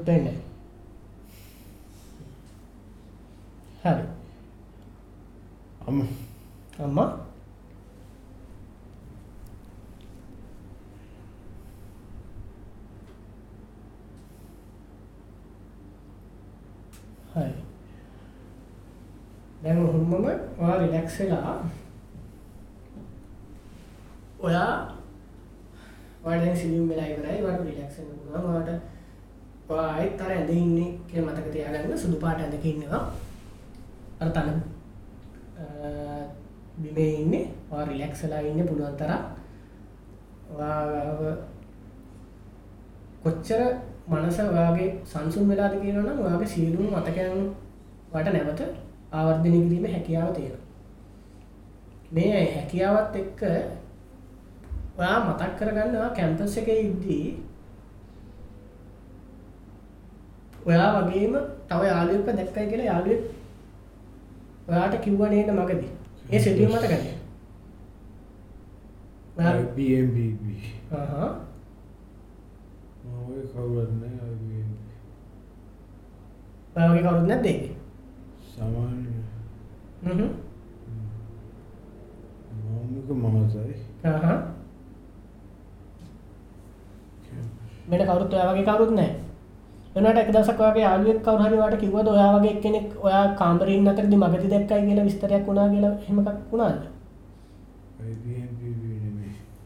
පේන්නේ. 0.05 0.37
හරි. 3.83 4.03
අම්ම 5.87 6.07
අම්මා 6.79 7.32
හරි. 17.35 17.53
දැන් 19.63 19.77
හුම්මම 19.87 20.13
ඔයා 20.59 20.77
රිලැක්ස් 20.81 21.19
වෙලා 21.19 21.53
ඔයා 24.39 24.73
ඔයාට 26.23 26.43
දැන් 26.45 26.57
සිලියුම් 26.57 26.89
වෙලා 26.89 27.07
ඉවරයි. 27.07 27.43
ඔයාට 27.45 27.65
රිලැක්ස් 27.69 27.97
වෙන්න 27.97 28.17
පුළුවන්. 28.19 28.49
ඔයාට 28.51 28.81
ඔයා 29.69 29.87
ආයෙත් 29.91 30.21
අර 30.21 30.31
ඇඳ 30.31 30.49
ඉන්නේ 30.49 30.89
කියලා 31.07 31.31
මතක 31.33 31.51
තියාගන්න 31.53 31.97
සුදු 31.97 32.17
පාට 32.23 32.39
ඇඳක 32.41 32.65
ඉන්නවා. 32.65 33.03
අර 34.19 34.29
තන 34.31 34.49
අ, 35.59 35.65
බිමේ 36.81 37.13
ඉන්නේ. 37.21 37.45
ඔයා 37.71 37.85
රිලැක්ස් 37.89 38.23
වෙලා 38.23 38.41
ඉන්න 38.41 38.67
පුළුවන් 38.67 38.97
තරම්. 38.97 39.23
ඔයාව 40.55 41.21
කොච්චර 43.23 43.61
මනස 44.07 44.39
ඔයාගේ 44.39 44.89
සංසුන් 45.05 45.49
වෙලාද 45.49 45.75
කියනවා 45.81 46.05
නම් 46.05 46.19
ඔයාගේ 46.25 46.49
සියලුම 46.53 46.87
මතකයන් 46.95 47.37
වට 48.13 48.33
නැවත 48.33 48.61
ආවර්ධනය 49.11 49.57
කිරීමේ 49.63 49.93
හැකියාව 49.93 50.33
තියෙනවා. 50.35 50.61
මේ 52.11 52.41
හැකියාවත් 52.55 53.15
එක්ක 53.15 53.41
ඔයා 54.97 55.17
මතක් 55.25 55.51
කරගන්න 55.59 55.95
ඔයා 55.95 56.15
කැම්පස් 56.17 56.57
එකේ 56.57 56.79
ඉද්දී 56.81 57.25
ඔයා 60.65 60.89
වගේම 60.97 61.33
තව 61.69 61.81
යාළුවෙක්ව 61.85 62.37
දැක්කයි 62.37 62.67
කියලා 62.69 62.89
යාළුවෙක් 62.91 63.23
ඔයාට 64.67 64.95
කිව්වා 65.03 65.29
නේද 65.29 65.49
මගදී. 65.53 65.91
ඒ 66.29 66.39
සිතියුම 66.39 66.71
මතකද? 66.71 67.03
ඔයා 73.03 73.23
IBMBB 73.23 73.23
ආහා 73.25 73.27
මම 73.27 73.29
ඔය 73.29 73.43
කවුරුත් 73.45 73.91
නැහැ 73.93 74.31
IBM 74.33 74.69
ඔයා 76.75 76.91
වගේ 76.91 77.03
කවුරුත් 77.03 77.27
නැද්ද 77.27 77.45
ඒකේ? 77.45 77.75
සාමාන්‍ය 78.55 79.11
හ්ම් 80.03 80.21
මෞමික 82.63 83.09
මහතයි 83.15 83.75
ආහා 84.05 84.37
වෙන 87.89 88.01
කවුරුත් 88.01 88.33
ඔයා 88.33 88.53
වගේ 88.53 88.65
කවුරුත් 88.65 88.91
නැහැ. 88.91 89.15
වෙනකොට 89.95 90.17
එක 90.17 90.31
දවසක් 90.31 90.59
ඔයාගේ 90.59 90.83
යාළුවෙක් 90.83 91.19
කවුරු 91.21 91.43
හරි 91.43 91.57
ඔයාට 91.57 91.81
කිව්වද 91.81 92.07
ඔයා 92.07 92.31
වගේ 92.35 92.53
එක්කෙනෙක් 92.55 92.87
ඔයා 93.01 93.25
කාමරේ 93.35 93.75
ඉන්න 93.77 93.87
අතරදී 93.87 94.17
මගදී 94.17 94.53
දැක්කයි 94.53 94.87
කියලා 94.87 95.05
විස්තරයක් 95.05 95.45
වුණා 95.47 95.69
කියලා 95.69 95.93
එහෙම 95.97 96.19
එකක් 96.21 96.39
වුණාද? 96.51 96.81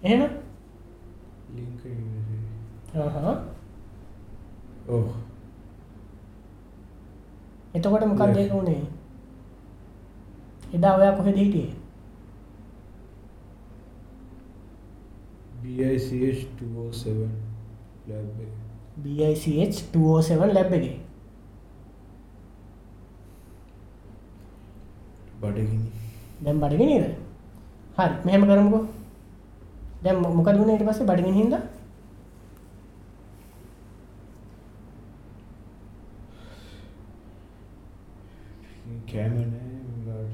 එහෙම? 0.03 0.46
ලින්ක් 2.97 3.07
එකේ 3.07 3.17
ආහා. 3.17 3.43
ඔව් 4.91 5.13
එතකොට 7.75 8.05
මොකක්ද 8.05 8.37
ඒක 8.37 8.53
උනේ? 8.53 8.81
එදා 10.73 10.95
ඔයා 10.95 11.11
කොහෙද 11.11 11.35
හිටියේ? 11.35 11.71
BICH 15.63 16.45
207 16.63 17.25
lab 18.09 18.41
එක 18.41 18.67
BICH 19.03 19.77
207 19.95 20.53
ලැබ් 20.53 20.73
එකේ. 20.73 20.99
බඩගිනි 25.41 25.91
දැන් 26.43 26.59
බඩගිනිද? 26.59 27.03
හරි 27.97 28.15
මෙහෙම 28.25 28.45
කරමුකෝ. 28.45 28.87
දැන් 30.03 30.21
මො- 30.21 30.33
මොකද 30.33 30.57
වුනේ 30.57 30.73
ඊට 30.73 30.87
පස්සේ 30.87 31.05
බඩගිනි 31.05 31.31
හින්දා? 31.31 31.59
කෑම 39.17 39.33
උඹලාට 39.93 40.31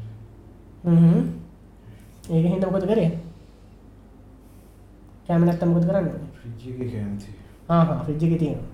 හ්ම්. 0.84 1.22
ඒක 2.34 2.46
හින්දා 2.52 2.72
මොකද 2.72 2.86
කරේ? 2.92 3.12
කැම 5.28 5.42
නැත්තම් 5.46 5.70
මොකද 5.74 5.86
කරන්නේ? 5.90 6.20
ෆ්‍රිජ් 6.38 6.64
එකේ 6.74 6.90
කෑම 6.94 7.14
තියෙනවා 7.22 7.78
හා 7.80 7.84
හා 7.90 8.04
ෆ්‍රිජ් 8.04 8.24
එකේ 8.26 8.40
තියෙනවා. 8.44 8.72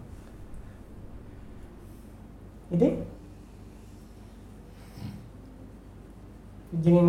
ඉතින් 2.74 2.94
එකෙන් 6.88 7.08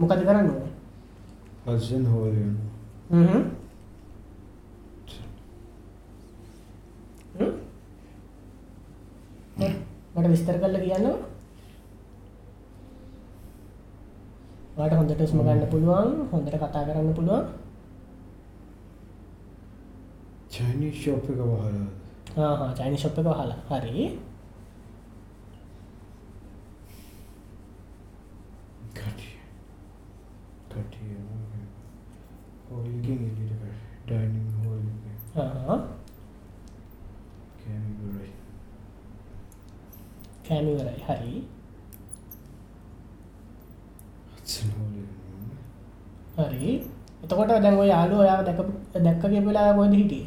මොකද 0.00 0.20
කරන්න? 0.28 0.48
හස්බන්ඩ් 1.66 2.08
හොල් 2.12 2.28
වෙනවා 2.36 3.24
හ්ම්? 3.30 3.44
මට 10.16 10.28
විස්තර 10.32 10.56
කරලා 10.60 10.82
කියන්නකෝ. 10.84 11.16
වාට 14.78 14.94
හොඳට 14.94 15.22
ස්ම 15.26 15.40
ගන්න 15.42 15.70
පුළුවන් 15.70 16.10
හොඳට 16.32 16.54
කතා 16.62 16.82
කරන්න 16.86 17.14
පුළුවන්. 17.18 17.44
චයිනි 20.52 20.90
ශෝප් 21.02 21.24
එක 21.30 21.40
වහලා. 21.50 22.72
චයිනි 22.78 22.96
ශොප් 23.02 23.18
එක 23.18 23.26
හලා 23.26 23.58
හරි. 23.70 24.08
කෑමිවරයි 40.48 41.00
හරි. 41.06 41.57
හරි. 46.36 46.72
එතකොට 47.22 47.48
දැන් 47.48 47.78
ඔය 47.82 47.88
යාලු 47.88 48.14
ඔයා 48.24 48.42
දැක 48.48 48.60
දැක්කගේ 49.04 49.42
වෙලා 49.46 49.72
ගොද 49.78 49.94
හිටිය? 50.00 50.26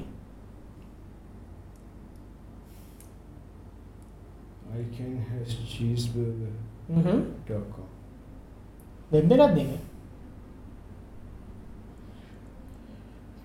I 4.71 4.83
can 4.95 5.13
has 5.29 5.51
cheeseburger 5.71 6.53
dot 7.47 7.65
com. 7.75 7.87
Web 9.11 9.31
එකත් 9.31 9.55
දෙක 9.55 9.71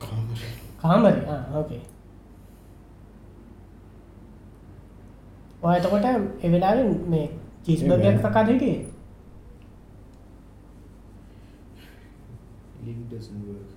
කාමරේ 0.03 0.51
කාමරි 0.83 1.21
ඕකේ 1.59 1.83
ඔය 5.63 5.75
එතකොට 5.79 6.07
එවෙලාවෙන් 6.47 6.91
මේ 7.11 7.27
චිස්බර්ගයක් 7.65 8.17
කකාද 8.23 8.49
හිටියේ 8.53 8.81
link 12.87 13.03
doesn't 13.13 13.43
work. 13.51 13.71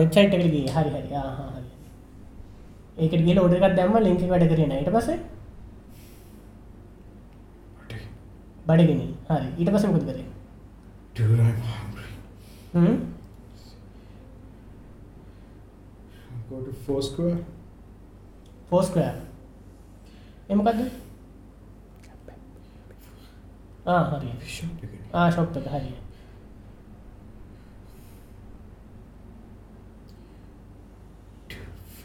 වෙබ්සයිට් 0.00 0.34
එකට 0.36 0.50
ගියේ. 0.54 0.70
හරි 0.76 0.90
හරි. 0.94 1.10
ආ 1.22 1.30
හා 1.38 1.48
හරි. 1.54 1.70
ඒකට 3.02 3.24
ගිහලා 3.26 3.42
ඕඩර් 3.46 3.56
එකක් 3.68 3.76
දැම්ම 3.80 3.98
ලින්ක් 4.06 4.22
එක 4.26 4.30
වැඩ 4.34 4.46
කරේ 4.52 4.68
නැහැ. 4.70 4.82
ඊට 4.84 4.94
පස්සේ? 4.96 5.18
But 7.80 7.92
බඩගිනි. 8.70 9.08
හරි. 9.32 9.48
ඊට 9.58 9.70
පස්සේ 9.74 9.90
මොකද 9.96 10.08
කරේ? 10.08 10.26
Dude 11.18 11.42
I'm 11.48 11.60
hungry. 11.74 12.08
Hmm? 12.72 12.96
Go 16.48 16.56
to 16.64 16.72
Foursquare? 16.86 17.38
ෆෝස්ක්වයර් 18.70 19.14
ඒ 20.50 20.54
මොකද්ද? 20.58 20.80
ආ 23.94 24.02
හරි. 24.10 24.30
Shop 24.56 24.84
එකනේ 24.84 25.06
ආ 25.20 25.30
ෂොප් 25.30 25.56
එක. 25.60 25.66
හරි 25.74 25.90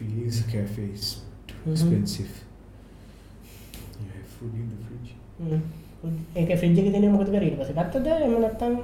Feelings 0.01 0.41
cafe 0.51 0.83
is 0.93 1.05
too 1.47 1.55
Mhm. 1.65 1.73
expensive 1.73 2.33
you 4.01 4.09
have 4.15 4.27
food 4.35 4.53
in 4.53 4.67
the 4.69 4.77
fridge 4.85 5.11
හ්ම්. 5.39 5.61
ඒක 6.35 6.49
ෆ්‍රිජ් 6.59 6.77
එකේ 6.79 6.91
තියෙන 6.91 7.11
මොකද 7.13 7.29
කරේ 7.33 7.47
ඊට 7.47 7.59
පස්සේ 7.59 7.75
ගත්තද 7.79 8.07
එහෙම 8.15 8.35
නැත්නම් 8.41 8.75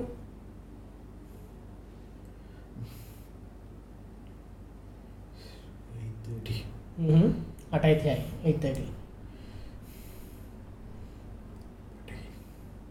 8.30 5.94 6.64
හ්ම් 6.98 7.34
8:30යි 7.72 8.16
8:30 8.44 8.86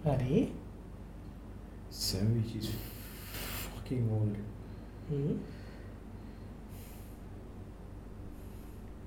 හරි 0.04 0.38
sandwich 2.04 2.54
is 2.60 2.68
fucking 3.64 4.04
old 4.10 4.36
හ්ම්. 5.10 5.34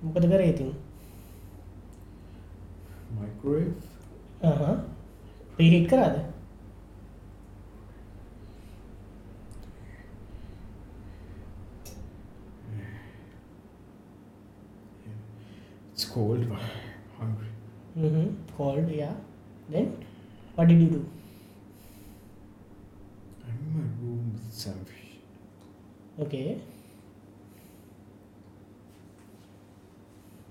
මොකද 0.03 0.25
කරේ 0.31 0.47
ඉතින් 0.53 0.71
microwave 3.17 3.73
ප්‍රීහිට් 5.57 5.89
කරාද 5.91 6.15
it's 15.93 16.05
cold 16.13 16.43
but 16.49 16.59
I'm 16.59 17.31
hungry 17.97 18.27
cold 18.57 18.89
yeah 19.01 19.15
then 19.69 19.85
what 20.55 20.67
did 20.67 20.79
you 20.83 20.89
do 20.95 21.01
I'm 23.45 23.57
in 23.65 23.69
my 23.77 23.87
room 24.01 24.23
with 24.33 24.53
sandwich 24.63 25.05
okay 26.25 26.47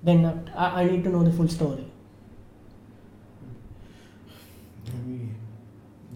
Then 0.01 0.25
uh, 0.25 0.43
I, 0.55 0.81
I 0.81 0.85
need 0.85 1.03
to 1.03 1.09
know 1.09 1.23
the 1.23 1.31
full 1.31 1.47
story. 1.47 1.85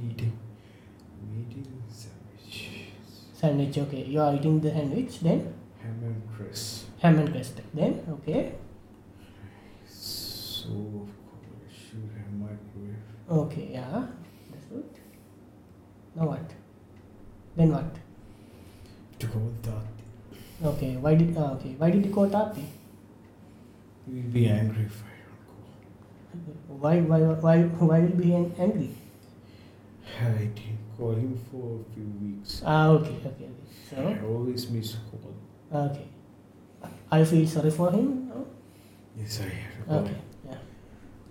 Eating 0.03 0.38
eating 1.39 1.84
sandwich. 1.88 2.88
Sandwich 3.34 3.77
okay. 3.77 4.03
You 4.03 4.22
are 4.22 4.35
eating 4.35 4.60
the 4.60 4.72
sandwich 4.72 5.19
then? 5.19 5.53
Ham 5.81 5.99
and 6.03 6.22
cress 6.35 6.85
ham 7.01 7.19
and 7.19 7.31
crust 7.31 7.61
then 7.73 8.01
okay. 8.10 8.55
So 9.88 10.69
of 10.69 11.11
course 11.30 11.61
I 11.68 11.73
should 11.73 12.10
have 12.18 12.34
microwave. 12.34 13.03
Okay 13.30 13.69
yeah 13.73 14.07
that's 14.51 14.65
good. 14.65 14.89
Now 16.15 16.27
what? 16.27 16.53
Then 17.55 17.72
what? 17.72 17.95
To 19.19 19.27
go 19.27 19.39
with 19.39 19.64
that 19.64 19.85
okay 20.72 20.95
why 20.97 21.15
did 21.15 21.38
uh, 21.38 21.51
okay. 21.53 21.76
Why 21.77 21.91
did 21.91 22.05
you 22.05 22.11
call 22.11 22.30
Tati 22.30 22.65
we'll 24.07 24.31
be 24.31 24.47
angry 24.47 24.84
if 24.85 25.03
I 25.03 25.15
don't 25.25 26.67
go 26.67 26.73
why 26.84 26.99
why 26.99 27.19
why 27.19 27.61
why 27.63 27.99
will 27.99 28.17
be 28.17 28.34
angry? 28.34 28.89
I 30.19 30.49
didn't 30.51 30.80
call 30.97 31.13
him 31.13 31.39
for 31.49 31.80
a 31.80 31.93
few 31.93 32.07
weeks. 32.21 32.61
Ah 32.65 32.89
okay 32.89 33.15
okay, 33.25 33.30
okay. 33.30 33.49
so? 33.89 33.97
I 33.97 34.25
always 34.25 34.69
miss 34.69 34.95
call 35.09 35.34
okay. 35.88 36.07
I 37.11 37.23
feel 37.23 37.47
sorry 37.47 37.71
for 37.71 37.91
him 37.91 38.27
no? 38.30 38.47
yes 39.17 39.39
I 39.41 39.49
have 39.49 39.77
to 39.77 39.84
call 39.88 39.99
okay 39.99 40.09
him. 40.09 40.21
yeah. 40.49 40.61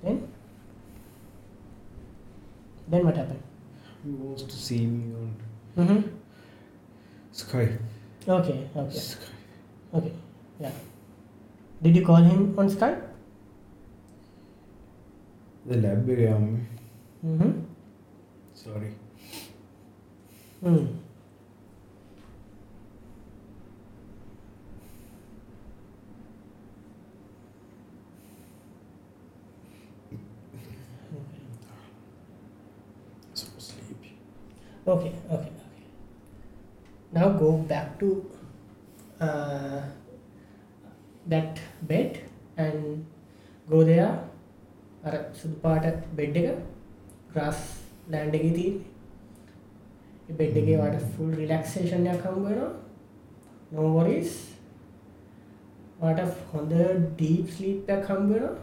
Then? 0.02 0.28
Then 2.88 3.04
what 3.04 3.16
happened? 3.16 3.42
He 4.04 4.10
wants 4.10 4.42
to 4.42 4.56
see 4.56 4.86
me 4.86 5.14
on 5.14 5.36
mm-hmm. 5.76 6.08
Skype. 7.32 7.78
Okay 8.28 8.68
okay. 8.76 8.98
Skype. 8.98 9.28
Okay 9.94 10.12
yeah 10.60 10.91
did 11.82 11.96
you 11.96 12.04
call 12.06 12.22
him 12.22 12.54
on 12.58 12.68
Skype 12.70 13.02
the 15.66 15.76
lab 15.76 16.08
area 16.08 16.34
mm-hmm. 17.24 17.50
sorry 18.54 18.94
mm. 20.64 20.86
so 33.34 33.46
sleepy 33.58 34.14
Okay, 34.84 35.14
okay, 35.30 35.46
okay. 35.46 35.52
Now 37.12 37.28
go 37.38 37.58
back 37.58 38.00
to 38.00 38.26
uh, 39.20 39.82
that 41.26 41.58
bed 41.82 42.20
and 42.56 43.06
go 43.68 43.84
there. 43.84 44.12
අර 45.04 45.14
සුදු 45.34 45.54
පාට 45.62 46.00
bed 46.16 46.36
එක 46.36 46.48
grass 47.34 47.60
land 48.10 48.34
එකේ 48.34 48.52
තියෙන්නේ. 48.54 48.84
ඒ 50.28 50.34
bed 50.40 50.56
එකේ 50.62 50.78
වාට 50.82 51.06
full 51.14 51.30
relaxation 51.40 52.06
එකක් 52.06 52.26
හම්බ 52.26 52.44
වෙනවා. 52.48 52.72
no 53.72 53.86
worries. 53.96 54.34
වාට 56.00 56.20
හොඳ 56.52 56.74
ඩීප් 57.16 57.50
ස්ලීප් 57.56 57.90
එකක් 57.96 58.06
හම්බ 58.10 58.30
වෙනවා. 58.34 58.54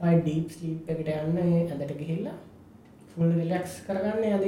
ඔය 0.00 0.14
ඩීප් 0.20 0.52
ස්ලීප් 0.56 0.92
එකට 0.92 1.10
යන්න 1.16 1.42
ඒ 1.42 1.64
ඇඳට 1.64 1.98
ගිහිල්ලා 2.02 2.38
ෆුල් 3.10 3.34
රිලැක්ස් 3.40 3.80
කරගන්න 3.86 4.24
ඇඳ 4.30 4.46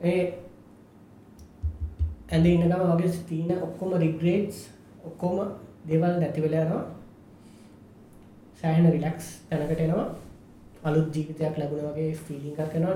ඒ 0.00 0.20
ඇඳ 2.30 2.46
ඉන්නගම 2.46 2.84
වගේ 2.90 3.12
ස්තීන 3.12 3.50
ඔක්කොම 3.58 3.92
රිග්‍රේට්ස් 3.98 4.58
ඔක්කොම 5.04 5.38
දේවල් 5.88 6.16
නැති 6.20 6.42
වෙලා 6.42 6.64
යනවා. 6.64 6.84
සෑහෙන 8.56 8.92
රිලැක්ස් 8.92 9.26
තැනකට 9.48 9.80
එනවා. 9.80 10.08
අලුත් 10.82 11.14
ජීවිතයක් 11.14 11.58
ලැබුණ 11.58 11.86
වගේ 11.88 12.14
ෆීලිං 12.16 12.56
එකක් 12.56 12.74
එනවා. 12.74 12.94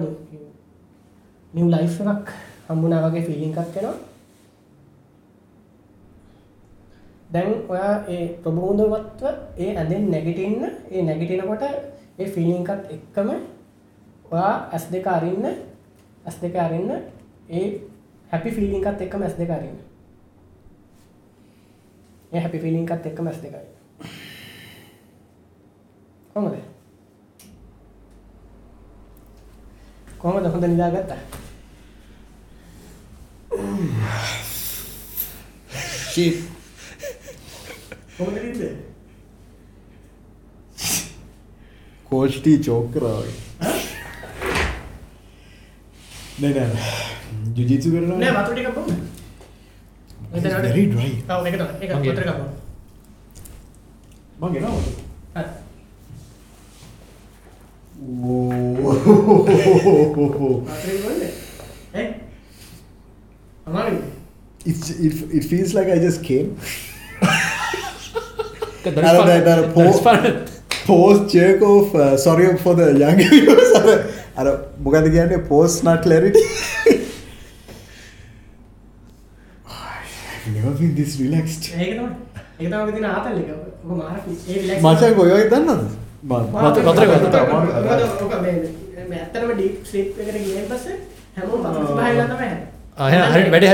නිව් 1.52 1.66
ලයිෆ් 1.68 2.00
එකක් 2.02 2.34
හම්බුණා 2.68 3.04
වගේ 3.04 3.22
ෆීලිං 3.22 3.52
එකක් 3.52 3.76
එනවා. 3.76 3.96
දැන් 7.30 7.52
ඔයා 7.68 7.94
ඒ 8.08 8.24
ප්‍රබෝධවත්ව 8.42 9.24
ඒ 9.58 9.70
ඇඳෙන් 9.74 10.10
නැගිටින්න 10.10 10.64
ඒ 10.90 11.02
නැගිටිනකොට 11.02 11.62
ඒ 12.18 12.26
ෆිලිං 12.28 12.60
එකත් 12.64 12.90
එක්කම 12.90 13.30
ඔයා 14.30 14.52
ඇස් 14.72 14.84
දෙක 14.92 15.06
අරින්න 15.08 15.46
ඇස් 16.24 16.36
දෙක 16.42 16.54
අරන්න 16.56 16.90
ඒ 17.48 17.64
හැපි 18.32 18.50
ෆිලිංකත් 18.50 19.00
එක්ක 19.06 19.14
මැස් 19.22 19.34
දෙක 19.38 19.50
අරන්න. 19.50 19.78
ඒ 22.32 22.40
හැපි 22.40 22.58
ෆිලිංකත් 22.58 23.06
එක්ක 23.06 23.20
මැස් 23.20 23.38
දෙකයි 23.42 23.66
කොමද 26.34 26.56
කොහමද? 30.18 30.46
හොඳ 30.52 30.64
නිදාගත්තා? 30.64 31.20
Shit. 36.14 36.36
කොහොමද 38.16 38.38
නිද්ද 38.38 38.62
කෝච් 42.10 42.34
ටී 42.38 42.58
චෝක් 42.66 42.86
කරාවගේ 42.94 43.36
නෑ 46.42 46.52
නෑ 46.54 46.68
ජුජිත්සු 47.56 47.88
කරනවා 47.94 48.18
නෑ 48.22 48.32
වතුර 48.36 48.54
ටිකක් 48.54 48.74
බොන්න 48.78 48.92
It's 50.34 50.42
very 50.42 50.86
dry. 50.92 51.10
ඔව් 51.30 51.46
ඒක 51.46 51.56
තමයි 51.58 51.68
ඒක 51.84 51.92
මගේ. 51.96 52.12
වතුර 52.12 52.22
ටිකක් 52.22 52.38
බොන්න 54.40 54.52
මං 54.52 54.56
එනවා 54.58 54.72
හරි 55.34 55.44
ඕ 58.24 58.94
වතුර 60.74 60.96
බොන්න 61.04 61.22
ඈ 61.94 62.06
අමාරුයි 63.66 64.02
It's, 64.66 64.88
it, 65.06 65.12
it 65.38 65.44
feels 65.44 65.74
like 65.76 65.88
I 65.94 65.98
just 66.02 66.22
came. 66.26 66.46
That's 68.84 68.96
අර 69.08 69.16
fun. 69.16 69.26
දැන් 69.28 69.48
අර 69.54 69.58
That's 69.60 69.74
Poya- 69.74 70.02
fun. 70.06 70.22
Post 70.86 71.34
jerk 71.34 71.60
off. 71.62 71.90
Uh, 71.94 72.16
sorry 72.16 72.46
for 72.62 72.74
the 72.78 72.86
young 73.02 73.18
viewers. 73.32 73.74
අර 74.36 74.46
මොකද 74.84 75.06
කියන්නේ 75.14 75.36
post 75.48 75.84
not 75.84 76.02
clarity. 76.02 76.42
I've 80.36 80.54
never 80.54 80.72
been 80.80 80.94
this 80.94 81.12
relaxed. 81.20 81.64
ඒක 81.74 81.92
තමයි 81.98 82.08
ඒක 82.60 82.68
තමයි 82.68 82.80
ඔබ 82.82 82.90
දින 82.96 83.06
ආතල් 83.10 83.36
එක 83.42 83.50
ඔබ 83.84 83.92
මාර 84.00 84.16
ඒ 84.20 84.56
රිලැක්ස් 84.60 84.82
මචං 84.86 85.14
කොයි 85.18 85.32
වගේ 85.32 85.48
දන්නවද? 85.52 85.82
මම 86.24 86.32
වතුර- 86.54 86.84
වතුර- 86.88 87.10
වතුර- 87.14 87.48
මොකද 87.52 88.02
ඔක 88.26 88.34
මේ 88.42 88.54
මේ 89.10 89.18
ඇත්තටම 89.22 89.50
ඩීප් 89.54 89.74
ස්ලීප් 89.90 90.08
එකට 90.20 90.36
ගියන් 90.44 90.66
පස්සේ 90.70 90.96
හැමෝම 91.36 91.60
වතුර 91.60 91.82
තිබහලා 91.86 92.26
තමයි 92.26 92.38
හැදෙන්නේ. 92.42 92.68
ආ, 92.98 93.08
එහෙනම් 93.08 93.32
හරියට 93.32 93.50
වැඩි. 93.54 93.66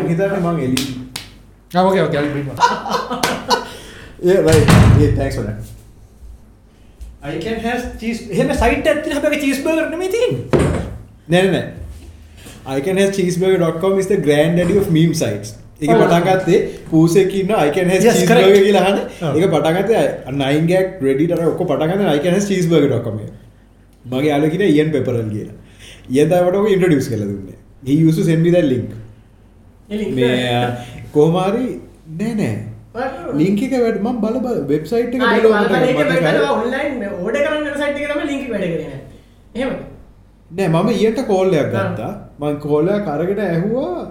මං 0.00 0.08
හිතන්නේ 0.10 0.40
මං 0.46 0.56
එලි. 0.66 0.80
Ah, 1.74 1.84
okay, 1.88 2.00
okay, 2.00 2.18
I'll 2.20 2.32
bring 2.32 2.48
one. 2.48 2.58
Yeah, 4.22 4.40
right. 4.46 4.66
Yeah, 5.00 5.12
thanks 5.18 5.36
for 5.36 5.44
that. 5.44 5.58
I 7.22 7.38
can 7.38 7.58
have 7.64 7.82
cheese. 8.00 8.20
එහෙම 8.34 8.48
සයිට් 8.60 8.86
එකක් 8.92 9.02
තියෙන 9.04 9.16
හැබැයි 9.16 9.40
චීස් 9.42 9.58
බර්ගර් 9.66 9.88
නෙමෙයි 9.94 10.08
තියෙන්නේ. 10.14 10.40
නෑ 11.34 11.50
නෑ. 11.54 11.62
I 12.76 12.80
can 12.86 12.96
have 13.02 13.12
cheeseburger.com 13.18 13.98
is 13.98 14.08
the 14.12 14.18
granddaddy 14.26 14.78
of 14.80 14.88
meme 14.96 15.14
sites. 15.20 15.52
ඒක. 15.82 15.90
පටන් 15.90 16.24
ගත්තේ 16.28 16.58
පූසෙක 16.90 17.30
ඉන්න 17.42 17.54
I 17.58 17.70
can 17.76 17.92
have 17.92 18.02
cheeseburger. 18.06 18.58
කියලා 18.66 18.82
අහන. 18.88 18.98
ඒක 19.36 19.46
පටන් 19.54 19.78
ගත්තේ 19.78 20.02
9 20.40 20.66
gag 20.72 20.86
Reddit 21.06 21.36
අර 21.36 21.40
ඔක්කොම 21.52 21.70
පටන් 21.72 21.94
ගත්තේ 21.94 22.16
I 22.16 22.24
can 22.26 22.34
have 22.38 22.46
cheeseburger.com 22.50 23.22
එක. 23.26 23.30
මගේ 24.04 24.28
යාළුවා 24.32 24.52
කියන 24.56 24.66
Ian 24.68 24.92
Pepperell 24.96 25.30
කියලා. 25.36 25.54
Ian 26.10 26.28
තමයි 26.34 26.42
මට 26.50 26.56
ඔක 26.64 26.68
introduce 26.76 27.08
කරලා 27.14 27.30
දුන්නේ. 27.32 27.56
He 27.86 27.94
used 28.08 28.18
to 28.18 28.26
send 28.30 28.42
me 28.48 28.50
that 28.56 28.68
link. 28.74 28.90
මේ 30.18 30.34
කොහොම 31.16 31.40
හරි 31.46 31.66
නෑ 32.20 32.34
නෑ. 32.42 32.52
Link 33.40 33.62
එක 33.66 33.72
වැඩ 33.84 33.98
මම 34.02 34.20
බල 34.24 34.36
බල 34.46 34.58
website 34.72 35.14
එක 35.16 35.22
ආ, 35.22 35.32
ඒක 35.34 35.42
බලුවා 35.42 35.62
බලලා 35.68 35.82
ඒක 35.88 35.98
මට 35.98 36.20
බලලා 36.24 36.52
online 36.60 36.94
මේ 37.00 37.10
order 37.24 37.42
කරන්න 37.46 37.68
යන 37.70 37.76
site 37.82 37.96
එකේ 37.96 38.08
තමයි 38.12 38.26
link 38.30 38.42
එක 38.46 38.50
වැඩ 38.54 38.66
කරේ 38.72 38.80
නැහැ. 38.84 39.00
එහෙමද? 39.54 39.78
නෑ 40.50 40.68
මම 40.74 40.88
ඊට 40.96 41.20
කෝල් 41.30 41.54
එකක් 41.60 41.74
ආ. 41.74 41.84
ගත්තා. 41.90 42.10
මං 42.40 42.58
කෝල් 42.64 42.88
එකක් 42.96 43.08
අරගෙන 43.14 43.40
ඇහුවා 43.44 44.08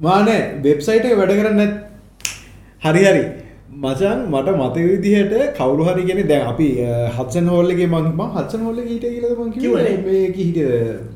මා 0.00 0.18
නෑ 0.26 0.40
වෙබ්සයිට් 0.66 1.04
එක 1.10 1.16
වැඩ 1.20 1.32
කරන්නේ. 1.40 1.68
හරි 2.82 3.04
හරි. 3.10 3.22
මචං 3.82 4.18
මට 4.32 4.48
මතක 4.60 4.76
විදිහට 4.90 5.34
කවුරු 5.58 5.84
හරි 5.88 6.02
කියන්නේ 6.08 6.26
දැන් 6.30 6.46
අපි 6.52 6.66
හත්සන් 7.16 7.48
හෝල් 7.52 7.70
එකේ 7.74 7.86
මං 7.94 8.06
මං 8.18 8.30
හත්සන් 8.36 8.62
හෝල් 8.66 8.78
එකේ 8.82 8.92
හිටිය 8.94 9.12
කියලාද 9.14 9.38
මං 9.38 9.52
කිව්වේ 9.54 9.84
කිව්වනේ. 9.84 9.96
මේක 10.06 10.36
හිටියද 10.36 10.70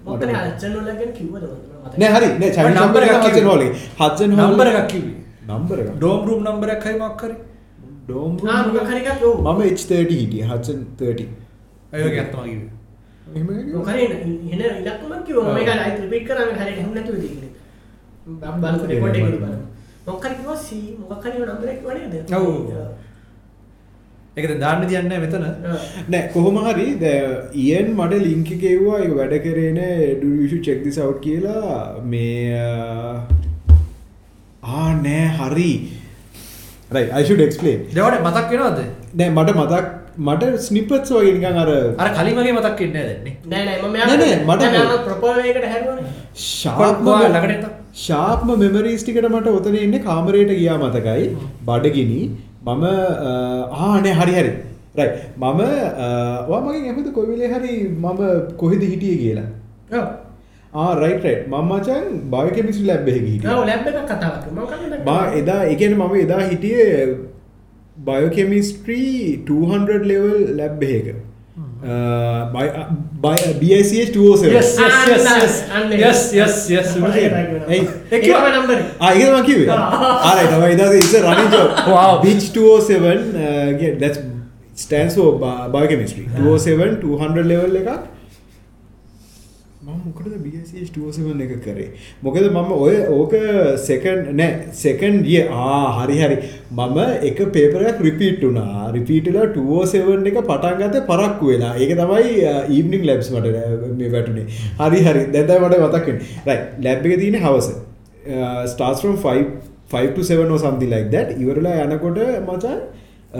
මොකද 0.07 0.23
අච්චන් 0.41 0.73
වල 0.78 0.89
ගැන 1.01 1.12
කිව්වද 1.19 1.45
මට? 1.45 1.99
නෑ 2.01 2.12
හරි 2.16 2.28
නෑ 2.41 2.74
number 2.78 3.03
නම්බර් 3.03 3.03
එකක් 3.09 3.28
හත්සන්. 3.28 3.47
හෝල් 3.51 3.62
හත්සන් 4.01 4.36
හෝල් 4.39 4.51
නම්බර 4.51 4.70
එකක් 4.73 4.89
කිව්වේ. 4.95 5.15
නම්බර 5.49 5.79
ඩෝම් 5.97 6.21
රූම් 6.29 6.41
නම්බර 6.47 6.69
එකක් 6.75 6.87
හරි 6.87 6.97
මොකක් 7.03 7.25
හරි. 7.25 7.37
ඩෝම් 8.07 8.33
ආ 8.53 8.61
මොකක් 8.69 8.91
හරි 8.93 9.01
එකක් 9.12 9.25
ඔව්. 9.31 9.37
මම 9.43 9.61
H30 9.71 10.12
හිටියේ 10.21 10.49
හත්සන් 10.51 10.81
30 10.99 11.29
ඒ 11.93 12.03
වගේ 12.07 12.23
අත්තම 12.25 12.41
කිව්වේ. 12.45 12.71
එහෙම 13.35 13.47
කිව්වා? 13.49 13.77
මොකක් 13.77 13.89
හරි 13.93 14.03
එන 14.07 14.62
ඉලක්කමක් 14.81 15.23
කිව්වා 15.27 15.53
මම 15.53 15.59
ඒක 15.61 15.71
ආයෙත් 15.75 16.03
රිපීට් 16.05 16.27
කරා 16.29 16.47
මම 16.49 16.59
හරියට 16.61 16.83
හුන් 16.85 16.95
නැතුව 16.99 17.16
තියෙන්නේ. 17.23 17.53
බම් 18.41 18.57
බලන්න 18.62 18.87
රෙකෝඩ් 18.93 19.16
එකේ 19.21 19.41
බලන්න. 19.41 19.62
මොකක් 20.07 20.25
හරි 20.27 20.35
කිව්වා 20.41 20.61
C 20.66 20.69
මොකක් 21.01 21.25
හරි 21.25 21.37
නම්බර් 21.49 21.69
එකක් 21.73 21.81
කිව්වා 21.81 21.99
නේද? 21.99 22.15
ඔව්. 22.41 22.49
ඒක 24.37 24.47
දැන් 24.51 24.61
දාන්න 24.65 24.81
තියන්නේ 24.89 25.09
නැහැ 25.11 25.23
මෙතන. 25.25 25.45
නෑ 26.12 26.23
කොහොම 26.35 26.57
හරි 26.66 26.87
ඉයන් 27.65 27.89
මට 27.99 28.23
ලිංක 28.27 28.49
එකෙව්වා 28.57 28.99
එක 29.07 29.12
වැඩ 29.21 29.35
කරේන 29.47 29.81
ඩෂු 30.23 30.59
චෙක් 30.69 30.85
දිස් 30.87 30.99
අවට් 31.05 31.21
කියලා 31.27 32.03
මේ 32.12 32.62
ආ 34.65 34.86
නෑ 35.01 35.27
හරි 35.39 35.70
අයිෂුඩ 37.12 37.41
එක්ස්පලේන් 37.41 37.81
දෙවට 37.91 38.20
මතක් 38.23 38.51
වෙනවද? 38.53 38.81
නෑ 39.15 39.31
මට 39.31 39.55
මතක් 39.57 39.85
මට 40.27 40.43
ස්නිපත්ස් 40.61 41.11
වගේ 41.12 41.32
නිකන් 41.36 41.59
අර 41.62 41.70
අර 41.99 42.11
කලින් 42.16 42.36
වගේ 42.39 42.53
මතක් 42.53 42.78
වෙන්නේ 42.81 43.05
නැහැ 43.05 43.07
දැන් 43.07 43.24
නේ. 43.24 43.36
නෑ 43.47 43.65
නෑ 43.66 43.78
මම 43.81 43.93
නෑ, 43.95 44.16
නෑ, 44.16 44.36
මට- 44.49 44.69
මම 44.74 45.05
ප්‍රොපෝල් 45.07 45.41
එකකට 45.45 45.66
හැරුවානේ. 45.73 46.12
ශාප්ම 46.43 47.05
කොහොමද 47.05 47.27
ළඟට 47.27 47.57
එතන? 47.57 47.73
ශාප්ම 48.03 48.49
මෙමරීස් 48.59 49.03
ටිකට 49.03 49.28
මට 49.31 49.49
ඔතන 49.59 49.77
ඉන්න 49.78 49.99
කාමරයට 50.03 50.53
ගියා 50.55 50.78
මතකයි 50.81 51.27
බඩගිනි 51.66 52.20
මම 52.66 52.85
ආනේ 53.82 54.15
හරි 54.15 54.32
හරි 54.32 54.53
රයි 54.97 55.09
මම 55.39 55.61
වා 56.49 56.61
මගේ 56.61 56.91
ඇමත 56.91 57.09
කොවිලේ 57.12 57.51
හරි 57.51 57.73
මම 57.97 58.23
කොහෙද 58.57 58.82
හිටිය 58.85 59.16
කියලා 59.19 60.05
ඔව්. 60.74 60.88
රයිට 61.01 61.26
මම 61.48 61.60
මචන් 61.68 62.05
බයකමිසි 62.30 62.82
ලැබ්බෙහි 62.84 63.20
හිටිය 63.26 63.48
ඔව් 63.48 63.66
ලැබ් 63.66 63.86
එකක් 63.86 64.01
කතා 64.05 64.18
කරා. 64.18 64.51
මම 64.52 64.66
කලින් 64.66 65.05
මා 65.05 65.20
එදා 65.34 65.60
එකන 65.64 65.94
මම 65.94 66.14
එදා 66.16 66.40
හිටියේ 66.40 66.88
බයෝකෙමිස්ට්‍රී 67.98 69.44
200 69.46 70.02
ලෙවල් 70.05 70.56
ලැබ් 70.56 70.82
එක 70.82 71.06
BICH 73.60 74.12
207 74.12 74.52
Yes, 74.52 74.78
yes, 74.78 74.94
yes, 75.09 75.24
yes. 75.42 75.55
අන්න 75.74 75.92
ඒක. 75.92 76.01
Yes, 76.01 76.20
yes, 76.32 76.55
yes. 76.70 76.88
Hey, 77.68 77.80
ඒ 78.10 78.18
කිව්වා 78.18 78.48
නම්බර් 78.48 78.78
එක. 78.78 78.86
ඒක 79.12 79.30
මම 79.30 79.44
කිව්වේ. 79.44 79.68
Alright, 80.22 80.51
තමයි 80.51 80.74
running 81.22 81.51
joke. 81.52 81.74
Wow. 81.94 82.12
Beach 82.22 82.46
207 82.52 83.36
uh, 83.36 83.78
yeah, 83.78 83.94
that's 83.98 84.18
stands 84.76 85.14
for 85.14 85.28
bi- 85.38 85.68
biochemistry. 85.68 86.24
207 86.36 87.01
200 87.01 87.44
level 87.44 87.76
එකක්. 87.76 87.90
මම 89.86 89.97
මොකටද 90.05 90.35
BSc 90.44 90.82
207 90.93 91.43
එක 91.47 91.51
කරේ? 91.65 91.86
මොකද 92.27 92.44
මම 92.51 92.70
ඔය 92.85 92.94
ඕක 93.16 93.35
second 93.89 94.31
නෑ 94.39 94.69
second 94.82 95.27
year 95.32 95.47
ආ 95.62 95.73
හරි 95.97 96.16
හරි 96.20 96.36
මම 96.78 96.98
එක 97.31 97.40
පේපර් 97.56 97.82
එකක් 97.90 98.01
රිපීට් 98.06 98.40
වුණා. 98.47 98.86
රිපීට් 98.97 99.28
වෙලා 99.31 99.51
207 99.56 100.31
එක 100.32 100.39
පටන් 100.51 100.81
ගත්තේ 100.82 101.05
පරක්කු 101.11 101.51
වෙලා. 101.52 101.74
ඒක 101.82 101.93
තමයි 102.01 102.32
uh, 102.52 102.62
evening 102.78 103.05
labs 103.11 103.28
මට 103.35 103.47
uh, 103.65 103.93
මේ 104.01 104.12
වැටුනේ. 104.15 104.47
හරි 104.81 105.01
හරි. 105.09 105.23
දැන් 105.35 105.47
තමයි 105.51 105.69
මට 105.69 105.82
මතක් 105.86 106.06
වෙන්නේ. 106.11 106.32
right 106.48 106.65
lab 106.86 107.06
එකේ 107.06 107.20
තියෙන්නේ 107.23 107.44
හවස. 107.47 107.69
uh, 108.35 108.66
starts 108.74 109.01
from 109.05 109.16
5 109.28 109.47
5 109.94 110.15
to 110.16 110.23
7 110.32 110.51
or 110.51 110.61
something 110.66 110.90
like 110.97 111.09
that 111.16 111.28
ඉවරලා 111.43 111.78
යනකොට 111.86 112.20
මචන් 112.48 112.78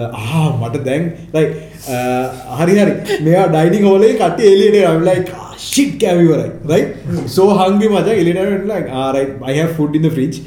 ආ 0.01 0.43
මට 0.61 0.83
දැන් 0.89 1.05
like 1.37 1.53
uh, 1.95 2.27
හරි 2.61 2.75
හරි. 2.81 2.95
මෙයා 3.29 3.47
ඩයිනින් 3.55 3.87
හෝලේ 3.91 4.11
කට්ටිය 4.21 4.51
එළියට 4.55 4.77
එනවා. 4.81 4.93
I'm 4.97 5.07
like 5.11 5.31
ah, 5.39 5.55
shit 5.69 5.95
කෑම 6.03 6.21
ඉවරයි 6.27 6.51
right? 6.73 6.91
So 7.37 7.49
hungry 7.61 7.89
මචන් 7.95 8.13
එළියට 8.21 8.43
එනවා. 8.43 8.61
Like 8.75 8.91
ah 9.01 9.09
right. 9.17 9.33
I 9.53 9.57
have 9.61 9.73
food 9.79 9.97
in 10.01 10.05
the 10.09 10.13
fridge. 10.19 10.39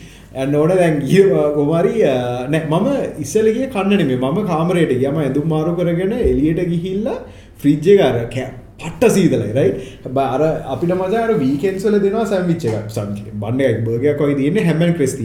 And 0.42 0.56
ඕන 0.62 0.76
දැන් 0.82 1.02
ගිය 1.08 1.24
uh, 1.40 1.50
කොමාරි 1.58 1.96
uh, 2.12 2.44
නෑ 2.54 2.64
මම 2.72 2.88
ඉස්සෙල්ලා 3.26 3.58
ගියේ 3.58 3.74
කන්න 3.76 3.98
නෙමෙයි. 4.04 4.22
මම 4.22 4.40
කාමරයට 4.54 4.94
ගියා. 5.02 5.16
මම 5.16 5.26
ඇඳුම් 5.26 5.52
මාරු 5.56 5.76
කරගෙන 5.82 6.16
එළියට 6.22 6.64
ගිහිල්ලා 6.72 7.18
ෆ්‍රිජ් 7.62 7.92
එක 7.94 8.02
අර 8.08 8.18
කෑ 8.38 8.50
පට්ට 8.82 9.14
සීතලයි 9.16 9.52
රයිට් 9.58 10.18
අර 10.24 10.42
අපිට 10.74 10.92
මචං 10.98 11.20
අර 11.26 11.32
වීකෙන්ඩ්ස් 11.44 11.86
වල 11.88 12.00
දෙනවා 12.06 12.26
සෑන්ඩ්විච් 12.32 12.66
එකක්. 12.72 12.90
සම්චි 12.96 13.24
බන්න 13.44 13.62
එකක් 13.70 13.80
බර්ගර් 13.88 14.10
එකක් 14.14 14.22
වගේ 14.26 14.38
තියෙන්නේ. 14.42 14.66
හැමෙන් 14.70 14.92
ක්‍රෙස් 14.98 15.16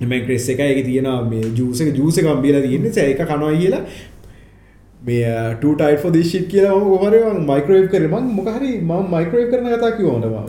තියෙන්නේ 0.00 0.02
හැමෙන් 0.02 0.26
ක්‍රෙස් 0.26 0.48
එකයි 0.48 0.68
ඒකේ 0.68 0.84
තියෙනවා 0.90 1.22
මේ 1.30 1.46
ජූස් 1.58 1.80
එක. 1.80 1.96
ජූස් 1.96 2.18
එකක් 2.18 2.28
බීලා 2.44 2.62
තියෙන්නේ 2.66 3.08
ඒක 3.08 3.24
කනවා 3.30 3.56
කියලා. 3.62 3.82
මේ 5.06 5.32
ටයිට 5.60 6.00
ෆෝ 6.02 6.10
දිශිත් 6.10 6.46
කියලා 6.52 6.78
ගොමර 6.92 7.14
මයිකරෝව් 7.50 7.86
කරම 7.92 8.14
මොකහරි 8.38 8.70
ම 8.80 8.92
මයිකරෝව් 9.14 9.46
කරන 9.52 9.66
කතා 9.74 9.92
කිවෝනවා 9.98 10.44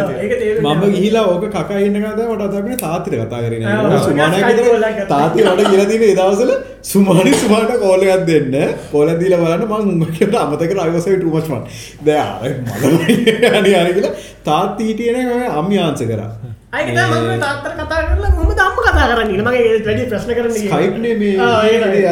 මම 0.65 0.83
ගිහිලා 0.95 1.25
ඕක 1.27 1.45
කකා 1.49 1.81
ඉන්න 1.81 1.97
කද 1.97 2.21
වට 2.23 2.43
අතපිට 2.49 2.81
තාතිර 2.81 3.15
කතා 3.21 3.41
කරන 3.45 3.65
ආ, 3.67 4.01
සුමානය 4.01 4.37
Skype 4.37 4.65
call 4.67 4.85
එකක් 4.85 4.99
ගත්තා. 4.99 5.11
තාති 5.15 5.41
වට 5.43 5.69
කියලදින 5.71 6.03
එදවසල 6.11 6.51
සුමානි 6.83 7.33
සුමාට 7.35 7.73
කෝලයක් 7.79 8.27
දෙන්න. 8.27 8.55
පොලදීල 8.93 9.35
බලන්න 9.37 9.65
මං 9.71 10.05
උගකට 10.07 10.35
අමතක 10.37 10.77
අයවසයි 10.79 11.17
ටමස්මන් 11.17 11.63
දෑ 12.05 12.53
මද 12.57 13.55
අනි 13.55 13.75
අනි 13.75 13.93
කියලා 13.97 14.15
තාත් 14.45 14.81
ඊටියන 14.81 15.19
අම්ි 15.53 15.79
ආන්ස 15.79 16.03
කරා 16.03 16.31
අයික 16.73 16.89
ම 16.93 17.41
තාත්තර 17.45 17.73
කතා 17.79 18.01
කරලා 18.09 18.31
හොම 18.37 18.49
දම්ම 18.59 18.79
කතා 18.87 19.07
කරන්න 19.11 19.43
මගේ 19.49 19.67
වැඩි 19.87 20.05
ප්‍රශ්න 20.11 20.31
කරන්න 20.39 20.55
ස්කයිප්නේ 20.57 21.15
මේ. 21.21 21.35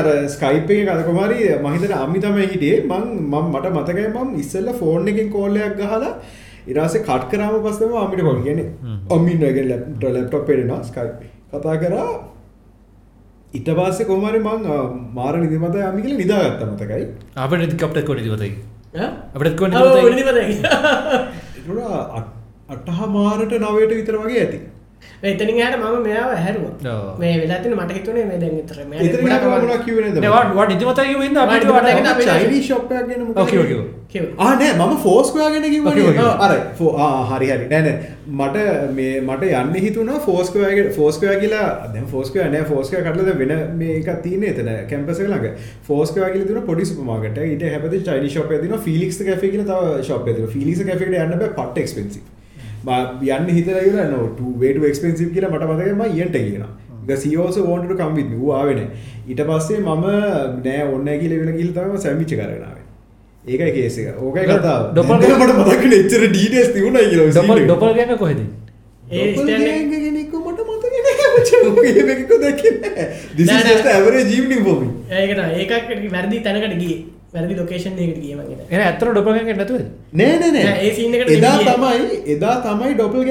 අර 0.01 0.09
ස්කයිප් 0.35 0.68
එක 0.74 0.81
කදකුමාරි 0.89 1.39
මහිතන 1.64 1.94
අම්මි 2.02 2.18
තමයි 2.24 2.47
හිටියේ. 2.52 2.78
මං 2.90 3.05
මම 3.32 3.47
මට 3.55 3.66
මතකයි 3.78 4.06
මම 4.14 4.28
ඉස්සල්ල 4.43 4.68
ෆෝන් 4.81 5.09
එකෙන් 5.12 5.28
කෝල්ලයක් 5.35 5.74
ගහලා 5.81 6.12
ඉරාසේ 6.72 7.02
කට් 7.09 7.24
කරාම 7.32 7.55
පස්සම 7.64 7.93
අමිට 8.02 8.22
කොල් 8.28 8.39
කියන 8.47 8.60
අම්මින්ගේ 9.16 9.64
ලැප්ට 9.70 10.05
ලැප්ටොප් 10.16 10.44
පෙරෙනවා 10.51 10.81
ස්කයිප් 10.90 11.18
කතා 11.55 11.76
කරා. 11.82 12.12
ඉට 13.59 13.68
පස්සේ 13.81 14.09
කොමරි 14.12 14.40
මං 14.47 14.62
මාර 15.18 15.35
නිදිමත 15.43 15.76
අමිකල 15.90 16.14
නිදාගත්ත 16.22 16.62
මතකයි. 16.70 17.05
අප 17.47 17.52
නිති 17.64 17.76
කප්ට 17.82 18.06
කො 18.06 18.12
නිතිවතයි 18.20 18.52
අපටත් 19.35 19.56
කො 19.59 19.64
නිපද 19.66 20.39
අටහ 22.18 22.34
මාරට 23.08 23.58
නවයට 23.58 23.92
විතර 23.92 24.16
වගේ 24.18 24.40
ඇති. 24.40 24.60
එතනින් 25.22 25.58
හට 25.58 25.76
මම 25.78 26.02
මෙයාව 26.02 26.32
හැරුව. 26.36 26.64
මේ 27.18 27.34
වෙලාතින 27.40 27.74
මට 27.74 27.92
හිතුනේ 27.92 28.24
මේ 28.24 28.38
දැන් 28.38 28.56
විතර. 28.56 28.78
ආනෑ 34.38 34.72
මම 34.74 34.96
ෆෝස්කයාගෙන. 34.98 35.64
අර 36.40 36.52
හරි 37.30 37.48
හරි. 37.48 37.68
නෑන 37.68 37.88
මට 38.32 38.66
මේ 38.92 39.20
මට 39.20 39.50
යන්න 39.52 39.74
හිතුන 39.78 40.12
ෆෝස්කයාගේ 40.20 40.86
ෆෝස්කයා 40.90 41.38
කියලා 41.40 41.64
දැ 41.88 42.04
ෆෝස්ක 42.06 42.38
නෑ 42.46 42.64
ෆෝස්ක 42.64 43.00
කටලද 43.00 43.32
වෙන 43.38 43.56
මේක 43.76 44.12
තින 44.22 44.44
එතන 44.44 44.70
කැම්පස 44.88 45.20
ලඟ 45.20 45.48
ෆෝස්කයාගල 45.88 46.46
තුන 46.46 46.62
පොඩි 46.62 46.86
සුපමාගට 46.86 47.42
ඉට 47.46 47.66
හැපති 47.70 48.04
චයිනි 48.06 48.30
ශප 48.30 48.62
තින 48.62 48.78
ෆිලික්ස් 48.86 49.20
කැේ 49.22 49.42
කියල 49.48 49.64
තව 49.64 49.98
ශප 50.02 50.38
ෆිලිස 50.54 50.86
කැට 50.86 51.10
යන්න 51.10 51.36
පට 51.40 51.84
එක්ස්පෙන්සි 51.84 52.24
යන්න 52.86 53.48
හිතර 53.51 53.77
නොට 54.11 54.40
වේට 54.59 54.85
එක්ස්පෙන්සිි 54.85 55.27
කියලා 55.28 55.51
මට 55.51 55.65
මතකම 55.70 56.02
ඉට 56.19 56.36
කියන 56.39 56.65
සියෝස 57.16 57.56
ඕන්ට 57.59 57.93
කම්විත් 57.94 58.32
ආවෙන 58.52 58.81
ඊට 59.28 59.43
පස්සේ 59.43 59.78
මම 59.81 60.05
නෑ 60.65 60.82
ඔන්න 60.89 61.09
කියල 61.20 61.35
වෙන 61.39 61.56
ගිල්තම 61.56 61.97
සැමිච 61.98 62.28
කරනාව 62.31 62.78
ඒකයි 63.44 63.73
කේසික 63.73 64.06
ඕකයි 64.19 64.47
කතා 64.47 64.77
ඩොපල් 64.93 65.15
මට 65.20 65.56
මතක 65.61 65.85
එච්චර 65.94 66.23
ඩීටස් 66.28 66.70
තිවුණ 66.73 67.01
කියල 67.05 67.31
ඩොපල් 67.31 67.65
ඩොපල් 67.65 67.93
ගැන 67.94 68.19
කොහෙද? 68.19 68.40
ඒ 69.11 69.35
stand 69.35 69.51
එක- 69.51 69.90
ගෙනෙක්ක 69.94 70.32
මට 70.35 70.61
මතක 70.62 70.85
ඒකු 71.94 72.36
නෑ. 72.39 73.06
ඇවර 73.89 74.15
ජීවනි 74.23 74.56
බොමි 74.61 74.89
ඒකට 75.12 75.40
ඒකක් 75.55 75.73
වැරදි 76.12 76.40
තැනකට 76.40 76.77
ගිය 76.78 76.94
වැරදි 77.35 77.55
ලොකේෂන් 77.61 77.98
එකට 78.05 78.20
ගිය 78.24 78.35
මගෙන 78.39 78.61
එන. 78.70 78.81
ඇත්තර 78.82 79.09
ඩොපල් 79.11 79.32
ගැන 79.39 79.56
නැතුව 79.61 79.81
නෑ 80.20 80.36
නෑ 80.40 80.51
නෑ, 80.52 80.65
නෑ 80.65 80.86
ඒ 80.86 80.93
scene 80.97 81.16
එකට 81.19 81.32
එදා. 81.39 81.56
තමයි 81.69 82.20
එදා 82.35 82.55
තමයි 82.66 82.94
ඩොපල් 82.94 83.23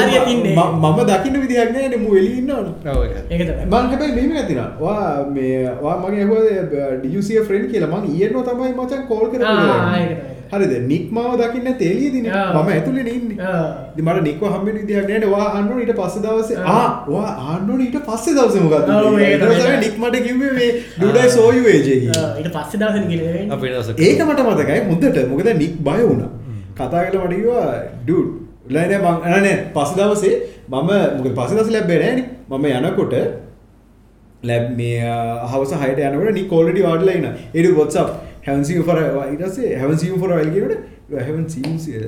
හරිය 0.00 0.20
තින්නේ 0.26 0.54
මම 0.58 1.00
දකින්න 1.10 1.36
විදිහක් 1.42 1.70
නෑ 1.76 1.88
නෙමු 1.92 2.16
එලින්නවන 2.20 2.68
ඒක. 3.30 3.42
තමයි. 3.48 3.66
මං 3.70 3.84
හැබයි 3.92 4.12
මෙම 4.18 4.36
ඇතින 4.40 4.60
වා 4.80 5.06
මේ 5.34 5.62
වා 5.82 5.96
මගේ 6.02 6.24
හෝ 6.30 6.40
ඩියසිය 6.98 7.40
ෆ්‍රෙන්ඩ් 7.48 7.70
කියලා. 7.72 7.90
මං 7.94 8.04
ඒන 8.18 8.32
තමයි 8.48 8.72
මචන් 8.78 9.02
කෝල් 9.10 9.26
කර 9.32 9.44
ආ, 9.44 9.96
ඒක 9.98 10.12
තමයි. 10.12 10.40
හරිද 10.52 10.72
නික්මාව 10.88 11.32
දකින්න 11.40 11.68
තේලිය 11.78 12.10
දින. 12.14 12.26
මම 12.26 12.68
ඇතුලෙන 12.68 13.08
ඉන්න. 13.08 13.30
ආ. 13.40 13.62
මට 13.98 14.22
නික්ව 14.26 14.42
හම්බෙන 14.46 14.74
විදිහක් 14.78 15.08
නෑට 15.08 15.26
වා 15.30 15.46
අන්නුව 15.58 15.78
ඊට 15.82 15.92
පස්ස 15.98 16.16
දවස. 16.24 16.50
ආ. 16.66 16.82
වා 17.08 17.30
ආන්නුව 17.46 17.80
ඊට 17.80 17.96
පස්සේ 18.08 18.34
දවස 18.34 18.54
මොකද 18.64 18.90
ඔව්, 18.90 19.18
ඒක 19.20 19.40
තමයි. 19.42 19.76
නික්මට 19.84 20.16
කිව්වේ 20.26 20.52
මේ 20.58 20.70
ඩුඩයි 20.96 21.30
සෝයු 21.30 21.62
ඒජගේ 21.66 21.98
ආ, 22.14 22.28
ඊට 22.38 22.50
පස්සේ 22.56 22.78
දවසන 22.82 23.04
කිල 23.10 23.22
අපේ 23.50 23.70
දවසක. 23.74 23.98
ඒක 24.00 24.20
මට 24.26 24.40
මතකයි. 24.48 24.80
මුදට 24.90 25.16
මොකද 25.30 25.48
නික් 25.62 25.74
බය 25.88 26.00
වුණ. 26.02 26.22
කතා 26.76 27.04
කල 27.06 27.16
මටකිවා 27.18 27.70
ඩුඩ් 28.02 28.28
ලයින 28.68 28.92
මංන 29.00 29.46
පස 29.74 29.90
දවසේ 29.96 30.34
මම 30.68 30.90
මොක 31.16 31.26
පස 31.38 31.50
දස 31.56 31.70
ලැබෙනෑන 31.70 32.20
මම 32.50 32.64
යනකොට 32.78 33.14
ලැබ් 34.42 34.64
මේ 34.76 35.00
හවස 35.50 35.72
හට 35.80 35.98
යනකට 35.98 36.38
නි 38.42 38.74
කෝලටි 38.78 38.82
වාඩලයින 38.82 38.82
එඩ 38.82 38.82
වොත්සප් 38.82 38.82
හැවන්සි 38.82 38.82
ෆර 38.84 38.98
ඉටසේ 39.34 39.78
හැවන්සි 39.78 40.06
ෆර 40.16 40.32
වල්ගට 40.34 40.72
හැවන් 41.20 41.48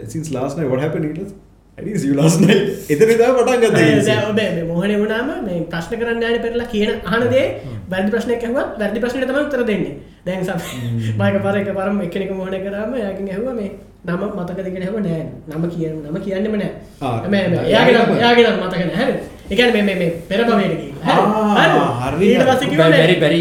සින්ස් 0.08 0.30
ලාස්න 0.30 0.64
වට 0.64 0.80
හැප 0.80 0.96
ට 0.96 2.14
ලාස්න 2.14 2.44
එතන 2.88 3.12
දා 3.18 3.30
පටන් 3.36 3.60
ගත 3.62 4.66
මොහන 4.68 4.92
වුණාම 4.96 5.30
මේ 5.46 5.60
ප්‍රශ්න 5.70 5.96
කරන්න 6.00 6.22
යාන 6.22 6.38
පෙරලා 6.42 6.66
කියන 6.66 6.90
අහනදේ 7.06 7.46
වැරදි 7.90 8.10
ප්‍රශ්නයක් 8.10 8.44
ඇහුවත් 8.44 8.78
වැරදි 8.78 9.00
ප්‍රශ්නයට 9.00 9.28
තමයි 9.28 9.42
උත්තර 9.42 9.64
දෙන්නේ. 9.66 9.94
දැන් 10.26 10.44
සම 10.44 10.58
මයක 11.18 11.36
පර 11.42 11.56
එක 11.56 11.68
පරම 11.74 12.00
එකනෙක 12.00 12.30
මොහන 12.32 12.54
කරාම 12.66 12.94
යාකින් 12.96 13.28
ඇහුව 13.28 13.54
මේ 13.54 13.70
නම 14.06 14.22
මතක 14.36 14.58
දෙගෙන 14.66 14.82
හැව 14.82 14.96
නෑ. 15.00 15.22
නම 15.50 15.64
කියන 15.68 15.94
නම 16.04 16.16
කියන්නම 16.20 16.54
නෑ. 16.56 16.72
යාගෙන 17.70 18.18
යාගෙන 18.20 18.46
මතක 18.58 18.82
නැහැ 18.90 19.12
එකන 19.50 19.72
මේ 19.72 19.84
මේ 19.94 20.10
පෙර 20.28 20.40
භවයට 20.42 20.82
ආ, 21.04 22.10
හරි. 22.10 22.26
ඊට 22.26 22.46
පස්සේ 22.50 22.76
බැරි. 22.78 23.16
බැරි 23.20 23.40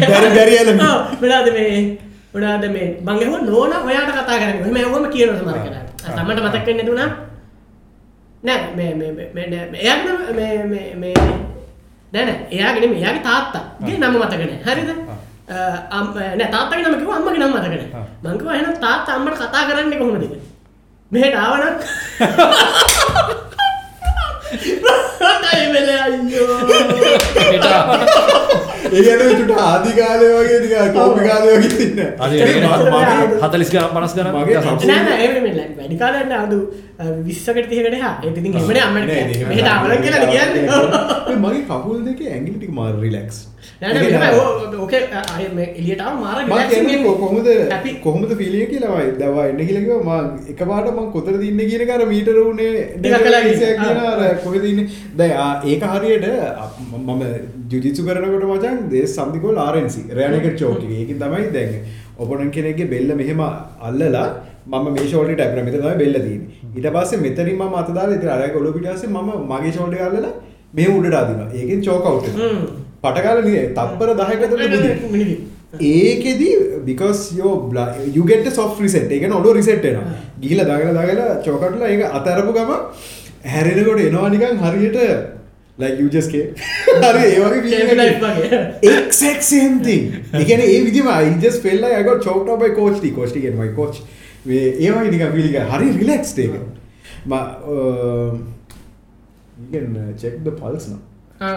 ඔව්, 0.90 1.00
මොනාද 1.22 1.48
මේ 1.56 1.98
මොනාද 2.34 2.64
මේ 2.74 2.88
ඇහුවා 3.06 3.42
නෝන 3.46 3.72
ඔයාට 3.88 4.10
කතා 4.16 4.38
කරන්නේ 4.40 4.60
එහෙම 4.62 4.76
ඇහුවම 4.76 5.06
කියනවා 5.14 5.38
සමහර 5.40 5.58
කෙනාට. 5.64 5.88
සමහරට 6.16 6.42
මතක් 6.46 6.66
වෙන්නේ 6.66 6.84
නැතුණා? 6.84 7.08
නෑ 8.42 8.60
මේ 8.76 8.92
මේ 8.94 9.10
මේ 9.12 9.28
මේ 9.34 9.46
නෑ, 9.52 9.66
මේ 9.72 9.80
එයාගේ 9.84 10.12
නම 10.12 10.20
මේ 10.36 10.54
මේ 10.72 10.86
මේ 10.96 11.14
නෑ 12.12 12.24
නෑ 12.24 12.38
එයාගේ 12.56 12.80
නෙමෙයි 12.84 13.02
එයාගේ 13.02 13.24
තාත්තාගේ 13.28 13.96
නම 13.98 14.14
මතක 14.22 14.40
නෑ. 14.40 14.58
හරිද? 14.66 14.90
නෑ 16.38 16.48
තාත්තගේ 16.54 16.84
නම 16.84 16.96
කිව්වා 17.00 17.16
අම්මගේ 17.18 17.40
නම 17.40 17.52
මතක 17.56 17.66
නෑ. 17.72 17.88
මං 18.24 18.38
කිව්වා 18.38 18.56
එහෙනම් 18.56 18.76
තාත්තා 18.86 19.14
අම්මට 19.16 19.38
කතා 19.42 19.62
කරන්නේ 19.68 19.98
කොහොමද? 19.98 20.24
මෙහෙට 21.10 21.34
අයියෝ 21.34 21.70
ඒගැන 28.90 29.36
චුට 29.38 29.52
ආදිකාලය 29.60 30.26
වගේ 30.34 30.58
දික 30.62 30.74
කෝපි 30.94 31.20
කාලය 31.22 31.50
වගේ 31.54 31.72
තින්න 31.72 31.98
හතලිස් 33.44 33.70
ගන 33.70 33.88
පනස් 33.94 34.14
ගන 34.14 34.28
මගේ 34.34 34.60
සම්පූර්ණ- 34.60 34.88
නෑ 34.88 35.02
නෑ 35.04 35.18
එහෙම 35.20 35.34
නෙමෙයි 35.38 35.66
වැඩි 35.76 35.96
කාලයක් 35.96 36.26
නෑ 36.28 36.40
අඩු 36.44 36.58
20කට 37.00 37.68
30කට 37.70 38.00
හා 38.02 38.14
ඉතින් 38.30 38.50
නෑ, 39.10 39.22
කියන්නේ. 39.28 39.46
මෙහෙට 39.50 39.68
ආවනම් 39.74 40.02
කියලා 40.04 40.26
කියන්නේ 40.32 41.38
මගේ 41.44 41.62
කකුල් 41.70 41.98
දෙක 42.08 42.20
ඇගිලිටික 42.32 42.72
මාර 42.78 42.92
රිලක්ස් 43.04 43.38
ඕකේ 44.80 45.00
ආව 45.18 46.14
මාර. 46.22 46.38
කොහොමද 47.22 47.48
happy. 47.72 47.92
කොහොමද 48.06 48.32
ෆිලිය 48.40 48.66
කියලාවයි 48.72 49.14
දවා 49.22 49.46
එන්න 49.52 49.62
කියලකිව 49.68 50.02
ම 50.08 50.10
එකපාට 50.54 50.90
මං 50.92 51.08
කොතර 51.14 51.34
දින්න 51.44 51.62
කියන 51.70 51.84
කර 51.90 52.02
මීටර 52.12 52.36
වුණේ 52.40 52.72
කොහෙදන්න 54.44 54.80
දැ 55.16 55.30
ඒක 55.72 55.88
හරියට 55.94 56.28
මම 56.98 57.24
ජුජිත්සු 57.72 58.06
කරනකොට 58.10 58.46
මචන් 58.50 58.78
දේ 58.92 59.06
සම්දිකෝල් 59.16 59.64
ආරන්සි 59.66 60.02
රෑනක 60.20 60.48
චෝක 60.62 60.84
ඒක 60.90 61.16
තමයි 61.24 61.50
දැන් 61.56 61.74
ඔපනන් 62.18 62.50
කෙනෙගේ 62.56 62.90
බෙල්ල 62.94 63.10
මෙහෙම 63.20 63.40
අල්ලලා 63.88 64.28
මම 64.66 64.90
මේ 64.90 65.06
ෂෝට 65.06 65.32
ටැපන 65.32 65.64
මෙත 65.64 65.74
තමයි 65.74 65.96
බෙල්ල 65.96 66.16
දීම 66.20 66.42
ඉට 66.76 66.88
පස්සේ 66.90 67.20
මෙතරින් 67.20 67.56
ම 67.58 67.74
අතදාල 67.74 68.12
ඉති 68.14 68.26
අරය 68.28 68.50
ගොල 68.52 68.72
පිටස 68.72 69.06
ම 69.06 69.16
මගේ 69.48 69.72
ෂෝට 69.72 69.96
අල්ලලා 70.00 70.32
මේ 70.74 70.88
උඩට 70.88 71.14
අදින 71.14 71.40
ඒකෙන් 71.52 71.82
චෝකවුට 71.82 72.28
හ්ම්. 72.32 72.60
පටකාල 73.02 73.42
නිය 73.44 73.56
තප්පර 73.74 74.12
දහකතට 74.14 74.52
බුදි 74.52 74.92
මිනිහි. 75.08 75.36
ඒකෙද 75.80 76.42
බිකස් 76.84 77.24
යෝ 77.32 77.72
යුගෙට 78.14 78.52
සොෆ් 78.52 78.80
රිසෙට් 78.80 79.10
එක 79.10 79.26
ඔඩු 79.32 79.52
රිසෙට්න 79.52 79.98
ගිහිල 80.40 80.64
දගල 80.64 80.94
දගල 80.94 81.20
චෝකටල 81.44 81.82
ඒ 81.84 82.12
අතරපු 82.12 82.52
ගම 82.52 82.72
හැරෙනකොට 83.46 84.00
එනවා 84.00 84.28
නිකන් 84.28 84.56
හරියට 84.58 84.98
ලයිජස්කේ 85.78 86.54
හරි 87.02 87.26
Game 87.66 87.94
life 87.96 88.24
ඒවගේ 88.24 88.40
වගේ. 88.42 88.62
එක්ක්සම්ති 89.26 89.98
එකන 90.34 90.60
ඒ 90.60 90.80
විදිම 90.84 91.08
අයිජස් 91.08 91.60
පෙල්ල 91.60 91.84
යක 91.92 92.10
චෝක්ටබයි 92.20 92.74
කෝච්ටි 94.46 94.46
කෝස්ටිගෙන්මයි 94.46 94.62
කෝච් 94.62 94.74
ඒවා 94.80 95.02
නික 95.04 95.22
පිලික 95.34 95.56
හරි 95.70 95.86
රිලෙක්ස් 95.98 96.30
ඒක 96.34 96.54
චෙක්ද 100.16 100.46
පල්ස්න 100.60 100.94
ආ, 101.40 101.50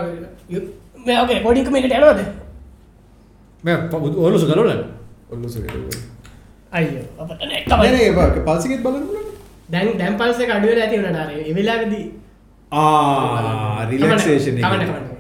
යු- 0.50 0.70
මේ 1.06 1.18
ඕකේ 1.20 1.36
රෙකෝඩින්గ్ 1.38 1.68
එක 1.68 1.72
මේකට 1.74 1.94
යනවද? 1.94 2.22
ඔලුසු 5.32 5.60
කලල 5.62 5.72
ඔල්ලු 5.74 5.90
අයියෝ 6.72 7.06
අපට 7.20 7.42
නෑ 7.42 7.62
කමක්. 7.64 7.84
ඒ 7.86 8.12
පල්සිකෙත් 8.46 8.82
බලන්න 8.84 9.06
දැන් 9.70 9.98
දැන් 9.98 10.16
පල්ස 10.18 10.38
අඩුවල 10.50 10.82
ඇති 10.82 10.98
වනටර 10.98 11.30
එවෙලාවෙදී 11.52 12.06
රිලක්ෂේෂන් 13.92 14.58
කමන්න, 14.58 14.62
කමන්න. 14.62 14.66
මමික 14.66 14.90
ගැලවේ 14.90 15.13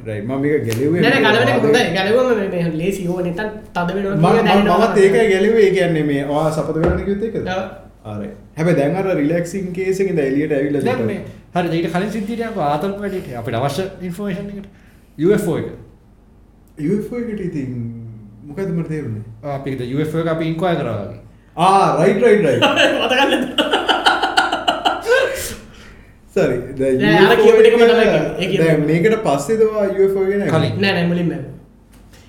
නැන 1.03 1.23
කලවට 1.25 1.53
හොඳ 1.57 1.77
ගැලවම 1.95 2.75
ලේසි 2.77 3.05
හෝ 3.05 3.19
නතන් 3.21 3.49
තද 3.75 3.89
වෙනවා 3.95 4.79
මත් 4.81 4.97
ඒක 4.97 5.15
ගැලවේ 5.31 5.69
කියන්නේ 5.77 6.03
මේ 6.03 6.25
වා 6.25 6.49
සපත 6.51 6.75
වෙන 6.77 7.07
යුත්තක 7.07 7.35
හැබ 8.57 8.69
දැන්ර 8.77 9.09
රිලක්සින් 9.15 9.71
කේසක 9.73 10.13
එලියට 10.19 10.51
ඇවිල 10.51 10.77
හරි 11.55 11.77
ඊට 11.77 11.89
කලින් 11.91 12.11
සිද්ධියට 12.11 12.61
ආතල් 12.67 12.93
වැඩට. 12.99 13.33
අපිට 13.39 13.55
අවශ්‍ය 13.55 13.83
UFO 15.17 15.57
එක. 15.57 15.67
ඉතින් 17.41 17.69
මොකදමට 18.47 18.87
තේරුණේ 18.87 19.23
අපිට 19.55 19.81
එක 20.21 20.27
අපි 20.27 20.45
ඉන්කෝය 20.45 20.75
කරවාගේ 20.75 21.19
ආ 21.57 21.85
රයිට 21.99 22.21
රයිට 22.21 22.43
රයි 22.45 22.57
මතකන්න 22.97 23.43
සරි. 26.35 26.55
මේකට 28.83 29.17
පස්සේ 29.25 29.57
දවා 29.57 29.85
UFO 29.97 30.21
ගෙන 30.25 30.41
කලින්. 30.47 30.71
නෑ 30.81 30.93
නෑ 30.93 31.07
මුලින්ම. 31.07 31.31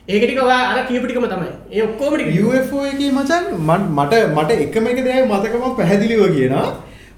ඒකටික 0.09 0.39
අර 0.39 0.79
කියපටිකම 0.89 1.27
තමයි. 1.27 1.51
ඒ 1.73 1.83
ඔක්කෝමට 1.83 2.23
UFO 2.43 2.79
එක 2.87 3.01
මචන් 3.11 3.45
මන්- 3.61 3.89
මට 3.91 4.15
මට 4.37 4.51
එකම 4.59 4.87
එක 4.87 4.99
දෙයයි 5.05 5.25
මතකම 5.25 5.65
පැහැදිලිව 5.77 6.23
කියන 6.37 6.55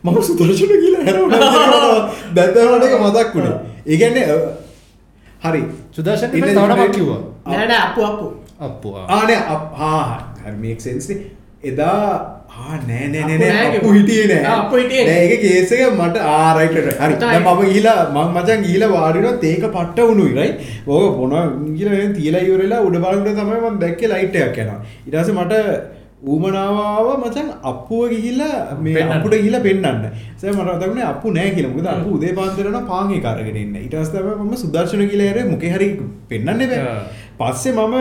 මම 0.05 0.17
සුදර්ශන 0.23 0.73
කියලා 0.83 1.03
හැර 1.07 1.17
දැත්තවට 2.37 2.85
එක 2.85 2.95
මතක් 3.01 3.35
වුණේ. 3.35 3.57
ඒගැන්නේ 3.91 4.27
හරි. 5.43 5.63
සුදර්ශන 5.93 6.31
ඉන්න- 6.33 6.93
කිව්වා. 6.93 7.21
නෑඩ 7.47 7.73
අපපු 7.79 8.01
අපපු. 8.05 8.27
අප්පු 8.61 8.89
ආනේ 8.97 9.37
හාමේක් 9.77 10.81
සෙන්ස්නේ 10.81 11.19
එදා 11.65 11.99
ආ 12.01 12.17
නෑ 12.17 12.36
නෑ 12.89 13.09
නෑ 13.15 13.59
අප්පු. 13.78 13.91
හිටියේ 13.97 14.28
නෑ 14.31 14.47
නෑ 15.09 15.27
ඒක 15.27 15.43
කේස් 15.43 15.73
එක 15.73 15.83
මට 15.99 16.16
ආ 16.37 16.55
රයිට් 16.59 16.78
රයිට් 16.78 17.03
හරි 17.03 17.41
මම 17.41 17.61
ගිහිලා 17.65 17.99
මම 18.15 18.39
මචං 18.39 18.65
ගිහිලා 18.66 18.91
වාඩි 18.95 19.19
වුණා 19.19 19.43
තේක 19.45 19.66
පට්ට 19.74 20.09
වුණුයි 20.09 20.33
රයිට් 20.39 20.57
ඕක 20.87 21.20
ගිහිලා 21.77 21.99
එහෙන් 21.99 22.16
තියලා 22.20 22.47
ඉවරලා 22.49 22.81
උඩ 22.89 22.97
බලනකොට 23.05 23.39
තමයි 23.43 23.61
මම 23.65 23.78
දැක්කේ 23.85 24.11
ලයිට් 24.15 24.41
එකක් 24.47 24.59
යනවා 24.65 24.81
ඊට 25.07 25.16
පස්සේ 25.20 25.39
මට 25.39 25.55
ඌමනාව 26.24 26.77
ආව 26.83 27.09
මචං 27.23 27.49
අප්පුව 27.70 28.09
ගිහිල්ලා 28.12 28.77
මේ 28.85 29.61
පෙන්නන්න. 29.66 30.07
සර් 30.41 30.53
මට 30.53 30.65
මතක් 30.65 30.89
වුණේ 30.89 31.07
අප්පු 31.11 31.33
නෑ 31.37 31.51
කියලා. 31.57 31.73
මොකද 31.74 31.89
අප්පු 31.93 32.16
උදේ 32.16 32.33
පාන්දර 32.39 32.66
යනවා 32.70 32.89
පාන් 32.89 33.12
එක 33.19 33.28
අරගෙන 33.33 33.57
ඉන්න. 33.57 33.77
ඊට 33.77 33.95
පස්සේ 33.95 34.23
තමයි 34.24 34.49
මම 34.49 34.57
සුදර්ශන 34.62 35.05
කියලා 35.12 35.28
හැරේ 35.28 35.45
මොකේ 35.53 35.73
හරි 35.77 35.89
පෙන්නන්නේ 36.31 36.69
බෑ. 36.73 37.05
පස්සේ 37.39 37.73
මම 37.73 37.97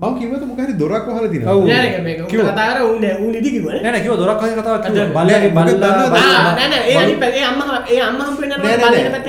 මම 0.00 0.14
කිව්වද 0.18 0.42
මොකක් 0.48 0.60
හරි 0.60 0.74
දොරක් 0.74 1.04
වහලා 1.06 1.22
ඔව්. 1.22 1.30
තියෙනවා. 1.32 1.66
නෑ 1.70 2.00
මේක 2.06 2.18
උඹ 2.20 2.30
කිව්වා. 2.30 2.54
කතාර 2.54 2.76
උන් 2.82 3.04
ඌ 3.22 3.30
නිදි 3.30 3.50
කිව්වනේ 3.54 3.82
නෑ 3.82 3.92
නෑ 3.94 4.02
කිව්වා 4.02 4.20
දොරක් 4.22 4.40
නෑ 4.42 4.50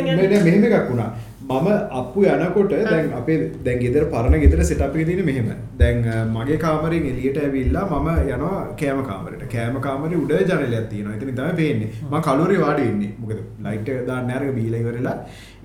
යන්නේ 0.09 0.27
නෑ 0.27 0.43
මෙහෙම 0.47 0.65
එකක් 0.65 0.89
වුණා. 0.89 1.11
මම 1.45 1.67
අප්පු 1.99 2.19
යනකොට 2.25 2.71
දැන් 2.89 3.13
අපේ 3.19 3.37
දැන් 3.65 3.77
ගෙදර 3.83 4.03
පරණ 4.13 4.41
ගෙදර 4.43 4.63
සෙටප් 4.69 4.95
එකේ 4.95 5.05
තියෙන 5.05 5.25
මෙහෙම. 5.29 5.47
දැන් 5.77 5.97
මගේ 6.33 6.57
කාමරෙන් 6.65 7.05
එළියට 7.11 7.37
ඇවිල්ලා 7.43 7.85
මම 7.91 8.09
යනවා 8.33 8.59
කෑම 8.81 9.05
කාමරෙට. 9.09 9.45
කෑම 9.53 9.79
කාමරේ 9.87 10.17
උඩ 10.23 10.33
ජනලයක් 10.49 10.89
තියෙනවා. 10.91 11.15
එතනින් 11.17 11.35
තමයි 11.39 11.53
පේන්නේ. 11.61 11.89
මම 12.11 12.21
කලුවරේ 12.27 12.59
වාඩි 12.65 12.83
වෙන්නේ. 12.89 13.11
මොකද 13.21 13.39
ලයිට් 13.65 13.89
එක 13.89 14.05
දාන්න 14.09 14.31
අරගෙන 14.37 14.55
බීලා 14.59 14.81
ඉවරලා 14.83 15.17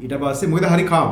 ඊට 0.02 0.14
පස්සේ 0.22 0.50
මොකද 0.52 0.72
හරි 0.74 0.84
කාම්. 0.92 1.10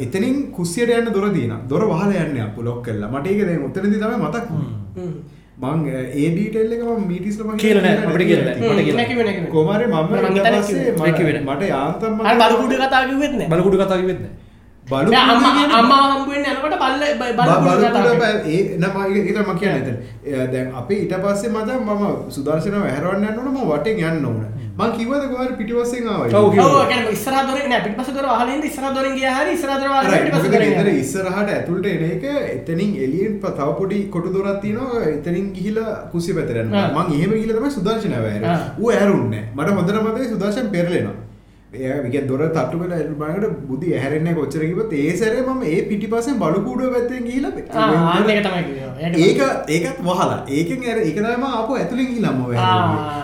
එතනින් 0.00 0.36
කුස්සියට 0.52 0.90
යන්න 0.92 1.12
දොර 1.12 1.28
තියෙනවා. 1.30 1.60
දොර 1.68 1.82
වහලා 1.86 2.24
යන්නේ 2.24 2.42
අප්පු 2.42 2.62
ලොක් 2.62 2.82
කළා. 2.84 3.10
මට 3.10 3.26
ඒක 3.28 3.46
දැන් 3.46 3.62
උතනදී 3.64 3.98
තමයි 3.98 4.18
මතක්. 4.18 4.46
මං 5.60 5.80
අ, 5.88 5.98
ඒ 6.16 6.28
ඩීටේල් 6.30 6.72
එක 6.72 6.82
මම 6.82 7.02
මීටිස්ල 7.06 7.42
මම 7.44 7.56
කියලා 7.56 7.82
නෑ, 7.84 7.96
අපිට 8.06 8.26
කියලා 8.26 8.44
නෑ. 8.46 8.60
හ්ම්, 8.60 8.76
මට. 9.38 9.50
කොමාරේ 9.50 9.86
මම. 9.88 9.96
මට- 11.48 11.68
යාන්තම් 11.68 12.14
බලකුඩු 12.42 12.76
කතාව 12.82 13.04
කිව්වෙත් 13.10 13.34
නෑ 13.34 13.48
බලකුඩු 13.52 13.76
කතාව 13.78 14.00
කිව්වෙත් 14.00 14.20
නෑ 14.20 14.32
බලු 14.86 15.10
නෑ 15.10 15.34
අම්මා 15.34 15.52
අම්මා 15.78 16.00
හම්බ 16.12 16.28
වෙන්නේ 16.30 16.52
යනකොට 16.52 16.76
බල්ල 16.80 17.02
බලකුඩු 17.38 17.84
කතාව 17.90 18.22
ඒ 18.48 18.60
නම 18.78 18.94
ඒකට 19.18 19.38
මම 19.40 19.58
කියන්නේ 19.60 19.80
එතන. 19.82 19.96
එයා 20.26 20.46
දැන් 20.52 20.68
අපි 20.74 20.94
ඊට 20.96 21.14
පස්සේ 21.24 21.50
මම 21.50 21.58
මම 21.88 22.02
සුදර්ශනව 22.30 22.84
හැරවන්න 22.86 23.24
යන්න 23.24 23.38
ඕන 23.38 23.48
මම 23.50 23.62
වටෙන් 23.70 23.96
යන්න 24.08 24.24
ඕන. 24.26 24.40
මං 24.80 24.92
කිව්වද 24.96 25.24
කොහරි 25.30 25.54
පිටිපස්සෙන් 25.58 26.08
ආවා. 26.08 26.26
ඔව්, 26.38 26.48
කිව්වා. 26.52 26.66
ඔව් 26.74 26.88
කියන්නේ 26.90 27.14
ඉස්සරහ 27.16 27.40
දොරෙන් 27.48 27.68
නෑ 27.70 27.82
පිටිපස්ස 27.86 28.12
දොර 28.16 28.26
වහලා 28.26 28.54
ඉඳ 28.54 28.64
ඉස්සරහ 28.64 28.90
දොරෙන් 28.96 29.14
ගියා 29.16 29.34
හරි 29.36 29.54
ඉස්සරහ 29.54 29.76
දොර 29.76 29.88
වහලා 29.88 30.02
Right. 30.04 30.24
පිටිපස්ස 30.24 30.42
මොකද 30.42 30.54
දොරෙන් 30.54 30.70
ගෙදර 30.70 30.82
යනවා. 30.82 31.00
ඉස්සරහට 31.02 31.54
ඇතුළට 31.54 31.86
එන 31.86 32.04
එක 32.08 32.24
එතනින් 32.50 32.92
එළියෙන් 33.06 33.34
ප- 33.40 33.54
තව 33.56 33.70
පොඩි 33.78 33.98
කොටු 34.10 34.32
දොරක් 34.32 34.60
තියෙනවා 34.62 35.02
එතනින් 35.08 35.48
ගිහිලා 35.54 35.96
යනවා. 36.64 36.84
ආ. 36.90 36.92
මං 37.00 37.16
ගිහිලා 37.34 37.58
තමයි 37.58 37.72
සුදර්ශන. 37.72 38.14
ඌ 38.78 38.92
ඇරුන්නේ. 38.92 39.42
මට 39.56 39.68
හොඳට 39.72 40.00
මතකයි 40.06 40.28
සුදර්ශන 40.28 40.70
පෙරලෙනවා. 40.70 41.16
එයා 41.74 41.96
විකේ 42.04 42.20
දොර 42.28 42.40
තට්ටු 42.46 42.78
කරලා 42.78 42.96
එන්න 42.98 43.12
බලනකොට 43.14 43.58
බුදි 43.66 43.90
ඇහැරෙන්නේ 43.94 44.32
කොච්චර 44.34 44.62
කිව්වොත් 44.62 44.92
ඒ 44.94 45.12
සැරේ 45.16 45.42
මම 45.44 45.60
ඒ 45.64 45.82
පිටිපස්සෙන් 45.82 46.38
බලු 46.38 46.62
කූඩුව 46.64 46.88
පැත්තෙන් 46.94 47.22
ගිහිලා 47.24 47.52
ඒක 49.18 49.40
ඒකත් 49.70 50.00
වහලා 50.02 50.38
ඒකෙන් 50.50 50.80
ඇර 50.84 50.98
ඒක 51.00 51.14
තමයි 51.16 51.36
මම 51.36 51.46
ආපහු 51.50 51.72
ඇතුලෙන් 51.74 52.08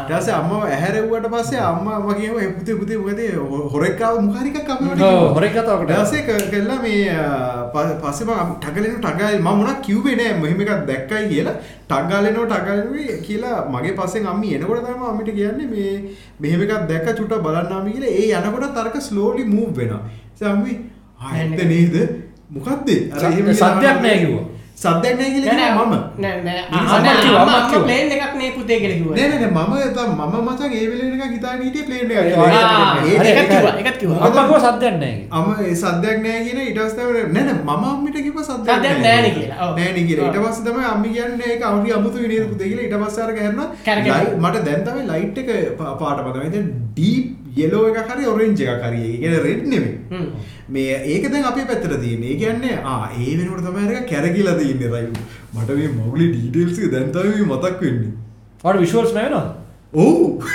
ආ. 0.09 0.19
පස්සේ 0.19 0.35
අම්මව 0.35 0.53
ඇහැරෙව්වට 0.67 1.27
පස්සේ 1.33 1.61
අම්මා 1.63 1.99
මම 1.99 2.15
කියව 2.15 2.37
"ඒ 2.39 2.49
පුතේ 2.53 2.97
මොකද 2.97 3.21
හො- 3.51 3.69
හොරෙක් 3.69 4.01
ආව 4.01 4.17
මොකක් 4.21 4.39
හරි 4.39 4.51
එකක් 4.53 4.71
අපේ 4.71 4.85
වලට 4.85 5.03
ඔව්, 5.03 5.11
කිව්වා." 5.11 5.35
හොරෙක් 5.35 5.53
කතාවකට. 5.53 5.91
ඊට 5.91 6.03
පස්සේ 6.03 6.23
ක- 6.23 6.49
කළා 6.51 6.79
මේ 6.83 6.99
අ, 7.11 7.27
ප- 7.75 7.97
පස්සේ 8.03 8.27
මම 8.27 8.53
ටගලෙන 8.59 8.97
ටගල් 8.99 9.39
මම 9.39 9.49
මොනක් 9.61 9.81
කිව්වේ 9.83 10.17
නෑ 10.17 10.33
මෙහෙම 10.41 10.61
එකක් 10.61 10.73
දැක්කයි 10.87 11.29
කියලා 11.29 11.55
ටගලෙනව 11.89 12.43
ටගලෙනුයි 12.47 13.07
කියලා 13.23 13.57
මගේ 13.71 13.95
පස්සෙන් 13.95 14.27
අම්මි 14.27 14.55
එනකොට 14.55 14.85
තමයි 14.85 15.09
අම්මිට 15.09 15.31
කියන්නේ 15.35 15.69
මේ 15.69 15.95
මෙහෙම 16.41 16.61
එකක් 16.63 16.75
දැක්ක 16.89 17.09
චුට්ටක් 17.19 17.43
බලන්න 17.43 17.73
අම්මි 17.73 17.91
කියලා 17.93 18.13
ඒ 18.15 18.29
යනකොට 18.41 18.75
තරක 18.77 18.97
ස්ලෝලි 19.03 19.45
මූව් 19.47 19.71
වෙනවා 19.75 20.03
ඊට 20.33 20.47
අම්මි 20.47 20.73
ආයෙත් 21.23 21.65
නේද 21.67 21.97
මොකක්ද 22.51 22.89
සද්දයක් 23.55 24.03
නෑ 24.03 24.19
කිව්වා. 24.23 24.45
සද්දයක් 24.77 25.15
නෑ 25.19 25.31
කියලා 25.35 25.69
මම 25.75 25.95
නෑ 26.23 26.39
නෑ. 26.47 26.63
ප්ලේන් 27.85 28.11
එකක් 28.17 28.35
නේ 28.41 28.51
පුතේ 28.57 28.79
කියලා 28.81 28.99
කිව්වා. 28.99 29.17
නෑ 29.17 29.29
නෑ 29.31 29.41
නෑ 29.43 30.07
මම 30.09 30.21
මම 30.33 30.49
මචං 30.49 30.73
ඒ 30.79 30.87
වෙලේ 30.91 31.09
නිකන් 31.13 31.33
හිතාගෙන 31.37 31.63
හිටියේ 31.67 31.87
ප්ලේන් 31.89 32.05
එකක් 32.11 32.21
ඒකත් 32.25 33.23
හරි. 33.23 33.33
කිව්වා 33.53 33.75
ඒකත් 33.79 33.99
කිව්වා. 34.03 34.21
අම්මා 34.27 34.45
කිව්වා 34.49 34.63
සද්දයක් 34.67 34.97
නෑ 35.03 35.15
කියලා. 35.15 35.39
අම 35.39 35.47
ඒ 35.69 35.75
සද්දයක් 35.83 36.19
නෑ 36.27 36.41
කියන 36.49 36.61
ඊට 36.67 36.81
පස්සේ 36.83 37.05
තමයි 37.09 37.23
නෑ 37.37 37.45
නෑ 37.49 37.57
මම 37.63 37.87
අම්මිට 37.93 38.19
කිව්වා 38.27 38.45
සද්දයක් 38.51 38.75
සද්දයක් 38.77 38.99
නෑනේ 39.07 39.33
කියලා. 39.39 39.59
ඔව්. 39.69 39.73
නෑනේ 39.81 40.05
කියලා. 40.11 40.29
ඊට. 40.29 40.39
පස්සේ 40.45 40.67
තමයි 40.69 40.85
අම්මි 40.93 41.09
කියන්නේ 41.17 41.51
ඒක 41.55 41.63
අවුරි 41.71 41.91
අමුතුයි 42.01 42.29
නේද 42.35 42.45
පුතේ 42.53 42.69
කියලා. 42.71 42.87
ඊට 42.87 42.99
පස්සේ 43.07 43.25
අර 43.27 43.33
ගහනවා 43.39 43.69
මට 44.45 44.65
දැන් 44.69 44.83
තමයි 44.91 45.03
ලයිට් 45.13 45.37
එක 45.43 45.49
පාට 45.81 46.21
මතකයි. 46.27 46.51
දැන් 46.55 46.69
ඩීප් 46.93 47.27
yellow 47.61 47.83
එකක් 47.91 48.11
හරි 48.13 48.29
orange 48.35 48.63
එකක් 48.75 48.85
හරි. 48.89 49.03
ඒ 49.07 49.19
කියන්නේ 49.23 49.43
රෙඩ් 49.47 49.67
නෙමෙයි. 49.73 49.95
මේ 50.77 50.97
ඒක 51.15 51.29
දැන් 51.33 51.49
අපේ 51.51 51.67
පැත්තට 51.71 52.01
තියෙන්නේ. 52.05 52.33
ඒ 52.33 52.39
කියන්නේ 52.43 52.77
ආ 52.93 53.11
ඒ 53.19 53.37
වෙනකොට 53.39 53.65
තමයි 53.69 53.87
අර 53.99 54.07
කැරකිලා 54.13 54.57
තියෙන්නේ 54.61 54.93
රයිට්. 54.95 55.19
මට 55.55 55.71
මේ 55.81 55.93
මොග්ලි 56.01 56.33
ඩීටේල්ස් 56.33 56.79
එක 56.79 56.91
දැන් 56.97 57.13
තමයි 57.19 57.47
මතක් 57.51 57.81
වෙන්නේ. 57.87 58.13
ඔයාලට 58.65 58.83
විෂුවල්ස් 58.87 59.15
නැවෙනවද? 59.19 59.49
ඔව්. 59.93 60.51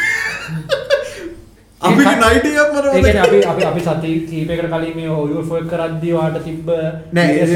අපිට 1.90 2.12
නයිට් 2.24 2.46
එකක් 2.50 2.74
මට 2.74 2.86
ඒ 2.88 3.02
කියන්නේ 3.02 3.22
මතකයි. 3.22 3.44
අපි 3.52 3.64
අපි 3.66 3.66
අපි 3.70 3.82
සති 3.88 4.12
කීපයකට 4.30 4.68
කලින් 4.74 4.96
මේ 4.98 5.10
UFO 5.40 5.58
එක 5.60 5.68
කරද්දී 5.72 6.14
ඔයාලට 6.20 6.44
තිබ්බ 6.48 6.70
නෑ 7.18 7.48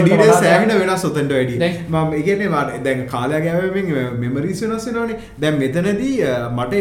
සෑහෙන 0.41 0.73
වෙනස් 0.81 1.05
ඔතෙන්ට 1.09 1.33
වැඩි. 1.37 1.55
මම 1.93 2.11
කියන්නේ 2.27 2.49
මට 2.55 2.83
දැන් 2.87 3.05
කාලය 3.13 3.41
ගෑවෙමින් 3.45 3.87
මෙමරිස් 4.23 4.61
වෙනස් 4.65 4.87
වෙනවනේ. 4.89 5.19
දැන් 5.41 5.55
මෙතනදී 5.63 6.15
මට 6.57 6.73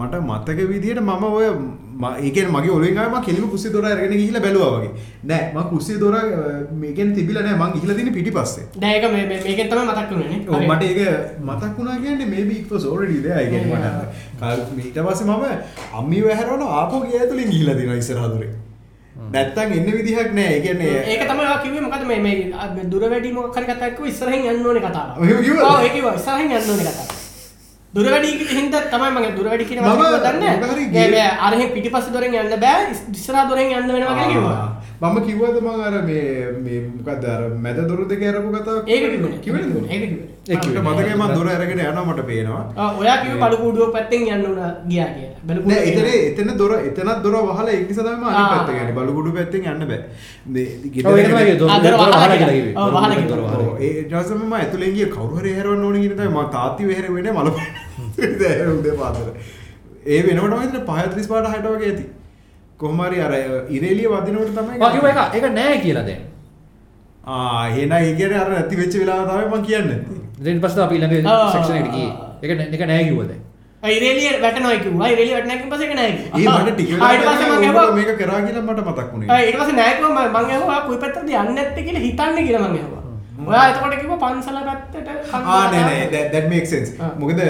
මට 0.00 0.14
මතක 0.28 0.58
විදිහට 0.72 1.02
මම 1.08 1.24
ඔය 1.38 1.48
ම- 1.92 2.16
ඒ 2.18 2.30
කියන්නේ 2.30 2.52
මගේ 2.52 2.70
මම 3.08 3.20
කෙලිම 3.26 3.48
කුස්සිය 3.50 3.72
දොර 3.72 3.84
අරගෙන 3.86 4.10
ගිහිල්ලා 4.12 4.40
බැලුවා 4.40 4.70
වගේ. 4.74 4.90
නෑ 5.24 5.44
මම 5.54 5.62
කුස්සිය 5.70 5.98
දොර 6.00 6.14
අ, 6.14 6.22
මේ 6.80 6.92
කියන්නේ 6.92 7.14
තිබිලා 7.14 7.42
නෑ 7.42 7.56
මං 7.56 7.72
ගිහිල්ලා 7.74 7.96
තියෙන්නේ 7.96 8.14
පිටිපස්සේ. 8.14 8.64
දැන් 8.80 8.94
ඒක 8.94 9.04
මේ 9.12 9.26
මේ- 9.26 9.42
මේකෙන් 9.44 9.68
තමයි 9.68 9.84
මතක්. 9.86 10.10
ඔව් 10.48 10.62
මට 10.70 10.82
ඒක 10.82 11.00
මතක් 11.42 11.72
වුණා 11.78 11.96
කියන්නේ 12.02 12.26
maybe 12.26 12.52
it 12.58 12.70
was 12.72 12.84
already 12.86 13.18
there 13.20 13.38
I 13.44 13.46
කියන්නේ 13.50 13.76
මට. 13.76 13.86
ඊට 14.80 14.98
පස්සේ 15.06 15.26
මම 15.26 15.44
අම්මිව 15.94 16.24
හැරවන 16.32 16.62
ආපහු 16.72 17.00
ගේ 17.06 17.18
ඇතුලෙන් 17.20 17.48
ගිහිල්ලා 17.50 17.74
තියෙනවා 17.74 17.98
ඉස්සරහ 17.98 18.28
දොරේ. 18.34 18.52
නැත්තම් 19.32 19.72
එන්න 19.78 19.88
විදිහක් 19.96 20.30
නෑ. 20.34 20.50
ඒ 20.54 20.60
කියන්නේ 20.60 20.92
ඒක 21.14 21.22
තමයි 21.30 21.44
ඔයා 21.46 21.58
කිව්වේ 21.64 21.80
මොකද 21.86 22.04
මේ 22.06 22.20
මේ 22.20 22.36
මේ 22.76 22.84
දුර 22.92 23.02
වැඩි 23.10 23.32
මොකක් 23.32 23.56
හරි 23.56 23.66
කතාවක් 23.66 23.96
කිව්ව 23.96 24.08
ඉස්සරහින් 24.08 24.42
යන්න 24.52 24.66
ඕනේ 24.66 24.82
කතාව. 24.82 25.08
ඔය 25.20 25.28
කිව්වද? 27.94 28.12
ඔව් 28.12 28.24
ඒක 28.24 28.40
කිව්වා 28.40 28.52
ඉස්සරහින් 28.52 28.52
යන්න 28.52 28.52
ඕනේ 28.52 28.52
කතාව. 28.52 28.52
දුර 28.52 28.52
වැඩි 28.52 28.52
හින්දා 28.58 28.80
තමයි 28.92 29.10
මම 29.12 29.26
දුර 29.36 29.46
වැඩි 29.50 29.64
කියන 29.68 29.78
දන්නේ. 30.24 30.52
මේ 31.12 31.26
අරහෙන් 31.46 31.68
පිටිපස්ස 31.74 32.06
දොරෙන් 32.14 32.34
යන්න 32.34 32.54
බෑ 32.64 32.86
ඉස්සරහ 33.12 33.42
දොරෙන් 33.50 33.68
යන්න 33.78 33.92
වෙනවා. 33.92 34.14
ආ, 34.52 34.70
මම 35.02 35.16
කිව්වද 35.20 35.56
මං 35.60 35.80
අර 35.82 35.94
මේ 36.02 36.24
මේ 36.58 36.80
මොකක්ද 36.88 37.24
අර 37.26 37.40
මැද 37.58 37.78
දොර 37.88 38.00
දෙක 38.06 38.20
අරපු 38.24 38.50
කතාවක් 38.54 38.88
ඒක 38.88 39.04
කිව්වේ. 39.04 39.38
කිව්වද 39.40 39.62
ඒක 39.90 40.02
කිව්වේ. 40.60 40.82
මතකයි 40.88 41.14
මම 41.14 41.32
දොර 41.32 41.48
අරගෙන 41.50 41.80
යනවා 41.80 42.04
මට 42.06 42.22
පේනවා 42.28 42.90
ඔයා 42.94 43.16
කිව්වේ 43.22 43.40
බලු 43.42 43.56
කූඩුව 43.62 43.88
පැත්තෙන් 43.96 44.22
යන්න 44.28 44.46
උනා 44.52 44.70
ගියා 44.86 45.08
කියලා. 45.08 45.40
බලු 45.44 45.60
නෑ 45.64 45.82
කූඩුව 45.86 46.06
එතන 46.20 46.42
එතන 46.42 46.58
දොර 46.60 46.72
එතනත් 46.80 47.18
දොර 47.24 47.34
වහලා 47.48 47.72
ඒක 47.72 47.84
නිසා 47.88 48.04
තමයි 48.04 48.16
මම 48.16 48.28
අනිත්. 48.30 48.46
පැත්තට 48.52 48.72
යන්නේ 48.76 48.96
බලුකුඩු 48.98 49.30
පැත්තෙන් 49.32 49.66
යන්න 49.66 49.84
බෑ 49.90 50.00
මේ 50.48 50.66
ඔව් 51.04 51.18
ඒක 51.18 51.28
තමයි 51.28 51.58
දොර 51.58 51.68
ආ, 51.68 51.78
දොර 51.80 51.94
දොර 51.94 52.14
වහලා 52.14 52.36
කියලා 52.36 52.54
කිව්වේ. 52.54 52.74
ඔව්, 52.76 52.88
වහලා 52.92 53.16
කිව්වා. 53.16 53.58
ඔව්, 53.58 53.68
ඒ 53.80 53.92
ඊට 53.92 54.14
පස්සේ 54.14 54.38
මම 54.38 54.52
ඇතුලෙන් 54.54 54.94
ගියේ 54.96 55.10
කවුරු 55.10 55.34
හරි 55.38 55.50
හැරවන්න 55.58 55.84
ඕනේ 55.84 56.02
කියන 56.04 56.16
තමයි 56.16 56.30
මම 56.30 56.50
තාත්ති 56.52 56.82
වෙහෙර 56.86 57.06
වෙන්නේ 57.10 57.32
මල 57.34 57.48
උදේ 58.72 58.94
පාන්දර 58.94 59.28
ඒ 60.12 60.20
වෙනට 60.24 60.52
මහිතන 60.52 60.82
පහත්‍රිස් 60.88 61.26
පාට 61.28 61.46
හටවගේ 61.52 61.90
ඇති 61.90 62.04
කොහමරි 62.80 63.20
අර 63.20 63.32
ඉරේලිය 63.70 64.08
වදිනවට 64.08 64.56
තමයි 64.56 64.78
වගේ 64.78 65.10
එක 65.10 65.34
එක 65.36 65.44
නෑ 65.52 65.78
කියලා 65.78 66.02
දැන්. 66.02 66.22
හෙන 67.68 67.92
ඒකට 67.92 68.34
අර 68.34 68.50
ඇති 68.52 68.76
වෙච්ච 68.76 68.94
වෙලා 68.98 69.22
තමයි 69.26 69.46
මං 69.52 69.62
කියන්න. 69.62 69.88
දෙන් 70.44 70.60
පස්ස 70.60 70.78
අපි 70.78 70.98
ළඟ 70.98 71.26
ආ. 71.28 71.50
සක්ෂණයට 71.52 71.92
ගියේ. 71.92 72.12
නෑ- 72.50 72.72
එක 72.74 72.80
නෑ 72.82 73.04
කිව්වද 73.04 73.32
ඉරේලිය 73.82 74.40
වැටනොයකිවා 74.42 75.08
ඉරලි 75.08 75.32
වැටනැකින් 75.32 75.70
පස 75.70 75.80
එක 75.82 75.94
නෑ 75.94 76.10
ඒ 76.10 76.48
මට 76.48 76.74
ටික 76.74 76.88
ඊට 76.88 77.24
පස්සේ 77.24 77.50
ඇහුවා- 77.50 77.94
මේක 77.94 78.10
කරා 78.18 78.40
කියලා 78.42 78.62
මට 78.62 78.80
මතක් 78.86 79.08
වුණේ. 79.12 79.38
ඊට 79.42 79.58
පස්සේ 79.58 79.76
නෑකව 79.76 80.04
මං 80.08 80.50
ඇහුවා 80.50 80.80
කුයි 80.86 80.98
පැත්තද 80.98 81.30
යන්න 81.34 81.54
නැත්තේ 81.54 81.84
කියලා 81.84 82.02
හිතන්න 82.02 82.36
කියලා 82.46 82.62
මං 82.64 82.76
ඇහුවා. 82.76 83.02
ඔයා 83.48 83.64
එතකොට 83.68 83.94
කිව්වා 84.00 84.18
පන්සල 84.24 84.58
පැත්තට 84.68 85.34
ආ 85.34 85.62
නෑ. 85.66 85.80
නෑ 85.80 86.08
that- 86.12 86.30
that 86.34 86.46
makes 86.50 86.70
sense. 86.70 86.90
ආ. 87.00 87.10
මොකද 87.18 87.40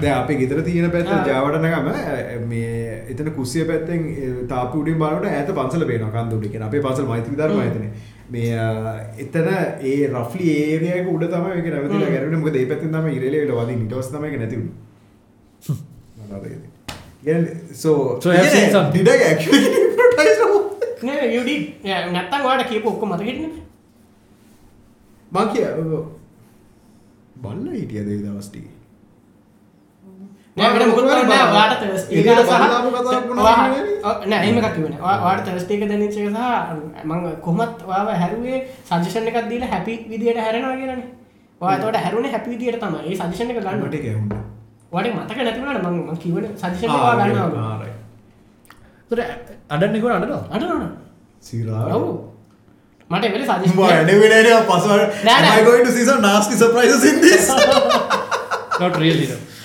දැන් 0.00 0.14
අපේ 0.16 0.36
ගෙදර 0.40 0.60
තියෙන 0.62 0.90
පැත්ත 0.90 1.08
ආ. 1.08 1.22
ජාවටනගම 1.26 2.48
මේ 2.48 2.68
එතන 3.12 3.30
කුස්සිය 3.32 3.64
පැත්තෙන් 3.70 4.00
තාප්පු 4.48 4.80
උඩින් 4.82 4.98
බලනකොට 5.00 5.26
ඈත 5.30 5.50
පන්සල 5.56 5.84
පේනවා 5.90 6.12
කන්ද 6.16 6.32
උඩ 6.38 6.46
කියන. 6.52 6.62
අපේ 6.62 6.80
පන්සල 6.80 7.06
මෛත්‍රී 7.06 7.36
ධර්ම 7.36 7.60
ආයතනේ 7.60 7.90
මේ 8.30 8.48
එතන 9.18 9.48
ඒ 9.90 9.96
රෆ්ලි 10.14 10.46
ඒරියා 10.56 10.96
එක 11.02 11.08
උඩ 11.14 11.24
තමයි 11.28 11.54
මේක 11.54 11.68
නැවතිලා. 11.74 12.10
ගැරුණේ 12.14 12.40
මොකද 12.42 12.56
ඒ 12.56 12.66
පැත්තෙන් 12.72 12.92
තමයි 12.94 13.16
ඉරේලිය 13.18 13.44
වල 13.44 13.54
වදින්න. 13.60 13.82
ඊට 13.84 13.94
පස්සේ 13.94 14.14
තමයි 14.14 14.28
ඒක 14.30 14.40
නැති 14.40 14.56
වුනේ. 14.56 14.74
ඒ- 16.32 16.60
කියන්නේ 17.24 17.54
so 17.74 17.92
So 18.20 18.30
you 18.30 18.38
have 18.38 18.50
seen 18.50 18.70
some- 18.72 18.92
did 18.92 19.08
I 19.08 19.18
actually 19.30 19.62
hypnotize 19.76 20.38
her? 20.42 20.50
නෑ 21.04 21.26
you 21.34 21.42
did. 21.44 21.62
Yeah, 21.84 22.10
නැත්තම් 22.12 22.46
ඔයාලට 22.46 22.68
කියපු 22.70 22.88
ඔක්කොම 22.88 23.08
මතක 23.12 23.24
හිටින්නේ 23.24 23.62
මං 25.32 25.48
කිය 25.52 25.66
බල්ල 27.42 27.66
හිටියද 27.74 28.08
ඒ 28.08 28.18
දවස් 28.20 28.48
ටිකේ 28.48 28.76
නෑ 30.58 30.70
වෙන 30.74 30.88
මොකද 30.90 31.00
මොකද 31.00 31.10
නෑ 31.10 31.26
බා- 31.30 31.46
ඔයාලට 31.48 31.80
Thursday 31.82 32.14
එක 32.18 32.26
එළියට 32.26 32.48
සහ- 32.48 32.60
මම 37.04 37.12
කොහොමත් 37.40 37.78
ඔයාව 37.88 38.08
හැරුවේ 38.22 38.58
සජෙෂන් 38.90 39.28
එකක් 39.30 39.38
දීලා 39.50 39.70
හැපි 39.72 39.94
විදියට 40.10 40.38
හැරෙනවා 40.38 40.76
කියලානේ. 40.76 41.06
ඔයා 41.60 41.74
එතකොට 41.76 41.98
හැරුණේ 42.04 42.32
හැපි 42.32 42.48
විදියට 42.50 42.80
තමයි. 42.80 43.00
ඒ 43.06 43.16
සජෙෂන් 43.16 43.50
එක 43.50 43.58
ගන්න. 43.58 43.80
ඒක 43.94 44.06
ඇහුණා 44.06 44.42
ඔයාලට 44.92 45.16
මතක 45.18 45.38
නැති 45.38 45.60
වුණාට 45.60 45.82
මම 45.84 45.96
මම 46.02 46.16
කිව්වනේ 46.18 46.50
සජෙෂන් 46.56 46.84
එක 46.84 46.90
ඔයා 46.94 47.16
ගන්නවා. 47.20 47.76
තොර 49.10 49.18
අඩන්න 49.70 50.00
කො 50.02 50.08
අඩනවා 50.10 50.42
අඩනවනේ 50.54 50.88
සිරා. 51.42 51.84
ඔව්. 51.96 52.06
මට 53.10 53.24
එවෙලේ 53.24 53.46
suggestion 53.46 53.76
Boy, 53.76 53.92
anyway, 53.94 54.28
anyway, 54.32 54.62
password. 54.66 55.02
Nah, 55.24 55.36
Am 55.36 55.44
nah. 55.44 55.52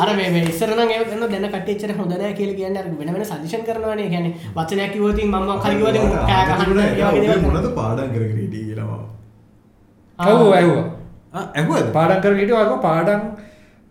අර 0.00 0.10
මේ 0.16 0.30
මේ 0.30 0.44
ඉස්සර 0.46 0.70
නම් 0.70 0.90
ඒක 0.90 1.04
කරන 1.08 1.22
දැන 1.32 1.46
කට්ටිය 1.48 1.74
එච්චර 1.76 1.92
හොඳ 1.98 2.12
නැහැ 2.12 2.34
කියලා 2.34 2.56
කියන්නේ 2.58 2.82
අර 2.82 2.88
වෙන 2.92 3.12
වෙන 3.14 3.24
සජෙෂන් 3.24 3.64
කරනවානේ. 3.68 4.04
ඒ 4.04 4.10
කියන්නේ 4.10 4.32
වචනයක් 4.56 4.92
කිව්වොත් 4.94 5.14
ඉතින් 5.16 5.28
මම 5.30 5.46
මොකක් 5.48 5.64
හරි 5.64 5.76
කිව්වොත් 5.76 5.94
ඉතින් 5.94 6.10
කෑ 6.24 6.44
ගහන්න 6.48 6.78
ඒ 6.78 6.90
වගේ 6.92 7.20
දේවල් 7.24 7.34
කරනවා. 7.34 7.52
මොනද 7.56 7.68
පාඩම් 7.80 8.08
කරගෙන 8.14 8.38
හිටියේ 8.38 8.66
කියලා 8.68 8.86
මම. 8.88 9.04
ඇහුවා 10.18 10.56
ඇහුවා 10.56 10.86
ආ, 11.34 11.44
ඇහුවද? 11.54 11.86
පාඩම් 11.92 12.20
කර 12.22 12.32
හිටියෝ 12.40 12.60
අර 12.62 12.68
පාඩම් 12.86 13.20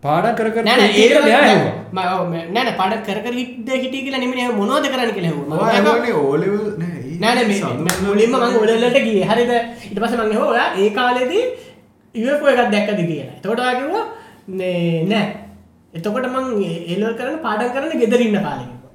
පාඩම් 0.02 0.34
කර 0.38 0.48
කර 0.54 0.62
නෑ 0.64 0.76
නෑ 0.80 0.90
ඒක 0.94 1.10
ඒක 1.10 1.24
මෙයා 1.24 1.40
නෑ 1.40 1.52
ඇහුවා 1.52 1.76
මම 1.92 2.00
ඔව් 2.14 2.26
මේ- 2.32 2.46
නෑ 2.54 2.64
නෑ 2.66 2.76
පාඩම් 2.80 3.00
කර 3.06 3.18
කර 3.24 3.34
හිටද 3.38 3.68
හිටිය 3.82 4.02
කියලා 4.04 4.20
නෙමෙයි 4.24 4.48
මොනවද 4.60 4.86
කරන්න 4.92 5.12
කියලා 5.16 5.32
ඇහුවා. 5.32 5.58
ඔයා 5.62 5.80
මම 5.80 5.88
ඇහුවනේ 5.88 6.14
O 6.20 6.36
level 6.36 6.66
නෑ. 6.82 6.98
ඒ 7.04 7.18
නෑ 7.22 7.34
නෑ 7.34 7.46
මේ 7.46 8.28
මේ 8.34 8.60
ඔලෙල්ලට 8.64 8.98
ගියේ. 9.06 9.26
හරිද? 9.30 9.52
ඊට 9.84 9.98
පස්සේ 10.02 10.18
මම 10.18 10.24
ඇහුවා 10.26 10.52
ඔයා 10.54 10.68
ඒ 10.76 10.90
කාලේදී 10.90 11.44
UFO 12.14 12.46
එකක් 12.52 12.70
දැක්කද 12.72 13.00
කියලා. 13.10 13.74
කිව්වා 13.74 14.04
මේ 14.48 15.04
නෑ. 15.04 15.26
එතකොට 15.94 16.26
මං 16.26 16.46
එලල් 16.86 17.14
කරන්න 17.14 17.38
පාඩම් 17.42 17.72
කරන්න 17.74 18.00
ගෙදර 18.02 18.20
ඉන්න 18.20 18.38
කාලේ 18.38 18.66
කිව්වා. 18.66 18.92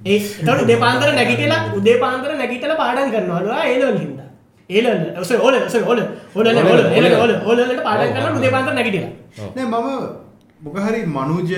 ඒ 0.00 0.18
එතකොට 0.18 0.62
උදේ 0.64 0.78
පාන්දර 0.78 1.08
නැගිටලා 1.14 1.62
උදේ 1.78 1.96
පාන්දර 2.04 2.30
නැගිටලා 2.34 2.80
පාඩම් 2.82 3.14
කරනවලු 3.14 3.50
ආ 3.52 3.64
එලල් 3.66 3.96
හින්දා. 3.96 4.28
එලල් 4.70 4.86
ඔසේ 5.22 5.40
ඔල 5.40 5.56
ඔසේ 5.60 5.82
එලල් 5.82 7.16
ඔල 7.16 7.32
ඔල 7.46 7.58
වලට 7.62 7.82
පාඩම් 7.82 8.14
කරලා 8.14 8.36
උදේ 8.38 8.54
පාන්දර 8.56 8.74
නැගිටලා. 8.74 9.12
නෑ 9.56 9.66
මම 9.66 10.26
මොක 10.58 10.76
හරි 10.78 11.00
මනුජ 11.06 11.50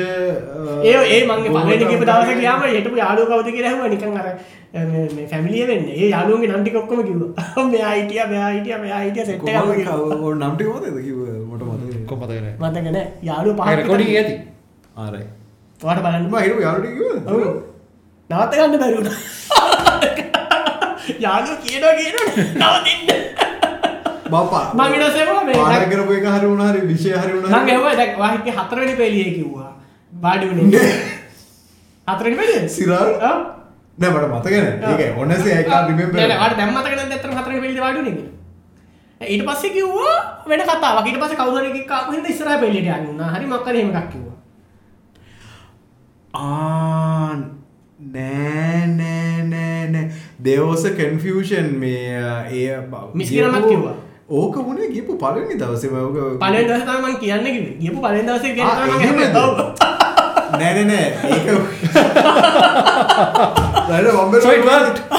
ඒ 0.85 0.95
ඒ 1.09 1.21
මගේ 1.27 1.51
පලට 1.57 1.91
කියප 1.91 2.03
දවස 2.05 2.31
කියයාම 2.35 2.63
හිටපු 2.69 2.97
යාලු 2.99 3.27
කවද 3.29 3.49
කියරහම 3.57 3.85
නිකන් 3.93 4.17
අර 4.17 4.27
මේ 4.87 5.27
ෆැමිලිය 5.27 5.67
වෙන්න. 5.67 5.87
ඒ 5.93 6.09
යාලුවගේ 6.09 6.51
නම්ටි 6.51 6.71
කොක්කම 6.73 7.01
කිව 7.09 7.21
මේ 7.67 7.85
අයිටිය 7.91 8.25
මෙයා 8.33 8.51
හිටිය 8.51 8.81
මෙයා 8.83 9.03
හිටිය 9.05 9.27
සෙට් 9.27 9.45
නම්ටි 9.45 10.65
කිව 11.05 11.21
මට 11.49 11.63
මත 11.65 11.88
කොමතකන 12.19 12.47
මතකන 12.61 12.99
යාලු 13.23 13.51
රෙකොඩින් 13.81 14.09
ඇති. 14.17 14.35
ආරයි 14.97 15.27
වාට 15.81 16.01
බලන්න. 16.05 16.25
ම 16.27 16.37
හිරු 16.39 16.57
යාලට 16.61 16.87
කිව 16.87 17.01
ඔව්. 17.27 17.43
නවත්ත 18.31 18.53
ගන්න 18.55 18.79
බැරිුණ 18.83 19.11
යාලු 21.25 21.53
කියනවා 21.65 21.95
කියන 21.99 22.17
නවතින්න. 22.57 23.09
බපා 24.31 24.65
මං 24.75 24.95
ඊට 24.95 25.05
පස්සේ 25.05 25.27
මේ. 25.45 25.57
පාඩ 25.59 25.85
කරපු 25.93 26.13
එක 26.13 26.27
හරි 26.29 26.47
වුණා 26.47 26.71
හරි 26.73 26.81
විෂය 26.89 27.11
හරි 27.15 27.33
වුණා. 27.35 27.51
වාහික 28.19 28.51
හතරවෙනි 28.59 28.95
පෙළියේ 28.97 29.37
කිව්වා. 29.37 29.71
වාඩි 30.13 30.51
වුණේ. 30.51 30.89
පෙළියේ? 32.41 32.69
සිරාල්? 32.69 33.15
ඔව් 33.23 33.39
නෑ 33.99 34.11
මට 34.13 34.27
මතකන 34.35 34.67
ඒක 34.91 35.19
ඔන්නසේ 35.19 35.61
I 35.61 35.65
can't 35.65 35.89
remember. 35.89 36.17
නෑ 36.17 36.29
නෑ 36.29 36.41
වාට 36.43 36.57
දැන් 36.57 36.75
ඊට 39.21 39.45
පස්සේ 39.45 39.71
කිව්වා 39.71 40.17
වෙන 40.47 40.61
කතාවක්. 40.63 41.07
ඊට 41.07 41.21
පස්සේ 41.21 41.37
කවුරු 41.37 41.57
හරි 41.59 41.81
එකක් 41.81 41.91
ආපු 41.93 42.13
හින්දා 42.13 42.31
ඉස්සරහ 42.31 42.59
පෙළියට 42.61 42.89
යන්න 42.89 43.09
උනා. 43.13 43.31
හරි 43.35 43.47
මොකක් 43.47 43.67
හරි 43.67 43.79
එහෙම 43.81 43.91
එකක් 43.93 44.09
කිව්වා. 44.13 44.37
ආ 46.35 47.33
නෑ 47.99 48.83
නෑ 48.89 49.43
නෑ 49.45 49.83
නෑ. 49.89 50.05
දෙවස 50.41 50.85
කන්ෆෂන් 50.99 51.69
මේ 51.77 52.21
ඒ 52.53 52.77
මිස්කිරමත් 53.15 53.67
කිව්වා. 53.69 53.97
ඕක 54.31 54.55
වුණේ 54.61 54.89
ගිපු 54.93 55.13
පලනි 55.17 55.55
දවසම 55.57 55.95
ඕක 55.97 56.17
පළවෙනි 56.41 56.67
දවසේ 56.67 56.87
තමයි 56.87 57.01
මං 57.05 57.17
කියන්නේ 57.21 57.53
කිව්වේ. 57.53 57.77
ගියපු 57.81 57.99
පළවෙනි 58.01 58.29
දවසේ 58.29 58.53
ආ, 58.63 58.75
කියන්නේ 58.99 59.29
තමයි 59.29 59.51
මම 59.53 59.73
නෑ 60.53 60.73
නෑ 60.75 60.85
නෑ. 60.85 61.07
ඒක 61.29 61.47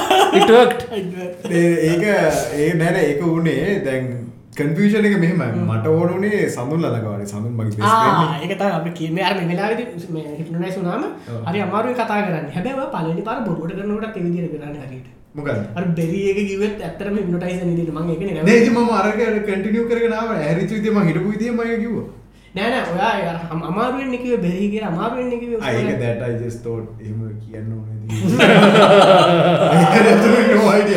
worked. 0.56 0.82
ඒක 1.90 2.04
ඒ 2.62 2.74
නැන 2.80 2.96
ඒක 3.04 3.22
වුණේ. 3.22 3.78
දැන් 3.86 4.04
කන්ෆෂන් 4.58 5.06
එක 5.08 5.14
මෙහෙම 5.22 5.40
මට 5.66 5.86
ඕනුනේ 5.92 6.40
සඳුන් 6.56 6.80
ලඟවානේ 6.84 7.28
සඳුන් 7.32 7.52
මගේ 7.58 7.76
බෙස් 7.78 7.86
ආ 7.90 8.40
ඒක 8.42 8.52
තමයි 8.60 8.72
අපි 8.80 8.90
කියන්නේ 8.98 9.24
අර 9.28 9.34
මේ 9.38 9.56
මේ 10.16 10.26
හිටුනයිස් 10.38 10.76
වුණාම 10.80 11.02
ඔව්. 11.06 11.40
හරි 11.48 11.58
අමාරුයි 11.66 11.94
කතා 12.00 12.20
කරන්නේ. 12.26 12.52
ඔය 12.82 12.88
පළවෙනි 12.94 13.22
පාර 13.28 13.38
බොරුවට 13.48 13.74
කරනකොටත් 13.78 14.16
ඒ 14.18 14.24
විදිහට 14.26 14.54
කරන්නේ 14.54 14.86
හරියට. 14.86 15.08
මොකද 15.38 15.50
අර 15.78 15.84
බෙරි 15.98 16.22
එක 16.30 16.40
කිව්වෙත් 16.50 16.76
ඇත්තටම 16.86 17.16
හිප්නොටයිස් 17.22 17.58
වෙන 17.60 17.70
විදිහට. 17.72 17.92
මම 17.96 18.10
ඒකනේ 18.14 18.34
නෑ 18.36 18.44
නැවතුනේ. 18.44 18.62
ඉතින් 18.62 18.74
මම 18.78 18.90
අරක 19.00 19.18
කන්ටිනියු 19.50 19.84
කරගෙන 19.90 20.16
ආවා. 20.20 20.40
ඇරිච් 20.48 20.70
මම 20.94 21.00
හිටපු 21.10 21.30
ඒක 21.68 21.80
කිව්වා 21.84 22.06
නෑ 22.54 22.70
නෑ 22.70 22.82
ඔයා 22.92 23.12
අමාරුවෙන් 23.68 24.08
නේ 24.10 24.18
කිව්වේ 24.18 24.38
බෙරි 24.38 24.66
කියලා 24.70 24.88
අමාරුවෙන් 24.88 25.26
Ah, 25.62 25.72
ඒක 25.72 26.40
just 26.40 26.62
thought 26.64 26.88
එහෙම 27.00 27.18
කියන්න 27.42 27.68
ඕනේ. 27.72 27.96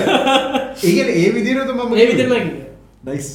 ඒ 0.84 0.92
කියන්නේ 0.92 1.16
ඒ 1.18 1.30
විදිහට 1.36 1.68
තමයි 1.68 1.86
මම 1.86 1.94
ඒ 1.96 2.06
විදිහටම 2.08 2.34
කිව්වේ 2.36 2.66
nice. 3.08 3.32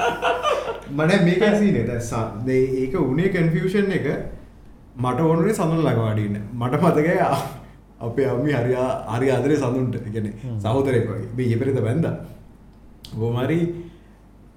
මට 0.98 1.12
මේක 1.24 1.42
සීනේ 1.58 1.84
දැන් 1.86 2.02
සා- 2.02 2.30
දේ 2.46 2.62
ඒක 2.82 2.94
උනේ 3.02 3.28
කන්ෆියුෂන් 3.30 3.92
එක 3.92 4.06
මට 4.96 5.20
ඕනුනේ 5.20 5.54
සඳුන් 5.54 5.82
ළඟ 5.84 6.00
වාඩි 6.00 6.22
ඉන්න. 6.24 6.38
මට 6.54 6.74
මතකයි 6.82 7.18
අපේ 8.00 8.26
අම්මි 8.26 8.52
හරි 8.54 8.74
ආ- 8.76 8.98
හරි 9.14 9.30
ආදරේ 9.30 9.56
සඳුන්ට. 9.56 9.94
ඒ 9.96 10.10
කියන්නේ 10.10 10.34
සහෝදරයෙක් 10.58 11.06
වගේ. 11.08 11.28
මේ 11.36 11.46
ඊපෙරේද 11.46 11.78
බැන්දා. 11.82 12.14
හරි 13.38 13.58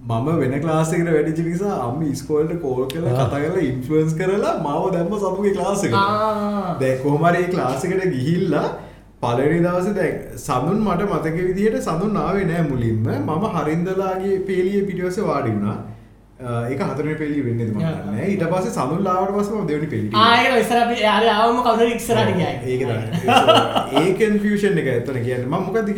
මම 0.04 0.40
වෙන 0.40 0.54
ක්ලාස් 0.62 0.90
එකට 0.94 1.10
වැඩිච්ච 1.10 1.46
නිසා 1.46 1.76
අම්මි 1.84 2.08
ඉස්කෝලේට 2.12 2.62
කෝල් 2.62 2.82
කරලා 2.88 3.14
කතා 3.20 3.40
කරලා 3.44 3.62
ඉන්ෆ්ලුවන්ස් 3.68 4.16
කරලා 4.16 4.56
මාව 4.64 4.88
දැම්ම 4.94 5.14
සමුගේ 5.20 5.54
ක්ලාස් 5.54 5.84
එකට. 5.84 5.96
ආ. 5.96 6.76
දැන් 6.82 7.00
කොහොම 7.04 7.24
හරි 7.26 7.44
ඒ 7.44 7.52
ක්ලාස් 7.54 7.86
එකට 7.86 8.04
ගිහිල්ලා 8.16 8.66
පළවෙනි 9.24 9.60
දවසේ 9.66 9.94
දැන් 9.94 10.16
සඳුන් 10.40 10.80
මට 10.86 11.08
මතක 11.10 11.38
විදිහට 11.50 11.88
සඳුන් 11.88 12.18
ආවේ 12.20 12.46
නෑ 12.46 12.68
මුලින්ම 12.70 13.10
මම 13.18 13.50
හරින්දලාගේ 13.56 14.38
පේලියේ 14.48 14.84
පිටිපස්සේ 14.86 15.26
වාඩි 15.26 15.52
වුණා. 15.52 15.78
අ, 16.42 16.68
ඒක 16.68 16.82
හතරවෙනි 16.84 17.16
පේලිය 17.18 17.44
වෙන්නේද 17.46 17.70
මම 17.72 17.82
ආ. 17.82 17.92
දන්නේ 17.94 18.14
නෑ. 18.14 18.30
ඊට 18.30 18.44
පස්සේ 18.52 18.74
සඳුන් 18.74 19.08
ආවට 19.10 19.36
පස්සේ 19.38 19.56
මම 19.58 19.68
දෙවෙනි 19.70 19.88
පේලියට 19.88 20.18
ආ 20.20 20.32
ඒක 20.38 20.56
ඉස්සර 20.62 20.80
අපි 20.82 20.96
යාර 21.02 21.24
ආවම 21.34 21.62
කවුරු 21.62 21.84
හරි 21.84 21.96
ඉස්සරහට 21.96 22.34
ගියා 22.36 22.56
ඒක 22.68 22.82
තමයි. 22.84 22.98
ඒ 24.00 24.10
කන්ෆියුෂන් 24.22 24.82
එක 24.82 24.92
එතන 24.96 25.22
කියන්නේ 25.22 25.48
මම 25.48 25.62
මොකද්ද 25.68 25.90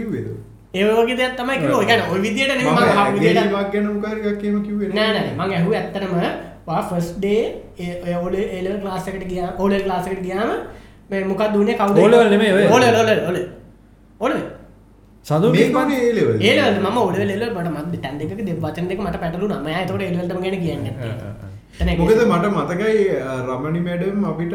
කිව්වේද? 0.76 0.96
ඒ 0.96 1.02
වගේ 1.02 1.18
දෙයක් 1.20 1.34
තමයි 1.40 1.56
කිව්වේ. 1.62 1.78
ඔය 1.82 1.86
කියන්නේ 1.90 2.12
ওই 2.14 2.20
විදිහට 2.26 2.50
නෙමෙයි 2.50 2.68
මම 2.68 2.80
මම 2.80 3.00
ආපු 3.02 3.18
විදිහට 3.18 3.40
ඇගේලිමක් 3.42 3.70
ගැන 3.74 3.86
මොකක් 3.92 4.08
හරි 4.12 4.22
එකක් 4.32 4.44
එහෙම 4.48 4.60
කිව්වේ 4.68 4.90
නෑ. 4.98 5.12
නෑ 5.16 5.32
මං 5.38 5.54
ඇහුවේ 5.58 5.80
ඇත්තටම 5.82 6.14
වා 6.68 6.82
ෆස්ට් 6.90 7.16
ඩේ 7.22 7.44
ඔය 8.06 8.14
ඔල 8.26 8.36
එල 8.58 8.68
ක්ලාස් 8.82 9.08
එකට 9.12 9.26
ගියා. 9.32 9.50
ඕල 9.62 9.74
ක්ලාස් 9.86 10.06
එකට 10.12 10.24
ගියාම 10.28 10.50
මේ 11.10 11.24
මොකක්ද 11.32 11.56
උනේ 11.62 11.76
කවුද 11.80 11.98
O 12.04 12.08
level 12.14 12.30
නෙමෙයි 12.36 12.52
ඔය. 12.58 12.64
ඕල 12.76 12.84
ඕල 13.00 13.10
ඕල 13.30 13.38
ඕල 14.26 14.34
සඳු 15.26 15.48
මේක 15.56 15.76
උනේ 15.84 16.00
ඒ 16.08 16.14
level. 16.18 16.36
ඒ 16.48 16.54
level 16.60 16.78
මම 16.84 16.98
ඕල 16.98 17.16
එල 17.16 17.44
මට 17.56 17.68
මත් 17.74 17.86
ටැන් 17.96 18.16
දෙකක 18.20 18.42
දෙ 18.48 18.54
වචන 18.66 18.86
දෙක 18.92 19.00
මට 19.06 19.18
පැටලුණා. 19.24 19.60
මම 19.64 19.70
එතකොට 19.82 20.04
ඒ 20.06 20.12
level 20.16 20.28
ටම 20.30 20.42
ගැන 20.46 20.58
කියන්නේ. 20.66 20.94
නැත්තේ. 21.80 21.98
මොකද 22.00 22.22
මට 22.34 22.46
මතකයි 22.58 23.00
රමණි 23.48 23.82
මැඩම් 23.88 24.24
අපිට 24.32 24.54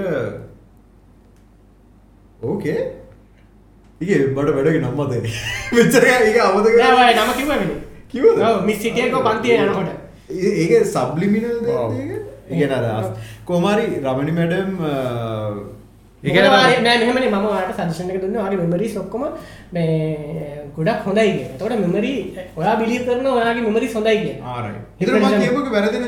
ඕකේ 2.49 2.81
ඒ 4.01 4.27
බට 4.27 4.55
වැඩග 4.57 4.77
නම්මද 4.81 5.13
මෙච්චර 5.75 6.05
ඒ 6.05 6.41
ඔය 7.01 7.13
නම 7.15 7.33
කිව්වනේ. 7.39 7.77
කිව්වද? 8.13 8.39
ඔව් 8.43 8.65
මිස් 8.67 8.79
සිටියකෝ 8.83 9.23
පන්තිය 9.23 9.57
යනකොට. 9.57 9.91
ඒ- 10.31 10.57
ඒක 10.63 10.87
සබ්ලිමිනල් 10.87 11.49
Wow. 11.67 11.93
ඉගෙන 12.51 12.73
කෝමාරි 13.45 13.85
රමණි 14.03 14.33
මැඩම් 14.33 14.71
ඒ 16.25 16.31
කියන්නේ 16.31 16.51
මොකද 16.53 16.83
නෑ 16.87 16.99
මෙහෙමනේ. 17.01 17.31
මම 17.33 17.47
ඔයාලට 17.51 17.77
සජෙෂන් 17.77 18.11
එක 18.13 18.21
දුන්නා. 18.23 18.43
ඔයාගේ 18.45 18.61
මෙමරිස් 18.63 18.97
ඔක්කොම 19.03 19.23
මේ 19.73 19.89
ගොඩක් 20.77 21.07
හොඳයි 21.07 21.27
කියලා. 21.33 21.53
එතකොට 21.55 21.81
මෙමරි 21.85 22.13
ඔයා 22.57 22.75
බිලීව් 22.81 23.03
කරනවා 23.07 23.35
ඔයාගේ 23.39 23.65
ඉතර 25.01 25.15
නිසා- 25.15 25.41
කියපක 25.43 25.69
වැරදින 25.75 26.05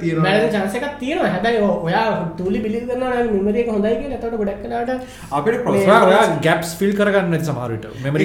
තියෙනවා. 0.00 0.24
බැලන්ස් 0.26 0.52
chance 0.54 0.76
එකක් 0.78 0.98
තියෙනවා. 1.00 1.30
හැබැයි 1.34 1.60
ඔයා 1.86 2.04
තුලි 2.38 2.58
බිලීව් 2.58 2.84
කරනවා 2.90 3.10
ඔයාගේ 3.12 3.32
මෙමරි 3.38 3.60
එක 3.60 3.68
හොඳයි 3.68 3.94
කියලා. 4.00 4.18
එතකොට 4.18 4.36
ගොඩක් 4.40 4.60
වෙලාවට 4.64 4.90
අපිට 5.32 5.56
මේ- 5.66 5.88
ඔයා 6.08 6.26
ගැප්ස් 6.46 6.70
ෆිල් 6.78 6.92
කරගන්න 6.98 7.30
නැති 7.30 7.44
සමහරවිට 7.44 7.84
මෙමරි 8.04 8.24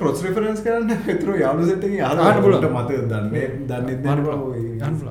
කොස් 0.00 0.18
රෙෆරන්ස් 0.24 0.60
කරන්න. 0.60 0.90
පෙතර 1.06 1.28
යාලු 1.44 1.62
සට 1.66 1.84
අහන්න 2.08 2.42
පුළුවන්. 2.42 2.72
මත 2.78 2.90
දන්නේ. 3.12 3.46
දන්න 3.68 3.88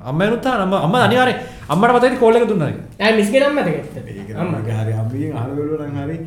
අම්ම 0.09 0.21
එනුත්තා 0.21 0.55
නම 0.65 0.73
අම්ම 0.85 0.95
අනිවාරය 0.95 1.33
අම්මට 1.69 1.91
මතයි 1.95 2.17
කෝල 2.17 2.35
එක 2.35 2.45
දුන්නයි 2.47 2.73
ඈ 2.99 3.11
මිස්ගේ 3.17 3.39
නම 3.39 3.57
අම්මා. 4.39 4.61
හරි 4.77 4.93
අම්මියෙන් 5.01 5.35
අහලවලු 5.35 5.79
නම් 5.79 5.97
හරි 5.99 6.17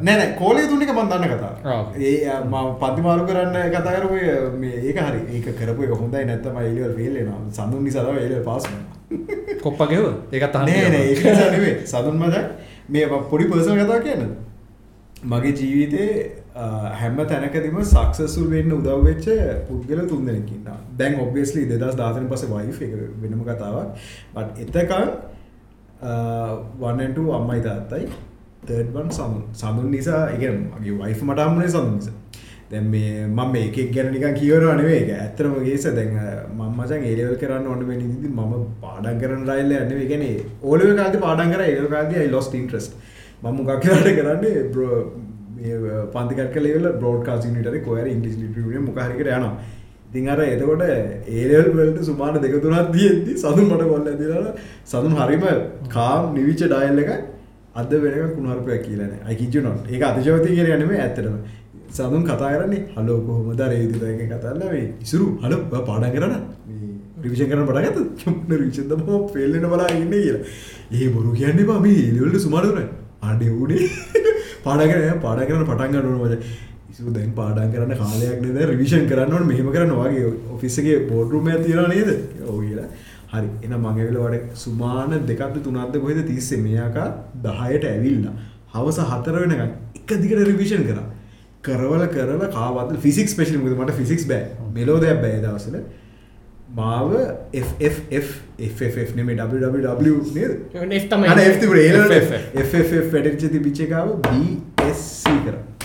නෑන 0.00 0.34
කෝලේ 0.34 0.66
තුන්නික 0.66 0.90
මන් 0.90 1.08
දන්න 1.08 1.28
කතා. 1.32 1.52
ඒ 2.02 2.30
ම 2.42 2.54
පතිමාරු 2.76 3.26
කරන්න 3.26 3.70
කතා 3.70 3.94
කරපු 3.96 4.16
මේ 4.58 4.78
ඒක 4.82 4.98
හරි 5.00 5.20
ඒක 5.32 5.46
කරපු 5.56 5.92
හොඳයි 5.94 6.24
නැත්තම 6.24 6.58
එලිවල් 6.62 6.94
ෆෙල්ලෙනවා 6.96 7.40
සඳුන් 7.52 7.84
නිසාව 7.84 8.18
එල 8.18 8.34
පාස් 8.42 8.64
කොප්පගෙව 9.62 10.04
ඒකත් 10.32 10.58
නෙවෙයි. 10.64 11.86
සඳුන් 11.86 12.16
මචක් 12.16 12.44
මේ 12.88 13.06
පොඩි 13.30 13.44
පර්සනල් 13.46 13.80
කතා 13.82 14.00
කියන්න 14.00 14.28
මගේ 15.24 15.54
ජීවිතේ 15.54 16.10
හැම 16.94 17.16
තැනකදිම 17.24 17.80
සක්සසුල් 17.84 18.50
වෙන්න 18.50 18.72
උදව්වෙච්ච 18.72 19.26
පුද්ගල 19.68 20.04
තුන් 20.08 20.26
දෙනෙකින්න 20.26 20.68
දැන් 20.98 21.18
ඔබ්වියස්ලි 21.20 21.66
දෙදස් 21.72 21.96
දාතන 21.96 22.28
පස 22.28 22.44
වයිෆ 22.46 22.78
එක 22.82 22.92
වෙනම 23.22 23.42
කතාවක්. 23.44 23.88
බට 24.34 24.76
එතකන් 24.76 25.08
Uh, 26.00 26.62
වන්නට 26.80 27.18
අම්මයි 27.36 27.60
තාත්තයි. 27.60 28.06
තර්ඩවන් 28.66 29.08
සමුන්. 29.10 29.42
සඳුන් 29.52 29.90
නිසා 29.90 30.20
එක 30.30 30.42
මගේ 30.42 30.94
වයිෆ 31.00 31.22
මටම්මනේ 31.22 31.68
සඳු 31.68 31.94
නිසා. 31.94 32.12
දැන් 32.70 32.84
මේ 32.92 33.26
මම 33.26 33.50
මේකෙක් 33.52 33.90
ගැන 33.94 34.12
නිකන් 34.12 34.36
කියවනවා 34.36 34.76
නෙවෙයි 34.76 35.00
ඒක. 35.00 35.10
ඇත්තටම 35.16 35.56
ගේස 35.64 35.86
දැන් 35.96 36.14
uh, 36.14 36.44
මම 36.54 36.78
මචං 36.78 37.02
ඒ 37.02 37.16
ලෙවල් 37.20 37.34
කරන්න 37.40 37.66
ඕන 37.66 37.82
වෙන 37.88 38.04
ඉතින් 38.04 38.30
මම 38.30 38.52
පාඩම් 38.84 39.18
කරන 39.22 39.42
රයිල් 39.50 39.64
යන්නේ 39.64 39.88
නෙවෙයි. 39.88 40.08
කියන්නේ 40.12 40.44
ඕ 40.62 40.78
ලෙවල් 40.78 40.94
කාලේ 41.00 41.24
පාඩම් 41.26 41.50
කරා 41.54 41.66
ඒ 41.66 41.74
ලෙවල් 41.78 41.90
කාලේ 41.94 42.24
I 42.26 42.30
lost 42.36 42.54
interest. 42.54 42.94
මම 43.42 43.58
මොකක් 43.58 43.82
කරාට 43.82 44.08
කරන්නේ? 44.20 44.62
බ්‍රෝ 44.76 45.00
මේ 45.56 45.74
uh, 45.74 46.06
පන්ති 46.14 46.38
කට් 46.38 46.54
කළ 46.54 46.68
ලෙවල් 46.68 46.88
බ්‍රෝඩ්කාස්ට් 47.02 47.50
යුනිට් 47.50 47.72
එකේ 47.72 47.82
කොහරි 47.88 48.14
ඉංග්‍රීසි 48.14 48.44
ලිටරචර් 48.44 48.86
මොකක් 48.86 49.02
හරි 49.06 49.18
එකට 49.18 49.34
යනවා. 49.40 49.52
ඉතින් 50.08 50.28
අර 50.28 50.38
එතකොට 50.40 50.82
ඒ 50.82 51.48
ලෙවල් 51.48 51.72
වලට 51.72 52.04
සුමාන 52.04 52.34
දෙක 52.36 52.54
තුනක් 52.62 52.92
තියෙද්දි 52.92 53.36
සතුන් 53.36 53.64
මට 53.66 53.84
කොල්ල 53.84 54.06
ඇදලා 54.06 54.54
සතුන් 54.84 55.12
හරිම 55.14 55.44
කාම් 55.88 56.34
නිවිච්ච 56.34 56.62
ඩයල් 56.64 57.00
එකක් 57.04 57.12
අද 57.74 57.90
වෙනකන් 57.96 58.34
කුණුහරුපයක් 58.34 58.82
කියලා 58.84 59.08
නෑ. 59.08 59.20
I 59.26 59.34
kid 59.34 59.54
you 59.54 59.62
not. 59.62 59.80
ඒක 59.86 60.02
අතිශයෝක්තිය 60.02 60.54
කියන 60.56 60.68
එක 60.68 60.80
නෙමෙයි 60.82 61.00
ඇත්තටම. 61.00 61.36
සඳුන් 61.90 62.22
කතා 62.24 62.52
කරන්නේ 62.54 62.80
හලෝ 62.96 63.18
කොහොමද 63.26 63.60
අර 63.60 63.70
ඒ 63.70 63.80
විදිහට 63.82 64.04
එක 64.04 64.22
කතා 64.24 64.40
කරලා 64.44 64.70
මේ 64.72 64.86
ඉසුරු 65.00 65.26
හලෝ 65.42 65.60
ඔයා 65.64 65.84
පාඩම් 65.90 66.14
කරන්න 66.14 66.34
මේ 66.68 66.88
රිවිෂන් 67.24 67.50
කරන්න 67.50 67.68
පටන් 67.68 67.84
ගත්තද? 67.86 68.06
චුම්න 68.20 68.54
රිවිෂන් 68.54 68.88
දමම 68.90 69.28
ෆේල් 69.34 69.52
වෙන 69.54 69.68
බලා 69.72 69.90
ඉන්නේ 69.96 70.22
කියලා. 70.24 70.42
ඒ 70.94 71.08
බොරු 71.14 71.36
කියන්නේ 71.40 71.68
බා 71.70 71.78
මේ 71.80 72.08
ලෙවල් 72.16 72.32
එක 72.32 72.44
සුමාන 72.46 72.64
දුරයි. 72.66 72.88
අනේ 73.22 73.50
උනේ 73.62 73.82
පාඩම් 74.64 74.90
කරන්න 74.90 75.20
පාඩම් 75.26 75.46
කරන්න 75.48 75.68
පටන් 75.70 75.92
ගන්න 75.92 76.08
ඕන 76.08 76.20
මචං. 76.24 76.40
ඉසුරු 76.90 77.12
දැන් 77.12 77.32
පාඩම් 77.32 77.72
කරන්න 77.72 77.96
කාලයක් 77.96 78.40
නේද? 78.44 78.58
රිවිෂන් 78.70 79.06
කරන්න 79.08 79.34
ඕන. 79.34 79.46
මෙහෙම 79.46 79.68
කරන්න 79.74 79.92
වගේ 79.98 80.30
ඔෆිස් 80.54 80.78
එකේ 80.78 81.04
බෝඩ් 81.10 81.34
රූම් 81.34 81.48
එකක් 81.48 81.66
තියෙනවා 81.66 81.88
නේද? 81.88 82.10
ඔව් 82.46 82.56
කියලා. 82.62 82.88
හරි. 83.32 83.48
එන 83.64 83.76
මඟවිල 83.76 84.18
වඩ 84.22 84.56
සුමාන 84.56 85.12
දෙකක්ද 85.30 85.60
තුනක්ද 85.66 86.00
කොහෙද 86.00 86.22
තිස්සේ? 86.30 86.62
මෙයාකා 86.64 87.08
දහයට 87.44 87.84
ඇවිල්ලා. 87.92 88.34
හවස 88.74 89.00
හතර 89.12 89.38
වෙනකන් 89.42 89.62
එක 90.00 90.16
දිගට 90.24 90.44
රිවිෂන් 90.50 90.84
කරා. 90.88 91.06
කරවල 91.62 92.04
කරලා 92.16 92.50
කාවත් 92.58 92.98
ෆිසික් 92.98 93.32
මුද 93.62 93.76
මට 93.76 93.96
ෆිසික්ස් 94.00 94.28
බෑ. 94.32 94.44
මෙලෝ 94.74 94.98
දෙයක් 94.98 95.24
බෑ 95.24 95.40
දවසල 95.44 95.80
මාව 96.74 97.12
නෙමේ 99.16 99.36
තිබිච්ච 103.48 103.80
එකාව 103.88 104.14
BSc 104.28 105.36
කරා 105.44 105.77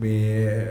මේ 0.00 0.66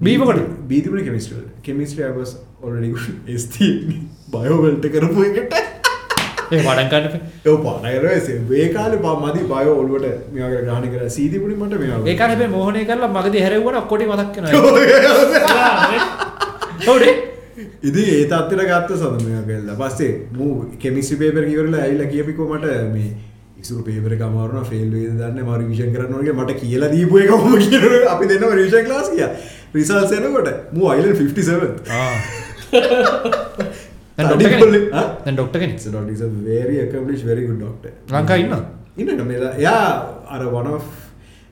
B 0.00 0.16
මොකටද? 0.18 0.42
B 0.68 0.82
තිබුණේ 0.82 1.04
කෙමිස්ට්‍රි 1.04 1.38
වල. 1.38 1.48
Chemistry 1.62 2.04
I 2.04 2.12
was 2.18 2.36
already 2.62 2.90
good 2.90 3.16
S 3.40 3.46
තියෙන්නේ 3.54 4.00
බයෝ 4.32 4.58
වලට 4.62 4.86
කරපු 4.94 5.26
එකට. 5.28 5.54
ඒ 6.52 6.58
වඩන් 6.62 6.90
ගන්න 6.90 7.06
ඒ 7.44 7.56
පාඩකරේ 7.66 8.18
ඒ 8.62 8.68
කාලේ 8.74 9.00
පා 9.04 9.14
මදි 9.22 9.46
බයෝ 9.52 9.76
ඔළුවට 9.82 10.32
මෙයාගේ 10.32 10.64
ග්‍රහණය 10.66 10.90
කරලා 10.94 11.14
C 11.16 11.28
තිබුණේ 11.32 11.60
මට 11.60 11.80
මෙයා 11.84 12.02
ඒක 12.12 12.24
හැබැයි 12.24 12.52
මෝහනය 12.56 12.84
කරලා 12.90 13.12
මගදී 13.14 13.46
ඔක්කොටි 13.82 14.10
මතක් 14.10 14.36
වෙනවා. 14.36 14.74
ඔව්නේ. 16.92 17.14
ඉතින් 17.82 18.04
ඒ 18.14 18.24
තත්ත්වයට 18.32 18.68
ගත්ත 18.72 18.98
සඳ 18.98 19.24
මෙයා 19.28 19.46
කියලා 19.48 19.78
පස්සේ 19.80 20.12
මූ 20.38 20.52
කෙමිස්ට්‍රි 20.84 21.18
පේපර් 21.22 21.48
කිවරලා 21.50 21.82
ඇවිල්ලා 21.86 22.12
කියපිකෝ 22.12 22.48
මට 22.52 22.76
මේ 22.92 23.10
ඉසුරු 23.66 23.84
පේපර 23.88 24.16
කමාරුණ 24.22 24.66
ෆෙල් 24.70 24.90
දන්න 24.94 25.38
ම 25.42 25.52
රිවිෂන් 25.60 25.92
කරන්න 25.94 26.16
ඕනගේ 26.16 26.38
මට 26.38 26.58
කියලා 26.62 26.90
දීපු 26.94 27.22
එක 27.24 27.30
ම 27.42 27.54
කියන 27.66 28.08
අපි 28.14 28.32
දෙන්න 28.32 28.48
රිවිෂන් 28.54 28.90
ලාස් 28.94 29.08
කිය 29.12 29.28
රිසල් 29.74 30.02
සනකොට 30.06 30.48
මූ 30.72 30.90
අයිල 30.92 31.08
57 31.14 32.26
doctor 34.18 35.56
doctor 35.56 35.56
very 37.24 37.42
good 37.46 37.60
doctor. 37.60 37.90
ලංකා 38.10 38.36
ඉන්න 38.36 38.54
ඉන්න. 38.96 39.26
මෙලා 39.26 39.52
එයා 39.54 39.82
අර 40.28 40.42
of 40.68 40.84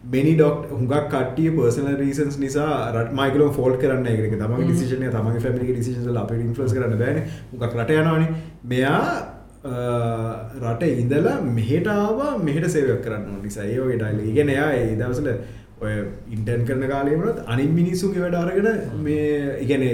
many 0.06 0.32
ඩොක්් 0.34 0.56
හුඟක් 0.70 1.10
කටිය 1.12 1.50
පර්සන 1.50 1.88
රීසන්ස් 2.00 2.38
නිසා 2.38 2.70
රට 2.92 3.12
මයිකල 3.12 3.44
ෆෝල් 3.50 3.76
කරන්න 3.76 4.06
එක. 4.06 4.34
තම 4.34 4.56
ඩිසිෂනය 4.62 5.10
තමගේ 5.10 5.44
ෆැමිලි 5.46 5.72
ඩිසිෂන් 5.72 6.16
අප 6.16 6.32
ඉන්ෆලස් 6.38 6.72
කරන්න 6.72 6.98
බෑන. 6.98 7.22
හුඟක් 7.52 7.74
රට 7.74 8.00
යනවානි. 8.00 8.26
මෙයා 8.64 9.33
රට 9.64 10.82
ඉඳලා 10.94 11.40
මෙහෙටාව 11.50 12.18
මෙහට 12.40 12.66
සේවයක් 12.68 13.02
කරන්න 13.02 13.42
නිසා. 13.42 13.64
ඒෝගේ 13.66 13.98
ටයිල 13.98 14.20
ඉගෙන 14.28 14.48
එයා 14.50 14.70
ඒ 14.74 14.94
දවසල 14.94 15.28
ඔය 15.80 15.94
ඉන්ටන් 16.30 16.64
කරන 16.64 16.84
කාලේමනත් 16.86 17.38
අනි 17.46 17.66
මිනිස්සුන්ගේ 17.70 18.24
වැඩ 18.24 18.36
අරගෙන 18.36 18.68
මේ 19.00 19.56
ඉගැන 19.60 19.84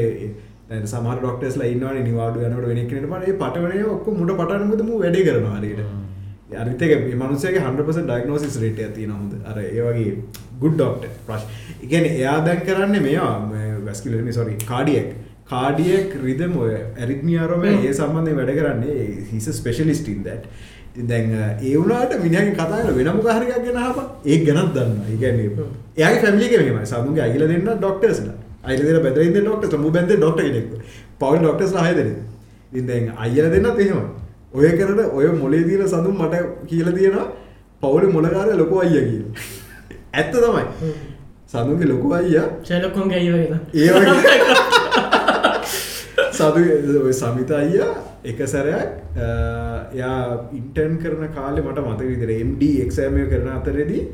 සමර 0.85 1.17
ඩොක්ටස් 1.19 1.57
ලයින්නවා 1.57 1.95
නිවාඩු 2.01 2.43
යනට 2.43 2.67
වෙනෙක්නට 2.67 3.07
පට 3.07 3.39
පටවනය 3.39 3.81
ඔක්ක 3.89 4.11
මුට 4.15 4.35
පටනමුදම 4.35 4.91
වැඩේ 4.97 5.25
කරනවා 5.25 5.57
හරියට 5.57 5.81
අරිතක 6.57 7.15
මනුසගේ 7.15 7.61
හන්පස 7.61 8.03
ඩයිනෝසිස් 8.03 8.61
රේට 8.61 8.81
ඇති 8.81 9.07
නොහොද 9.07 9.33
අර 9.45 9.59
ඒවගේ 9.61 10.13
ගුඩ් 10.61 10.75
ඩොක්ට 10.75 11.09
ප්‍රශ් 11.27 11.45
ඉගැන 11.81 12.07
එයා 12.09 12.39
දැන් 12.45 12.63
කරන්න 12.63 13.03
මෙයා 13.03 13.33
වැස්කිලනි 13.85 14.33
සොරි 14.33 14.57
කාඩියෙක් 14.65 15.11
කාඩියෙක් 15.51 16.12
රිදම 16.20 16.56
ඔය 16.56 16.74
ඇරිත්මියාරම 16.74 17.64
ඒ 17.66 17.93
සම්බන්ධය 17.93 18.35
වැඩ 18.35 18.52
කරන්නේ. 18.59 19.06
හිස 19.31 19.48
ස්පෙශලිස්ටින් 19.52 20.22
දැට් 20.22 20.44
දැන් 21.05 21.32
ඒ 21.62 21.74
වුණට 21.77 22.14
මිනිහගේ 22.18 22.55
කතාල 22.55 22.94
වෙනම 22.94 23.20
කාරයක් 23.20 23.59
ගෙන 23.64 23.78
හප 23.78 23.98
ඒ 24.27 24.39
ගැනත් 24.44 24.72
දන්න 24.74 24.97
ඉගැන්නේ 25.09 25.51
එයාගේ 25.97 26.22
ෆැමිලික 26.22 26.56
මෙම 26.70 26.86
සඳුගේ 26.86 27.22
අයිල 27.22 27.47
දෙන්න 27.47 27.68
ඩොක්ටර්ස්ලා 27.74 28.36
අයිල 28.64 29.01
බැදරද 29.01 29.39
ඩොක්ට 29.39 29.78
මු 29.78 29.90
බැද 29.90 30.10
ඩොක්ට 30.12 30.43
කෙනෙක් 30.43 30.66
පවල් 31.20 31.39
ඩොක්ටස් 31.40 31.77
හයදන 31.81 32.10
ඉදැන් 32.74 33.12
අයිල 33.18 33.47
දෙන්න 33.55 33.70
එහෙම 33.77 34.02
ඔය 34.52 34.72
කරන 34.72 35.01
ඔය 35.12 35.31
මොලේ 35.35 35.62
දීල 35.64 35.86
සඳුම් 35.86 36.18
මට 36.18 36.35
කියල 36.66 36.93
තියෙනවා. 36.93 37.28
පවුල 37.82 38.05
මොලකාරය 38.09 38.56
ලොකු 38.56 38.81
අයිය 38.81 39.05
කියල. 39.05 39.24
ඇත්ත 40.12 40.32
තමයි. 40.35 40.64
සඳුන්ගේ 41.47 41.86
ලොකු 41.86 42.12
අයියා 42.12 42.48
ශලකොන් 42.62 43.09
ගැයිව 43.09 43.35
කියලා 43.36 43.60
ඒ 43.74 44.66
සතු 46.41 47.03
ඔය 47.05 47.15
සමිත 47.21 47.53
අයියා 47.61 47.93
එක 48.25 48.41
සැරයක් 48.55 48.91
යා 50.01 50.19
ඉන්ටර්න් 50.59 50.99
කරන 51.05 51.25
කාලෙ 51.39 51.61
මට 51.62 51.87
මත 51.87 52.11
විදිර 52.11 52.33
MD 52.41 52.69
එක්සෑමය 52.85 53.25
කරන 53.33 53.49
අතරෙදී 53.55 54.05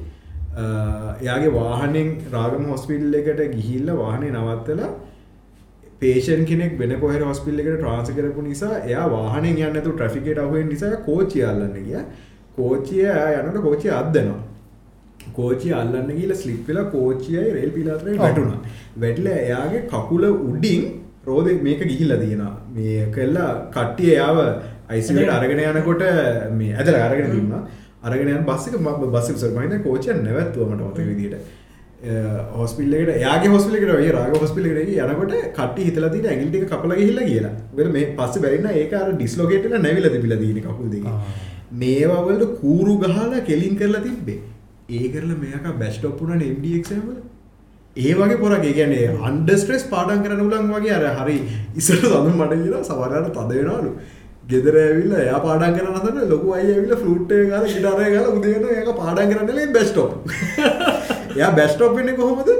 එයාගේ 1.20 1.52
වාහනෙන් 1.58 2.08
රාගම 2.32 2.64
හොස්පිල් 2.72 3.20
එකට 3.20 3.42
ගිහිල්ල 3.56 3.92
වාහනය 4.00 4.30
නවත්තලා 4.32 4.90
පේෂන් 6.02 6.44
කෙනෙක් 6.44 6.74
වෙන 6.78 6.96
කොහ 7.00 7.12
හොස්පිල් 7.22 7.60
එකට 7.60 7.76
ට්‍රන්ස 7.76 8.10
කරපු 8.18 8.46
නිසා 8.48 8.74
එයා 8.80 9.06
වාහනෙන් 9.10 9.62
යන්නතු 9.68 9.92
ට්‍රෆිකට 9.92 10.42
අහුවෙන් 10.44 10.68
නිසා 10.68 10.96
කෝචි 11.06 11.44
අල්ලන්න 11.44 11.78
ගිය. 11.78 12.02
කෝචිය 12.56 13.06
යනට 13.38 13.58
කෝචිය 13.62 13.92
අදනවා 14.00 14.42
කෝචි 15.34 15.72
අල්ලන්න 15.80 16.12
කියල 16.18 16.34
ස්ලිප්වෙල 16.42 16.78
කෝචියයි 16.92 17.48
රෙල් 17.56 17.70
පිලාතරේ 17.70 18.18
වැටුණා. 18.18 18.60
වැටල 19.00 19.26
එයාගේ 19.34 19.82
කකුල 19.92 20.24
උඩින් 20.50 20.84
රෝධ 21.26 21.50
මේක 21.66 21.82
ගිහිල්ල 21.90 22.14
තියෙන 22.22 22.46
මේ 22.76 23.10
කල්ලා 23.16 23.50
කට්ටිය 23.74 24.14
යාව 24.14 24.38
අයිසිට 24.88 25.34
අරගෙන 25.36 25.62
යනකොට 25.66 26.02
මේ 26.58 26.72
ඇදල 26.80 26.98
අරගෙන 27.04 27.30
දුන්න 27.34 27.54
අරගෙන 28.08 28.32
බස්සික 28.48 28.74
ම 28.80 28.88
බස්ස 29.14 29.44
සර්මයිත 29.44 29.78
කෝචය 29.86 30.10
නැවත්තුවමට 30.18 30.82
මත 30.88 31.06
විදිට 31.12 31.36
හොස්පිල්ලට 32.58 33.12
යාගේ 33.24 33.50
හොස්පිලිකට 33.54 33.92
ේ 34.06 34.10
රාග 34.16 34.34
හොස්පිලිකට 34.40 34.90
යනකොට 35.04 35.36
කට 35.58 35.78
හිතලති 35.86 36.20
ඇගිල්ටි 36.32 36.64
කපල 36.72 36.92
හිල්ල 37.02 37.20
කියලා. 37.30 37.54
වෙල 37.76 37.88
මේ 37.96 38.10
පස්ස 38.18 38.42
බැරින්න 38.44 38.68
ඒකාර 38.82 39.06
ඩිස්ලෝකේටල 39.14 39.78
නැවිල 39.86 40.10
තිබිල 40.14 40.36
දීන 40.42 40.60
කකුල්දි 40.66 41.00
මේවාවලට 41.82 42.44
කූරු 42.60 42.98
ගහලා 43.04 43.40
කෙලින් 43.48 43.74
කරලා 43.80 44.04
තිබ්බේ. 44.06 44.40
ඒ 44.96 45.08
කරලා 45.14 45.40
මේක 45.44 45.66
බැස්්ටොප්පුන 45.80 46.36
ම්ඩක්ෂමල 46.36 47.16
ඒ 47.96 48.14
වගේ 48.14 48.38
පොරක් 48.38 48.64
කියන්නේ 48.66 49.08
අන්ඩස්ට්‍රෙස් 49.28 49.84
පාඩන් 49.92 50.22
කරන 50.24 50.44
උලන් 50.46 50.70
වගේ 50.72 50.94
අර 50.98 51.04
හරි 51.18 51.36
ඉසට 51.80 51.92
සඳු 52.02 52.30
මට 52.30 52.62
කියලා 52.62 52.84
සවරට 52.84 53.28
තදවෙනලු 53.36 53.92
ගෙදර 54.50 54.76
ඇවිල්ල 54.82 55.14
එයා 55.22 55.40
පාඩන් 55.46 55.76
කරනට 55.76 56.30
ලොකු 56.32 56.56
අය 56.56 56.64
ඇවිල 56.68 56.94
ෆලුට්ටේ 57.02 57.42
ගල 57.50 57.68
ඉටරය 57.70 58.08
ගල 58.14 58.30
උදේන 58.34 58.66
ඒක 58.74 58.90
පාඩන් 59.02 59.32
කරන්නලේ 59.32 59.68
බැස්ටොප් 59.76 60.10
එයා 61.36 61.50
බැස්ටොප් 61.58 61.96
වෙන්න 61.98 62.16
කොහොමද? 62.20 62.50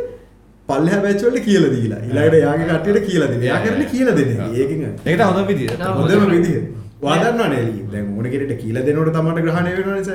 පල්ල 0.68 0.88
බැච්වලට 1.04 1.44
කියල 1.44 1.64
දීලා. 1.74 2.00
ඉලාට 2.10 2.36
යාගේ 2.38 2.66
කටට 2.70 3.06
කියලද 3.08 3.44
යා 3.44 3.60
කරන 3.64 3.82
කියල 3.92 4.08
දෙන්න. 4.18 4.32
ඒකින් 4.54 4.80
ඒකට 5.04 5.22
හොඳ 5.22 5.48
විදිහ 5.48 5.68
හොඳම 5.90 6.30
විදිහ 6.30 6.60
වාදන්න 7.02 7.42
නෙලි 7.46 7.74
දැ 7.92 8.02
ඕන 8.10 8.30
කෙට 8.32 8.54
කියල 8.62 8.78
දෙනට 8.80 9.12
තමට 9.14 9.44
ග්‍රහණය 9.46 9.72
වෙන 9.78 10.06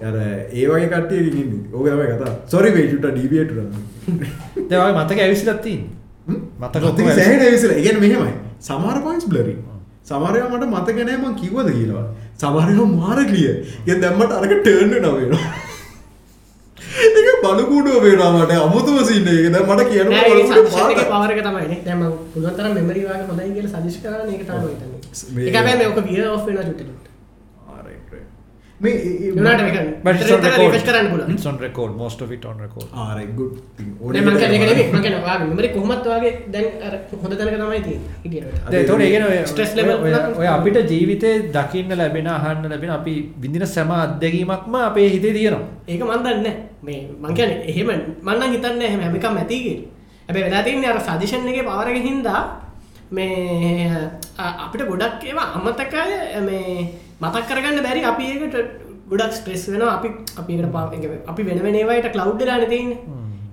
යර 0.00 0.14
ඒවගේ 0.52 0.88
කටේ 0.88 1.44
ඕකම 1.72 2.00
කතා 2.12 2.32
සොරි 2.46 2.70
වේජුට 2.70 3.04
ඩීබියට 3.06 3.52
දෙවගේ 4.68 4.92
මතක 4.94 5.18
ඇවිසිලත්තින් 5.18 5.80
මතක 6.60 6.84
සෑහට 7.16 7.42
ඇවිසල 7.42 7.72
ඉගෙන 7.74 8.00
මෙහෙමයි. 8.00 8.32
සමාර 8.60 8.98
පොයින්ස් 9.02 9.26
බ්ලරි 9.26 9.54
සමරය 10.04 10.40
මට 10.44 10.64
මතකනෑම 10.66 11.24
කිවද 11.34 11.68
කියලා. 11.70 12.06
සමරය 12.36 12.74
මාර 12.92 13.18
කලිය 13.24 13.50
ය 13.86 13.92
දැම්මට 13.96 14.32
අරක 14.32 14.52
ටර්න්න 14.56 14.94
නවේනවා 15.02 15.44
ඒ 17.00 17.34
බලකුඩුව 17.42 17.98
වේනාමට 18.02 18.52
අමුතුම 18.58 18.96
සින්න 19.04 19.28
එක. 19.28 19.46
දැන් 19.52 19.66
මට 19.66 19.82
කියන 19.88 20.08
පවරක 21.12 21.40
තමයි 21.42 21.76
දැම 21.84 22.00
පුළන්තර 22.32 22.66
මෙමරිවාගේ 22.74 23.26
හොඳයි 23.26 23.52
කියල 23.54 23.68
සදිශ් 23.68 23.98
කරන. 24.02 24.28
එක 24.30 24.42
තම 24.46 24.58
මේ- 25.34 25.48
එක 25.48 25.56
මේක 25.64 26.04
විය 26.06 26.22
ඔ 26.24 26.36
වෙන 26.38 26.56
චුටට 26.58 26.82
මේ 26.82 26.88
නට 26.88 27.06
රිෆස් 27.66 27.68
කරන්න 27.68 27.76
පුල 27.76 27.78
it's 27.78 27.78
on 27.78 27.86
record 27.86 27.98
most 28.00 28.08
of 28.08 28.16
it 28.16 28.69
on 28.80 30.46
record. 30.46 30.70
ආරගුඩ් 32.96 33.54
මගනවා 34.94 35.34
මෙමරි 35.42 35.68
කොහමත් 35.68 36.06
වගේ 36.06 36.32
දැන් 36.48 36.66
අර 36.82 36.94
හොඳ 37.14 37.34
තැනක 37.34 37.56
තමයි 37.56 37.80
ඒ 38.72 38.84
තොට 38.86 39.00
ඒගෙන 39.00 39.24
ඔය- 39.26 39.44
අපිට 40.48 40.78
ජීවිතේ 40.90 41.34
දකින්න 41.50 41.92
ලැබෙන 41.94 42.26
අහන්න 42.28 42.64
ලැබෙන 42.66 42.90
අපි 42.90 43.14
විඳින 43.38 43.66
සැම 43.66 43.90
අත්දැකීමක්ම 43.96 44.74
අපේ 44.80 45.08
හිතේ 45.10 45.32
තියෙනවා. 45.32 45.68
ඒක 45.88 46.02
මන්දන්න 46.02 46.46
මේ 46.82 47.00
මංකන 47.20 47.50
එහෙම 47.66 47.88
මන්න 48.22 48.42
හිතන්න 48.52 48.82
එහම 48.82 49.00
හැමිකම් 49.00 49.36
ඇතිගේ 49.36 49.78
ඇබේ 50.28 50.42
වෙලාතින්න 50.44 50.84
අර 50.86 50.98
සදිශන් 51.00 51.48
එක 51.50 51.58
පවරග 51.66 51.96
හින්දා 52.00 52.40
මේ 53.10 53.90
අපිට 54.38 54.82
ගොඩක් 54.86 55.24
ඒවා 55.24 55.48
අමතකය 55.56 56.04
මේ 56.42 56.74
මතක් 57.20 57.46
කරගන්න 57.48 57.82
බැරි 57.82 58.04
අපි 58.04 58.24
ඒකට 58.32 58.56
ගොඩක් 59.08 59.32
ස්ට්‍රෙස් 59.34 59.64
වෙන 59.68 59.82
අපි 59.88 60.08
අපිට 60.36 60.68
පා 60.72 60.84
අපි 61.26 61.42
වෙන 61.44 61.62
වෙනවායට 61.64 62.12
කලව් 62.12 62.30
ලාන 62.42 62.66
තියන්න 62.68 62.92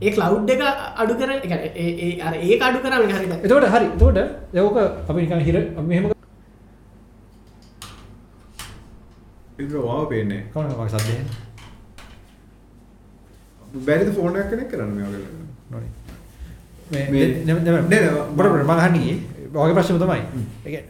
ඒ 0.01 0.11
කලව් 0.11 0.33
එක 0.49 0.61
අඩු 0.97 1.13
කර 1.15 1.29
ඒ 1.77 2.59
අඩු 2.61 2.79
කරම 2.79 3.09
හරිට 3.09 3.33
එතකොට 3.39 3.67
හරි 3.73 3.87
තෝට 3.97 4.19
යෝක 4.53 4.77
අපි 5.09 5.19
නිකන් 5.21 5.41
හිර 5.41 5.57
මෙහෙම 5.83 6.05
වාව 9.81 10.03
පේන්නේ 10.09 10.41
කවන 10.53 10.89
සදය 10.95 11.15
බැරිද 13.85 14.09
ෆෝනයක් 14.13 14.45
කෙනෙක් 14.51 14.69
කරන්න 14.69 14.91
මේ 14.91 15.05
නොනි 15.71 15.89
මේ- 16.91 17.07
නෑ, 17.45 17.59
නෑ, 17.89 18.61
මහනගේ 18.65 19.15
වගේ 19.57 19.75
ප්‍රශ්න 19.77 19.99
තමයි. 20.01 20.21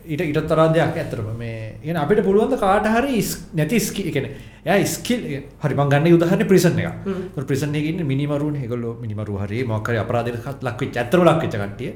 ඊට 0.08 0.22
ඉට 0.24 0.42
තරා 0.46 0.68
දෙයක් 0.70 0.98
ඇතරම 0.98 1.32
මේ 1.38 1.78
ඒ 1.84 1.96
අපිට 1.96 2.24
පුළුවන්ද 2.24 2.60
කාට 2.60 2.88
හරි 2.88 3.24
නැති 3.54 3.80
ස්කි 3.80 4.08
එකන 4.12 4.30
ය 4.68 4.86
ස්කිල් 4.86 5.26
හරි 5.58 5.74
ගන්න 5.76 6.08
උදහන්න 6.14 6.48
ප්‍රිසන් 6.48 6.80
එක. 6.80 6.96
ප්‍රිසන්යගන්න 7.44 8.06
මිනිමරුන් 8.06 8.56
හෙගොල්ල 8.56 8.86
මිනිමරු 9.02 9.38
හරි 9.40 9.64
මොකර 9.66 9.98
අපරාධකත් 9.98 10.64
ලක්ව 10.64 10.92
චත්‍ර 10.92 11.24
ලක්වෙච්ච 11.24 11.58
කටිය 11.58 11.92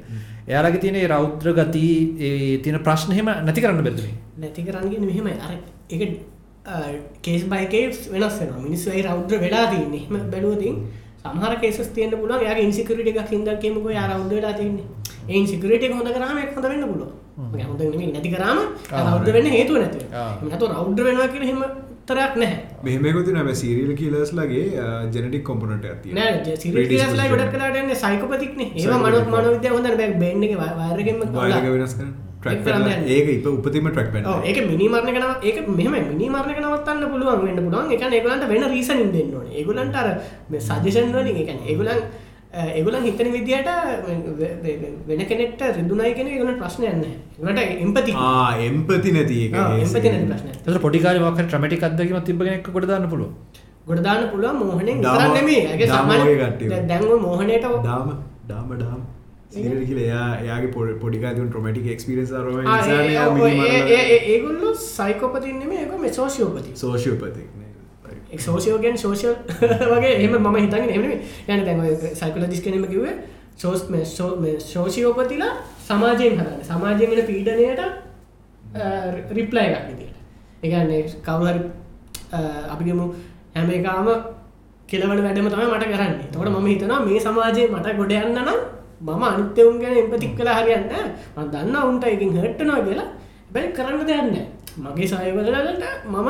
එයාලගේ 0.48 0.82
තියෙන 0.82 1.00
රෞද්‍ර 1.08 1.54
ගති 1.54 1.86
තියෙන 2.64 2.80
ප්‍රශ්නහෙම 2.82 3.32
නැති 3.42 3.62
කරන්න 3.62 3.84
බැදනේ 3.84 4.14
නැති 4.38 4.64
කරන්නගෙන 4.64 5.06
මෙහෙම 5.06 5.28
අර 5.40 5.58
එක 5.90 6.02
කේස් 7.22 7.44
බයිකේ 7.46 7.86
වෙනස් 8.12 8.40
වෙන 8.40 8.52
මිනිස් 8.62 8.86
වයි 8.86 9.02
රෞද්‍ර 9.04 9.40
වෙලා 9.40 9.66
තින්න 9.70 10.30
බැලුවතින් 10.30 10.76
සමහර 11.26 11.54
කේසස් 11.62 11.92
තියන්න 11.96 12.16
පුළුව 12.16 12.42
යාගේ 12.42 12.66
ඉන්සිකරට 12.68 13.10
එකක් 13.12 13.30
හිද 13.30 13.50
කියමක 13.62 13.88
යා 13.92 14.08
රෞද්‍ර 14.08 14.36
වෙලා 14.36 14.54
තින්නේ 14.54 14.86
ඒ 15.30 15.46
සිකරට 15.46 15.86
හොඳ 15.92 16.10
කරම 16.10 16.40
හොඳ 16.56 16.66
වෙන්න 16.66 16.86
පුළුව 16.86 17.12
හොඳ 17.68 17.82
නැති 18.08 18.34
කරම 18.36 18.60
රෞද්‍ර 19.04 19.32
වෙන්න 19.34 19.50
හේතුව 19.50 19.78
නැති 19.78 20.00
ආ. 20.14 20.34
නතු 20.48 20.66
රෞද්‍ර 20.68 21.04
වෙනවා 21.04 21.28
කියෙන 21.28 21.48
හෙම 21.48 21.62
තරයක් 22.08 22.34
නැහැ. 22.36 22.58
මෙහෙමකුති 22.84 23.32
නම 23.34 23.50
සීරියල් 23.54 23.94
කියලස්ලගේ 23.96 24.66
ජෙනටික් 25.14 25.44
කොම්පනට 25.44 25.86
ඇති 25.86 26.18
නෑ 26.18 26.58
සිරිලයි 26.58 27.30
ගොඩක් 27.30 27.54
කලාටන්න 27.54 27.96
සයිකපතික්න 27.96 28.62
ඒ 28.66 28.98
මනත් 28.98 29.24
මන 29.28 29.48
විද්‍ය 29.56 29.70
හොඳ 29.70 29.88
බැක් 29.96 30.20
බෙන්ඩ 30.20 30.44
එක 30.44 30.58
වාරගෙන්ම 30.60 31.24
වායක 31.38 31.70
වෙනස් 31.70 31.96
කරන 31.96 32.10
ට්‍රක් 32.10 32.10
කරන්න. 32.10 32.12
යන්න. 32.12 32.31
ඒක 32.46 33.28
ඉප 33.36 33.46
උපතිම 33.46 33.88
ට්‍රක් 33.92 34.10
ඒක 34.50 34.58
මිනිමරණ 34.72 35.14
කන 35.16 35.26
ඒක 35.44 35.58
මෙහම 35.68 35.94
මිනිමරණ 36.12 36.64
නවත්තන්න 36.64 37.06
පුළුවන් 37.14 37.46
වෙන්න 37.46 37.62
පුළුවන්. 37.66 37.92
එක 37.94 38.02
ඒගලන්ට 38.02 38.50
වෙන 38.50 38.64
රීසනින් 38.74 39.12
දෙන්න 39.14 39.34
ඕන. 39.38 39.48
ඒගුලන්ට 39.52 39.96
අර 39.96 40.08
සජෂන් 40.60 41.14
වලින් 41.14 41.38
එක 41.44 41.50
ඒගුලන් 41.70 42.02
ඒගුලන් 42.52 43.04
හිතන 43.06 43.30
විදියට 43.36 43.70
වෙන 45.08 45.22
කෙනෙට 45.30 45.62
රිදුනයි 45.78 46.14
කෙන 46.18 46.28
ගලට 46.34 46.58
ප්‍රශ්නයන්න 46.62 47.06
ගට 47.40 47.60
එම්පති 47.86 48.12
එම්පති 48.68 49.10
නැති 49.18 49.38
එක. 49.46 49.56
එම්පති 49.86 50.10
නැති 50.10 50.28
ප්‍රශ්න 50.32 50.50
තර 50.66 50.80
පොඩිකාර 50.88 51.16
වක් 51.22 51.48
ට්‍රමටික් 51.48 51.88
අදකීම 51.90 52.20
තිබගෙනෙක් 52.30 52.68
ගොඩදාන්න 52.76 53.08
පුළුව 53.14 53.32
ගොඩදාන්න 53.88 54.30
පුළුව 54.34 54.54
මෝහනෙන් 54.66 54.98
කරන්නෙමේ 55.06 55.64
ඇගේ 55.72 55.88
සමන්. 55.88 56.22
දැන්ව 56.92 57.18
මෝහනයට 57.28 57.66
දාම 57.88 58.10
දාම 58.50 58.70
ඩාම් 58.78 59.02
සිරට 59.54 59.84
කියල 59.88 60.00
එයා 60.00 60.28
එයාගේ 60.38 60.72
පොඩ 60.74 60.92
පොඩිකාතුන් 61.00 61.50
ට්‍රමටික් 61.50 61.88
එක්ස්පිරස් 61.94 62.32
ඒ- 63.98 64.22
ඒගොල්ලු 64.28 64.70
සයිකෝපතින්නෙම 64.78 65.72
ඒක 65.74 65.92
මේ 66.00 66.14
සෝෂියෝපති 66.14 66.72
සෝෂියපතික් 66.76 67.48
සෝෂයෝගෙන් 68.40 68.98
සෝෂල් 68.98 69.36
වගේ 69.92 70.14
එහම 70.18 70.34
ම 70.44 70.56
හිතන් 70.58 70.90
එම 70.90 71.04
යන 71.50 71.66
දැන් 71.66 71.80
සයිකලජිස් 72.16 72.62
කනම 72.62 72.86
කිවේ 72.88 73.14
සෝස් 73.58 73.82
ශෝෂයෝපතිලා 74.66 75.52
සමාජයෙන් 75.88 76.40
හරන්න 76.40 76.64
සමාජයෙන් 76.64 77.10
වෙන 77.12 77.26
පීඩනයට 77.26 77.82
රිප්ලයි 79.32 79.68
විදිට 79.90 80.16
එකන්නේ 80.64 81.02
කවුහරි 81.22 81.62
අපිගමු 82.70 83.06
හැම 83.56 83.70
එකාම 83.72 84.08
කෙලවන 84.88 85.20
වැඩම 85.24 85.48
තම 85.50 85.62
මට 85.68 85.86
කරන්න. 85.92 86.14
තොට 86.32 86.50
ම 86.52 86.68
හිතනවා 86.68 87.00
මේ 87.02 87.20
සමාජයේ 87.22 87.68
මට 87.70 87.98
ගොඩ 87.98 88.12
යන්න 88.18 88.40
නම් 88.40 88.60
මම 89.02 89.24
අනිත්‍යවුන් 89.26 89.76
ගැන 89.82 89.96
එම්පතික් 89.98 90.34
කලා 90.38 90.58
හරියන්න 90.60 90.86
ම 91.36 91.40
දන්න 91.54 91.76
උන්ට 91.82 92.06
එකින් 92.06 92.32
හටනවා 92.38 92.82
කියලා. 92.88 93.10
බැයි 93.54 93.76
කරන්න 93.78 94.08
දෙයන්න 94.08 94.36
මගේ 94.86 95.08
සයවලලට 95.08 95.86
මම 96.08 96.30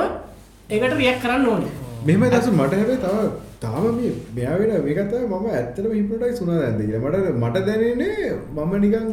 ඒකට 0.69 0.93
රියක් 0.99 1.17
කරන්න 1.23 1.47
ඕන. 1.47 1.63
මෙම 2.07 2.23
දස 2.33 2.47
මට 2.51 2.73
හැබේ 2.73 2.97
තව 2.97 3.15
තාම 3.63 3.83
මේ 3.97 4.13
මෙයාවෙන 4.35 4.71
මේකත 4.85 5.13
මම 5.21 5.45
ඇත්තම 5.51 5.91
හිපටයි 5.91 6.33
සුනා 6.39 6.59
ඇද 6.61 6.79
මට 6.81 7.15
මට 7.35 7.57
දැනන්නේ 7.67 8.29
මම 8.55 8.71
නිකන් 8.83 9.05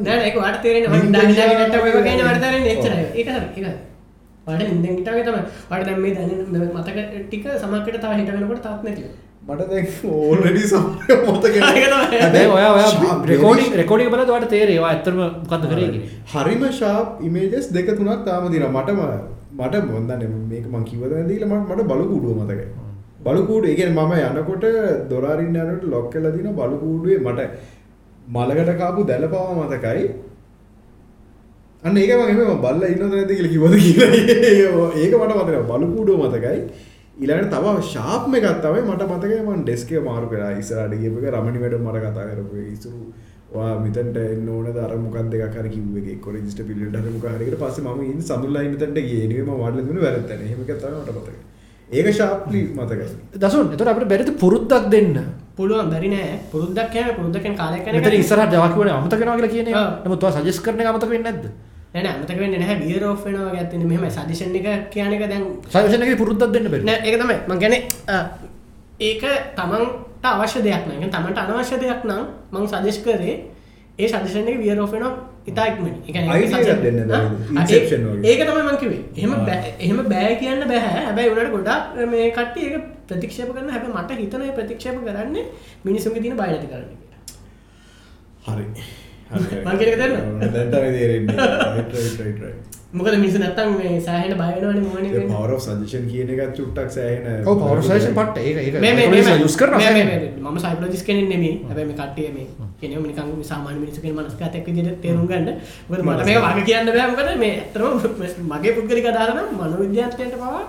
ට 4.46 4.62
ඉදගිටාව 4.64 5.18
තම 5.20 5.38
වට 5.70 5.86
දැම් 5.86 6.00
දැන 6.52 6.70
මතක 6.76 6.98
ටික 7.24 7.44
සමකට 7.54 7.98
තා 8.04 8.12
හිට 8.14 8.30
වෙනකට 8.34 8.62
තාත් 8.62 8.80
නැති 8.86 9.02
මට 9.48 9.66
දැ 9.68 9.82
ඕල්ඩඩි 10.06 10.62
සම 10.62 10.82
මොතක 11.26 11.54
හැබැයි 11.58 12.48
ඔයා 12.54 12.72
ඔයා 12.72 13.12
රෙකෝඩින් 13.30 13.76
රෙකෝඩින් 13.80 14.10
බලද්දි 14.14 14.32
ඔයාලට 14.32 14.50
තේරෙනවා 14.52 14.90
ඇත්තටම 14.90 15.20
මොකද්ද 15.20 15.64
කරේ 15.70 15.86
කියන්නේ. 15.86 16.10
හරිම 16.32 16.64
ශාප් 16.78 17.22
ඉමේජස් 17.28 17.68
දෙක 17.76 17.88
තුනක් 17.92 18.26
තාම 18.26 18.48
දින 18.54 18.64
මටම 18.68 19.00
මට 19.58 19.80
මොන්දන්න 19.86 20.34
මේක 20.50 20.66
මං 20.72 20.84
කිවද 20.90 21.14
දීල 21.30 21.46
මට 21.48 21.86
බලකුඩුව 21.92 22.42
මතකයි. 22.42 22.66
බලකුඩ 23.24 23.70
ඒගෙන් 23.70 23.94
මම 23.94 24.12
යනකොට 24.20 24.66
දොරාරින් 25.10 25.56
යනට 25.62 25.88
ලොක් 25.94 26.10
කල 26.12 26.28
දින 26.36 26.50
බලකුඩුවේ 26.58 27.18
මට 27.20 27.48
මලකට 28.34 28.74
කාපු 28.82 29.06
දැල 29.12 29.26
පවා 29.28 29.56
මතකයි. 29.62 30.04
අන්න 31.82 31.96
ඒක 31.96 32.14
මම 32.18 32.62
බල්ල 32.66 32.86
ඉන්න 32.90 33.08
නැති 33.08 33.40
කියල 33.40 33.50
කිවද 33.54 33.80
කියලා. 33.80 34.92
ඒක 35.00 35.18
මට 35.18 35.40
මතක 35.40 35.66
බලකුඩුව 35.72 36.22
මතකයි 36.26 36.60
ඉලට 37.18 37.48
තව 37.52 37.70
ශාප්ම 37.84 38.34
එකත් 38.34 38.60
තමයි 38.62 38.82
මට 38.84 39.06
මතක 39.08 39.38
මන් 39.42 39.62
ඩෙස්කේ 39.62 40.02
මාරු 40.02 40.26
කර 40.28 40.42
ඉස්සරට 40.56 40.92
ගියපක 40.94 41.24
රමණි 41.32 41.62
වැඩ 41.62 41.74
මට 41.78 42.02
කතා 42.04 42.26
කරපු 42.28 42.58
ඉසුරු 42.66 43.00
වා 43.50 43.72
මෙතන්ට 43.80 44.18
එන්න 44.22 44.48
ඕන 44.48 44.68
දරමොකක් 44.70 45.30
දෙක 45.32 45.42
කර 45.54 45.66
කිව්වේ 45.68 46.16
කො 46.20 46.34
රජිස්ට 46.34 46.62
පිල්ලට 46.68 46.98
හරමකාරකට 46.98 47.56
පස්ස 47.58 47.80
ම 47.84 48.02
ඉන්න 48.04 48.22
සඳුල්ලයින්නතට 48.22 49.00
ගේනීම 49.02 49.50
වඩලදුන 49.52 49.98
වැරත්තන 50.04 50.44
හෙමකතනට 50.44 50.84
පතක 51.08 51.38
ඒක 51.90 52.08
ශාප්ලි 52.12 52.60
මතකයි. 52.76 53.08
දසුන් 53.36 53.72
එතට 53.72 53.82
අපට 53.84 54.06
බැරිත 54.06 54.30
පුරුද්දක් 54.38 54.86
දෙන්න? 54.88 55.18
පුළුවන් 55.56 55.90
බැරි 55.90 56.12
නෑ. 56.14 56.38
පුරුද්දක් 56.52 56.92
කෑ 56.92 57.16
පුරුද්දකෙන් 57.18 57.56
කාලය 57.56 57.80
කන 57.80 57.98
මෙතන 57.98 58.16
ඉස්සර 58.16 58.44
ජවාකිවන 58.46 58.92
අමතකෙනවා 58.92 59.36
කියලා 59.36 59.54
කියන්නේ. 59.54 59.84
නමුත් 60.04 60.22
ඔයා 60.22 60.38
සජෙස් 60.38 60.60
කරන 60.60 60.80
එක 60.80 60.92
අමතක 60.92 61.10
වෙන්නේ 61.10 61.32
නැද්ද 61.32 61.50
නැන 61.94 62.06
අමතක 62.06 62.38
වෙන්න 62.38 62.58
නැහැ 62.58 63.02
ඔෆ් 63.04 63.24
වෙනවා 63.24 63.52
ගැත්තන 63.54 63.86
මෙහම 63.86 64.04
සදිශන් 64.08 64.56
එක 64.56 64.90
කියන 64.90 65.12
එක 65.12 65.24
දැන් 65.30 65.44
සජෙෂන් 65.68 66.02
එකේ 66.02 66.20
පුරුද්දක් 66.22 66.52
දෙන්න 66.52 66.68
බැරි 66.68 66.84
නෑ 66.84 66.98
ඒක 67.02 67.16
තමයි. 67.20 67.36
මං 67.48 67.58
ගැන 67.58 67.74
ඒක 69.00 69.22
තමන්ට 69.56 70.24
අවශ්‍ය 70.24 70.60
දෙයක් 70.62 70.84
නඟ 70.88 71.10
තමට 71.10 71.38
අනවශ්‍ය 71.38 71.76
දෙයක් 71.78 72.04
නම් 72.04 72.22
මං 72.52 72.68
සදෙස් 72.68 72.98
කරේ 73.04 73.34
ඒ 73.98 74.08
සදිශන 74.08 74.46
එක 74.46 74.58
වියර? 74.58 74.78
Inception 77.56 78.00
වගේ. 78.04 78.26
ඒක 78.26 78.40
තමයි 78.44 78.62
මංකිවේ 78.68 79.02
එහෙම 79.16 79.32
එහෙම 79.80 79.98
බෑ 80.12 80.36
කියන්න 80.36 80.62
බැහැ 80.68 81.02
හැබැයි 81.06 81.32
උනට 81.32 81.50
ගොඩක් 81.56 82.06
මේ 82.06 82.30
කට්ටිය 82.30 82.64
ඒක 82.68 82.84
ප්‍රතික්ෂප 83.08 83.50
කරන 83.50 83.70
හැබ 83.70 83.84
මට 83.88 84.10
හිතනය 84.20 84.52
ප්‍රතික්ෂප 84.54 84.96
කරන්න 85.06 85.36
මිනිසුන්ගේ 85.84 86.22
තින 86.22 86.36
බයනති 86.36 86.68
කරන්න 86.68 86.90
හරි 88.46 88.66
මං 89.28 89.80
එක 89.84 89.94
දන්නවද? 90.00 90.52
දැන්ට 90.72 91.08
මොකද 92.90 93.16
මිනිසු 93.20 93.38
නැත්තම් 93.38 93.72
මේ 93.76 94.00
සෑහෙන 94.00 94.32
බයනවන 94.38 94.78
මොන 94.82 95.08
පවර 95.30 95.50
සජෂන් 95.60 96.04
කියන 96.08 96.30
එකත් 96.34 96.54
චුට්ටක් 96.56 96.92
සෑහන 96.94 97.44
ඔව් 97.44 97.58
පවර් 97.60 97.82
සජෙෂන් 97.84 98.14
පට්ට 98.16 98.38
ඒක 98.40 98.56
ඒක 98.58 98.78
මේ- 98.80 98.94
මේ- 98.96 99.10
මේ- 99.10 99.40
යූස් 99.42 99.56
කරනවා 99.60 99.76
මේ- 99.76 99.88
සෑහෙන. 99.88 100.06
මේ- 100.06 100.20
මේ- 100.22 100.52
මම 100.52 100.58
සයිකලෝජිස් 100.58 101.02
කෙනෙක් 101.04 101.28
නෙමෙයි. 101.28 101.52
හැබැයි 101.68 101.88
මේ 101.90 101.98
කට්ටිය 102.00 102.30
මේ 102.32 102.46
කෙනෙක් 102.80 102.98
නිකන් 103.02 103.44
සාමාන්‍ය 103.44 103.78
මිනිස්සුකෙන 103.78 104.16
මනස්ගතයක් 104.16 104.64
විදිහට 104.66 105.02
තේරුම් 105.02 105.26
ගන්න. 105.26 105.60
මොකද 105.88 106.00
මට 106.02 106.24
මේක 106.24 106.40
වගේ 106.46 106.64
කියන්න 106.64 106.88
බෑ 106.88 107.08
මොකද 107.10 107.30
මේ 107.36 107.52
ඇත්තටම 107.58 108.48
මගේ 108.48 108.72
පුද්ගලික 108.72 109.10
අදහස 109.12 109.34
නම් 109.34 109.48
මනෝවිද්‍යාඥයන්ට 109.60 110.34
පවා 110.34 110.64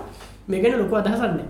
මේ 0.48 0.60
ගැන 0.60 0.78
ලොකු 0.78 1.00
අදහසක් 1.00 1.24
නැහැ. 1.24 1.48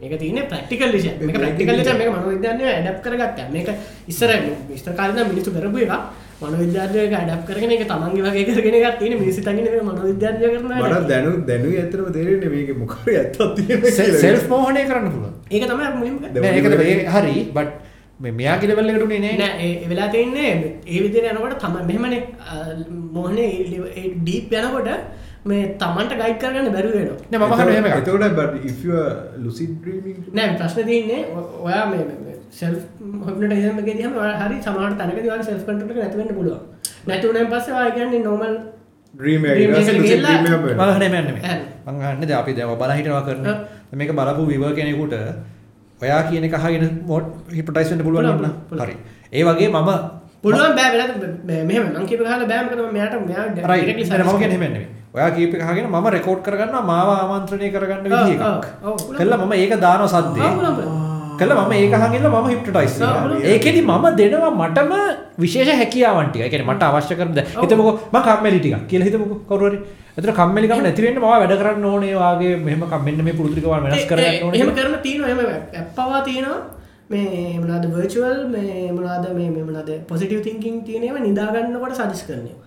මේක 0.00 0.18
තියෙන්නේ 0.18 0.48
ප්‍රැක්ටිකල්. 0.50 0.90
මේක 1.22 1.38
ප්‍රැක්ටිකල් 1.38 1.76
විෂය 1.78 1.94
මේක 1.94 2.10
මනෝවිද්‍යාඥයෝ 2.10 2.74
ඇඩප් 2.74 2.98
කරගත්තා. 3.06 3.46
මේක 3.54 3.68
ඉස්සර 4.08 4.30
ඉස්සර 4.74 4.92
කාලේ 4.92 5.14
නම් 5.14 5.28
මිනිස්සු 5.30 5.54
කරපු 5.54 5.78
එකක්. 5.78 6.23
මනෝවිද්‍යාඥයෝ 6.40 7.04
ඒක 7.04 7.14
ඇඩප් 7.14 7.42
කරගෙන 7.48 7.72
ඒක 7.72 7.84
තමන්ගේ 7.88 8.22
වගේ 8.28 8.44
කරගෙන 8.50 8.76
එකක් 8.80 8.98
තියෙන 8.98 9.16
මිනිස්සු 9.20 9.40
තනින් 9.42 9.64
මේක 9.66 9.84
මනෝවිද්‍යාඥයෝ 9.84 10.50
කරන 10.54 10.66
මට. 10.80 11.08
දැනු 11.08 11.30
දැනු 11.46 11.68
ඇතරම 11.78 12.06
තේරෙන්නේ 12.12 12.50
මේක 12.50 12.70
මොකර 12.76 13.08
ඇත්තත් 13.14 13.40
තියෙන 13.58 14.20
සෙල්ෆ් 14.20 14.44
මෝහනය 14.48 14.82
කරන්න 14.84 15.10
පුළුවන් 15.10 15.34
ඒක 15.50 15.64
තමයි 15.64 15.84
අපි 15.84 15.98
මුලින්ම 15.98 16.16
කරන්නේ. 16.20 16.40
නෑ, 16.42 16.86
ඒක 16.92 17.10
හරි 17.16 17.36
බට් 17.54 17.72
මේ 18.20 18.32
මෙයාගේ 18.32 18.68
ලෙවල් 18.70 18.90
එකට 18.90 19.04
උනේ 19.06 19.20
නෑ 19.20 19.36
නෑ 19.38 19.66
ඒ 19.66 19.88
වෙලා 19.88 20.08
තියන්නේ 20.10 20.50
ඒ 20.86 20.98
විදිර 21.04 21.24
යනකොට 21.30 21.58
තම 21.60 21.74
මෙහමන 21.88 22.14
මොහනේ 23.12 23.48
ඩීප් 24.18 24.52
යනකොට 24.54 24.90
මේ 25.44 25.64
තමන්ට 25.80 26.12
ගයිඩ් 26.20 26.38
කරගන්න 26.42 26.70
බැරි 26.74 26.92
වෙනවා 26.92 27.18
නෑ 27.30 27.40
මම 27.40 27.54
අහන්නේ 27.54 27.74
එහෙම 27.74 27.86
එකක්. 27.86 27.98
එතකොට 27.98 28.36
but 28.36 28.52
if 28.64 28.84
you 28.84 28.94
are 28.98 29.16
lucid 29.38 29.72
dreaming 29.82 30.20
නෑ 30.32 30.54
ප්‍රශ්න 30.60 30.86
තියන්නේ 30.86 31.20
ඔ- 31.34 31.48
ඔයා 31.66 31.84
මේ 31.90 32.04
සෙල් 32.54 32.74
හොබනට 33.24 33.52
ඒමගේ 33.54 33.94
දම 33.94 34.14
හරි 34.40 34.56
සමාට 34.60 34.98
තනක 35.00 35.18
වා 35.26 35.42
සෙල් 35.42 35.58
කටට 35.60 35.96
නැතිවන්න 35.96 36.34
පුළුව 36.34 36.58
නැතුවන 37.08 37.46
පස්ස 37.52 37.68
වාගන්නේ 37.70 38.22
නොමල් 38.22 38.54
එක 39.54 39.70
එක. 40.08 40.74
මම 40.74 41.34
මේ. 41.34 41.42
මං 41.86 41.94
දැන් 42.22 42.38
අපි 42.38 42.52
දැන් 42.54 42.76
බල 42.76 42.92
හිටනවා 42.92 43.22
කරන. 43.22 43.46
මේක 43.94 44.10
බලපු 44.12 44.42
විවර් 44.46 44.72
කෙනෙකුට 44.74 45.14
ඔයා 46.00 46.22
කියන 46.28 46.44
එක 46.44 46.54
අහගෙන 46.54 46.84
මොඩ් 47.06 47.24
හිප්නොටයිස් 47.50 47.90
වෙන්න 47.90 48.04
පුළුවන්. 48.04 48.44
හරි 48.80 48.96
ඒ 49.32 49.42
වගේ 49.44 49.68
මම 49.70 49.90
පුළුවන් 50.44 50.74
බෑ 50.76 50.90
වෙලා 50.92 51.06
මෙහම 51.64 51.84
මංකිප 51.94 52.20
හල 52.22 52.42
මම 52.44 54.04
suggest 54.04 54.38
කියන්නේ 54.38 54.58
එහෙම 54.58 54.64
නෙමෙයි 54.66 54.86
ඔයා 55.14 55.30
කීප 55.30 55.54
එක 55.54 55.62
අහගෙන 55.64 55.86
මම 55.88 56.06
රෙකෝඩ් 56.10 56.40
කරගන්නවා 56.42 56.82
මාව 56.82 57.08
ආමන්ත්‍රණය 57.14 57.68
කරගන්න. 57.70 58.04
කළා 59.16 59.38
මම 59.40 59.52
ඒක 59.54 59.72
දානවා 59.80 60.10
ආ, 60.10 60.22
සද්දේ. 60.22 60.50
කළා 61.40 61.64
මම 61.64 61.72
ඒක 61.74 61.94
මම 62.34 62.48
ආ, 63.02 63.10
වෙනවා 63.10 63.22
පුළුවන්. 63.22 63.44
ඒකෙදි 63.52 63.80
මම 63.82 64.04
දෙනවා 64.20 64.50
මටම 64.60 64.92
විශේෂ 65.42 65.78
හැකියාවන් 65.80 66.28
ටික. 66.30 66.42
ඒ 66.44 66.50
කියන්නේ 66.52 66.70
මට 66.70 66.82
අවශ්‍ය 66.90 67.14
කරන 67.18 67.34
දැන් 67.38 67.46
හිතමුකෝ 67.62 67.94
මම 68.12 68.20
කම්මැලි 68.26 68.58
ටිකක් 68.62 68.86
කියලා 68.90 69.06
හිතමුකෝ 69.08 69.38
කවුරු 69.48 69.66
හරි. 69.70 69.78
එතන 70.18 70.32
කම්මැලිකම 70.38 70.82
නැති 70.86 71.02
වෙන්න 71.06 71.18
මම 71.18 71.26
වැඩ 71.32 71.54
කරන්න 71.60 71.84
ඕනේ 71.90 72.14
වාගේ 72.22 72.54
මෙහෙම 72.66 72.82
කම්මෙන්න 72.92 73.24
මේ 73.26 73.36
ටික 73.52 73.66
වෙනස් 73.86 74.06
ඕනේ. 74.44 74.58
එහෙම 74.58 74.70
කරන 74.78 74.94
ඇප් 75.80 75.88
පවා 75.96 76.20
තියෙනවා 76.28 76.60
මේ 77.10 77.58
මොනවාද 77.62 77.84
virtual 77.96 78.36
මේ 78.54 78.92
මොනවාද 78.92 79.24
මේ 79.38 79.48
මේ 79.54 79.64
මොනවාද 79.64 79.90
positive 80.12 80.40
thinking 80.46 80.76
තියෙනවා 80.86 81.24
නිදාගන්නකොට 81.26 81.96
සජෙස් 82.00 82.22
කරනවා. 82.28 82.58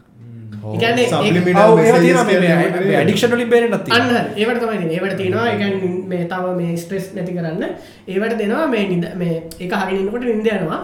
මේ 2.27 2.39
මේ 2.81 3.06
වලින් 3.31 3.49
බේරෙන්නත් 3.49 3.89
අන්න. 3.89 4.11
ඒවට 4.35 4.61
තමයි. 4.64 4.91
ඒවට 4.91 5.18
තියෙනවා 5.18 5.48
කියන්නේ 5.61 5.94
මේ 6.11 6.27
තව 6.27 6.53
මේ 6.60 6.77
ස්ට්‍රෙස් 6.77 7.10
නැති 7.15 7.34
කරන්න. 7.34 7.64
ඒවට 8.07 8.38
දෙනවා 8.38 8.68
මේ 8.68 8.85
නිද 8.88 9.10
මේ 9.15 9.35
ඒක 9.60 9.73
අහගෙන 9.73 9.99
ඉන්නකොට 9.99 10.23
නිින්ද 10.23 10.48
යනවා. 10.53 10.80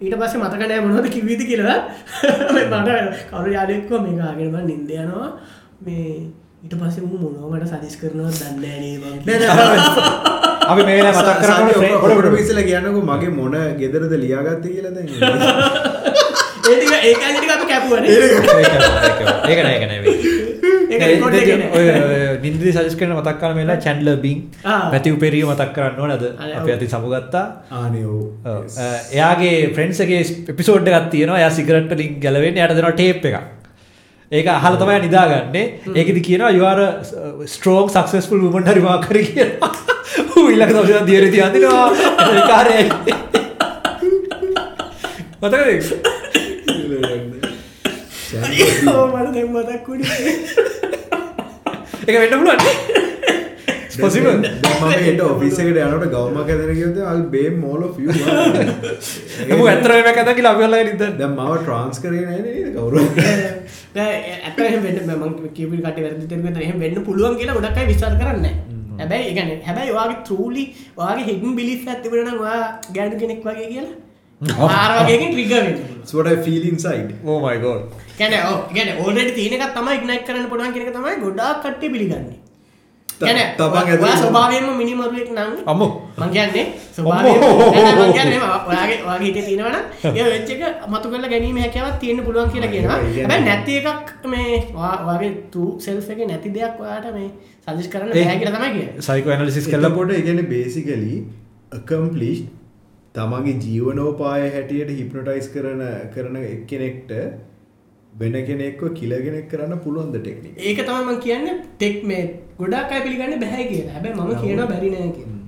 ඊට 0.00 0.16
පස්සේ 0.16 0.40
මතක 0.40 0.60
නැහැ 0.60 0.84
මොනවද 0.86 1.08
කිව්වේද 1.10 1.46
කියලා. 1.46 1.78
මේ 2.54 2.66
මට 2.66 2.90
කවුරු 3.30 3.50
මේක 4.02 4.20
අහගෙන 4.24 4.48
මම 4.48 4.66
නිින්ද 4.66 4.90
යනවා. 4.98 5.30
මේ 5.80 6.06
ඊට 6.62 6.74
පස්සේ 6.76 7.04
මම 7.04 7.16
මොනවද 7.42 7.66
සජෙස් 7.68 7.96
කරනවද 8.00 8.36
දන්නේ 8.40 8.60
නැහැ 8.62 8.80
නේ 8.80 8.96
මං. 8.98 9.16
නෑ, 9.26 9.38
නෑ, 9.40 10.38
අපි 10.70 10.82
මේ 10.86 11.02
මතක් 11.02 11.40
ෆ්‍රේම් 11.74 11.94
ඔක්කොම 11.98 12.36
ඉස්සෙල්ලා 12.36 12.64
කියන්නකෝ 12.64 13.04
මගේ 13.04 13.32
මොන 13.38 13.56
ගෙදරද 13.78 14.12
ලියාගත්තේ 14.24 14.72
කියලා 14.72 14.92
දැන් 14.96 15.08
ඒ 16.70 17.10
ඒ 17.10 17.14
ටික 17.34 17.50
අපි 17.56 17.66
කැපුවානේ. 17.66 18.10
ඒක 19.48 19.60
නෑ 19.60 19.74
ඒක 19.74 19.84
නෑ 19.84 20.00
මේ. 20.00 20.14
ඒක 20.90 21.02
report 21.04 21.34
එකේ 21.34 21.56
නෑ. 21.56 21.70
ඔය 21.76 21.84
නින්දි 22.44 22.72
සජෙස් 22.72 22.96
කරන 22.98 23.14
මතක් 23.16 23.36
කරන 23.40 23.54
මේලා 23.58 23.78
චැන්ඩ්ලර් 23.84 24.16
බින් 24.24 24.38
ආ. 24.64 24.80
මැතිව් 24.92 25.18
පෙරිය 25.22 25.44
මතක් 25.46 25.70
කරන්න 25.76 26.00
ඕන 26.00 26.10
අද 26.10 26.24
අනේ, 26.26 26.56
අපි. 26.56 26.72
අතින් 26.72 26.88
සමුගත්තා 26.88 27.44
ආනේ 27.78 28.04
ඔව් 28.06 28.20
ඔව්. 28.46 28.60
අ, 28.78 28.86
එයාගේ 29.12 29.54
ෆ්‍රෙන්න්සගේ 29.74 30.20
පිසෝඩ් 30.58 30.88
එකක් 30.90 31.08
තියෙනවා 31.14 31.40
යා 31.40 31.50
සිගරට් 31.52 31.96
ලින් 32.00 32.20
ගැලවෙන් 32.20 32.56
යට 32.58 32.76
දෙනවා 32.76 32.94
ටේප් 32.94 33.24
එක 33.24 33.36
ඒක 34.32 34.46
අහල 34.48 34.74
තමයි 34.80 34.98
නිදාගන්නේ 35.04 35.64
ඒකෙදි 35.94 36.20
කියනවා 36.22 36.50
යවාර 36.54 36.80
ස්ට්‍රෝක් 37.48 37.88
සක්සස්පුල් 37.90 38.40
වුමන් 38.46 38.68
හරිවා 38.68 38.98
කර 39.06 39.18
කියන 39.26 39.50
ඉල්ලක 40.52 40.70
දවස 40.76 41.02
දියර 41.08 41.26
තියන්තිනවා 41.34 41.86
කාරය 42.46 42.78
මතක 45.42 46.19
මට 49.12 49.34
දැන් 49.34 49.52
මතක් 49.54 49.86
වුණේ. 49.88 50.34
එක 52.06 52.14
වෙන්න 52.16 52.34
පුළුවන් 52.38 53.08
පොසිබල් 54.00 54.30
මම 54.32 54.92
හෙට 55.04 55.20
ඔෆිස් 55.22 55.58
එකට 55.62 55.78
යනකොට 55.84 56.06
ගවමක් 56.14 56.48
ඇදලා 56.54 56.76
ගියොත් 56.78 56.98
I'll 57.04 57.24
blame 57.32 57.60
all 57.70 57.82
of 57.88 57.98
you. 58.02 58.10
එම 59.48 59.62
ඇතරම 59.66 60.10
ඇත 60.12 60.32
කියලා 60.36 60.52
අපිල්ලා 60.54 60.82
නිද 60.88 61.04
දැන් 61.20 61.34
මාව 61.38 61.54
ට්‍රාන්ස් 61.60 62.02
කරේ 62.04 62.26
නැහැ 62.26 62.42
නේද 62.46 62.68
කවුරු? 62.76 63.04
ඇත 64.48 64.60
වෙන්න 64.86 65.14
මං 65.16 65.32
කිවි 65.56 65.80
කට 65.80 66.04
වැරදි 66.04 66.28
එහෙම 66.66 66.84
වෙන්න 66.84 67.02
පුළුවන් 67.08 67.40
කියලා 67.40 67.58
ගොඩක් 67.58 67.80
අය 67.82 67.90
විශ්වාස 67.92 68.20
කරන්නේ. 68.22 68.54
හැබැයි 69.00 69.34
කියන්නේ 69.34 69.58
හැබැයි 69.66 69.96
හිඩන් 71.28 71.58
බිලිෆ් 71.58 71.88
එකක් 71.88 72.02
තිබුණා 72.04 72.34
නම් 72.34 72.46
ඔයා 72.46 72.62
ගෑනු 72.96 73.20
කෙනෙක් 73.22 73.44
වගේ 73.46 73.68
කියලා 73.74 74.09
ආර 74.40 74.90
වගේකින් 74.98 75.30
ට්‍රිගර් 75.32 75.62
වෙන්න 75.62 75.74
පුළුවන්. 75.76 76.02
It's 76.02 76.12
what 76.14 76.26
I 76.26 76.36
feel 76.44 76.62
inside 76.64 77.08
ඕ 77.24 77.38
මයි 77.46 77.58
ගෝඩ් 77.60 77.82
කියන්නේ 78.18 78.44
ඔව් 78.50 78.60
කියන්නේ 78.74 78.94
ඕල්රෙඩි 79.02 79.32
තියෙන 79.38 79.52
එකක් 79.58 79.74
තමයි 79.76 79.96
ඉග්නයිට් 79.98 80.24
කරන්න 80.28 80.48
පුළුවන් 80.52 80.72
කියන 80.74 80.86
එක 80.86 80.94
තමයි 80.94 81.16
ගොඩාක් 81.24 81.58
කට්ටිය 81.64 81.90
පිළිගන්නේ. 81.94 82.38
ඔයා 84.00 84.16
ස්වභාවයෙන්ම 84.20 84.68
මිනිමරුවෙක් 84.78 85.28
නම් 85.34 85.50
අම්මෝ 85.72 85.88
මං 86.18 86.30
කියන්නේ 86.36 86.64
ස්වභාවයෙන්ම 86.96 87.42
නෑ 87.42 87.82
නෑ 87.86 87.96
මං 87.98 88.12
කියන්නේ 88.18 88.38
ඔයා- 88.40 88.62
ඔයාගේ 88.70 88.98
ඔයාගේ 89.08 89.26
හිතේ 89.28 89.42
තියෙනවා 89.48 89.72
නම් 89.74 89.84
ඒ 90.16 90.24
වෙච්ච 90.32 90.50
එක 90.54 90.62
මතු 90.92 91.06
කරලා 91.12 91.30
ගැනීම 91.32 91.58
හැකියාවක් 91.64 91.98
තියෙන්න 92.04 92.24
පුළුවන් 92.28 92.50
කියලා 92.54 92.70
කියනවා. 92.74 92.98
නැති 93.44 93.76
එකක් 93.82 94.26
මේ 94.26 95.30
true 95.52 95.70
self 95.86 96.08
එකේ 96.14 96.26
නැති 96.32 96.48
දෙයක් 96.56 96.80
ඔයාට 96.80 97.12
මේ 97.18 97.28
සජෙස්ට් 97.66 97.92
කරන්න 97.92 98.12
කියලා 98.40 98.56
තමයි 98.56 98.70
කියන්නේ. 98.76 99.02
සයිකෝ 99.08 99.32
ඇනලිසිස් 99.36 99.68
කල්ල 99.68 99.84
එතකොට 99.90 100.10
ඒ 100.16 100.22
කියන්නේ 100.28 100.48
basically 100.54 101.14
තමගේ 103.14 103.54
ජීවනෝපාය 103.64 104.50
හැටියට 104.54 104.90
හිප්නොටයිස් 104.98 105.48
කරන 105.54 105.82
කරන 106.14 106.36
එක්කෙනෙක්ට 106.42 107.10
වෙන 108.12 108.36
කෙනෙක්ව 108.48 108.84
කිලගෙනෙක් 108.94 109.48
කරන්න 109.50 109.82
පුළුවන්ද 109.84 110.16
ටෙක්නික 110.18 110.60
ඒක 110.60 110.84
තමයි 110.86 111.02
මං 111.06 111.18
කියන්නේ 111.24 111.56
ටෙක් 111.72 112.04
මේ 112.04 112.22
ගොඩාක් 112.58 112.92
අය 112.92 113.02
පිළිගන්නේ 113.02 113.40
බෑ 113.42 113.64
කියලා. 113.64 113.94
හැබැයි 113.94 114.16
මම 114.16 114.40
කියනවා 114.42 114.68
බැරි 114.72 114.90
නෑ 114.90 115.10
කියලා. 115.10 115.38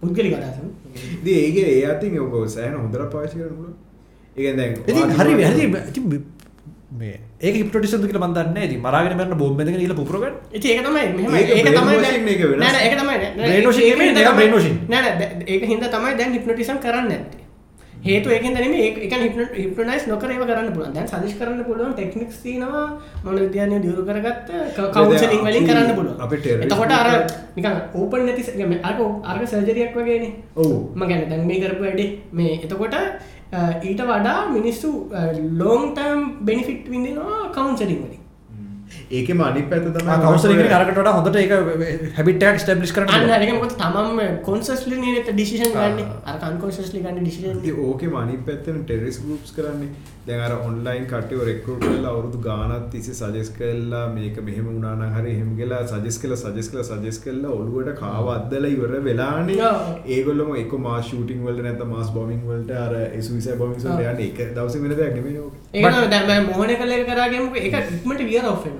පුද්ගලික 0.00 0.34
අදහස. 0.38 0.58
දී 1.24 1.38
ඒක 1.38 1.56
ඒ 1.64 1.80
අතින් 1.86 2.20
ඔක 2.20 2.36
සෑහන 2.56 2.78
හොඳට 2.80 3.08
පාවිච්චි 3.12 3.38
කරන්න 3.38 3.56
පුළුවන් 3.56 3.76
ඒ 4.36 4.42
කියන්නේ 4.42 4.56
දැන් 4.58 4.72
ඉතින් 4.90 5.10
හරි 5.18 5.32
හරි 5.46 5.64
ඉතින් 5.88 6.04
මේ 6.92 7.16
ඒක 7.40 7.54
හිප්නොටිසම්ද 7.54 8.06
කියලා 8.06 8.24
මන් 8.24 8.34
දන්නේ 8.34 8.54
නැහැ. 8.54 8.68
ඉතින් 8.68 8.82
මරාගෙන 8.82 9.16
මරන 9.16 9.38
බෝම්බ 9.38 9.56
බැඳගෙන 9.58 9.80
ගිහලා 9.80 9.96
පුපුර 9.96 10.18
ගන්න. 10.18 10.34
ඉතින් 10.52 10.70
ඒක 10.72 10.82
තමයි 10.84 11.04
මෙහෙම 11.14 11.34
ඒක 11.36 11.64
තමයි 11.68 11.84
brainwashing 11.92 12.28
එක 12.28 12.42
වෙනස්. 12.44 12.58
නෑ 12.58 12.72
නෑ 12.72 12.82
ඒක 12.82 12.96
තමයි 12.96 13.06
නෑ, 13.12 13.30
නෑ 13.36 13.48
Brainwashing 13.48 13.86
ඒක 13.86 13.94
නෙමෙයි, 13.94 14.10
ඒක 14.10 14.18
තමයි- 14.22 14.36
brainwashing. 14.38 14.76
නෑ 14.88 15.02
නෑ 15.02 15.14
දැන්- 15.20 15.46
ඒක 15.48 15.62
හින්දා 15.66 15.94
තමයි 15.94 16.18
දැන් 16.18 16.32
හිප්නොටිසම් 16.32 16.78
කරන්නේ 16.78 17.08
නැත්තේ 17.12 17.42
හේතු 18.04 18.28
ඒකෙන් 18.30 18.54
දැනීම 18.54 18.74
ඒක 18.76 19.12
හිපනයිස් 19.54 20.06
නොකර 20.08 20.30
ඒව 20.30 20.42
කරන්න 20.42 20.70
පුළුවන් 20.74 20.94
දැන් 20.94 21.06
සදිශ 21.06 21.36
කරන්න 21.38 21.62
පුළුවන් 21.64 21.92
ටෙක්නික්ස් 21.94 22.38
තිනවා 22.42 22.86
මොන 23.24 23.36
විද්‍යානය 23.36 23.78
දියුරු 23.78 24.02
කරගත්ත 24.02 24.48
කවන්සලින් 24.94 25.44
වලින් 25.46 25.68
කරන්න 25.68 25.94
පුළුවන් 25.94 26.18
අපේ 26.18 26.40
terrorist 26.40 26.66
එතකොට 26.66 26.92
අර 26.92 27.08
නිකන් 27.56 27.78
ඕපන් 27.94 28.26
නැති 28.26 28.42
අක 28.82 28.98
අර්ග 29.24 29.44
සර්ජරියක් 29.46 29.94
වගේනේ 29.94 30.32
ඔව් 30.56 30.72
මගැන 30.96 31.22
දැන් 31.28 31.46
මේ 31.46 31.60
කරපු 31.60 31.82
වැඩේ 31.82 32.08
මේ 32.32 32.58
එතකොට 32.58 32.96
ඊට 33.52 34.00
වඩා 34.00 34.40
මිනිස්සු 34.48 34.90
ලෝන්ටම් 35.58 36.20
බෙනිෆිට් 36.42 36.90
විඳනවා 36.90 37.40
කවන්සලින් 37.52 37.98
වලින්. 37.98 38.20
ඒකෙම 39.10 39.40
අනිත් 39.40 39.68
පැත්ත 39.70 39.88
තමයි 39.88 40.16
කවසලින් 40.22 40.72
අරකට 40.78 41.00
හොඳට 41.08 41.36
ඒක 41.36 41.52
හැබිටක් 42.16 42.46
අන්න 43.10 43.34
අරකමත් 43.36 43.76
තමම 43.76 44.40
කොන්සස්ලි 44.42 44.96
නත 44.96 45.28
ඩිසිෂන් 45.28 45.76
ගන්න. 45.76 46.00
අර 46.24 46.40
කන්කොන්සස්ලි 46.40 47.04
ගන්න 47.04 47.20
ඩිසිෂන් 47.20 47.60
ඕක 47.84 48.08
මනි 48.08 48.40
පැත්තන 48.48 48.82
ටෙරිස් 48.84 49.20
ගුප්ස් 49.26 49.52
කරන්නේ 49.52 49.90
දැන් 50.26 50.40
අර 50.40 50.52
ඔන්ලයින් 50.64 51.06
කටව 51.10 51.46
රෙක්කරුට 51.46 51.84
කල්ලා 51.84 52.10
අවුරුදු 52.12 52.38
ගානත් 52.42 52.84
තිසි 52.90 53.12
සජෙස් 53.12 53.48
කල්ලා 53.56 54.02
මේක 54.16 54.36
මෙහෙම 54.48 54.66
උනාන 54.72 55.00
හරි 55.14 55.32
හෙමගලා 55.38 55.80
සජෙස් 55.92 56.18
කල 56.22 56.34
සජෙස් 56.42 56.68
කල 56.72 56.82
සජෙස් 56.90 57.18
කල්ලා 57.24 57.54
ඔළුවට 57.56 57.90
කාව 58.00 58.28
අදල 58.34 58.66
ඉවර 58.68 58.92
වෙලානේ. 59.06 59.70
ඒගොල්ලම 60.16 60.52
එක 60.60 60.74
මා 60.84 61.00
ෂූටිං 61.00 61.40
වලට 61.46 61.64
නැත 61.66 61.82
මස් 61.86 62.12
බොමින් 62.18 62.44
වලට 62.50 62.78
අර 62.84 62.94
එසුවිස 63.00 63.48
බොමිස 63.62 63.86
ඔව්. 63.86 64.04
යන 64.04 64.22
එක 64.28 64.38
දවස 64.54 64.78
වෙන 64.84 64.94
දෙයක් 65.00 65.18
නෙමෙයි 65.18 65.38
ඕක. 65.38 65.54
ඒ 65.74 66.06
දැම 66.14 66.46
මොහන 66.52 66.74
කල 66.84 66.94
කරගම 67.10 67.58
එක 67.64 67.76
ඉක්මට 67.96 68.24
වියර 68.30 68.48
ඔෆෙන් 68.52 68.78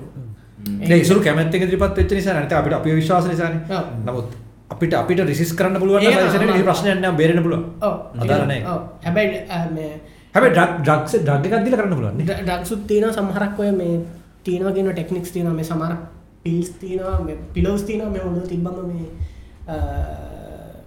ඉසුරු 1.01 1.27
කැමැත්ත 1.27 1.51
ත්‍රිපත් 1.51 2.01
වෙච්ච 2.01 2.17
නිසා 2.21 2.39
නැත 2.39 2.57
අපිට 2.61 2.79
අප 2.79 2.89
විශ්වාස 2.93 3.29
නිසාන. 3.33 3.59
නමුත් 4.07 4.39
අපිට 4.71 4.97
අපිට 5.03 5.27
රිසිස් 5.27 5.53
කරන්න 5.59 5.83
පුළුවන් 5.83 6.07
ඒක. 6.07 6.65
ප්‍රශ්නයන්න 6.65 7.21
බේරෙන 7.21 7.43
පුළුව 7.43 7.87
අදාරනය 8.23 8.59
හැබැයි 9.05 9.93
හැබ 10.33 10.45
ඩක්ස 10.49 11.13
ඩක්ගදදිල 11.21 11.75
කරන්න 11.75 11.95
පුළුවන් 11.95 12.25
ඩක්සුත් 12.25 12.83
තියෙන 12.87 13.13
සමහරක් 13.13 13.59
ඔය 13.59 13.71
මේ 13.73 14.01
තියනගෙන 14.43 14.91
ටෙක්නික්ස් 14.91 15.31
තියන 15.31 15.49
මේ 15.53 15.65
සමර 15.65 15.95
පිල්ස් 16.43 16.69
තියන 16.79 17.33
පිලෝස් 17.53 17.83
තියන 17.83 18.05
මේ 18.09 18.23
හොඳ 18.23 18.47
තිබම 18.47 18.67
මේ 18.83 19.05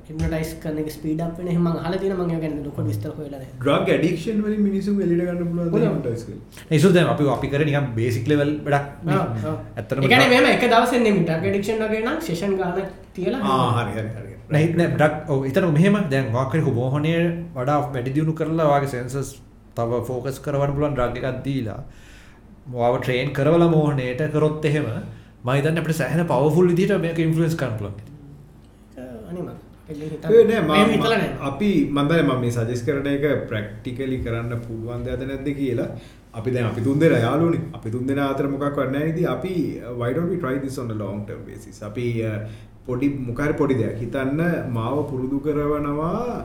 ඉමටයිස් 0.08 0.50
කන 0.62 0.76
ස්පීඩ 0.88 1.22
වෙන 1.36 1.48
හම 1.48 1.68
හල 1.80 1.96
තින 1.98 2.12
මගේ 2.14 2.40
ගැන 2.42 2.58
ලොක 2.64 2.78
විස්තර 2.88 3.12
හොලන 3.12 3.32
ඩ්‍රග් 3.32 3.88
ඇඩික්ෂන් 3.88 4.42
වලින් 4.44 4.62
මිනිසුන් 4.62 5.00
එළියට 5.00 5.24
ගන්න. 5.30 6.38
ඉසුද 6.72 6.98
අපි 7.04 7.28
අපි 7.30 7.48
කර 7.48 7.64
නිකම් 7.64 7.90
බේසික් 7.96 8.28
ලෙවල් 8.28 8.52
එකන 9.76 10.24
මෙම 10.28 10.48
එක 10.48 10.64
දවසෙන් 10.66 11.06
මිට 11.10 11.34
ගෙඩික්ෂන් 11.40 11.84
වගේ 11.84 12.04
නම් 12.04 12.18
ශේෂන් 12.22 12.56
ගාන 12.56 12.82
තියලා 13.14 13.42
ආ 13.52 13.68
හරි 13.78 13.92
හරි 13.96 14.35
නැහින 14.50 14.72
ඩක් 14.94 15.30
ඉතන 15.46 15.66
මෙහම. 15.72 15.96
දැන් 16.10 16.32
වාකරකු 16.32 16.70
බෝහනය 16.72 17.12
වඩා 17.54 17.78
වැඩි 17.86 18.10
දියුණු 18.12 18.34
කරලා 18.34 18.68
වගේ 18.74 18.88
සෙන්සස් 18.88 19.30
තව 19.76 20.00
ෆෝකස් 20.08 20.38
කරවන්න 20.40 20.74
පුලන් 20.74 20.96
්‍රග 20.96 21.16
එකක් 21.20 21.38
දීලා. 21.44 21.80
මොව 22.68 22.98
ට්‍රේන් 22.98 23.32
කරවල 23.32 23.64
මෝහනයට 23.68 24.22
කරොත් 24.32 24.64
එහෙම 24.64 24.86
මයිතන්න 25.44 25.78
අපට 25.78 25.94
සෑහන 25.94 26.26
පවෆුල් 26.26 26.68
දිට 26.74 26.92
මේක 27.00 27.18
ඉන්ෆලස් 27.20 27.54
කන්පල 27.56 27.86
අනිම 29.28 29.48
ඒ 29.88 30.44
නෑ 30.44 30.60
මම- 30.62 30.92
හිතල 30.92 31.12
නෑ. 31.12 31.28
අපි 31.42 31.70
මන්දර 31.90 32.22
ම 32.24 32.30
මේ 32.40 32.50
සජස් 32.52 32.80
කරන 32.82 33.06
එක 33.08 33.24
ප්‍රක්ටිකලි 33.48 34.18
කරන්න 34.20 34.54
පුළුවන් 34.62 35.04
දෙද 35.04 35.22
නැද්ද 35.24 35.48
කියලා. 35.54 35.88
අපි 36.34 36.50
දැන් 36.50 36.66
අපි 36.66 36.80
තුන් 36.82 36.98
දෙෙන 36.98 37.14
යාලුනි 37.18 37.60
අපි 37.72 37.90
තුන් 37.90 38.06
දෙෙන 38.06 38.18
අතර 38.20 38.48
මොකක් 38.48 38.76
වන්න 38.78 39.12
ද 39.14 39.26
අපි 39.26 39.52
වයිඩි 40.00 40.38
ට්‍රයි 40.38 40.70
සොන්න 40.70 40.90
ලොන්ට 40.94 41.30
බේසිස් 41.46 41.78
අපි 41.82 42.06
අ, 42.24 42.32
පොඩි 42.86 43.08
මොකර 43.26 43.52
පොඩි 43.54 43.74
දෙයක් 43.74 43.98
හිතන්න 44.00 44.40
මාව 44.70 44.98
පුරුදු 45.10 45.40
කරවනවා 45.40 46.44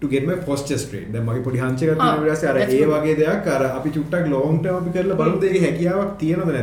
ටගෙම 0.00 0.28
පොස්ට 0.46 0.68
ස්ට්‍රේට 0.74 1.16
මගේ 1.20 1.42
පොඩි 1.42 1.58
හංචක 1.60 1.82
ආ, 2.00 2.34
ස 2.34 2.44
අර 2.44 2.56
ඒ. 2.58 2.66
වගේ 2.92 3.16
දෙයක් 3.16 3.46
අර 3.48 3.62
අපි 3.70 3.90
චුට්ටක් 3.90 4.26
ලෝන්ට 4.28 4.66
අපි 4.72 4.90
කරල 4.90 5.12
බලුදේ 5.16 5.60
හැකියාවක් 5.64 6.12
තියෙනද 6.18 6.44
නැ. 6.46 6.62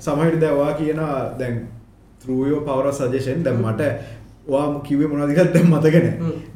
සමහට 0.00 0.38
දැවා 0.40 0.72
කියන 0.74 1.00
දැන් 1.38 1.54
තරයෝ 2.20 2.60
පවර 2.62 2.92
සජෂන් 2.92 3.42
දැම් 3.42 3.62
මට 3.64 3.82
වා 4.48 4.66
කිවේ 4.82 5.08
මොනදිකත් 5.08 5.52
දැම් 5.54 5.70
මතගෙන. 5.72 6.06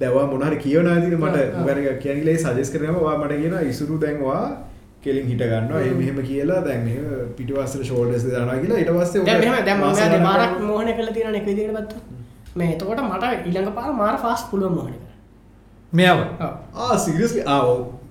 දැවා 0.01 0.27
මොනහර 0.27 0.55
කියවනාතික 0.57 1.15
මට. 1.16 1.39
ගරක 1.66 1.99
කියනලේ 2.03 2.37
සජස් 2.39 2.70
කරනවා 2.70 3.15
මට 3.19 3.32
කියන 3.41 3.55
ඉසුරු 3.70 3.99
දැන්වා 3.99 4.43
කෙලින් 5.02 5.27
හිට 5.27 5.43
ගන්න 5.43 5.70
ඒ 5.74 5.85
හ්ම්. 5.85 5.98
මෙහෙම 5.98 6.18
කියලා 6.24 6.60
දැන් 6.62 6.89
පිටවස්ස 7.36 7.77
ෂෝඩස් 7.81 8.24
දනා 8.27 8.56
කියලා 8.59 8.78
ඉට 8.78 8.90
පස්සේ 8.94 9.24
දැන් 9.24 9.40
මෙහෙම 9.43 9.64
දැන් 9.64 9.78
මම 9.78 9.85
මාස 9.85 10.01
මාරක් 10.22 10.59
මෝහන 10.62 10.90
කළ 10.94 11.12
තියෙන 11.12 11.35
එක 11.35 11.47
විදිහට 11.47 11.77
බත්ත 11.77 11.93
මේ 12.56 12.72
එතකොට 12.74 13.01
මට 13.05 13.24
ඊළඟ 13.47 13.72
පාර 13.74 13.93
මාර 13.94 14.16
ෆාස්ට් 14.18 14.51
පුළුවන් 14.51 14.74
මෝහන 14.74 14.93
කරන්න 14.93 15.09
මෙයාව 15.93 16.20
ආ 16.77 16.97
සිරියස්ලි 16.98 17.43
ආ. 17.47 17.62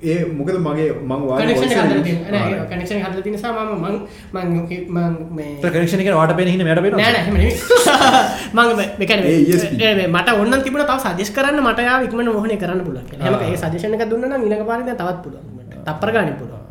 ඒ 0.04 0.18
මොකද 0.32 0.58
මගේ 0.60 0.88
මං 1.04 1.22
වාගේ 1.24 1.46
කනෙක්ෂන් 1.46 1.80
හදලා 1.80 2.04
තියෙන 2.04 2.20
නෑ 2.32 2.66
කනෙක්ෂන් 2.70 3.00
නිසා 3.28 3.52
මම 3.54 3.72
මං 3.84 3.96
මං 4.34 4.48
මං 4.90 5.14
මේ 5.32 5.50
කනෙක්ෂණ 5.68 6.04
එක 6.04 6.10
වාට 6.14 6.34
පෙන 6.38 6.48
හින 6.48 6.64
මට 6.66 6.82
පෙන 6.86 6.94
නෑ 6.94 7.04
නෑ 7.08 7.22
එහෙම 7.22 7.36
නෙමෙයි 7.36 7.56
මං 8.56 8.74
මේ- 8.74 8.92
මේ 8.98 9.10
මට 10.10 10.30
ඕනනම් 10.34 10.64
තිබුණා 10.64 10.88
තව 10.92 11.14
සජෙස්ට් 11.14 11.36
කරන්න 11.36 11.62
මට 11.64 11.80
යාව 11.84 12.08
ඉක්මනට 12.08 12.34
මොහොනේ 12.34 12.58
කරන්න 12.58 12.82
පුළුවන් 12.82 13.08
කියලා. 13.08 13.28
එහෙම 13.28 13.38
ආ. 13.38 13.50
ඒ 13.50 13.58
සජෙෂන් 13.64 13.94
එකක් 13.96 14.10
දුන්නා 14.10 14.30
නම් 14.32 14.44
ඊළඟ 14.44 14.66
පාරේ 14.66 14.86
දැන් 14.88 15.00
තවත් 15.00 15.20
පුළුවන්. 15.24 15.46
තප්පර 15.86 16.12
ගානේ 16.12 16.36
පුළුවන්. 16.36 16.64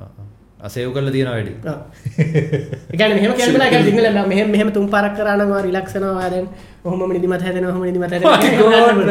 අසයව් 0.61 0.91
කල 0.93 1.11
තියෙන 1.11 1.29
වැඩි 1.29 1.53
ඔව්. 1.65 1.79
ඒ 2.19 2.97
කියන්නේ 2.97 3.15
මෙහෙම 3.15 3.33
කියන්නේ 3.35 3.83
සිංහලෙන් 3.85 4.15
බෑ. 4.15 4.27
මෙහෙම 4.27 4.49
මෙහෙම 4.51 4.73
තුන් 4.73 4.89
පාරක් 4.89 5.15
කරා 5.17 5.37
නම් 5.37 5.53
ඔයා 5.53 5.63
රිලැක්ස් 5.63 5.95
වෙනවා. 5.95 6.17
ඔයා 6.17 6.31
දැන් 6.31 6.49
ඔහොම 6.85 7.13
නිදිමත 7.13 7.43
හැදෙනවා. 7.43 7.73
ඔහොම 7.73 7.83
නිදිමත 7.83 8.03
My 8.03 8.09
හැදෙනවා. 8.11 8.39
God, 8.59 8.97
man. 8.99 9.11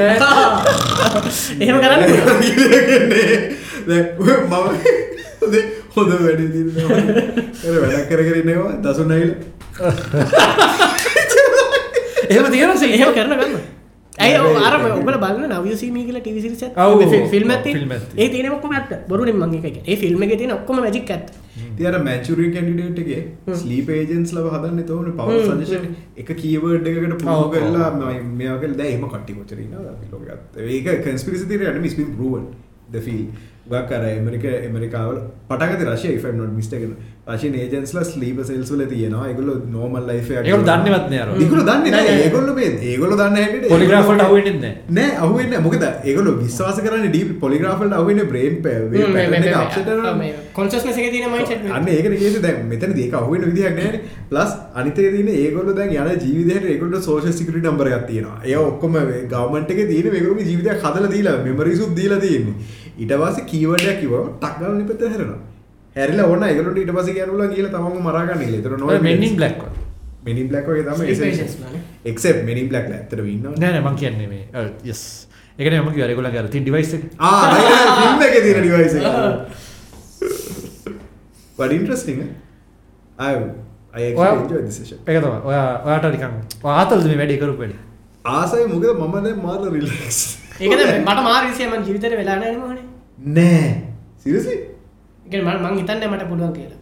එහෙම 1.60 1.78
කරන්න 1.80 2.04
මම 3.88 4.54
හොඳ 5.40 5.56
හොඳ 5.96 6.12
වැඩි 6.20 6.46
වැඩක් 7.64 8.10
කර 8.10 8.22
කරන්නවා 8.28 8.74
දසු 8.84 9.04
නයිල 9.06 9.32
එහෙම 12.30 12.46
තියෙන 12.52 12.72
එහෙම 12.92 13.12
කරන 13.14 13.34
ගන්න. 13.34 13.77
ඇයි 14.18 14.38
ඔය 14.42 14.56
අර 14.68 14.76
ඔබල 14.92 15.18
බලන්න 15.24 15.52
නවසීමී 15.56 16.06
කියලා 16.08 16.22
ටීවී 16.22 16.44
සිරිස් 16.46 16.64
එකක් 16.68 16.78
ඔව්, 16.78 17.02
ෆිල්ම් 17.32 17.52
තියෙන. 17.64 17.92
ඒ 18.18 18.30
තියෙන 18.30 18.52
ඔක්කොම 18.54 18.72
ඇත්ත. 18.74 18.92
බොරුනේ 19.10 19.34
මං 19.34 19.54
එක 19.58 19.66
කියන්නේ. 19.66 19.84
ඒ 19.88 19.96
ෆිල්ම් 19.98 20.24
එකේ 20.26 20.38
තියෙන 20.38 20.54
ඔක්කොම 20.56 20.80
මැජික් 20.80 21.12
ඇත්ත. 21.12 21.28
තියර 21.78 21.98
මැචුරින් 22.04 22.52
කැඩිඩේට් 22.54 23.00
එක 23.04 23.56
ස්ලීප 23.56 23.90
ඒජන්ස් 23.90 24.34
ලව 24.36 24.54
හදන්න 24.54 24.86
තවන 24.88 25.12
පව 25.18 25.30
සජෂන් 25.42 25.86
එක 26.18 26.32
කීවර්ඩ් 26.36 26.88
එකකට 26.88 27.24
පුහු 27.24 27.36
ඔව්, 27.38 27.52
කරලා 27.54 27.92
මේකල් 28.40 28.74
දැම 28.80 29.04
කටි 29.10 29.34
කොචරන 29.34 29.76
ලොගත් 30.14 30.58
ඒක 30.70 30.90
කන්ස්පිරිසි 31.06 31.46
තිර 31.48 31.68
ට 31.68 31.82
මිස්පින් 31.82 32.10
පරුවන් 32.16 32.48
දෆිල් 32.90 33.22
ගක් 33.68 33.84
කර 33.90 34.04
එමරික 34.10 34.46
එමරිකාවල 34.62 35.18
පටගත 35.50 35.88
රශය 35.88 36.18
ෆ 36.18 36.34
නොට 36.36 36.54
මිස්ටකන 36.56 36.94
රශය 37.28 37.50
ඒජන්ස්ල 37.62 37.98
ස්ලීප 38.10 38.38
සෙල්ස් 38.50 38.70
වල 38.74 38.84
තියෙනවා 38.92 39.26
එකගොල 39.32 39.50
නෝමල් 39.72 40.06
ලයිෆ 40.10 40.30
ඒකම 40.34 40.62
දන්නවත් 40.68 41.08
නෑ 41.12 41.22
අර. 41.24 41.32
දිකුල 41.40 41.60
දන්න 41.60 41.82
නෑ, 41.86 42.04
නෑ. 42.06 42.14
ඒගොල්ල 42.26 42.52
මේ 42.58 42.70
ඒගොල 42.92 43.16
දන්න 43.20 43.36
හැට 43.40 43.66
පොලිග්‍රාෆල්ට 43.74 44.24
අහුවෙන්නේ 44.26 44.54
නැහැ. 44.62 44.76
නෑ 44.98 45.18
අහුවෙන්න 45.24 45.56
මොකද 45.66 45.84
ඒගොල 45.88 46.30
විශ්වාස 46.44 46.80
කරන 46.86 47.08
ඩී 47.08 47.36
පොලිග්‍රාෆල්ට 47.42 47.98
අහුවෙන 47.98 48.22
බ්‍රේන් 48.32 48.56
පෑ 48.64 49.58
අප්සට 49.64 49.92
කොන්සස්නස් 50.54 50.88
එකේ 50.94 51.12
තියෙන 51.16 51.34
මයින්ඩ්සෙට් 51.34 51.68
අන්න 51.80 51.92
ඒක 51.96 52.10
ගේ 52.16 52.44
දැන් 52.48 52.64
මෙතන 52.72 52.96
දෙක 53.00 53.20
අහුවෙන 53.22 53.46
විදිහක් 53.50 53.76
නෑනේ 53.82 54.02
ප්ලස් 54.32 54.56
අනිතේ 54.76 55.10
තියෙන 55.18 55.34
ඒගොල්ලෝ 55.36 55.76
දැන් 55.82 55.94
යන 55.98 56.24
ජීවිතේට 56.26 56.72
ඒගොල්ලෝ 56.76 57.04
සෝෂල් 57.10 57.38
සිකියුරිටි 57.40 57.68
නම්බර් 57.68 57.92
එකක් 57.92 58.08
තියෙනවා. 58.14 58.40
ඒ 58.46 58.58
ඔක්කොම 58.64 58.98
ගවර්න්මන්ට් 59.34 59.76
එකේ 59.76 59.90
තියෙන 59.92 60.12
මේගොල්ලෝගේ 60.16 60.50
ජීවිතයක් 60.50 60.82
හදලා 60.86 61.14
දීලා 61.16 61.38
මෙමරිසුත් 61.44 61.94
දීලා 62.00 62.24
තියෙන්නේ. 62.26 62.56
ඊට 62.98 63.14
පස්සේ 63.22 63.48
කීවර්ඩ් 63.52 63.88
එකක් 63.92 64.02
කිව්වම 64.02 64.34
ටක් 64.40 64.60
ගාලා 64.60 64.80
නිපෙත 64.80 65.08
හැරෙනවා. 65.10 65.40
හැරිලා 66.00 66.26
ඕන 66.32 66.44
ඊට 66.48 66.92
පස්සේ 66.98 67.14
කියන්න 67.18 67.30
පුළුවන් 67.34 67.54
කියලා 67.58 67.72
තමන්ව 67.76 68.00
මරා 68.08 68.24
ගන්න 68.28 68.42
කියලා. 68.46 68.60
ඒතර 68.60 68.72
ඔය 68.90 69.00
Men 69.08 69.24
in 69.30 69.36
Black 69.40 69.58
වල. 69.64 69.72
Men 70.26 70.38
in 70.42 70.48
Black 70.52 70.66
වගේ 70.70 70.84
තමයි 70.88 70.98
Sleep 70.98 71.12
essential. 71.14 71.38
agents 71.38 71.56
වලනේ. 71.62 71.82
except 72.12 72.40
Men 72.50 72.58
in 72.64 72.68
Black 72.74 72.86
ලා 72.92 72.98
ඇත්තටම 73.00 73.28
ඉන්නවනේ. 73.36 73.58
නෑ 73.64 73.72
නෑ 73.76 73.84
මං 73.88 73.96
කියන්නේ 74.04 74.28
මේ 74.34 74.44
යස් 74.94 75.02
එකන 75.60 75.78
ම 75.84 75.90
කිය 75.96 76.08
රෙගුල 76.12 76.28
කර 76.36 76.48
තින් 76.56 76.64
ඩිවයිස් 76.68 76.92
එක 76.98 77.04
ආ 77.20 77.32
ෆිල්ම් 78.00 78.22
එකේ 78.28 78.42
තියෙන 78.46 78.62
ඩිවයිස් 78.64 78.94
එක. 79.00 79.06
But 81.58 81.72
interesting. 81.80 82.20
I 83.20 83.30
I 83.30 83.34
actually 83.34 84.16
Well- 84.22 84.42
enjoyed 84.44 84.66
this 84.70 84.78
session. 84.82 85.00
එක 85.08 85.22
තම 85.24 85.48
ඔයා 85.52 85.68
ඔයාට 85.88 86.10
නිකන් 86.16 86.34
ආතල්ද 86.78 87.06
මේ 87.12 87.18
වැඩි 87.24 87.38
කරු 87.44 87.54
වැඩි 87.62 87.78
ආසයි 88.38 88.66
මොකද 88.74 88.86
මම 88.94 89.16
දැන් 89.26 89.40
මාර 89.48 89.60
රිලැක්ස්. 89.76 90.20
ඒකද 90.62 90.82
මට 91.06 91.20
මාරිසිය 91.30 91.68
මන් 91.74 91.82
ජීවිතේට 91.90 92.18
වෙලා 92.22 92.38
නැහැ 92.42 92.56
නේ 92.56 92.62
මොහොනේ. 92.64 92.86
නෑ. 95.32 95.32
seriously? 95.32 95.32
ඒ 95.32 95.32
කියන්නේ 95.32 95.58
මම 95.58 95.66
මං 95.66 95.78
හිතන්නේ 95.80 96.08
මට 96.08 96.24
පුළුවන් 96.30 96.54
කියලා. 96.54 96.80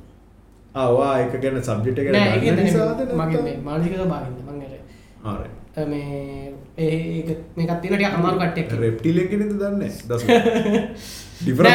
ආ 0.75 0.87
වා 0.91 1.11
ඒක 1.19 1.33
ගැන 1.41 1.61
සබ්ජෙක්ට් 1.63 1.99
එක 1.99 2.05
ගැන. 2.07 2.15
නිසාද 2.63 2.99
මගේ 3.21 3.41
මේ? 3.41 3.57
මානසික 3.63 3.93
මං 4.47 4.57
හරි. 4.61 5.49
අ, 5.75 5.85
මේ 5.85 6.53
ඒ 6.77 7.35
මේකත් 7.57 7.85
අමාරු 8.13 8.37
ඉන්නවා. 8.57 8.81
රෙප්ටිලියන් 8.81 9.27
කෙනෙක්ද 9.27 9.53
දන්නේ 9.53 9.91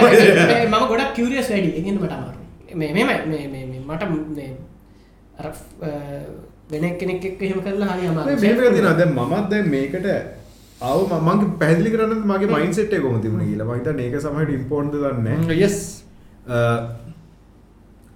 මේ- 0.03 0.49
මේ- 0.49 0.69
මම 0.69 0.85
ගොඩක් 0.89 1.15
කියරියස් 1.15 1.49
වැඩි 1.51 1.71
ඒකෙන්ද 1.77 1.99
මට 2.01 2.13
අමාරු 2.13 2.39
මේ 2.75 2.93
මෙහෙමයි 2.93 3.17
මේ 3.27 3.47
මේ 3.49 3.65
මේ 3.67 3.81
මට 3.89 4.03
මේ 4.37 4.51
වෙන 6.73 6.85
කෙනෙක් 6.99 7.25
එක්ක 7.25 7.43
එහෙම 7.43 7.61
කරලා 7.61 7.89
හරි 7.89 8.07
මේ 8.09 8.53
තියෙනවා 8.73 8.95
දැන් 8.95 9.13
මමත් 9.15 9.51
දැන් 9.51 9.69
මේකට 9.69 10.07
අව 10.81 11.01
මගේ 11.21 11.59
පැදිලි 11.59 11.91
කරන්න 11.91 12.23
මගේ 12.25 12.47
මයින්සෙට් 12.47 12.95
කොම 13.03 13.21
තිබුණ 13.21 13.45
කියලා 13.45 13.65
මහිත 13.65 13.87
ඒක 14.01 14.17
සමහට 14.21 14.51
ඉම්පෝර්න්ද 14.51 14.93
දන්න 14.95 15.51
යස් 15.59 15.77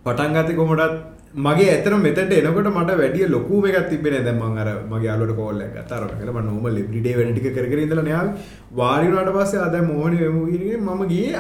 පටන් 0.05 0.33
ගත 0.35 0.57
කොමටත් 0.57 0.95
මගේ 1.37 1.69
ඇතර 1.69 1.95
මෙතට 1.97 2.19
එනකොට 2.19 2.69
මට 2.69 2.91
වැඩිය 2.95 3.29
ලොකු 3.29 3.61
එකක් 3.65 3.89
තිබෙන 3.91 4.25
දැම 4.25 4.43
අර 4.57 4.69
මගේ 4.89 5.11
අලට 5.11 5.35
කෝල්ල 5.35 5.63
තරන 5.85 6.13
කල 6.21 6.31
ම 6.31 6.41
නොම 6.43 6.67
ලිබිඩේ 6.69 7.15
වැඩටික 7.17 7.49
කරකරඉදල 7.53 8.03
නයා 8.03 8.25
වාරිනට 8.73 9.31
පස්සේ 9.37 9.61
අද 9.61 9.77
මෝහන 9.85 10.15
යමගේ 10.21 10.77
මම 10.79 11.03
ගිය 11.09 11.35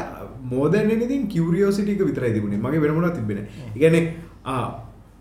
මෝදැන්නඉතින් 0.45 1.29
කිවරියෝසිටික 1.29 2.01
විතර 2.01 2.27
තිබුණේ. 2.29 2.59
මගේ 2.59 2.81
වෙනමුණ 2.81 3.13
තිබෙන 3.13 3.47
ඉගැන 3.77 3.97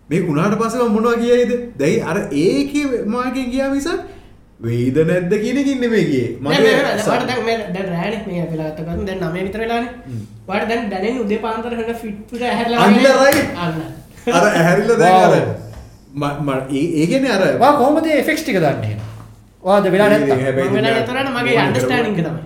මේ 0.08 0.20
උනාට 0.22 0.58
පසව 0.58 0.88
මොනවා 0.88 1.16
කියයිද? 1.16 1.52
දැයි 1.78 2.02
අර 2.02 2.18
ඒක 2.32 2.72
මාගෙන් 3.06 3.50
ගියා 3.50 3.70
මිසක් 3.70 4.00
වෙයිද 4.60 4.96
නැද්ද 5.02 5.32
කියනකින්න 5.34 5.90
මේ 5.90 6.04
ගිය. 6.04 6.38
මට 6.40 6.58
රෑන 7.88 8.14
මේ 8.26 8.46
වෙලාතකර 8.46 8.84
දැන් 8.84 9.20
නම 9.20 9.34
විතරලාන 9.40 9.88
වට 10.46 10.68
දැන් 10.68 10.90
දැනෙන් 10.90 11.20
උදේ 11.20 11.38
පාන්තර 11.38 11.74
හට 11.74 11.96
ෆිට්ට 11.96 12.40
හැල 12.40 12.74
අන්න 12.76 13.82
අර 14.28 14.46
ඇහැරිල්ල 14.46 14.96
දැන් 14.96 15.16
අර. 15.24 16.62
ඒගෙන 16.94 17.26
අර. 17.28 17.58
වා 17.58 17.72
කොහොමද 17.74 18.06
ෆෙක්ස් 18.22 18.42
ටික 18.42 18.58
දන්නේ? 18.58 18.96
වාද 19.62 19.90
වෙලා 19.90 20.08
වෙන 20.08 20.26
තරට 21.04 21.30
මගේ 21.32 21.58
අන්ඩස්ටානික 21.58 22.16
තමයි. 22.16 22.42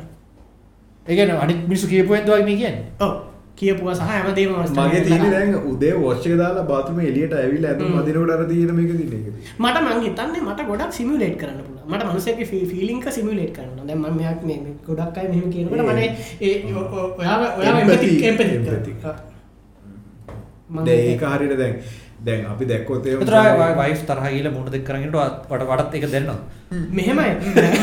ඒගන 1.07 1.37
අනිත් 1.39 1.69
මිසු 1.69 1.87
කියපුුවෙන්දවයි 1.89 2.45
මේ 2.45 2.57
කියන්න? 2.57 2.85
ඔව් 3.01 3.13
කියපුවා 3.59 3.95
සහ 3.95 4.03
හැමදේම 4.11 4.53
මගේ 4.75 5.01
තියෙන 5.07 5.31
දැන් 5.33 5.55
උදේ 5.71 5.95
වොච්චක 6.03 6.35
දාලා 6.41 6.65
බාතුම 6.71 7.01
එලියට 7.09 7.35
ඇවිල් 7.35 7.65
ඇතු 7.71 7.85
මදිනකට 7.95 8.33
අර 8.35 8.43
තියෙන 8.51 8.75
මේක 8.77 8.91
තින 8.93 9.11
එක. 9.19 9.27
මට 9.59 9.77
මං 9.85 10.03
හිතන්නේ 10.07 10.43
මට 10.43 10.61
ගොඩක් 10.71 10.93
සිමිලේට් 10.99 11.37
කරන්න 11.41 11.61
පුළ 11.65 11.79
මට 11.91 12.03
මනුසක 12.09 12.39
ෆිලිංක 12.73 13.05
සිමිලේට් 13.19 13.53
කරන්න 13.57 13.87
දැ 13.89 13.97
මයක් 14.19 14.41
මේ 14.49 14.59
ගොඩක් 14.89 15.19
අයි 15.19 15.29
මෙම 15.33 15.49
කියනකට 15.53 15.73
මන 15.87 15.99
ඒ 16.41 16.55
ඔයා 17.19 17.39
ඔයා 17.55 17.81
Empathy. 17.81 18.13
එම්පති 18.25 18.45
Empathy. 18.53 18.93
ඒක 20.97 21.23
හරිට 21.31 21.57
දැන් 21.59 21.75
දැන් 22.21 22.47
අපි 22.47 22.65
දැක්කොත් 22.65 23.07
ඒ 23.07 23.17
වයිස් 23.81 24.01
තරහගීල 24.03 24.49
මුණ 24.51 24.71
දෙක් 24.71 24.85
කරන්නට 24.85 25.15
වට 25.15 25.69
වඩත් 25.71 25.95
එක 25.95 26.07
දෙන්න 26.11 26.31
මෙහෙමයි. 26.91 27.31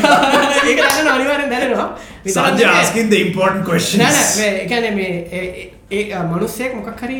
ඒක 0.68 0.80
දන්න 0.80 1.08
අනිවාරෙන් 1.08 1.50
දැනවා 1.50 1.88
Sanjay 2.28 2.70
asking 2.82 3.10
the 3.10 3.20
important 3.26 3.64
questions. 3.64 4.38
එකන 4.38 4.94
මේ 4.94 5.10
ඒ- 5.32 5.70
ඒ 5.90 6.22
මනුස්සයෙක් 6.24 6.74
මොකක් 6.74 7.02
හරි 7.02 7.18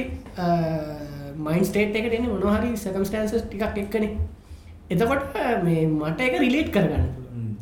මයින් 1.39 1.65
ස්ටේට් 1.65 1.97
එකට 1.97 2.15
එන්න 2.15 2.29
මොනහරි 2.35 2.73
සකම්ස්ටන්සස් 2.77 3.45
ටිකක් 3.45 3.79
එක්කන. 3.85 4.05
එතකොට 4.91 5.39
මේ 5.63 5.87
මට 5.87 6.21
එක 6.21 6.41
රිලේට් 6.41 6.71
කරගන්න 6.71 7.07
පුළුවන්. 7.15 7.55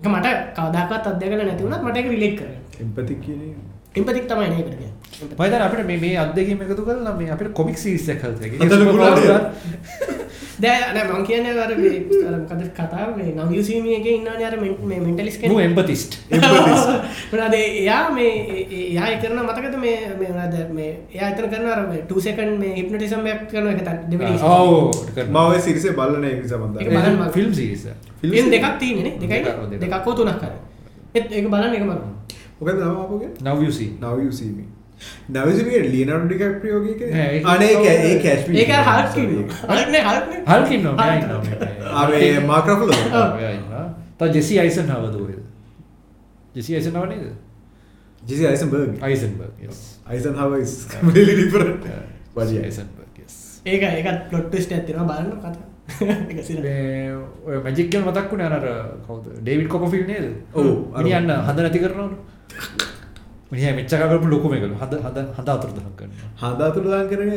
ඒක 0.00 0.10
මට 0.10 0.26
කවදාකත් 0.56 1.06
අධ්‍යකල 1.06 1.42
නැතිවුණත් 1.42 1.82
මට 1.82 1.96
එක 1.96 2.10
රිලේට් 2.10 2.36
කරගන්න. 2.38 2.58
එම්පති 2.80 3.14
කියන 3.22 3.40
එම්පතික් 3.94 4.26
තමයි 4.26 4.48
නේ 4.48 4.64
කරග 4.64 4.82
මයිත 5.38 5.54
අපට 5.68 5.86
මේ 5.86 6.00
මේ 6.04 6.16
අදක 6.24 6.38
එකතු 6.38 6.82
කල 6.88 7.06
මේ 7.18 7.30
අපට 7.34 7.52
කොමික් 7.54 7.78
පුරාවද? 8.92 9.24
දෑ 10.62 11.04
මං 11.08 11.24
කියන 11.26 11.46
වර 11.56 11.72
කද 12.48 12.60
කතා 12.76 13.06
මේ 13.16 13.32
නවසීමියක 13.36 14.06
ඉන්න 14.06 14.28
අර 14.28 14.54
මේ 14.60 15.00
මෙන්ටලිස් 15.06 15.36
එම්පතිස්ට් 15.66 16.12
ද 17.52 17.54
එයා 17.58 18.04
මේ 18.16 18.32
එයා 18.80 19.08
කරන 19.22 19.40
මතකද 19.46 19.76
මේ 19.84 19.96
මේද 20.20 20.56
මේ 20.78 20.90
එයා 21.14 21.30
අතන 21.32 21.46
කරන 21.52 21.70
ටසකන් 22.08 22.52
මේ 22.62 22.72
හිප්නටිසම්යක් 22.78 23.40
කරන 23.52 23.66
එක 23.72 23.80
දෙවනි 24.10 24.34
මව 25.28 25.48
සිරිසේ 25.66 25.96
බලන 25.98 26.26
සබඳ 26.50 26.76
ඒක 26.80 26.90
බලන්න. 26.90 27.32
ෆිල්ම් 27.38 27.52
සිරිස 27.54 27.88
ෆිල්ම් 28.20 28.52
දෙකක් 28.54 28.68
තියනෙ 28.82 29.10
දෙකයි 29.22 29.40
දෙකක්, 29.46 29.58
දෙකක්. 29.70 29.80
දෙකක්කෝ 29.86 30.14
තුනක් 30.20 30.38
කර 30.42 30.52
ඒත් 31.14 31.26
ඒක 31.32 31.46
බලන්න 31.54 31.74
එක 31.78 31.84
මරු 31.88 32.76
දමපගේ 32.78 33.30
නවසී 33.48 33.90
නවසීම 34.04 34.81
නවසිමේ 35.30 35.80
ලියනටු 35.86 36.26
ටිකක් 36.26 36.54
ප්‍රයෝගක 36.60 37.00
නෑ, 37.06 37.28
ඒක- 37.28 37.46
අනේ 37.46 37.70
ඒ 38.04 38.16
කැශ් 38.18 38.44
ඒක 38.54 38.70
හල්ක 38.80 39.16
හල්න 39.70 39.94
හල්න 40.00 40.24
හල්කින්න 40.46 40.86
අේ 41.94 42.40
මාක්‍රෆල 42.42 42.90
ත 44.18 44.32
ජෙසි 44.34 44.60
අයිසන් 44.60 44.88
හවදුවද 44.88 45.30
ජෙසි 46.54 46.74
අයිසන් 46.74 46.94
නවනේද 46.94 47.26
ජිසි 48.22 48.46
අයිසන් 48.46 48.70
බර්ග 48.70 49.02
අයිසන්බර්ග 49.02 49.54
අයිසන් 50.06 50.34
හවයිස් 50.36 50.72
ඩිපර 51.04 51.64
වඩිය 52.36 52.60
අයිසන්බර්ග 52.60 53.00
ඒක 53.66 53.82
ඒකත් 53.88 54.22
පලොට්ටස්ට 54.30 54.72
ඇතින 54.72 54.96
බලන්න 55.02 55.36
කතා. 55.38 55.68
එක 56.30 56.38
සිර 56.44 56.58
ඔය 57.46 57.56
මජික්ගල් 57.66 58.02
මතක්ුණ 58.02 58.42
අනර 58.42 58.64
කවද? 59.02 59.26
ඩේවිඩ් 59.38 59.68
කොපිල් 59.68 60.04
නේද? 60.06 60.26
ඔව්, 60.54 60.66
අර- 60.94 61.02
මිනිියන්න 61.02 61.30
හඳ 61.40 61.58
නැති 61.58 61.78
කරනවට 61.78 62.91
මිනිහ 63.52 63.72
මෙච්චකරපු 63.76 64.26
ලොකුම 64.26 64.52
එකලු 64.54 64.74
හද 64.74 64.94
හද 64.98 65.18
හද 65.36 65.48
අතුරදහක් 65.50 65.88
කරන්න 65.96 66.12
හදාතුරදාන් 66.42 67.04
කරන 67.10 67.30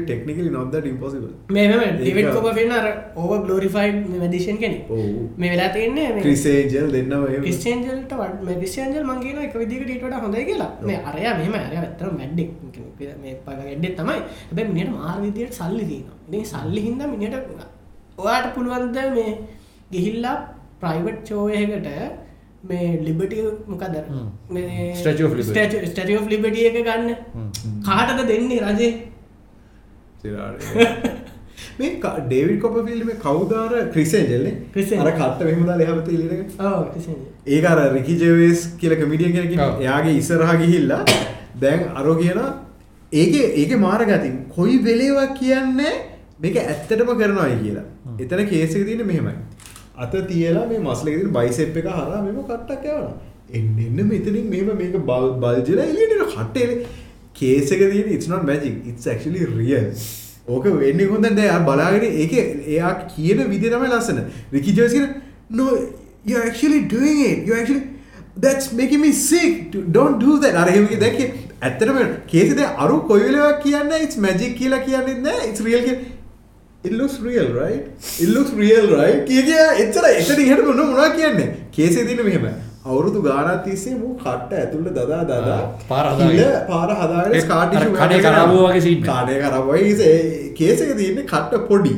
ටෙක්නිකල 0.00 0.48
නොද 0.50 0.74
ඉම්පොසිබල් 0.84 1.30
මේ 1.50 1.64
ඒක- 1.64 1.96
ඩෙවිඩ් 1.98 2.28
කොප 2.36 2.46
ෙන්න 2.56 2.72
අර 2.72 2.86
ඕව 3.16 3.32
ගලෝරිෆයිඩ් 3.42 3.98
මදිෂන් 4.22 4.58
කෙනෙ 4.58 4.78
ඔව්. 4.88 5.00
මේ 5.36 5.50
වෙලා 5.50 5.70
තියන්නේ 5.70 6.08
ක්‍රිසේජල් 6.20 6.88
දෙන්නම 6.92 7.26
ක්‍රිස්ටේන්ජල්ට 7.40 8.12
වට 8.14 8.56
ක්‍රිස්ටේන්ජල් 8.56 9.04
මංගේන 9.04 9.38
එක 9.44 9.54
විදිකට 9.56 9.90
ඊට 9.90 10.18
හොඳයි 10.18 10.44
කියලා. 10.44 10.70
මේ 10.82 10.98
අරය 11.04 11.22
මෙම 11.40 11.54
අර 11.56 11.74
ඇත්තර 11.74 12.08
මැඩ්ඩෙක් 12.12 12.50
මේ 13.20 13.34
පග 13.44 13.58
එඩ්ඩෙත් 13.68 13.96
තමයි. 13.96 14.18
හැබැ 14.48 14.66
මිනිට 14.68 14.92
මාර් 14.94 15.18
විදියට 15.20 15.54
සල්ලි 15.54 15.84
තියන 15.84 16.06
ඉ 16.34 16.44
සල්ලි 16.46 16.80
හින්ද 16.80 17.02
මිනිට 17.08 17.34
ඔයාට 18.18 18.54
පුළුවන්ද 18.54 18.96
මේ 19.14 19.32
ගිහිල්ලා 19.92 20.36
ප්‍රයිවට් 20.80 21.26
චෝයකට 21.28 21.88
මේ 22.64 23.00
ලිබටිය 23.00 23.44
මොකද. 23.66 23.98
ස්ටටිය 24.94 26.18
ලිබටිය 26.28 26.66
එක 26.70 26.78
ගන්න. 26.80 27.10
කාටද 27.84 28.24
දෙන්නේ 28.26 28.60
රජේ? 28.62 28.92
මේ 31.78 31.90
ඩේවිඩ් 32.00 32.60
කොප 32.60 32.76
ෆිල්ම 32.86 33.10
කවදාර 33.18 33.72
ක්‍රිසේජල්න්නේ 33.92 34.54
ක්‍රිසේජල්. 34.72 35.02
අර 35.02 35.12
කට්ට 35.12 35.44
මෙහමදා 35.44 35.78
ලහපත 35.78 36.08
ලිට 36.12 36.60
ඕ 36.62 36.80
ක්‍රිස්ටේන්ජල් 36.88 37.24
ඒක 37.48 37.64
අර 37.64 37.78
රිකිජවස් 37.92 38.66
කියල 38.78 38.96
කමිඩියන් 38.96 39.32
කෙනක 39.34 39.60
ඔව්. 39.60 39.80
එයාගේ 39.80 40.16
ඉස්සරහා 40.16 40.56
ගිහිල්ලා 40.56 41.02
දැන් 41.60 41.88
අරෝ 41.94 42.16
කියන 42.16 42.40
ඒක 43.12 43.34
ඒක 43.54 43.76
මාරගතින් 43.78 44.36
කොයි 44.50 44.78
වෙලේවක් 44.84 45.34
කියන්නේ 45.40 45.94
මේක 46.40 46.56
ඇත්තටම 46.58 47.12
කරනවායි 47.14 47.58
කියලා. 47.58 47.86
එතන 48.18 48.46
කේසක 48.46 48.80
තියෙන 48.82 49.06
මෙහෙමයි 49.06 49.34
අත 49.94 50.18
තියලා 50.28 50.66
මේ 50.66 50.78
මස්ලක 50.80 51.30
බයිසෙප් 51.32 51.76
එක 51.76 51.88
හරා 51.92 52.20
මෙම 52.22 52.42
කට්ටක් 52.42 52.84
යවන 52.90 53.08
එන්න 53.52 53.80
එන්න 53.86 54.04
මෙතනින් 54.08 54.50
මෙම 54.50 54.76
මේක 54.78 55.00
බල් 55.06 55.30
බල්ජල 55.40 55.80
එලියට 55.80 56.28
කට්ටේල 56.34 56.76
කේසක 57.34 57.80
තියෙන 57.86 58.12
ඉත්නොත් 58.18 58.44
මැජික් 58.44 58.92
ඉත් 58.92 59.08
ක්ලි 59.22 59.48
රියල් 59.54 59.88
ඕක 60.48 60.64
වෙන්න 60.64 61.00
හොඳ 61.10 61.28
දෑ 61.36 61.60
බලාගෙන 61.64 62.04
ඒක 62.04 62.32
එයා 62.68 62.92
කියන 63.08 63.44
විදි 63.50 63.70
තමයි 63.70 63.88
ලස්සන. 63.88 64.18
රිකිජසින 64.52 65.06
no 65.50 65.68
you're 66.24 66.44
actually 66.46 66.82
doing 66.86 67.20
it. 67.20 67.46
You're 67.46 67.60
actually 67.60 67.82
that's 68.36 68.72
making 68.72 69.00
me 69.00 69.12
sick. 69.12 69.70
Do- 69.70 69.86
don't 69.90 70.18
do 70.18 70.38
that. 70.38 70.54
අර 70.54 70.68
එහෙම 70.68 70.88
දැක්ක. 71.00 71.20
ඇත්තටම 71.62 71.98
කේසිද 72.28 72.60
අරු 72.76 73.00
කොයි 73.08 73.24
වෙලාවක් 73.24 73.62
කියන්නේ? 73.62 74.02
It's 74.02 74.18
magic 74.18 74.58
කියලා 74.58 74.78
කියන්නේ 74.78 75.18
නැහැ. 75.20 75.48
It's 75.50 75.60
real 75.60 75.82
කියලා. 75.82 76.02
It 76.86 76.92
looks 76.92 77.16
real 77.20 77.48
right? 77.54 77.82
It 78.22 78.30
looks 78.36 78.52
real 78.62 78.86
right? 78.96 79.20
කිය 79.28 79.58
එච්චර 79.82 80.06
එතන 80.10 80.40
ඉහට 80.46 80.62
මොන 80.68 80.78
මොනවා 80.80 81.10
කියන්නේ? 81.18 81.48
කේසේ 81.76 82.06
තියෙන 82.08 82.24
මෙහෙම. 82.28 82.46
අවුරුදු 82.86 83.20
ගානක් 83.26 83.62
තිස්සේ 83.66 83.94
මූ 84.00 84.14
කට්ට 84.24 84.56
ඇතුළට 84.62 84.96
දදා 84.98 85.20
දදා 85.30 85.60
පාර 85.92 86.06
පාර 86.72 86.88
හදාගෙන 87.00 87.36
ඒ 87.36 87.44
ටිෂු 87.44 87.94
කඩේ 88.00 88.24
කරාබුව 88.26 88.66
වගේ 88.66 88.82
scene 88.86 88.98
එක. 88.98 89.06
කඩේ 89.10 89.38
කරාබුවයි 89.44 89.94
කේසක 90.58 90.90
තියෙන්නේ 91.00 91.30
කට්ට 91.32 91.70
පොඩි. 91.70 91.94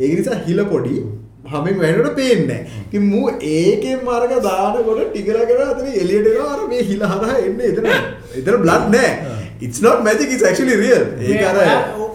ඒක 0.00 0.14
නිසා 0.20 0.40
හිල 0.48 0.64
පොඩි. 0.72 0.96
හමෙන් 1.52 1.78
වැහෙනකොට 1.82 2.16
පේන්නේ. 2.20 2.60
ඉතින් 2.86 3.06
මූ 3.12 3.26
ඒකෙන් 3.52 4.00
මාර්ග 4.08 4.34
දානකොට 4.48 5.04
ටිකරගෙන 5.10 5.62
අතන 5.68 5.92
එළියට 6.02 6.32
එනවා. 6.32 6.50
අර 6.54 6.60
මේ 6.72 6.82
හිල 6.90 7.06
හරහා 7.12 7.38
එන්නේ 7.46 7.72
එතන. 7.72 7.86
එතන 8.38 8.56
බ්ලඩ් 8.64 8.90
නැහැ. 8.96 9.40
It's 9.62 9.80
not 9.80 9.98
magic 10.04 10.28
it's 10.30 10.44
actually 10.44 10.76
real. 10.76 11.04
ඒක 11.22 11.42
අර 11.44 11.56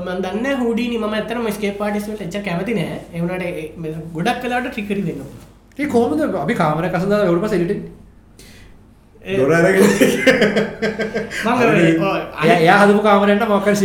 මන් 0.00 0.20
දන්න 0.24 0.60
හුඩිනි 0.60 0.98
ම 0.98 1.06
ඇතන 1.10 1.48
ස්කේ 1.52 1.72
පාටිස්ට 1.74 2.22
එච්ච 2.26 2.36
කැමති 2.44 2.74
නෑ 2.74 2.98
එවනට 3.14 3.44
ගොඩක් 4.14 4.38
කලාට 4.42 4.68
ට්‍රිකරි 4.68 5.02
දෙන්න 5.02 5.22
ඒ 5.78 5.88
කොහොමද 5.88 6.22
අපි 6.36 6.54
කාමර 6.54 6.88
කසදා 6.90 7.22
වලට 7.24 7.44
පස්සේ 7.44 7.60
එඩිටින් 7.60 7.82
එයා 12.56 12.78
හදපු 12.78 13.02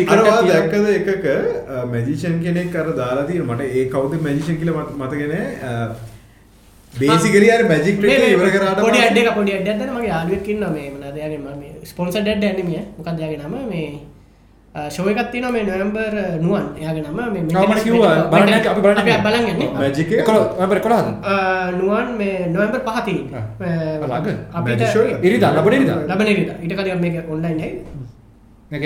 අරවා 0.10 0.32
එකක් 0.32 0.42
තියෙනවා. 0.42 0.52
දැක්කද 0.52 0.88
එකක 1.12 1.26
මැජිෂන් 1.86 2.44
කෙනෙක් 2.44 2.76
අර 2.76 2.92
දාලා 2.92 3.24
තියෙන 3.24 3.46
මට? 3.46 3.62
ඒ 3.72 3.86
කවුද 3.86 4.22
මැජිෂන් 4.22 4.56
කියලා 4.56 4.80
මත- 4.80 4.98
මතක 4.98 5.28
නෑ. 5.28 5.90
බේසිකලි 6.94 7.52
අර 7.52 7.64
මැජික් 7.64 7.98
ට්‍රික් 7.98 8.28
ඉවර 8.28 8.50
කරාට 8.50 8.82
පොඩි 8.82 9.00
අඩ්ඩ 9.00 9.36
පොඩි 9.36 9.54
අඩ්ඩ 9.54 9.90
මගේ 9.90 10.08
යාලුවක්කින්න 10.08 10.74
මේ 10.74 10.92
මනදයාගේ 10.92 11.38
ම 11.38 11.86
ස්පොන්ස 11.86 12.18
ඩඩ් 12.18 12.44
ඇනමිය 12.44 12.82
මොකක්දයාගේ 12.98 13.38
නම 13.38 13.54
මේ 14.78 14.90
ශෝයකත්තින 14.96 15.46
මේ 15.54 15.64
නොවම්බර් 15.70 16.14
නුවන්. 16.42 16.66
එයාගේ 16.80 17.04
නම 17.04 17.20
මේ 17.34 17.42
මට 17.44 17.84
කිව්වා. 17.84 18.30
බලන්න 18.32 18.54
යන්න, 18.54 18.68
අපි 18.72 18.82
බලන්න 18.86 19.00
යන්න. 19.02 19.24
බලන් 19.26 19.44
යන්නේ. 19.52 19.70
මැජික් 19.74 20.12
ඔබ 20.64 20.72
කොළහද 20.86 21.08
නුවන් 21.80 22.08
මේ 22.20 22.38
නොවම්බර් 22.54 22.82
පහති 22.88 23.16
ළඟ? 24.10 24.38
අපිට? 24.58 24.82
ඉරිදා 25.28 25.52
ලබන 25.58 25.74
ඉරිදා? 25.78 25.98
ලබන 26.10 26.28
ඉරිදා. 26.34 26.58
ඊට 26.64 26.74
කලින් 26.78 27.00
මේක 27.06 27.16
ඔන්ලයින් 27.34 27.60
හයි 27.64 27.72
මේක 28.72 28.84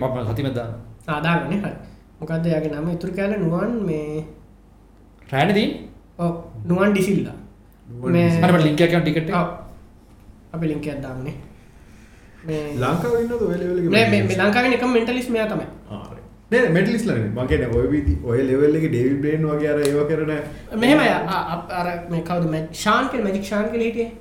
මම 0.00 0.16
සතිමෙන් 0.30 0.54
දාන්න. 0.58 0.72
ආදාගන්න 1.08 1.60
හරි. 1.64 1.72
මොකක්ද 2.20 2.46
යාගේ 2.54 2.70
නම? 2.74 2.88
ඉතුරු 2.94 3.12
කෑල 3.18 3.32
නුවන් 3.42 3.72
මේ 3.88 4.24
රෑන 5.32 5.50
දී? 5.58 5.68
ඔව් 6.22 6.32
නුවන් 6.70 6.90
ඩිසිල්ලා 6.94 7.38
මේ 8.14 8.26
එකක් 8.30 8.94
ටිකට්. 9.02 9.30
අපි 10.54 10.64
ලින්ක් 10.70 10.86
එකක් 10.86 11.02
දාන්නේ 11.04 11.24
මේ 11.26 11.36
ලංකාවේ 12.48 13.22
ඉන්නවද 13.22 13.42
ඔය 13.42 13.56
ලෙවල් 13.56 13.78
එකේ 13.78 13.90
නෑ 13.90 14.10
මේ 14.10 14.22
මේ 14.24 14.38
ලංකාවේ 14.40 14.74
එකම 14.74 14.90
මෙන්ටලිස්ට් 14.90 15.30
මෙයා 15.30 15.48
තමයි 15.48 15.66
ආ 15.90 16.02
හරි. 16.04 16.20
නෑ 16.50 16.68
මෙඩලිස්ට් 16.70 17.06
ලා 17.06 17.16
නෙමෙයි 17.16 17.32
මම 17.32 17.48
කියන්නේ 17.48 17.70
ඔය 17.76 17.86
විදි 17.92 18.14
ඔය 18.24 18.38
ලෙවල් 18.50 18.76
එකේ 18.76 18.92
ඩේවිඩ් 18.92 19.18
බ්‍රේන් 19.22 19.48
වගේ 19.50 19.72
අර 19.72 19.80
ඒව 19.80 19.98
කරන 20.10 20.30
මෙහෙම 20.76 21.00
අර 21.00 21.88
මේ 22.10 22.22
කවුද 22.22 22.46
මැ- 22.52 22.68
ෂාන් 22.74 23.10
කියලා 23.10 23.26
මැජික් 23.26 23.44
ෂාන් 23.44 23.68
කියලා 23.70 23.88
හිටියේ 23.88 24.12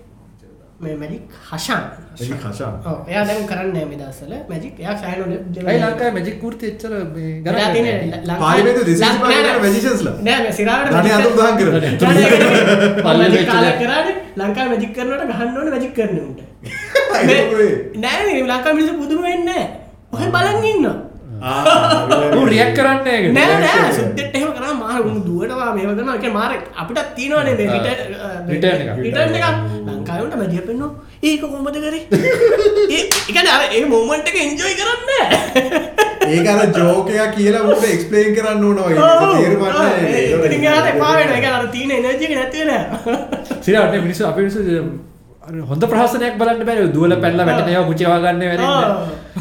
මේ 0.82 0.96
මැජික් 0.96 1.24
හෂාන් 1.50 1.84
හෂාන්. 2.16 2.74
ඔව් 2.86 2.98
එයා 3.12 3.24
දැන් 3.28 3.46
කරන්නේ 3.48 3.72
නැහැ 3.74 3.90
මේ 3.92 4.00
දවස්වල 4.00 4.34
මැජික් 4.50 4.80
එයා 4.80 4.96
ඇයි 5.04 5.80
ලංකාවේ 5.84 6.12
මැජික් 6.12 6.36
කෘති 6.42 6.66
එච්චර 6.72 6.92
මේ 7.14 7.30
වෙලා 7.46 7.60
ගණන් 7.60 7.74
තියෙන්නේ 7.74 7.96
නැහැ. 7.96 8.22
ලංකාවේ- 8.22 8.42
පාර්ලිමේන්තු 8.42 8.84
දෙසිය 8.90 9.06
ලං- 9.06 9.22
පහේ 9.22 9.30
නෑ, 9.30 9.44
කරන 9.46 9.54
නෑ. 9.54 9.64
magicians 9.68 10.02
ලා. 10.08 10.16
නෑ 10.28 10.40
නෑ 10.40 10.54
සිරාවට 10.54 10.88
ධනෙ 10.88 10.98
මැජික් 10.98 11.16
අතුම් 11.18 11.34
දහම් 11.38 11.56
කරන. 11.60 11.72
නෑ, 11.72 11.82
නෑ, 11.82 12.16
නෑ, 12.16 12.66
නෑ. 12.66 12.90
පල්ලෙ 12.98 13.18
මැජික් 13.18 13.38
වෙච්ච 13.38 13.50
කාලේ 13.52 13.72
දේ. 13.72 13.80
කරානේ 13.82 14.16
ලංකාවේ 14.40 14.70
මැජික් 14.72 14.92
කරනකොට 14.96 15.24
ගහන්න 15.32 15.58
ඕනේ 15.58 15.72
මැජික් 15.72 15.94
කරන 15.98 16.18
උන්ට 16.20 16.40
ඒක 16.40 16.46
ඔය. 16.46 16.55
නෑ 17.96 18.22
නේ 18.26 18.44
ලංකාවේ 18.44 18.74
මිනිස්සු 18.74 19.02
පුදුම 19.02 19.22
වෙන්නේ 19.24 19.66
ඔහෙ 20.12 20.32
බලන් 20.32 20.66
ඉන්නවා 20.66 20.98
ආ 21.42 21.64
ඌ 22.38 22.46
රියැක්ට් 22.46 22.78
කරන්නේ 22.78 23.32
නෑ 23.34 23.92
සුද්දෙට 23.94 24.36
එහෙම 24.36 24.52
කරා 24.58 24.74
මාර 24.76 25.02
උන් 25.02 25.18
දුවටවා 25.26 25.74
මේව 25.76 25.92
කරනවා. 25.92 26.16
ඒක 26.18 26.34
මාර 26.34 26.52
අපිටත් 26.76 27.16
තියෙනවනේ 27.16 27.56
මේ. 27.60 27.68
රිටර්න් 27.74 28.48
return 28.50 28.82
එකක්. 28.84 29.00
රිටර්න් 29.00 29.36
එකක්. 29.40 29.48
ලංකාවේ 29.88 30.26
උන්ට 30.26 30.38
මැදිය 30.42 30.62
පෙන්නෝ 30.62 30.90
ඒක 31.24 31.42
කොහොමද 31.42 31.78
කරේ? 31.78 32.04
ඒ 32.90 33.00
ඒ 33.00 33.04
කියන්නේ 33.28 33.56
අර 33.56 33.64
ඒ 33.72 33.86
මොමන්ට් 33.86 34.32
එක 34.32 34.38
එන්ජොයි 34.44 34.76
කරන්නේ 34.82 35.24
නෑ. 35.24 35.82
ඒක 36.30 36.48
අර 36.48 36.62
ජෝක් 36.78 37.12
එකක් 37.16 37.36
කියලා 37.38 37.66
මොකද 37.70 37.90
එක්ස්ප්ලেইন 37.90 38.38
කරන්න 38.38 38.64
ඕන 38.64 38.78
වගේ. 38.82 39.00
ඒක 39.00 39.34
තේරුම් 39.34 39.60
ගන්න 40.62 40.94
එපා 40.94 41.14
වෙනවා. 41.16 41.36
ඒක 41.40 41.52
අර 41.52 41.68
තියෙන 41.70 41.98
එනර්ජි 42.00 42.30
එක 42.30 42.38
නැති 42.40 42.64
වෙනවා 42.64 43.20
සිරාට 43.62 44.00
මිනිස්සු 44.00 44.32
අපේ 44.32 44.42
මිනිස්සු 44.42 44.64
හොඳ 45.46 45.84
ප්‍රහසනයක් 45.86 46.38
බලන්න 46.40 46.66
බැරි 46.66 46.88
දුවල 46.90 47.14
පැනලා 47.22 47.46
වැටෙන 47.46 47.70
ඒවා 47.70 47.88
කුචිවා 47.88 48.20
ගන්න 48.20 48.40
වෙන්නේ 48.42 48.70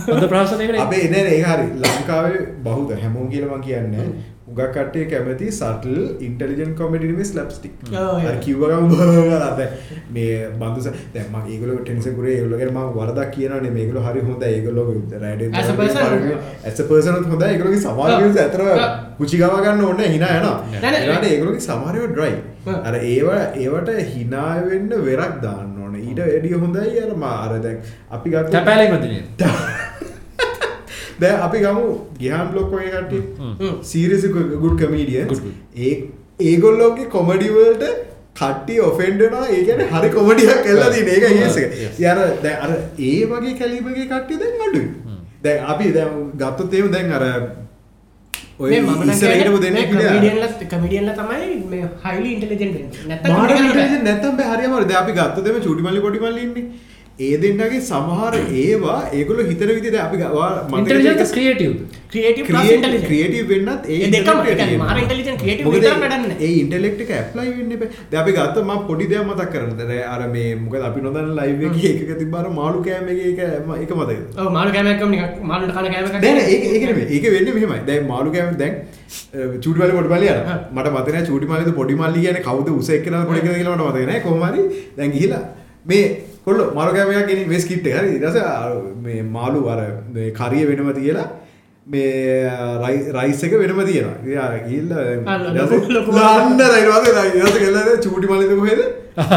හොඳ 0.09 0.25
ප්‍රහසනයකට 0.29 0.81
අපේ 0.81 1.03
එන 1.07 1.15
ඒක 1.17 1.47
හරි 1.47 1.67
ලංකාවේ 1.83 2.41
බහුද? 2.65 2.91
හැමෝම 3.03 3.29
කියලා 3.31 3.57
මම 3.57 3.63
කියන්නේ 3.63 4.07
උගක් 4.49 4.61
කට්ටිය 4.73 5.05
කැමති 5.11 5.47
සටල් 5.59 6.01
ඉන්ටෙලිජන්ට් 6.27 6.75
කොමඩි 6.79 7.25
ස්ලැප්ස්ටික් 7.29 7.77
බලා 7.85 9.51
දැන් 9.59 9.71
මේ 10.17 10.35
බඳුස 10.61 10.89
දැන් 11.15 11.29
මම 11.33 11.47
ඒගොල්ලෝ 11.53 11.79
ටෙන්ෂන් 11.85 12.17
කරේ 12.19 12.35
ඒගොල්ලෝ 12.35 12.59
ගැන 12.63 12.73
මම 12.75 12.91
වරදක් 12.99 13.31
කියනවා 13.37 13.61
නේ 13.65 13.73
මේගොල්ලෝ 13.77 14.05
හරි 14.09 14.25
හොඳයි. 14.27 14.51
ඒගොල්ලෝ 14.57 14.85
රැඩ් 15.23 15.43
හොඳයි. 17.33 17.49
ඒගොල්ලෝගේ 17.53 17.81
සමහර 17.87 18.11
ඔව්. 18.11 18.21
views 18.25 18.37
ඇතර 18.43 18.65
ඔව්. 18.67 18.83
කුචි 19.21 19.41
ගව 19.43 19.63
ගන්න 19.65 19.85
ඕනේ. 19.87 20.11
hina 20.17 20.29
යනවා. 20.41 20.59
නෑ, 20.75 20.91
නෑ. 20.91 21.07
ඒකට 21.07 21.31
ඒගොල්ලෝගේ 21.31 21.65
සමහර 21.69 21.95
ඒවා 22.03 22.13
dry. 22.19 22.33
ඔව්. 22.67 22.77
අර 22.89 22.95
ඒව 23.01 23.29
ඒවට 23.63 23.91
hina 24.13 24.45
වෙන්න 24.69 24.93
වෙරක් 25.09 25.41
දාන්න 25.47 25.73
ඕනේ. 25.87 26.05
ඊට 26.11 26.21
වැඩිය 26.27 26.61
හොඳයි. 26.67 26.95
අර 27.07 27.17
මා 27.25 27.35
අර 27.47 27.57
දැන් 27.67 27.83
අපි 28.19 28.37
ගත්ත 28.37 28.55
තැපෑලෙන් 28.59 28.97
වදිනේ 28.99 29.23
දැන් 31.25 31.45
අපි 31.49 31.63
ගමු 31.67 31.85
ගිහාන් 32.23 32.51
බ්ලොක් 32.55 32.73
වගේ 32.75 32.91
කට්ටිය. 32.97 33.23
හ්ම්. 33.61 33.77
Serious 33.93 34.27
good 34.37 34.77
good. 35.45 35.55
ඒ 35.87 35.95
ඒගොල්ලෝගේ 36.51 37.09
කොමඩි 37.17 37.49
වලට 37.57 37.85
කට්ටිය 38.41 38.79
ඔෆෙන්ඩ් 38.91 39.21
වෙනවා. 39.25 39.49
ඒ 39.57 39.65
කියන්නේ 39.67 39.91
හරි 39.95 40.09
කොමඩියක් 40.15 40.63
තියෙන 40.65 41.11
ඒක 41.17 41.27
yes 41.41 41.59
එක. 41.65 41.75
Yes. 41.83 42.01
ඒ 42.01 42.09
අර 42.13 42.19
දැන් 42.47 42.57
අර 42.65 42.71
ඒ 43.11 43.19
වගේ 43.33 43.59
කැලිබර්ගේ 43.61 44.07
කට්ටිය 44.13 44.39
දැන් 44.43 44.65
අඩුයි. 44.69 44.89
දැන් 45.45 45.69
අපි 45.75 45.93
දැන් 45.99 46.17
ගත්තොත් 46.41 46.75
එහෙම 46.79 46.89
දැන් 46.97 47.13
අර 47.19 47.25
ඔය 48.59 48.71
මේ 48.71 48.81
මම 48.81 49.13
ඉස්සර 49.13 49.31
හිටපු 49.35 49.61
දෙන්නෙක් 49.63 49.89
විදියට 49.93 50.67
කමිඩියන්ල 50.73 50.73
කමිඩියන්ල 50.73 51.11
තමයි 51.21 51.81
හයිලි 52.05 52.29
ඉන්ටෙලිජන්ට් 52.35 53.01
නැත්තම් 53.09 53.33
මාර 53.37 53.49
නිකන් 53.49 53.65
ඉන්ටෙලිජන්ට් 53.69 54.05
නැත්තම් 54.09 54.37
බෑ. 54.41 54.51
හරියම 54.53 54.73
ඒ 57.19 57.37
දෙන්නගේ 57.39 57.81
සමහර 57.83 58.35
ඒවා 58.59 59.01
ඒගොල්ලෝ 59.13 59.45
හිතන 59.49 59.71
විදිහ 59.77 59.91
දැන් 59.93 60.07
අපි 60.07 60.17
creative 61.35 61.75
creative 62.13 62.47
plus 62.47 62.57
creative 62.61 62.73
intelligent 62.73 63.07
creative 63.07 63.45
වෙන්නත් 63.49 63.85
ඒ 63.87 63.99
ඒ 63.99 64.09
දෙකම, 64.09 64.17
intellect 64.17 64.41
ඒ 64.41 64.49
කියන්නේ 64.49 64.65
තියෙනවා. 64.65 64.89
මාර 64.89 64.99
intelligent 65.03 65.39
creative 65.43 65.65
මොකද 65.67 65.77
විතරක් 65.77 65.93
ඒ- 65.93 66.01
වැඩක් 66.05 66.25
නැහැ. 66.25 66.47
ඒ 66.47 66.59
ඉන්ටෙලෙක්ට් 66.63 67.01
එක 67.05 67.13
ඇප්ලයි 67.19 67.53
වෙන්න 67.59 67.75
එපා. 67.77 67.89
දැන් 68.11 68.23
අපි 68.23 68.33
ගත්තොත් 68.33 68.65
මම 68.65 68.83
පොඩි 68.91 69.07
දෙයක් 69.13 69.23
මතක් 69.29 69.47
කරන්න. 69.53 69.73
දැන් 69.83 70.03
අර 70.15 70.27
මේ 70.35 70.49
මොකද 70.57 70.83
අපි 70.91 71.01
නොදන්න 71.07 71.31
ලයිව් 71.39 71.63
එකේ 71.69 71.93
එකක 71.95 72.13
තිබ්බාර 72.21 72.45
මාළු 72.59 72.83
කෑම 72.89 73.07
එකේ 73.09 73.31
එක 73.33 73.41
ම- 73.63 73.79
එක 73.79 73.93
මතකද? 73.93 74.21
ඔව් 74.39 74.51
මාළු 74.57 74.73
කෑමක් 74.77 75.01
කම 75.01 75.11
නිකන් 75.11 75.25
මාළුන්ට 75.45 75.75
කන 75.77 75.89
කෑමක් 75.95 76.21
දැන් 76.21 76.43
ඒක 76.45 76.63
ඒක 76.73 76.85
නෙමෙයි. 76.91 77.07
ඒක 77.15 77.25
වෙන්නේ 77.37 77.55
මෙහෙමයි. 77.59 77.81
දැන් 77.87 78.07
මාළු 78.13 78.31
කෑම 78.37 78.59
දැන් 78.59 78.75
අ, 78.75 79.41
චූටි 79.63 79.79
මල්ලි 79.81 79.95
පොඩි 79.99 80.13
මල්ලි 80.15 80.29
යනවා. 80.29 80.59
මට 80.75 80.89
මතක 80.93 81.09
නැහැ 81.11 81.27
චූටි 81.31 81.47
මල්ලිද 81.47 81.73
පොඩි 81.81 81.95
මල්ලි 81.97 82.21
කියන්නේ 82.21 82.43
කවුද 82.43 82.69
උස 82.77 82.89
එක්කනද 82.91 83.27
පොඩි 83.27 83.41
කියලා 83.49 83.79
නැහැ. 83.81 84.21
කොහොම 84.21 84.43
හරි 84.47 84.63
දැන් 84.99 85.11
ගිහිලා 85.13 85.43
මේ 85.87 86.05
කොල්ලෝ 86.47 86.67
මාළු 86.75 86.93
කෑම 86.95 87.13
එකක් 87.15 87.29
ගෙනින් 87.29 87.49
මේ 87.49 87.61
ස්කිට් 87.61 87.87
එක 87.87 87.97
හරි 87.99 88.19
අර 88.43 88.73
මේ 89.03 89.23
මාළු 89.37 89.61
අර 89.69 89.81
කරිය 90.33 90.65
වෙනම 90.71 90.91
තියලා 90.93 91.27
මේ 91.87 92.09
රයි- 92.83 93.13
රයිස් 93.17 93.45
එක 93.45 93.53
වෙනම 93.63 93.81
තියෙනවා. 93.85 94.17
පස්සේ 96.93 97.15
ලන්න 97.15 97.33
පස්සේ 97.41 97.65
ගෙල්ලද 97.65 98.05
චූටි 98.05 98.27
මල්ලිද 98.27 98.53
කොහෙද? 98.59 98.81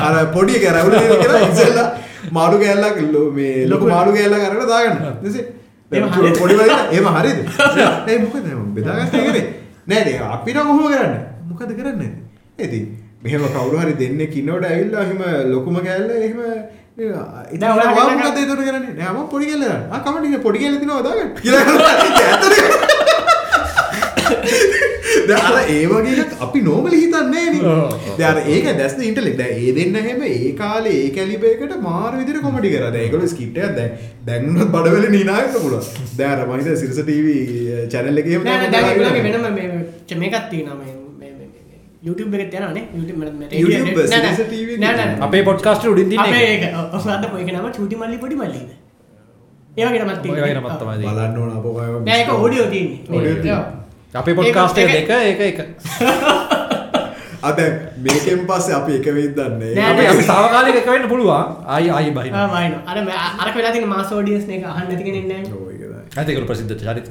අර 0.02 0.26
පොඩි 0.34 0.54
එක 0.58 0.68
රවුල 0.74 0.94
දෙන 0.94 1.16
කියලා 1.22 1.42
ඉස්සෙල්ලා 1.48 1.88
මාළු 2.32 2.58
කෑල්ලක් 2.60 3.00
ලො- 3.14 3.32
මේ 3.32 3.66
ලොකු 3.68 3.86
මාළු 3.88 4.12
කෑල්ලක් 4.14 4.44
අරගෙන 4.44 4.68
දාගන්න. 4.68 4.98
පොඩි 6.40 6.56
එහෙම 6.92 7.08
හරිද? 7.18 7.40
මොකද 8.24 8.46
එහෙම 8.46 8.64
බෙදාගත්ත 8.76 9.14
එකනේ. 9.16 9.46
නෑ 9.88 10.02
නෑ 10.06 10.32
අපි 10.34 10.52
නම් 10.54 10.68
කොහොම 10.70 10.88
කරන්නේ? 10.88 11.22
මොකද 11.50 11.72
කරන්නේ? 11.78 12.12
ඉතින් 12.60 12.86
මෙහෙම 13.24 13.44
කවුරු 13.54 13.78
හරි 13.80 13.94
දෙන්නෙක් 14.02 14.36
ඉන්නකොට 14.36 14.66
ඇවිල්ලා 14.66 15.04
එහෙම 15.04 15.22
ලොකුම 15.54 15.76
කෑල්ල 15.86 16.12
එහෙම 16.18 16.40
ඔයා 16.98 17.94
කරන- 17.98 18.24
මොකද 18.26 18.38
ඒකට 18.42 18.64
කරන්නේ? 18.70 18.94
නෑ 19.00 19.12
මම 19.14 19.28
පොඩි 19.34 19.46
දාන්න. 19.64 19.84
කමෙන්ට් 20.06 20.28
එකේ 20.30 20.42
පොඩි. 20.46 20.60
කියලා 21.42 21.64
ඇත්තද? 21.92 22.56
දැන් 25.30 25.46
අර 25.52 25.58
ඒ 25.70 25.86
වගේ 25.86 26.16
එකක් 26.24 26.34
අපි 26.42 26.60
නෝමලි 26.62 26.98
හිතන්නේ 27.04 27.46
අර 28.32 28.38
ඒක 28.56 28.66
දැස් 28.78 28.94
ද 28.98 29.02
ඉන්ටෙලෙක්ට්. 29.02 29.38
දැන් 29.38 29.54
ඒ 29.64 29.72
දෙන්න 29.78 29.96
හැම 30.08 30.22
ඒ 30.24 30.52
කාලේ 30.52 30.96
ඒ 31.06 31.10
කැලිබර් 31.10 31.48
එකට 31.54 31.76
මාර 31.82 32.12
විදිහට 32.18 32.42
කොමඩි 32.42 32.70
කරා. 32.76 32.90
දැන් 32.92 33.04
ඒගොල්ලෝ 33.04 33.28
ස්කිට් 33.28 33.58
එකක් 33.58 33.76
දැන් 33.80 33.92
දැන් 34.26 34.50
උනත් 34.50 34.72
බඩවැලේ. 34.76 35.10
දැන් 36.18 36.32
අර 36.40 36.46
මම 36.48 36.60
හිතුවා 36.60 36.76
සිරස 36.76 37.00
ටීවී 37.04 37.42
channel 37.94 38.18
එකේ 38.18 38.32
එහෙම 38.32 38.44
එක 43.54 44.80
නෑ 44.80 44.96
නෑ. 44.96 45.16
අපේ 45.22 45.44
පොඩ්කාස්ට 45.44 45.86
උඩින් 45.86 46.10
දින්න 46.10 46.20
අපේ 46.20 46.44
එක. 46.48 46.64
ඒක. 46.64 46.76
ඔසාද 46.94 47.26
පොයක 47.32 47.50
නම 47.54 47.68
චූටි 47.72 47.96
මල්ලි 47.96 48.18
පොඩි 48.18 48.36
නමක් 50.54 50.78
තමයි 50.78 50.96
තියෙන්නේ. 50.98 51.14
බලන්න 51.14 51.38
ඕන 51.38 51.52
අප 51.58 51.66
Audio 52.32 52.64
තියෙන්නේ. 52.68 53.58
අපේ 54.16 54.36
පොඩ්කාස්ට 54.36 54.78
දෙක 54.78 55.10
එක 55.12 55.40
එක 55.42 55.58
අද 57.42 57.60
මේකෙන් 58.02 58.40
පස්සේ 58.48 58.74
අපි 58.74 58.92
එක 58.98 59.08
වෙත් 59.14 59.36
දන්නේ? 59.36 59.74
නෑ, 59.76 59.92
අපි 59.94 60.06
අපි 60.08 60.24
සාවකාලික 60.24 60.76
එක 60.76 60.88
වෙන්න 60.88 61.08
පුළුවන්. 61.08 61.56
ආයි 61.68 61.90
ආයි 61.92 62.12
බහින 62.12 62.34
වයින 62.34 62.74
අර 62.86 62.98
අර 63.40 63.50
වෙලා 63.56 63.72
මාස 63.88 64.12
ෝඩියස් 64.12 64.48
එක 64.50 64.64
අහන්න 64.66 64.92
ඇතිගෙන 64.92 65.16
න්න 65.22 65.46
ඔව්, 65.54 65.70
ඒක 65.70 65.82
තමයි. 65.84 66.06
ඇතිකල 66.18 66.46
ප්‍රසිද්ධ 66.50 66.74
චරිත 66.82 67.08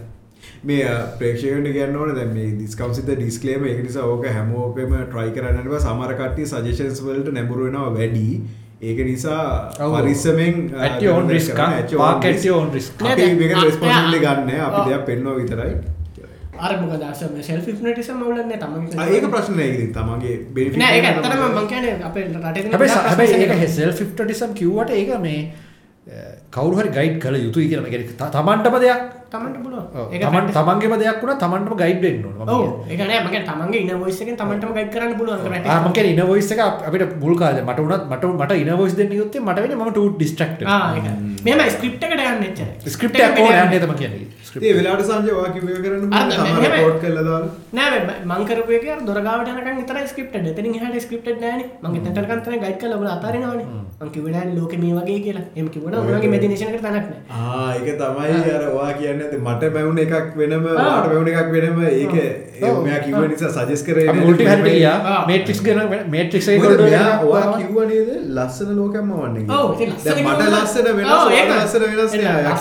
මේ 0.65 0.87
ප්‍රේක්ෂකට 1.19 1.73
ගන්න 1.73 1.97
ඕන 1.97 2.15
දැ 2.15 2.25
මේ 2.25 2.51
දිස්කම්සිත 2.51 3.11
ඩිස්කලේම 3.11 3.67
එක 3.67 3.83
නිසා 3.83 4.03
ඕක 4.03 4.27
හැමෝකම 4.27 4.95
ට්‍රයි 4.97 5.31
කරන්නව 5.31 5.79
සමරකට්ටි 5.79 6.47
සජේෂන්ස් 6.47 7.03
වලට 7.03 7.33
නැඹුරුවෙනවා 7.33 7.89
වැඩි 7.89 8.41
ඒක 8.83 9.07
නිසා. 9.07 9.71
පරිස්සමෙන් 9.79 10.75
at 10.77 11.03
your 11.03 11.15
own 11.15 11.29
risk. 11.29 11.57
Park 11.57 12.25
at 12.25 12.45
your 12.45 12.57
own 12.57 12.73
risk. 12.75 13.03
නෑ, 13.03 13.13
අපි 13.13 13.21
දැන් 13.21 13.39
මේක 13.39 13.57
අ- 13.57 13.65
රෙස්පොන්සිබිලිටි 13.65 14.25
එයා- 14.25 14.35
ගන්න 14.37 14.61
අපි. 14.61 14.91
දෙයක් 14.91 15.07
පෙන්නවා 15.07 15.33
විතරයි 15.33 15.75
අරමුක 16.61 16.91
දශම 16.91 17.41
ශෙල් 17.41 17.61
ිනටිසම 17.69 18.21
වලන්න 18.21 18.51
තම 18.51 19.09
ඒක 19.09 19.31
ප්‍රශ්න 19.31 19.53
තමගේ. 19.93 20.47
මංකන 21.55 22.03
අප 22.03 22.19
රට 22.19 22.71
හැබැයි 22.71 22.91
හැබැයි 22.91 23.33
ඒක 23.33 23.51
හෙසෙල් 23.51 23.93
මේ 25.21 25.53
කවරු 26.51 26.77
හරි 26.77 26.89
ගයිඩ් 26.89 27.23
කළ 27.23 27.37
යුතුයි 27.37 27.69
කියන 27.69 27.87
එක 27.87 28.17
තමන්ටම 28.19 28.79
දෙයක් 28.79 29.26
තමන්ට 29.33 29.59
පුළුව 29.63 29.85
ඔව්. 29.95 30.07
තමන් 30.17 30.47
තමන්ගේම 30.53 30.95
දෙයක් 30.99 31.19
වුණා 31.21 31.39
තමන්ටම 31.39 31.77
ගයිඩ් 31.77 32.01
වෙන්න 32.03 32.19
මම. 32.23 32.73
ඒකන 32.89 33.13
මගේ 33.27 33.43
තමන්ගේ 33.45 33.81
ඉන 33.83 34.01
වොයිසකෙන් 34.01 34.37
තමන්ටම 34.37 34.73
ගයිඩ් 34.77 34.91
කරන්න 34.93 35.15
පුළුවන්. 35.19 35.67
ආ 35.67 35.79
මම 35.81 35.93
කියන්නේ 35.93 36.15
ඉනවොයිස් 36.17 36.51
එක 36.53 36.61
අප- 36.61 36.85
අපිට 36.89 37.17
මුල් 37.19 37.35
කාලේ 37.37 37.65
මට 37.65 37.81
උනත් 37.81 38.07
මට 38.11 38.25
මට 38.35 38.53
ඉනවොයිස් 38.63 38.97
දෙන්න 38.97 39.13
යුත්තේ 39.15 39.41
මට 39.43 39.59
වෙන්නේ 39.59 39.79
මම 39.79 39.91
ටූ 39.91 40.09
ඩිස්ට්‍රැක්ටඩ් 40.13 40.67
මෙම 41.47 41.61
ස්ක්‍රිප්ට 41.71 42.05
එකට 42.05 42.25
යන්න 42.25 42.45
එච්චර 42.45 42.69
ස්ක්‍රිප්ට් 42.89 43.21
එකක් 43.21 43.41
ඕනේ 43.41 43.63
යන්නේ. 43.63 43.81
තම 43.81 43.95
කියන්නේ? 43.97 44.27
ඒ 44.59 44.73
වෙලාවට 44.75 45.07
සංජය 45.07 45.33
වා 45.35 45.49
කිව්ව 45.51 45.69
කරන්න 45.79 46.13
අර 46.13 46.23
දැන් 46.23 46.31
තමයි 46.33 46.55
මෙහෙම- 46.55 46.75
රෙකෝඩ් 46.75 46.99
කරලා 47.03 47.25
දාලා. 47.25 47.51
නෑ 47.73 47.99
මංකරපයක 48.31 48.87
දොරගාවට 49.09 49.51
යනකන් 49.51 49.77
විතර 49.81 49.99
ස්ක්‍රිප්ට 50.07 50.35
එතනින් 50.43 50.79
හට 50.81 51.03
ස්ක්‍රිප්ට 51.03 51.29
නෑන. 51.41 51.63
මගේ 51.85 52.03
තැටකන්තන 52.09 52.59
ගයිඩ් 52.65 52.79
කල 52.81 52.95
ඔබල 52.95 53.09
අතාරනවාන. 53.09 53.61
මංකිවඩ 54.01 54.57
ලෝක 54.57 54.73
මේ 54.77 54.95
වගේ 54.97 55.19
කියලා. 55.21 55.45
එම 55.57 55.69
කිවට 55.69 55.95
ඔගේ 55.97 56.29
මෙදිනේශනකට 56.29 56.83
තනක්න 56.83 57.15
ආ 57.31 57.69
ඒක 57.75 57.89
තමයි 57.97 58.53
අර 58.57 58.65
වා 58.75 58.91
කියන්න 58.95 59.16
ඇති 59.23 59.39
මට 59.39 59.63
බැවුන 59.75 59.99
එකක් 59.99 60.37
වෙනම 60.41 60.65
වාට 60.67 61.07
බැවුන 61.09 61.29
එකක් 61.33 61.51
වෙනම 61.55 61.79
ඒක. 61.85 62.15
මෙයා 62.85 63.01
කිව්ව 63.05 63.23
නිසා 63.31 63.65
සජස් 63.67 63.83
කරේ. 63.87 64.07
මේට්‍රික්ස් 65.27 65.61
ගැන 65.63 65.81
මෙයා 66.11 67.11
ඔයා 67.25 67.45
යනවා. 67.45 67.59
කිව්ව 67.59 67.79
නේද? 67.91 68.11
ලස්සන 68.37 68.71
ලෝකයක්ම 68.79 69.11
වන්නේ 69.13 69.45
මට 69.45 70.43
ලස්සන. 70.53 70.87
ඔයාට 71.17 71.55
ලස්සන 71.55 71.85
වෙනස් 71.91 72.15
ඒක 72.15 72.25
නෑ 72.25 72.43
යා 72.43 72.55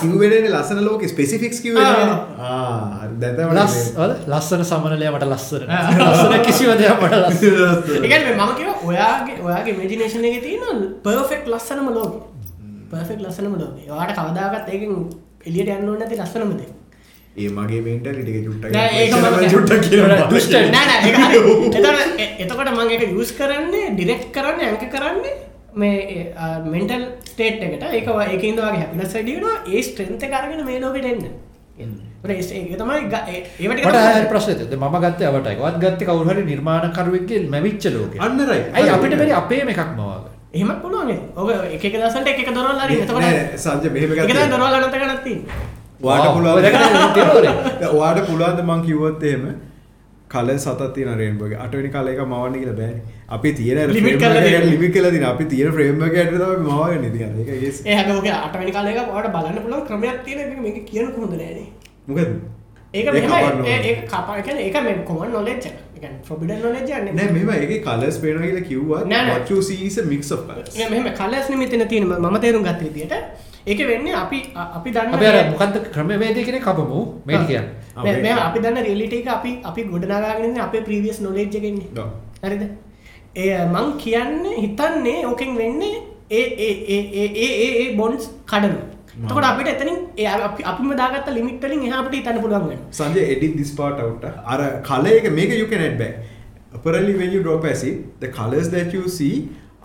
ලස්සන. 0.55 0.79
ලෝකෙ 0.85 1.07
ලස් 3.55 3.77
වල 3.97 4.15
ලස්සන 4.27 4.65
සමනලයා 4.65 5.11
මට 5.15 5.31
ලස්සන. 5.31 5.63
ලස්සන 6.01 6.33
කිසිම 6.45 6.69
දෙයක් 6.79 6.97
මට 7.01 7.15
ලස්සන. 7.23 8.03
එකන 8.05 8.31
මම 8.35 8.55
කිව 8.57 8.69
ඔයාගේ 8.85 9.37
ඔයාගේ 9.41 9.75
මෙජිනේෂන 9.79 10.25
එක 10.25 10.41
තියෙන 10.43 10.79
පර්ෆෙක්් 11.03 11.47
ලස්සනම 11.47 11.87
ලෝක 11.89 12.13
පර්ෆෙක් 12.91 13.19
ලස්සනම 13.19 13.55
ලෝක 13.55 13.73
වාට 13.89 14.13
කවදාගත් 14.13 14.69
ඒක 14.69 14.83
එලියට 15.45 15.71
යන්න 15.71 15.89
ඕන 15.89 16.01
ඇති 16.01 16.17
ලස්සනමද 16.17 16.61
ඒ 17.35 17.49
මගේ 17.51 17.81
මෙන්ටලිටි 17.81 18.31
එක 18.33 18.45
චුට්ටක් 18.47 18.71
නෑ, 18.71 18.91
ඒක 18.97 19.13
මම 19.13 19.49
චුට්ටක් 19.53 19.83
කියනවා. 19.89 20.27
දුෂ්ට. 20.29 20.53
නෑ 20.71 20.85
නෑ 20.85 20.99
ඒක. 21.05 21.17
එතකොට 21.77 22.19
එ- 22.19 22.33
එතකොට 22.43 22.69
මං 22.71 22.93
එක 22.95 23.03
යස් 23.13 23.31
කරන්නේ 23.33 23.89
ඩිරෙක්් 23.91 24.23
කරන්න 24.31 24.61
ඇංක 24.63 24.85
කරන්නේ 24.89 25.33
මේ 25.75 26.31
මෙන්ටල් 26.67 27.03
ස්ටේට් 27.25 27.63
එකට 27.65 27.83
ඒක 27.89 28.07
ඒකන්දවාගේ 28.27 28.79
හැපිනස් 28.81 29.13
වැඩියනවා 29.13 29.55
ඒ 29.67 29.81
ස්ට්‍රෙන්ත 29.83 30.23
කරගෙන 30.25 30.63
මේ 30.65 30.79
ලෝකට 30.79 31.05
එන්න 31.05 31.25
ඒක 32.25 32.77
තමයි 32.77 33.01
ග- 33.11 33.27
ඒ- 33.27 33.43
ඒවට 33.59 33.79
මට 33.79 33.89
තමයි- 33.89 34.13
හරි 34.13 34.29
ප්‍රශ්නයක් 34.31 34.57
තියෙනවා. 34.61 34.89
මම 34.89 35.03
ගත්තේ 35.03 35.27
අවට 35.27 35.47
එකවත් 35.47 35.77
ගත්තේ 35.83 36.07
කවුරු 36.07 36.29
හරි 36.29 36.43
නිර්මාණකරුවෙක්ගේ 36.45 37.41
මැවිච්ච 37.49 37.85
ලෝකෙ. 37.91 38.17
අන්න 38.19 38.39
right. 38.47 38.71
අයි 38.73 38.89
අපිට 38.89 39.17
බැරි 39.17 39.33
අපේම 39.33 39.67
එකක් 39.69 39.83
මවාගන්න. 39.91 40.31
එහෙමත් 40.55 40.81
පුළුවන් 40.81 41.11
ඔබ 41.35 41.47
එක 41.69 41.85
දසට 41.93 42.27
එක 42.33 42.51
දොරල් 42.53 42.75
ලරි 42.79 42.95
එතකොට 43.01 43.21
නෑ, 43.21 43.45
සංජය 43.57 43.89
මෙහෙම 43.91 44.11
එක. 44.13 44.19
දොරල් 44.53 44.75
ගනත 44.75 44.95
ගනත්තිී 45.01 45.39
ඔයාට 46.01 46.27
ඔය 46.27 46.33
පුළුවන් 46.33 46.59
ඔයාට 47.95 48.27
පුළුවන්ද 48.27 48.61
මං 48.65 48.81
කිව්වොත් 48.85 49.23
එහෙම? 49.23 49.45
කල 50.29 50.49
සතත් 50.55 50.87
තියෙන 50.95 51.17
රේන්බෝගේ 51.17 51.59
අටවෙනි 51.63 51.89
කල 51.91 52.07
එක 52.13 52.19
මවන්න 52.23 52.55
කියලා 52.55 52.77
බෑනේ. 52.79 53.01
අපි 53.29 53.49
තියෙන 53.53 53.91
Limit 53.91 54.17
කරලා. 54.17 54.41
ලිමිට් 54.65 54.93
කරලා 54.95 55.11
තියෙන 55.11 55.25
අපි 55.27 55.45
තියෙන 55.45 55.71
ෆ්‍රේම් 55.73 56.03
එක 56.03 56.15
ඇතුළත 56.15 56.43
තමයි 56.43 56.65
මවන්නේ 56.69 57.09
ඉතින් 57.11 57.37
ඒක 57.41 57.49
ඒස් 57.59 57.77
ඒ 57.85 57.95
හැකෝක 57.95 58.27
අටවැනි 58.37 58.71
කාලයක 58.71 58.99
පට 59.07 59.31
බලන්න 59.35 59.61
පුළුවන් 59.63 59.85
ක්‍රමයක් 59.89 60.19
තියෙන 60.25 60.39
එක 60.45 60.59
මේක 60.59 60.77
කියන 60.89 61.11
කොහොඳ 61.13 61.35
නෑනේ 61.35 61.67
මොකද 62.07 62.19
ඒක 62.93 63.07
මෙහෙමයි. 63.13 63.75
ඒක 63.85 64.01
කපා 64.09 64.37
එක 64.41 64.47
ඒක 64.57 64.77
මේ 64.83 64.97
කොමන් 65.07 65.31
නොලෙජ් 65.31 65.57
එක 65.61 65.75
ෆොබිඩන් 66.23 66.61
නොලෙජ් 66.61 66.83
නෑ 66.89 67.31
මෙහෙම 67.31 67.49
ඒකේ 67.51 67.79
කලර්ස් 67.79 68.17
පේනවා 68.19 68.45
කියලා 68.45 68.63
of 70.31 70.41
colors. 70.47 70.77
මෙම 70.89 71.09
කලස් 71.13 71.49
නිමිතන 71.49 71.87
තියෙන 71.87 72.07
මම 72.07 72.37
තේරුම් 72.39 72.63
ගත්ත 72.63 72.81
විදියට. 72.81 73.13
ඒක 73.67 73.79
වෙන්නේ 73.87 74.13
අපි 74.13 74.39
අපි 74.55 74.91
දන්න 74.91 75.13
අපි 75.13 75.25
අර 75.25 75.37
මොකද්ද 75.51 75.77
ක්‍රමවේදය 75.93 76.43
කියන්නේ 76.43 76.61
කපමු. 76.61 76.99
මේ. 77.25 77.37
ආ, 77.95 78.03
මේ- 78.03 78.13
මේක. 78.13 78.23
මේ 78.23 78.31
අපි 78.39 78.59
දන්න 78.59 78.83
රියලිටි 78.83 79.17
එක 79.17 79.27
අපි 79.27 79.59
අපි 79.63 79.83
ගොඩනගාගෙන 79.83 80.45
ඉන්නේ 80.45 80.61
අපේ 80.61 80.81
ප්‍රීවියස් 80.81 81.21
නොලෙජ් 81.21 81.47
එකෙන්නේ 81.51 81.87
ඔව්. 81.97 82.09
හරිද? 82.43 82.63
ඒ 83.35 83.65
මං 83.67 83.87
කියන්නේ 83.97 84.57
හිතන්නේ 84.57 85.25
ඕකෙන් 85.25 85.57
වෙන්නේ 85.57 85.95
ඒ 86.31 86.43
ඒ 86.59 86.73
ඒ 86.87 87.01
ඒ 87.15 87.29
ඒ 87.35 87.49
ඒ 87.63 87.71
ඒ 87.81 87.95
බොන්ස් 87.95 88.29
කඩන 88.45 88.75
තකොට 89.23 89.45
අපිට 89.49 89.67
එතනින් 89.73 89.99
අපිම 90.71 90.93
දාගත්ත 91.01 91.27
ලිමිට් 91.35 91.65
වලින් 91.65 91.83
එහා 91.89 91.99
අපිට 92.03 92.15
හිතන්න 92.19 92.39
පුළුවන් 92.45 92.79
Sanjay 93.01 93.25
edit 93.35 93.53
this 93.59 93.71
part 93.81 93.99
out 94.05 94.25
අර 94.53 94.61
එක 95.17 95.27
මේක 95.39 95.53
you 95.59 95.67
can 95.73 95.83
add 95.89 95.97
back. 96.01 96.15
Apparently 96.77 97.13
when 97.21 97.31
you 97.35 97.43
drop 97.45 97.69
acid 97.73 98.01
the 98.23 98.31
colors 98.39 98.67
that 98.75 98.89
you 98.97 99.03
see 99.19 99.35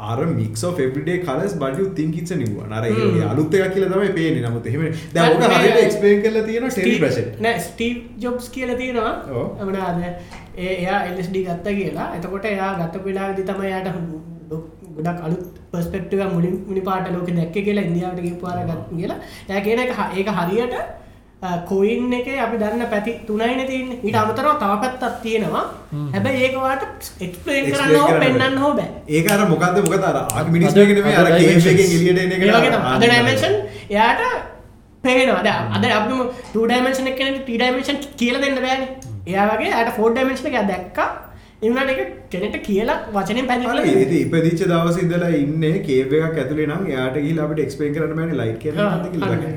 are 0.08 0.18
a 0.24 0.26
mix 0.26 0.64
of 0.68 0.80
everyday 0.86 1.16
colors 1.28 1.54
but 1.62 1.78
you 1.80 1.86
think 1.98 2.18
it's 2.20 2.32
a 2.36 2.38
new 2.42 2.52
one. 2.62 2.72
අර. 2.78 2.82
ඒ 2.88 3.22
අලුත් 3.30 3.54
එකක් 3.58 3.72
කියලා 3.76 3.92
තමයි 3.94 4.10
පේන්නේ. 4.18 4.42
නමුත් 4.48 4.66
එහෙම 4.72 4.82
දැන් 5.14 5.36
ඔක 5.36 5.54
හරියට 5.54 5.80
explain 5.86 6.22
කරලා 6.26 6.44
තියෙනවා 6.48 6.72
ටෙරි 6.76 6.96
ප්‍රසෙන්ට් 7.04 7.40
නෑ 7.46 7.62
ස්ටීව් 7.68 7.96
ජොබ්ස් 8.24 8.48
කියල 8.56 8.74
තියෙනවා. 8.82 9.14
ඒ 10.56 10.74
එයා 10.74 11.00
එල්ස්ඩ 11.10 11.36
ගත්ත 11.48 11.76
කියලා. 11.80 12.08
එතකොට 12.18 12.50
එයා 12.54 12.72
ගත්ත 12.80 13.04
පිලාදි 13.08 13.48
තම 13.52 13.62
යායට 13.72 13.88
ගොඩක් 14.96 15.20
අලුත් 15.26 15.42
පස්පෙක්ටව 15.72 16.22
මුලින් 16.36 16.56
මුනි 16.68 16.82
පාට 16.88 17.12
ලෝක 17.16 17.28
දැක්ක 17.38 17.56
කියලා 17.66 17.86
ඉන්දියාවට 17.90 18.24
ගේපාර 18.26 18.58
ගත් 18.68 18.82
කියලා. 18.98 19.18
ය 19.48 19.60
කියන 19.66 19.80
එක 19.84 19.90
ඒක 20.18 20.28
හරියට 20.38 20.74
කොයින් 21.70 22.12
එක 22.12 22.26
අපි 22.44 22.56
දන්න 22.62 22.84
පැති 22.92 23.12
තුනයින 23.28 23.60
තියන්න. 23.70 23.92
ඊට 24.06 24.16
අමතරව 24.22 24.50
තව 24.62 24.72
පැත්තක් 24.82 25.22
තියෙනවා. 25.22 25.64
හැබැයි 26.14 26.42
ඒකවාට 26.46 26.82
එක්ස්පලේන් 27.26 27.64
කරන්න 27.72 28.20
පෙන්න්න 28.22 28.58
හෝ 28.62 28.72
බෑ. 28.78 28.90
ඒක 29.08 29.30
අර 29.34 29.40
මොකද්ද? 29.52 29.76
මොකද 29.86 30.04
අර 30.10 30.16
නෙමෙයි 30.48 31.14
අර 31.20 31.30
අද 32.92 33.00
ඩයිමේෂන් 33.00 33.54
එයාට 33.90 34.20
පේනවා. 35.04 35.42
ද 35.46 35.48
අද 35.76 35.84
අපම 35.98 36.12
ටඩයිමේෂන 36.52 37.10
එකන 37.14 37.40
ටඩයිමේෂන් 37.40 37.98
කියල 38.20 38.36
දෙන්න 38.44 38.60
බෑන. 38.66 38.86
එයා 39.30 39.48
වගේ 39.52 39.72
අට 39.80 39.96
ෆෝඩ් 39.96 40.12
ඩයිමේෂන 40.14 40.52
එක 40.52 40.56
දැක්ක 40.72 40.98
එවනට 41.62 41.90
එක 41.92 42.12
කෙනෙට 42.32 42.56
කියලා 42.66 42.98
වචනෙන් 43.14 43.48
පැදිල 43.48 43.80
ඒද 43.92 44.12
ඉපදිච්ච 44.18 44.62
දවස් 44.70 44.98
ඉඳලා 45.02 45.30
ඉන්නේ 45.40 45.82
කේව් 45.88 46.14
එකක් 46.18 46.38
ඇතුලේ 46.42 46.68
නම් 46.68 46.86
එයාට 46.92 47.16
ගිහිල්ලා 47.24 47.46
අපිට 47.46 47.64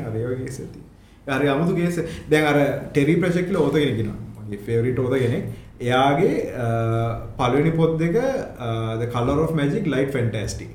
හරි. 0.10 0.24
ඔය 0.30 0.36
කේස් 0.42 0.58
ඇති. 0.64 0.80
හරි 1.28 1.48
අමුතු 1.54 1.76
කේස් 1.80 2.00
දැන් 2.32 2.48
අර 2.52 2.58
ටෙරි 2.92 3.16
ප්‍රොජෙක්ට් 3.22 3.52
වල 3.52 3.60
ඕත 3.66 3.76
කෙනෙක් 3.80 4.00
ඉන්නවා. 4.04 4.20
මගේ 4.48 4.64
ෆේවරිට් 4.70 5.00
කෙනෙක්. 5.26 5.46
එයාගේ 5.82 6.34
පළවෙනි 7.40 7.72
පොත් 7.80 7.94
දෙක 8.02 8.16
color 9.16 9.38
of 9.46 9.56
magic 9.62 9.88
light 9.94 10.12
fantastic 10.18 10.70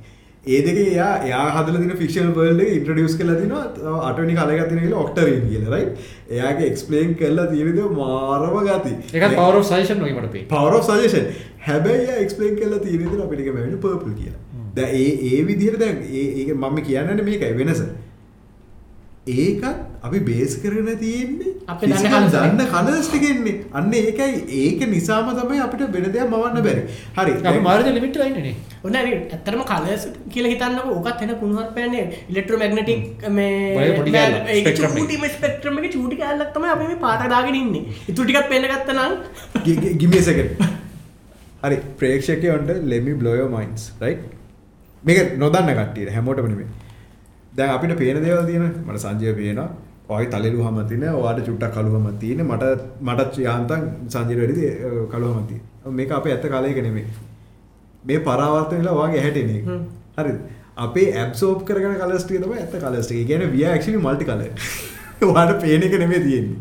ඒ 0.55 0.61
දෙක 0.67 0.79
එයා 0.83 1.11
එයා 1.29 1.45
හදලා 1.57 1.81
තියෙන 1.83 2.01
ෆික්ෂනල් 2.03 2.33
වර්ල්ඩ් 2.39 2.65
එක 2.65 2.71
ඉන්ට්‍රොඩියුස් 2.79 3.15
කරලා 3.21 3.39
තිනවා 3.41 3.65
තව 3.77 3.95
අටවෙනි 4.09 4.37
කාලයක 4.39 4.63
තියෙන 4.71 4.83
කියලා 4.85 5.05
ඔක්ටරින් 5.05 5.47
කියලා 5.53 5.73
රයිට් 5.75 6.03
එයාගේ 6.37 6.69
එක්ස්ප්ලেইন 6.73 7.15
කරලා 7.21 7.47
තියෙන 7.53 7.79
දේ 7.79 7.89
මාරම 8.01 8.59
ගති. 8.69 8.93
ඒකත් 9.15 9.39
power 9.41 9.55
of 9.61 9.67
suggestion 9.71 10.05
වගේ 10.05 10.17
මට 10.19 10.33
පේනවා. 10.35 10.65
පවර 10.65 10.75
සජෂන් 10.89 11.27
හැබැයි 11.69 12.19
එක්ස්පලේන් 12.25 12.61
කල්ලා 12.61 12.85
තියෙනද 12.87 13.25
අපිටික 13.27 13.51
මැවිට 13.57 13.81
පර්පල් 13.87 14.15
කියලා. 14.21 14.43
ද 14.77 14.79
ඒ 15.01 15.09
ඒ 15.31 15.41
විදිහට 15.49 15.81
දැන් 15.83 15.97
ඒ 16.21 16.55
මම 16.55 16.79
කියන්නට 16.89 17.25
මේකයි 17.29 17.55
වෙනස 17.61 17.83
ඒකත් 19.29 20.05
අපි 20.05 20.19
බේස් 20.19 20.57
කරන 20.63 20.89
තියෙන්නේ. 20.97 21.53
අපි 21.69 21.87
දන්න 21.87 21.95
physical 21.95 22.13
colours 22.13 22.33
දන්න 22.33 22.71
කලස් 22.73 23.09
ටිකෙන්නේ. 23.11 23.65
අන්න 23.75 23.95
ඒකයි. 23.95 24.37
ඒක 24.61 24.89
නිසාම 24.89 25.31
තමයි 25.39 25.59
අපිට 25.59 25.83
වෙන 25.97 26.07
දෙයක් 26.13 26.31
මවන්න 26.33 26.63
බැරි. 26.63 26.83
හරි. 27.19 27.61
මාර්ග 27.61 27.87
ලිමිට් 27.87 28.17
වෙලා 28.17 28.27
ඉන්නේ 28.27 28.43
නේ. 28.43 28.55
ඔන්න 28.85 28.97
ඇතරම 28.97 29.63
කලස් 29.73 30.07
කියල 30.35 30.47
හිතන්න 30.47 30.79
ඕකත් 30.85 31.23
එන 31.23 31.35
කුණුවත් 31.35 31.75
පෑන්නේ 31.77 32.05
ඉලෙක්ට්‍ර 32.31 32.57
මැගනටික් 32.57 33.29
ඔය 33.79 33.91
පොඩි 33.97 34.11
කෑල්ල, 34.11 34.39
spectrum 34.61 34.89
එක. 34.89 34.99
චූටිම 34.99 35.29
ස්පෙක්ට්‍රම 35.37 35.79
එක 35.79 35.93
චූටි 35.93 36.17
කෑල්ලක්තම 36.17 36.67
අපි 36.73 36.87
මේ 36.87 36.95
පාටදාගෙන 37.07 37.55
ඉන්න. 37.55 37.77
ඉතුටිකත් 38.09 38.49
පෙනගත්ත 38.49 38.91
නම්. 38.97 39.15
ගි- 39.65 39.77
ගි- 39.77 39.95
give 40.01 40.13
me 40.15 40.19
a 40.19 40.27
second. 40.33 40.51
හරි. 41.65 41.77
ප්‍රේක්ෂකයොන්ට 41.99 42.71
ලෙමි 42.85 43.13
බ්ලොයෝ 43.13 43.49
මයින්ස් 43.49 43.91
රයි 44.03 44.19
මේක 45.07 45.39
නොදන්න 45.39 45.75
කට්ටියට. 45.75 46.13
හැමෝටම 46.13 46.47
නෙමෙයි 46.47 46.69
දැන් 47.53 47.71
අපිට 47.71 47.99
පේන 47.99 48.23
දේවල් 48.23 48.45
තියෙන 48.45 48.67
මට 48.87 48.99
සංජය 48.99 49.35
පේනවා 49.35 49.69
ඔයි 50.11 50.27
තලෙලු 50.27 50.61
හම 50.63 50.79
තින 50.89 51.09
ඔයාට 51.13 51.41
චුට්ටක් 51.47 51.75
කළුහම 51.75 52.07
තියෙන 52.19 52.45
මට 52.47 52.65
මටත් 53.03 53.39
යාන්තන් 53.39 53.89
සංජයට 54.09 54.41
වැඩි 54.41 54.69
කළුහම 55.09 55.49
තියෙන 55.49 55.97
මේක 55.97 56.13
අපේ 56.13 56.33
ඇත්ත 56.33 56.47
කාලයක 56.49 56.81
නෙමෙයි 56.83 57.07
මේ 58.05 58.19
පරාවර්තන 58.21 58.79
වෙලා 58.79 58.95
ඔයාගේ 58.95 59.23
හැටෙන 59.23 59.51
එක 59.51 59.65
හ්ම්. 59.65 59.83
හරි 60.19 60.33
අපේ 60.79 61.09
ඇබ්සෝප් 61.15 61.65
කරගෙන 61.65 61.97
කලස් 61.97 62.25
ටික 62.25 62.43
තමයි 62.43 62.59
ඇත්ත 62.59 62.77
කලස් 62.77 63.07
ටික. 63.07 63.19
ඒ 63.19 63.25
කියන්නේ 63.25 63.53
we 63.55 63.65
are 63.67 63.75
actually 63.75 64.01
multi 64.01 64.25
color. 64.25 64.51
ඔයාලට 65.29 65.61
පේන 65.63 65.83
එක 65.83 65.99
නෙමෙයි 65.99 66.23
තියෙන්නේ. 66.23 66.59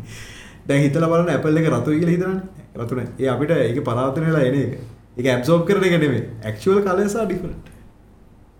දැන් 0.68 0.82
හිතලා 0.84 1.10
බලන්න 1.12 1.34
Apple 1.36 1.60
එක 1.60 1.70
රතුයි 1.72 2.00
කියලා 2.00 2.14
හිතනනේ. 2.14 2.42
රතු 2.76 2.94
නැහැ. 2.94 3.12
ඒ 3.18 3.28
අපිට 3.34 3.50
ඒක 3.56 3.80
පරාවර්තන 3.84 4.28
වෙලා 4.28 4.44
එන 4.50 4.58
එක. 4.62 4.72
ඒක 5.16 5.32
ඇබ්සෝප් 5.34 5.66
කරන 5.68 5.88
එක 5.90 5.98
නෙමෙයි. 6.04 6.24
actual 6.44 6.82
colors 6.82 7.16
are 7.16 7.28
different. 7.32 7.72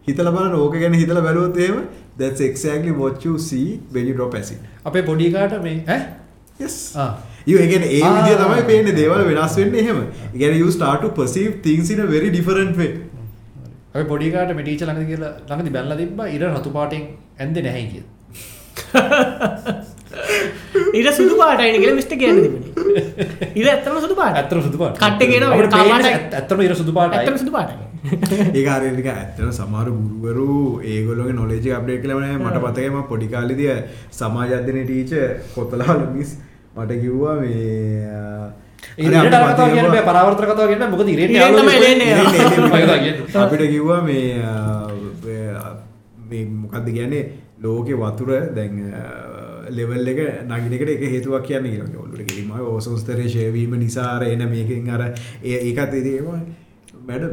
හිතලා 0.09 0.33
බලන්න 0.37 0.55
ඕක 0.61 0.77
ගැන 0.83 0.95
හිතලා 1.03 1.25
බැලුවොත් 1.27 1.59
එහෙම 1.65 1.79
that's 2.23 2.43
exactly 2.49 2.93
what 3.03 3.27
you 3.27 3.35
see 3.49 3.67
when 3.97 4.07
you 4.11 4.15
drop 4.21 4.35
acid. 4.41 4.59
අපේ 4.85 5.03
පොඩිකාට 5.11 5.59
මේ 5.67 5.75
ඈ 5.89 5.99
Yes. 6.61 6.77
ආ. 6.97 7.09
You 7.51 7.59
again 7.67 7.83
ඒ. 7.89 8.01
විදිය 8.17 8.37
තමයි 8.41 8.63
පේන්නේ 8.71 8.95
දේවල් 9.01 9.23
වෙනස් 9.29 9.55
වෙන්නේ 9.61 9.83
එහෙම. 9.85 9.99
කියන්නේ 10.41 10.59
you 10.63 10.71
start 10.79 10.99
to 11.07 11.11
perceive 11.21 11.53
things 11.69 11.91
in 11.97 12.01
a 12.07 12.09
very 12.15 12.31
different 12.39 12.75
way. 12.83 12.91
අපි 13.95 14.05
පොඩිකාට 14.13 14.51
මේ 14.59 14.65
ටීචර් 14.67 14.87
ළඟදී 14.89 15.11
කියලා 15.13 15.31
ළඟදී 15.51 15.75
බැලලා 15.77 15.99
තිබ්බා 16.03 16.27
ඉර 16.37 16.43
රතු 16.51 16.71
පාටින් 16.79 17.05
ඇන්දේ 17.45 17.63
නැහැ 17.69 17.85
කියලා. 17.93 18.15
ඉර 20.95 21.07
සුදු 21.13 21.35
පාටයින 21.37 21.81
කියල 21.83 21.95
මිස්ට 21.95 22.13
කියන්න 22.15 22.39
තිබුණේ 22.43 23.03
ඉර 23.55 23.67
ඇත්තම 23.69 23.99
සුදු 24.01 24.15
පාට 24.15 24.37
ඇත්තම 24.41 24.61
සුදු 24.63 24.79
පාට. 24.79 24.97
කට්ට 24.97 25.23
කියනවා 25.31 25.51
අපිට 25.55 25.71
කා 25.71 25.81
පේන්නේ 25.81 25.93
පාටයි. 25.93 26.15
ඇත්ත- 26.15 26.35
ඇත්තම 26.35 26.61
ඉර 26.61 26.75
සුදු 26.75 26.93
පාටයි. 26.93 27.19
ඇත්තම 27.19 27.37
සුදු 27.37 27.53
පාටයි. 27.53 27.77
ඒක 28.59 28.69
හරියට 28.69 29.09
ඇත්තට 29.09 29.41
සමහර 29.53 29.89
ගුරුවරු 30.23 30.81
ඒගොල්ලෝගේ 30.85 31.35
knowledge 31.35 31.67
එක 31.69 31.77
update 31.79 32.03
කළා 32.03 32.21
නෑ 32.21 32.39
මට 32.39 32.57
මතකයි 32.65 32.91
මම 32.91 33.03
පොඩි 33.11 33.27
කාලේදී 33.29 33.75
සමාජ 34.13 34.51
අධ්‍යයන 34.55 34.79
ටීචර් 34.85 35.29
කොතලාල 35.55 36.01
මිස් 36.15 36.31
මට 36.77 36.93
කිව්වා 37.03 37.37
මේ 37.41 37.59
ඉරට 38.99 39.35
අර 39.35 39.43
කතාව 39.51 39.69
කියන්න 40.69 40.91
මොකද 40.91 41.09
ඉරේට. 41.09 41.31
අපිට 43.43 43.63
කිව්වා 43.69 44.01
මේ 44.03 44.27
මොකක්ද 46.55 46.89
කියන්නේ? 46.95 47.25
ලෝකෙ 47.61 47.95
වතුර 47.95 48.31
දැන් 48.55 48.75
ලෙවල් 49.71 50.09
එක 50.09 50.21
නගිනකට 50.45 50.89
එක 50.89 51.05
හේතුවක් 51.07 51.45
කියන්න 51.45 51.67
කියලා. 51.67 51.89
ඔල්ලට 51.99 52.25
කිරීම 52.25 52.51
ඕසෝස්තරය 52.53 53.29
ශයවීම 53.29 53.77
නිසාර 53.77 54.23
එන 54.25 54.49
මේකින් 54.49 54.91
අර 54.91 55.03
ඒ 55.43 55.59
ඒකත් 55.63 55.95
ඒදේම 55.95 56.29
මැඩ 57.05 57.25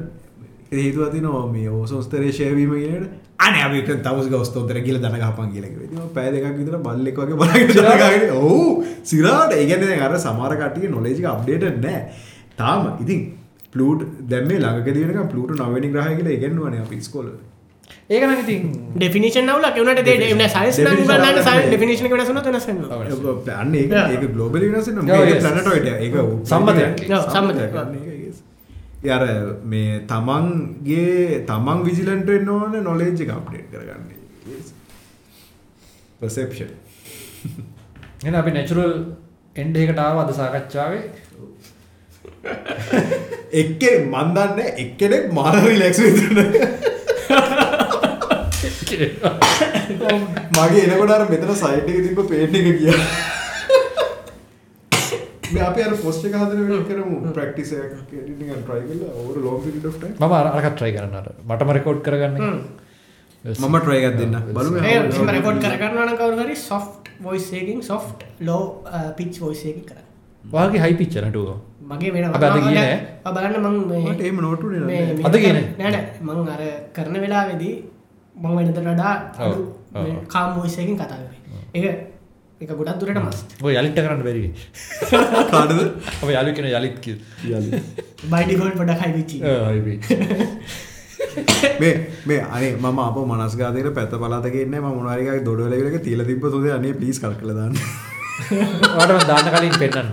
හේතුව 0.71 1.11
තින 1.11 1.29
මේ 1.51 1.69
ඕසෝස්තරය 1.71 2.31
ශයවීම 2.31 2.75
කියනට 2.75 3.23
අන 3.39 3.55
අපිට 3.55 3.89
තවස් 4.01 4.27
ගස්තෝතර 4.27 4.81
කියල 4.81 4.99
දනගහපන් 4.99 5.49
කියලක 5.51 5.73
පෑ 6.13 6.31
දෙකක් 6.31 6.59
විතර 6.59 6.77
බල්ලෙක් 6.79 7.17
වගේ 7.17 7.37
බලගෙන 7.37 8.29
ඔහු 8.33 8.83
සිරාට? 9.03 9.51
ඒගැන 9.53 10.01
අර 10.01 10.19
සමාරකටිය 10.19 10.89
නොලේජික 10.89 11.25
අප්ඩේට 11.27 11.81
නෑ 11.81 11.99
තාම 12.57 12.87
ඉතින් 12.99 13.25
පලට 13.73 14.29
දැම 14.29 14.47
ළඟකදනක 14.47 15.27
පලට 15.31 15.59
නවනි 15.61 15.91
ග්‍රහ 15.91 16.15
කියලා 16.15 16.37
ඉගෙන්වන 16.37 16.79
අප 18.05 18.13
ස්කොල 18.13 18.13
ඒක 18.13 18.23
නම් 18.23 18.39
ඉතින් 18.39 18.65
ඩෙෆිනිෂන් 18.95 19.47
නවල 19.49 19.65
කවනට 19.73 20.05
දේ 20.05 20.15
සයිස් 20.47 20.77
නැහැ. 20.79 21.63
ඩෙෆිනිෂන් 21.67 22.09
වෙනස 22.09 22.29
වෙනස 22.29 22.67
අන්න 23.49 23.75
ඒ 23.75 24.17
ගලෝබල 24.27 24.65
වෙනස 24.67 24.87
ඒක 24.87 26.15
සම්මතයක්. 26.43 27.01
Yeah, 27.03 27.25
සම්මතයක්. 27.27 27.73
යර 29.03 29.23
මේ 29.63 29.99
තමන්ගේ 30.05 31.41
තමන් 31.45 31.83
විජිලන්ට 31.83 32.29
එන්න 32.29 32.49
ඕන 32.49 32.77
නොලේජ් 32.83 33.21
එක 33.21 33.29
අප්ඩේට් 33.29 33.73
කරගන්න. 33.73 34.09
පසෙප්ෂන් 36.21 36.71
එහෙනම් 38.23 38.35
අපි 38.35 38.51
නැචරල් 38.51 38.93
එන්ඩ් 39.55 39.77
එකට 39.77 39.99
ආව 39.99 40.17
අද 40.19 40.33
සාකච්ඡාවේ. 40.33 41.03
එක්ක 43.61 43.83
මන්දන්න 44.05 44.59
එක්කෙනෙක් 44.77 45.31
මාර 45.33 45.55
රිලෙක්ස් 45.57 45.99
මගේ 50.57 50.83
එනකොට 50.87 51.29
මෙතන 51.31 51.53
සයිට් 51.55 51.89
එක 51.89 51.97
තිබ 52.05 52.19
පේට් 52.27 52.53
එක 52.53 52.67
කිය 52.77 52.93
අප 55.61 55.77
අර 55.79 55.93
පොස්ට 55.97 56.25
එක 56.27 56.33
හදන 56.35 56.61
වෙන 56.69 56.85
කරමු. 56.85 57.17
ප්‍රක්ටිස 57.33 57.71
ට්‍රයි 57.71 58.83
කල 58.89 59.03
ඕර 59.15 59.35
ලෝක 59.39 59.63
ට 59.65 60.03
මම 60.19 60.33
අර 60.33 60.47
අරකට 60.49 60.77
try 60.79 60.91
කරන්න 60.91 61.15
අර 61.15 61.27
මටම 61.43 61.69
රෙකෝඩ් 61.71 62.01
කරගන්න. 62.01 62.35
මම 63.45 63.75
ට්‍රයගත් 63.79 64.17
දෙන්න. 64.17 64.35
බලු 64.51 64.69
රෙකෝඩ් 65.29 65.61
කරන්න 65.75 66.17
කවරුහරි 66.17 66.55
සොෆ්ට් 66.61 67.11
වොයිසේකින් 67.21 67.79
සොෆ්ට් 67.83 68.19
ලෝ 68.41 68.63
පිච් 69.17 69.39
වොයිසේකි 69.39 69.83
කර 69.83 69.99
වාගේ 70.51 70.81
හයි 70.81 70.93
පිච්චර 70.95 71.25
ටුව 71.27 71.49
මගේ 71.85 72.11
වෙන 72.11 72.25
අද 72.29 72.43
ගියේ 72.57 72.75
නෑ. 72.75 72.95
ආ, 73.23 73.31
බලන්න 73.31 73.55
මං 73.61 73.75
මේ- 73.87 74.19
ඒම 74.21 74.37
නොටු 74.41 74.67
මේ- 74.67 74.85
මේ 74.85 75.25
අද 75.25 75.35
ගියේ 75.35 75.53
නෑ? 75.53 75.67
නෑ 75.79 75.91
නෑ. 75.91 76.05
මං 76.21 76.49
අර 76.49 76.61
කරන 76.93 77.15
වෙලාවෙදී 77.21 77.73
මං 78.35 78.57
වෙනට 78.57 78.79
වඩා 78.79 79.31
ඔව්, 79.41 79.55
ඔව්. 79.95 80.07
කාම් 80.27 80.55
වොයිසයකින් 80.57 80.95
කතා 80.95 81.17
කරේ 81.73 82.07
එක 82.61 82.69
ගොඩක් 82.71 82.99
දුරට 82.99 83.19
මස් 83.19 83.45
ඔය 83.61 83.75
යලිට 83.75 83.97
කරන්න 83.97 84.23
බැරි 84.23 84.53
කාඩද 85.51 85.79
අප 86.17 86.29
යාලු 86.29 86.53
කෙන 86.53 86.65
යලිත් 86.71 86.99
කිය. 86.99 87.19
බයිඩිගොල් 88.25 88.73
පොඩක් 88.73 89.01
හයිවිචි 89.01 89.41
මේ 91.79 92.07
මේ 92.25 92.45
අනේ 92.49 92.77
මම 92.77 92.99
අප 93.01 93.17
මනස්ගාතයට 93.25 93.93
පැත්ත 93.93 94.17
පලාතකන්න 94.17 94.75
ම 94.75 94.89
මොනාරික 94.89 95.43
දොඩලක 95.43 96.03
තිීල 96.03 96.25
තිබ 96.25 96.47
තුද 96.47 96.65
අනේ 96.71 96.95
පිස් 96.95 97.19
කල් 97.19 97.35
කලදන්න 97.35 97.75
වාටම 98.35 99.19
දාන්න 99.29 99.47
කලින් 99.49 99.75
පෙන්න්න 99.79 100.09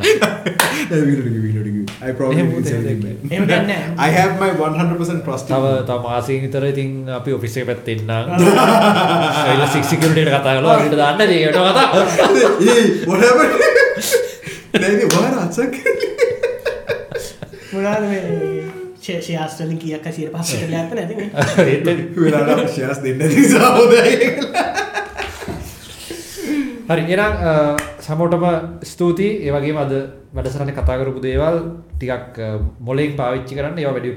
එහෙම 3.28 3.47
ගන්න 3.47 3.70
I 3.99 4.10
have 4.10 4.33
my 4.41 4.51
100% 4.52 5.25
trust 5.25 5.47
තව. 5.49 5.65
තම 5.86 6.02
මාසයෙන් 6.05 6.42
විතර 6.44 6.65
ඉතින් 6.68 6.91
අපි 7.10 7.31
ඔෆිස් 7.33 7.57
එක 7.57 7.67
පැත්තෙන්න්න 7.67 8.10
එල 9.49 9.62
සික්සිකරට 9.68 10.18
කතා 10.28 10.55
කලා 10.59 10.76
ට 10.81 10.94
දන්න 10.94 11.20
ඒට 11.31 11.57
කතා 11.57 11.86
Hey, 12.62 12.84
what 13.07 13.20
happened? 13.20 13.55
නේද 14.75 15.02
වාර 15.12 15.34
අත්සක් 15.42 15.75
මොනාද 17.73 18.05
ශයාස්ටලින් 19.02 19.78
කියක් 19.78 20.07
සිර 20.12 20.31
පස 20.31 20.51
කල 20.60 20.75
ඇත 20.78 20.91
නැති 20.94 21.15
වෙලාට 22.23 22.70
ශයස් 22.70 22.99
දෙන්න 23.05 23.20
නිසා 23.28 23.70
හොදයි 23.76 24.12
හරි 26.89 27.02
එනම් 27.15 27.33
සමෝටම 28.01 28.44
ස්තුතියි. 28.85 29.31
ඒවගේ 29.47 29.77
අද 29.77 29.93
වැඩසරන 30.35 30.70
කතාකරපු 30.70 31.20
දේවල් 31.20 31.57
ටිකක් 31.94 32.39
මොලින් 32.81 33.12
පාවිච්චි 33.17 33.55
කරන්න 33.55 33.78
ඒ 33.78 33.86
වැඩි 33.86 34.11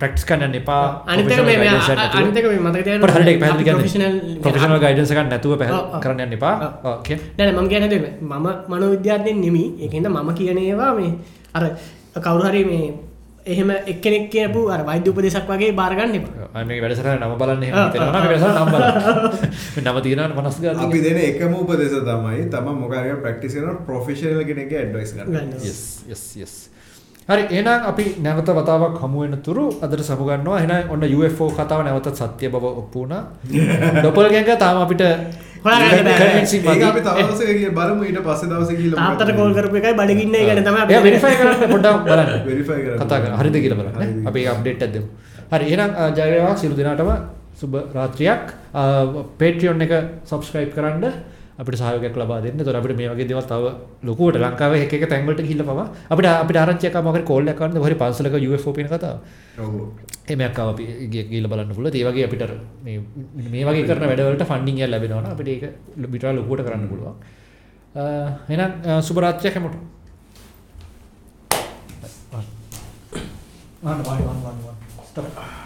ප්‍රක්ස් 0.00 0.24
කන්න 0.24 0.54
එපා. 0.54 0.84
අනිතක 1.06 1.42
මේ 1.44 1.68
අනිතක 2.16 2.46
මේ 2.46 2.60
මතක 2.60 2.88
හරි 3.16 3.34
පැහි 3.42 3.64
ප්‍රොෆෙෂනල් 3.66 4.16
ප්‍රොෆෙෂනල් 4.42 4.78
ගයිඩන්සක 4.78 5.20
නැතුව 5.24 5.54
පැහ 5.58 5.70
ඔව්, 5.70 5.84
ඔව්. 5.86 6.00
කරන්න 6.00 6.32
එපා. 6.32 6.54
ඔව්. 6.58 6.90
ඕකේ 6.90 7.18
නැන 7.38 7.54
මම 7.54 7.68
ගැන 7.68 7.88
දෙම 7.88 8.04
මම 8.22 8.46
මනෝවිද්‍යාත්යෙන් 8.68 9.38
නෙමි 9.38 9.64
එකද 9.80 10.08
මම 10.08 10.30
කියනේවා 10.34 10.92
මේ 10.94 11.12
අර 11.54 11.64
කවුරුහරි 12.16 12.64
මේ 12.64 13.09
එහෙම 13.52 13.70
එක්කෙනෙක් 13.92 14.24
කියපු 14.32 14.60
අර 14.74 14.80
වෛද්‍ය 14.88 15.08
උපදෙසක් 15.12 15.46
වගේ 15.52 15.72
බාරගන්න 15.80 16.14
එපා. 16.18 16.64
මේ 16.68 16.80
වැඩසර 16.84 17.08
නම 17.12 17.34
බලන්න 17.40 17.64
නම් 19.84 19.96
තියෙන 20.06 20.32
පනස් 20.38 20.56
අපි 20.86 20.98
දෙන 21.06 21.18
එකම 21.28 21.52
උපදෙස 21.62 21.94
තමයි 22.10 22.42
තම 22.54 22.66
මොකාරක 22.82 23.22
ප්‍රක්ටිස් 23.24 23.54
කරන 23.56 23.78
ප්‍රොෆෙෂනල් 23.86 24.42
කෙනෙක 24.50 24.72
ඇඩ්වයිස්. 24.72 25.10
හරි 27.28 27.44
එනම් 27.58 27.68
අපි 27.90 28.04
නැවත 28.24 28.48
වතාවක් 28.58 28.96
හමුවෙන 29.02 29.34
තුරු 29.46 29.64
අදට 29.84 30.00
සමුගන්නවා 30.08 30.58
එන 30.64 30.72
ඔන්න 30.94 31.04
UFෝ 31.18 31.50
කතාව 31.58 31.80
නැවතත් 31.86 32.16
සත්‍ය 32.20 32.46
බව 32.48 32.64
ඔප්පුුණ 32.80 33.14
ඩොපල් 34.00 34.26
ගැක 34.34 34.50
තාම 34.58 34.76
අපිට 34.84 35.02
බලමු 37.70 38.02
ඊට 38.04 38.20
පස්සේ 38.20 38.48
දවස 38.48 38.70
තාත්තට 38.96 39.32
කෝල් 39.36 39.52
කරපු 39.54 39.76
එකයි 39.76 39.94
බඩගින්න 39.94 40.36
ගැන 40.40 40.62
තම 40.64 40.76
එයා 40.84 41.02
වෙරිෆයි 41.02 41.34
කරන්න 41.36 41.72
පොඩ්ඩක් 41.72 42.04
බලන්න. 42.06 42.30
කතා. 43.00 43.36
හරිද 43.40 43.56
කියලා 43.56 43.78
බලන්න. 43.80 44.26
අපි 44.26 44.40
අප්ඩේට් 44.46 44.82
එකක් 44.82 44.92
දෙමු. 44.92 45.08
හරි 45.52 45.64
එහෙනම් 45.66 45.90
අ, 45.94 46.08
ජය 46.10 46.28
වේවා 46.32 46.56
සියලු 46.56 46.74
දෙනාටම 46.74 47.10
සුබ 47.54 47.72
රාත්‍රියක්. 47.94 48.44
පේට්‍රියොන් 49.38 49.82
එක 49.82 49.92
සබස්ක්‍රයිබ් 50.24 50.70
කරන්න 50.74 51.04
අපිට 51.60 51.76
සහයෝගයක් 51.80 52.16
ලබා 52.20 52.40
දෙන්න. 52.44 52.56
ඒතකොට 52.60 52.78
අපිට 52.80 52.96
මේ 53.00 53.08
වගේ 53.12 53.28
දේවල් 53.30 53.44
තව 53.50 53.64
ලොකුවට 54.08 54.40
ලංකාවේ 54.44 54.80
එක 54.86 54.92
එක 54.96 55.04
තැන්වලට 55.12 55.42
ගිහිල්ලා 55.46 55.68
පවා 55.68 55.86
අපිට 56.12 56.28
අපිට 56.32 56.58
ආරංචියක් 56.62 56.96
ආවම 56.96 57.06
මොකද 57.10 57.24
කෝල් 57.30 57.52
එකක් 57.52 57.60
කරන්න 57.60 57.84
හරි 57.86 57.96
පන්සලක 58.02 58.34
UFO 58.48 58.72
පින 58.78 58.88
කතාව. 58.92 59.16
එමයක් 60.32 60.58
ආව 60.62 60.68
අපි 60.72 60.84
ගිහිල්ලා 61.12 61.52
බලන්න 61.52 61.76
පුළුවන්. 61.76 61.96
ඒ 62.00 62.04
වගේ 62.08 62.24
අපිට 62.28 62.42
මේ 62.84 62.98
මේ 63.54 63.64
වගේ 63.68 63.86
කරන 63.88 64.08
වැඩවලට 64.10 64.44
ෆන්ඩින් 64.50 64.82
එකක් 64.82 64.92
ලැබෙනවා 64.94 65.22
නම් 65.22 65.32
අපිට 65.36 65.48
ඒක 65.54 65.64
විතර 66.16 66.28
ලොකුවට 66.40 66.66
කරන්න 66.66 66.90
පුළුවන්. 66.92 67.14
එහෙනම් 68.52 69.02
සුබ 69.08 69.16
රාත්‍රියක් 69.24 69.56
හැමෝටම. 69.56 69.88
one 73.82 74.02
one 74.04 74.22
one 74.30 74.40
one 74.48 74.58
one 74.68 74.78
stop 75.08 75.59